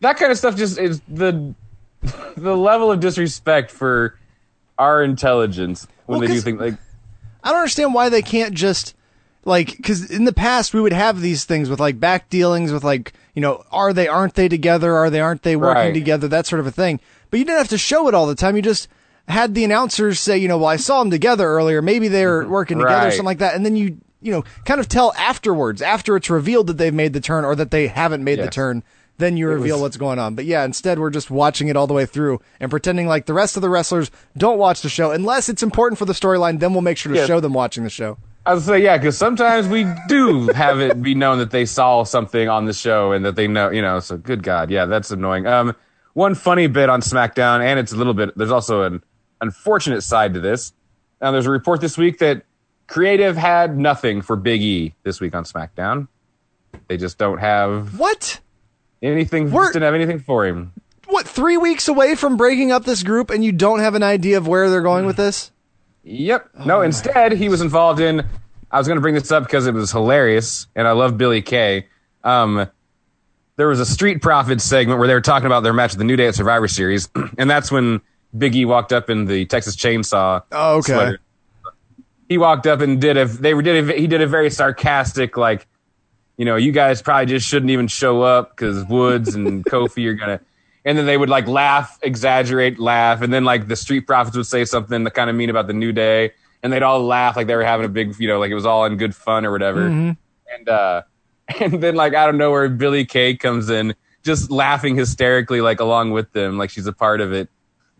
that 0.00 0.16
kind 0.16 0.30
of 0.30 0.38
stuff 0.38 0.54
just 0.54 0.78
is 0.78 1.00
the 1.08 1.54
the 2.36 2.56
level 2.56 2.92
of 2.92 3.00
disrespect 3.00 3.72
for 3.72 4.16
our 4.78 5.02
intelligence 5.02 5.88
when 6.06 6.20
Well, 6.20 6.28
they 6.28 6.34
do 6.34 6.40
things 6.40 6.60
like 6.60 6.74
I 7.42 7.48
don't 7.50 7.58
understand 7.58 7.94
why 7.94 8.08
they 8.10 8.22
can't 8.22 8.54
just 8.54 8.94
like 9.48 9.76
because 9.76 10.10
in 10.10 10.24
the 10.24 10.32
past 10.32 10.72
we 10.74 10.80
would 10.80 10.92
have 10.92 11.20
these 11.20 11.44
things 11.44 11.68
with 11.68 11.80
like 11.80 11.98
back 11.98 12.28
dealings 12.30 12.72
with 12.72 12.84
like 12.84 13.12
you 13.34 13.42
know 13.42 13.64
are 13.72 13.92
they 13.92 14.06
aren't 14.08 14.34
they 14.34 14.48
together? 14.48 14.94
Are 14.94 15.10
they 15.10 15.20
aren't 15.20 15.42
they 15.42 15.56
working 15.56 15.82
Right. 15.86 15.94
together? 15.94 16.28
That 16.28 16.46
sort 16.46 16.60
of 16.60 16.66
a 16.66 16.70
thing. 16.70 17.00
But 17.30 17.38
you 17.38 17.44
didn't 17.44 17.58
have 17.58 17.68
to 17.68 17.78
show 17.78 18.06
it 18.08 18.14
all 18.14 18.26
the 18.26 18.34
time. 18.34 18.54
You 18.56 18.62
just 18.62 18.88
had 19.28 19.54
the 19.54 19.64
announcers 19.64 20.20
say 20.20 20.38
you 20.38 20.48
know 20.48 20.58
well 20.58 20.68
I 20.68 20.76
saw 20.76 21.00
them 21.00 21.10
together 21.10 21.46
earlier. 21.46 21.82
Maybe 21.82 22.08
they're 22.08 22.46
working 22.46 22.78
together 22.78 22.94
or 22.94 22.96
Mm-hmm. 22.98 23.04
Right. 23.06 23.12
something 23.12 23.24
like 23.26 23.38
that. 23.38 23.54
And 23.56 23.64
then 23.66 23.74
you 23.76 23.98
you 24.20 24.32
know 24.32 24.44
kind 24.64 24.80
of 24.80 24.88
tell 24.88 25.12
afterwards 25.18 25.80
after 25.82 26.16
it's 26.16 26.30
revealed 26.30 26.66
that 26.68 26.78
they've 26.78 26.94
made 26.94 27.12
the 27.12 27.20
turn 27.20 27.44
or 27.44 27.54
that 27.56 27.70
they 27.70 27.86
haven't 27.88 28.22
made 28.24 28.38
the 28.40 28.48
turn 28.48 28.82
then 29.18 29.36
you 29.36 29.48
reveal 29.48 29.74
was- 29.76 29.82
what's 29.82 29.96
going 29.96 30.18
on. 30.18 30.34
But 30.36 30.44
yeah 30.44 30.64
instead 30.64 30.98
we're 30.98 31.10
just 31.10 31.30
watching 31.30 31.68
it 31.68 31.76
all 31.76 31.86
the 31.86 31.94
way 31.94 32.06
through 32.06 32.40
and 32.60 32.70
pretending 32.70 33.06
like 33.08 33.26
the 33.26 33.34
rest 33.34 33.56
of 33.56 33.62
the 33.62 33.68
wrestlers 33.70 34.10
don't 34.36 34.58
watch 34.58 34.80
the 34.82 34.88
show. 34.88 35.10
Unless 35.10 35.48
it's 35.48 35.62
important 35.62 35.98
for 35.98 36.04
the 36.04 36.12
storyline 36.12 36.58
then 36.60 36.72
we'll 36.72 36.82
make 36.82 36.96
sure 36.98 37.12
to 37.12 37.18
Yeah. 37.18 37.26
show 37.26 37.40
them 37.40 37.52
watching 37.52 37.84
the 37.84 37.90
show 37.90 38.16
I 38.48 38.54
was 38.54 38.64
say 38.64 38.82
yeah, 38.82 38.96
because 38.96 39.18
sometimes 39.18 39.68
we 39.68 39.84
do 40.08 40.46
have 40.54 40.80
it 40.80 41.02
be 41.02 41.14
known 41.14 41.36
that 41.36 41.50
they 41.50 41.66
saw 41.66 42.02
something 42.04 42.48
on 42.48 42.64
the 42.64 42.72
show 42.72 43.12
and 43.12 43.22
that 43.26 43.36
they 43.36 43.46
know, 43.46 43.68
you 43.68 43.82
know. 43.82 44.00
So 44.00 44.16
good 44.16 44.42
God, 44.42 44.70
yeah, 44.70 44.86
that's 44.86 45.10
annoying. 45.10 45.46
Um, 45.46 45.76
one 46.14 46.34
funny 46.34 46.66
bit 46.66 46.88
on 46.88 47.02
SmackDown, 47.02 47.60
and 47.60 47.78
it's 47.78 47.92
a 47.92 47.96
little 47.96 48.14
bit. 48.14 48.30
There's 48.38 48.50
also 48.50 48.84
an 48.84 49.04
unfortunate 49.42 50.00
side 50.00 50.32
to 50.32 50.40
this. 50.40 50.72
Now, 51.20 51.30
there's 51.30 51.44
a 51.44 51.50
report 51.50 51.82
this 51.82 51.98
week 51.98 52.20
that 52.20 52.44
creative 52.86 53.36
had 53.36 53.76
nothing 53.76 54.22
for 54.22 54.34
Big 54.34 54.62
E 54.62 54.94
this 55.02 55.20
week 55.20 55.34
on 55.34 55.44
SmackDown. 55.44 56.08
They 56.86 56.96
just 56.96 57.18
don't 57.18 57.38
have 57.38 57.98
what 57.98 58.40
anything. 59.02 59.50
We're- 59.50 59.66
just 59.66 59.74
didn't 59.74 59.84
have 59.84 59.94
anything 59.94 60.20
for 60.20 60.46
him. 60.46 60.72
what 61.06 61.28
three 61.28 61.58
weeks 61.58 61.86
away 61.86 62.14
from 62.14 62.38
breaking 62.38 62.72
up 62.72 62.86
this 62.86 63.02
group 63.02 63.28
and 63.28 63.44
you 63.44 63.52
don't 63.52 63.80
have 63.80 63.94
an 63.94 64.02
idea 64.02 64.38
of 64.38 64.48
where 64.48 64.70
they're 64.70 64.80
going 64.80 65.04
with 65.04 65.18
this 65.18 65.50
Yep. 66.08 66.50
No, 66.64 66.80
instead, 66.80 67.32
he 67.32 67.50
was 67.50 67.60
involved 67.60 68.00
in. 68.00 68.24
I 68.70 68.78
was 68.78 68.86
going 68.86 68.96
to 68.96 69.02
bring 69.02 69.14
this 69.14 69.30
up 69.30 69.44
because 69.44 69.66
it 69.66 69.74
was 69.74 69.92
hilarious, 69.92 70.66
and 70.74 70.88
I 70.88 70.92
love 70.92 71.18
Billie 71.18 71.42
Kay. 71.42 71.86
Um, 72.24 72.68
there 73.56 73.68
was 73.68 73.78
a 73.78 73.86
Street 73.86 74.22
Profits 74.22 74.64
segment 74.64 74.98
where 74.98 75.08
they 75.08 75.14
were 75.14 75.20
talking 75.20 75.46
about 75.46 75.62
their 75.64 75.72
match 75.74 75.92
at 75.92 75.98
the 75.98 76.04
New 76.04 76.16
Day 76.16 76.26
at 76.26 76.34
Survivor 76.34 76.66
Series, 76.66 77.10
and 77.38 77.50
that's 77.50 77.70
when 77.70 78.00
Big 78.36 78.54
E 78.54 78.64
walked 78.64 78.92
up 78.92 79.10
in 79.10 79.26
the 79.26 79.44
Texas 79.46 79.76
Chainsaw. 79.76 80.42
Oh, 80.50 80.78
okay. 80.78 80.92
sweater. 80.92 81.20
He 82.28 82.38
walked 82.38 82.66
up 82.66 82.80
and 82.80 83.00
did 83.00 83.16
a. 83.16 83.26
They 83.26 83.52
did 83.60 83.90
a, 83.90 83.92
he 83.92 84.06
did 84.06 84.22
a 84.22 84.26
very 84.26 84.50
sarcastic 84.50 85.36
like, 85.36 85.66
you 86.38 86.44
know, 86.44 86.56
you 86.56 86.72
guys 86.72 87.02
probably 87.02 87.26
just 87.26 87.46
shouldn't 87.46 87.70
even 87.70 87.86
show 87.86 88.22
up 88.22 88.50
because 88.50 88.84
Woods 88.86 89.34
and 89.34 89.64
Kofi 89.66 90.06
are 90.06 90.14
gonna. 90.14 90.40
And 90.88 90.96
then 90.96 91.04
they 91.04 91.18
would 91.18 91.28
like 91.28 91.46
laugh, 91.46 91.98
exaggerate, 92.00 92.78
laugh, 92.78 93.20
and 93.20 93.30
then 93.30 93.44
like 93.44 93.68
the 93.68 93.76
Street 93.76 94.06
Profits 94.06 94.34
would 94.38 94.46
say 94.46 94.64
something 94.64 95.04
that 95.04 95.10
kind 95.10 95.28
of 95.28 95.36
mean 95.36 95.50
about 95.50 95.66
the 95.66 95.74
New 95.74 95.92
Day, 95.92 96.32
and 96.62 96.72
they'd 96.72 96.82
all 96.82 97.04
laugh 97.04 97.36
like 97.36 97.46
they 97.46 97.56
were 97.56 97.62
having 97.62 97.84
a 97.84 97.90
big, 97.90 98.18
you 98.18 98.26
know, 98.26 98.38
like 98.38 98.50
it 98.50 98.54
was 98.54 98.64
all 98.64 98.86
in 98.86 98.96
good 98.96 99.14
fun 99.14 99.44
or 99.44 99.52
whatever. 99.52 99.82
Mhm. 99.82 100.16
And 100.56 100.68
uh, 100.70 101.02
and 101.60 101.82
then 101.82 101.94
like 101.94 102.14
out 102.14 102.30
of 102.30 102.36
nowhere, 102.36 102.70
Billie 102.70 103.04
Kay 103.04 103.36
comes 103.36 103.68
in, 103.68 103.94
just 104.24 104.50
laughing 104.50 104.96
hysterically, 104.96 105.60
like 105.60 105.78
along 105.78 106.12
with 106.12 106.32
them, 106.32 106.56
like 106.56 106.70
she's 106.70 106.86
a 106.86 106.92
part 106.94 107.20
of 107.20 107.34
it. 107.34 107.50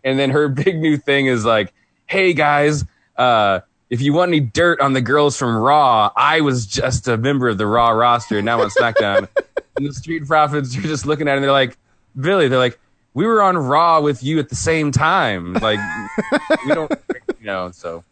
And 0.03 0.17
then 0.17 0.31
her 0.31 0.47
big 0.49 0.79
new 0.79 0.97
thing 0.97 1.27
is 1.27 1.45
like, 1.45 1.71
"Hey 2.07 2.33
guys, 2.33 2.85
uh, 3.17 3.59
if 3.91 4.01
you 4.01 4.13
want 4.13 4.29
any 4.29 4.39
dirt 4.39 4.81
on 4.81 4.93
the 4.93 5.01
girls 5.01 5.37
from 5.37 5.55
Raw, 5.55 6.11
I 6.15 6.41
was 6.41 6.65
just 6.65 7.07
a 7.07 7.17
member 7.17 7.49
of 7.49 7.59
the 7.59 7.67
Raw 7.67 7.91
roster, 7.91 8.37
and 8.37 8.45
now 8.45 8.55
I'm 8.55 8.61
on 8.61 8.69
SmackDown." 8.71 9.27
and 9.77 9.85
the 9.85 9.93
Street 9.93 10.25
Profits 10.25 10.75
are 10.75 10.81
just 10.81 11.05
looking 11.05 11.27
at 11.27 11.33
it, 11.33 11.35
and 11.35 11.43
they're 11.43 11.51
like, 11.51 11.77
"Billie," 12.19 12.47
they're 12.47 12.59
like, 12.59 12.79
"We 13.13 13.25
were 13.25 13.41
on 13.41 13.57
Raw 13.57 14.01
with 14.01 14.23
you 14.23 14.39
at 14.39 14.49
the 14.49 14.55
same 14.55 14.91
time, 14.91 15.53
like 15.53 15.79
we 16.65 16.73
don't, 16.73 16.91
you 17.39 17.45
know." 17.45 17.71
So 17.71 18.03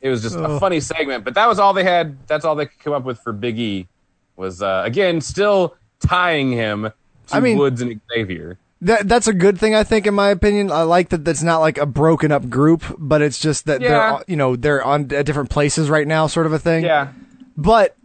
it 0.00 0.08
was 0.10 0.22
just 0.22 0.36
a 0.36 0.46
Oh. 0.46 0.58
funny 0.58 0.80
segment, 0.80 1.24
but 1.24 1.34
that 1.34 1.46
was 1.46 1.58
all 1.58 1.72
they 1.72 1.84
had. 1.84 2.16
That's 2.26 2.44
all 2.44 2.54
they 2.54 2.66
could 2.66 2.78
come 2.80 2.92
up 2.92 3.04
with 3.04 3.18
for 3.20 3.32
Big 3.32 3.58
E. 3.58 3.88
Was 4.36 4.60
uh, 4.62 4.82
again 4.84 5.20
still 5.20 5.74
tying 6.00 6.52
him 6.52 6.82
to 6.82 6.92
I 7.36 7.40
mean- 7.40 7.56
Woods 7.58 7.80
and 7.80 8.00
Xavier. 8.12 8.58
that 8.82 9.08
that's 9.08 9.26
a 9.26 9.32
good 9.32 9.58
thing 9.58 9.74
i 9.74 9.82
think 9.82 10.06
in 10.06 10.12
my 10.12 10.28
opinion 10.28 10.70
i 10.70 10.82
like 10.82 11.08
that 11.08 11.24
that's 11.24 11.42
not 11.42 11.60
like 11.60 11.78
a 11.78 11.86
broken 11.86 12.30
up 12.30 12.50
group 12.50 12.84
but 12.98 13.22
it's 13.22 13.38
just 13.40 13.64
that 13.64 13.80
Yeah. 13.80 13.88
they're 13.88 14.24
you 14.28 14.36
know 14.36 14.54
they're 14.54 14.84
on 14.84 15.10
at 15.14 15.24
different 15.24 15.48
places 15.48 15.88
right 15.88 16.06
now 16.06 16.26
sort 16.26 16.44
of 16.44 16.52
a 16.52 16.58
thing 16.58 16.84
Yeah. 16.84 17.08
but 17.56 17.96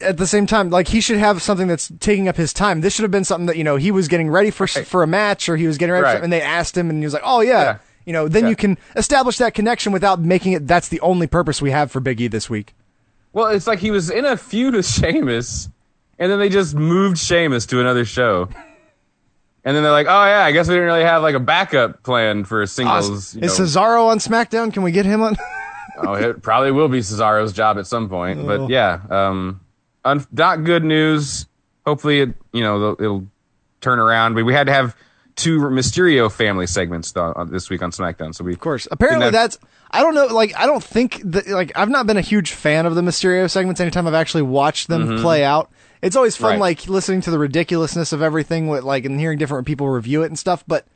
at 0.00 0.18
the 0.18 0.26
same 0.26 0.46
time 0.46 0.68
like 0.70 0.88
he 0.88 1.00
should 1.00 1.18
have 1.18 1.40
something 1.40 1.66
that's 1.68 1.90
taking 2.00 2.28
up 2.28 2.36
his 2.36 2.52
time 2.52 2.82
this 2.82 2.94
should 2.94 3.02
have 3.02 3.10
been 3.10 3.24
something 3.24 3.46
that 3.46 3.56
you 3.56 3.64
know 3.64 3.76
he 3.76 3.90
was 3.90 4.08
getting 4.08 4.28
ready 4.28 4.50
for 4.50 4.66
for 4.66 5.02
a 5.02 5.06
match 5.06 5.48
or 5.48 5.56
he 5.56 5.66
was 5.66 5.78
getting 5.78 5.92
ready 5.92 6.04
Right. 6.04 6.18
for, 6.18 6.22
and 6.24 6.32
they 6.32 6.42
asked 6.42 6.76
him 6.76 6.90
and 6.90 6.98
he 6.98 7.04
was 7.06 7.14
like 7.14 7.22
oh 7.24 7.40
yeah, 7.40 7.78
You 8.04 8.12
know, 8.12 8.28
then 8.28 8.46
you 8.46 8.54
can 8.56 8.78
establish 8.94 9.38
that 9.38 9.52
connection 9.54 9.92
without 9.92 10.20
making 10.20 10.52
it 10.52 10.66
that's 10.66 10.88
the 10.88 11.00
only 11.00 11.26
purpose 11.26 11.60
we 11.62 11.70
have 11.72 11.90
for 11.90 11.98
Big 12.00 12.20
E 12.20 12.28
this 12.28 12.48
week. 12.50 12.74
Well, 13.32 13.48
it's 13.48 13.66
like 13.66 13.80
he 13.80 13.90
was 13.90 14.10
in 14.10 14.24
a 14.24 14.36
feud 14.36 14.74
with 14.74 14.86
Sheamus, 14.86 15.68
and 16.18 16.30
then 16.30 16.38
they 16.38 16.48
just 16.48 16.74
moved 16.74 17.18
Sheamus 17.18 17.66
to 17.66 17.80
another 17.80 18.04
show. 18.04 18.48
And 19.64 19.74
then 19.74 19.82
they're 19.82 19.92
like, 19.92 20.06
"Oh 20.08 20.24
yeah, 20.24 20.44
I 20.44 20.52
guess 20.52 20.68
we 20.68 20.74
didn't 20.74 20.86
really 20.86 21.02
have 21.02 21.22
like 21.22 21.34
a 21.34 21.40
backup 21.40 22.02
plan 22.04 22.44
for 22.44 22.62
a 22.62 22.66
singles." 22.68 23.34
you 23.34 23.42
Is 23.42 23.58
know. 23.58 23.64
Cesaro 23.64 24.06
on 24.06 24.18
SmackDown? 24.20 24.72
Can 24.72 24.82
we 24.84 24.92
get 24.92 25.04
him 25.04 25.22
on? 25.22 25.36
oh, 25.98 26.14
it 26.14 26.40
probably 26.42 26.70
will 26.70 26.88
be 26.88 27.00
Cesaro's 27.00 27.52
job 27.52 27.76
at 27.76 27.86
some 27.88 28.08
point. 28.08 28.46
But 28.46 28.70
yeah, 28.70 29.00
um, 29.10 29.60
un- 30.06 30.26
not 30.32 30.64
good 30.64 30.84
news. 30.84 31.46
Hopefully, 31.84 32.20
it 32.20 32.34
you 32.52 32.62
know 32.62 32.96
it'll, 32.98 33.26
turn 33.80 33.98
around. 33.98 34.34
But 34.34 34.44
we 34.44 34.54
had 34.54 34.66
to 34.68 34.72
have 34.72 34.96
two 35.36 35.60
Mysterio 35.60 36.32
family 36.32 36.66
segments 36.66 37.12
though, 37.12 37.32
on, 37.36 37.50
this 37.52 37.68
week 37.68 37.82
on 37.82 37.90
SmackDown. 37.90 38.34
So 38.34 38.42
we, 38.42 38.52
of 38.54 38.58
course, 38.58 38.88
Apparently, 38.90 39.24
have- 39.24 39.32
that's 39.34 39.58
I 39.90 40.00
don't 40.02 40.14
know. 40.14 40.26
Like, 40.26 40.56
I 40.58 40.66
don't 40.66 40.82
think 40.82 41.20
that 41.24 41.46
like 41.48 41.72
I've 41.76 41.90
not 41.90 42.06
been 42.06 42.16
a 42.16 42.22
huge 42.22 42.52
fan 42.52 42.86
of 42.86 42.94
the 42.94 43.02
Mysterio 43.02 43.48
segments. 43.50 43.80
Anytime 43.80 44.06
I've 44.06 44.14
actually 44.14 44.42
watched 44.42 44.88
them 44.88 45.06
Mhm. 45.08 45.20
play 45.22 45.44
out, 45.44 45.70
it's 46.02 46.16
always 46.16 46.36
fun, 46.36 46.52
Right. 46.52 46.60
like 46.60 46.88
listening 46.88 47.20
to 47.22 47.30
the 47.30 47.38
ridiculousness 47.38 48.12
of 48.12 48.22
everything, 48.22 48.66
with 48.68 48.82
like 48.84 49.04
and 49.04 49.20
hearing 49.20 49.38
different 49.38 49.66
people 49.66 49.88
review 49.88 50.22
it 50.22 50.26
and 50.26 50.38
stuff. 50.38 50.64
But 50.66 50.86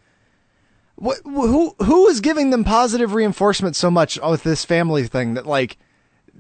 what, 0.97 1.19
who 1.24 1.74
who 1.82 2.09
is 2.09 2.20
giving 2.20 2.51
them 2.51 2.65
positive 2.65 3.15
reinforcement 3.15 3.77
so 3.77 3.91
much 3.91 4.19
with 4.20 4.43
this 4.43 4.65
family 4.65 5.07
thing 5.07 5.35
that 5.35 5.47
like 5.47 5.77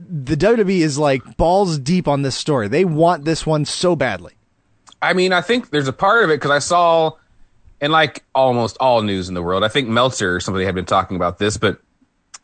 the 0.08 0.36
WWE 0.36 0.80
is 0.80 0.98
like 0.98 1.36
balls 1.36 1.78
deep 1.78 2.08
on 2.08 2.22
this 2.22 2.34
story. 2.34 2.68
They 2.68 2.84
want 2.84 3.24
this 3.24 3.44
one 3.46 3.64
so 3.64 3.94
badly. 3.94 4.32
I 5.02 5.12
mean, 5.12 5.32
I 5.32 5.40
think 5.40 5.70
there's 5.70 5.88
a 5.88 5.92
part 5.92 6.24
of 6.24 6.30
it 6.30 6.34
because 6.36 6.50
I 6.50 6.58
saw, 6.58 7.12
and 7.80 7.92
like 7.92 8.24
almost 8.34 8.76
all 8.80 9.02
news 9.02 9.28
in 9.28 9.34
the 9.34 9.42
world, 9.42 9.64
I 9.64 9.68
think 9.68 9.88
Meltzer 9.88 10.36
or 10.36 10.40
somebody 10.40 10.64
had 10.64 10.74
been 10.74 10.84
talking 10.86 11.16
about 11.16 11.38
this, 11.38 11.56
but 11.56 11.80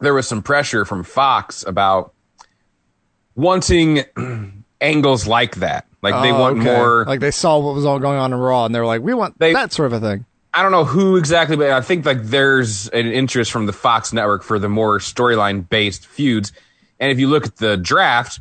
there 0.01 0.15
was 0.15 0.27
some 0.29 0.43
pressure 0.43 0.85
from 0.85 1.03
Fox 1.05 1.65
about 1.67 2.13
wanting 3.35 4.05
angles 4.81 5.27
like 5.27 5.57
that. 5.57 5.87
Like 6.03 6.23
they 6.23 6.31
Oh, 6.33 6.41
want 6.41 6.59
okay. 6.59 6.77
more. 6.77 7.05
Like 7.07 7.21
they 7.21 7.31
saw 7.31 7.59
what 7.59 7.75
was 7.75 7.85
all 7.85 7.99
going 7.99 8.19
on 8.19 8.33
in 8.33 8.39
Raw, 8.39 8.67
and 8.67 8.75
they 8.75 8.79
were 8.79 8.87
like, 8.87 9.03
"We 9.03 9.15
want 9.15 9.39
that 9.39 9.73
sort 9.73 9.93
of 9.93 10.03
a 10.03 10.07
thing." 10.07 10.25
I 10.55 10.63
don't 10.63 10.73
know 10.73 10.85
who 10.85 11.17
exactly, 11.17 11.57
but 11.57 11.71
I 11.71 11.81
think 11.81 12.07
like 12.07 12.23
there's 12.25 12.89
an 12.89 13.07
interest 13.07 13.51
from 13.51 13.67
the 13.67 13.73
Fox 13.73 14.13
network 14.13 14.43
for 14.43 14.59
the 14.59 14.69
more 14.69 14.99
storyline 14.99 15.69
based 15.69 16.07
feuds. 16.07 16.53
And 17.01 17.11
if 17.13 17.19
you 17.19 17.29
look 17.29 17.47
at 17.47 17.57
the 17.57 17.77
draft, 17.77 18.41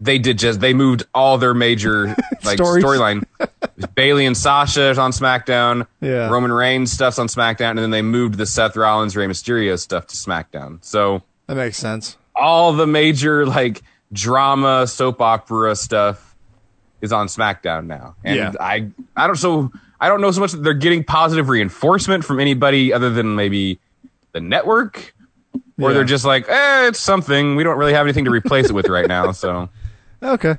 they 0.00 0.18
did 0.18 0.38
just 0.38 0.60
they 0.60 0.74
moved 0.74 1.04
all 1.14 1.38
their 1.38 1.54
major 1.54 2.06
like 2.44 2.58
storyline. 2.58 3.24
Bayley 3.94 4.26
and 4.26 4.36
Sasha 4.36 4.90
is 4.90 4.98
on 4.98 5.12
SmackDown. 5.12 5.86
Yeah. 6.00 6.28
Roman 6.28 6.52
Reigns 6.52 6.90
stuff's 6.92 7.18
on 7.18 7.28
SmackDown, 7.28 7.70
and 7.70 7.78
then 7.78 7.90
they 7.90 8.02
moved 8.02 8.36
the 8.36 8.46
Seth 8.46 8.76
Rollins, 8.76 9.16
Rey 9.16 9.26
Mysterio 9.26 9.78
stuff 9.78 10.06
to 10.08 10.16
SmackDown. 10.16 10.78
So 10.84 11.22
That 11.46 11.56
makes 11.56 11.76
sense. 11.78 12.16
all 12.34 12.72
the 12.72 12.86
major 12.86 13.46
like 13.46 13.82
drama 14.12 14.86
soap 14.86 15.20
opera 15.20 15.74
stuff 15.76 16.34
is 17.00 17.12
on 17.12 17.26
SmackDown 17.26 17.86
now. 17.86 18.14
And 18.24 18.36
Yeah. 18.36 18.52
I 18.60 18.88
I 19.16 19.26
don't 19.26 19.36
so 19.36 19.70
I 20.00 20.08
don't 20.08 20.20
know 20.20 20.30
so 20.32 20.40
much 20.40 20.52
that 20.52 20.62
they're 20.64 20.74
getting 20.74 21.04
positive 21.04 21.48
reinforcement 21.48 22.24
from 22.24 22.40
anybody 22.40 22.92
other 22.92 23.10
than 23.10 23.36
maybe 23.36 23.78
the 24.32 24.40
network. 24.40 25.14
Or 25.82 25.90
Yeah. 25.90 25.94
they're 25.96 26.04
just 26.04 26.24
like, 26.24 26.48
eh, 26.48 26.88
it's 26.88 26.98
something. 27.00 27.56
We 27.56 27.64
don't 27.64 27.78
really 27.78 27.92
have 27.94 28.06
anything 28.06 28.24
to 28.26 28.30
replace 28.30 28.66
it 28.70 28.72
with 28.72 28.88
right 28.88 29.06
now. 29.08 29.32
So 29.32 29.68
Okay, 30.22 30.56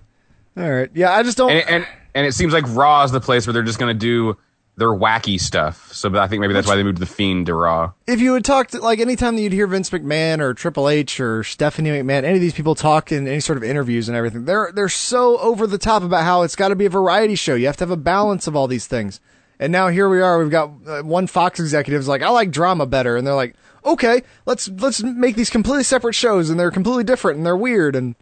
all 0.57 0.71
right. 0.71 0.89
Yeah, 0.93 1.11
I 1.13 1.23
just 1.23 1.37
don't. 1.37 1.51
and, 1.51 1.69
and 1.69 1.87
and 2.15 2.27
it 2.27 2.33
seems 2.33 2.53
like 2.53 2.65
Raw 2.67 3.03
is 3.03 3.11
the 3.11 3.21
place 3.21 3.47
where 3.47 3.53
they're 3.53 3.63
just 3.63 3.79
gonna 3.79 3.93
do 3.93 4.37
their 4.75 4.89
wacky 4.89 5.39
stuff. 5.39 5.93
So 5.93 6.13
I 6.17 6.27
think 6.27 6.41
maybe 6.41 6.53
that's 6.53 6.67
why 6.67 6.75
they 6.75 6.81
moved 6.83 6.97
the 6.97 7.05
Fiend 7.05 7.45
to 7.45 7.53
Raw. 7.53 7.91
if 8.07 8.19
you 8.19 8.31
would 8.31 8.43
talk 8.43 8.69
to 8.69 8.79
like 8.79 8.99
anytime 8.99 9.35
that 9.35 9.41
you'd 9.43 9.53
hear 9.53 9.67
Vince 9.67 9.91
McMahon 9.91 10.39
or 10.39 10.53
Triple 10.55 10.89
H 10.89 11.19
or 11.19 11.43
Stephanie 11.43 11.91
McMahon, 11.91 12.23
any 12.23 12.35
of 12.35 12.41
these 12.41 12.53
people 12.55 12.73
talk 12.75 13.11
in 13.11 13.27
any 13.27 13.39
sort 13.39 13.57
of 13.57 13.63
interviews 13.63 14.07
and 14.09 14.17
everything, 14.17 14.45
they're 14.45 14.71
they're 14.73 14.89
so 14.89 15.37
over 15.37 15.67
the 15.67 15.77
top 15.77 16.01
about 16.03 16.23
how 16.23 16.41
it's 16.41 16.55
got 16.55 16.69
to 16.69 16.75
be 16.75 16.85
a 16.85 16.89
variety 16.89 17.35
show. 17.35 17.53
You 17.55 17.67
have 17.67 17.77
to 17.77 17.83
have 17.83 17.91
a 17.91 17.95
balance 17.97 18.47
of 18.47 18.55
all 18.55 18.67
these 18.67 18.87
things. 18.87 19.19
And 19.59 19.71
now 19.71 19.87
here 19.87 20.09
we 20.09 20.21
are. 20.21 20.39
We've 20.39 20.49
got 20.49 20.71
uh, 20.85 21.01
one 21.03 21.27
Fox 21.27 21.59
executive's 21.59 22.07
like, 22.07 22.21
I 22.21 22.29
like 22.29 22.51
drama 22.51 22.85
better, 22.85 23.15
and 23.15 23.25
they're 23.25 23.35
like, 23.35 23.55
okay, 23.85 24.23
let's 24.45 24.67
let's 24.69 25.03
make 25.03 25.35
these 25.35 25.49
completely 25.49 25.83
separate 25.83 26.13
shows, 26.13 26.49
and 26.49 26.59
they're 26.59 26.71
completely 26.71 27.03
different 27.03 27.37
and 27.37 27.45
they're 27.45 27.57
weird 27.57 27.95
and. 27.95 28.15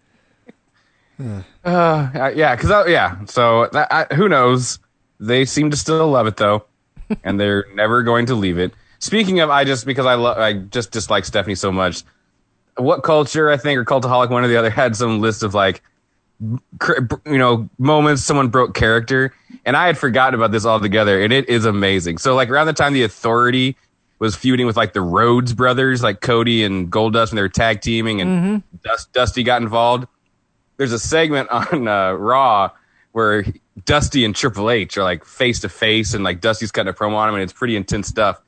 Uh, 1.64 2.32
yeah, 2.36 2.56
because 2.56 2.90
yeah. 2.90 3.24
So 3.26 3.70
that, 3.74 3.88
I, 3.94 4.16
who 4.16 4.28
knows? 4.28 4.80
They 5.20 5.46
seem 5.46 5.70
to 5.70 5.78
still 5.78 6.08
love 6.08 6.26
it 6.26 6.36
though, 6.36 6.66
and 7.24 7.40
they're 7.40 7.68
never 7.76 8.02
going 8.02 8.26
to 8.26 8.36
leave 8.36 8.58
it. 8.58 8.74
Speaking 8.98 9.40
of, 9.40 9.52
I 9.52 9.64
just 9.64 9.86
because 9.86 10.08
I 10.08 10.16
love, 10.16 10.40
I 10.40 10.54
just 10.54 10.90
dislike 10.90 11.26
Stephanie 11.26 11.54
so 11.54 11.72
much. 11.72 12.04
WhatCulture 12.80 13.54
I 13.54 13.58
think 13.58 13.78
or 13.78 13.86
Cultaholic 13.86 14.32
one 14.32 14.44
or 14.44 14.48
the 14.48 14.58
other 14.58 14.70
had 14.72 14.96
some 14.96 15.22
list 15.22 15.44
of 15.44 15.54
like, 15.54 15.84
you 16.42 17.38
know, 17.38 17.70
moments 17.78 18.24
someone 18.24 18.50
broke 18.50 18.74
character, 18.74 19.34
and 19.66 19.78
I 19.78 19.86
had 19.88 19.98
forgotten 19.98 20.34
about 20.34 20.52
this 20.52 20.66
altogether, 20.66 21.22
and 21.22 21.32
it 21.32 21.48
is 21.50 21.66
amazing. 21.66 22.18
So 22.18 22.36
like 22.36 22.50
around 22.50 22.68
the 22.68 22.74
time 22.74 22.94
the 22.94 23.04
Authority 23.04 23.78
was 24.20 24.36
feuding 24.36 24.66
with 24.66 24.78
like 24.78 24.94
the 24.94 25.02
Rhodes 25.02 25.54
brothers, 25.54 26.02
like 26.02 26.22
Cody 26.22 26.64
and 26.64 26.92
Goldust, 26.92 27.30
and 27.30 27.38
they 27.38 27.42
were 27.42 27.50
tag 27.50 27.82
teaming, 27.82 28.22
and 28.22 28.64
Dust, 28.84 29.14
Dusty 29.14 29.44
got 29.44 29.62
involved 29.62 30.08
there's 30.82 30.94
a 30.94 31.00
segment 31.00 31.48
on 31.52 31.88
uh, 31.88 32.14
Raw 32.14 32.72
where 33.12 33.46
Dusty 33.86 34.26
and 34.26 34.36
Triple 34.36 34.72
H 34.72 34.98
are 34.98 35.04
like 35.04 35.26
face 35.26 35.60
to 35.60 35.70
face, 35.70 36.16
and 36.16 36.24
like 36.24 36.42
Dusty's 36.42 36.72
cutting 36.72 36.90
a 36.90 36.94
promo 36.94 37.16
on 37.18 37.30
him, 37.30 37.36
and 37.36 37.44
it's 37.44 37.54
pretty 37.54 37.76
intense 37.76 38.08
stuff. 38.08 38.42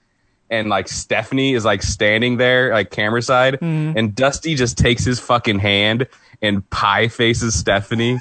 And 0.50 0.68
like 0.68 0.88
Stephanie 0.88 1.54
is 1.54 1.64
like 1.64 1.84
standing 1.84 2.38
there, 2.38 2.74
like 2.74 2.90
camera 2.90 3.22
side, 3.22 3.60
and 3.62 4.16
Dusty 4.16 4.56
just 4.56 4.78
takes 4.80 5.04
his 5.04 5.20
fucking 5.20 5.60
hand 5.60 6.08
and 6.42 6.68
pie 6.70 7.08
faces 7.08 7.58
Stephanie, 7.58 8.20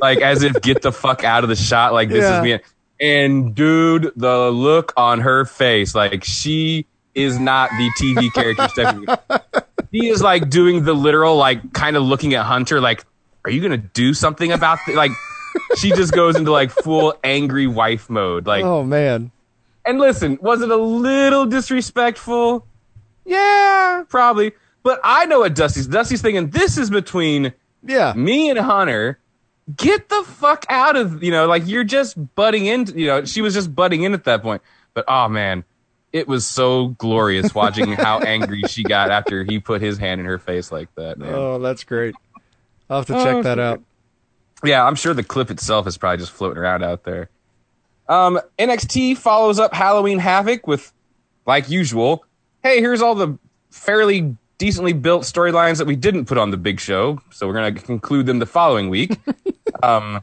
like 0.00 0.20
as 0.20 0.42
if 0.42 0.60
get 0.62 0.82
the 0.82 0.92
fuck 0.92 1.24
out 1.24 1.42
of 1.44 1.48
the 1.48 1.56
shot, 1.56 1.92
like 1.92 2.08
this 2.08 2.22
Yeah. 2.22 2.38
is 2.38 2.42
me. 2.44 2.58
And 3.00 3.54
dude, 3.54 4.12
the 4.16 4.50
look 4.50 4.92
on 4.96 5.20
her 5.20 5.44
face, 5.44 5.94
like 5.94 6.22
she 6.24 6.86
is 7.14 7.38
not 7.38 7.70
the 7.70 7.90
TV 7.98 8.32
character 8.32 8.68
Stephanie. 8.72 9.06
He 9.90 10.08
is 10.08 10.22
like 10.22 10.50
doing 10.50 10.84
the 10.84 10.92
literal, 10.94 11.36
like 11.36 11.72
kind 11.72 11.96
of 11.96 12.02
looking 12.02 12.34
at 12.34 12.44
Hunter, 12.44 12.80
like, 12.80 13.04
are 13.44 13.50
you 13.50 13.60
gonna 13.62 13.76
do 13.78 14.12
something 14.14 14.52
about 14.52 14.78
th-? 14.84 14.96
like? 14.96 15.12
She 15.78 15.90
just 15.90 16.12
goes 16.12 16.36
into 16.36 16.52
like 16.52 16.70
full 16.70 17.14
angry 17.24 17.66
wife 17.66 18.08
mode, 18.10 18.46
like. 18.46 18.64
Oh 18.64 18.84
man. 18.84 19.32
And 19.84 19.98
listen, 19.98 20.38
was 20.42 20.60
it 20.60 20.70
a 20.70 20.76
little 20.76 21.46
disrespectful? 21.46 22.66
Yeah, 23.24 24.04
probably. 24.08 24.52
But 24.82 25.00
I 25.04 25.26
know 25.26 25.40
what 25.40 25.54
Dusty's. 25.54 25.86
Dusty's 25.86 26.22
thinking 26.22 26.50
this 26.50 26.78
is 26.78 26.90
between 26.90 27.52
yeah 27.82 28.12
me 28.14 28.50
and 28.50 28.58
Hunter. 28.58 29.18
Get 29.76 30.08
the 30.08 30.22
fuck 30.24 30.64
out 30.68 30.96
of 30.96 31.22
you 31.22 31.30
know 31.30 31.46
like 31.46 31.66
you're 31.66 31.84
just 31.84 32.16
butting 32.34 32.66
in. 32.66 32.86
You 32.94 33.06
know 33.06 33.24
she 33.24 33.42
was 33.42 33.54
just 33.54 33.74
butting 33.74 34.02
in 34.02 34.14
at 34.14 34.24
that 34.24 34.42
point. 34.42 34.62
But 34.94 35.04
oh 35.06 35.28
man, 35.28 35.64
it 36.12 36.26
was 36.26 36.46
so 36.46 36.88
glorious 36.88 37.54
watching 37.54 37.92
how 37.92 38.18
angry 38.26 38.62
she 38.68 38.82
got 38.82 39.10
after 39.10 39.44
he 39.44 39.60
put 39.60 39.80
his 39.80 39.98
hand 39.98 40.20
in 40.20 40.26
her 40.26 40.38
face 40.38 40.72
like 40.72 40.92
that. 40.96 41.18
Man. 41.18 41.32
Oh, 41.32 41.58
that's 41.58 41.84
great. 41.84 42.14
I'll 42.88 42.98
have 42.98 43.06
to 43.06 43.16
Oh, 43.16 43.24
check 43.24 43.42
that 43.44 43.58
out. 43.60 43.82
Yeah, 44.64 44.84
I'm 44.84 44.96
sure 44.96 45.14
the 45.14 45.22
clip 45.22 45.50
itself 45.50 45.86
is 45.86 45.96
probably 45.96 46.18
just 46.18 46.32
floating 46.32 46.58
around 46.58 46.82
out 46.82 47.04
there. 47.04 47.30
Um, 48.08 48.40
NXT 48.58 49.16
follows 49.16 49.58
up 49.60 49.72
Halloween 49.72 50.18
Havoc 50.18 50.66
with, 50.66 50.92
like 51.46 51.70
usual, 51.70 52.24
hey, 52.62 52.80
here's 52.80 53.00
all 53.00 53.14
the 53.14 53.38
fairly 53.70 54.36
decently 54.60 54.92
built 54.92 55.22
storylines 55.22 55.78
that 55.78 55.86
we 55.86 55.96
didn't 55.96 56.26
put 56.26 56.36
on 56.36 56.50
the 56.50 56.58
big 56.58 56.78
show, 56.78 57.18
so 57.30 57.48
we're 57.48 57.54
going 57.54 57.74
to 57.74 57.80
conclude 57.80 58.26
them 58.26 58.40
the 58.40 58.46
following 58.46 58.90
week. 58.90 59.18
um, 59.82 60.22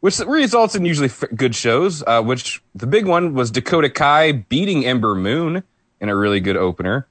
which 0.00 0.18
results 0.18 0.74
in 0.74 0.84
usually 0.84 1.08
f- 1.08 1.24
good 1.34 1.54
shows, 1.54 2.02
uh, 2.06 2.22
which 2.22 2.62
the 2.74 2.86
big 2.86 3.06
one 3.06 3.32
was 3.32 3.50
Dakota 3.50 3.88
Kai 3.88 4.32
beating 4.32 4.84
Ember 4.84 5.14
Moon 5.14 5.62
in 6.00 6.08
a 6.10 6.14
really 6.14 6.38
good 6.38 6.56
opener. 6.56 7.08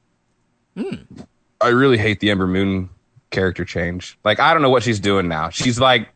I 1.60 1.70
really 1.70 1.98
hate 1.98 2.20
the 2.20 2.30
Ember 2.30 2.46
Moon 2.48 2.90
character 3.32 3.66
change. 3.66 4.20
Like, 4.24 4.40
I 4.40 4.54
don't 4.54 4.62
know 4.62 4.70
what 4.70 4.84
she's 4.84 5.00
doing 5.00 5.28
now. 5.28 5.50
She's 5.50 5.80
like 5.80 6.10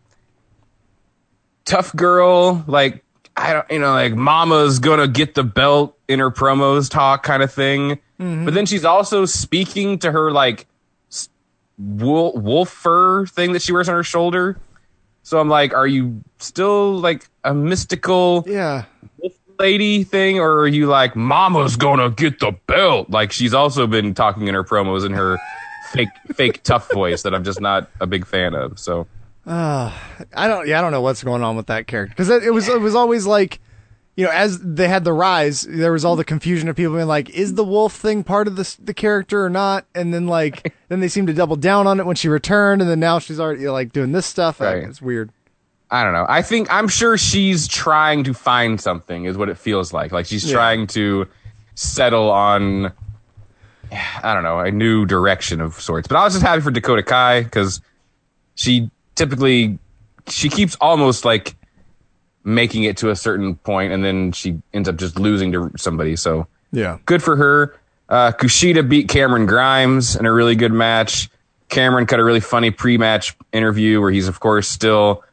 tough 1.63 1.95
girl, 1.95 2.63
like 2.67 3.03
I 3.35 3.53
don't, 3.53 3.71
you 3.71 3.79
know, 3.79 3.93
like 3.93 4.13
Mama's 4.13 4.77
gonna 4.77 5.07
get 5.07 5.33
the 5.33 5.43
belt 5.43 5.97
in 6.07 6.19
her 6.19 6.29
promos 6.29 6.89
talk 6.89 7.23
kind 7.23 7.41
of 7.41 7.51
thing. 7.51 7.99
But 8.17 8.53
then 8.53 8.65
she's 8.65 8.85
also 8.85 9.25
speaking 9.25 9.99
to 9.99 10.11
her 10.11 10.31
like 10.31 10.67
wool, 11.77 12.33
wolf 12.33 12.69
fur 12.69 13.25
thing 13.25 13.51
that 13.53 13.61
she 13.61 13.71
wears 13.71 13.89
on 13.89 13.95
her 13.95 14.03
shoulder. 14.03 14.57
So 15.23 15.39
I'm 15.39 15.49
like, 15.49 15.73
are 15.73 15.87
you 15.87 16.23
still 16.37 16.97
like 16.97 17.27
a 17.43 17.53
mystical 17.53 18.43
yeah 18.47 18.85
wolf 19.17 19.33
lady 19.59 20.03
thing, 20.03 20.39
or 20.39 20.59
are 20.59 20.67
you 20.67 20.87
like 20.87 21.15
Mama's 21.15 21.75
gonna 21.75 22.09
get 22.09 22.39
the 22.39 22.51
belt? 22.67 23.09
Like 23.09 23.31
she's 23.31 23.53
also 23.53 23.87
been 23.87 24.13
talking 24.13 24.47
in 24.47 24.53
her 24.53 24.63
promos 24.63 25.05
in 25.05 25.13
her 25.13 25.37
fake 25.91 26.09
fake 26.35 26.63
tough 26.63 26.91
voice 26.91 27.23
that 27.23 27.33
I'm 27.33 27.43
just 27.43 27.59
not 27.59 27.89
a 27.99 28.07
big 28.07 28.25
fan 28.25 28.53
of. 28.53 28.79
So 28.79 29.07
Uh, 29.47 29.91
I 30.35 30.47
don't. 30.47 30.67
Yeah, 30.67 30.79
I 30.79 30.81
don't 30.81 30.91
know 30.91 31.01
what's 31.01 31.23
going 31.23 31.43
on 31.43 31.55
with 31.57 31.67
that 31.67 31.87
character 31.87 32.13
because 32.15 32.29
it, 32.29 32.43
it 32.43 32.51
was 32.51 32.67
it 32.69 32.79
was 32.79 32.95
always 32.95 33.25
like 33.25 33.59
you 34.15 34.23
know, 34.25 34.31
as 34.31 34.59
they 34.59 34.87
had 34.87 35.03
the 35.03 35.11
rise, 35.13 35.63
there 35.63 35.91
was 35.91 36.05
all 36.05 36.15
the 36.15 36.23
confusion 36.23 36.69
of 36.69 36.75
people 36.75 36.95
being 36.95 37.07
like, 37.07 37.29
"Is 37.31 37.55
the 37.55 37.63
wolf 37.65 37.93
thing 37.93 38.23
part 38.23 38.47
of 38.47 38.55
the 38.55 38.75
the 38.81 38.93
character 38.93 39.43
or 39.43 39.49
not?" 39.49 39.85
And 39.93 40.13
then 40.13 40.25
like, 40.27 40.73
then 40.89 41.01
they 41.01 41.07
seemed 41.09 41.27
to 41.27 41.33
double 41.33 41.55
down 41.57 41.85
on 41.87 41.99
it 41.99 42.05
when 42.05 42.15
she 42.15 42.29
returned, 42.29 42.81
and 42.81 42.89
then 42.89 42.99
now 42.99 43.19
she's 43.19 43.39
already 43.39 43.61
you 43.61 43.67
know, 43.67 43.73
like 43.73 43.91
doing 43.91 44.11
this 44.13 44.25
stuff. 44.25 44.59
Like, 44.61 44.83
it's 44.83 45.01
weird. 45.01 45.31
I 45.91 46.03
don't 46.03 46.13
know. 46.13 46.25
I 46.27 46.41
think 46.41 46.67
I'm 46.73 46.87
sure 46.87 47.17
she's 47.17 47.67
trying 47.67 48.23
to 48.23 48.33
find 48.33 48.79
something, 48.81 49.25
is 49.25 49.37
what 49.37 49.49
it 49.49 49.57
feels 49.57 49.93
like. 49.93 50.11
Like 50.11 50.25
she's 50.25 50.45
Yeah. 50.45 50.53
trying 50.55 50.87
to 50.87 51.27
settle 51.75 52.31
on, 52.31 52.91
I 53.91 54.33
don't 54.33 54.43
know, 54.43 54.59
a 54.59 54.71
new 54.71 55.05
direction 55.05 55.61
of 55.61 55.73
sorts. 55.75 56.07
But 56.07 56.17
I 56.17 56.23
was 56.23 56.33
just 56.33 56.45
happy 56.45 56.61
for 56.61 56.71
Dakota 56.71 57.03
Kai 57.03 57.43
because 57.43 57.81
she 58.55 58.89
typically 59.15 59.77
she 60.27 60.49
keeps 60.49 60.75
almost 60.81 61.23
like 61.23 61.55
making 62.45 62.83
it 62.83 62.95
to 62.97 63.09
a 63.09 63.15
certain 63.15 63.55
point, 63.55 63.91
and 63.91 64.05
then 64.05 64.31
she 64.31 64.61
ends 64.73 64.87
up 64.87 64.95
just 64.95 65.19
losing 65.19 65.51
to 65.51 65.71
somebody. 65.77 66.15
So 66.15 66.47
Yeah. 66.71 66.99
good 67.05 67.21
for 67.23 67.35
her. 67.35 67.75
Uh, 68.07 68.31
Kushida 68.31 68.87
beat 68.87 69.09
Cameron 69.09 69.47
Grimes 69.47 70.15
in 70.15 70.25
a 70.27 70.31
really 70.31 70.55
good 70.55 70.71
match. 70.71 71.29
Cameron 71.69 72.05
cut 72.05 72.19
a 72.19 72.23
really 72.23 72.39
funny 72.39 72.69
pre-match 72.69 73.35
interview 73.51 73.99
where 73.99 74.11
he's, 74.11 74.27
of 74.27 74.39
course, 74.39 74.67
still, 74.69 75.23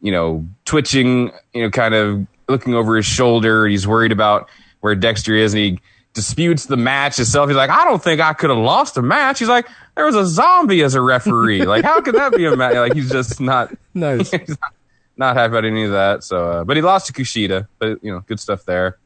you 0.00 0.12
know, 0.12 0.46
twitching, 0.64 1.32
you 1.52 1.62
know, 1.64 1.70
kind 1.70 1.94
of 1.94 2.26
looking 2.48 2.74
over 2.74 2.96
his 2.96 3.06
shoulder. 3.06 3.66
He's 3.66 3.86
worried 3.86 4.12
about 4.12 4.48
where 4.80 4.94
Dexter 4.94 5.34
is, 5.34 5.52
and 5.52 5.62
he 5.62 5.80
disputes 6.14 6.66
the 6.66 6.76
match 6.76 7.18
itself. 7.18 7.48
He's 7.48 7.56
like, 7.56 7.70
I 7.70 7.84
don't 7.84 8.02
think 8.02 8.20
I 8.20 8.32
could 8.32 8.50
have 8.50 8.58
lost 8.58 8.96
a 8.96 9.02
match. 9.02 9.40
He's 9.40 9.48
like, 9.48 9.66
there 9.96 10.04
was 10.06 10.14
a 10.16 10.26
zombie 10.26 10.82
as 10.82 10.94
a 10.94 11.00
referee. 11.00 11.64
like, 11.66 11.84
how 11.84 12.00
could 12.00 12.14
that 12.14 12.32
be 12.36 12.46
a 12.46 12.56
match? 12.56 12.74
Like, 12.76 12.94
he's 12.94 13.10
just 13.10 13.40
not 13.40 13.72
Nice. 13.94 14.30
he's 14.32 14.48
not, 14.48 14.72
not 15.20 15.36
happy 15.36 15.52
about 15.52 15.64
any 15.64 15.84
of 15.84 15.92
that. 15.92 16.24
So, 16.24 16.50
uh, 16.50 16.64
but 16.64 16.76
he 16.76 16.82
lost 16.82 17.06
to 17.06 17.12
Kushida. 17.12 17.68
But 17.78 18.02
you 18.02 18.10
know, 18.12 18.20
good 18.26 18.40
stuff 18.40 18.64
there. 18.64 18.98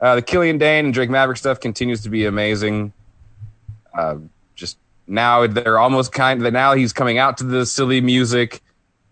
Uh, 0.00 0.14
the 0.14 0.22
Killian 0.22 0.56
Dain 0.56 0.86
and 0.86 0.94
Drake 0.94 1.10
Maverick 1.10 1.36
stuff 1.36 1.60
continues 1.60 2.02
to 2.04 2.08
be 2.08 2.24
amazing. 2.24 2.94
Uh, 3.92 4.16
just 4.54 4.78
now 5.06 5.46
they're 5.46 5.78
almost 5.78 6.12
kind 6.12 6.44
of 6.46 6.50
now 6.54 6.72
he's 6.74 6.94
coming 6.94 7.18
out 7.18 7.36
to 7.38 7.44
the 7.44 7.66
silly 7.66 8.00
music 8.00 8.62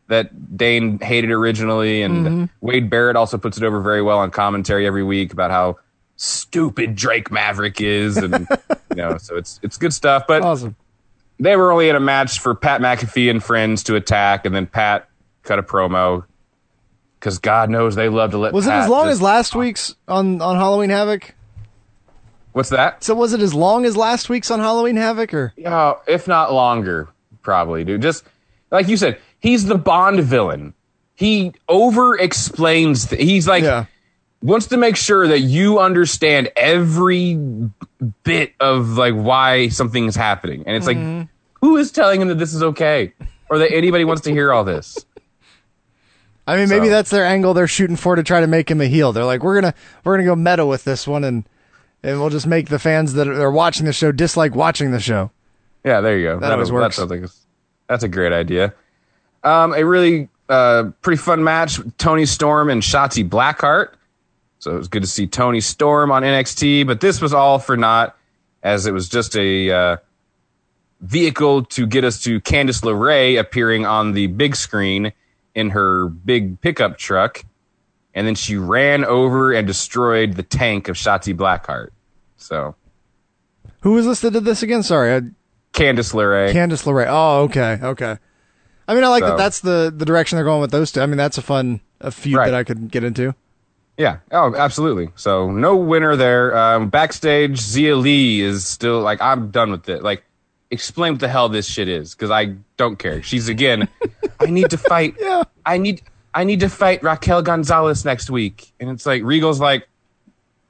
that 0.06 0.56
Dane 0.56 0.98
hated 1.00 1.30
originally, 1.30 2.00
and 2.02 2.26
Mhm. 2.26 2.50
Wade 2.62 2.88
Barrett 2.88 3.16
also 3.16 3.36
puts 3.36 3.58
it 3.58 3.64
over 3.64 3.82
very 3.82 4.00
well 4.00 4.18
on 4.20 4.30
commentary 4.30 4.86
every 4.86 5.02
week 5.04 5.34
about 5.34 5.50
how 5.50 5.76
stupid 6.16 6.94
Drake 6.96 7.30
Maverick 7.30 7.80
is, 7.82 8.16
and 8.16 8.46
you 8.90 8.96
know, 8.96 9.18
so 9.18 9.36
it's 9.36 9.60
it's 9.62 9.76
good 9.76 9.92
stuff. 9.92 10.24
But 10.26 10.42
awesome. 10.42 10.76
They 11.40 11.56
were 11.56 11.70
only 11.70 11.88
in 11.88 11.94
a 11.96 12.00
match 12.00 12.40
for 12.40 12.54
Pat 12.54 12.80
McAfee 12.80 13.30
and 13.30 13.42
friends 13.44 13.82
to 13.84 13.94
attack, 13.96 14.46
and 14.46 14.54
then 14.54 14.66
Pat 14.66 15.07
cut 15.48 15.58
a 15.58 15.62
promo 15.62 16.24
because 17.18 17.38
God 17.38 17.70
knows 17.70 17.94
they 17.96 18.08
love 18.08 18.30
to 18.32 18.38
let. 18.38 18.52
Was 18.52 18.66
it 18.66 18.70
as 18.72 18.88
long 18.88 19.06
just- 19.06 19.14
as 19.14 19.22
last 19.22 19.54
week's 19.54 19.94
on 20.06 20.40
on 20.40 20.56
Halloween 20.56 20.90
Havoc? 20.90 21.34
What's 22.52 22.70
that? 22.70 23.04
So 23.04 23.14
was 23.14 23.32
it 23.34 23.40
as 23.40 23.54
long 23.54 23.84
as 23.84 23.96
last 23.96 24.28
week's 24.28 24.50
on 24.50 24.58
Halloween 24.60 24.96
Havoc, 24.96 25.32
or 25.34 25.52
Yeah, 25.56 25.94
if 26.06 26.26
not 26.28 26.52
longer, 26.52 27.08
probably, 27.42 27.84
dude. 27.84 28.02
Just 28.02 28.24
like 28.70 28.88
you 28.88 28.96
said, 28.96 29.18
he's 29.38 29.64
the 29.66 29.76
Bond 29.78 30.20
villain. 30.20 30.74
He 31.14 31.52
over 31.68 32.16
explains. 32.18 33.06
Th- 33.06 33.20
he's 33.20 33.46
like 33.48 33.64
wants 34.42 34.66
to 34.68 34.76
make 34.76 34.96
sure 34.96 35.26
that 35.28 35.40
you 35.40 35.78
understand 35.80 36.48
every 36.56 37.34
bit 38.22 38.52
of 38.60 38.96
like 38.96 39.14
why 39.14 39.68
something's 39.68 40.14
happening, 40.16 40.62
and 40.66 40.76
it's 40.76 40.86
like, 40.86 40.96
Mhm. 40.96 41.28
who 41.60 41.76
is 41.76 41.90
telling 41.90 42.20
him 42.20 42.28
that 42.28 42.38
this 42.38 42.54
is 42.54 42.62
okay, 42.62 43.12
or 43.50 43.58
that 43.58 43.72
anybody 43.72 44.04
wants 44.04 44.22
to 44.22 44.30
hear 44.30 44.52
all 44.52 44.62
this? 44.64 45.04
I 46.48 46.56
mean, 46.56 46.70
maybe 46.70 46.86
So- 46.86 46.92
that's 46.92 47.10
their 47.10 47.26
angle 47.26 47.52
they're 47.52 47.66
shooting 47.68 47.96
for 47.96 48.16
to 48.16 48.22
try 48.22 48.40
to 48.40 48.46
make 48.46 48.70
him 48.70 48.80
a 48.80 48.86
heel. 48.86 49.12
They're 49.12 49.26
like, 49.26 49.42
we're 49.42 49.60
gonna 49.60 49.74
we're 50.02 50.14
gonna 50.14 50.24
go 50.24 50.34
meta 50.34 50.64
with 50.64 50.82
this 50.84 51.06
one, 51.06 51.22
and 51.22 51.44
and 52.02 52.18
we'll 52.18 52.30
just 52.30 52.46
make 52.46 52.70
the 52.70 52.78
fans 52.78 53.12
that 53.14 53.28
are 53.28 53.50
watching 53.50 53.84
the 53.84 53.92
show 53.92 54.12
dislike 54.12 54.54
watching 54.54 54.90
the 54.90 54.98
show. 54.98 55.30
Yeah, 55.84 56.00
there 56.00 56.18
you 56.18 56.26
go. 56.26 56.40
That 56.40 56.50
always 56.52 56.72
works. 56.72 56.98
like 56.98 57.22
that's 57.86 58.02
a 58.02 58.08
great 58.08 58.32
idea. 58.32 58.72
Um, 59.44 59.74
a 59.74 59.84
really 59.84 60.30
uh, 60.48 60.90
pretty 61.02 61.18
fun 61.18 61.44
match: 61.44 61.80
Toni 61.98 62.24
Storm 62.24 62.70
and 62.70 62.80
Shotzi 62.80 63.28
Blackheart. 63.28 63.88
So 64.58 64.74
it 64.74 64.78
was 64.78 64.88
good 64.88 65.02
to 65.02 65.08
see 65.08 65.26
Toni 65.26 65.60
Storm 65.60 66.10
on 66.10 66.22
NXT, 66.22 66.86
but 66.86 67.00
this 67.00 67.20
was 67.20 67.34
all 67.34 67.58
for 67.58 67.76
naught, 67.76 68.16
as 68.62 68.86
it 68.86 68.92
was 68.92 69.06
just 69.08 69.36
a 69.36 69.70
uh, 69.70 69.96
vehicle 71.02 71.64
to 71.66 71.86
get 71.86 72.04
us 72.04 72.22
to 72.22 72.40
Candice 72.40 72.82
LeRae 72.82 73.38
appearing 73.38 73.84
on 73.84 74.12
the 74.12 74.28
big 74.28 74.56
screen 74.56 75.12
in 75.58 75.70
her 75.70 76.08
big 76.08 76.60
pickup 76.60 76.96
truck, 76.98 77.44
and 78.14 78.26
then 78.26 78.34
she 78.34 78.56
ran 78.56 79.04
over 79.04 79.52
and 79.52 79.66
destroyed 79.66 80.34
the 80.34 80.42
tank 80.42 80.88
of 80.88 80.96
Shotzi 80.96 81.34
Blackheart. 81.36 81.88
So 82.36 82.74
Who 83.80 83.92
was 83.92 84.06
listed 84.06 84.32
to 84.34 84.40
this 84.40 84.62
again? 84.62 84.82
Sorry, 84.82 85.14
I, 85.14 85.20
Candice 85.72 86.14
LeRae. 86.14 86.52
Candice 86.52 86.84
LeRae. 86.84 87.06
Oh, 87.08 87.42
okay, 87.44 87.78
okay. 87.82 88.16
I 88.86 88.94
mean, 88.94 89.04
I 89.04 89.08
like 89.08 89.22
So- 89.22 89.30
that. 89.30 89.36
That's 89.38 89.60
the 89.60 89.92
the 89.94 90.04
direction 90.04 90.36
they're 90.36 90.44
going 90.44 90.60
with 90.60 90.70
those 90.70 90.92
two. 90.92 91.00
I 91.02 91.06
mean, 91.06 91.18
that's 91.18 91.36
a 91.38 91.42
fun 91.42 91.80
a 92.00 92.10
feud 92.10 92.36
that 92.38 92.54
I 92.54 92.64
could 92.64 92.90
get 92.90 93.04
into. 93.04 93.34
Yeah. 93.96 94.18
Oh, 94.30 94.54
absolutely. 94.54 95.10
So 95.16 95.50
no 95.50 95.74
winner 95.76 96.14
there. 96.14 96.56
Um, 96.56 96.88
backstage, 96.88 97.58
Xia 97.60 98.00
Li 98.00 98.40
is 98.40 98.64
still 98.64 99.00
like, 99.00 99.20
I'm 99.20 99.50
done 99.50 99.72
with 99.72 99.88
it. 99.88 100.04
Like, 100.04 100.22
explain 100.70 101.14
what 101.14 101.20
the 101.20 101.28
hell 101.28 101.48
this 101.48 101.66
shit 101.66 101.88
is 101.88 102.14
because 102.14 102.30
I 102.30 102.56
don't 102.76 102.98
care. 102.98 103.22
She's 103.22 103.48
again, 103.48 103.88
I 104.40 104.46
need 104.46 104.70
to 104.70 104.76
fight. 104.78 105.14
Yeah. 105.20 105.44
I 105.64 105.78
need, 105.78 106.02
I 106.34 106.44
need 106.44 106.60
to 106.60 106.68
fight 106.68 107.02
Raquel 107.02 107.42
Gonzalez 107.42 108.04
next 108.04 108.30
week, 108.30 108.72
and 108.80 108.90
it's 108.90 109.06
like 109.06 109.22
Regal's 109.22 109.60
like, 109.60 109.88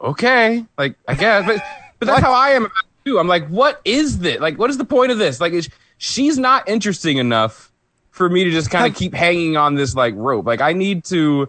okay, 0.00 0.64
like 0.76 0.96
I 1.06 1.14
guess, 1.14 1.46
but 1.46 1.62
but 1.98 2.06
that's 2.06 2.20
how 2.22 2.32
I 2.32 2.50
am 2.50 2.68
too. 3.04 3.18
I'm 3.18 3.28
like, 3.28 3.46
what 3.48 3.80
is 3.84 4.18
this? 4.20 4.40
Like, 4.40 4.58
what 4.58 4.70
is 4.70 4.78
the 4.78 4.84
point 4.84 5.10
of 5.12 5.18
this? 5.18 5.40
Like, 5.40 5.52
she's 5.98 6.38
not 6.38 6.68
interesting 6.68 7.18
enough 7.18 7.72
for 8.10 8.28
me 8.28 8.44
to 8.44 8.50
just 8.50 8.70
kind 8.70 8.86
of 8.90 8.96
keep 8.96 9.14
hanging 9.14 9.56
on 9.56 9.74
this 9.74 9.94
like 9.94 10.14
rope. 10.16 10.46
Like, 10.46 10.60
I 10.60 10.72
need 10.72 11.04
to. 11.06 11.48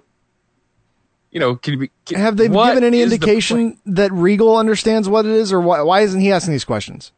You 1.31 1.39
know, 1.39 1.55
can, 1.57 1.77
we- 1.77 1.91
can, 2.05 2.17
Have 2.19 2.37
they 2.37 2.47
given 2.47 2.83
any 2.83 3.01
is 3.01 3.09
the 3.09 3.15
indication 3.15 3.77
that 3.85 4.11
Regal 4.11 4.57
understands 4.57 5.07
what 5.07 5.27
it 5.27 5.31
is, 5.31 5.53
or 5.53 5.61
why, 5.61 5.81
why 5.83 6.01
isn't 6.01 6.19
he 6.19 6.31
asking 6.31 6.53
these 6.53 6.65
questions? 6.65 7.11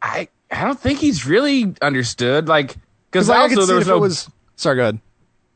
I 0.00 0.28
I 0.50 0.64
don't 0.64 0.78
think 0.78 0.98
he's 1.00 1.26
really 1.26 1.74
understood. 1.82 2.48
Like 2.48 2.76
because 3.10 3.28
like, 3.28 3.50
also 3.50 3.66
there 3.66 3.76
was 3.76 3.86
no 3.88 3.98
was. 3.98 4.30
Sorry, 4.56 4.76
go 4.76 4.82
ahead. 4.82 5.00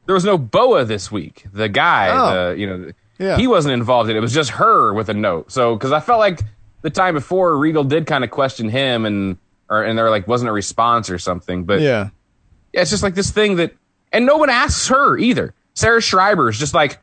there 0.06 0.14
was 0.14 0.24
no 0.24 0.36
Boa 0.38 0.84
this 0.84 1.10
week. 1.12 1.44
The 1.52 1.68
guy, 1.68 2.08
Oh. 2.10 2.50
the 2.54 2.58
you 2.60 2.66
know, 2.66 2.92
Yeah. 3.18 3.36
he 3.36 3.46
wasn't 3.46 3.74
involved 3.74 4.10
in 4.10 4.16
it. 4.16 4.18
It 4.18 4.22
was 4.22 4.34
just 4.34 4.50
her 4.52 4.92
with 4.92 5.08
a 5.08 5.14
note. 5.14 5.52
So 5.52 5.74
because 5.76 5.92
I 5.92 6.00
felt 6.00 6.18
like 6.18 6.40
the 6.82 6.90
time 6.90 7.14
before 7.14 7.56
Regal 7.56 7.84
did 7.84 8.06
kind 8.06 8.24
of 8.24 8.30
question 8.30 8.68
him 8.68 9.04
and 9.06 9.38
or 9.68 9.82
and 9.84 9.96
there 9.98 10.10
like 10.10 10.26
wasn't 10.26 10.48
a 10.48 10.52
response 10.52 11.08
or 11.10 11.18
something. 11.18 11.64
But 11.64 11.80
yeah, 11.80 12.08
yeah, 12.72 12.80
it's 12.82 12.90
just 12.90 13.02
like 13.02 13.14
this 13.14 13.30
thing 13.30 13.56
that 13.56 13.72
and 14.12 14.26
no 14.26 14.36
one 14.38 14.50
asks 14.50 14.88
her 14.88 15.16
either. 15.18 15.54
Sarah 15.74 16.00
Schreiber 16.02 16.48
is 16.48 16.58
just 16.58 16.74
like 16.74 16.98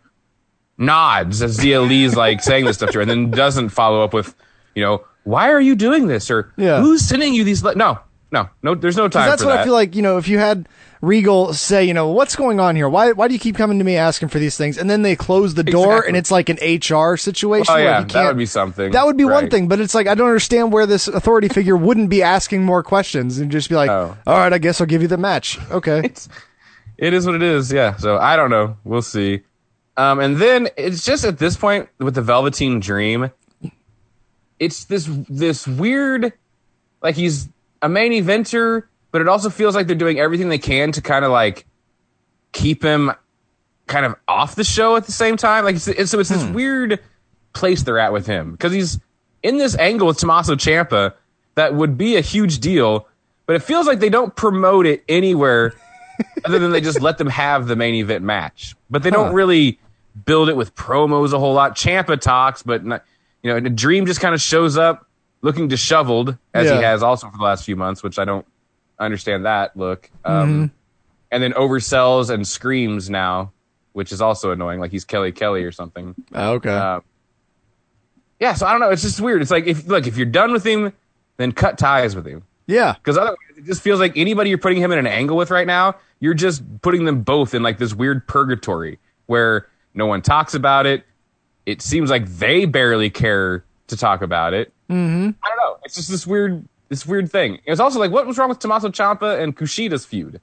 nods 0.78 1.42
as 1.42 1.58
Xia 1.58 1.88
Li's 1.88 2.16
like 2.16 2.42
saying 2.42 2.66
this 2.66 2.76
stuff 2.78 2.90
to 2.92 2.98
her 2.98 3.02
and 3.02 3.10
then 3.10 3.32
doesn't 3.32 3.70
follow 3.70 4.04
up 4.04 4.14
with, 4.14 4.36
you 4.76 4.84
know, 4.84 5.04
why 5.28 5.52
are 5.52 5.62
you 5.62 5.76
doing 5.76 6.08
this? 6.08 6.32
Or 6.32 6.52
Yeah. 6.58 6.80
who's 6.82 7.02
sending 7.02 7.34
you 7.34 7.44
these 7.44 7.64
le-? 7.64 7.76
no, 7.76 8.00
no, 8.32 8.50
no, 8.64 8.76
there's 8.76 8.98
no 8.98 9.08
time 9.08 9.30
that's 9.30 9.44
what 9.44 9.52
that. 9.52 9.60
I 9.60 9.64
feel 9.64 9.74
like. 9.74 9.96
You 9.96 10.02
know, 10.02 10.18
if 10.18 10.28
you 10.28 10.38
had 10.38 10.68
Regal 11.02 11.54
say, 11.54 11.84
you 11.86 11.94
know, 11.94 12.10
what's 12.10 12.36
going 12.36 12.60
on 12.60 12.76
here? 12.76 12.90
Why 12.90 13.12
why 13.12 13.28
do 13.28 13.34
you 13.34 13.40
keep 13.40 13.56
coming 13.56 13.78
to 13.78 13.86
me 13.86 13.96
asking 13.98 14.30
for 14.30 14.40
these 14.40 14.58
things? 14.58 14.78
And 14.78 14.90
then 14.90 15.02
they 15.04 15.16
close 15.16 15.54
the 15.54 15.64
door, 15.64 15.94
Exactly. 15.98 16.08
and 16.10 16.18
it's 16.18 16.32
like 16.32 16.50
an 16.50 16.58
HR 16.58 17.18
situation. 17.18 17.74
Oh 17.74 17.78
yeah, 17.78 18.04
that 18.04 18.28
would 18.28 18.38
be 18.38 18.46
something. 18.48 18.92
That 18.92 19.06
would 19.06 19.16
be 19.18 19.24
one 19.26 19.50
thing, 19.50 19.68
but 19.68 19.80
it's 19.80 19.94
like 19.94 20.08
I 20.08 20.16
don't 20.16 20.28
understand 20.28 20.74
where 20.74 20.86
this 20.88 21.08
authority 21.08 21.48
figure 21.50 21.78
wouldn't 21.78 22.10
be 22.10 22.24
asking 22.24 22.64
more 22.64 22.82
questions 22.84 23.38
and 23.38 23.52
just 23.52 23.70
be 23.70 23.76
like, 23.76 23.90
Oh. 23.92 24.18
"All 24.26 24.38
right, 24.40 24.52
I 24.52 24.58
guess 24.58 24.82
I'll 24.82 24.88
give 24.88 25.02
you 25.04 25.08
the 25.08 25.18
match." 25.18 25.60
Okay. 25.72 26.12
It 26.98 27.14
is 27.14 27.28
what 27.28 27.36
it 27.36 27.44
is. 27.44 27.72
Yeah. 27.72 27.96
So 27.98 28.18
I 28.18 28.36
don't 28.36 28.50
know. 28.50 28.76
We'll 28.84 29.04
see. 29.04 29.42
Um, 29.98 30.20
and 30.20 30.38
then 30.38 30.68
it's 30.78 31.06
just 31.06 31.26
at 31.26 31.38
this 31.38 31.56
point 31.56 31.90
with 32.00 32.16
the 32.16 32.24
Velveteen 32.24 32.80
Dream, 32.80 33.30
it's 34.60 34.86
this 34.86 35.08
this 35.30 35.68
weird, 35.68 36.34
like 37.02 37.16
he's 37.16 37.50
a 37.82 37.90
main 37.90 38.12
eventer, 38.12 38.84
but 39.12 39.22
it 39.22 39.28
also 39.28 39.50
feels 39.50 39.76
like 39.76 39.88
they're 39.88 39.96
doing 39.96 40.20
everything 40.20 40.50
they 40.50 40.58
can 40.58 40.92
to 40.94 41.02
kind 41.02 41.26
of 41.26 41.32
like 41.32 41.66
keep 42.52 42.84
him 42.84 43.12
kind 43.88 44.06
of 44.06 44.16
off 44.28 44.56
the 44.56 44.64
show 44.64 44.96
at 44.96 45.06
the 45.06 45.12
same 45.12 45.38
time. 45.38 45.64
Like 45.64 45.76
it's, 45.76 45.88
it's 45.88 46.12
so 46.12 46.20
it's 46.20 46.30
this 46.30 46.44
hmm. 46.44 46.54
weird 46.54 47.00
place 47.54 47.84
they're 47.84 48.00
at 48.00 48.14
with 48.14 48.28
him 48.28 48.52
because 48.52 48.72
he's 48.72 49.00
in 49.44 49.58
this 49.58 49.78
angle 49.78 50.08
with 50.08 50.18
Tommaso 50.18 50.56
Ciampa 50.56 51.14
that 51.56 51.74
would 51.74 51.98
be 51.98 52.16
a 52.16 52.22
huge 52.22 52.60
deal, 52.60 53.08
but 53.46 53.56
it 53.56 53.64
feels 53.64 53.88
like 53.88 54.00
they 54.00 54.10
don't 54.10 54.36
promote 54.36 54.86
it 54.86 55.04
anywhere 55.08 55.74
other 56.46 56.60
than 56.60 56.72
they 56.72 56.82
just 56.82 57.02
let 57.02 57.18
them 57.18 57.28
have 57.28 57.68
the 57.68 57.76
main 57.76 57.96
event 57.96 58.24
match. 58.24 58.76
But 58.90 59.04
they 59.04 59.10
don't 59.10 59.34
really 59.34 59.80
build 60.26 60.50
it 60.50 60.58
with 60.58 60.76
promos 60.76 61.34
a 61.34 61.40
whole 61.40 61.54
lot. 61.54 61.76
Ciampa 61.76 62.20
talks, 62.20 62.64
but 62.64 62.86
not, 62.86 63.04
you 63.44 63.54
know, 63.54 63.60
the 63.60 63.70
Dream 63.70 64.06
just 64.06 64.20
kind 64.20 64.34
of 64.36 64.42
shows 64.42 64.78
up 64.78 65.06
looking 65.42 65.68
disheveled 65.68 66.38
as 66.54 66.68
Yeah. 66.68 66.78
he 66.78 66.84
has 66.84 67.04
also 67.04 67.30
for 67.30 67.38
the 67.38 67.44
last 67.44 67.64
few 67.66 67.76
months, 67.76 68.02
which 68.04 68.18
I 68.20 68.26
don't 68.26 68.46
understand 69.00 69.46
that 69.46 69.76
look. 69.78 70.10
Um, 70.26 70.50
Mm-hmm. 70.50 70.66
And 71.30 71.44
then 71.44 71.52
oversells 71.54 72.30
and 72.30 72.48
screams 72.48 73.10
now 73.10 73.52
which 73.94 74.12
is 74.12 74.22
also 74.22 74.52
annoying. 74.52 74.80
Like 74.80 74.92
he's 74.92 75.06
Kelly 75.06 75.32
Kelly 75.32 75.64
or 75.64 75.72
something. 75.72 76.14
Oh, 76.32 76.52
okay. 76.54 76.70
Uh, 76.70 77.00
yeah, 78.40 78.54
so 78.54 78.68
I 78.68 78.72
don't 78.72 78.80
know. 78.80 78.92
It's 78.92 79.02
just 79.02 79.20
weird. 79.20 79.42
It's 79.42 79.50
like 79.50 79.66
if 79.66 79.88
look, 79.88 80.06
if 80.06 80.18
you're 80.18 80.28
done 80.28 80.54
with 80.54 80.64
him, 80.64 80.94
then 81.38 81.52
cut 81.52 81.80
ties 81.80 82.16
with 82.16 82.28
him. 82.28 82.44
Yeah. 82.68 82.94
Because 82.94 83.18
otherwise, 83.18 83.38
it 83.58 83.66
just 83.66 83.82
feels 83.82 84.00
like 84.00 84.16
anybody 84.16 84.50
you're 84.50 84.60
putting 84.60 84.78
him 84.80 84.92
in 84.92 85.00
an 85.00 85.08
angle 85.08 85.36
with 85.36 85.50
right 85.50 85.66
now, 85.66 85.96
you're 86.20 86.36
just 86.36 86.62
putting 86.84 87.06
them 87.06 87.24
both 87.24 87.56
in 87.56 87.64
like 87.64 87.80
this 87.80 87.92
weird 87.96 88.28
purgatory 88.28 89.00
where 89.26 89.68
no 89.96 90.06
one 90.06 90.22
talks 90.22 90.54
about 90.54 90.86
it. 90.86 91.04
It 91.68 91.82
seems 91.82 92.10
like 92.10 92.26
they 92.26 92.64
barely 92.64 93.10
care 93.10 93.66
to 93.88 93.98
talk 93.98 94.22
about 94.22 94.54
it. 94.54 94.72
Mm-hmm. 94.90 95.32
I 95.44 95.48
don't 95.50 95.58
know. 95.58 95.78
It's 95.84 95.96
just 95.96 96.10
this 96.10 96.26
weird, 96.26 96.66
this 96.88 97.06
weird 97.06 97.30
thing. 97.30 97.60
It's 97.66 97.82
also 97.82 98.00
like, 98.00 98.10
what 98.10 98.26
was 98.26 98.38
wrong 98.38 98.48
with 98.48 98.60
Tommaso 98.60 98.88
Ciampa 98.88 99.44
and 99.44 99.56
Kushida's 99.56 100.06
feud? 100.06 100.40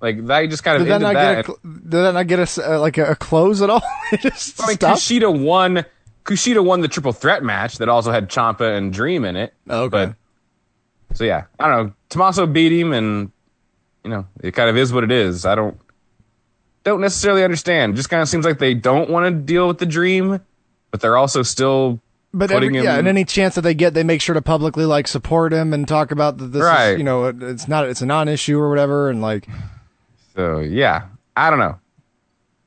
Like 0.00 0.26
that 0.26 0.50
just 0.50 0.64
kind 0.64 0.76
of 0.76 0.88
Did 0.88 0.90
that 0.90 1.02
ended 1.02 1.14
not 1.14 1.14
that. 1.14 1.46
get 1.46 1.54
a, 1.54 1.68
did 1.68 1.90
that 1.90 2.14
not 2.14 2.26
get 2.26 2.40
us 2.40 2.58
uh, 2.58 2.80
like 2.80 2.98
a, 2.98 3.12
a 3.12 3.14
close 3.14 3.62
at 3.62 3.70
all? 3.70 3.82
Just 4.20 4.60
I 4.60 4.66
mean, 4.66 4.76
stopped? 4.76 5.00
Kushida 5.00 5.40
won. 5.40 5.84
Kushida 6.24 6.64
won 6.64 6.80
the 6.80 6.88
triple 6.88 7.12
threat 7.12 7.42
match 7.42 7.78
that 7.78 7.88
also 7.88 8.10
had 8.10 8.28
Ciampa 8.28 8.76
and 8.76 8.92
Dream 8.92 9.24
in 9.24 9.36
it. 9.36 9.54
Okay. 9.70 10.14
But, 11.10 11.16
so 11.16 11.24
yeah, 11.24 11.44
I 11.58 11.68
don't 11.68 11.86
know. 11.86 11.92
Tommaso 12.10 12.46
beat 12.46 12.72
him, 12.72 12.92
and 12.92 13.32
you 14.04 14.10
know 14.10 14.26
it 14.40 14.52
kind 14.52 14.68
of 14.68 14.76
is 14.76 14.92
what 14.92 15.04
it 15.04 15.10
is. 15.10 15.46
I 15.46 15.54
don't 15.54 15.78
don't 16.88 17.00
necessarily 17.00 17.44
understand. 17.44 17.94
Just 17.96 18.10
kind 18.10 18.20
of 18.22 18.28
seems 18.28 18.44
like 18.44 18.58
they 18.58 18.74
don't 18.74 19.08
want 19.10 19.24
to 19.26 19.30
deal 19.30 19.68
with 19.68 19.78
the 19.78 19.86
Dream, 19.86 20.40
but 20.90 21.00
they're 21.00 21.16
also 21.16 21.42
still 21.42 22.00
But 22.34 22.50
putting 22.50 22.68
every, 22.70 22.78
him. 22.78 22.84
yeah, 22.84 22.98
and 22.98 23.06
any 23.08 23.24
chance 23.24 23.54
that 23.54 23.60
they 23.62 23.74
get, 23.74 23.94
they 23.94 24.02
make 24.04 24.20
sure 24.20 24.34
to 24.34 24.42
publicly 24.42 24.84
like 24.84 25.06
support 25.08 25.52
him 25.52 25.72
and 25.72 25.86
talk 25.86 26.10
about 26.10 26.38
that 26.38 26.46
this 26.52 26.62
Right. 26.62 26.90
is, 26.92 26.98
you 26.98 27.04
know, 27.04 27.26
it's 27.26 27.68
not 27.68 27.86
it's 27.86 28.02
a 28.02 28.06
non-issue 28.06 28.58
or 28.58 28.68
whatever, 28.68 29.08
and 29.10 29.22
like 29.22 29.46
So 30.34 30.58
yeah, 30.60 31.04
I 31.36 31.50
don't 31.50 31.58
know 31.58 31.78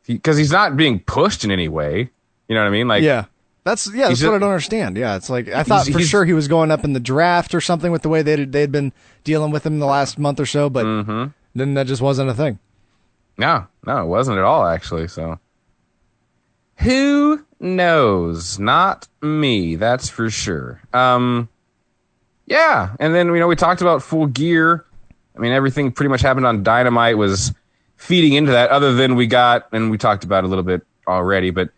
because 0.07 0.37
he's 0.37 0.51
not 0.51 0.75
being 0.75 0.99
pushed 0.99 1.43
in 1.43 1.51
any 1.51 1.67
way. 1.67 2.09
You 2.47 2.55
know 2.55 2.61
what 2.61 2.67
I 2.67 2.71
mean? 2.71 2.87
Like 2.87 3.03
yeah, 3.03 3.25
that's 3.63 3.87
yeah, 3.93 4.07
that's 4.07 4.19
he's 4.19 4.27
what 4.27 4.35
I 4.35 4.39
don't 4.39 4.49
understand. 4.49 4.97
Yeah, 4.97 5.15
it's 5.15 5.29
like 5.29 5.47
I 5.47 5.63
thought 5.63 5.85
He's- 5.85 5.93
for 5.93 5.99
he's- 5.99 6.09
sure 6.09 6.25
he 6.25 6.33
was 6.33 6.47
going 6.47 6.69
up 6.71 6.83
in 6.83 6.93
the 6.93 6.99
draft 6.99 7.53
or 7.55 7.61
something 7.61 7.91
with 7.91 8.01
the 8.01 8.09
way 8.09 8.21
they 8.21 8.43
they 8.43 8.61
had 8.61 8.71
been 8.71 8.91
dealing 9.23 9.51
with 9.51 9.65
him 9.65 9.79
the 9.79 9.85
last 9.85 10.17
month 10.19 10.39
or 10.39 10.45
so, 10.45 10.69
but 10.69 10.85
Mm-hmm. 10.85 11.25
then 11.55 11.73
that 11.75 11.87
just 11.87 12.01
wasn't 12.01 12.29
a 12.29 12.33
thing. 12.33 12.59
No, 13.37 13.65
no, 13.85 14.03
it 14.03 14.07
wasn't 14.07 14.37
at 14.37 14.43
all 14.43 14.65
actually. 14.65 15.07
So 15.07 15.39
who 16.77 17.45
knows? 17.59 18.59
Not 18.59 19.07
me, 19.21 19.75
that's 19.75 20.09
for 20.09 20.29
sure. 20.29 20.81
Um 20.93 21.49
yeah, 22.45 22.95
and 22.99 23.13
then 23.15 23.27
you 23.27 23.39
know 23.39 23.47
we 23.47 23.55
talked 23.55 23.81
about 23.81 24.03
full 24.03 24.27
gear. 24.27 24.85
I 25.35 25.39
mean 25.39 25.51
everything 25.51 25.91
pretty 25.91 26.09
much 26.09 26.21
happened 26.21 26.45
on 26.45 26.63
Dynamite 26.63 27.17
was 27.17 27.53
feeding 27.97 28.33
into 28.33 28.51
that 28.51 28.69
other 28.71 28.93
than 28.93 29.15
we 29.15 29.27
got 29.27 29.67
and 29.71 29.91
we 29.91 29.97
talked 29.97 30.23
about 30.23 30.43
a 30.43 30.47
little 30.47 30.63
bit 30.63 30.81
already, 31.07 31.51
but 31.51 31.69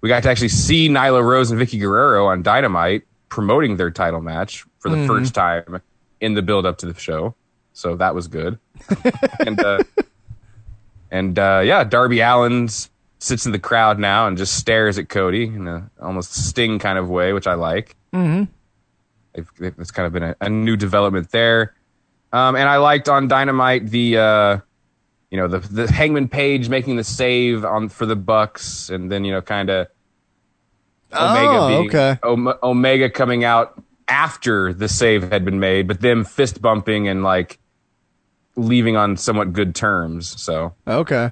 we 0.00 0.08
got 0.08 0.22
to 0.24 0.30
actually 0.30 0.48
see 0.48 0.88
Nyla 0.88 1.22
Rose 1.24 1.50
and 1.50 1.60
Vickie 1.60 1.80
Guerrero 1.80 2.26
on 2.26 2.42
Dynamite 2.42 3.04
promoting 3.30 3.76
their 3.76 3.90
title 3.90 4.20
match 4.20 4.64
for 4.78 4.90
the 4.90 4.96
Mhm. 4.96 5.06
first 5.06 5.34
time 5.34 5.80
in 6.20 6.34
the 6.34 6.42
build 6.42 6.66
up 6.66 6.78
to 6.78 6.86
the 6.86 6.98
show. 6.98 7.34
So 7.72 7.96
that 7.96 8.14
was 8.14 8.28
good. 8.28 8.58
and 9.46 9.58
uh 9.60 9.82
and 11.14 11.38
uh, 11.38 11.62
yeah, 11.64 11.84
Darby 11.84 12.20
Allin 12.20 12.68
sits 13.20 13.46
in 13.46 13.52
the 13.52 13.58
crowd 13.60 14.00
now 14.00 14.26
and 14.26 14.36
just 14.36 14.56
stares 14.56 14.98
at 14.98 15.08
Cody 15.08 15.44
in 15.44 15.68
a 15.68 15.88
almost 16.02 16.34
Sting 16.34 16.80
kind 16.80 16.98
of 16.98 17.08
way, 17.08 17.32
which 17.32 17.46
I 17.46 17.54
like. 17.54 17.94
Mm-hmm. 18.12 18.44
It's 19.78 19.90
kind 19.92 20.06
of 20.06 20.12
been 20.12 20.24
a, 20.24 20.36
a 20.40 20.48
new 20.48 20.76
development 20.76 21.30
there. 21.30 21.74
Um, 22.32 22.56
and 22.56 22.68
I 22.68 22.78
liked 22.78 23.08
on 23.08 23.28
Dynamite 23.28 23.86
the 23.90 24.18
uh, 24.18 24.58
you 25.30 25.38
know 25.38 25.46
the 25.46 25.60
the 25.60 25.90
Hangman 25.90 26.28
Page 26.28 26.68
making 26.68 26.96
the 26.96 27.04
save 27.04 27.64
on 27.64 27.88
for 27.90 28.06
the 28.06 28.16
Bucks, 28.16 28.90
and 28.90 29.10
then 29.10 29.24
you 29.24 29.30
know 29.30 29.40
kind 29.40 29.70
of 29.70 29.86
Omega 31.12 31.48
Oh, 31.48 31.68
being 31.68 31.88
okay. 31.88 32.18
Om- 32.24 32.54
Omega 32.62 33.08
coming 33.08 33.44
out 33.44 33.80
after 34.08 34.72
the 34.72 34.88
save 34.88 35.30
had 35.30 35.44
been 35.44 35.60
made, 35.60 35.86
but 35.86 36.00
them 36.00 36.24
fist 36.24 36.60
bumping 36.60 37.06
and 37.06 37.22
like 37.22 37.60
leaving 38.56 38.96
on 38.96 39.16
somewhat 39.16 39.52
good 39.52 39.74
terms. 39.74 40.40
So 40.40 40.74
Okay. 40.86 41.30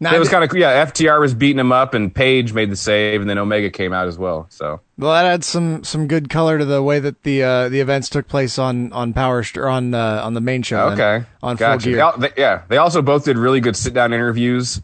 Now, 0.00 0.16
it 0.16 0.18
was 0.18 0.28
kind 0.28 0.42
of 0.42 0.52
yeah. 0.56 0.84
FTR 0.84 1.20
was 1.20 1.32
beating 1.32 1.60
him 1.60 1.70
up, 1.70 1.94
and 1.94 2.12
Page 2.12 2.52
made 2.52 2.70
the 2.70 2.76
save, 2.76 3.20
and 3.20 3.30
then 3.30 3.38
Omega 3.38 3.70
came 3.70 3.92
out 3.92 4.08
as 4.08 4.18
well. 4.18 4.46
So 4.50 4.80
well, 4.98 5.12
that 5.12 5.24
adds 5.26 5.46
some 5.46 5.84
some 5.84 6.08
good 6.08 6.28
color 6.28 6.58
to 6.58 6.64
the 6.64 6.82
way 6.82 6.98
that 6.98 7.22
the 7.22 7.44
uh, 7.44 7.68
the 7.68 7.78
events 7.78 8.08
took 8.08 8.26
place 8.26 8.58
on 8.58 8.92
on 8.92 9.12
Power 9.12 9.44
St- 9.44 9.62
or 9.64 9.68
on 9.68 9.94
uh, 9.94 10.20
on 10.24 10.34
the 10.34 10.40
main 10.40 10.62
show. 10.62 10.88
okay, 10.90 11.24
on 11.40 11.54
gotcha. 11.54 11.82
Full 11.84 11.92
They 11.92 11.96
Gear. 11.98 12.12
they- 12.18 12.42
yeah, 12.42 12.62
they 12.66 12.78
also 12.78 13.00
both 13.00 13.26
did 13.26 13.36
really 13.38 13.60
good 13.60 13.76
sit 13.76 13.94
down 13.94 14.12
interviews. 14.12 14.82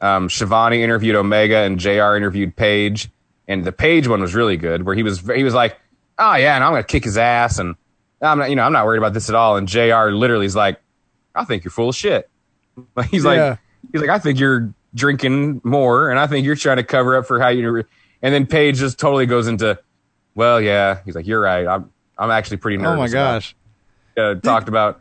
Um, 0.00 0.28
Schiavone 0.30 0.80
interviewed 0.80 1.16
Omega, 1.16 1.56
and 1.58 1.80
Jr. 1.80 2.14
interviewed 2.14 2.54
Page, 2.54 3.10
and 3.48 3.64
the 3.64 3.72
Page 3.72 4.06
one 4.06 4.20
was 4.20 4.32
really 4.32 4.56
good, 4.56 4.84
where 4.84 4.94
he 4.94 5.02
was 5.02 5.18
he 5.34 5.42
was 5.42 5.54
like, 5.54 5.76
"Oh 6.20 6.36
yeah, 6.36 6.54
and 6.54 6.62
I'm 6.62 6.70
gonna 6.70 6.84
kick 6.84 7.02
his 7.02 7.18
ass," 7.18 7.58
and 7.58 7.74
I'm 8.22 8.38
not 8.38 8.50
you 8.50 8.56
know 8.56 8.62
I'm 8.62 8.72
not 8.72 8.86
worried 8.86 8.98
about 8.98 9.14
this 9.14 9.28
at 9.28 9.34
all. 9.34 9.56
And 9.56 9.66
Jr. 9.68 10.10
literally 10.12 10.46
is 10.46 10.56
like, 10.56 10.80
"I 11.34 11.44
think 11.44 11.64
you're 11.64 11.70
full 11.70 11.88
of 11.90 11.96
shit." 11.96 12.28
Like, 12.96 13.10
he's 13.10 13.24
Yeah. 13.24 13.30
like 13.50 13.58
he's 13.92 14.00
like, 14.00 14.10
"I 14.10 14.18
think 14.18 14.38
you're 14.38 14.72
drinking 14.94 15.60
more, 15.64 16.08
and 16.10 16.18
I 16.18 16.26
think 16.26 16.46
you're 16.46 16.56
trying 16.56 16.78
to 16.78 16.84
cover 16.84 17.16
up 17.16 17.26
for 17.26 17.38
how 17.40 17.48
you." 17.48 17.84
And 18.22 18.32
then 18.32 18.46
Page 18.46 18.76
just 18.78 18.98
totally 18.98 19.26
goes 19.26 19.46
into, 19.48 19.78
"Well, 20.34 20.60
yeah," 20.60 21.00
he's 21.04 21.14
like, 21.14 21.26
"You're 21.26 21.40
right. 21.40 21.66
I'm 21.66 21.90
I'm 22.16 22.30
actually 22.30 22.58
pretty 22.58 22.78
nervous." 22.78 22.94
oh 22.94 22.96
my 22.96 23.06
about 23.06 23.42
gosh. 23.42 23.56
uh, 24.16 24.34
talked 24.36 24.68
about 24.68 25.00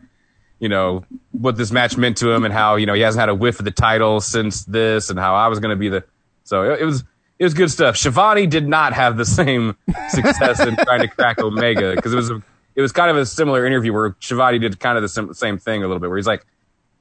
you 0.60 0.68
know 0.70 1.06
what 1.32 1.56
this 1.58 1.72
match 1.72 1.96
meant 1.98 2.18
to 2.18 2.32
him 2.32 2.44
and 2.44 2.54
how 2.54 2.76
you 2.76 2.86
know 2.86 2.94
he 2.94 3.02
hasn't 3.02 3.20
had 3.20 3.30
a 3.30 3.36
whiff 3.36 3.60
of 3.60 3.66
the 3.66 3.72
title 3.72 4.20
since 4.22 4.66
this 4.66 5.10
and 5.10 5.18
how 5.18 5.34
I 5.36 5.48
was 5.48 5.60
going 5.60 5.72
to 5.72 5.76
be 5.80 5.90
the 5.90 6.04
so 6.44 6.64
it, 6.74 6.82
it 6.82 6.86
was 6.86 7.04
it 7.40 7.44
was 7.46 7.54
good 7.54 7.72
stuff. 7.72 7.96
Schiavone 7.96 8.48
did 8.48 8.68
not 8.68 8.94
have 8.94 9.16
the 9.18 9.26
same 9.26 9.76
success 10.10 10.60
in 10.60 10.76
trying 10.76 11.02
to 11.02 11.08
crack 11.08 11.40
Omega 11.40 11.96
because 11.96 12.14
it 12.14 12.18
was 12.18 12.30
a, 12.32 12.44
it 12.76 12.82
was 12.82 12.92
kind 12.92 13.10
of 13.12 13.18
a 13.18 13.26
similar 13.26 13.66
interview 13.66 13.94
where 13.94 14.16
Schiavone 14.20 14.60
did 14.60 14.80
kind 14.80 14.98
of 14.98 15.02
the 15.02 15.10
sim- 15.10 15.34
same 15.34 15.58
thing 15.58 15.84
a 15.84 15.88
little 15.88 16.00
bit 16.00 16.10
where 16.10 16.18
he's 16.18 16.28
like, 16.28 16.46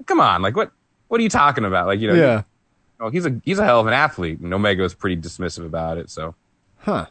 "Come 0.07 0.21
on, 0.21 0.43
like 0.43 0.57
what 0.57 0.73
what 1.09 1.21
are 1.21 1.23
you 1.23 1.29
talking 1.31 1.65
about? 1.65 1.87
Like 1.87 2.01
you 2.01 2.09
know, 2.09 2.15
Yeah. 3.01 3.11
he's 3.11 3.27
a 3.27 3.41
he's 3.45 3.59
a 3.59 3.65
hell 3.65 3.81
of 3.81 3.87
an 3.87 3.93
athlete." 3.93 4.41
And 4.41 4.53
Omega 4.53 4.83
was 4.83 4.95
pretty 4.95 5.17
dismissive 5.21 5.65
about 5.67 5.99
it. 5.99 6.11
So 6.11 6.35
Huh. 6.79 7.07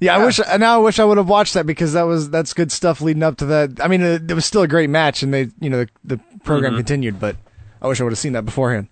Yeah, 0.00 0.16
I 0.16 0.24
wish 0.24 0.40
now 0.58 0.76
I 0.76 0.78
wish 0.78 0.98
I 0.98 1.04
would 1.04 1.18
have 1.18 1.28
watched 1.28 1.52
that 1.54 1.66
because 1.66 1.92
that 1.92 2.04
was 2.04 2.30
that's 2.30 2.54
good 2.54 2.72
stuff 2.72 3.00
leading 3.02 3.22
up 3.22 3.36
to 3.38 3.46
that. 3.46 3.80
I 3.82 3.88
mean, 3.88 4.00
it, 4.00 4.30
it 4.30 4.34
was 4.34 4.46
still 4.46 4.62
a 4.62 4.68
great 4.68 4.88
match, 4.88 5.22
and 5.22 5.32
they 5.32 5.48
you 5.60 5.68
know 5.68 5.84
the, 6.04 6.16
the 6.16 6.38
program 6.42 6.72
Mhm. 6.72 6.76
continued, 6.78 7.20
but 7.20 7.36
I 7.82 7.86
wish 7.86 8.00
I 8.00 8.04
would 8.04 8.12
have 8.12 8.18
seen 8.18 8.32
that 8.32 8.46
beforehand. 8.46 8.88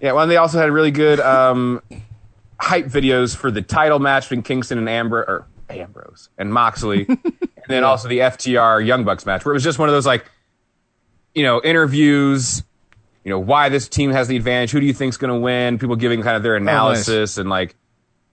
Yeah, 0.00 0.12
well, 0.12 0.22
and 0.22 0.30
they 0.30 0.36
also 0.36 0.58
had 0.58 0.70
really 0.70 0.92
good 0.92 1.18
um, 1.18 1.80
hype 2.60 2.86
videos 2.86 3.34
for 3.34 3.50
the 3.50 3.62
title 3.62 3.98
match 3.98 4.24
between 4.24 4.42
Kingston 4.42 4.78
and 4.78 4.88
Amber 4.88 5.22
or 5.22 5.46
Ambrose 5.70 6.28
and 6.38 6.52
Moxley, 6.52 7.06
and 7.08 7.68
then 7.68 7.84
also 7.84 8.08
the 8.08 8.18
FTR 8.18 8.84
Young 8.84 9.04
Bucks 9.04 9.26
match, 9.26 9.44
where 9.44 9.52
it 9.52 9.56
was 9.56 9.64
just 9.64 9.78
one 9.78 9.88
of 9.88 9.94
those 9.94 10.06
like, 10.06 10.24
you 11.34 11.42
know, 11.42 11.60
interviews. 11.62 12.62
You 13.24 13.30
know 13.30 13.38
why 13.38 13.70
this 13.70 13.88
team 13.88 14.10
has 14.10 14.28
the 14.28 14.36
advantage. 14.36 14.70
Who 14.70 14.80
do 14.80 14.86
you 14.86 14.92
think's 14.92 15.16
going 15.16 15.32
to 15.32 15.40
win? 15.40 15.78
People 15.78 15.96
giving 15.96 16.20
kind 16.22 16.36
of 16.36 16.42
their 16.42 16.56
analysis 16.56 17.38
and 17.38 17.48
like, 17.48 17.74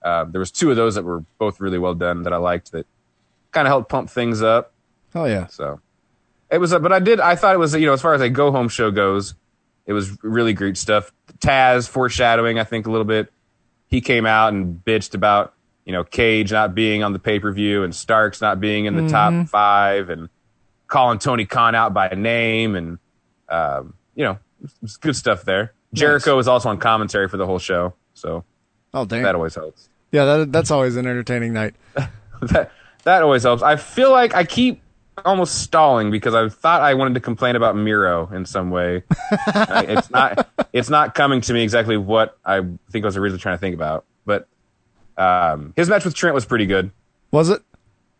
uh, 0.02 0.24
there 0.24 0.38
was 0.38 0.50
two 0.50 0.70
of 0.70 0.76
those 0.76 0.96
that 0.96 1.04
were 1.04 1.24
both 1.38 1.60
really 1.60 1.78
well 1.78 1.94
done 1.94 2.24
that 2.24 2.32
I 2.32 2.36
liked 2.36 2.72
that 2.72 2.86
kind 3.52 3.66
of 3.66 3.70
helped 3.70 3.88
pump 3.88 4.10
things 4.10 4.42
up. 4.42 4.72
Oh 5.14 5.24
yeah. 5.24 5.46
So 5.46 5.80
it 6.50 6.58
was, 6.58 6.72
a, 6.72 6.80
but 6.80 6.92
I 6.92 6.98
did, 6.98 7.20
I 7.20 7.36
thought 7.36 7.54
it 7.54 7.58
was, 7.58 7.74
you 7.74 7.86
know, 7.86 7.92
as 7.92 8.02
far 8.02 8.14
as 8.14 8.20
a 8.20 8.28
go 8.28 8.50
home 8.50 8.68
show 8.68 8.90
goes, 8.90 9.34
it 9.86 9.92
was 9.92 10.22
really 10.22 10.52
great 10.52 10.76
stuff. 10.76 11.12
Taz 11.38 11.88
foreshadowing, 11.88 12.58
I 12.58 12.64
think, 12.64 12.86
a 12.86 12.90
little 12.90 13.04
bit. 13.04 13.32
He 13.86 14.00
came 14.00 14.26
out 14.26 14.52
and 14.52 14.82
bitched 14.84 15.14
about, 15.14 15.54
you 15.84 15.92
know, 15.92 16.04
Cage 16.04 16.52
not 16.52 16.74
being 16.74 17.02
on 17.02 17.12
the 17.12 17.18
pay 17.18 17.38
per 17.40 17.50
view 17.52 17.82
and 17.82 17.94
Starks 17.94 18.40
not 18.40 18.60
being 18.60 18.84
in 18.84 18.94
the 18.96 19.02
Mhm. 19.02 19.10
top 19.10 19.48
five 19.48 20.10
and 20.10 20.28
calling 20.86 21.18
Tony 21.18 21.44
Khan 21.44 21.74
out 21.74 21.92
by 21.94 22.08
name. 22.08 22.76
And, 22.76 22.98
um, 23.48 23.94
you 24.14 24.24
know, 24.24 24.38
it 24.62 24.70
was 24.80 24.96
good 24.96 25.16
stuff 25.16 25.44
there. 25.44 25.72
Jericho 25.94 26.36
was 26.36 26.46
also 26.48 26.68
on 26.68 26.78
commentary 26.78 27.28
for 27.28 27.36
the 27.36 27.46
whole 27.46 27.58
show. 27.58 27.94
So 28.14 28.44
Oh 28.94 29.04
dang. 29.04 29.22
that 29.22 29.34
always 29.34 29.54
helps. 29.54 29.88
Yeah, 30.12 30.24
that, 30.24 30.52
that's 30.52 30.70
always 30.70 30.96
an 30.96 31.06
entertaining 31.06 31.52
night. 31.52 31.74
that 32.42 32.70
that 33.04 33.22
always 33.22 33.42
helps. 33.42 33.62
I 33.62 33.76
feel 33.76 34.10
like 34.10 34.34
I 34.34 34.44
keep 34.44 34.80
almost 35.24 35.60
stalling 35.62 36.10
because 36.10 36.34
I 36.34 36.48
thought 36.48 36.80
I 36.80 36.94
wanted 36.94 37.14
to 37.14 37.20
complain 37.20 37.56
about 37.56 37.76
Miro 37.76 38.28
in 38.32 38.44
some 38.46 38.70
way. 38.70 39.02
It's 39.54 40.10
not 40.10 40.48
it's 40.72 40.88
not 40.90 41.14
coming 41.14 41.40
to 41.42 41.52
me 41.52 41.62
exactly 41.62 41.96
what 41.96 42.38
I 42.44 42.60
think 42.90 43.04
was 43.04 43.14
the 43.14 43.20
reason 43.20 43.34
I 43.34 43.36
was 43.36 43.36
originally 43.36 43.38
trying 43.40 43.54
to 43.56 43.60
think 43.60 43.74
about. 43.74 44.04
But 44.24 44.46
um, 45.16 45.72
his 45.76 45.88
match 45.88 46.04
with 46.04 46.14
Trent 46.14 46.34
was 46.34 46.44
pretty 46.44 46.66
good. 46.66 46.90
Was 47.30 47.48
it? 47.50 47.62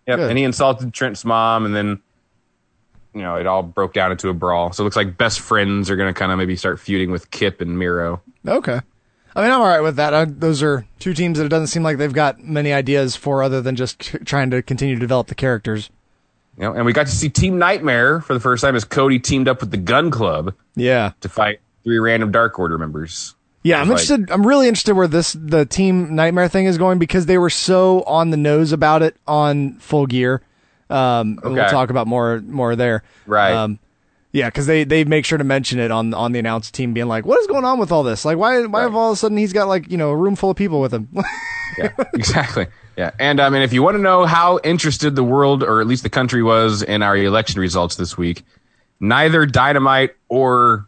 Yep, 0.07 0.19
Good. 0.19 0.29
and 0.31 0.39
he 0.39 0.45
insulted 0.45 0.93
Trent's 0.93 1.25
mom, 1.25 1.65
and 1.65 1.75
then 1.75 2.01
you 3.15 3.23
know 3.23 3.37
it 3.37 3.47
all 3.47 3.63
broke 3.63 3.93
down 3.93 4.11
into 4.11 4.29
a 4.29 4.35
brawl. 4.35 4.73
So 4.73 4.83
it 4.83 4.85
looks 4.85 4.97
like 4.97 5.17
best 5.17 5.41
friends 5.41 5.91
are 5.91 5.97
going 5.97 6.13
to 6.13 6.19
kind 6.19 6.33
of 6.33 6.39
maybe 6.39 6.57
start 6.57 6.81
feuding 6.81 7.11
with 7.11 7.31
Kip 7.31 7.61
and 7.61 7.79
Miro. 7.79 8.21
Okay. 8.47 8.81
I 9.35 9.43
mean, 9.43 9.51
I'm 9.51 9.61
all 9.63 9.67
right 9.69 9.81
with 9.81 9.97
that. 9.97 10.13
I, 10.13 10.27
those 10.27 10.63
are 10.63 10.87
two 10.99 11.15
teams 11.15 11.39
that 11.39 11.47
it 11.47 11.49
doesn't 11.49 11.69
seem 11.69 11.83
like 11.83 11.97
they've 11.97 12.13
got 12.13 12.41
many 12.41 12.71
ideas 12.73 13.17
for 13.17 13.43
other 13.43 13.63
than 13.63 13.77
just 13.77 14.03
c- 14.03 14.19
trying 14.19 14.51
to 14.51 14.61
continue 14.61 14.95
to 14.95 15.01
develop 15.01 15.29
the 15.29 15.35
characters. 15.35 15.89
You 16.59 16.65
know, 16.65 16.75
and 16.75 16.85
we 16.85 16.93
got 16.93 17.07
to 17.07 17.13
see 17.13 17.31
Team 17.31 17.59
Nightmare 17.59 18.21
for 18.21 18.35
the 18.35 18.41
first 18.41 18.61
time 18.63 18.77
as 18.77 18.85
Cody 18.85 19.19
teamed 19.19 19.49
up 19.49 19.61
with 19.61 19.71
the 19.71 19.79
Gun 19.79 20.11
Club. 20.11 20.53
Yeah. 20.75 21.13
to 21.23 21.31
fight 21.31 21.61
three 21.83 21.99
random 21.99 22.31
Dark 22.31 22.59
Order 22.59 22.77
members. 22.77 23.35
Yeah, 23.63 23.81
I'm 23.81 23.89
Like- 23.89 24.01
interested. 24.01 24.31
I'm 24.31 24.47
really 24.47 24.67
interested 24.69 24.95
where 24.95 25.07
this 25.07 25.37
the 25.39 25.65
team 25.65 26.15
nightmare 26.17 26.49
thing 26.49 26.67
is 26.67 26.79
going 26.79 26.99
because 26.99 27.27
they 27.27 27.39
were 27.39 27.51
so 27.51 28.03
on 28.03 28.31
the 28.31 28.37
nose 28.37 28.73
about 28.73 29.03
it 29.03 29.17
on 29.27 29.75
Full 29.79 30.07
Gear. 30.07 30.43
Um, 30.91 31.39
and 31.43 31.55
we'll 31.55 31.69
talk 31.69 31.91
about 31.91 32.07
more 32.07 32.43
more 32.47 32.77
there. 32.77 33.03
Right. 33.27 33.53
Um, 33.53 33.79
yeah, 34.33 34.49
because 34.49 34.67
they 34.67 34.85
they 34.85 35.05
make 35.05 35.25
sure 35.25 35.39
to 35.39 35.45
mention 35.45 35.79
it 35.79 35.91
on 35.91 36.13
on 36.13 36.33
the 36.33 36.39
announced 36.39 36.75
team, 36.75 36.93
being 36.93 37.07
like, 37.07 37.25
"What 37.25 37.39
is 37.41 37.47
going 37.47 37.65
on 37.65 37.79
with 37.79 37.93
all 37.93 38.03
this? 38.03 38.25
Like, 38.25 38.37
why 38.37 38.65
why 38.67 38.83
have 38.83 38.95
all 38.95 39.11
of 39.11 39.15
a 39.15 39.17
sudden 39.17 39.37
he's 39.37 39.53
got 39.53 39.69
like 39.69 39.91
you 39.91 39.97
know 39.99 40.11
a 40.11 40.17
room 40.17 40.37
full 40.37 40.51
of 40.51 40.57
people 40.57 40.81
with 40.81 40.93
him?" 40.93 41.09
yeah, 41.79 41.91
exactly. 42.15 42.67
Yeah, 42.97 43.11
and 43.19 43.41
I 43.41 43.49
mean, 43.49 43.63
if 43.63 43.73
you 43.73 43.83
want 43.83 43.97
to 43.97 44.03
know 44.03 44.27
how 44.27 44.59
interested 44.65 45.15
the 45.17 45.25
world, 45.25 45.63
or 45.63 45.81
at 45.81 45.87
least 45.87 46.03
the 46.03 46.11
country, 46.11 46.43
was 46.43 46.83
in 46.83 47.03
our 47.03 47.17
election 47.17 47.61
results 47.61 47.97
this 47.97 48.19
week, 48.19 48.43
neither 49.01 49.47
Dynamite 49.47 50.11
or 50.29 50.87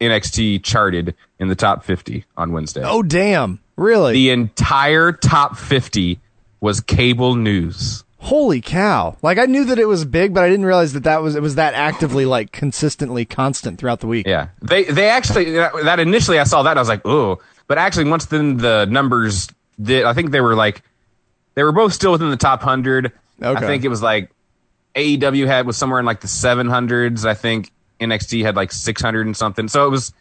NXT 0.00 0.62
charted 0.62 1.14
in 1.44 1.48
the 1.48 1.54
top 1.54 1.84
50 1.84 2.24
on 2.36 2.52
Wednesday. 2.52 2.82
oh 2.84 3.02
damn! 3.02 3.60
Really? 3.76 4.14
The 4.14 4.30
entire 4.30 5.12
top 5.12 5.56
50 5.56 6.18
was 6.60 6.80
cable 6.80 7.36
news. 7.36 8.02
Holy 8.18 8.62
cow! 8.62 9.16
Like 9.20 9.36
I 9.36 9.44
knew 9.44 9.66
that 9.66 9.78
it 9.78 9.84
was 9.84 10.06
big, 10.06 10.32
but 10.32 10.42
I 10.42 10.48
didn't 10.48 10.64
realize 10.64 10.94
that 10.94 11.02
that 11.04 11.20
was 11.20 11.36
it 11.36 11.42
was 11.42 11.56
that 11.56 11.74
actively 11.74 12.24
like 12.24 12.52
consistently 12.52 13.26
constant 13.26 13.78
throughout 13.78 14.00
the 14.00 14.06
week. 14.06 14.26
Yeah, 14.26 14.48
they 14.62 14.84
they 14.84 15.10
actually 15.10 15.52
that 15.52 16.00
initially 16.00 16.38
I 16.38 16.44
saw 16.44 16.62
that 16.62 16.78
I 16.78 16.80
was 16.80 16.88
like, 16.88 17.02
oh, 17.04 17.40
but 17.66 17.76
actually 17.76 18.08
once 18.08 18.24
then 18.26 18.56
the 18.56 18.86
numbers 18.86 19.48
did, 19.80 20.04
I 20.06 20.14
think 20.14 20.30
they 20.30 20.40
were 20.40 20.54
like 20.54 20.80
they 21.54 21.62
were 21.62 21.72
both 21.72 21.92
still 21.92 22.12
within 22.12 22.30
the 22.30 22.38
top 22.38 22.62
hundred. 22.62 23.12
Okay. 23.42 23.62
I 23.64 23.66
think 23.66 23.84
it 23.84 23.88
was 23.88 24.00
like 24.02 24.30
AEW 24.94 25.46
had 25.46 25.66
was 25.66 25.76
somewhere 25.76 26.00
in 26.00 26.06
like 26.06 26.20
the 26.20 26.28
seven 26.28 26.66
hundreds. 26.66 27.26
I 27.26 27.34
think 27.34 27.70
NXT 28.00 28.42
had 28.42 28.56
like 28.56 28.72
six 28.72 29.02
hundred 29.02 29.26
and 29.26 29.36
something. 29.36 29.68
So 29.68 29.86
it 29.86 29.90
was 29.90 30.14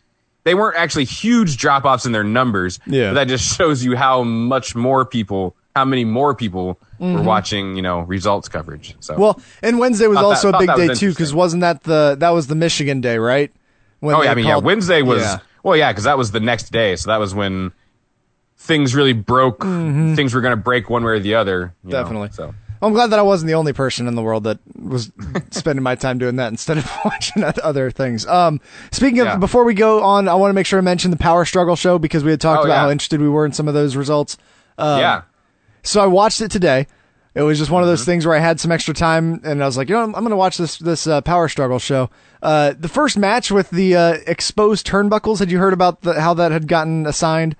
they 0.43 0.55
weren't 0.55 0.77
actually 0.77 1.05
huge 1.05 1.57
drop 1.57 1.85
offs 1.85 2.05
in 2.05 2.11
their 2.11 2.23
numbers. 2.23 2.79
Yeah. 2.85 3.09
but 3.09 3.13
that 3.15 3.27
just 3.27 3.55
shows 3.57 3.83
you 3.83 3.95
how 3.95 4.23
much 4.23 4.75
more 4.75 5.05
people, 5.05 5.55
how 5.75 5.85
many 5.85 6.05
more 6.05 6.35
people 6.35 6.79
were 6.99 7.07
Mhm. 7.19 7.23
watching, 7.23 7.75
you 7.75 7.81
know, 7.81 8.01
results 8.01 8.47
coverage. 8.49 8.95
So 8.99 9.15
Well, 9.17 9.41
and 9.61 9.79
Wednesday 9.79 10.07
was 10.07 10.17
Thought 10.17 10.21
that- 10.21 10.27
also 10.27 10.49
a 10.51 10.59
big 10.59 10.75
day 10.75 10.93
too 10.95 11.09
because 11.09 11.33
wasn't 11.33 11.61
that 11.61 11.83
the 11.83 12.15
that 12.19 12.29
was 12.31 12.47
the 12.47 12.55
Michigan 12.55 13.01
day, 13.01 13.17
right? 13.17 13.51
When 13.99 14.15
oh 14.15 14.21
yeah, 14.21 14.31
I 14.31 14.35
mean, 14.35 14.45
called- 14.45 14.63
yeah. 14.63 14.67
Wednesday 14.67 15.01
was 15.01 15.21
Yeah. 15.21 15.39
well, 15.63 15.75
yeah, 15.77 15.91
because 15.91 16.03
that 16.05 16.17
was 16.17 16.31
the 16.31 16.39
next 16.39 16.71
day, 16.71 16.95
so 16.95 17.09
that 17.09 17.19
was 17.19 17.33
when 17.33 17.71
things 18.57 18.95
really 18.95 19.13
broke. 19.13 19.59
Mhm. 19.59 20.15
Things 20.15 20.33
were 20.33 20.41
going 20.41 20.51
to 20.55 20.61
break 20.61 20.89
one 20.89 21.03
way 21.03 21.13
or 21.13 21.19
the 21.19 21.35
other. 21.35 21.73
you 21.83 21.91
know, 21.91 22.01
Definitely. 22.01 22.29
So 22.83 22.87
I'm 22.87 22.93
glad 22.93 23.11
that 23.11 23.19
I 23.19 23.21
wasn't 23.21 23.47
the 23.47 23.53
only 23.53 23.71
person 23.71 24.07
in 24.09 24.15
the 24.15 24.21
world 24.21 24.43
that 24.43 24.59
was 24.77 25.09
spending 25.51 25.83
my 25.83 25.95
time 25.95 26.17
doing 26.17 26.35
that 26.35 26.49
instead 26.49 26.77
of 26.77 26.91
watching 27.05 27.43
other 27.43 27.89
things. 27.91 28.27
Um, 28.27 28.59
speaking 28.91 29.21
of, 29.21 29.25
Yeah. 29.27 29.35
before 29.37 29.63
we 29.63 29.73
go 29.73 30.03
on, 30.03 30.27
I 30.27 30.33
want 30.35 30.49
to 30.49 30.53
make 30.53 30.65
sure 30.65 30.79
I 30.79 30.81
mention 30.81 31.09
the 31.11 31.17
Power 31.17 31.45
Struggle 31.45 31.75
show 31.77 31.97
because 31.97 32.23
we 32.25 32.31
had 32.31 32.41
talked 32.41 32.61
Oh, 32.61 32.65
about 32.65 32.73
yeah. 32.73 32.79
how 32.81 32.89
interested 32.91 33.21
we 33.21 33.29
were 33.29 33.45
in 33.45 33.53
some 33.53 33.67
of 33.69 33.73
those 33.73 33.95
results. 33.95 34.37
Um, 34.77 34.99
Yeah. 34.99 35.21
So 35.83 36.01
I 36.01 36.07
watched 36.07 36.41
it 36.41 36.51
today. 36.51 36.87
It 37.35 37.41
was 37.41 37.57
just 37.57 37.71
one 37.71 37.81
of 37.81 37.87
Mm-hmm. 37.87 37.91
those 37.93 38.05
things 38.05 38.25
where 38.27 38.35
I 38.35 38.39
had 38.39 38.59
some 38.59 38.71
extra 38.71 38.93
time, 38.93 39.39
and 39.43 39.63
I 39.63 39.65
was 39.65 39.75
like, 39.77 39.89
you 39.89 39.95
know, 39.95 40.03
I'm, 40.03 40.13
I'm 40.15 40.21
going 40.21 40.31
to 40.31 40.35
watch 40.37 40.57
this 40.57 40.77
this 40.77 41.07
uh, 41.07 41.21
Power 41.21 41.47
Struggle 41.47 41.79
show. 41.79 42.09
Uh, 42.43 42.73
the 42.77 42.89
first 42.89 43.17
match 43.17 43.49
with 43.49 43.69
the 43.71 43.95
uh, 43.95 44.17
exposed 44.27 44.85
turnbuckles. 44.85 45.39
Had 45.39 45.49
you 45.49 45.57
heard 45.57 45.73
about 45.73 46.01
the, 46.01 46.19
how 46.21 46.33
that 46.35 46.51
had 46.51 46.67
gotten 46.67 47.05
assigned? 47.07 47.55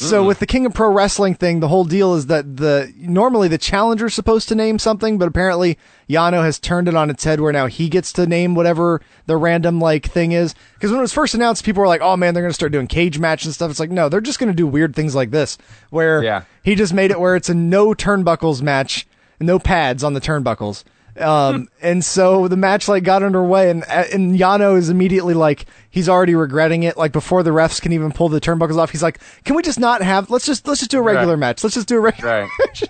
So 0.00 0.24
with 0.24 0.38
the 0.38 0.46
King 0.46 0.64
of 0.64 0.74
Pro 0.74 0.90
Wrestling 0.92 1.34
thing, 1.34 1.60
the 1.60 1.68
whole 1.68 1.84
deal 1.84 2.14
is 2.14 2.26
that 2.26 2.56
the 2.56 2.92
normally 2.96 3.48
the 3.48 3.58
challenger's 3.58 4.14
supposed 4.14 4.48
to 4.48 4.54
name 4.54 4.78
something, 4.78 5.18
but 5.18 5.26
apparently 5.26 5.76
Yano 6.08 6.42
has 6.42 6.58
turned 6.58 6.86
it 6.88 6.94
on 6.94 7.10
its 7.10 7.24
head 7.24 7.40
where 7.40 7.52
now 7.52 7.66
he 7.66 7.88
gets 7.88 8.12
to 8.12 8.26
name 8.26 8.54
whatever 8.54 9.00
the 9.26 9.36
random 9.36 9.80
like 9.80 10.06
thing 10.06 10.32
is. 10.32 10.54
Because 10.74 10.90
when 10.90 10.98
it 10.98 11.02
was 11.02 11.12
first 11.12 11.34
announced, 11.34 11.64
people 11.64 11.80
were 11.80 11.88
like, 11.88 12.00
"Oh 12.00 12.16
man, 12.16 12.32
they're 12.32 12.42
going 12.44 12.50
to 12.50 12.54
start 12.54 12.70
doing 12.72 12.86
cage 12.86 13.18
match 13.18 13.44
and 13.44 13.52
stuff." 13.52 13.70
It's 13.70 13.80
like, 13.80 13.90
no, 13.90 14.08
they're 14.08 14.20
just 14.20 14.38
going 14.38 14.50
to 14.52 14.56
do 14.56 14.66
weird 14.66 14.94
things 14.94 15.14
like 15.16 15.30
this, 15.32 15.58
where 15.90 16.22
Yeah. 16.22 16.42
he 16.62 16.74
just 16.76 16.94
made 16.94 17.10
it 17.10 17.18
where 17.20 17.34
it's 17.34 17.48
a 17.48 17.54
no 17.54 17.88
turnbuckles 17.88 18.62
match, 18.62 19.06
no 19.40 19.58
pads 19.58 20.04
on 20.04 20.14
the 20.14 20.20
turnbuckles. 20.20 20.84
Um, 21.20 21.68
and 21.82 22.04
so 22.04 22.48
the 22.48 22.56
match 22.56 22.88
like 22.88 23.02
got 23.04 23.22
underway 23.22 23.70
and, 23.70 23.84
and 23.88 24.38
Yano 24.38 24.76
is 24.76 24.88
immediately 24.90 25.34
like, 25.34 25.66
he's 25.90 26.08
already 26.08 26.34
regretting 26.34 26.82
it. 26.84 26.96
Like 26.96 27.12
before 27.12 27.42
the 27.42 27.50
refs 27.50 27.80
can 27.80 27.92
even 27.92 28.12
pull 28.12 28.28
the 28.28 28.40
turnbuckles 28.40 28.76
off, 28.78 28.90
he's 28.90 29.02
like, 29.02 29.20
can 29.44 29.56
we 29.56 29.62
just 29.62 29.78
not 29.80 30.02
have, 30.02 30.30
let's 30.30 30.46
just, 30.46 30.66
let's 30.66 30.80
just 30.80 30.90
do 30.90 30.98
a 30.98 31.02
regular 31.02 31.34
Right. 31.34 31.40
match. 31.40 31.64
Let's 31.64 31.74
just 31.74 31.88
do 31.88 31.96
a 31.96 32.00
regular 32.00 32.42
right. 32.42 32.50
match. 32.60 32.84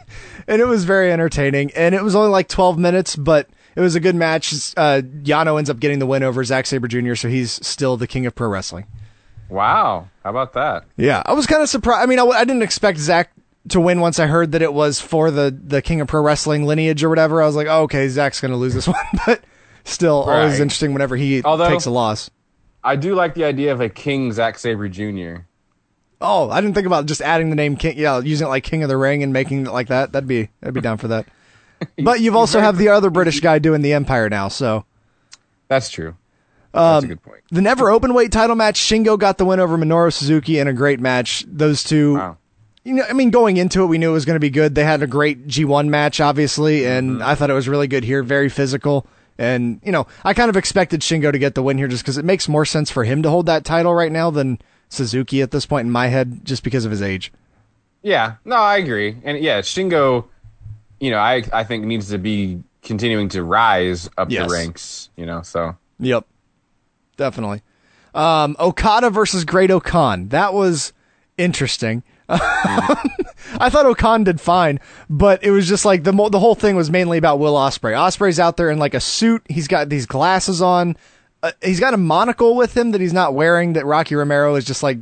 And 0.46 0.60
it 0.60 0.66
was 0.66 0.84
very 0.84 1.10
entertaining 1.12 1.70
and 1.72 1.94
it 1.94 2.02
was 2.02 2.14
only 2.14 2.30
like 2.30 2.48
12 2.48 2.78
minutes, 2.78 3.16
but 3.16 3.48
it 3.76 3.80
was 3.80 3.94
a 3.94 4.00
good 4.00 4.14
match. 4.16 4.52
Uh, 4.76 5.02
Yano 5.22 5.56
ends 5.58 5.70
up 5.70 5.78
getting 5.80 5.98
the 5.98 6.06
win 6.06 6.22
over 6.22 6.42
Zack 6.44 6.66
Sabre 6.66 6.88
Jr., 6.88 7.14
so 7.14 7.28
he's 7.28 7.64
still 7.66 7.96
the 7.96 8.06
king 8.06 8.26
of 8.26 8.34
pro 8.34 8.48
wrestling. 8.48 8.86
wow, 9.48 10.08
how 10.24 10.30
about 10.30 10.52
that? 10.54 10.84
Yeah, 10.96 11.22
I 11.24 11.32
was 11.32 11.46
kind 11.46 11.62
of 11.62 11.68
surprised. 11.68 12.02
I 12.02 12.06
mean, 12.06 12.18
I, 12.18 12.24
I 12.24 12.44
didn't 12.44 12.62
expect 12.62 12.98
Zack 12.98 13.30
to 13.70 13.80
win 13.80 14.00
once 14.00 14.18
I 14.18 14.26
heard 14.26 14.52
that 14.52 14.62
it 14.62 14.72
was 14.72 15.00
for 15.00 15.30
the 15.30 15.50
the 15.50 15.80
King 15.82 16.00
of 16.00 16.08
Pro 16.08 16.22
Wrestling 16.22 16.64
lineage 16.66 17.02
or 17.04 17.08
whatever. 17.08 17.42
I 17.42 17.46
was 17.46 17.56
like, 17.56 17.66
oh, 17.68 17.82
okay, 17.82 18.08
Zack's 18.08 18.40
going 18.40 18.50
to 18.50 18.56
lose 18.56 18.74
this 18.74 18.86
one, 18.88 18.96
but 19.26 19.42
still, 19.84 20.22
always 20.22 20.60
interesting 20.60 20.92
whenever 20.92 21.16
he 21.16 21.42
Although- 21.42 21.68
takes 21.70 21.86
a 21.86 21.90
loss. 21.90 22.30
I 22.84 22.96
do 22.96 23.14
like 23.14 23.34
the 23.34 23.44
idea 23.44 23.72
of 23.72 23.80
a 23.80 23.88
King 23.88 24.32
Zack 24.32 24.56
Sabre 24.58 24.88
Jr. 24.88 25.42
Oh, 26.20 26.48
I 26.50 26.60
didn't 26.60 26.74
think 26.74 26.86
about 26.86 27.06
just 27.06 27.20
adding 27.20 27.50
the 27.50 27.56
name 27.56 27.76
King. 27.76 27.98
Yeah, 27.98 28.20
using 28.20 28.46
it 28.46 28.50
like 28.50 28.64
King 28.64 28.82
of 28.82 28.88
the 28.88 28.96
Ring 28.96 29.22
and 29.22 29.32
making 29.32 29.66
it 29.66 29.72
like 29.72 29.88
that. 29.88 30.12
That'd 30.12 30.28
be 30.28 30.48
that'd 30.60 30.74
be 30.74 30.80
down 30.80 30.96
for 30.98 31.08
that. 31.08 31.26
But 32.02 32.20
you've 32.20 32.34
also 32.34 32.58
have 32.58 32.76
the 32.76 32.88
other 32.88 33.08
British 33.08 33.38
guy 33.40 33.60
doing 33.60 33.82
the 33.82 33.92
Empire 33.92 34.28
now, 34.28 34.48
so. 34.48 34.84
That's 35.68 35.90
true. 35.90 36.16
Um, 36.74 36.94
That's 36.94 37.04
a 37.04 37.08
good 37.08 37.22
point. 37.22 37.42
The 37.52 37.62
never 37.62 37.88
open 37.90 38.14
weight 38.14 38.32
title 38.32 38.56
match, 38.56 38.80
Shingo 38.80 39.16
got 39.16 39.38
the 39.38 39.44
win 39.44 39.60
over 39.60 39.78
Minoru 39.78 40.12
Suzuki 40.12 40.58
in 40.58 40.66
a 40.66 40.72
great 40.72 40.98
match. 40.98 41.44
Those 41.46 41.84
two, 41.84 42.16
you 42.88 42.94
know, 42.94 43.04
I 43.08 43.12
mean, 43.12 43.30
going 43.30 43.58
into 43.58 43.82
it, 43.82 43.86
we 43.86 43.98
knew 43.98 44.10
it 44.10 44.14
was 44.14 44.24
going 44.24 44.36
to 44.36 44.40
be 44.40 44.50
good. 44.50 44.74
They 44.74 44.82
had 44.84 45.02
a 45.02 45.06
great 45.06 45.46
G1 45.46 45.88
match, 45.88 46.20
obviously, 46.20 46.86
and 46.86 47.22
I 47.22 47.34
thought 47.34 47.50
it 47.50 47.54
was 47.54 47.68
really 47.68 47.86
good 47.86 48.02
here, 48.02 48.22
very 48.22 48.48
physical. 48.48 49.06
And, 49.36 49.80
you 49.84 49.92
know, 49.92 50.06
I 50.24 50.34
kind 50.34 50.48
of 50.50 50.56
expected 50.56 51.00
Shingo 51.02 51.30
to 51.30 51.38
get 51.38 51.54
the 51.54 51.62
win 51.62 51.78
here 51.78 51.86
just 51.86 52.02
because 52.02 52.18
it 52.18 52.24
makes 52.24 52.48
more 52.48 52.64
sense 52.64 52.90
for 52.90 53.04
him 53.04 53.22
to 53.22 53.30
hold 53.30 53.46
that 53.46 53.64
title 53.64 53.94
right 53.94 54.10
now 54.10 54.30
than 54.30 54.58
Suzuki 54.88 55.42
at 55.42 55.50
this 55.50 55.66
point 55.66 55.84
in 55.86 55.92
my 55.92 56.08
head, 56.08 56.44
just 56.44 56.64
because 56.64 56.84
of 56.84 56.90
his 56.90 57.02
age. 57.02 57.30
Yeah, 58.02 58.36
no, 58.44 58.56
I 58.56 58.78
agree, 58.78 59.16
and 59.22 59.38
yeah, 59.38 59.60
Shingo, 59.60 60.24
you 60.98 61.10
know, 61.10 61.18
I 61.18 61.42
I 61.52 61.64
think 61.64 61.84
needs 61.84 62.08
to 62.08 62.18
be 62.18 62.62
continuing 62.82 63.28
to 63.30 63.42
rise 63.42 64.08
up 64.16 64.30
Yes. 64.30 64.48
the 64.48 64.52
ranks. 64.54 65.10
You 65.16 65.26
know, 65.26 65.42
so 65.42 65.76
Yep. 66.00 66.24
Definitely. 67.16 67.62
Um, 68.14 68.56
Okada 68.58 69.10
versus 69.10 69.44
Great-O-Khan. 69.44 70.28
That 70.28 70.54
was 70.54 70.92
interesting. 71.36 72.02
I 72.30 73.68
thought 73.70 73.86
O-Khan 73.86 74.24
did 74.24 74.40
fine, 74.40 74.80
but 75.08 75.42
it 75.42 75.50
was 75.50 75.66
just 75.68 75.84
like 75.84 76.04
the 76.04 76.12
mo- 76.12 76.28
the 76.28 76.38
whole 76.38 76.54
thing 76.54 76.76
was 76.76 76.90
mainly 76.90 77.18
about 77.18 77.38
Will 77.38 77.54
Ospreay. 77.54 77.94
Ospreay's 77.94 78.38
out 78.38 78.56
there 78.56 78.70
in 78.70 78.78
like 78.78 78.94
a 78.94 79.00
suit. 79.00 79.42
He's 79.48 79.68
got 79.68 79.88
these 79.88 80.06
glasses 80.06 80.60
on. 80.60 80.96
Uh, 81.42 81.52
he's 81.62 81.80
got 81.80 81.94
a 81.94 81.96
monocle 81.98 82.56
with 82.56 82.76
him 82.76 82.90
that 82.90 83.00
he's 83.00 83.12
not 83.12 83.34
wearing. 83.34 83.72
That 83.74 83.86
Rocky 83.86 84.14
Romero 84.14 84.54
is 84.56 84.64
just 84.64 84.82
like 84.82 84.98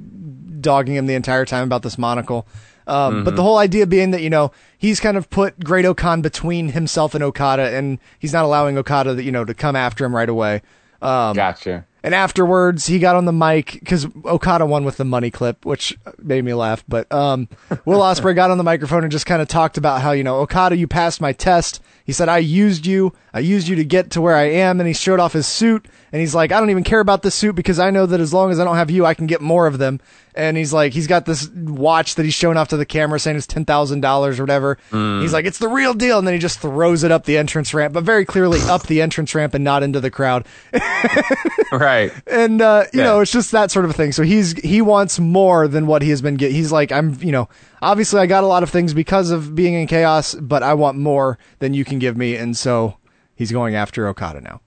dogging 0.61 0.95
him 0.95 1.07
the 1.07 1.15
entire 1.15 1.45
time 1.45 1.65
about 1.65 1.83
this 1.83 1.99
monocle. 1.99 2.47
Um, 2.87 3.25
But 3.25 3.33
Mhm. 3.33 3.37
the 3.37 3.43
whole 3.43 3.59
idea 3.59 3.87
being 3.87 4.13
that 4.13 4.23
you 4.23 4.31
know 4.31 4.53
he's 4.79 5.01
kind 5.01 5.17
of 5.17 5.29
put 5.29 5.59
Great-O-Khan 5.65 6.23
between 6.23 6.69
himself 6.69 7.15
and 7.15 7.25
Okada, 7.25 7.75
and 7.77 7.99
he's 8.21 8.33
not 8.33 8.45
allowing 8.45 8.79
Okada, 8.79 9.15
that 9.15 9.25
you 9.25 9.33
know, 9.33 9.45
to 9.45 9.55
come 9.55 9.75
after 9.75 10.05
him 10.05 10.15
right 10.15 10.29
away. 10.29 10.63
Um, 11.03 11.35
gotcha. 11.35 11.85
And 12.07 12.15
afterwards, 12.15 12.86
he 12.86 13.01
got 13.01 13.17
on 13.17 13.25
the 13.25 13.33
mic 13.33 13.73
because 13.73 14.07
Okada 14.25 14.65
won 14.65 14.85
with 14.85 14.97
the 14.97 15.05
money 15.05 15.33
clip, 15.33 15.67
which 15.67 15.99
made 16.18 16.44
me 16.44 16.55
laugh. 16.55 16.85
But 16.86 17.10
um, 17.10 17.49
Will 17.85 17.99
Ospreay 17.99 18.33
got 18.33 18.52
on 18.52 18.59
the 18.59 18.65
microphone 18.65 19.02
and 19.02 19.10
just 19.10 19.26
kind 19.26 19.43
of 19.43 19.49
talked 19.49 19.76
about 19.76 20.01
how 20.01 20.12
you 20.12 20.23
know 20.23 20.36
Okada, 20.36 20.76
you 20.76 20.86
passed 20.86 21.20
my 21.20 21.33
test. 21.33 21.83
He 22.07 22.12
said 22.12 22.28
I 22.28 22.39
used 22.39 22.86
you, 22.86 23.12
I 23.35 23.41
used 23.41 23.67
you 23.67 23.75
to 23.76 23.85
get 23.85 24.12
to 24.12 24.20
where 24.20 24.36
I 24.36 24.44
am, 24.44 24.78
and 24.81 24.86
he 24.86 24.94
showed 24.94 25.18
off 25.20 25.33
his 25.33 25.47
suit. 25.47 25.86
And 26.12 26.20
he's 26.20 26.35
like, 26.36 26.52
I 26.52 26.60
don't 26.60 26.70
even 26.70 26.85
care 26.85 27.01
about 27.01 27.23
this 27.23 27.35
suit 27.35 27.57
because 27.57 27.78
I 27.81 27.91
know 27.91 28.07
that 28.07 28.20
as 28.20 28.33
long 28.33 28.51
as 28.52 28.60
I 28.60 28.65
don't 28.65 28.76
have 28.76 28.91
you, 28.93 29.05
I 29.05 29.12
can 29.15 29.26
get 29.26 29.41
more 29.43 29.67
of 29.67 29.78
them. 29.78 30.01
And 30.36 30.57
he's 30.57 30.73
like, 30.73 30.93
he's 30.93 31.07
got 31.09 31.25
this 31.26 31.49
watch 31.51 32.15
that 32.15 32.23
he's 32.25 32.33
showing 32.35 32.57
off 32.57 32.68
to 32.68 32.76
the 32.76 32.85
camera 32.86 33.18
saying 33.18 33.36
it's 33.39 33.47
ten 33.47 33.65
thousand 33.65 34.01
dollars 34.02 34.39
or 34.39 34.44
whatever. 34.44 34.78
Mm. 34.93 35.23
He's 35.23 35.33
like, 35.33 35.47
it's 35.47 35.59
the 35.59 35.68
real 35.68 35.94
deal, 35.94 36.18
and 36.18 36.26
then 36.26 36.35
he 36.35 36.39
just 36.41 36.60
throws 36.60 37.02
it 37.05 37.10
up 37.10 37.25
the 37.25 37.36
entrance 37.39 37.75
ramp, 37.75 37.93
but 37.93 38.05
very 38.05 38.25
clearly 38.25 38.60
up 38.68 38.85
the 38.86 39.02
entrance 39.02 39.35
ramp 39.35 39.55
and 39.55 39.65
not 39.65 39.83
into 39.83 39.99
the 39.99 40.10
crowd. 40.10 40.47
right. 41.73 42.12
and 42.26 42.60
uh, 42.62 42.85
you 42.93 43.01
Yeah. 43.01 43.07
know 43.07 43.20
it's 43.20 43.33
just 43.33 43.51
that 43.52 43.70
sort 43.70 43.85
of 43.85 43.97
thing 43.97 44.12
so 44.12 44.23
he's 44.23 44.52
he 44.62 44.81
wants 44.83 45.18
more 45.18 45.67
than 45.68 45.86
what 45.86 46.02
he 46.02 46.10
has 46.10 46.23
been 46.23 46.36
getting 46.36 46.55
he's 46.55 46.70
like 46.73 46.93
i'm 46.93 47.17
you 47.20 47.33
know 47.33 47.49
obviously 47.83 48.21
i 48.21 48.27
got 48.27 48.43
a 48.45 48.47
lot 48.47 48.63
of 48.63 48.71
things 48.71 48.95
because 48.95 49.31
of 49.31 49.55
being 49.55 49.75
in 49.75 49.87
chaos 49.87 50.35
but 50.35 50.63
i 50.63 50.73
want 50.75 50.97
more 50.99 51.39
than 51.59 51.75
you 51.75 51.85
can 51.85 51.99
give 51.99 52.17
me 52.17 52.35
and 52.37 52.57
so 52.57 52.97
he's 53.35 53.53
going 53.53 53.75
after 53.75 54.09
okada 54.09 54.41
now 54.41 54.61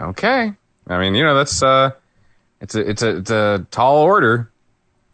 Okay. 0.00 0.52
I 0.88 0.98
mean, 0.98 1.14
you 1.14 1.22
know, 1.22 1.34
that's 1.36 1.62
uh, 1.62 1.92
it's 2.60 2.74
a 2.74 2.80
it's 2.90 3.02
a 3.02 3.16
it's 3.18 3.30
a 3.30 3.66
tall 3.70 3.98
order. 3.98 4.50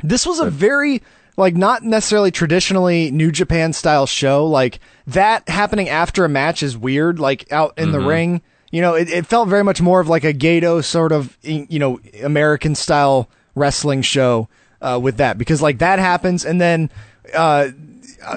this 0.03 0.25
was 0.27 0.41
a 0.41 0.49
very 0.51 1.03
like 1.37 1.55
not 1.55 1.83
necessarily 1.85 2.31
traditionally 2.31 3.11
new 3.11 3.31
japan 3.31 3.73
style 3.73 4.07
show 4.07 4.47
like 4.47 4.81
that 5.07 5.49
happening 5.49 5.89
after 5.89 6.25
a 6.25 6.29
match 6.29 6.63
is 6.63 6.77
weird 6.79 7.19
like 7.19 7.51
out 7.53 7.73
in 7.79 7.93
the 7.93 7.99
Mhm. 7.99 8.07
ring 8.09 8.43
you 8.73 8.81
know 8.81 8.95
it, 8.95 9.09
it 9.11 9.27
felt 9.27 9.49
very 9.49 9.63
much 9.65 9.81
more 9.83 10.01
of 10.01 10.09
like 10.09 10.25
a 10.25 10.33
gato 10.33 10.81
sort 10.81 11.13
of 11.13 11.37
you 11.43 11.79
know 11.79 12.01
american 12.25 12.75
style 12.75 13.29
wrestling 13.55 14.01
show 14.03 14.49
uh, 14.81 14.99
with 15.03 15.17
that 15.19 15.39
because 15.39 15.61
like 15.63 15.79
that 15.79 15.99
happens 15.99 16.45
and 16.45 16.61
then 16.61 16.91
uh, 17.35 17.69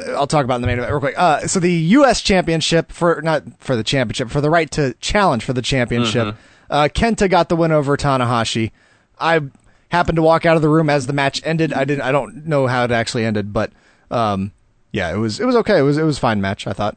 I'll 0.10 0.28
talk 0.28 0.46
about 0.46 0.56
in 0.56 0.62
the 0.62 0.68
main 0.68 0.78
event 0.78 0.92
real 0.92 1.00
quick. 1.00 1.16
Uh, 1.18 1.42
so 1.48 1.60
the 1.60 1.72
U.S. 1.72 2.22
championship 2.22 2.92
for 2.92 3.22
not 3.22 3.44
for 3.60 3.76
the 3.76 3.84
championship 3.84 4.30
for 4.30 4.40
the 4.42 4.50
right 4.50 4.70
to 4.72 4.94
challenge 5.02 5.44
for 5.44 5.54
the 5.54 5.62
championship. 5.62 6.28
Mhm. 6.28 6.36
Uh, 6.70 6.88
Kenta 6.94 7.30
got 7.30 7.50
the 7.50 7.56
win 7.56 7.72
over 7.72 7.96
Tanahashi. 7.98 8.72
I 9.20 9.42
happened 9.90 10.16
to 10.16 10.22
walk 10.22 10.46
out 10.46 10.56
of 10.56 10.62
the 10.62 10.70
room 10.70 10.90
as 10.90 11.06
the 11.08 11.14
match 11.14 11.42
ended. 11.46 11.74
I 11.74 11.84
didn't. 11.86 12.02
I 12.04 12.12
don't 12.12 12.46
know 12.48 12.66
how 12.68 12.84
it 12.86 12.92
actually 12.92 13.26
ended, 13.26 13.52
but 13.54 13.72
um, 14.10 14.52
yeah, 14.92 15.14
it 15.14 15.18
was 15.18 15.40
it 15.40 15.46
was 15.46 15.56
okay. 15.58 15.78
It 15.80 15.84
was 15.84 15.98
it 15.98 16.04
was 16.04 16.18
a 16.18 16.22
fine 16.22 16.40
match. 16.42 16.66
I 16.66 16.74
thought. 16.74 16.96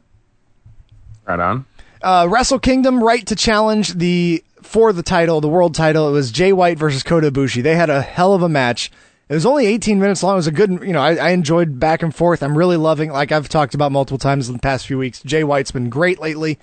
Right 1.25 1.39
on. 1.39 1.65
Uh, 2.01 2.27
Wrestle 2.29 2.59
Kingdom 2.59 3.03
right 3.03 3.25
to 3.27 3.35
challenge 3.35 3.93
the 3.95 4.43
for 4.61 4.93
the 4.93 5.03
title, 5.03 5.41
the 5.41 5.49
world 5.49 5.75
title. 5.75 6.07
It 6.07 6.11
was 6.11 6.31
Jay 6.31 6.53
White 6.53 6.77
versus 6.77 7.03
Kota 7.03 7.31
Ibushi. 7.31 7.61
They 7.61 7.75
had 7.75 7.89
a 7.89 8.01
hell 8.01 8.33
of 8.33 8.41
a 8.43 8.49
match. 8.49 8.91
It 9.29 9.33
was 9.33 9.45
only 9.45 9.65
18 9.65 9.99
minutes 9.99 10.23
long. 10.23 10.33
It 10.33 10.37
was 10.37 10.47
a 10.47 10.51
good, 10.51 10.71
you 10.83 10.93
know, 10.93 11.01
I, 11.01 11.15
I 11.15 11.29
enjoyed 11.31 11.79
back 11.79 12.01
and 12.01 12.15
forth. 12.15 12.41
I'm 12.41 12.57
really 12.57 12.77
loving, 12.77 13.11
like 13.11 13.31
I've 13.33 13.49
talked 13.49 13.73
about 13.73 13.91
multiple 13.91 14.17
times 14.17 14.47
in 14.47 14.53
the 14.53 14.59
past 14.59 14.87
few 14.87 14.97
weeks. 14.97 15.21
Jay 15.23 15.43
White's 15.43 15.71
been 15.71 15.89
great 15.89 16.19
lately, 16.21 16.59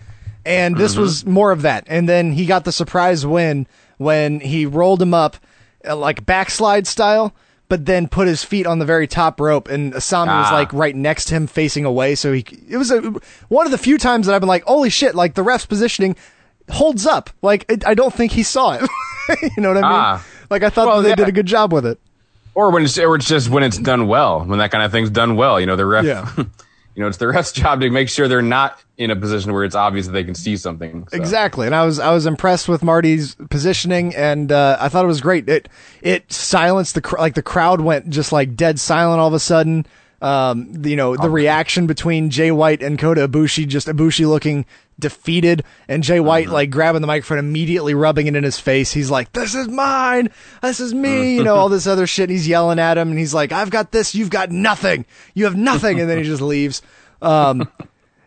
and 0.47 0.77
this 0.77 0.95
Mhm. 0.95 0.99
was 0.99 1.27
more 1.27 1.53
of 1.53 1.61
that. 1.63 1.85
And 1.89 2.09
then 2.09 2.33
he 2.33 2.47
got 2.47 2.65
the 2.65 2.73
surprise 2.73 3.27
win 3.27 3.67
when 3.99 4.41
he 4.41 4.65
rolled 4.65 5.03
him 5.03 5.13
up, 5.13 5.37
uh, 5.87 5.95
like 5.95 6.25
backslide 6.25 6.87
style, 6.87 7.35
but 7.69 7.85
then 7.85 8.09
put 8.09 8.29
his 8.29 8.43
feet 8.45 8.67
on 8.67 8.79
the 8.79 8.85
very 8.87 9.07
top 9.07 9.41
rope, 9.41 9.69
and 9.69 9.93
Asami 9.93 10.27
was 10.39 10.47
Ah. 10.51 10.55
like 10.55 10.73
right 10.73 10.97
next 10.97 11.27
to 11.27 11.35
him, 11.35 11.47
facing 11.47 11.85
away. 11.85 12.15
So 12.15 12.33
he, 12.33 12.47
it 12.69 12.79
was 12.79 12.91
a, 12.91 13.01
one 13.49 13.67
of 13.67 13.73
the 13.73 13.79
few 13.79 13.99
times 13.99 14.27
that 14.27 14.35
I've 14.35 14.41
been 14.41 14.49
like, 14.49 14.65
holy 14.65 14.91
shit! 14.91 15.15
Like 15.15 15.35
the 15.35 15.43
ref's 15.43 15.67
positioning 15.67 16.17
holds 16.71 17.05
up. 17.07 17.29
Like 17.43 17.67
it, 17.69 17.87
I 17.87 17.93
don't 17.93 18.15
think 18.15 18.33
he 18.33 18.43
saw 18.43 18.73
it. 18.73 18.89
you 19.43 19.51
know 19.63 19.69
what 19.69 19.77
I 19.79 19.81
mean? 19.83 19.91
Ah. 19.93 20.25
Like 20.49 20.63
I 20.63 20.71
thought 20.71 20.87
Well, 20.87 21.03
they 21.03 21.11
yeah. 21.11 21.15
did 21.15 21.29
a 21.29 21.33
good 21.33 21.47
job 21.47 21.71
with 21.73 21.85
it. 21.85 21.99
Or 22.55 22.71
when 22.71 22.85
it's, 22.85 22.99
or 22.99 23.17
it's 23.17 23.27
just 23.27 23.49
when 23.51 23.63
it's 23.63 23.79
done 23.79 24.07
well, 24.07 24.45
when 24.45 24.59
that 24.61 24.71
kind 24.71 24.85
of 24.85 24.93
thing's 24.93 25.11
done 25.11 25.37
well. 25.37 25.59
You 25.59 25.67
know, 25.67 25.77
the 25.77 25.87
ref, 25.87 26.05
Yeah. 26.05 26.31
you 26.95 27.03
know, 27.03 27.09
it's 27.09 27.19
the 27.19 27.27
ref's 27.27 27.53
job 27.63 27.81
to 27.81 27.91
make 27.91 28.09
sure 28.09 28.29
they're 28.29 28.43
not 28.43 28.79
in 28.97 29.11
a 29.11 29.17
position 29.17 29.53
where 29.53 29.65
it's 29.65 29.75
obvious 29.75 30.07
that 30.07 30.13
they 30.13 30.23
can 30.23 30.35
see 30.37 30.57
something. 30.57 31.07
So. 31.09 31.17
Exactly, 31.17 31.67
and 31.67 31.75
I 31.75 31.85
was 31.85 31.99
I 31.99 32.13
was 32.13 32.27
impressed 32.27 32.69
with 32.69 32.85
Marty's 32.85 33.35
positioning, 33.51 34.15
and 34.15 34.53
uh, 34.53 34.77
I 34.81 34.89
thought 34.89 35.05
it 35.05 35.09
was 35.09 35.21
great. 35.21 35.49
It 35.49 35.69
it 36.01 36.33
silenced 36.33 36.95
the 36.95 37.01
cr- 37.01 37.19
like 37.19 37.35
the 37.35 37.43
crowd 37.43 37.81
went 37.81 38.11
just 38.11 38.31
like 38.31 38.55
dead 38.55 38.79
silent 38.79 39.21
all 39.21 39.29
of 39.29 39.35
a 39.35 39.41
sudden. 39.41 39.85
Um, 40.25 40.83
you 40.87 40.97
know 40.97 41.17
the 41.17 41.29
reaction 41.29 41.87
between 41.87 42.31
Jay 42.31 42.51
White 42.51 42.83
and 42.83 42.99
Kota 42.99 43.29
Ibushi, 43.29 43.67
just 43.69 43.89
Ibushi 43.89 44.27
looking 44.27 44.65
defeated, 44.99 45.65
and 45.87 46.03
Jay 46.03 46.19
White 46.19 46.49
like 46.49 46.71
grabbing 46.71 47.03
the 47.03 47.07
microphone, 47.07 47.39
immediately 47.39 47.93
rubbing 47.93 48.27
it 48.27 48.35
in 48.35 48.43
his 48.43 48.59
face. 48.59 48.91
He's 48.91 49.11
like, 49.11 49.33
"This 49.33 49.55
is 49.55 49.69
mine, 49.69 50.31
this 50.63 50.81
is 50.81 50.95
me," 50.95 51.37
you 51.37 51.45
know, 51.45 51.57
all 51.57 51.69
this 51.69 51.87
other 51.87 52.07
shit. 52.07 52.31
And 52.31 52.31
he's 52.31 52.49
yelling 52.49 52.79
at 52.79 52.97
him, 52.97 53.11
and 53.11 53.19
he's 53.19 53.35
like, 53.35 53.53
"I've 53.53 53.69
got 53.71 53.93
this, 53.93 54.15
you've 54.15 54.31
got 54.31 54.51
nothing, 54.51 55.05
you 55.35 55.45
have 55.45 55.57
nothing," 55.57 56.01
and 56.01 56.09
then 56.09 56.17
he 56.19 56.25
just 56.25 56.41
leaves. 56.55 56.81
Um, 57.21 57.69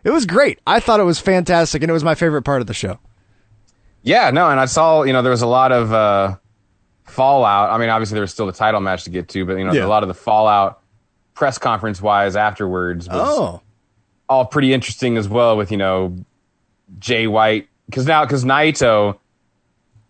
it 0.04 0.10
was 0.10 0.24
great. 0.24 0.60
I 0.66 0.78
thought 0.78 1.00
it 1.00 1.04
was 1.04 1.18
fantastic, 1.18 1.82
and 1.82 1.90
it 1.90 1.92
was 1.92 2.04
my 2.04 2.14
favorite 2.14 2.42
part 2.42 2.60
of 2.60 2.68
the 2.68 2.74
show. 2.74 3.00
Yeah, 4.02 4.30
no, 4.30 4.48
and 4.48 4.60
I 4.60 4.66
saw, 4.66 5.02
you 5.02 5.12
know, 5.12 5.22
there 5.22 5.32
was 5.32 5.42
a 5.42 5.46
lot 5.48 5.72
of 5.72 5.92
uh, 5.92 6.36
fallout. 7.06 7.70
I 7.70 7.78
mean, 7.78 7.88
obviously 7.88 8.14
there 8.14 8.22
was 8.22 8.30
still 8.30 8.46
the 8.46 8.52
title 8.52 8.80
match 8.80 9.04
to 9.04 9.10
get 9.10 9.28
to, 9.30 9.44
but 9.44 9.56
you 9.58 9.64
know, 9.64 9.72
Yeah. 9.72 9.84
a 9.84 9.88
lot 9.88 10.02
of 10.04 10.08
the 10.08 10.14
fallout 10.14 10.80
press 11.38 11.56
conference 11.56 12.02
wise 12.02 12.34
afterwards 12.34 13.08
was 13.08 13.16
Oh. 13.16 13.60
all 14.28 14.44
pretty 14.44 14.74
interesting 14.74 15.16
as 15.16 15.28
well. 15.28 15.56
With 15.56 15.70
you 15.70 15.76
know, 15.78 16.16
Jay 16.98 17.28
White 17.28 17.68
because 17.86 18.06
now 18.06 18.24
because 18.24 18.44
Naito, 18.44 19.16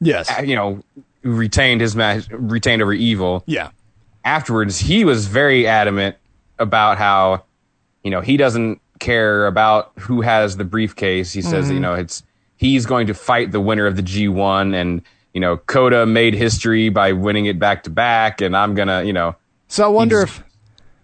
yes, 0.01 0.31
you 0.43 0.57
know, 0.57 0.83
retained 1.23 1.83
his 1.83 1.95
match, 1.95 2.27
retained 2.31 2.81
over 2.81 2.95
Evil. 2.95 3.43
Yeah. 3.47 3.69
Afterwards, 4.25 4.79
he 4.81 5.05
was 5.05 5.27
very 5.27 5.67
adamant 5.67 6.17
about 6.59 6.97
how, 6.99 7.45
you 8.03 8.11
know, 8.11 8.21
he 8.23 8.37
doesn't 8.39 8.81
care 8.99 9.47
about 9.47 9.93
who 9.99 10.23
has 10.23 10.57
the 10.57 10.65
briefcase. 10.65 11.33
He 11.33 11.43
says, 11.43 11.69
Mhm. 11.69 11.75
you 11.75 11.81
know, 11.81 11.95
it's 11.95 12.23
he's 12.57 12.87
going 12.87 13.07
to 13.07 13.15
fight 13.15 13.53
the 13.53 13.61
winner 13.61 13.87
of 13.87 13.97
the 13.97 14.03
G1 14.03 14.75
and 14.75 15.03
you 15.35 15.41
know, 15.43 15.59
Kota 15.59 16.07
made 16.07 16.33
history 16.35 16.89
by 16.89 17.13
winning 17.13 17.45
it 17.47 17.59
back 17.59 17.83
to 17.85 17.91
back 17.91 18.41
and 18.41 18.57
I'm 18.57 18.75
going 18.75 18.89
to, 18.89 19.05
you 19.05 19.13
know, 19.13 19.37
So 19.69 19.85
I 19.85 19.89
wonder 19.89 20.23
if 20.23 20.43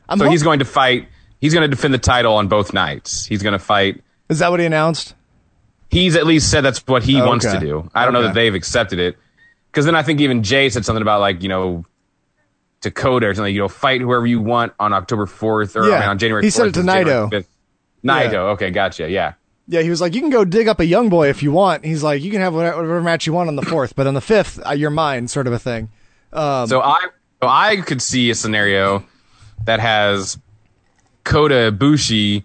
I'm 0.08 0.18
so 0.18 0.24
hop- 0.24 0.32
he's 0.32 0.42
going 0.42 0.58
to 0.60 0.64
fight 0.64 1.08
he's 1.40 1.52
going 1.54 1.68
to 1.68 1.74
defend 1.74 1.92
the 1.94 1.98
title 1.98 2.34
on 2.34 2.48
both 2.48 2.72
nights. 2.72 3.24
He's 3.26 3.42
going 3.42 3.52
to 3.52 3.58
fight 3.58 4.02
is 4.28 4.38
that 4.38 4.50
what 4.50 4.60
he 4.60 4.66
announced? 4.66 5.14
He's 5.90 6.16
at 6.16 6.26
least 6.26 6.50
said 6.50 6.62
that's 6.62 6.78
what 6.86 7.02
he 7.02 7.18
Okay. 7.20 7.26
wants 7.26 7.44
to 7.50 7.60
do. 7.60 7.88
I 7.94 8.04
don't 8.04 8.14
know 8.14 8.22
that 8.22 8.34
they've 8.34 8.54
accepted 8.54 8.98
it. 8.98 9.16
Because 9.70 9.84
then 9.84 9.94
I 9.94 10.02
think 10.02 10.20
even 10.20 10.42
Jay 10.42 10.68
said 10.70 10.84
something 10.84 11.02
about 11.02 11.20
like, 11.20 11.42
you 11.42 11.48
know, 11.48 11.84
Dakota 12.80 13.26
or 13.28 13.34
something, 13.34 13.54
you 13.54 13.60
know, 13.60 13.68
fight 13.68 14.00
whoever 14.00 14.26
you 14.26 14.40
want 14.40 14.72
on 14.78 14.92
October 14.92 15.26
4th 15.26 15.76
or 15.76 15.84
I 15.84 16.00
mean, 16.00 16.08
on 16.08 16.18
January 16.18 16.42
4th. 16.42 16.44
He 16.44 16.50
said 16.50 16.66
it 16.68 16.74
to 16.74 16.80
Naito. 16.80 17.30
Naito. 18.04 18.32
Yeah. 18.32 18.40
Okay. 18.52 18.70
Gotcha. 18.70 19.08
Yeah. 19.10 19.34
Yeah, 19.66 19.80
he 19.80 19.88
was 19.88 20.00
like, 20.00 20.14
you 20.14 20.20
can 20.20 20.28
go 20.30 20.44
dig 20.44 20.68
up 20.68 20.80
a 20.80 20.84
young 20.84 21.08
boy 21.08 21.28
if 21.30 21.42
you 21.42 21.50
want. 21.50 21.84
He's 21.86 22.02
like, 22.02 22.22
you 22.22 22.30
can 22.30 22.40
have 22.42 22.54
whatever, 22.54 22.76
whatever 22.76 23.00
match 23.02 23.26
you 23.26 23.32
want 23.32 23.48
on 23.48 23.56
the 23.56 23.62
fourth, 23.66 23.96
but 23.96 24.06
on 24.06 24.12
the 24.14 24.20
fifth, 24.20 24.60
uh, 24.66 24.72
you're 24.72 24.90
mine, 24.90 25.26
sort 25.28 25.46
of 25.46 25.54
a 25.54 25.58
thing. 25.58 25.88
Um, 26.32 26.66
so 26.66 26.82
I, 26.82 26.98
so 27.42 27.48
I 27.48 27.76
could 27.76 28.02
see 28.02 28.28
a 28.30 28.34
scenario 28.34 29.04
that 29.64 29.80
has 29.80 30.38
Kota 31.24 31.72
Ibushi 31.72 32.44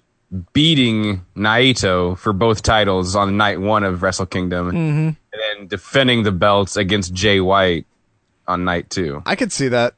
beating 0.53 1.25
Naito 1.35 2.17
for 2.17 2.33
both 2.33 2.61
titles 2.61 3.15
on 3.15 3.35
night 3.37 3.59
one 3.59 3.83
of 3.83 4.03
Wrestle 4.03 4.25
Kingdom 4.27 4.71
Mhm. 4.71 4.75
and 5.07 5.17
then 5.59 5.67
defending 5.67 6.23
the 6.23 6.31
belts 6.31 6.77
against 6.77 7.13
Jay 7.13 7.39
White 7.39 7.85
on 8.47 8.63
night 8.63 8.89
two. 8.89 9.21
I 9.25 9.35
could 9.35 9.51
see 9.51 9.67
that. 9.69 9.95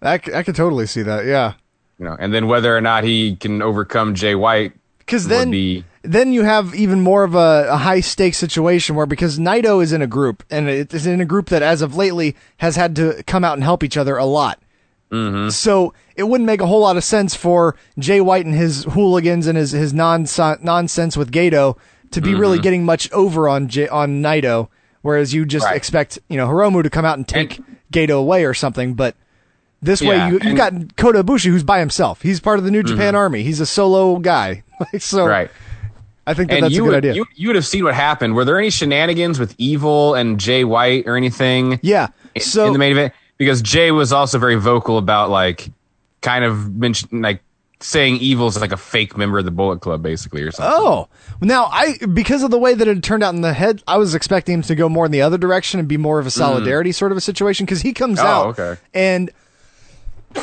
I, 0.00 0.18
c- 0.18 0.32
I 0.34 0.42
could 0.42 0.56
totally 0.56 0.86
see 0.86 1.02
that. 1.02 1.24
Yeah, 1.26 1.54
you 1.98 2.04
know, 2.04 2.16
and 2.18 2.32
then 2.32 2.46
whether 2.48 2.76
or 2.76 2.80
not 2.80 3.04
he 3.04 3.36
can 3.36 3.60
overcome 3.62 4.14
Jay 4.14 4.34
White 4.34 4.72
because 4.98 5.26
then 5.28 5.50
be 5.50 5.84
then 6.02 6.32
you 6.32 6.42
have 6.44 6.74
even 6.74 7.00
more 7.00 7.22
of 7.24 7.34
a, 7.34 7.66
a 7.70 7.76
high 7.76 8.00
stakes 8.00 8.38
situation 8.38 8.94
where 8.96 9.06
because 9.06 9.38
Naito 9.38 9.82
is 9.82 9.92
in 9.92 10.00
a 10.02 10.06
group 10.06 10.42
and 10.50 10.68
it 10.68 10.92
is 10.94 11.06
in 11.06 11.20
a 11.20 11.24
group 11.24 11.48
that 11.50 11.62
as 11.62 11.82
of 11.82 11.96
lately 11.96 12.34
has 12.58 12.76
had 12.76 12.94
to 12.96 13.22
come 13.26 13.44
out 13.44 13.54
and 13.54 13.62
help 13.64 13.82
each 13.84 13.96
other 13.96 14.16
a 14.16 14.24
lot. 14.24 14.60
Mm-hmm. 15.12 15.50
So 15.50 15.92
it 16.16 16.22
wouldn't 16.24 16.46
make 16.46 16.60
a 16.60 16.66
whole 16.66 16.80
lot 16.80 16.96
of 16.96 17.04
sense 17.04 17.34
for 17.34 17.76
Jay 17.98 18.20
White 18.20 18.46
and 18.46 18.54
his 18.54 18.84
hooligans 18.84 19.46
and 19.46 19.58
his 19.58 19.72
his 19.72 19.92
nonsense 19.92 20.62
nonsense 20.62 21.16
with 21.16 21.30
Gedo 21.30 21.76
to 22.12 22.20
be 22.20 22.34
really 22.34 22.58
Mhm. 22.58 22.62
getting 22.62 22.84
much 22.84 23.10
over 23.12 23.48
on 23.48 23.68
J- 23.68 23.88
on 23.88 24.22
Naito, 24.22 24.68
whereas 25.02 25.32
you 25.34 25.44
just 25.44 25.66
Right. 25.66 25.76
expect 25.76 26.18
you 26.28 26.36
know 26.36 26.46
Hiromu 26.48 26.82
to 26.82 26.90
come 26.90 27.04
out 27.04 27.18
and 27.18 27.28
take 27.28 27.60
Gedo 27.92 28.18
away 28.18 28.44
or 28.44 28.54
something. 28.54 28.94
But 28.94 29.14
this 29.82 30.00
way 30.00 30.16
Yeah, 30.16 30.28
you 30.28 30.34
you 30.42 30.48
and- 30.50 30.56
got 30.56 30.96
Kota 30.96 31.22
Ibushi 31.22 31.46
who's 31.50 31.62
by 31.64 31.78
himself. 31.78 32.22
He's 32.22 32.40
part 32.40 32.58
of 32.58 32.64
the 32.64 32.70
New 32.70 32.82
Japan 32.82 33.14
Mhm. 33.14 33.18
Army. 33.18 33.42
He's 33.42 33.60
a 33.60 33.66
solo 33.66 34.16
guy. 34.18 34.62
So 34.98 35.26
right. 35.26 35.50
I 36.26 36.34
think 36.34 36.48
that 36.50 36.56
and 36.56 36.64
that's 36.64 36.72
a 36.72 36.76
you 36.76 36.82
good 36.84 36.88
would, 36.88 36.96
idea. 36.98 37.14
You, 37.14 37.26
you 37.36 37.48
would 37.48 37.56
have 37.56 37.66
seen 37.66 37.84
what 37.84 37.94
happened. 37.94 38.34
Were 38.34 38.44
there 38.44 38.58
any 38.58 38.70
shenanigans 38.70 39.38
with 39.40 39.54
Evil 39.58 40.14
and 40.14 40.38
Jay 40.40 40.64
White 40.64 41.04
or 41.06 41.16
anything? 41.16 41.78
Yeah. 41.82 42.08
in- 42.34 42.42
So 42.42 42.66
in 42.66 42.72
the 42.72 42.78
main 42.78 42.92
event, 42.92 43.12
because 43.42 43.60
Jay 43.62 43.90
was 43.90 44.12
also 44.12 44.38
very 44.38 44.54
vocal 44.56 44.98
about 44.98 45.30
like, 45.30 45.70
kind 46.20 46.44
of 46.44 46.74
mention 46.74 47.20
like 47.22 47.42
saying 47.80 48.16
Evil's 48.18 48.54
is 48.54 48.62
like 48.62 48.70
a 48.70 48.76
fake 48.76 49.16
member 49.16 49.38
of 49.40 49.44
the 49.44 49.50
Bullet 49.50 49.80
Club, 49.80 50.02
basically, 50.02 50.42
or 50.42 50.52
something. 50.52 50.72
Oh, 50.78 51.08
now 51.40 51.64
I 51.64 51.96
because 52.12 52.44
of 52.44 52.52
the 52.52 52.58
way 52.58 52.74
that 52.74 52.86
it 52.86 53.02
turned 53.02 53.24
out 53.24 53.34
in 53.34 53.40
the 53.40 53.52
head, 53.52 53.82
I 53.88 53.96
was 53.98 54.14
expecting 54.14 54.54
him 54.54 54.62
to 54.62 54.74
go 54.76 54.88
more 54.88 55.04
in 55.06 55.10
the 55.10 55.22
other 55.22 55.36
direction 55.38 55.80
and 55.80 55.88
be 55.88 55.96
more 55.96 56.20
of 56.20 56.26
a 56.26 56.30
solidarity 56.30 56.92
sort 56.92 57.10
of 57.10 57.18
a 57.18 57.20
situation 57.20 57.66
because 57.66 57.80
he 57.82 57.92
comes 57.92 58.20
Mm. 58.20 58.24
Oh, 58.24 58.26
out 58.28 58.58
okay. 58.58 58.80
and 58.94 59.30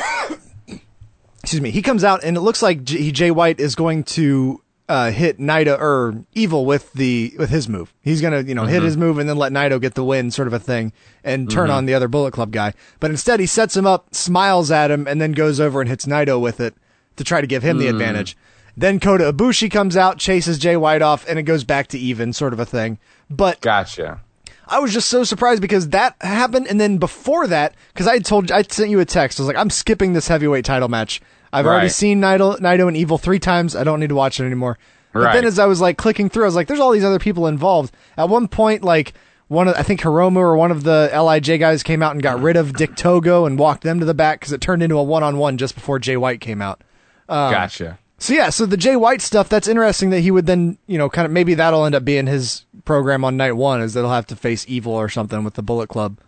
excuse 1.42 1.60
me, 1.62 1.70
he 1.70 1.82
comes 1.82 2.04
out 2.04 2.22
and 2.24 2.36
it 2.36 2.40
looks 2.40 2.62
like 2.62 2.84
J- 2.84 3.10
Jay 3.10 3.30
White 3.30 3.58
is 3.60 3.74
going 3.74 4.04
to 4.04 4.60
uh, 4.90 5.10
hit 5.12 5.38
Naito 5.38 5.78
or 5.80 6.24
Evil 6.34 6.66
with 6.66 6.92
the 6.94 7.32
with 7.38 7.48
his 7.50 7.68
move. 7.68 7.94
He's 8.02 8.20
gonna 8.20 8.40
you 8.42 8.54
know 8.54 8.64
hit 8.66 8.82
Mhm. 8.82 8.86
his 8.86 8.96
move 8.96 9.18
and 9.18 9.28
then 9.28 9.36
let 9.36 9.52
Naito 9.52 9.80
get 9.80 9.94
the 9.94 10.04
win, 10.04 10.30
sort 10.30 10.48
of 10.48 10.52
a 10.52 10.58
thing, 10.58 10.92
and 11.24 11.48
turn 11.50 11.68
Mhm. 11.70 11.74
on 11.74 11.86
the 11.86 11.94
other 11.94 12.08
Bullet 12.08 12.32
Club 12.32 12.50
guy. 12.50 12.74
But 12.98 13.10
instead, 13.10 13.38
he 13.40 13.46
sets 13.46 13.76
him 13.76 13.86
up, 13.86 14.14
smiles 14.14 14.70
at 14.70 14.90
him, 14.90 15.06
and 15.06 15.20
then 15.20 15.32
goes 15.32 15.60
over 15.60 15.80
and 15.80 15.88
hits 15.88 16.06
Naito 16.06 16.40
with 16.40 16.60
it 16.60 16.74
to 17.16 17.24
try 17.24 17.40
to 17.40 17.46
give 17.46 17.62
him 17.62 17.78
the 17.78 17.86
Mm. 17.86 17.90
advantage. 17.90 18.36
Then 18.76 18.98
Kota 19.00 19.32
Ibushi 19.32 19.70
comes 19.70 19.96
out, 19.96 20.18
chases 20.18 20.58
Jay 20.58 20.76
White 20.76 21.02
off, 21.02 21.24
and 21.28 21.38
it 21.38 21.42
goes 21.44 21.64
back 21.64 21.86
to 21.88 21.98
even, 21.98 22.32
sort 22.32 22.52
of 22.52 22.60
a 22.60 22.64
thing. 22.66 22.98
But 23.28 23.60
gotcha. 23.60 24.20
I 24.68 24.78
was 24.78 24.92
just 24.92 25.08
so 25.08 25.24
surprised 25.24 25.60
because 25.60 25.88
that 25.88 26.14
happened, 26.20 26.66
and 26.68 26.80
then 26.80 26.98
before 26.98 27.46
that, 27.48 27.74
because 27.92 28.06
I 28.06 28.20
told 28.20 28.50
I 28.52 28.62
sent 28.62 28.88
you 28.90 29.00
a 29.00 29.04
text. 29.04 29.38
I 29.38 29.42
was 29.42 29.48
like, 29.48 29.56
I'm 29.56 29.70
skipping 29.70 30.12
this 30.12 30.28
heavyweight 30.28 30.64
title 30.64 30.88
match. 30.88 31.20
I've 31.52 31.66
already 31.66 31.88
seen 31.88 32.20
Naito, 32.20 32.58
Naito 32.60 32.86
and 32.88 32.96
Evil 32.96 33.18
three 33.18 33.38
times. 33.40 33.74
I 33.74 33.84
don't 33.84 34.00
need 34.00 34.08
to 34.10 34.14
watch 34.14 34.38
it 34.40 34.44
anymore. 34.44 34.78
But 35.12 35.20
Right. 35.22 35.34
then 35.34 35.44
as 35.44 35.58
I 35.58 35.66
was 35.66 35.80
like 35.80 35.98
clicking 35.98 36.28
through, 36.28 36.44
I 36.44 36.46
was 36.46 36.54
like, 36.54 36.68
there's 36.68 36.78
all 36.80 36.92
these 36.92 37.04
other 37.04 37.18
people 37.18 37.46
involved. 37.48 37.92
At 38.16 38.28
one 38.28 38.46
point, 38.46 38.84
like 38.84 39.12
one 39.48 39.66
of 39.66 39.74
I 39.76 39.82
think 39.82 40.00
Hiromu 40.00 40.36
or 40.36 40.56
one 40.56 40.70
of 40.70 40.84
the 40.84 41.10
Lij 41.12 41.58
guys 41.58 41.82
came 41.82 42.02
out 42.02 42.12
and 42.12 42.22
got 42.22 42.40
rid 42.40 42.56
of 42.56 42.72
Dick 42.74 42.94
Togo 42.94 43.46
and 43.46 43.58
walked 43.58 43.82
them 43.82 43.98
to 43.98 44.06
the 44.06 44.14
back 44.14 44.38
because 44.38 44.52
it 44.52 44.60
turned 44.60 44.82
into 44.84 44.96
a 44.96 45.02
one 45.02 45.24
on 45.24 45.38
one 45.38 45.58
just 45.58 45.74
before 45.74 45.98
Jay 45.98 46.16
White 46.16 46.40
came 46.40 46.62
out. 46.62 46.82
Um, 47.28 47.50
gotcha. 47.52 47.98
so 48.18 48.32
yeah, 48.32 48.50
so 48.50 48.64
the 48.66 48.76
Jay 48.76 48.94
White 48.94 49.20
stuff, 49.20 49.48
that's 49.48 49.66
interesting 49.66 50.10
that 50.10 50.20
he 50.20 50.30
would 50.30 50.46
then, 50.46 50.78
you 50.86 50.98
know, 50.98 51.08
kind 51.10 51.26
of 51.26 51.32
maybe 51.32 51.54
that'll 51.54 51.84
end 51.84 51.96
up 51.96 52.04
being 52.04 52.28
his 52.28 52.64
program 52.84 53.24
on 53.24 53.36
night 53.36 53.52
one 53.56 53.80
is 53.80 53.94
that 53.94 54.00
he'll 54.02 54.10
have 54.10 54.26
to 54.28 54.36
face 54.36 54.64
evil 54.68 54.92
or 54.92 55.08
something 55.08 55.42
with 55.42 55.54
the 55.54 55.62
Bullet 55.62 55.88
Club. 55.88 56.18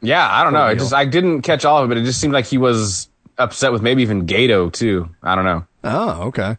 Yeah, 0.00 0.26
I 0.26 0.42
don't 0.42 0.52
know. 0.54 0.66
It 0.68 0.78
just 0.78 0.94
I 0.94 1.04
didn't 1.04 1.42
catch 1.42 1.66
all 1.66 1.78
of 1.78 1.84
it, 1.84 1.88
but 1.94 1.98
it 1.98 2.04
just 2.04 2.20
seemed 2.20 2.32
like 2.32 2.46
he 2.46 2.56
was 2.58 3.08
upset 3.38 3.72
with 3.72 3.82
maybe 3.82 4.02
even 4.02 4.26
Gedo 4.26 4.72
too. 4.72 5.08
I 5.22 5.34
don't 5.34 5.44
know. 5.44 5.64
Oh, 5.84 6.22
okay. 6.28 6.56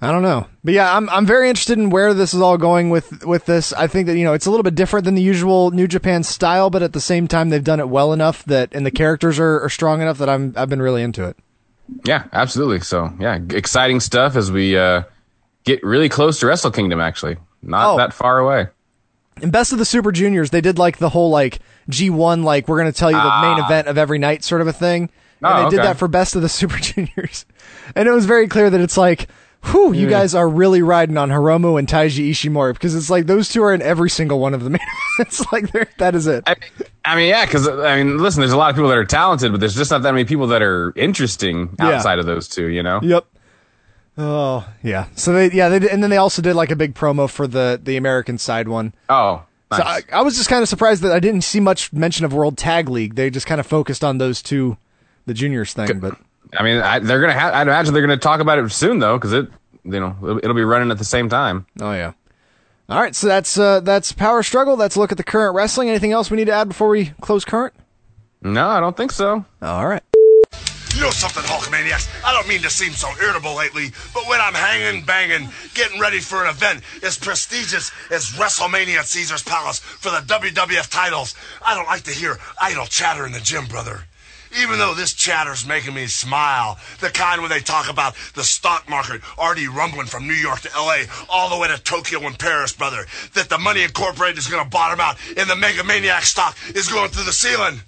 I 0.00 0.10
don't 0.12 0.22
know, 0.22 0.46
but 0.62 0.74
yeah, 0.74 0.94
I'm 0.94 1.08
I'm 1.08 1.24
very 1.24 1.48
interested 1.48 1.78
in 1.78 1.88
where 1.88 2.12
this 2.12 2.34
is 2.34 2.40
all 2.42 2.58
going 2.58 2.90
with 2.90 3.24
with 3.24 3.46
this. 3.46 3.72
I 3.72 3.86
think 3.86 4.06
that 4.08 4.18
you 4.18 4.24
know 4.24 4.34
it's 4.34 4.44
a 4.44 4.50
little 4.50 4.64
bit 4.64 4.74
different 4.74 5.04
than 5.06 5.14
the 5.14 5.22
usual 5.22 5.70
New 5.70 5.86
Japan 5.86 6.22
style, 6.22 6.68
but 6.68 6.82
at 6.82 6.92
the 6.92 7.00
same 7.00 7.26
time 7.26 7.48
they've 7.48 7.64
done 7.64 7.80
it 7.80 7.88
well 7.88 8.12
enough 8.12 8.44
that 8.44 8.74
and 8.74 8.84
the 8.84 8.90
characters 8.90 9.38
are, 9.38 9.60
are 9.62 9.70
strong 9.70 10.02
enough 10.02 10.18
that 10.18 10.28
I'm 10.28 10.52
I've 10.56 10.68
been 10.68 10.82
really 10.82 11.02
into 11.02 11.24
it. 11.26 11.38
Yeah, 12.04 12.24
absolutely. 12.34 12.80
So 12.80 13.14
yeah, 13.18 13.38
exciting 13.50 14.00
stuff 14.00 14.36
as 14.36 14.52
we 14.52 14.76
uh, 14.76 15.04
get 15.64 15.82
really 15.82 16.10
close 16.10 16.38
to 16.40 16.46
Wrestle 16.48 16.70
Kingdom. 16.72 17.00
Actually, 17.00 17.36
not 17.62 17.94
Oh. 17.94 17.96
that 17.96 18.12
far 18.12 18.38
away. 18.40 18.66
In 19.40 19.50
Best 19.50 19.72
of 19.72 19.78
the 19.78 19.84
Super 19.86 20.12
Juniors, 20.12 20.50
they 20.50 20.60
did 20.60 20.76
like 20.78 20.98
the 20.98 21.08
whole 21.08 21.30
like 21.30 21.60
G1, 21.90 22.44
like 22.44 22.68
we're 22.68 22.78
going 22.80 22.92
to 22.92 22.98
tell 22.98 23.10
you 23.10 23.16
the 23.16 23.22
main 23.22 23.60
Ah. 23.60 23.64
event 23.66 23.88
of 23.88 23.96
every 23.96 24.18
night 24.18 24.44
sort 24.44 24.60
of 24.60 24.66
a 24.66 24.72
thing. 24.72 25.08
And 25.42 25.66
Oh, 25.66 25.70
they 25.70 25.76
did 25.76 25.84
that 25.84 25.98
for 25.98 26.08
Best 26.08 26.36
of 26.36 26.42
the 26.42 26.48
Super 26.48 26.76
Juniors. 26.80 27.44
And 27.94 28.08
it 28.08 28.12
was 28.12 28.26
very 28.26 28.48
clear 28.48 28.70
that 28.70 28.80
it's 28.80 28.96
like, 28.96 29.28
whew, 29.64 29.92
you 29.92 30.06
mm. 30.06 30.10
guys 30.10 30.34
are 30.34 30.48
really 30.48 30.82
riding 30.82 31.16
on 31.16 31.30
Hiromu 31.30 31.78
and 31.78 31.88
Taiji 31.88 32.30
Ishimori 32.30 32.74
because 32.74 32.94
it's 32.94 33.10
like 33.10 33.26
those 33.26 33.48
two 33.48 33.62
are 33.62 33.72
in 33.74 33.82
every 33.82 34.10
single 34.10 34.38
one 34.38 34.54
of 34.54 34.62
the 34.64 34.70
main 34.70 34.80
events. 35.18 35.44
like 35.52 35.70
they're- 35.72 35.88
that 35.98 36.14
is 36.14 36.26
it. 36.26 36.44
I, 36.46 36.56
I 37.04 37.16
mean, 37.16 37.28
yeah, 37.28 37.44
because 37.44 37.68
I 37.68 37.96
mean, 38.02 38.18
listen, 38.18 38.40
there's 38.40 38.52
a 38.52 38.56
lot 38.56 38.70
of 38.70 38.76
people 38.76 38.88
that 38.88 38.98
are 38.98 39.04
talented, 39.04 39.52
but 39.52 39.60
there's 39.60 39.74
just 39.74 39.90
not 39.90 40.02
that 40.02 40.12
many 40.12 40.24
people 40.24 40.46
that 40.48 40.62
are 40.62 40.92
interesting 40.96 41.74
Yeah. 41.78 41.88
outside 41.90 42.18
of 42.18 42.26
those 42.26 42.48
two. 42.48 42.68
You 42.68 42.82
know? 42.82 43.00
Yep. 43.02 43.26
Oh 44.16 44.66
yeah. 44.82 45.06
So 45.16 45.32
they 45.32 45.50
yeah 45.50 45.68
they 45.68 45.80
did, 45.80 45.90
and 45.90 46.02
then 46.02 46.10
they 46.10 46.16
also 46.18 46.40
did 46.40 46.54
like 46.54 46.70
a 46.70 46.76
big 46.76 46.94
promo 46.94 47.28
for 47.28 47.46
the 47.46 47.80
the 47.82 47.96
American 47.96 48.38
side 48.38 48.68
one. 48.68 48.94
Oh, 49.08 49.42
So 49.72 49.82
I, 49.82 50.02
I 50.12 50.22
was 50.22 50.36
just 50.36 50.48
kind 50.48 50.62
of 50.62 50.68
surprised 50.68 51.02
that 51.02 51.12
I 51.12 51.18
didn't 51.20 51.42
see 51.42 51.58
much 51.60 51.92
mention 51.92 52.24
of 52.24 52.32
World 52.32 52.56
Tag 52.56 52.88
League. 52.88 53.16
They 53.16 53.28
just 53.28 53.46
kind 53.46 53.60
of 53.60 53.66
focused 53.66 54.04
on 54.04 54.18
those 54.18 54.40
two, 54.40 54.76
the 55.26 55.34
juniors 55.34 55.72
thing. 55.72 55.98
But 55.98 56.16
I 56.56 56.62
mean, 56.62 56.78
I, 56.78 56.98
they're 56.98 57.20
gonna. 57.20 57.38
Ha- 57.38 57.52
I'd 57.54 57.66
imagine 57.66 57.92
they're 57.94 58.02
gonna 58.02 58.16
talk 58.16 58.40
about 58.40 58.58
it 58.58 58.70
soon 58.70 58.98
though, 58.98 59.16
because 59.16 59.32
it, 59.32 59.48
you 59.84 60.00
know, 60.00 60.16
it'll, 60.22 60.38
it'll 60.38 60.54
be 60.54 60.64
running 60.64 60.90
at 60.90 60.98
the 60.98 61.04
same 61.04 61.28
time. 61.28 61.66
Oh 61.80 61.92
yeah. 61.92 62.12
All 62.88 63.00
right, 63.00 63.14
so 63.14 63.26
that's 63.26 63.58
uh, 63.58 63.80
that's 63.80 64.12
Power 64.12 64.42
Struggle. 64.42 64.76
That's 64.76 64.96
a 64.96 65.00
look 65.00 65.10
at 65.10 65.16
the 65.16 65.24
current 65.24 65.54
wrestling. 65.54 65.88
Anything 65.88 66.12
else 66.12 66.30
we 66.30 66.36
need 66.36 66.46
to 66.46 66.52
add 66.52 66.68
before 66.68 66.88
we 66.88 67.12
close 67.20 67.44
current? 67.44 67.72
No, 68.42 68.68
I 68.68 68.78
don't 68.78 68.96
think 68.96 69.10
so. 69.10 69.44
All 69.62 69.86
right. 69.86 70.02
You 70.94 71.00
know 71.00 71.10
something, 71.10 71.42
Hulkamaniacs? 71.42 72.08
I 72.24 72.32
don't 72.32 72.46
mean 72.46 72.62
to 72.62 72.70
seem 72.70 72.92
so 72.92 73.08
irritable 73.20 73.56
lately, 73.56 73.90
but 74.12 74.28
when 74.28 74.40
I'm 74.40 74.54
hanging, 74.54 75.02
banging, 75.04 75.48
getting 75.74 75.98
ready 75.98 76.20
for 76.20 76.44
an 76.44 76.50
event 76.50 76.82
as 77.02 77.18
prestigious 77.18 77.90
as 78.12 78.26
WrestleMania 78.32 78.98
at 78.98 79.06
Caesar's 79.06 79.42
Palace 79.42 79.80
for 79.80 80.10
the 80.10 80.18
WWF 80.18 80.88
titles, 80.92 81.34
I 81.66 81.74
don't 81.74 81.86
like 81.86 82.02
to 82.02 82.12
hear 82.12 82.38
idle 82.60 82.86
chatter 82.86 83.26
in 83.26 83.32
the 83.32 83.40
gym, 83.40 83.66
brother. 83.66 84.04
Even 84.56 84.78
though 84.78 84.94
this 84.94 85.12
chatter's 85.12 85.66
making 85.66 85.94
me 85.94 86.06
smile, 86.06 86.78
the 87.00 87.10
kind 87.10 87.40
where 87.40 87.48
they 87.48 87.60
talk 87.60 87.90
about 87.90 88.14
the 88.34 88.44
stock 88.44 88.88
market 88.88 89.20
already 89.38 89.68
rumbling 89.68 90.06
from 90.06 90.26
New 90.26 90.34
York 90.34 90.60
to 90.60 90.70
LA 90.76 91.02
all 91.28 91.50
the 91.50 91.58
way 91.58 91.68
to 91.68 91.82
Tokyo 91.82 92.20
and 92.20 92.38
Paris, 92.38 92.72
brother, 92.72 93.06
that 93.34 93.48
the 93.48 93.58
money 93.58 93.82
incorporated 93.82 94.38
is 94.38 94.46
gonna 94.46 94.68
bottom 94.68 95.00
out 95.00 95.16
and 95.36 95.50
the 95.50 95.56
Mega 95.56 95.82
Maniac 95.82 96.22
stock 96.22 96.56
is 96.74 96.88
going 96.88 97.10
through 97.10 97.24
the 97.24 97.32
ceiling. 97.32 97.80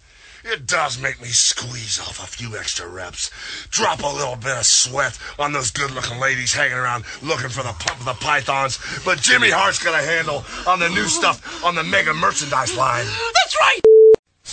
It 0.49 0.67
does 0.67 1.01
make 1.01 1.21
me 1.21 1.29
squeeze 1.29 1.99
off 1.99 2.23
a 2.23 2.27
few 2.27 2.57
extra 2.57 2.87
reps. 2.87 3.33
Drop 3.71 4.05
a 4.05 4.07
little 4.07 4.37
bit 4.37 4.57
of 4.57 4.65
sweat 4.65 5.19
on 5.41 5.53
those 5.53 5.73
good 5.73 5.91
looking 5.91 6.21
ladies 6.21 6.53
hanging 6.53 6.77
around 6.79 7.05
looking 7.21 7.49
for 7.49 7.65
the 7.65 7.73
pump 7.73 7.99
of 7.99 8.05
the 8.05 8.15
pythons. 8.15 8.79
But 9.05 9.21
Jimmy 9.21 9.51
Hart's 9.51 9.83
got 9.83 10.01
a 10.01 10.07
handle 10.07 10.45
on 10.69 10.79
the 10.79 10.89
new 10.89 11.07
stuff 11.07 11.65
on 11.65 11.75
the 11.75 11.83
mega 11.83 12.15
merchandise 12.15 12.77
line. 12.77 13.07
That's 13.07 13.57
right. 13.61 13.86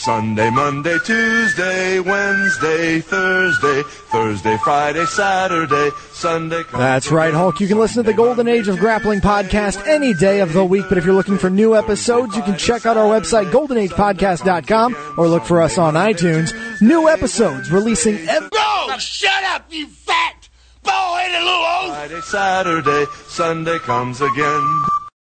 Sunday, 0.03 0.49
Monday, 0.49 0.97
Tuesday, 0.99 1.97
Wednesday, 2.01 2.99
Thursday, 2.99 3.83
Thursday, 4.11 4.57
Friday, 4.57 5.05
Saturday, 5.05 5.91
Sunday. 6.11 6.61
That's 6.73 7.09
right, 7.09 7.33
Hulk. 7.33 7.61
You 7.61 7.69
can 7.69 7.79
listen 7.79 8.03
to 8.03 8.11
the 8.11 8.13
Golden 8.13 8.49
Age 8.49 8.67
of 8.67 8.79
Grappling 8.79 9.21
podcast 9.21 9.87
any 9.87 10.13
day 10.13 10.41
of 10.41 10.51
the 10.51 10.65
week, 10.65 10.87
but 10.89 10.97
if 10.97 11.05
you're 11.05 11.15
looking 11.15 11.37
for 11.37 11.49
new 11.49 11.73
episodes, 11.73 12.35
you 12.35 12.43
can 12.43 12.57
check 12.57 12.85
out 12.85 12.97
our 12.97 13.05
website, 13.05 13.49
goldenagepodcast.com, 13.51 15.15
or 15.17 15.29
look 15.29 15.45
for 15.45 15.61
us 15.61 15.77
on 15.77 15.93
iTunes. 15.93 16.51
New 16.81 17.07
episodes 17.07 17.71
releasing 17.71 18.15
every. 18.27 18.49
No, 18.53 18.97
shut 18.97 19.43
up, 19.45 19.71
you 19.71 19.87
fat, 19.87 20.49
bald-headed 20.83 21.43
little 21.43 21.61
oaf. 21.61 21.95
Friday, 21.95 22.21
Saturday, 22.21 23.05
Sunday 23.27 23.79
comes 23.79 24.19
again. 24.19 24.83